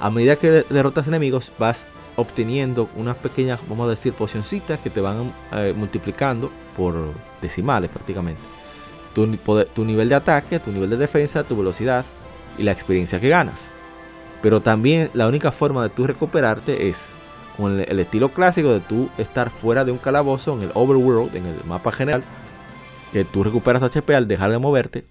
a 0.00 0.10
medida 0.10 0.36
que 0.36 0.64
derrotas 0.68 1.08
enemigos 1.08 1.52
vas 1.58 1.86
obteniendo 2.16 2.88
unas 2.96 3.16
pequeñas, 3.16 3.60
vamos 3.68 3.86
a 3.86 3.90
decir, 3.90 4.12
pocioncitas 4.12 4.78
que 4.80 4.90
te 4.90 5.00
van 5.00 5.32
eh, 5.52 5.72
multiplicando 5.76 6.50
por 6.76 6.94
decimales 7.40 7.90
prácticamente 7.90 8.40
tu, 9.14 9.84
nivel 9.84 10.08
de 10.08 10.14
ataque, 10.14 10.58
tu 10.58 10.72
nivel 10.72 10.90
de 10.90 10.96
defensa, 10.96 11.44
tu 11.44 11.56
velocidad 11.56 12.04
y 12.58 12.64
la 12.64 12.72
experiencia 12.72 13.20
que 13.20 13.28
ganas. 13.28 13.70
Pero 14.42 14.60
también 14.60 15.10
la 15.14 15.26
única 15.28 15.52
forma 15.52 15.82
de 15.84 15.90
tú 15.90 16.06
recuperarte 16.06 16.88
es 16.88 17.08
con 17.56 17.80
el, 17.80 18.00
estilo 18.00 18.28
clásico 18.30 18.72
de 18.72 18.80
tú 18.80 19.08
estar 19.16 19.50
fuera 19.50 19.84
de 19.84 19.92
un 19.92 19.98
calabozo 19.98 20.54
en 20.54 20.64
el 20.64 20.70
overworld, 20.74 21.34
en 21.36 21.46
el 21.46 21.64
mapa 21.64 21.92
general, 21.92 22.24
que 23.12 23.24
tú 23.24 23.44
recuperas 23.44 23.82
HP 23.82 24.14
al 24.14 24.26
dejar 24.26 24.50
de 24.50 24.58
moverte, 24.58 25.04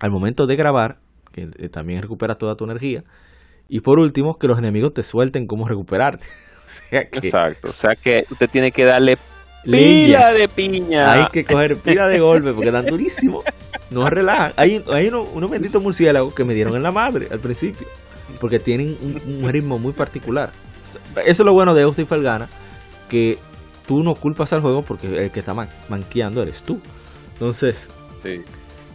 al 0.00 0.10
momento 0.10 0.46
de 0.46 0.56
grabar, 0.56 0.96
que 1.32 1.48
eh, 1.56 1.68
también 1.68 2.02
recuperas 2.02 2.36
toda 2.36 2.56
tu 2.56 2.64
energía, 2.64 3.04
y 3.72 3.80
por 3.80 3.98
último, 3.98 4.36
que 4.36 4.46
los 4.46 4.58
enemigos 4.58 4.92
te 4.92 5.02
suelten 5.02 5.46
cómo 5.46 5.66
recuperarte. 5.66 6.26
Exacto, 6.90 7.70
o 7.70 7.72
sea 7.72 7.94
que 7.94 8.22
usted 8.30 8.50
tiene 8.50 8.70
que 8.70 8.84
darle 8.84 9.16
Pila 9.64 10.32
de 10.32 10.46
piña. 10.48 11.12
Hay 11.12 11.26
que 11.32 11.44
coger 11.44 11.78
pila 11.78 12.06
de 12.08 12.18
golpe 12.18 12.52
porque 12.52 12.68
están 12.68 12.84
durísimos. 12.84 13.44
No 13.90 14.04
relajan. 14.10 14.52
Hay, 14.56 14.82
hay 14.92 15.08
unos, 15.08 15.50
benditos 15.50 15.82
murciélagos 15.82 16.34
que 16.34 16.44
me 16.44 16.52
dieron 16.52 16.74
en 16.74 16.82
la 16.82 16.90
madre 16.90 17.28
al 17.30 17.38
principio. 17.38 17.86
Porque 18.40 18.58
tienen 18.58 18.96
un, 19.24 19.48
ritmo 19.48 19.78
muy 19.78 19.92
particular. 19.92 20.50
Eso 21.24 21.42
es 21.42 21.46
lo 21.46 21.52
bueno 21.52 21.74
de 21.74 21.82
Austin 21.82 22.06
Falgana. 22.06 22.48
Que 23.08 23.38
tú 23.86 24.02
no 24.02 24.14
culpas 24.14 24.52
al 24.52 24.60
juego 24.60 24.82
porque 24.82 25.06
el 25.06 25.30
que 25.30 25.38
está 25.38 25.54
manqueando 25.88 26.42
eres 26.42 26.62
tú. 26.62 26.80
Entonces. 27.34 27.88
Sí. 28.22 28.42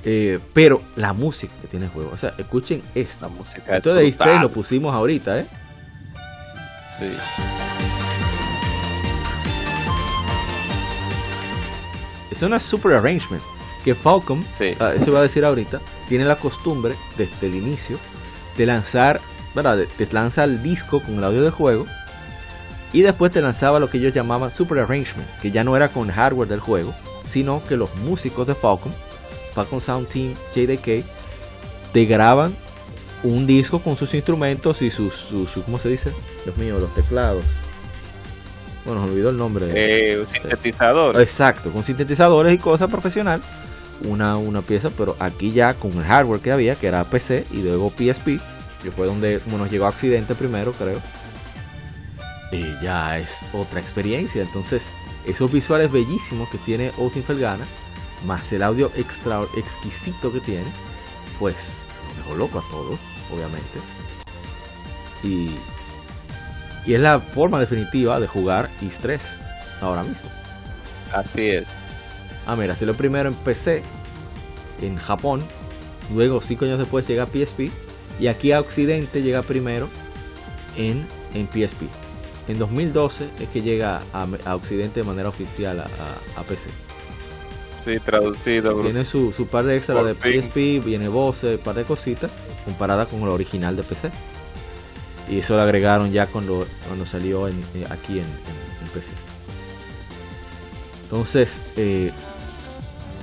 Eh, 0.10 0.40
pero 0.54 0.82
la 0.96 1.12
música 1.12 1.52
que 1.62 1.68
tiene 1.68 1.88
el 1.88 1.92
juego. 1.92 2.12
O 2.14 2.18
sea, 2.18 2.34
escuchen 2.38 2.82
esta 2.96 3.28
música. 3.28 3.76
Esto 3.76 3.94
de 3.94 4.16
lo 4.42 4.50
pusimos 4.50 4.94
ahorita, 4.94 5.42
¿eh? 5.42 5.46
Sí. 6.98 7.08
es 12.32 12.42
una 12.42 12.60
super 12.60 12.94
arrangement 12.94 13.44
que 13.84 13.96
Falcom, 13.96 14.44
ah, 14.80 14.94
eso 14.96 15.12
voy 15.12 15.20
a 15.20 15.24
decir 15.24 15.44
ahorita, 15.44 15.82
tiene 16.08 16.24
la 16.24 16.36
costumbre 16.36 16.96
desde 17.18 17.48
el 17.48 17.56
inicio 17.56 17.98
de 18.56 18.66
lanzar, 18.66 19.20
¿verdad? 19.56 19.80
Te 19.98 20.08
lanza 20.12 20.44
el 20.44 20.62
disco 20.64 21.02
con 21.02 21.16
el 21.16 21.24
audio 21.24 21.42
del 21.42 21.52
juego 21.52 21.86
y 22.94 23.02
después 23.02 23.32
te 23.32 23.42
lanzaba 23.42 23.80
lo 23.80 23.90
que 23.90 23.98
ellos 23.98 24.14
llamaban 24.14 24.52
super 24.52 24.80
arrangement, 24.80 25.28
que 25.42 25.52
ya 25.52 25.64
no 25.64 25.76
era 25.76 25.90
con 25.90 26.10
hardware 26.10 26.48
del 26.48 26.60
juego, 26.60 26.94
sino 27.28 27.62
que 27.68 27.76
los 27.76 27.94
músicos 27.96 28.48
de 28.48 28.56
Falcom, 28.56 28.94
Falcom 29.58 29.82
Sound 29.82 30.08
Team, 30.08 30.34
JDK, 30.56 31.04
te 31.92 32.06
graban 32.06 32.56
un 33.24 33.48
disco 33.48 33.80
con 33.80 33.98
sus 33.98 34.14
instrumentos 34.14 34.82
y 34.82 34.90
sus, 34.90 35.14
sus, 35.14 35.50
sus 35.50 35.64
¿cómo 35.64 35.80
se 35.80 35.90
dice? 35.90 36.12
Dios 36.46 36.56
mío, 36.58 36.80
los 36.80 36.94
teclados, 36.94 37.44
bueno, 38.88 39.04
se 39.04 39.12
olvidó 39.12 39.30
el 39.30 39.38
nombre. 39.38 39.68
Eh, 39.74 40.20
un 40.20 40.28
sintetizador. 40.28 41.20
Exacto, 41.20 41.72
con 41.72 41.84
sintetizadores 41.84 42.54
y 42.54 42.58
cosas 42.58 42.90
profesional. 42.90 43.42
Una, 44.06 44.38
una 44.38 44.62
pieza, 44.62 44.92
pero 44.96 45.16
aquí 45.20 45.52
ya 45.52 45.74
con 45.74 45.92
el 45.92 46.04
hardware 46.04 46.40
que 46.40 46.52
había, 46.54 46.76
que 46.76 46.88
era 46.88 47.04
PC 47.04 47.48
y 47.52 47.64
luego 47.64 47.90
PSP, 47.90 48.40
que 48.82 48.92
fue 48.92 49.08
donde 49.08 49.42
nos 49.48 49.70
llegó 49.70 49.86
a 49.86 49.90
Occidente 49.90 50.36
primero, 50.36 50.72
creo. 50.72 51.02
Y 52.52 52.64
ya 52.82 53.18
es 53.18 53.40
otra 53.52 53.82
experiencia. 53.82 54.42
Entonces, 54.42 54.90
esos 55.26 55.52
visuales 55.52 55.92
bellísimos 55.92 56.48
que 56.50 56.58
tiene 56.60 56.92
Austin 56.98 57.24
Felgana, 57.24 57.66
más 58.26 58.52
el 58.52 58.64
audio 58.64 58.92
extra 58.96 59.42
exquisito 59.56 60.32
que 60.32 60.40
tiene, 60.40 60.68
pues 61.40 61.56
nos 62.08 62.18
dejó 62.18 62.36
loco 62.36 62.60
a 62.60 62.72
todos, 62.72 63.00
obviamente. 63.32 63.80
Y 65.24 65.52
y 66.88 66.94
es 66.94 67.02
la 67.02 67.20
forma 67.20 67.60
definitiva 67.60 68.18
de 68.20 68.28
jugar 68.28 68.70
Is 68.82 68.98
3 69.00 69.22
ahora 69.82 70.04
mismo. 70.04 70.30
Así 71.12 71.50
es. 71.50 71.68
Ah, 72.46 72.56
mira, 72.56 72.78
lo 72.80 72.94
primero 72.94 73.28
en 73.28 73.36
PC 73.36 73.84
en 74.82 74.96
Japón. 74.98 75.42
Luego, 76.14 76.40
cinco 76.40 76.64
años 76.64 76.80
después, 76.80 77.06
llega 77.06 77.24
a 77.24 77.28
PSP. 77.28 77.72
Y 78.20 78.28
aquí 78.28 78.54
a 78.54 78.62
Occidente 78.62 79.22
llega 79.22 79.42
primero 79.42 79.90
en, 80.78 81.06
en 81.34 81.48
PSP. 81.48 81.84
En 82.48 82.58
2012 82.58 83.28
es 83.42 83.50
que 83.50 83.60
llega 83.60 84.00
a, 84.14 84.56
Occidente 84.56 85.02
de 85.02 85.06
manera 85.06 85.28
oficial 85.28 85.82
a, 85.82 86.44
PC. 86.44 86.70
Sí, 87.88 88.00
traducido. 88.02 88.82
Tiene 88.82 89.06
su, 89.06 89.32
su 89.32 89.48
par 89.48 89.64
de 89.64 89.78
extra 89.78 90.04
de 90.04 90.14
PSP, 90.14 90.86
viene 90.86 91.08
voces, 91.08 91.58
un 91.58 91.64
par 91.64 91.76
de 91.76 91.86
cositas, 91.86 92.34
comparada 92.66 93.06
con 93.06 93.22
lo 93.22 93.34
original 93.34 93.78
de 93.78 93.84
PC. 93.84 94.12
Y 95.30 95.40
eso 95.40 95.56
lo 95.56 95.62
agregaron 95.62 96.12
ya 96.12 96.26
cuando, 96.26 96.68
cuando 96.86 97.06
salió 97.06 97.48
en, 97.48 97.58
eh, 97.76 97.86
aquí 97.90 98.20
en, 98.20 98.26
PC. 98.94 99.12
Entonces, 101.04 101.58
eh, 101.78 102.12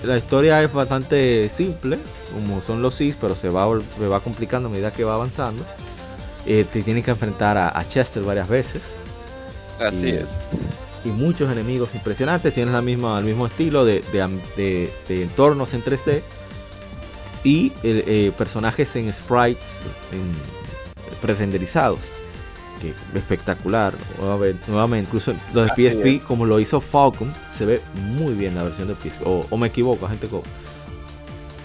la 0.02 0.16
historia 0.16 0.62
es 0.62 0.72
bastante 0.72 1.50
simple, 1.50 1.98
como 2.32 2.62
son 2.62 2.80
los 2.80 2.94
Sis, 2.94 3.16
pero 3.20 3.34
se 3.34 3.50
va, 3.50 3.68
se 3.98 4.06
va 4.06 4.20
complicando 4.20 4.70
a 4.70 4.72
medida 4.72 4.90
que 4.90 5.04
va 5.04 5.12
avanzando. 5.12 5.62
Eh, 6.46 6.64
te 6.72 6.82
tienes 6.82 7.04
que 7.04 7.10
enfrentar 7.10 7.58
a, 7.58 7.86
Chester 7.86 8.22
varias 8.22 8.48
veces. 8.48 8.94
Así 9.78 10.08
es. 10.08 10.28
Y 11.04 11.08
muchos 11.08 11.50
enemigos 11.50 11.90
impresionantes. 11.94 12.54
Tienes 12.54 12.72
la 12.72 12.82
misma, 12.82 13.18
el 13.18 13.24
mismo 13.24 13.46
estilo 13.46 13.84
de, 13.84 14.02
de, 14.56 15.22
entornos 15.22 15.74
en 15.74 15.84
3D. 15.84 16.22
Y 17.44 17.70
personajes 18.30 18.96
en 18.96 19.12
sprites, 19.12 19.80
en 20.12 20.32
pre-renderizados. 21.20 21.98
Que 22.80 22.94
espectacular. 23.18 23.94
Nuevamente, 24.18 25.08
incluso 25.08 25.34
los 25.52 25.68
de 25.74 25.90
PSP, 25.90 26.26
como 26.26 26.46
lo 26.46 26.58
hizo 26.58 26.80
Falcon, 26.80 27.32
se 27.52 27.64
ve 27.64 27.80
muy 27.94 28.34
bien 28.34 28.54
la 28.54 28.62
versión 28.62 28.88
de 28.88 28.94
PSP. 28.94 29.22
O, 29.24 29.56
me 29.56 29.68
equivoco, 29.68 30.08
gente 30.08 30.26
como. 30.28 30.42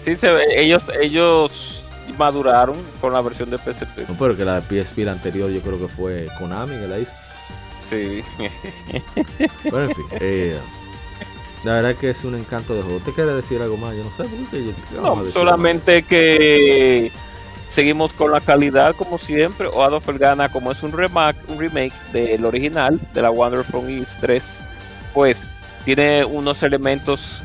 Sí, 0.04 0.16
se 0.16 0.32
ve. 0.32 0.44
Ellos, 0.56 0.84
ellos 1.00 1.84
maduraron 2.18 2.76
con 3.00 3.12
la 3.12 3.20
versión 3.20 3.50
de 3.50 3.58
PSP. 3.58 4.08
No, 4.08 4.16
pero 4.18 4.36
que 4.36 4.44
la 4.44 4.60
de 4.60 4.82
PSP 4.82 4.98
la 4.98 5.12
anterior 5.12 5.50
yo 5.50 5.60
creo 5.60 5.78
que 5.78 5.88
fue 5.88 6.28
Konami 6.38 6.76
que 6.76 6.86
la 6.86 6.98
hizo. 6.98 7.12
Sí. 7.90 8.22
Bueno, 9.70 9.88
en 9.90 9.94
fin. 9.94 10.04
Eh, 10.20 10.58
la 11.64 11.72
verdad 11.72 11.96
que 11.96 12.10
es 12.10 12.24
un 12.24 12.34
encanto 12.34 12.74
de 12.74 12.82
juego. 12.82 13.00
¿Te 13.00 13.12
quiere 13.12 13.34
decir 13.34 13.60
algo 13.60 13.76
más? 13.76 13.94
Yo 13.94 14.04
no 14.04 14.10
sé. 14.10 14.74
no, 14.94 15.28
solamente 15.28 16.02
que 16.02 17.12
seguimos 17.68 18.12
con 18.14 18.32
la 18.32 18.40
calidad 18.40 18.94
como 18.96 19.18
siempre. 19.18 19.66
O 19.66 19.82
Adolf 19.82 20.08
gana 20.18 20.48
como 20.48 20.72
es 20.72 20.82
un 20.82 20.92
remake, 20.92 21.36
un 21.48 21.58
remake 21.58 21.92
del 22.12 22.44
original 22.44 22.98
de 23.12 23.22
la 23.22 23.30
Wonder 23.30 23.64
from 23.64 23.88
East 23.88 24.20
3. 24.20 24.60
Pues 25.12 25.46
tiene 25.84 26.24
unos 26.24 26.62
elementos 26.62 27.42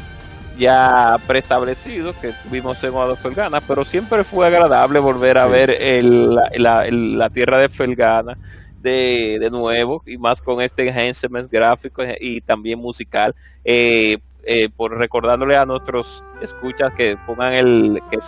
ya 0.57 1.17
preestablecidos 1.27 2.15
que 2.15 2.32
tuvimos 2.43 2.82
en 2.83 2.91
Adolf 2.91 3.19
Felgana, 3.19 3.59
pero 3.59 3.83
siempre 3.83 4.24
fue 4.24 4.48
agradable 4.48 4.99
volver 4.99 5.38
a 5.38 5.48
ver 5.48 5.69
el, 5.69 6.33
la, 6.33 6.85
la, 6.90 7.30
tierra 7.30 7.57
de 7.57 7.67
Felgana 7.67 8.38
de, 8.85 9.38
de, 9.39 9.49
nuevo 9.49 10.01
y 10.05 10.17
más 10.17 10.41
con 10.41 10.61
este 10.61 10.88
enhancement 10.88 11.51
gráfico 11.51 12.03
y 12.19 12.39
también 12.41 12.80
musical. 12.80 13.35
Eh, 13.64 14.17
eh, 14.47 14.69
por 14.69 14.95
recordándole 14.95 15.57
a 15.57 15.65
nuestros 15.65 16.23
escuchas 16.39 16.93
que 16.93 17.17
pongan 17.25 17.53
el 17.53 17.99
que 18.11 18.19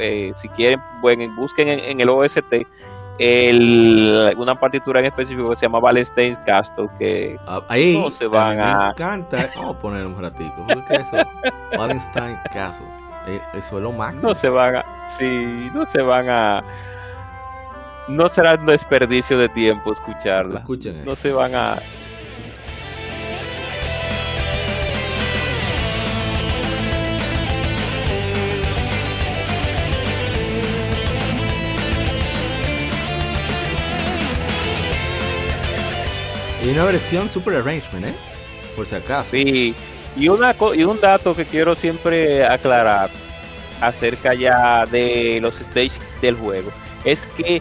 eh, 0.00 0.32
si 0.36 0.48
quieren 0.50 0.78
busquen 1.34 1.66
en, 1.66 1.98
el 1.98 2.10
OST 2.10 2.66
el, 3.18 4.34
una 4.36 4.54
partitura 4.60 5.00
en 5.00 5.06
específico 5.06 5.48
que 5.48 5.56
se 5.56 5.64
llama 5.64 5.78
Wallenstein 5.78 6.36
Castle 6.44 6.90
que 6.98 7.38
ah, 7.46 7.62
ahí 7.68 7.96
no 7.96 8.10
se 8.10 8.26
van 8.26 8.60
a, 8.60 8.74
me 8.74 8.90
encanta. 8.90 9.50
Vamos 9.56 9.76
a 9.76 9.80
poner 9.80 10.04
un 10.04 10.20
ratico 10.20 10.66
eso 10.90 11.16
Wallenstein 11.78 12.36
Castle. 12.52 12.86
Eso 13.54 13.76
es 13.78 13.82
lo 13.82 13.92
máximo. 13.92 14.28
No 14.28 14.34
se 14.34 14.50
van 14.50 14.76
a 14.76 15.08
sí 15.16 15.70
no 15.72 15.88
se 15.88 16.02
van 16.02 16.28
a 16.28 16.62
no 18.08 18.28
será 18.28 18.54
un 18.54 18.66
desperdicio 18.66 19.38
de 19.38 19.48
tiempo 19.48 19.92
escucharla 19.92 20.60
Escuchen 20.60 21.04
no 21.04 21.14
se 21.14 21.32
van 21.32 21.54
a 21.54 21.76
Y 36.64 36.70
una 36.70 36.84
versión 36.84 37.28
super 37.28 37.56
arrangement, 37.56 38.06
¿eh? 38.06 38.14
Por 38.76 38.86
si 38.86 38.94
acaso. 38.94 39.30
Sí, 39.32 39.74
y, 40.16 40.28
una, 40.28 40.54
y 40.74 40.84
un 40.84 41.00
dato 41.00 41.34
que 41.34 41.44
quiero 41.44 41.74
siempre 41.74 42.46
aclarar 42.46 43.10
acerca 43.80 44.32
ya 44.32 44.86
de 44.86 45.40
los 45.42 45.56
stages 45.56 45.98
del 46.20 46.36
juego 46.36 46.70
es 47.04 47.22
que 47.36 47.60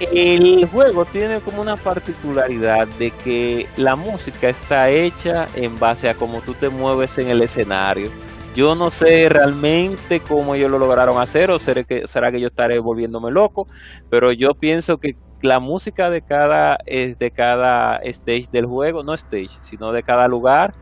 el 0.00 0.66
juego 0.66 1.04
tiene 1.04 1.40
como 1.40 1.60
una 1.60 1.76
particularidad 1.76 2.88
de 2.98 3.10
que 3.10 3.68
la 3.76 3.96
música 3.96 4.48
está 4.48 4.88
hecha 4.88 5.46
en 5.54 5.78
base 5.78 6.08
a 6.08 6.14
cómo 6.14 6.40
tú 6.40 6.54
te 6.54 6.68
mueves 6.68 7.18
en 7.18 7.30
el 7.30 7.42
escenario. 7.42 8.10
Yo 8.54 8.74
no 8.74 8.90
sé 8.90 9.28
realmente 9.28 10.20
cómo 10.20 10.54
ellos 10.54 10.70
lo 10.70 10.78
lograron 10.78 11.18
hacer 11.18 11.50
o 11.50 11.58
será 11.58 11.84
que, 11.84 12.08
será 12.08 12.32
que 12.32 12.40
yo 12.40 12.48
estaré 12.48 12.78
volviéndome 12.78 13.30
loco, 13.30 13.68
pero 14.08 14.32
yo 14.32 14.54
pienso 14.54 14.98
que 14.98 15.16
la 15.42 15.60
música 15.60 16.10
de 16.10 16.22
cada, 16.22 16.78
eh, 16.86 17.14
de 17.18 17.30
cada 17.30 17.96
stage 17.96 18.48
del 18.50 18.66
juego, 18.66 19.02
no 19.02 19.14
stage, 19.14 19.58
sino 19.62 19.92
de 19.92 20.02
cada 20.02 20.28
lugar, 20.28 20.74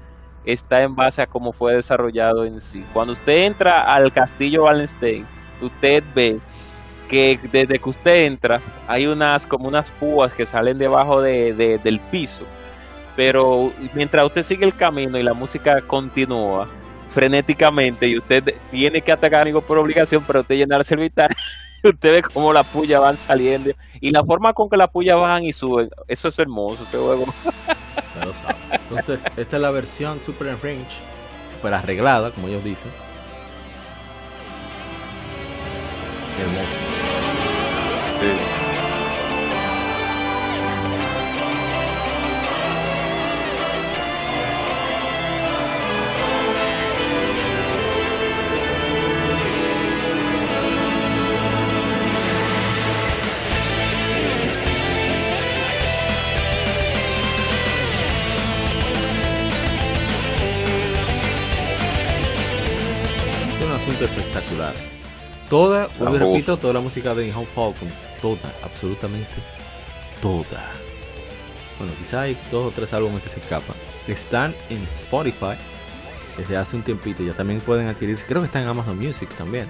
está 0.44 0.82
en 0.82 0.96
base 0.96 1.22
a 1.22 1.26
cómo 1.26 1.52
fue 1.52 1.74
desarrollado 1.74 2.44
en 2.44 2.60
sí. 2.60 2.84
Cuando 2.92 3.12
usted 3.12 3.44
entra 3.44 3.82
al 3.82 4.12
castillo 4.12 4.64
Wallenstein, 4.64 5.26
usted 5.60 6.02
ve 6.14 6.40
que 7.08 7.40
desde 7.50 7.78
que 7.78 7.88
usted 7.88 8.26
entra 8.26 8.60
hay 8.86 9.06
unas 9.06 9.46
como 9.46 9.68
unas 9.68 9.90
púas 9.90 10.32
que 10.32 10.46
salen 10.46 10.78
debajo 10.78 11.20
de, 11.20 11.80
del 11.82 12.00
piso. 12.00 12.44
Pero 13.16 13.72
mientras 13.94 14.24
usted 14.24 14.44
sigue 14.44 14.64
el 14.64 14.76
camino 14.76 15.18
y 15.18 15.22
la 15.22 15.34
música 15.34 15.80
continúa 15.80 16.68
frenéticamente 17.10 18.06
y 18.06 18.18
usted 18.18 18.54
tiene 18.70 19.00
que 19.00 19.10
atacar 19.10 19.46
algo 19.46 19.60
por 19.60 19.78
obligación, 19.78 20.22
pero 20.26 20.40
usted 20.40 20.56
llenarse 20.56 20.94
el 20.94 21.00
vital 21.00 21.30
usted 21.82 22.12
ve 22.12 22.22
cómo 22.22 22.52
las 22.52 22.66
pullas 22.66 23.00
van 23.00 23.16
saliendo 23.16 23.70
y 24.00 24.10
la 24.10 24.24
forma 24.24 24.52
con 24.52 24.68
que 24.68 24.76
las 24.76 24.88
pullas 24.88 25.16
bajan 25.16 25.44
y 25.44 25.52
suben, 25.52 25.90
eso 26.06 26.28
es 26.28 26.38
hermoso 26.38 26.84
ese 26.84 26.98
juego. 26.98 27.26
Entonces, 28.72 29.22
esta 29.36 29.56
es 29.56 29.62
la 29.62 29.70
versión 29.70 30.22
Super 30.22 30.46
Range, 30.62 30.86
super 31.54 31.74
arreglada, 31.74 32.30
como 32.30 32.48
ellos 32.48 32.64
dicen. 32.64 32.90
Hermoso. 36.38 36.97
Sí. 38.20 38.58
espectacular. 64.04 64.97
Toda, 65.48 65.88
repito, 65.98 66.58
toda 66.58 66.74
la 66.74 66.80
música 66.80 67.14
de 67.14 67.32
Home 67.32 67.46
Falcon, 67.46 67.88
toda, 68.20 68.52
absolutamente 68.62 69.32
toda. 70.20 70.72
Bueno, 71.78 71.92
quizá 71.98 72.22
hay 72.22 72.38
dos 72.50 72.66
o 72.66 72.70
tres 72.70 72.92
álbumes 72.92 73.22
que 73.22 73.30
se 73.30 73.40
escapan. 73.40 73.76
Están 74.06 74.54
en 74.68 74.82
Spotify 74.92 75.54
desde 76.36 76.56
hace 76.56 76.76
un 76.76 76.82
tiempito. 76.82 77.22
Ya 77.22 77.32
también 77.32 77.60
pueden 77.60 77.88
adquirir, 77.88 78.18
creo 78.26 78.42
que 78.42 78.46
está 78.46 78.60
en 78.60 78.68
Amazon 78.68 78.98
Music 78.98 79.28
también. 79.38 79.66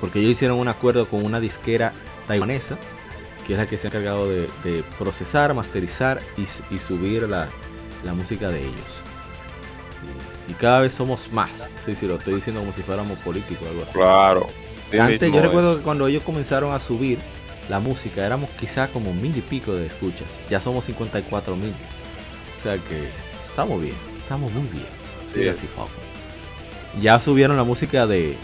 Porque 0.00 0.18
ellos 0.18 0.32
hicieron 0.32 0.58
un 0.58 0.68
acuerdo 0.68 1.06
con 1.06 1.24
una 1.24 1.38
disquera 1.38 1.92
taiwanesa, 2.26 2.76
que 3.46 3.52
es 3.52 3.58
la 3.58 3.66
que 3.66 3.78
se 3.78 3.86
ha 3.86 3.90
encargado 3.90 4.28
de, 4.28 4.82
procesar, 4.98 5.54
masterizar 5.54 6.20
y, 6.36 6.78
subir 6.78 7.28
la, 7.28 7.48
la 8.04 8.14
música 8.14 8.48
de 8.48 8.60
ellos 8.60 9.09
y 10.50 10.54
cada 10.54 10.80
vez 10.80 10.94
somos 10.94 11.32
más. 11.32 11.68
Sí, 11.84 11.94
sí, 11.94 12.06
lo 12.06 12.16
estoy 12.16 12.34
diciendo 12.34 12.60
como 12.60 12.72
si 12.72 12.82
fuéramos 12.82 13.16
políticos 13.20 13.64
o 13.66 13.70
algo 13.70 13.82
así. 13.82 13.92
Claro. 13.92 14.46
Antes 14.98 15.32
yo 15.32 15.40
recuerdo 15.40 15.76
que 15.76 15.82
cuando 15.82 16.08
ellos 16.08 16.24
comenzaron 16.24 16.74
a 16.74 16.80
subir 16.80 17.18
la 17.68 17.78
música 17.78 18.26
éramos 18.26 18.50
quizá 18.58 18.88
como 18.88 19.14
mil 19.14 19.36
y 19.36 19.42
pico 19.42 19.74
de 19.74 19.86
escuchas. 19.86 20.40
Ya 20.48 20.60
somos 20.60 20.84
54 20.86 21.54
mil. 21.54 21.72
O 22.58 22.62
sea 22.62 22.74
que 22.74 23.08
estamos 23.48 23.80
bien, 23.80 23.94
estamos 24.18 24.50
muy 24.52 24.66
bien. 24.68 24.86
Sí, 25.32 25.46
así, 25.46 25.68
Ya 27.00 27.20
subieron 27.20 27.56
la 27.56 27.62
música 27.62 28.08
de, 28.08 28.36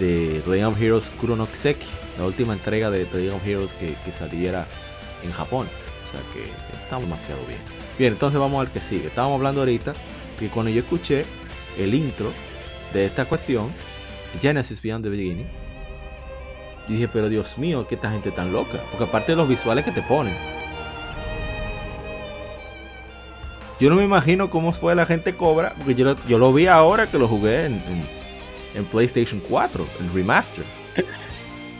de 0.00 0.64
of 0.66 0.82
Heroes 0.82 1.10
Kuronokseki, 1.20 1.86
la 2.18 2.26
última 2.26 2.52
entrega 2.52 2.90
de 2.90 3.04
of 3.30 3.46
Heroes 3.46 3.72
que, 3.74 3.94
que 4.04 4.10
saliera 4.10 4.66
en 5.22 5.30
Japón. 5.30 5.68
O 5.68 6.10
sea 6.10 6.20
que 6.32 6.50
estamos 6.82 7.04
demasiado 7.04 7.40
bien. 7.46 7.60
Bien, 7.96 8.12
entonces 8.14 8.40
vamos 8.40 8.60
al 8.66 8.72
que 8.72 8.80
sigue. 8.80 9.06
Estábamos 9.06 9.36
hablando 9.36 9.60
ahorita 9.60 9.94
que 10.38 10.48
cuando 10.48 10.70
yo 10.70 10.80
escuché 10.80 11.24
el 11.78 11.94
intro 11.94 12.32
de 12.92 13.06
esta 13.06 13.24
cuestión, 13.24 13.72
Genesis 14.40 14.80
Beyond 14.80 15.04
the 15.04 15.10
Beginning, 15.10 15.46
yo 16.88 16.94
dije, 16.94 17.08
pero 17.08 17.28
Dios 17.28 17.58
mío, 17.58 17.86
que 17.86 17.96
esta 17.96 18.10
gente 18.10 18.30
tan 18.30 18.52
loca. 18.52 18.80
Porque 18.90 19.04
aparte 19.04 19.32
de 19.32 19.36
los 19.36 19.48
visuales 19.48 19.84
que 19.84 19.92
te 19.92 20.00
ponen. 20.00 20.34
Yo 23.78 23.90
no 23.90 23.96
me 23.96 24.04
imagino 24.04 24.50
cómo 24.50 24.72
fue 24.72 24.94
la 24.94 25.06
gente 25.06 25.34
cobra, 25.34 25.74
porque 25.76 25.94
yo 25.94 26.04
lo, 26.04 26.16
yo 26.26 26.38
lo 26.38 26.52
vi 26.52 26.66
ahora 26.66 27.06
que 27.06 27.18
lo 27.18 27.28
jugué 27.28 27.66
en, 27.66 27.82
en, 28.74 28.84
PlayStation 28.86 29.40
4, 29.48 29.86
en 30.00 30.14
Remaster. 30.14 30.64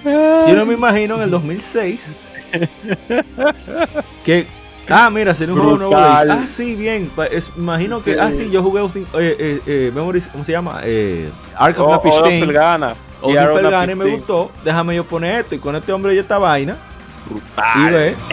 Yo 0.04 0.54
no 0.54 0.64
me 0.64 0.74
imagino 0.74 1.16
en 1.16 1.22
el 1.22 1.30
2006 1.30 2.14
que 4.24 4.46
Ah, 4.90 5.10
mira, 5.10 5.34
sería 5.34 5.52
un 5.54 5.60
juego 5.60 5.76
nuevo. 5.76 5.94
Ah, 5.96 6.44
sí, 6.46 6.74
bien. 6.74 7.10
Es, 7.30 7.52
imagino 7.56 8.02
que. 8.02 8.18
Ah, 8.18 8.32
sí, 8.32 8.50
yo 8.50 8.62
jugué. 8.62 8.82
Eh, 8.82 9.04
eh, 9.14 9.60
eh, 9.66 9.92
Memories, 9.94 10.26
¿Cómo 10.28 10.44
se 10.44 10.52
llama? 10.52 10.80
Eh, 10.84 11.28
Ark 11.56 11.78
of. 11.78 12.02
Gana. 12.52 12.94
O 13.20 13.30
y 13.30 13.34
me 13.94 14.16
gustó. 14.16 14.50
Déjame 14.64 14.96
yo 14.96 15.04
poner 15.04 15.40
esto. 15.40 15.56
Y 15.56 15.58
con 15.58 15.76
este 15.76 15.92
hombre 15.92 16.14
y 16.14 16.18
esta 16.18 16.38
vaina. 16.38 16.78
Brutal. 17.28 17.66
Y 17.76 17.90
ve. 17.92 18.16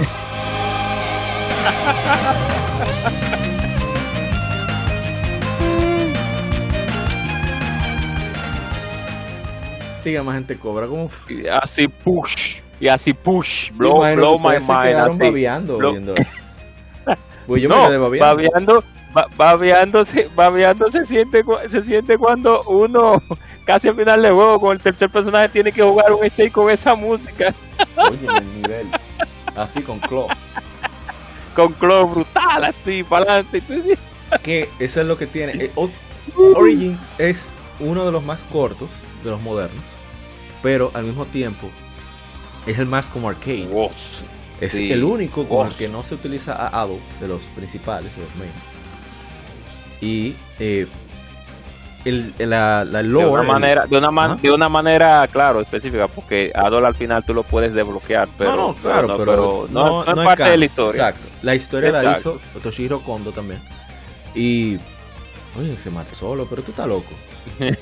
Diga, 10.06 10.22
más 10.22 10.36
gente 10.36 10.56
cobra 10.58 10.88
como. 10.88 11.10
Así 11.62 11.88
push. 11.88 12.58
Y 12.80 12.88
así 12.88 13.14
push. 13.14 13.72
Blow, 13.74 14.02
blow 14.16 14.38
my 14.38 14.60
mind. 14.60 15.00
Así. 15.00 15.18
Blow. 15.66 16.16
Yo 17.48 17.70
no, 17.70 17.90
me 17.90 18.20
babeando. 18.20 18.84
Babeando, 19.38 20.04
babeando, 20.36 20.92
se, 20.92 21.06
siente, 21.06 21.44
se 21.70 21.82
siente 21.84 22.18
cuando 22.18 22.64
uno 22.64 23.24
casi 23.66 23.88
al 23.88 23.96
final 23.96 24.22
de 24.22 24.30
juego 24.30 24.60
con 24.60 24.74
el 24.74 24.82
tercer 24.82 25.10
personaje 25.10 25.48
tiene 25.50 25.72
que 25.72 25.82
jugar 25.82 26.12
un 26.12 26.30
stake 26.30 26.52
con 26.52 26.70
esa 26.70 26.96
música. 26.96 27.56
Oye, 27.96 28.28
el 28.38 28.62
nivel. 28.62 28.88
Así 29.56 29.82
con 29.82 30.00
Claw. 30.00 30.28
Con 31.56 31.72
Claw 31.74 32.10
brutal, 32.10 32.66
así, 32.66 33.04
para 33.04 33.24
adelante. 33.24 33.62
Que 34.44 34.68
eso 34.80 35.02
es 35.02 35.08
lo 35.08 35.18
que 35.18 35.28
tiene. 35.28 35.54
Eh, 35.54 35.72
Origin 36.56 37.00
es 37.20 37.56
uno 37.80 38.06
de 38.06 38.12
los 38.12 38.24
más 38.24 38.44
cortos 38.44 38.90
de 39.24 39.30
los 39.30 39.40
modernos, 39.42 39.84
pero 40.62 40.92
al 40.94 41.04
mismo 41.04 41.26
tiempo 41.26 41.70
es 42.66 42.80
el 42.80 42.88
más 42.88 43.08
como 43.08 43.30
arcade. 43.30 43.70
Es 44.62 44.76
el 44.76 45.04
único 45.04 45.46
con 45.48 45.68
el 45.68 45.76
que 45.76 45.90
no 45.90 46.04
se 46.04 46.16
utiliza 46.16 46.54
a 46.54 46.82
Ado 46.82 46.98
de 47.20 47.28
los 47.28 47.42
principales, 47.56 48.16
de 48.16 48.22
los 48.22 48.36
main. 48.36 48.52
Y 50.02 50.36
eh, 50.60 50.88
el, 52.06 52.34
la, 52.38 52.86
la 52.86 53.02
lore, 53.02 53.26
de 53.26 53.32
una 53.32 53.44
manera, 53.44 53.86
de 53.88 53.98
una, 53.98 54.36
de 54.36 54.52
una 54.52 54.70
manera, 54.70 55.28
claro, 55.32 55.60
específica, 55.60 56.08
porque 56.08 56.52
Adol 56.54 56.86
al 56.86 56.96
final 56.96 57.26
tú 57.26 57.34
lo 57.34 57.44
puedes 57.44 57.74
desbloquear, 57.74 58.30
pero 58.38 58.56
no, 58.56 58.74
claro, 58.76 59.18
pero, 59.18 59.68
no, 59.70 60.06
es 60.06 60.26
parte 60.26 60.50
de 60.50 60.58
la 60.58 60.66
historia. 60.66 61.10
Exacto. 61.10 61.30
La 61.42 61.56
historia 61.56 61.92
la 61.92 62.18
hizo 62.18 62.40
Toshihiro 62.62 63.02
Kondo 63.02 63.32
también. 63.32 63.60
Y 64.36 64.78
oye, 65.58 65.78
se 65.78 65.90
mató 65.90 66.14
solo, 66.16 66.46
pero 66.50 66.62
tú 66.62 66.72
estás 66.72 66.88
loco. 66.88 67.12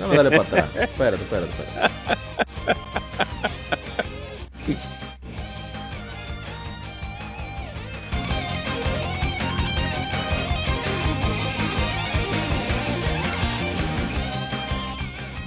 No, 0.00 0.08
dale 0.08 0.30
para 0.30 0.42
atrás. 0.42 0.66
Espérate, 0.76 1.22
espérate, 1.22 1.52
espérate. 1.52 1.90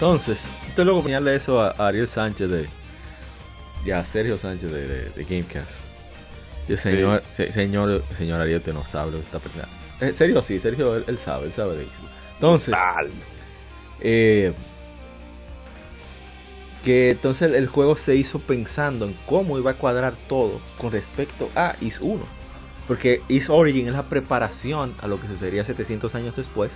Entonces, 0.04 0.44
estoy 0.68 0.84
loco 0.84 1.02
ponerle 1.02 1.34
eso 1.34 1.62
a, 1.62 1.70
Ariel 1.78 2.10
Sánchez 2.10 2.50
de. 2.50 2.68
Ya, 3.86 4.00
a 4.00 4.06
Sergio 4.06 4.38
Sánchez 4.38 4.70
de, 4.70 5.10
de, 5.12 5.24
Gamecast. 5.24 5.86
Yo, 6.68 6.76
señor, 6.76 7.24
señor, 7.34 8.04
señor 8.18 8.42
Ariel, 8.42 8.62
te 8.62 8.74
no 8.74 8.84
sabe 8.84 9.12
lo 9.12 9.20
que 9.20 9.24
está 9.24 9.40
pensando. 9.40 9.70
Eh, 10.02 10.12
serio, 10.12 10.44
sí, 10.44 10.60
Sergio, 10.60 10.98
él, 10.98 11.18
sabe, 11.18 11.46
él 11.46 11.54
sabe 11.54 11.78
de 11.78 11.84
eso. 11.84 11.94
Entonces, 12.34 12.76
eh, 14.02 14.54
que 16.84 17.12
entonces 17.12 17.54
el 17.54 17.68
juego 17.68 17.96
se 17.96 18.14
hizo 18.18 18.40
pensando 18.40 19.06
en 19.06 19.16
cómo 19.26 19.58
iba 19.58 19.72
a 19.72 19.76
cuadrar 19.76 20.16
todo 20.28 20.60
con 20.80 20.92
respecto 20.92 21.50
a 21.56 21.78
Is 21.80 22.02
1. 22.02 22.22
Porque 22.90 23.22
Is 23.30 23.50
Origin 23.50 23.88
es 23.88 23.94
la 23.94 24.04
preparación 24.04 24.94
a 25.02 25.08
lo 25.08 25.18
que 25.22 25.28
sucedería 25.28 25.64
700 25.64 26.14
años 26.14 26.36
después 26.36 26.72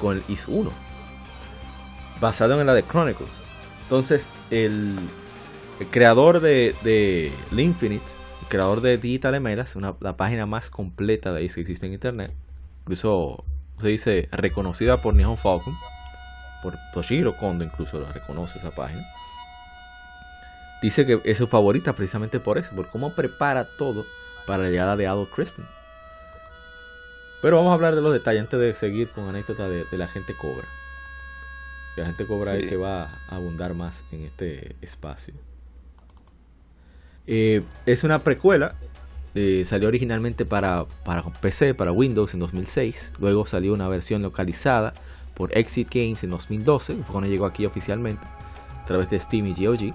con 0.00 0.16
el 0.16 0.22
Is 0.28 0.48
1 0.48 0.83
basado 2.20 2.60
en 2.60 2.66
la 2.66 2.74
de 2.74 2.82
Chronicles. 2.82 3.36
Entonces, 3.82 4.28
el, 4.50 4.96
creador 5.90 6.40
de, 6.40 6.74
de 6.82 7.32
Infinite, 7.56 8.04
el 8.42 8.48
creador 8.48 8.80
de 8.80 8.98
Digital 8.98 9.34
Emelas, 9.34 9.76
una, 9.76 9.94
la 10.00 10.16
página 10.16 10.46
más 10.46 10.70
completa 10.70 11.32
de 11.32 11.40
ahí 11.40 11.48
que 11.48 11.60
existe 11.60 11.86
en 11.86 11.92
internet, 11.92 12.32
incluso 12.82 13.44
se 13.80 13.88
dice 13.88 14.28
reconocida 14.32 15.02
por 15.02 15.14
Nihon 15.14 15.36
Falcon, 15.36 15.74
por 16.62 16.74
Toshiro 16.92 17.36
Kondo 17.36 17.64
incluso 17.64 17.98
lo 17.98 18.10
reconoce 18.12 18.58
esa 18.58 18.70
página. 18.70 19.04
Dice 20.80 21.06
que 21.06 21.20
es 21.24 21.38
su 21.38 21.46
favorita 21.46 21.94
precisamente 21.94 22.40
por 22.40 22.58
eso, 22.58 22.74
por 22.74 22.90
cómo 22.90 23.14
prepara 23.14 23.66
todo 23.76 24.06
para 24.46 24.64
la 24.64 24.70
llegada 24.70 24.96
de 24.96 25.06
Adolf 25.06 25.32
Kristen. 25.34 25.64
Pero 27.40 27.56
vamos 27.56 27.70
a 27.70 27.74
hablar 27.74 27.94
de 27.94 28.00
los 28.00 28.12
detalles 28.12 28.42
antes 28.42 28.58
de 28.58 28.74
seguir 28.74 29.08
con 29.08 29.28
anécdota 29.28 29.68
de, 29.68 29.84
de 29.84 29.98
la 29.98 30.08
gente 30.08 30.34
Cobra 30.34 30.66
que 31.94 32.00
la 32.00 32.08
gente 32.08 32.26
cobra 32.26 32.58
y 32.58 32.66
que 32.66 32.76
va 32.76 33.04
a 33.28 33.36
abundar 33.36 33.74
más 33.74 34.02
en 34.12 34.22
este 34.24 34.76
espacio. 34.80 35.34
Eh, 37.26 37.62
es 37.86 38.04
una 38.04 38.18
precuela. 38.20 38.74
Eh, 39.34 39.64
salió 39.66 39.88
originalmente 39.88 40.44
para, 40.44 40.86
para 41.04 41.22
PC, 41.22 41.74
para 41.74 41.92
Windows 41.92 42.34
en 42.34 42.40
2006. 42.40 43.12
Luego 43.20 43.46
salió 43.46 43.72
una 43.72 43.88
versión 43.88 44.22
localizada 44.22 44.94
por 45.34 45.56
Exit 45.56 45.88
Games 45.92 46.22
en 46.24 46.30
2012. 46.30 46.94
Fue 46.96 47.04
cuando 47.06 47.28
llegó 47.28 47.46
aquí 47.46 47.66
oficialmente 47.66 48.24
a 48.82 48.86
través 48.86 49.10
de 49.10 49.18
Steam 49.18 49.46
y 49.46 49.54
GOG. 49.54 49.94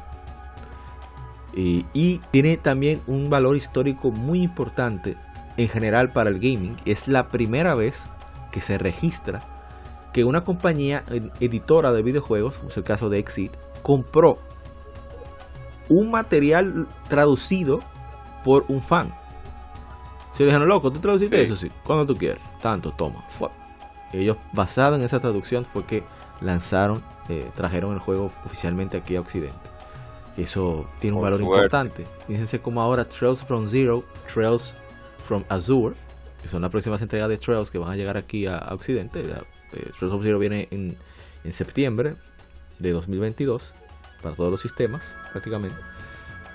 y 1.56 2.22
tiene 2.32 2.58
también 2.58 3.02
un 3.08 3.30
valor 3.30 3.56
histórico 3.56 4.12
muy 4.12 4.42
importante 4.42 5.16
en 5.58 5.68
general 5.70 6.12
para 6.12 6.30
el 6.30 6.40
gaming. 6.40 6.76
Es 6.86 7.08
la 7.08 7.28
primera 7.30 7.76
vez 7.76 8.08
que 8.52 8.62
se 8.62 8.78
registra 8.78 9.42
que 10.14 10.24
una 10.24 10.44
compañía 10.44 11.04
editora 11.40 11.92
de 11.92 12.02
videojuegos, 12.02 12.58
como 12.58 12.70
es 12.70 12.78
el 12.78 12.84
caso 12.84 13.10
de 13.10 13.20
Exit, 13.20 13.54
compró 13.84 14.38
un 15.88 16.12
material 16.12 16.88
traducido 17.08 17.80
por 18.44 18.66
un 18.68 18.82
fan. 18.82 19.14
Se 20.34 20.46
dijeron, 20.46 20.68
loco, 20.68 20.92
¿tú 20.92 21.00
traduciste 21.00 21.42
eso? 21.42 21.56
Sí, 21.56 21.70
cuando 21.84 22.06
tú 22.06 22.16
quieres. 22.18 22.42
Tanto, 22.62 22.92
toma. 22.92 23.22
Fue. 23.30 23.50
Ellos, 24.14 24.38
basado 24.54 24.96
en 24.96 25.02
esa 25.02 25.20
traducción, 25.20 25.66
fue 25.66 25.84
que 25.86 26.04
lanzaron, 26.42 27.04
eh, 27.28 27.50
trajeron 27.56 27.94
el 27.94 28.00
juego 28.00 28.32
oficialmente 28.46 28.98
aquí 28.98 29.16
a 29.16 29.22
Occidente. 29.22 29.58
Eso 30.38 30.86
tiene 31.00 31.18
un 31.18 31.24
valor 31.24 31.42
importante. 31.42 32.06
Fíjense 32.28 32.60
como 32.62 32.82
ahora 32.82 33.06
Trails 33.06 33.44
from 33.44 33.68
Zero, 33.68 34.04
Trails 34.34 34.76
from 35.18 35.44
Azure, 35.50 35.96
que 36.42 36.48
son 36.48 36.62
las 36.62 36.72
próximas 36.72 37.02
entregas 37.02 37.28
de 37.28 37.38
Trails 37.38 37.70
que 37.70 37.78
van 37.78 37.92
a 37.92 37.96
llegar 37.96 38.16
aquí 38.16 38.46
a, 38.46 38.58
a 38.58 38.74
Occidente, 38.74 39.22
eh, 39.74 39.92
Zero 40.00 40.40
viene 40.40 40.68
en, 40.72 40.98
septiembre 41.52 42.16
de 42.78 42.92
2022 42.92 43.74
para 44.22 44.36
todos 44.36 44.52
los 44.52 44.62
sistemas 44.62 45.02
prácticamente. 45.32 45.78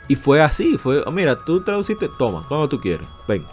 Y 0.07 0.17
fue 0.17 0.41
así, 0.41 0.76
fue, 0.78 1.02
oh, 1.05 1.10
mira, 1.10 1.36
tú 1.44 1.65
traduciste, 1.65 2.09
toma, 2.18 2.44
cuando 2.47 2.68
tú 2.68 2.78
quieres, 2.78 3.09
ven. 3.26 3.44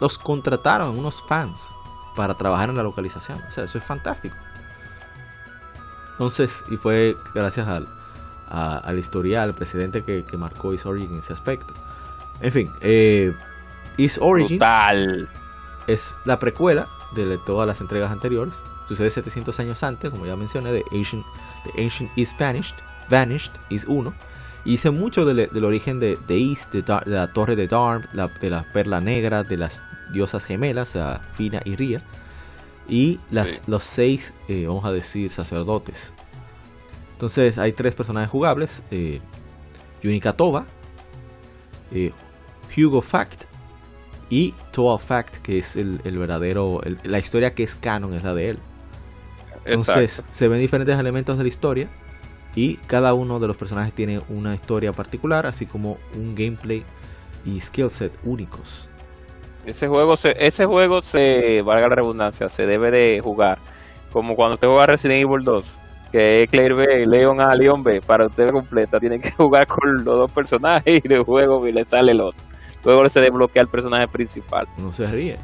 Los, 0.00 0.18
contrataron 0.18 0.98
unos 0.98 1.22
fans 1.22 1.70
para 2.14 2.34
trabajar 2.34 2.70
en 2.70 2.76
la 2.76 2.82
localización. 2.82 3.38
O 3.48 3.50
sea, 3.50 3.64
eso 3.64 3.78
es 3.78 3.84
fantástico. 3.84 4.34
Entonces, 6.12 6.64
y 6.70 6.76
fue 6.76 7.16
gracias 7.34 7.68
al, 7.68 7.86
al 8.48 8.98
historial, 8.98 9.50
al 9.50 9.54
precedente 9.54 10.02
que, 10.02 10.24
marcó 10.36 10.72
Is 10.72 10.86
Origin 10.86 11.12
en 11.12 11.18
ese 11.18 11.32
aspecto. 11.32 11.72
En 12.40 12.52
fin, 12.52 12.70
eh, 12.80 13.32
Is 13.96 14.18
Origin 14.20 14.58
es 15.86 16.14
la 16.24 16.38
precuela 16.38 16.88
de 17.14 17.38
todas 17.38 17.66
las 17.66 17.80
entregas 17.80 18.10
anteriores. 18.10 18.54
Sucede 18.88 19.10
700 19.10 19.58
años 19.60 19.82
antes, 19.82 20.10
como 20.10 20.26
ya 20.26 20.36
mencioné, 20.36 20.72
de 20.72 20.84
Ancient, 20.92 21.24
the 21.64 21.82
Ancient 21.82 22.10
is 22.16 22.34
Vanished, 22.38 22.76
Vanished 23.10 23.52
is 23.68 23.84
1. 23.86 24.12
Y 24.64 24.72
dice 24.72 24.90
mucho 24.90 25.24
del, 25.24 25.64
origen 25.64 26.00
de, 26.00 26.18
de 26.26 26.38
East, 26.38 26.72
de, 26.72 26.84
la 27.06 27.32
torre 27.32 27.56
de 27.56 27.68
Darm, 27.68 28.02
de 28.40 28.50
la 28.50 28.64
perla 28.72 29.00
negra, 29.00 29.44
de 29.44 29.56
las 29.56 29.82
diosas 30.12 30.44
gemelas, 30.44 30.96
Fina 31.34 31.60
y 31.64 31.76
Ria. 31.76 32.02
Y 32.88 33.18
las, 33.30 33.62
los 33.66 33.84
seis, 33.84 34.32
eh, 34.48 34.66
vamos 34.66 34.84
a 34.84 34.92
decir, 34.92 35.30
sacerdotes. 35.30 36.12
Entonces 37.12 37.58
hay 37.58 37.72
tres 37.72 37.94
personajes 37.94 38.30
jugables. 38.30 38.82
Eh, 38.90 39.20
Yunika 40.02 40.32
Toba, 40.32 40.66
eh, 41.90 42.12
Hugo 42.76 43.02
Fact 43.02 43.44
y 44.28 44.52
Total 44.72 45.04
Fact, 45.04 45.36
que 45.36 45.58
es 45.58 45.76
el, 45.76 46.00
verdadero, 46.04 46.80
la 47.04 47.18
historia 47.18 47.54
que 47.54 47.62
es 47.62 47.74
canon 47.74 48.14
es 48.14 48.24
la 48.24 48.34
de 48.34 48.50
él. 48.50 48.58
Entonces 49.64 50.24
se 50.30 50.48
ven 50.48 50.60
diferentes 50.60 50.98
elementos 50.98 51.36
de 51.38 51.44
la 51.44 51.48
historia 51.48 51.88
y 52.54 52.76
cada 52.76 53.14
uno 53.14 53.38
de 53.38 53.48
los 53.48 53.56
personajes 53.56 53.92
tiene 53.92 54.20
una 54.28 54.54
historia 54.54 54.92
particular, 54.92 55.46
así 55.46 55.66
como 55.66 55.98
un 56.14 56.34
gameplay 56.34 56.84
y 57.44 57.60
skill 57.60 57.90
set 57.90 58.12
únicos. 58.24 58.88
Ese 59.64 59.88
juego, 59.88 60.16
se, 60.16 60.36
ese 60.38 60.64
juego 60.64 61.02
se, 61.02 61.62
valga 61.62 61.88
la 61.88 61.96
redundancia, 61.96 62.48
se 62.48 62.66
debe 62.66 62.90
de 62.92 63.20
jugar 63.22 63.58
como 64.12 64.34
cuando 64.34 64.54
usted 64.54 64.68
juega 64.68 64.86
Resident 64.86 65.24
Evil 65.24 65.44
2, 65.44 65.66
que 66.10 66.42
es 66.42 66.48
Claire 66.48 66.74
B, 66.74 67.06
Leon 67.06 67.40
A, 67.40 67.54
Leon 67.54 67.82
B, 67.82 68.00
para 68.00 68.26
usted 68.26 68.50
completa, 68.50 68.98
tiene 68.98 69.20
que 69.20 69.30
jugar 69.36 69.66
con 69.66 70.04
los 70.04 70.04
dos 70.04 70.30
personajes 70.30 71.02
y 71.04 71.12
el 71.12 71.22
juego 71.22 71.66
y 71.66 71.72
le 71.72 71.84
sale 71.84 72.12
el 72.12 72.20
otro. 72.20 72.40
Luego 72.86 73.08
se 73.08 73.20
desbloquea 73.20 73.62
el 73.62 73.68
personaje 73.68 74.06
principal. 74.06 74.68
No 74.78 74.94
se 74.94 75.08
ríe. 75.08 75.36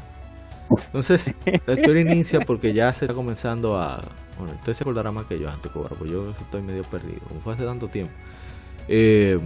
Entonces, 0.85 1.35
la 1.65 1.73
historia 1.73 2.01
inicia 2.01 2.39
porque 2.39 2.73
ya 2.73 2.93
se 2.93 3.03
está 3.03 3.13
comenzando 3.13 3.77
a. 3.77 4.01
Bueno, 4.37 4.53
usted 4.53 4.73
se 4.73 4.83
acordará 4.83 5.11
más 5.11 5.25
que 5.27 5.37
yo 5.37 5.49
antes, 5.49 5.69
cobra, 5.69 5.89
pues 5.89 6.09
yo 6.09 6.29
estoy 6.29 6.61
medio 6.61 6.83
perdido, 6.83 7.19
como 7.27 7.41
fue 7.41 7.53
hace 7.53 7.65
tanto 7.65 7.89
tiempo. 7.89 8.13
Eh, 8.87 9.37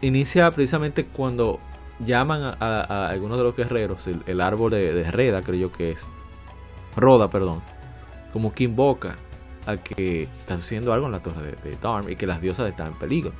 inicia 0.00 0.50
precisamente 0.50 1.04
cuando 1.04 1.58
llaman 2.00 2.56
a, 2.58 3.08
algunos 3.08 3.36
de 3.36 3.44
los 3.44 3.54
guerreros, 3.54 4.08
el, 4.26 4.40
árbol 4.40 4.70
de, 4.70 5.10
Reda, 5.10 5.42
creo 5.42 5.68
yo 5.68 5.70
que 5.70 5.90
es. 5.90 6.08
Roda, 6.96 7.28
perdón. 7.28 7.60
Como 8.32 8.54
que 8.54 8.64
invoca 8.64 9.16
a 9.66 9.76
que 9.76 10.22
está 10.22 10.56
sucediendo 10.56 10.94
algo 10.94 11.06
en 11.06 11.12
la 11.12 11.20
torre 11.20 11.42
de, 11.42 11.70
de 11.70 11.76
Darm 11.76 12.08
y 12.08 12.16
que 12.16 12.26
las 12.26 12.40
diosas 12.40 12.70
están 12.70 12.88
en 12.88 12.98
peligro. 12.98 13.32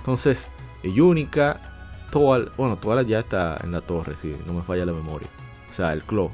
Entonces, 0.00 0.48
Yunica 0.82 1.77
Toal, 2.10 2.50
bueno, 2.56 2.76
Toal 2.76 3.06
ya 3.06 3.20
está 3.20 3.58
en 3.62 3.72
la 3.72 3.80
torre, 3.80 4.16
si 4.16 4.34
no 4.46 4.54
me 4.54 4.62
falla 4.62 4.86
la 4.86 4.92
memoria. 4.92 5.28
O 5.70 5.74
sea, 5.74 5.92
el 5.92 6.02
Claw. 6.02 6.30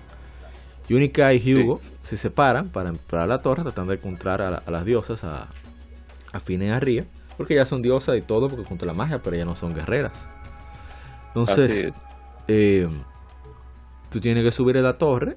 Yunica 0.88 1.32
y 1.32 1.54
Hugo 1.54 1.80
se 2.02 2.16
separan 2.16 2.68
para 2.68 2.90
entrar 2.90 3.22
a 3.22 3.26
la 3.26 3.40
torre 3.40 3.62
tratando 3.62 3.92
de 3.92 3.98
encontrar 3.98 4.42
a, 4.42 4.62
las 4.70 4.84
diosas, 4.84 5.24
a, 5.24 5.48
a 6.32 6.40
Fine 6.40 6.66
y 6.66 6.70
a 6.70 6.78
Ria, 6.78 7.06
porque 7.36 7.54
ya 7.54 7.66
son 7.66 7.82
diosas 7.82 8.16
y 8.16 8.22
todo, 8.22 8.48
porque 8.48 8.64
junto 8.64 8.84
a 8.84 8.88
la 8.88 8.94
magia, 8.94 9.20
pero 9.22 9.36
ya 9.36 9.44
no 9.44 9.56
son 9.56 9.74
guerreras. 9.74 10.28
Entonces, 11.28 11.92
eh, 12.46 12.88
tú 14.10 14.20
tienes 14.20 14.44
que 14.44 14.52
subir 14.52 14.78
a 14.78 14.82
la 14.82 14.98
torre 14.98 15.36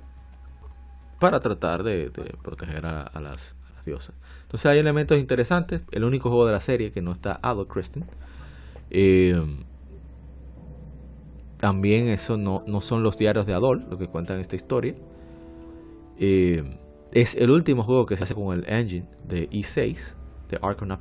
para 1.19 1.39
tratar 1.39 1.81
de, 1.83 2.11
proteger 2.43 2.85
a, 2.85 3.09
las, 3.19 3.55
diosas. 3.85 4.13
Entonces 4.43 4.65
hay 4.65 4.79
elementos 4.79 5.17
interesantes. 5.17 5.81
El 5.91 6.03
único 6.03 6.29
juego 6.29 6.45
de 6.45 6.51
la 6.51 6.61
serie 6.61 6.91
que 6.91 7.01
no 7.01 7.13
está 7.13 7.39
Adol 7.41 7.67
Kristen. 7.67 8.05
Eh, 8.89 9.41
también 11.57 12.07
eso 12.07 12.37
no, 12.37 12.63
no, 12.67 12.81
son 12.81 13.03
los 13.03 13.17
diarios 13.17 13.45
de 13.45 13.53
Adol 13.53 13.85
lo 13.89 13.97
que 13.97 14.07
cuentan 14.07 14.39
esta 14.39 14.55
historia. 14.55 14.95
Eh, 16.17 16.79
es 17.11 17.35
el 17.35 17.49
último 17.49 17.83
juego 17.83 18.05
que 18.05 18.15
se 18.15 18.23
hace 18.23 18.35
con 18.35 18.57
el 18.57 18.67
engine 18.67 19.07
de 19.23 19.49
E6, 19.49 20.15
de 20.49 20.59
Arkham 20.61 20.97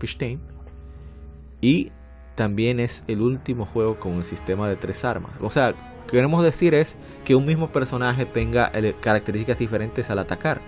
Y 1.60 1.93
también 2.35 2.81
es 2.81 3.05
el 3.09 3.20
último 3.20 3.67
juego 3.67 3.97
con 3.97 4.15
el 4.15 4.25
sistema 4.25 4.68
de 4.68 4.76
tres 4.76 5.05
armas. 5.05 5.33
O 5.41 5.51
sea, 5.51 5.75
queremos 6.10 6.43
decir 6.44 6.75
es 6.75 6.97
que 7.25 7.35
un 7.35 7.44
mismo 7.44 7.68
personaje 7.68 8.25
tenga 8.25 8.70
características 9.01 9.59
diferentes 9.59 10.09
al 10.10 10.18
atacar. 10.18 10.60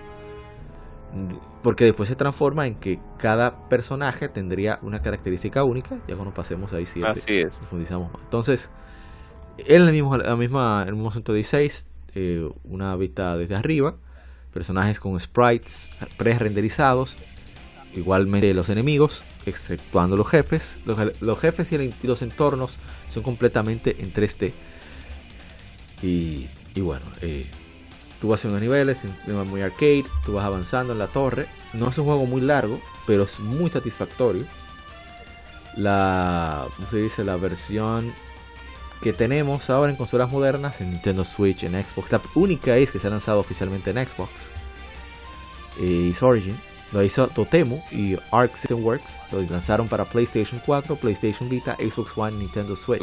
Porque 1.63 1.85
después 1.85 2.07
se 2.07 2.15
transforma 2.15 2.67
en 2.67 2.75
que 2.75 2.99
cada 3.17 3.67
personaje 3.69 4.29
tendría 4.29 4.79
una 4.81 5.01
característica 5.01 5.63
única. 5.63 5.97
Ya 6.07 6.15
cuando 6.15 6.33
pasemos 6.33 6.71
ahí 6.73 6.85
sí 6.85 7.01
Así 7.03 7.39
es. 7.39 7.57
profundizamos 7.57 8.11
más. 8.11 8.21
Entonces, 8.23 8.69
en 9.67 9.81
el 9.81 9.91
mismo, 9.91 10.17
la 10.17 10.35
misma, 10.35 10.83
el 10.87 10.93
mismo 10.93 11.11
116, 11.11 11.87
eh, 12.15 12.49
una 12.63 12.95
vista 12.95 13.37
desde 13.37 13.55
arriba, 13.55 13.95
personajes 14.53 14.99
con 14.99 15.19
sprites 15.19 15.89
pre-renderizados, 16.17 17.17
igualmente 17.93 18.53
los 18.53 18.69
enemigos, 18.69 19.23
exceptuando 19.45 20.17
los 20.17 20.27
jefes. 20.27 20.79
Los, 20.85 21.39
jefes 21.39 21.71
y, 21.71 21.93
los 22.03 22.21
entornos 22.21 22.77
son 23.09 23.23
completamente 23.23 23.95
en 23.99 24.13
3D. 24.13 24.51
Y, 26.01 26.47
bueno, 26.81 27.05
eh, 27.21 27.49
tú 28.21 28.29
vas 28.29 28.39
haciendo 28.39 28.59
niveles, 28.59 28.99
es 29.03 29.27
muy 29.27 29.61
arcade, 29.61 30.05
tú 30.25 30.33
vas 30.33 30.45
avanzando 30.45 30.93
en 30.93 30.99
la 30.99 31.07
torre. 31.07 31.47
No 31.73 31.89
es 31.89 31.97
un 31.97 32.05
juego 32.05 32.25
muy 32.25 32.41
largo, 32.41 32.79
pero 33.05 33.23
es 33.23 33.39
muy 33.39 33.69
satisfactorio. 33.69 34.45
La, 35.75 36.65
¿cómo 36.75 36.89
se 36.89 36.97
dice? 36.97 37.23
La 37.23 37.37
versión 37.37 38.11
que 39.01 39.13
tenemos 39.13 39.69
ahora 39.69 39.91
en 39.91 39.97
consolas 39.97 40.29
modernas, 40.29 40.81
en 40.81 40.91
Nintendo 40.91 41.23
Switch, 41.23 41.63
en 41.63 41.71
Xbox. 41.71 42.11
La 42.11 42.21
única 42.35 42.75
es 42.77 42.91
que 42.91 42.99
se 42.99 43.07
ha 43.07 43.09
lanzado 43.09 43.39
oficialmente 43.39 43.91
en 43.91 44.05
Xbox. 44.05 44.29
Eh, 45.79 46.11
es 46.13 46.21
Origin. 46.21 46.55
Lo 46.91 47.03
hizo 47.03 47.27
Totemu 47.27 47.81
y 47.91 48.17
Arc 48.31 48.55
System 48.55 48.83
Works. 48.83 49.19
Lo 49.31 49.41
lanzaron 49.41 49.87
para 49.87 50.05
PlayStation 50.05 50.59
4, 50.65 50.95
PlayStation 50.95 51.47
Vita, 51.47 51.75
Xbox 51.75 52.17
One, 52.17 52.37
Nintendo 52.37 52.75
Switch. 52.75 53.01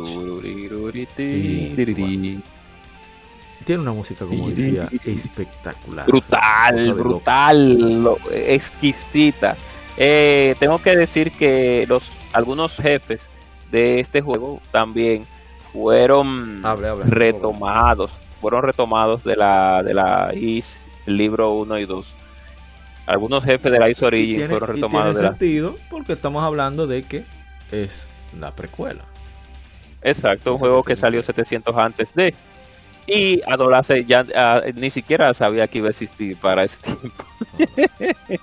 tiene 3.65 3.83
una 3.83 3.92
música, 3.92 4.26
como 4.26 4.50
decía, 4.50 4.89
espectacular. 5.05 6.07
Brutal, 6.07 6.92
brutal, 6.94 8.16
exquisita. 8.33 9.57
Eh, 9.97 10.55
tengo 10.58 10.78
que 10.81 10.97
decir 10.97 11.33
que 11.33 11.86
los 11.89 12.10
algunos 12.33 12.76
jefes 12.76 13.28
de 13.70 14.00
este 14.00 14.20
juego 14.20 14.60
también 14.70 15.25
fueron 15.73 16.62
retomados, 17.07 18.11
fueron 18.41 18.62
retomados 18.62 19.25
de 19.25 19.36
la 19.36 19.83
de 19.83 19.95
la 19.95 20.33
IS 20.35 20.85
libro 21.07 21.53
1 21.53 21.78
y 21.78 21.86
2 21.86 22.15
algunos 23.07 23.45
jefes 23.45 23.70
de 23.70 23.78
la 23.78 23.89
Ice 23.89 24.05
Origin 24.05 24.49
fueron 24.49 24.75
retomados. 24.75 25.15
tiene 25.15 25.28
sentido 25.28 25.77
porque 25.91 26.12
estamos 26.15 26.43
hablando 26.43 26.86
de 26.86 27.03
que 27.05 27.25
es 27.70 28.09
la 28.39 28.51
precuela. 28.51 29.05
Exacto, 30.03 30.53
un 30.53 30.59
juego 30.59 30.83
que 30.83 30.97
salió 30.97 31.23
700 31.23 31.77
antes 31.77 32.15
de. 32.15 32.35
Y 33.07 33.41
Adolase 33.47 34.05
ya 34.05 34.27
ah, 34.35 34.62
ni 34.75 34.91
siquiera 34.91 35.33
sabía 35.35 35.69
que 35.69 35.78
iba 35.78 35.86
a 35.86 35.91
existir 35.91 36.36
para 36.36 36.65
ese 36.65 36.78
tiempo. 36.81 37.25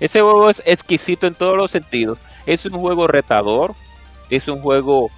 ese 0.00 0.20
juego 0.20 0.50
es 0.50 0.62
exquisito 0.66 1.26
en 1.26 1.34
todos 1.34 1.56
los 1.56 1.70
sentidos. 1.70 2.18
Es 2.44 2.66
un 2.66 2.78
juego 2.78 3.06
retador, 3.06 3.74
es 4.28 4.48
un 4.48 4.60
juego 4.60 5.10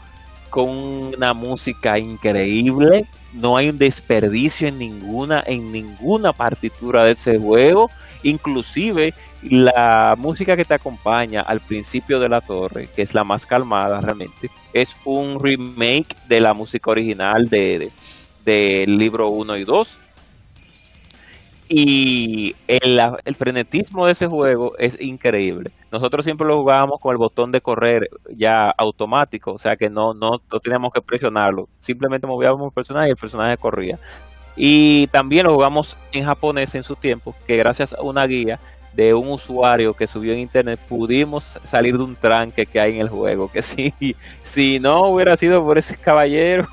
con 0.52 0.68
una 0.68 1.32
música 1.32 1.98
increíble, 1.98 3.06
no 3.32 3.56
hay 3.56 3.70
un 3.70 3.78
desperdicio 3.78 4.68
en 4.68 4.76
ninguna, 4.76 5.42
en 5.46 5.72
ninguna 5.72 6.34
partitura 6.34 7.04
de 7.04 7.12
ese 7.12 7.38
juego. 7.38 7.90
Inclusive 8.22 9.14
la 9.40 10.14
música 10.18 10.54
que 10.54 10.66
te 10.66 10.74
acompaña 10.74 11.40
al 11.40 11.60
principio 11.60 12.20
de 12.20 12.28
la 12.28 12.42
torre, 12.42 12.90
que 12.94 13.00
es 13.00 13.14
la 13.14 13.24
más 13.24 13.46
calmada 13.46 14.02
realmente, 14.02 14.50
es 14.74 14.94
un 15.06 15.42
remake 15.42 16.14
de 16.28 16.40
la 16.42 16.52
música 16.52 16.90
original 16.90 17.48
de, 17.48 17.90
del 18.44 18.98
libro 18.98 19.30
1 19.30 19.56
y 19.56 19.64
2 19.64 19.98
y 21.68 22.54
el, 22.68 23.00
frenetismo 23.36 24.06
de 24.06 24.12
ese 24.12 24.26
juego 24.26 24.76
es 24.78 25.00
increíble. 25.00 25.70
Nosotros 25.90 26.24
siempre 26.24 26.46
lo 26.46 26.58
jugábamos 26.58 27.00
con 27.00 27.12
el 27.12 27.18
botón 27.18 27.52
de 27.52 27.60
correr 27.60 28.08
ya 28.34 28.70
automático, 28.70 29.52
o 29.52 29.58
sea 29.58 29.76
que 29.76 29.88
no, 29.88 30.14
no, 30.14 30.38
teníamos 30.62 30.92
que 30.92 31.00
presionarlo. 31.00 31.68
Simplemente 31.80 32.26
movíamos 32.26 32.66
el 32.66 32.72
personaje 32.72 33.08
y 33.08 33.10
el 33.12 33.16
personaje 33.16 33.56
corría. 33.56 33.98
Y 34.56 35.06
también 35.08 35.46
lo 35.46 35.54
jugamos 35.54 35.96
en 36.12 36.24
japonés 36.24 36.74
en 36.74 36.82
su 36.82 36.94
tiempo, 36.94 37.34
que 37.46 37.56
gracias 37.56 37.94
a 37.94 38.02
una 38.02 38.26
guía 38.26 38.60
de 38.92 39.14
un 39.14 39.28
usuario 39.28 39.94
que 39.94 40.06
subió 40.06 40.34
en 40.34 40.40
internet 40.40 40.78
pudimos 40.86 41.58
salir 41.64 41.96
de 41.96 42.04
un 42.04 42.14
tranque 42.14 42.66
que 42.66 42.80
hay 42.80 42.96
en 42.96 43.00
el 43.00 43.08
juego. 43.08 43.48
Que 43.50 43.62
si, 43.62 43.94
si 44.42 44.78
no 44.78 45.06
hubiera 45.06 45.36
sido 45.36 45.64
por 45.64 45.78
ese 45.78 45.96
caballero. 45.96 46.68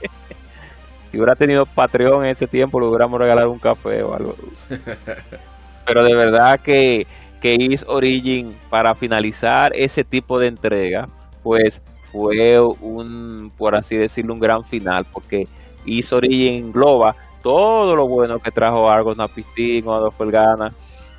si 1.13 1.19
hubiera 1.19 1.35
tenido 1.35 1.67
Patreon 1.67 2.25
en 2.25 2.31
ese 2.31 2.47
tiempo, 2.47 2.79
le 2.79 2.87
hubiéramos 2.87 3.19
regalado 3.19 3.51
un 3.51 3.59
café 3.59 4.01
o 4.01 4.15
algo. 4.15 4.33
Pero 5.85 6.03
de 6.03 6.15
verdad 6.15 6.59
que, 6.59 7.05
que 7.39 7.53
Is 7.53 7.85
Origin, 7.87 8.57
para 8.71 8.95
finalizar 8.95 9.71
ese 9.75 10.03
tipo 10.03 10.39
de 10.39 10.47
entrega, 10.47 11.07
pues 11.43 11.83
fue 12.11 12.59
un, 12.59 13.51
por 13.59 13.75
así 13.75 13.95
decirlo, 13.95 14.33
un 14.33 14.39
gran 14.39 14.65
final, 14.65 15.05
porque 15.05 15.47
Is 15.85 16.11
Origin 16.11 16.65
engloba 16.65 17.15
todo 17.43 17.95
lo 17.95 18.07
bueno 18.07 18.39
que 18.39 18.49
trajo 18.49 18.89
Argos 18.89 19.15
Napistín 19.15 19.87
o 19.87 19.93
Adolfo 19.93 20.23
Elgana 20.23 20.73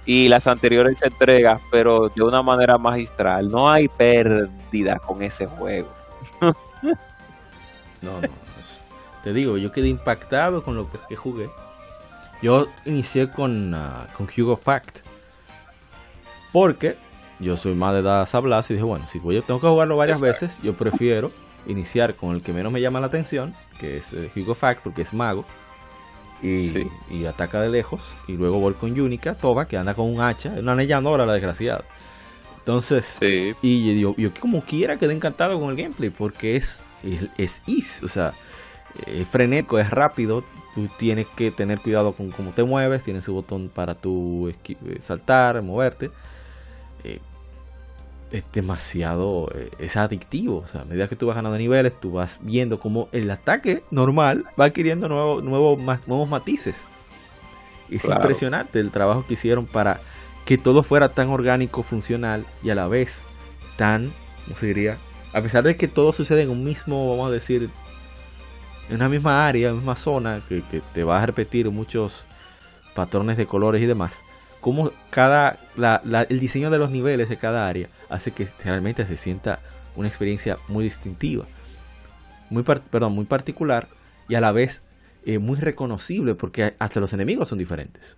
y 0.05 0.27
las 0.27 0.49
anteriores 0.49 1.01
entregas, 1.03 1.61
pero 1.71 2.09
de 2.09 2.25
una 2.25 2.43
manera 2.43 2.79
magistral. 2.79 3.49
No 3.49 3.71
hay 3.71 3.87
pérdida 3.87 4.99
con 4.99 5.23
ese 5.23 5.47
juego. 5.47 5.89
no, 6.43 8.21
no. 8.21 8.44
Te 9.25 9.33
digo, 9.33 9.57
yo 9.57 9.73
quedé 9.73 9.89
impactado 9.89 10.63
con 10.63 10.77
lo 10.77 10.89
que 11.09 11.17
jugué. 11.17 11.49
Yo 12.43 12.67
inicié 12.85 13.31
con, 13.31 13.73
ah, 13.75 14.07
con 14.17 14.29
Hugo 14.29 14.59
Fact. 14.59 14.99
Porque 16.53 16.97
yo 17.41 17.57
soy 17.57 17.75
más 17.75 17.95
de 17.95 18.01
edad 18.01 18.29
sablas 18.29 18.71
y 18.71 18.75
dije, 18.75 18.85
bueno, 18.85 19.07
si 19.09 19.19
voy, 19.19 19.41
tengo 19.41 19.61
que 19.61 19.67
jugarlo 19.67 19.97
varias 19.97 20.21
veces, 20.21 20.61
yo 20.63 20.75
prefiero 20.75 21.33
iniciar 21.67 22.15
con 22.15 22.35
el 22.35 22.43
que 22.43 22.53
menos 22.53 22.71
me 22.71 22.83
llama 22.83 23.01
la 23.01 23.07
atención, 23.07 23.55
que 23.81 23.97
es 23.97 24.13
eh, 24.13 24.31
Hugo 24.37 24.55
Fact, 24.55 24.83
porque 24.85 25.03
es 25.03 25.15
mago. 25.15 25.47
Y, 26.43 27.25
ataca 27.25 27.63
de 27.63 27.71
lejos. 27.71 28.03
Y 28.29 28.33
luego 28.33 28.61
voy 28.61 28.75
con 28.75 28.95
Yunica, 28.95 29.35
Toba, 29.35 29.67
que 29.67 29.79
anda 29.79 29.95
con 29.95 30.07
un 30.13 30.21
hacha. 30.21 30.55
Es 30.55 30.61
una 30.61 30.73
ahora 30.73 31.25
la 31.25 31.33
desgraciada. 31.33 31.85
Entonces, 32.59 33.17
y 33.63 34.01
yo, 34.01 34.15
yo, 34.17 34.31
como 34.39 34.61
quiera 34.61 34.99
quedé 34.99 35.15
encantado 35.15 35.59
con 35.59 35.71
el 35.71 35.77
gameplay, 35.77 36.11
porque 36.11 36.57
es, 36.57 36.85
es, 37.03 37.31
es 37.39 37.63
is, 37.67 38.03
o 38.03 38.09
sea, 38.09 38.35
eh, 39.07 39.25
frenético, 39.25 39.79
es 39.79 39.91
rápido. 39.91 40.45
Tú 40.75 40.89
tienes 40.99 41.27
que 41.37 41.51
tener 41.51 41.81
cuidado 41.81 42.13
con 42.13 42.31
cómo 42.31 42.51
te 42.51 42.65
mueves. 42.65 43.05
Tienes 43.05 43.25
su 43.25 43.35
botón 43.35 43.71
para 43.73 43.95
tu 43.95 44.49
eh, 44.49 44.97
saltar, 45.01 45.61
moverte. 45.63 46.11
Eh, 47.05 47.21
es 48.33 48.45
demasiado, 48.53 49.49
es 49.79 49.97
adictivo. 49.97 50.63
O 50.65 50.67
sea, 50.67 50.83
a 50.83 50.85
medida 50.85 51.09
que 51.09 51.17
tú 51.17 51.27
vas 51.27 51.37
ganando 51.37 51.57
niveles, 51.57 51.99
tú 52.01 52.13
vas 52.13 52.39
viendo 52.43 52.81
cómo 52.81 53.09
el 53.13 53.31
ataque 53.31 53.85
normal 53.91 54.45
va 54.59 54.67
adquiriendo 54.67 55.09
nuevos 55.09 55.45
nuevos 56.07 56.29
matices. 56.29 56.85
Es 57.91 58.05
impresionante 58.07 58.81
el 58.81 58.91
trabajo 58.91 59.25
que 59.27 59.35
hicieron 59.35 59.67
para 59.67 60.01
que 60.45 60.59
todo 60.59 60.83
fuera 60.83 61.11
tan 61.11 61.29
orgánico, 61.29 61.83
funcional 61.83 62.45
y 62.63 62.71
a 62.71 62.75
la 62.75 62.89
vez 62.89 63.23
tan, 63.77 64.13
¿cómo 64.45 64.59
se 64.59 64.67
diría? 64.67 64.99
A 65.33 65.41
pesar 65.41 65.65
de 65.65 65.77
que 65.77 65.89
todo 65.89 66.13
sucede 66.13 66.43
en 66.43 66.51
un 66.51 66.65
mismo, 66.65 67.11
vamos 67.11 67.29
a 67.31 67.33
decir, 67.33 67.71
en 68.89 68.97
una 68.97 69.09
misma 69.09 69.47
área, 69.47 69.69
en 69.69 69.75
una 69.75 69.81
misma 69.81 69.97
zona, 69.97 70.41
que, 70.49 70.63
te 70.93 71.05
va 71.05 71.23
a 71.23 71.27
repetir 71.27 71.71
muchos 71.71 72.27
patrones 72.95 73.37
de 73.37 73.47
colores 73.47 73.83
y 73.83 73.87
demás, 73.87 74.23
como 74.61 74.93
cada, 75.11 75.59
el 76.29 76.41
diseño 76.41 76.71
de 76.71 76.79
los 76.79 76.91
niveles 76.91 77.29
de 77.29 77.37
cada 77.37 77.69
área 77.69 77.89
hace 78.09 78.31
que 78.31 78.49
realmente 78.65 79.05
se 79.05 79.17
sienta 79.17 79.61
una 79.97 80.09
experiencia 80.09 80.59
muy 80.69 80.85
distintiva, 80.85 81.45
muy, 82.51 82.63
perdón, 82.63 83.13
muy 83.13 83.25
particular 83.25 83.89
y 84.29 84.37
a 84.37 84.41
la 84.41 84.53
vez 84.53 84.83
eh, 85.27 85.39
muy 85.39 85.59
reconocible 85.59 86.35
porque 86.35 86.75
hasta 86.79 87.01
los 87.01 87.13
enemigos 87.13 87.49
son 87.49 87.59
diferentes. 87.59 88.17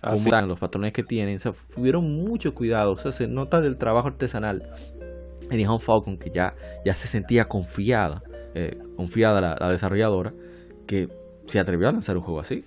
Como 0.00 0.16
están 0.16 0.48
los 0.48 0.58
patrones 0.58 0.94
que 0.94 1.02
tienen, 1.02 1.38
o 1.44 1.52
tuvieron 1.74 2.10
mucho 2.24 2.54
cuidado, 2.54 2.92
o 2.92 2.98
sea, 2.98 3.12
se 3.12 3.26
nota 3.26 3.60
del 3.60 3.76
trabajo 3.76 4.08
artesanal 4.08 4.70
en 5.50 5.80
Falcon 5.80 6.16
que 6.16 6.30
ya, 6.30 6.54
ya 6.84 6.94
se 6.94 7.06
sentía 7.06 7.46
confiada, 7.46 8.22
eh, 8.54 8.78
confiada 8.96 9.56
la, 9.58 9.68
desarrolladora, 9.70 10.32
que 10.86 11.08
se 11.46 11.58
atrevió 11.58 11.88
a 11.88 11.92
lanzar 11.92 12.16
un 12.16 12.22
juego 12.22 12.40
así. 12.40 12.64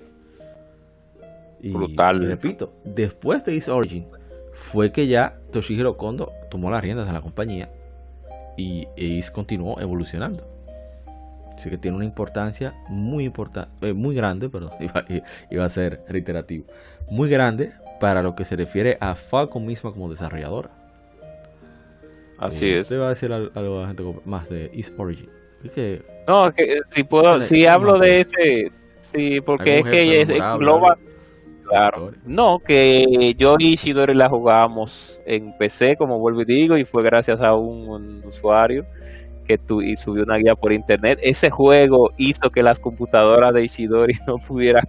Y, 1.61 1.71
Brutal. 1.71 2.27
repito, 2.27 2.73
después 2.83 3.45
de 3.45 3.55
East 3.55 3.69
Origin, 3.69 4.07
fue 4.53 4.91
que 4.91 5.07
ya 5.07 5.39
Toshihiro 5.51 5.97
Kondo 5.97 6.31
tomó 6.49 6.69
las 6.69 6.81
riendas 6.81 7.07
de 7.07 7.13
la 7.13 7.21
compañía 7.21 7.69
y 8.57 8.87
Ace 8.97 9.31
continuó 9.31 9.79
evolucionando. 9.79 10.47
Así 11.55 11.69
que 11.69 11.77
tiene 11.77 11.97
una 11.97 12.05
importancia 12.05 12.73
muy 12.89 13.25
importante, 13.25 13.89
eh, 13.89 13.93
muy 13.93 14.15
grande, 14.15 14.49
perdón, 14.49 14.71
iba, 15.51 15.65
a 15.65 15.69
ser 15.69 16.03
reiterativo, 16.07 16.65
muy 17.09 17.29
grande 17.29 17.71
para 17.99 18.23
lo 18.23 18.35
que 18.35 18.43
se 18.43 18.55
refiere 18.55 18.97
a 18.99 19.15
Falcon 19.15 19.65
misma 19.65 19.91
como 19.91 20.09
desarrolladora. 20.09 20.71
Así 22.37 22.65
eh, 22.65 22.79
es. 22.79 22.87
Se 22.87 22.97
va 22.97 23.07
a 23.07 23.09
decir 23.09 23.31
algo 23.31 23.79
a 23.79 23.81
la 23.81 23.87
gente 23.87 24.03
más 24.25 24.49
de 24.49 24.71
East 24.73 24.93
Origin. 24.97 25.29
No, 26.27 26.53
que 26.53 26.81
si 26.89 27.03
puedo, 27.03 27.41
si 27.41 27.65
hablo 27.65 27.97
de 27.97 28.21
ese, 28.21 28.71
sí, 29.01 29.41
porque 29.41 29.79
es 29.79 29.83
que 29.83 30.21
es 30.21 30.27
global. 30.27 30.97
Claro. 31.67 32.11
No, 32.25 32.59
que 32.59 33.33
yo 33.37 33.55
y 33.57 33.73
Isidori 33.73 34.13
la 34.13 34.29
jugábamos 34.29 35.21
en 35.25 35.57
PC, 35.57 35.95
como 35.95 36.19
vuelvo 36.19 36.41
y 36.41 36.45
digo, 36.45 36.77
y 36.77 36.85
fue 36.85 37.03
gracias 37.03 37.41
a 37.41 37.55
un, 37.55 38.23
usuario 38.25 38.85
que 39.45 39.57
tu, 39.57 39.81
y 39.81 39.95
subió 39.95 40.23
una 40.23 40.37
guía 40.37 40.55
por 40.55 40.71
internet. 40.71 41.19
Ese 41.21 41.49
juego 41.49 42.11
hizo 42.17 42.49
que 42.51 42.63
las 42.63 42.79
computadoras 42.79 43.53
de 43.53 43.63
Ishidori 43.63 44.15
no 44.27 44.37
pudieran 44.37 44.85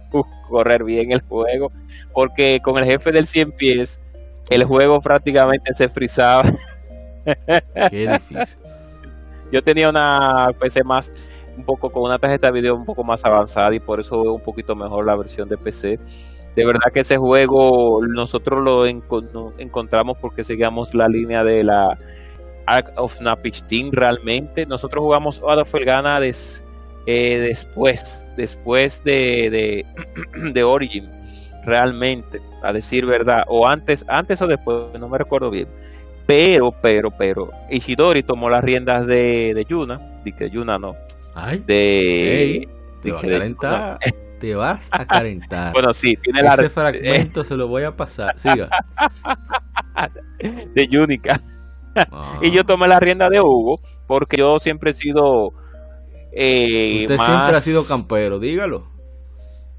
correr 0.49 0.83
bien 0.83 1.11
el 1.11 1.21
juego, 1.21 1.71
porque 2.13 2.59
con 2.61 2.77
el 2.77 2.85
jefe 2.85 3.11
del 3.11 3.25
100 3.25 3.51
pies, 3.53 3.99
el 4.49 4.63
juego 4.65 5.01
prácticamente 5.01 5.73
se 5.73 5.89
frizaba. 5.89 6.53
Qué 7.89 8.07
difícil. 8.07 8.64
Yo 9.51 9.63
tenía 9.63 9.89
una 9.89 10.49
PC 10.59 10.83
más, 10.83 11.11
un 11.57 11.63
poco 11.63 11.91
con 11.91 12.03
una 12.03 12.19
tarjeta 12.19 12.47
de 12.47 12.53
video 12.53 12.75
un 12.75 12.85
poco 12.85 13.03
más 13.03 13.23
avanzada 13.23 13.73
y 13.73 13.79
por 13.79 13.99
eso 13.99 14.21
veo 14.21 14.33
un 14.33 14.41
poquito 14.41 14.75
mejor 14.75 15.05
la 15.05 15.15
versión 15.15 15.47
de 15.47 15.57
PC 15.57 15.99
de 16.55 16.65
verdad 16.65 16.91
que 16.93 17.01
ese 17.01 17.17
juego 17.17 17.99
nosotros 18.07 18.63
lo 18.63 18.85
encontramos 18.85 20.17
porque 20.19 20.43
seguíamos 20.43 20.93
la 20.93 21.09
línea 21.09 21.43
de 21.43 21.63
la 21.63 21.97
Ark 22.65 22.93
of 22.95 23.19
Team 23.67 23.91
realmente. 23.91 24.65
Nosotros 24.65 25.03
jugamos 25.03 25.41
Out 25.41 25.59
of 25.59 25.75
Elgana 25.75 26.19
eh, 26.21 27.37
después, 27.39 28.25
después 28.37 29.03
de, 29.03 29.85
de, 30.53 30.63
Origin, 30.63 31.11
realmente, 31.65 32.41
a 32.63 32.71
decir 32.71 33.05
verdad, 33.05 33.43
o 33.47 33.67
antes, 33.67 34.05
antes 34.07 34.41
o 34.41 34.47
después, 34.47 34.97
no 34.97 35.09
me 35.09 35.17
recuerdo 35.17 35.51
bien. 35.51 35.67
Pero, 36.25 36.71
pero, 36.71 37.11
pero, 37.11 37.49
Ishidori 37.69 38.23
tomó 38.23 38.49
las 38.49 38.63
riendas 38.63 39.05
de, 39.05 39.53
de 39.53 39.65
Yuna, 39.65 40.21
que 40.37 40.49
Yuna 40.49 40.79
no, 40.79 40.95
de, 41.65 42.67
te 44.39 44.55
vas 44.55 44.89
a 44.91 45.05
calentar. 45.05 45.73
bueno, 45.73 45.93
sí, 45.93 46.15
tiene 46.17 46.39
Ese 46.39 46.53
Ese 46.53 46.69
fragmento 46.69 47.43
se 47.43 47.55
lo 47.55 47.67
voy 47.67 47.83
a 47.83 47.95
pasar. 47.95 48.37
Siga. 48.37 48.69
de 50.73 50.87
Yunica. 50.87 51.41
Ah. 51.95 52.39
Y 52.41 52.51
yo 52.51 52.65
tomé 52.65 52.87
la 52.87 52.99
rienda 52.99 53.29
de 53.29 53.39
Hugo 53.39 53.79
porque 54.07 54.37
yo 54.37 54.59
siempre 54.59 54.91
he 54.91 54.93
sido. 54.93 55.53
Eh, 56.31 57.01
Usted 57.03 57.17
siempre 57.17 57.57
ha 57.57 57.61
sido 57.61 57.85
campero, 57.85 58.39
dígalo. 58.39 58.94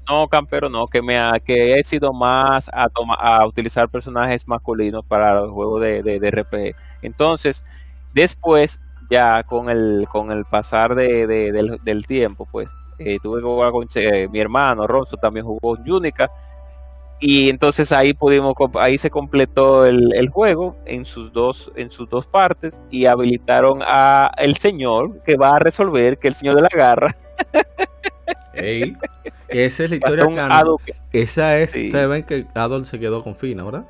No, 0.09 0.27
campero 0.29 0.69
no, 0.69 0.87
que 0.87 1.01
me 1.01 1.19
ha, 1.19 1.39
que 1.39 1.77
he 1.77 1.83
sido 1.83 2.13
más 2.13 2.69
a, 2.69 2.87
a 3.19 3.45
utilizar 3.45 3.89
personajes 3.89 4.47
masculinos 4.47 5.03
para 5.05 5.35
los 5.35 5.51
juegos 5.51 5.81
de, 5.81 6.01
de. 6.01 6.75
Entonces, 7.01 7.65
después, 8.13 8.79
ya 9.09 9.43
con 9.43 9.69
el, 9.69 10.07
con 10.09 10.31
el 10.31 10.45
pasar 10.45 10.95
de, 10.95 11.27
del, 11.27 11.79
del 11.83 12.07
tiempo, 12.07 12.47
pues 12.49 12.69
eh, 12.99 13.17
tuve 13.21 13.41
que 13.41 13.47
jugar 13.47 13.71
con 13.71 13.87
eh, 13.95 14.27
mi 14.31 14.39
hermano 14.39 14.87
Ronzo 14.87 15.17
también 15.17 15.45
jugó 15.45 15.77
en 15.77 15.91
Unica. 15.91 16.31
Y 17.19 17.49
entonces 17.49 17.91
ahí 17.91 18.13
pudimos 18.13 18.53
ahí 18.75 18.97
se 18.99 19.09
completó 19.09 19.87
el, 19.87 20.13
el, 20.13 20.29
juego 20.29 20.77
en 20.85 21.03
sus 21.03 21.33
dos 21.33 21.71
en 21.75 21.89
sus 21.89 22.07
dos 22.07 22.27
partes 22.27 22.79
y 22.91 23.07
habilitaron 23.07 23.79
a 23.81 24.31
el 24.37 24.55
señor 24.57 25.23
que 25.23 25.35
va 25.35 25.55
a 25.55 25.59
resolver 25.59 26.19
que 26.19 26.27
el 26.27 26.35
señor 26.35 26.55
de 26.55 26.61
la 26.61 26.69
garra 26.71 27.17
esa 29.49 29.83
es 29.83 29.89
la 29.89 29.95
historia 29.97 30.25
esa 31.13 31.57
es 31.57 31.69
ustedes 31.69 32.07
ven 32.07 32.23
que 32.23 32.45
Adol 32.53 32.85
se 32.85 32.99
quedó 32.99 33.23
con 33.23 33.35
Fina 33.35 33.63
¿verdad? 33.63 33.85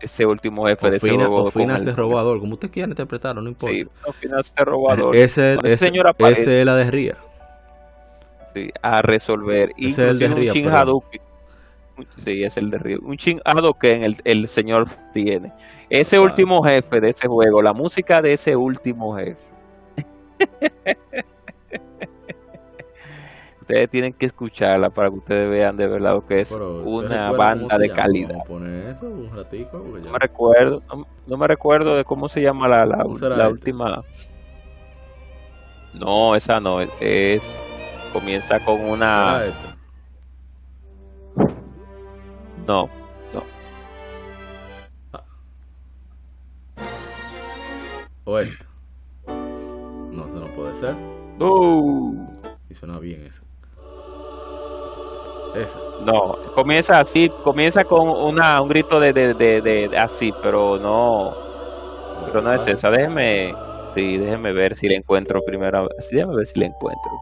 ese 0.00 0.26
último 0.26 0.66
jefe 0.66 0.90
de 0.90 0.96
ese 0.98 1.10
juego. 1.10 1.50
Fina 1.50 1.78
se 1.78 1.92
robador, 1.92 2.38
como 2.38 2.54
usted 2.54 2.70
quiera 2.70 2.88
interpretarlo, 2.88 3.40
no 3.40 3.48
importa. 3.48 3.74
Sí, 3.74 3.86
Fina 4.20 4.42
se 4.42 4.64
robador. 4.64 5.16
Ese, 5.16 5.54
ese, 5.64 5.90
ese 6.28 6.60
es 6.60 6.66
la 6.66 6.76
de 6.76 6.90
Ría 6.90 7.16
a 8.82 9.02
resolver. 9.02 9.72
y 9.76 9.90
es 9.90 9.98
el 9.98 10.18
de 10.18 10.26
un 10.26 10.40
Shin 10.40 10.68
Hadouken. 10.68 11.20
Sí, 12.24 12.42
es 12.42 12.56
el 12.56 12.70
de 12.70 12.78
Río. 12.78 12.98
Un 13.02 13.16
Shin 13.16 13.40
Hadouken 13.44 14.02
el, 14.02 14.16
el 14.24 14.48
señor 14.48 14.88
tiene. 15.12 15.52
Ese 15.90 16.18
último 16.18 16.62
jefe 16.62 17.00
de 17.00 17.10
ese 17.10 17.28
juego, 17.28 17.62
la 17.62 17.72
música 17.72 18.22
de 18.22 18.32
ese 18.32 18.56
último 18.56 19.16
jefe. 19.16 19.36
ustedes 23.64 23.90
tienen 23.90 24.12
que 24.12 24.26
escucharla 24.26 24.90
para 24.90 25.08
que 25.08 25.16
ustedes 25.16 25.48
vean 25.48 25.76
de 25.76 25.88
verdad 25.88 26.12
lo 26.12 26.26
que 26.26 26.40
es 26.40 26.52
una 26.52 27.32
banda 27.32 27.78
de 27.78 27.90
calidad. 27.90 28.38
Eso, 28.90 29.06
un 29.06 29.30
ratico, 29.34 29.78
no 29.78 30.12
me 30.12 30.18
recuerdo, 30.18 30.82
no, 31.26 31.36
me 31.36 31.48
recuerdo 31.48 31.96
de 31.96 32.04
cómo 32.04 32.28
se 32.28 32.42
llama 32.42 32.68
la, 32.68 32.84
la, 32.86 33.04
la 33.36 33.48
última. 33.48 34.04
No, 35.94 36.34
esa 36.34 36.60
no, 36.60 36.80
es 37.00 37.62
comienza 38.12 38.60
con 38.60 38.80
una. 38.80 39.42
No, 42.66 42.88
no. 43.32 43.42
Ah. 45.12 45.24
O 48.24 48.38
esta. 48.38 48.64
No, 49.26 50.26
eso 50.26 50.40
no 50.40 50.46
puede 50.54 50.74
ser. 50.74 50.94
Uh. 51.40 52.26
Y 52.70 52.74
suena 52.74 52.98
bien 52.98 53.26
eso. 53.26 53.43
Esa. 55.54 55.78
No, 56.00 56.36
comienza 56.54 57.00
así, 57.00 57.30
comienza 57.44 57.84
con 57.84 58.08
una, 58.08 58.60
un 58.60 58.68
grito 58.68 58.98
de, 59.00 59.12
de, 59.12 59.34
de, 59.34 59.60
de 59.62 59.98
así, 59.98 60.32
pero 60.42 60.78
no, 60.78 61.36
pero 62.26 62.42
no 62.42 62.52
es 62.52 62.66
esa. 62.66 62.90
Déjeme, 62.90 63.54
sí, 63.94 64.18
déjeme 64.18 64.52
ver 64.52 64.76
si 64.76 64.88
la 64.88 64.96
encuentro 64.96 65.40
primero. 65.44 65.88
Sí, 66.00 66.16
déjeme 66.16 66.36
ver 66.36 66.46
si 66.46 66.58
la 66.58 66.66
encuentro. 66.66 67.12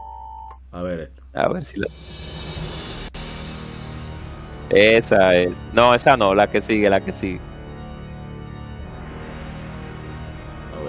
A 0.71 0.81
ver 0.81 1.11
A 1.33 1.47
ver 1.49 1.63
si 1.65 1.79
la... 1.79 1.87
Esa 4.69 5.35
es. 5.35 5.63
No, 5.73 5.93
esa 5.93 6.17
no, 6.17 6.33
la 6.33 6.49
que 6.49 6.61
sigue, 6.61 6.89
la 6.89 6.99
que 7.01 7.11
sigue. 7.11 7.39
A 10.71 10.79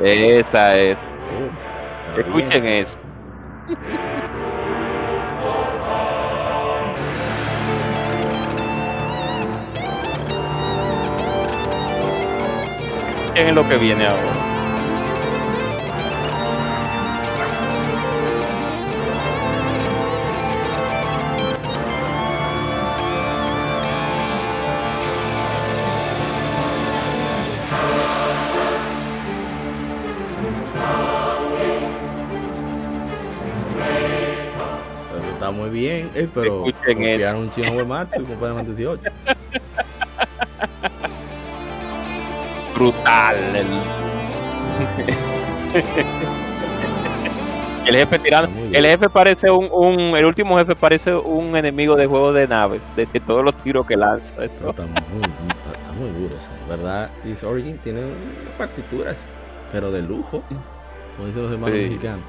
ver. 0.00 0.38
Esa 0.40 0.76
es. 0.78 0.98
Uh, 0.98 2.20
Escuchen 2.20 2.66
eso. 2.66 2.98
Escuchen 3.66 4.24
lo 13.54 13.68
que 13.68 13.76
viene 13.78 14.06
ahora. 14.06 14.43
Muy 35.50 35.70
bien, 35.70 36.10
eh, 36.14 36.28
pero 36.32 36.64
copiaron 36.86 37.42
un 37.42 37.50
chino 37.50 37.72
Uematsu 37.72 38.24
con 38.24 38.38
Final 38.38 38.66
18. 38.66 39.10
Brutal. 42.74 43.36
El 47.86 47.96
jefe 47.96 48.18
tirando. 48.18 48.50
El 48.72 48.84
jefe 48.84 49.10
parece 49.10 49.50
un, 49.50 49.68
un, 49.70 50.16
El 50.16 50.24
último 50.24 50.56
jefe 50.56 50.74
parece 50.74 51.14
un 51.14 51.54
enemigo 51.54 51.96
de 51.96 52.06
juego 52.06 52.32
de 52.32 52.48
nave. 52.48 52.80
De, 52.96 53.06
todos 53.06 53.44
los 53.44 53.56
tiros 53.58 53.86
que 53.86 53.96
lanza. 53.96 54.34
Está, 54.42 54.86
muy, 54.86 56.08
duro 56.18 56.34
eso. 56.34 56.48
¿Verdad? 56.68 57.10
Is 57.24 57.44
Origin 57.44 57.78
tiene 57.78 58.02
partituras, 58.56 59.16
pero 59.70 59.90
de 59.90 60.02
lujo. 60.02 60.42
Como 61.16 61.28
dicen 61.28 61.42
los 61.42 61.52
hermanos 61.52 61.78
mexicanos. 61.78 62.24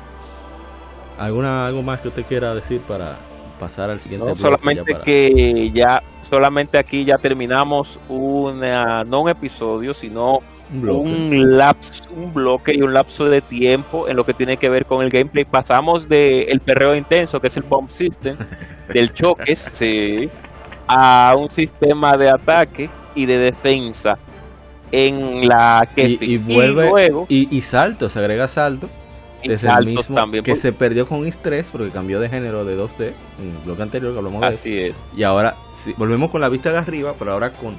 ¿Alguna, 1.17 1.67
¿Algo 1.67 1.81
más 1.81 2.01
que 2.01 2.09
usted 2.09 2.25
quiera 2.25 2.53
decir 2.53 2.81
para 2.81 3.19
pasar 3.59 3.89
al 3.89 3.99
siguiente 3.99 4.27
no, 4.27 4.35
solamente 4.35 4.97
que 5.05 5.71
ya 5.73 6.03
solamente 6.29 6.77
aquí 6.77 7.05
ya 7.05 7.17
terminamos 7.17 7.99
una, 8.09 9.03
no 9.05 9.21
un 9.21 9.29
episodio 9.29 9.93
sino 9.93 10.41
un, 10.73 11.57
lapso 11.57 12.09
un 12.15 12.33
bloque 12.33 12.73
y 12.73 12.81
un 12.81 12.93
lapso 12.93 13.25
de 13.25 13.41
tiempo 13.41 14.09
en 14.09 14.17
lo 14.17 14.25
que 14.25 14.33
tiene 14.33 14.57
que 14.57 14.67
ver 14.67 14.85
con 14.85 15.03
el 15.03 15.09
gameplay. 15.09 15.45
Pasamos 15.45 16.09
de 16.09 16.43
el 16.43 16.59
perreo 16.59 16.95
intenso 16.95 17.39
que 17.39 17.47
es 17.47 17.57
el 17.57 17.63
bomb 17.63 17.89
system 17.89 18.35
del 18.93 19.13
choque 19.13 19.55
sí, 19.55 20.29
a 20.87 21.35
un 21.37 21.51
sistema 21.51 22.17
de 22.17 22.29
ataque 22.29 22.89
y 23.13 23.25
de 23.25 23.37
defensa 23.37 24.17
en 24.91 25.47
la 25.47 25.87
que 25.95 26.17
y, 26.19 26.37
luego 26.37 27.25
y, 27.29 27.55
y 27.55 27.61
salto 27.61 28.09
se 28.09 28.19
agrega 28.19 28.47
salto 28.47 28.89
es 29.53 29.63
el 29.63 29.85
mismo 29.85 30.15
también, 30.15 30.43
que 30.43 30.55
se 30.55 30.73
perdió 30.73 31.07
con 31.07 31.23
Is3 31.23 31.69
porque 31.71 31.91
cambió 31.91 32.19
de 32.19 32.29
género 32.29 32.65
de 32.65 32.77
2D 32.77 33.13
en 33.39 33.49
el 33.49 33.57
bloque 33.65 33.83
anterior 33.83 34.11
que 34.11 34.17
hablamos 34.17 34.41
de 34.41 34.47
Así 34.47 34.79
es. 34.79 34.95
Y 35.15 35.23
ahora 35.23 35.55
volvemos 35.97 36.31
con 36.31 36.41
la 36.41 36.49
vista 36.49 36.71
de 36.71 36.77
arriba, 36.77 37.13
pero 37.17 37.33
ahora 37.33 37.51
con 37.51 37.75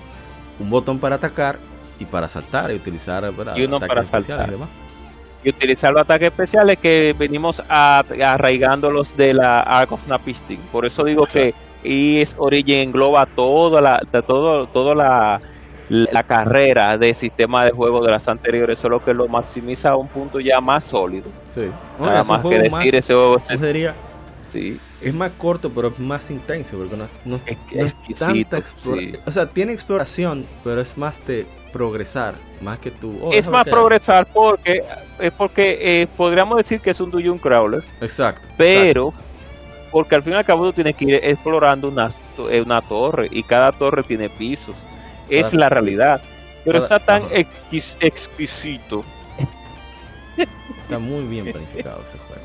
un 0.59 0.71
botón 0.71 0.99
para 0.99 1.17
atacar 1.17 1.59
y 1.99 2.05
para 2.05 2.29
saltar 2.29 2.71
y 2.73 2.77
utilizar 2.77 3.33
y 3.57 3.65
uno 3.65 3.81
para 3.81 4.05
saltar. 4.05 4.53
y 5.43 5.49
utilizar 5.51 5.93
los 5.93 6.03
ataques 6.03 6.29
especiales 6.29 6.77
que 6.79 7.15
venimos 7.19 7.63
a, 7.69 8.05
arraigándolos 8.25 9.17
de 9.17 9.35
la 9.35 9.61
Arc 9.61 9.93
of 9.93 10.07
Napisting. 10.07 10.61
Por 10.73 10.87
eso 10.87 11.05
digo 11.05 11.27
que 11.27 11.55
Is 11.85 12.35
Origin 12.39 12.89
engloba 12.89 13.27
toda 13.27 13.81
la, 13.81 14.01
todo, 14.27 14.67
toda 14.67 14.95
la 14.95 15.41
la 15.89 16.23
carrera 16.23 16.99
de 16.99 17.15
sistema 17.15 17.65
de 17.65 17.71
juego 17.71 18.05
de 18.05 18.11
las 18.11 18.27
anteriores, 18.29 18.79
solo 18.79 19.05
que 19.05 19.15
lo 19.15 19.29
maximiza 19.29 19.91
a 19.91 19.97
un 19.97 20.09
punto 20.09 20.41
ya 20.41 20.61
más 20.61 20.85
sólido. 20.85 21.31
Sí. 21.55 21.69
Nada 21.99 22.25
más 22.25 22.41
que 22.43 22.59
decir 22.59 22.95
ese 22.95 23.15
juego. 23.15 23.41
sería, 23.41 23.95
sí. 24.49 24.81
Es 25.01 25.15
más 25.15 25.33
corto, 25.39 25.71
pero 25.71 25.89
es 25.89 25.99
más 25.99 26.31
intenso, 26.31 26.79
porque 26.79 26.97
no, 26.97 27.07
no, 27.25 27.41
es, 27.47 27.95
tanta 28.19 28.63
O 29.27 29.31
sea, 29.31 29.47
tiene 29.47 29.73
exploración, 29.73 30.47
pero 30.65 30.81
es 30.81 30.97
más 30.97 31.25
de 31.27 31.47
progresar, 31.73 32.35
más 32.63 32.79
que 32.79 32.91
tú. 32.91 33.19
Oh, 33.23 33.31
es 33.33 33.47
más 33.47 33.65
progresar 33.65 34.27
porque, 34.33 34.83
es 35.21 35.31
porque 35.33 35.79
eh, 35.81 36.07
podríamos 36.17 36.57
decir 36.57 36.81
que 36.81 36.91
es 36.91 37.01
un 37.01 37.11
Dungeon 37.11 37.39
Crawler. 37.39 37.85
Exacto. 38.01 38.43
Pero, 38.57 39.13
porque 39.93 40.15
al 40.15 40.23
fin 40.23 40.33
y 40.33 40.37
al 40.37 40.45
cabo 40.45 40.65
tú 40.65 40.73
tienes 40.73 40.97
que 40.97 41.05
ir 41.05 41.21
explorando 41.23 41.89
una, 41.89 42.11
una 42.65 42.81
torre 42.81 43.29
y 43.31 43.43
cada 43.43 43.71
torre 43.73 44.03
tiene 44.03 44.29
pisos 44.31 44.75
es 45.29 45.53
la 45.53 45.69
realidad. 45.69 46.21
Pero 46.65 46.83
está 46.83 46.99
tan 46.99 47.23
exquisito. 47.31 49.05
Está 50.83 50.99
muy 50.99 51.25
bien 51.27 51.51
planificado 51.51 52.01
ese 52.03 52.19
juego. 52.19 52.43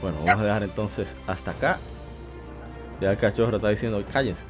Bueno, 0.00 0.18
vamos 0.24 0.42
a 0.42 0.44
dejar 0.44 0.62
entonces 0.62 1.16
hasta 1.26 1.50
acá. 1.50 1.78
Ya 3.00 3.10
el 3.10 3.18
cachorro 3.18 3.56
está 3.56 3.68
diciendo, 3.68 4.02
cállense. 4.12 4.44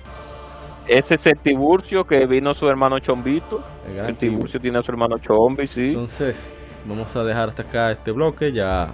Ese 0.86 1.14
es 1.14 1.26
el 1.26 1.38
Tiburcio 1.38 2.06
que 2.06 2.26
vino 2.26 2.54
su 2.54 2.68
hermano 2.68 2.98
Chombito. 2.98 3.62
El, 3.86 4.16
Tiburcio 4.16 4.60
tiene 4.60 4.78
a 4.78 4.82
su 4.82 4.90
hermano 4.90 5.18
Chombi, 5.18 5.66
sí. 5.66 5.88
Entonces, 5.88 6.52
vamos 6.86 7.14
a 7.16 7.24
dejar 7.24 7.50
hasta 7.50 7.62
acá 7.62 7.90
este 7.92 8.12
bloque. 8.12 8.52
Ya 8.52 8.92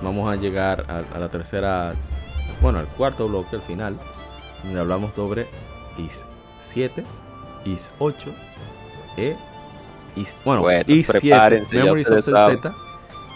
vamos 0.00 0.30
a 0.32 0.36
llegar 0.36 0.84
a, 0.88 1.18
la 1.18 1.28
tercera, 1.28 1.94
bueno, 2.60 2.78
al 2.78 2.88
cuarto 2.88 3.28
bloque, 3.28 3.56
al 3.56 3.62
final, 3.62 3.98
donde 4.62 4.80
hablamos 4.80 5.12
sobre 5.14 5.48
IS 5.96 6.26
7 6.58 7.04
is 7.72 7.90
8, 8.00 8.14
E, 9.16 9.34
is, 10.16 10.38
bueno, 10.44 10.68
is 10.70 11.06
7, 11.06 11.66
Memories 11.72 12.08
of 12.08 12.22
Z, 12.22 12.70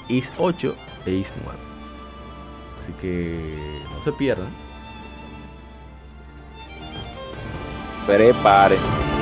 is 0.09 0.31
8 0.39 0.75
e 1.07 1.11
is 1.20 1.35
9. 1.36 1.59
Así 2.81 2.93
que 3.01 3.55
no 3.94 4.02
se 4.02 4.12
pierdan. 4.12 4.49
Prepárense. 8.07 9.22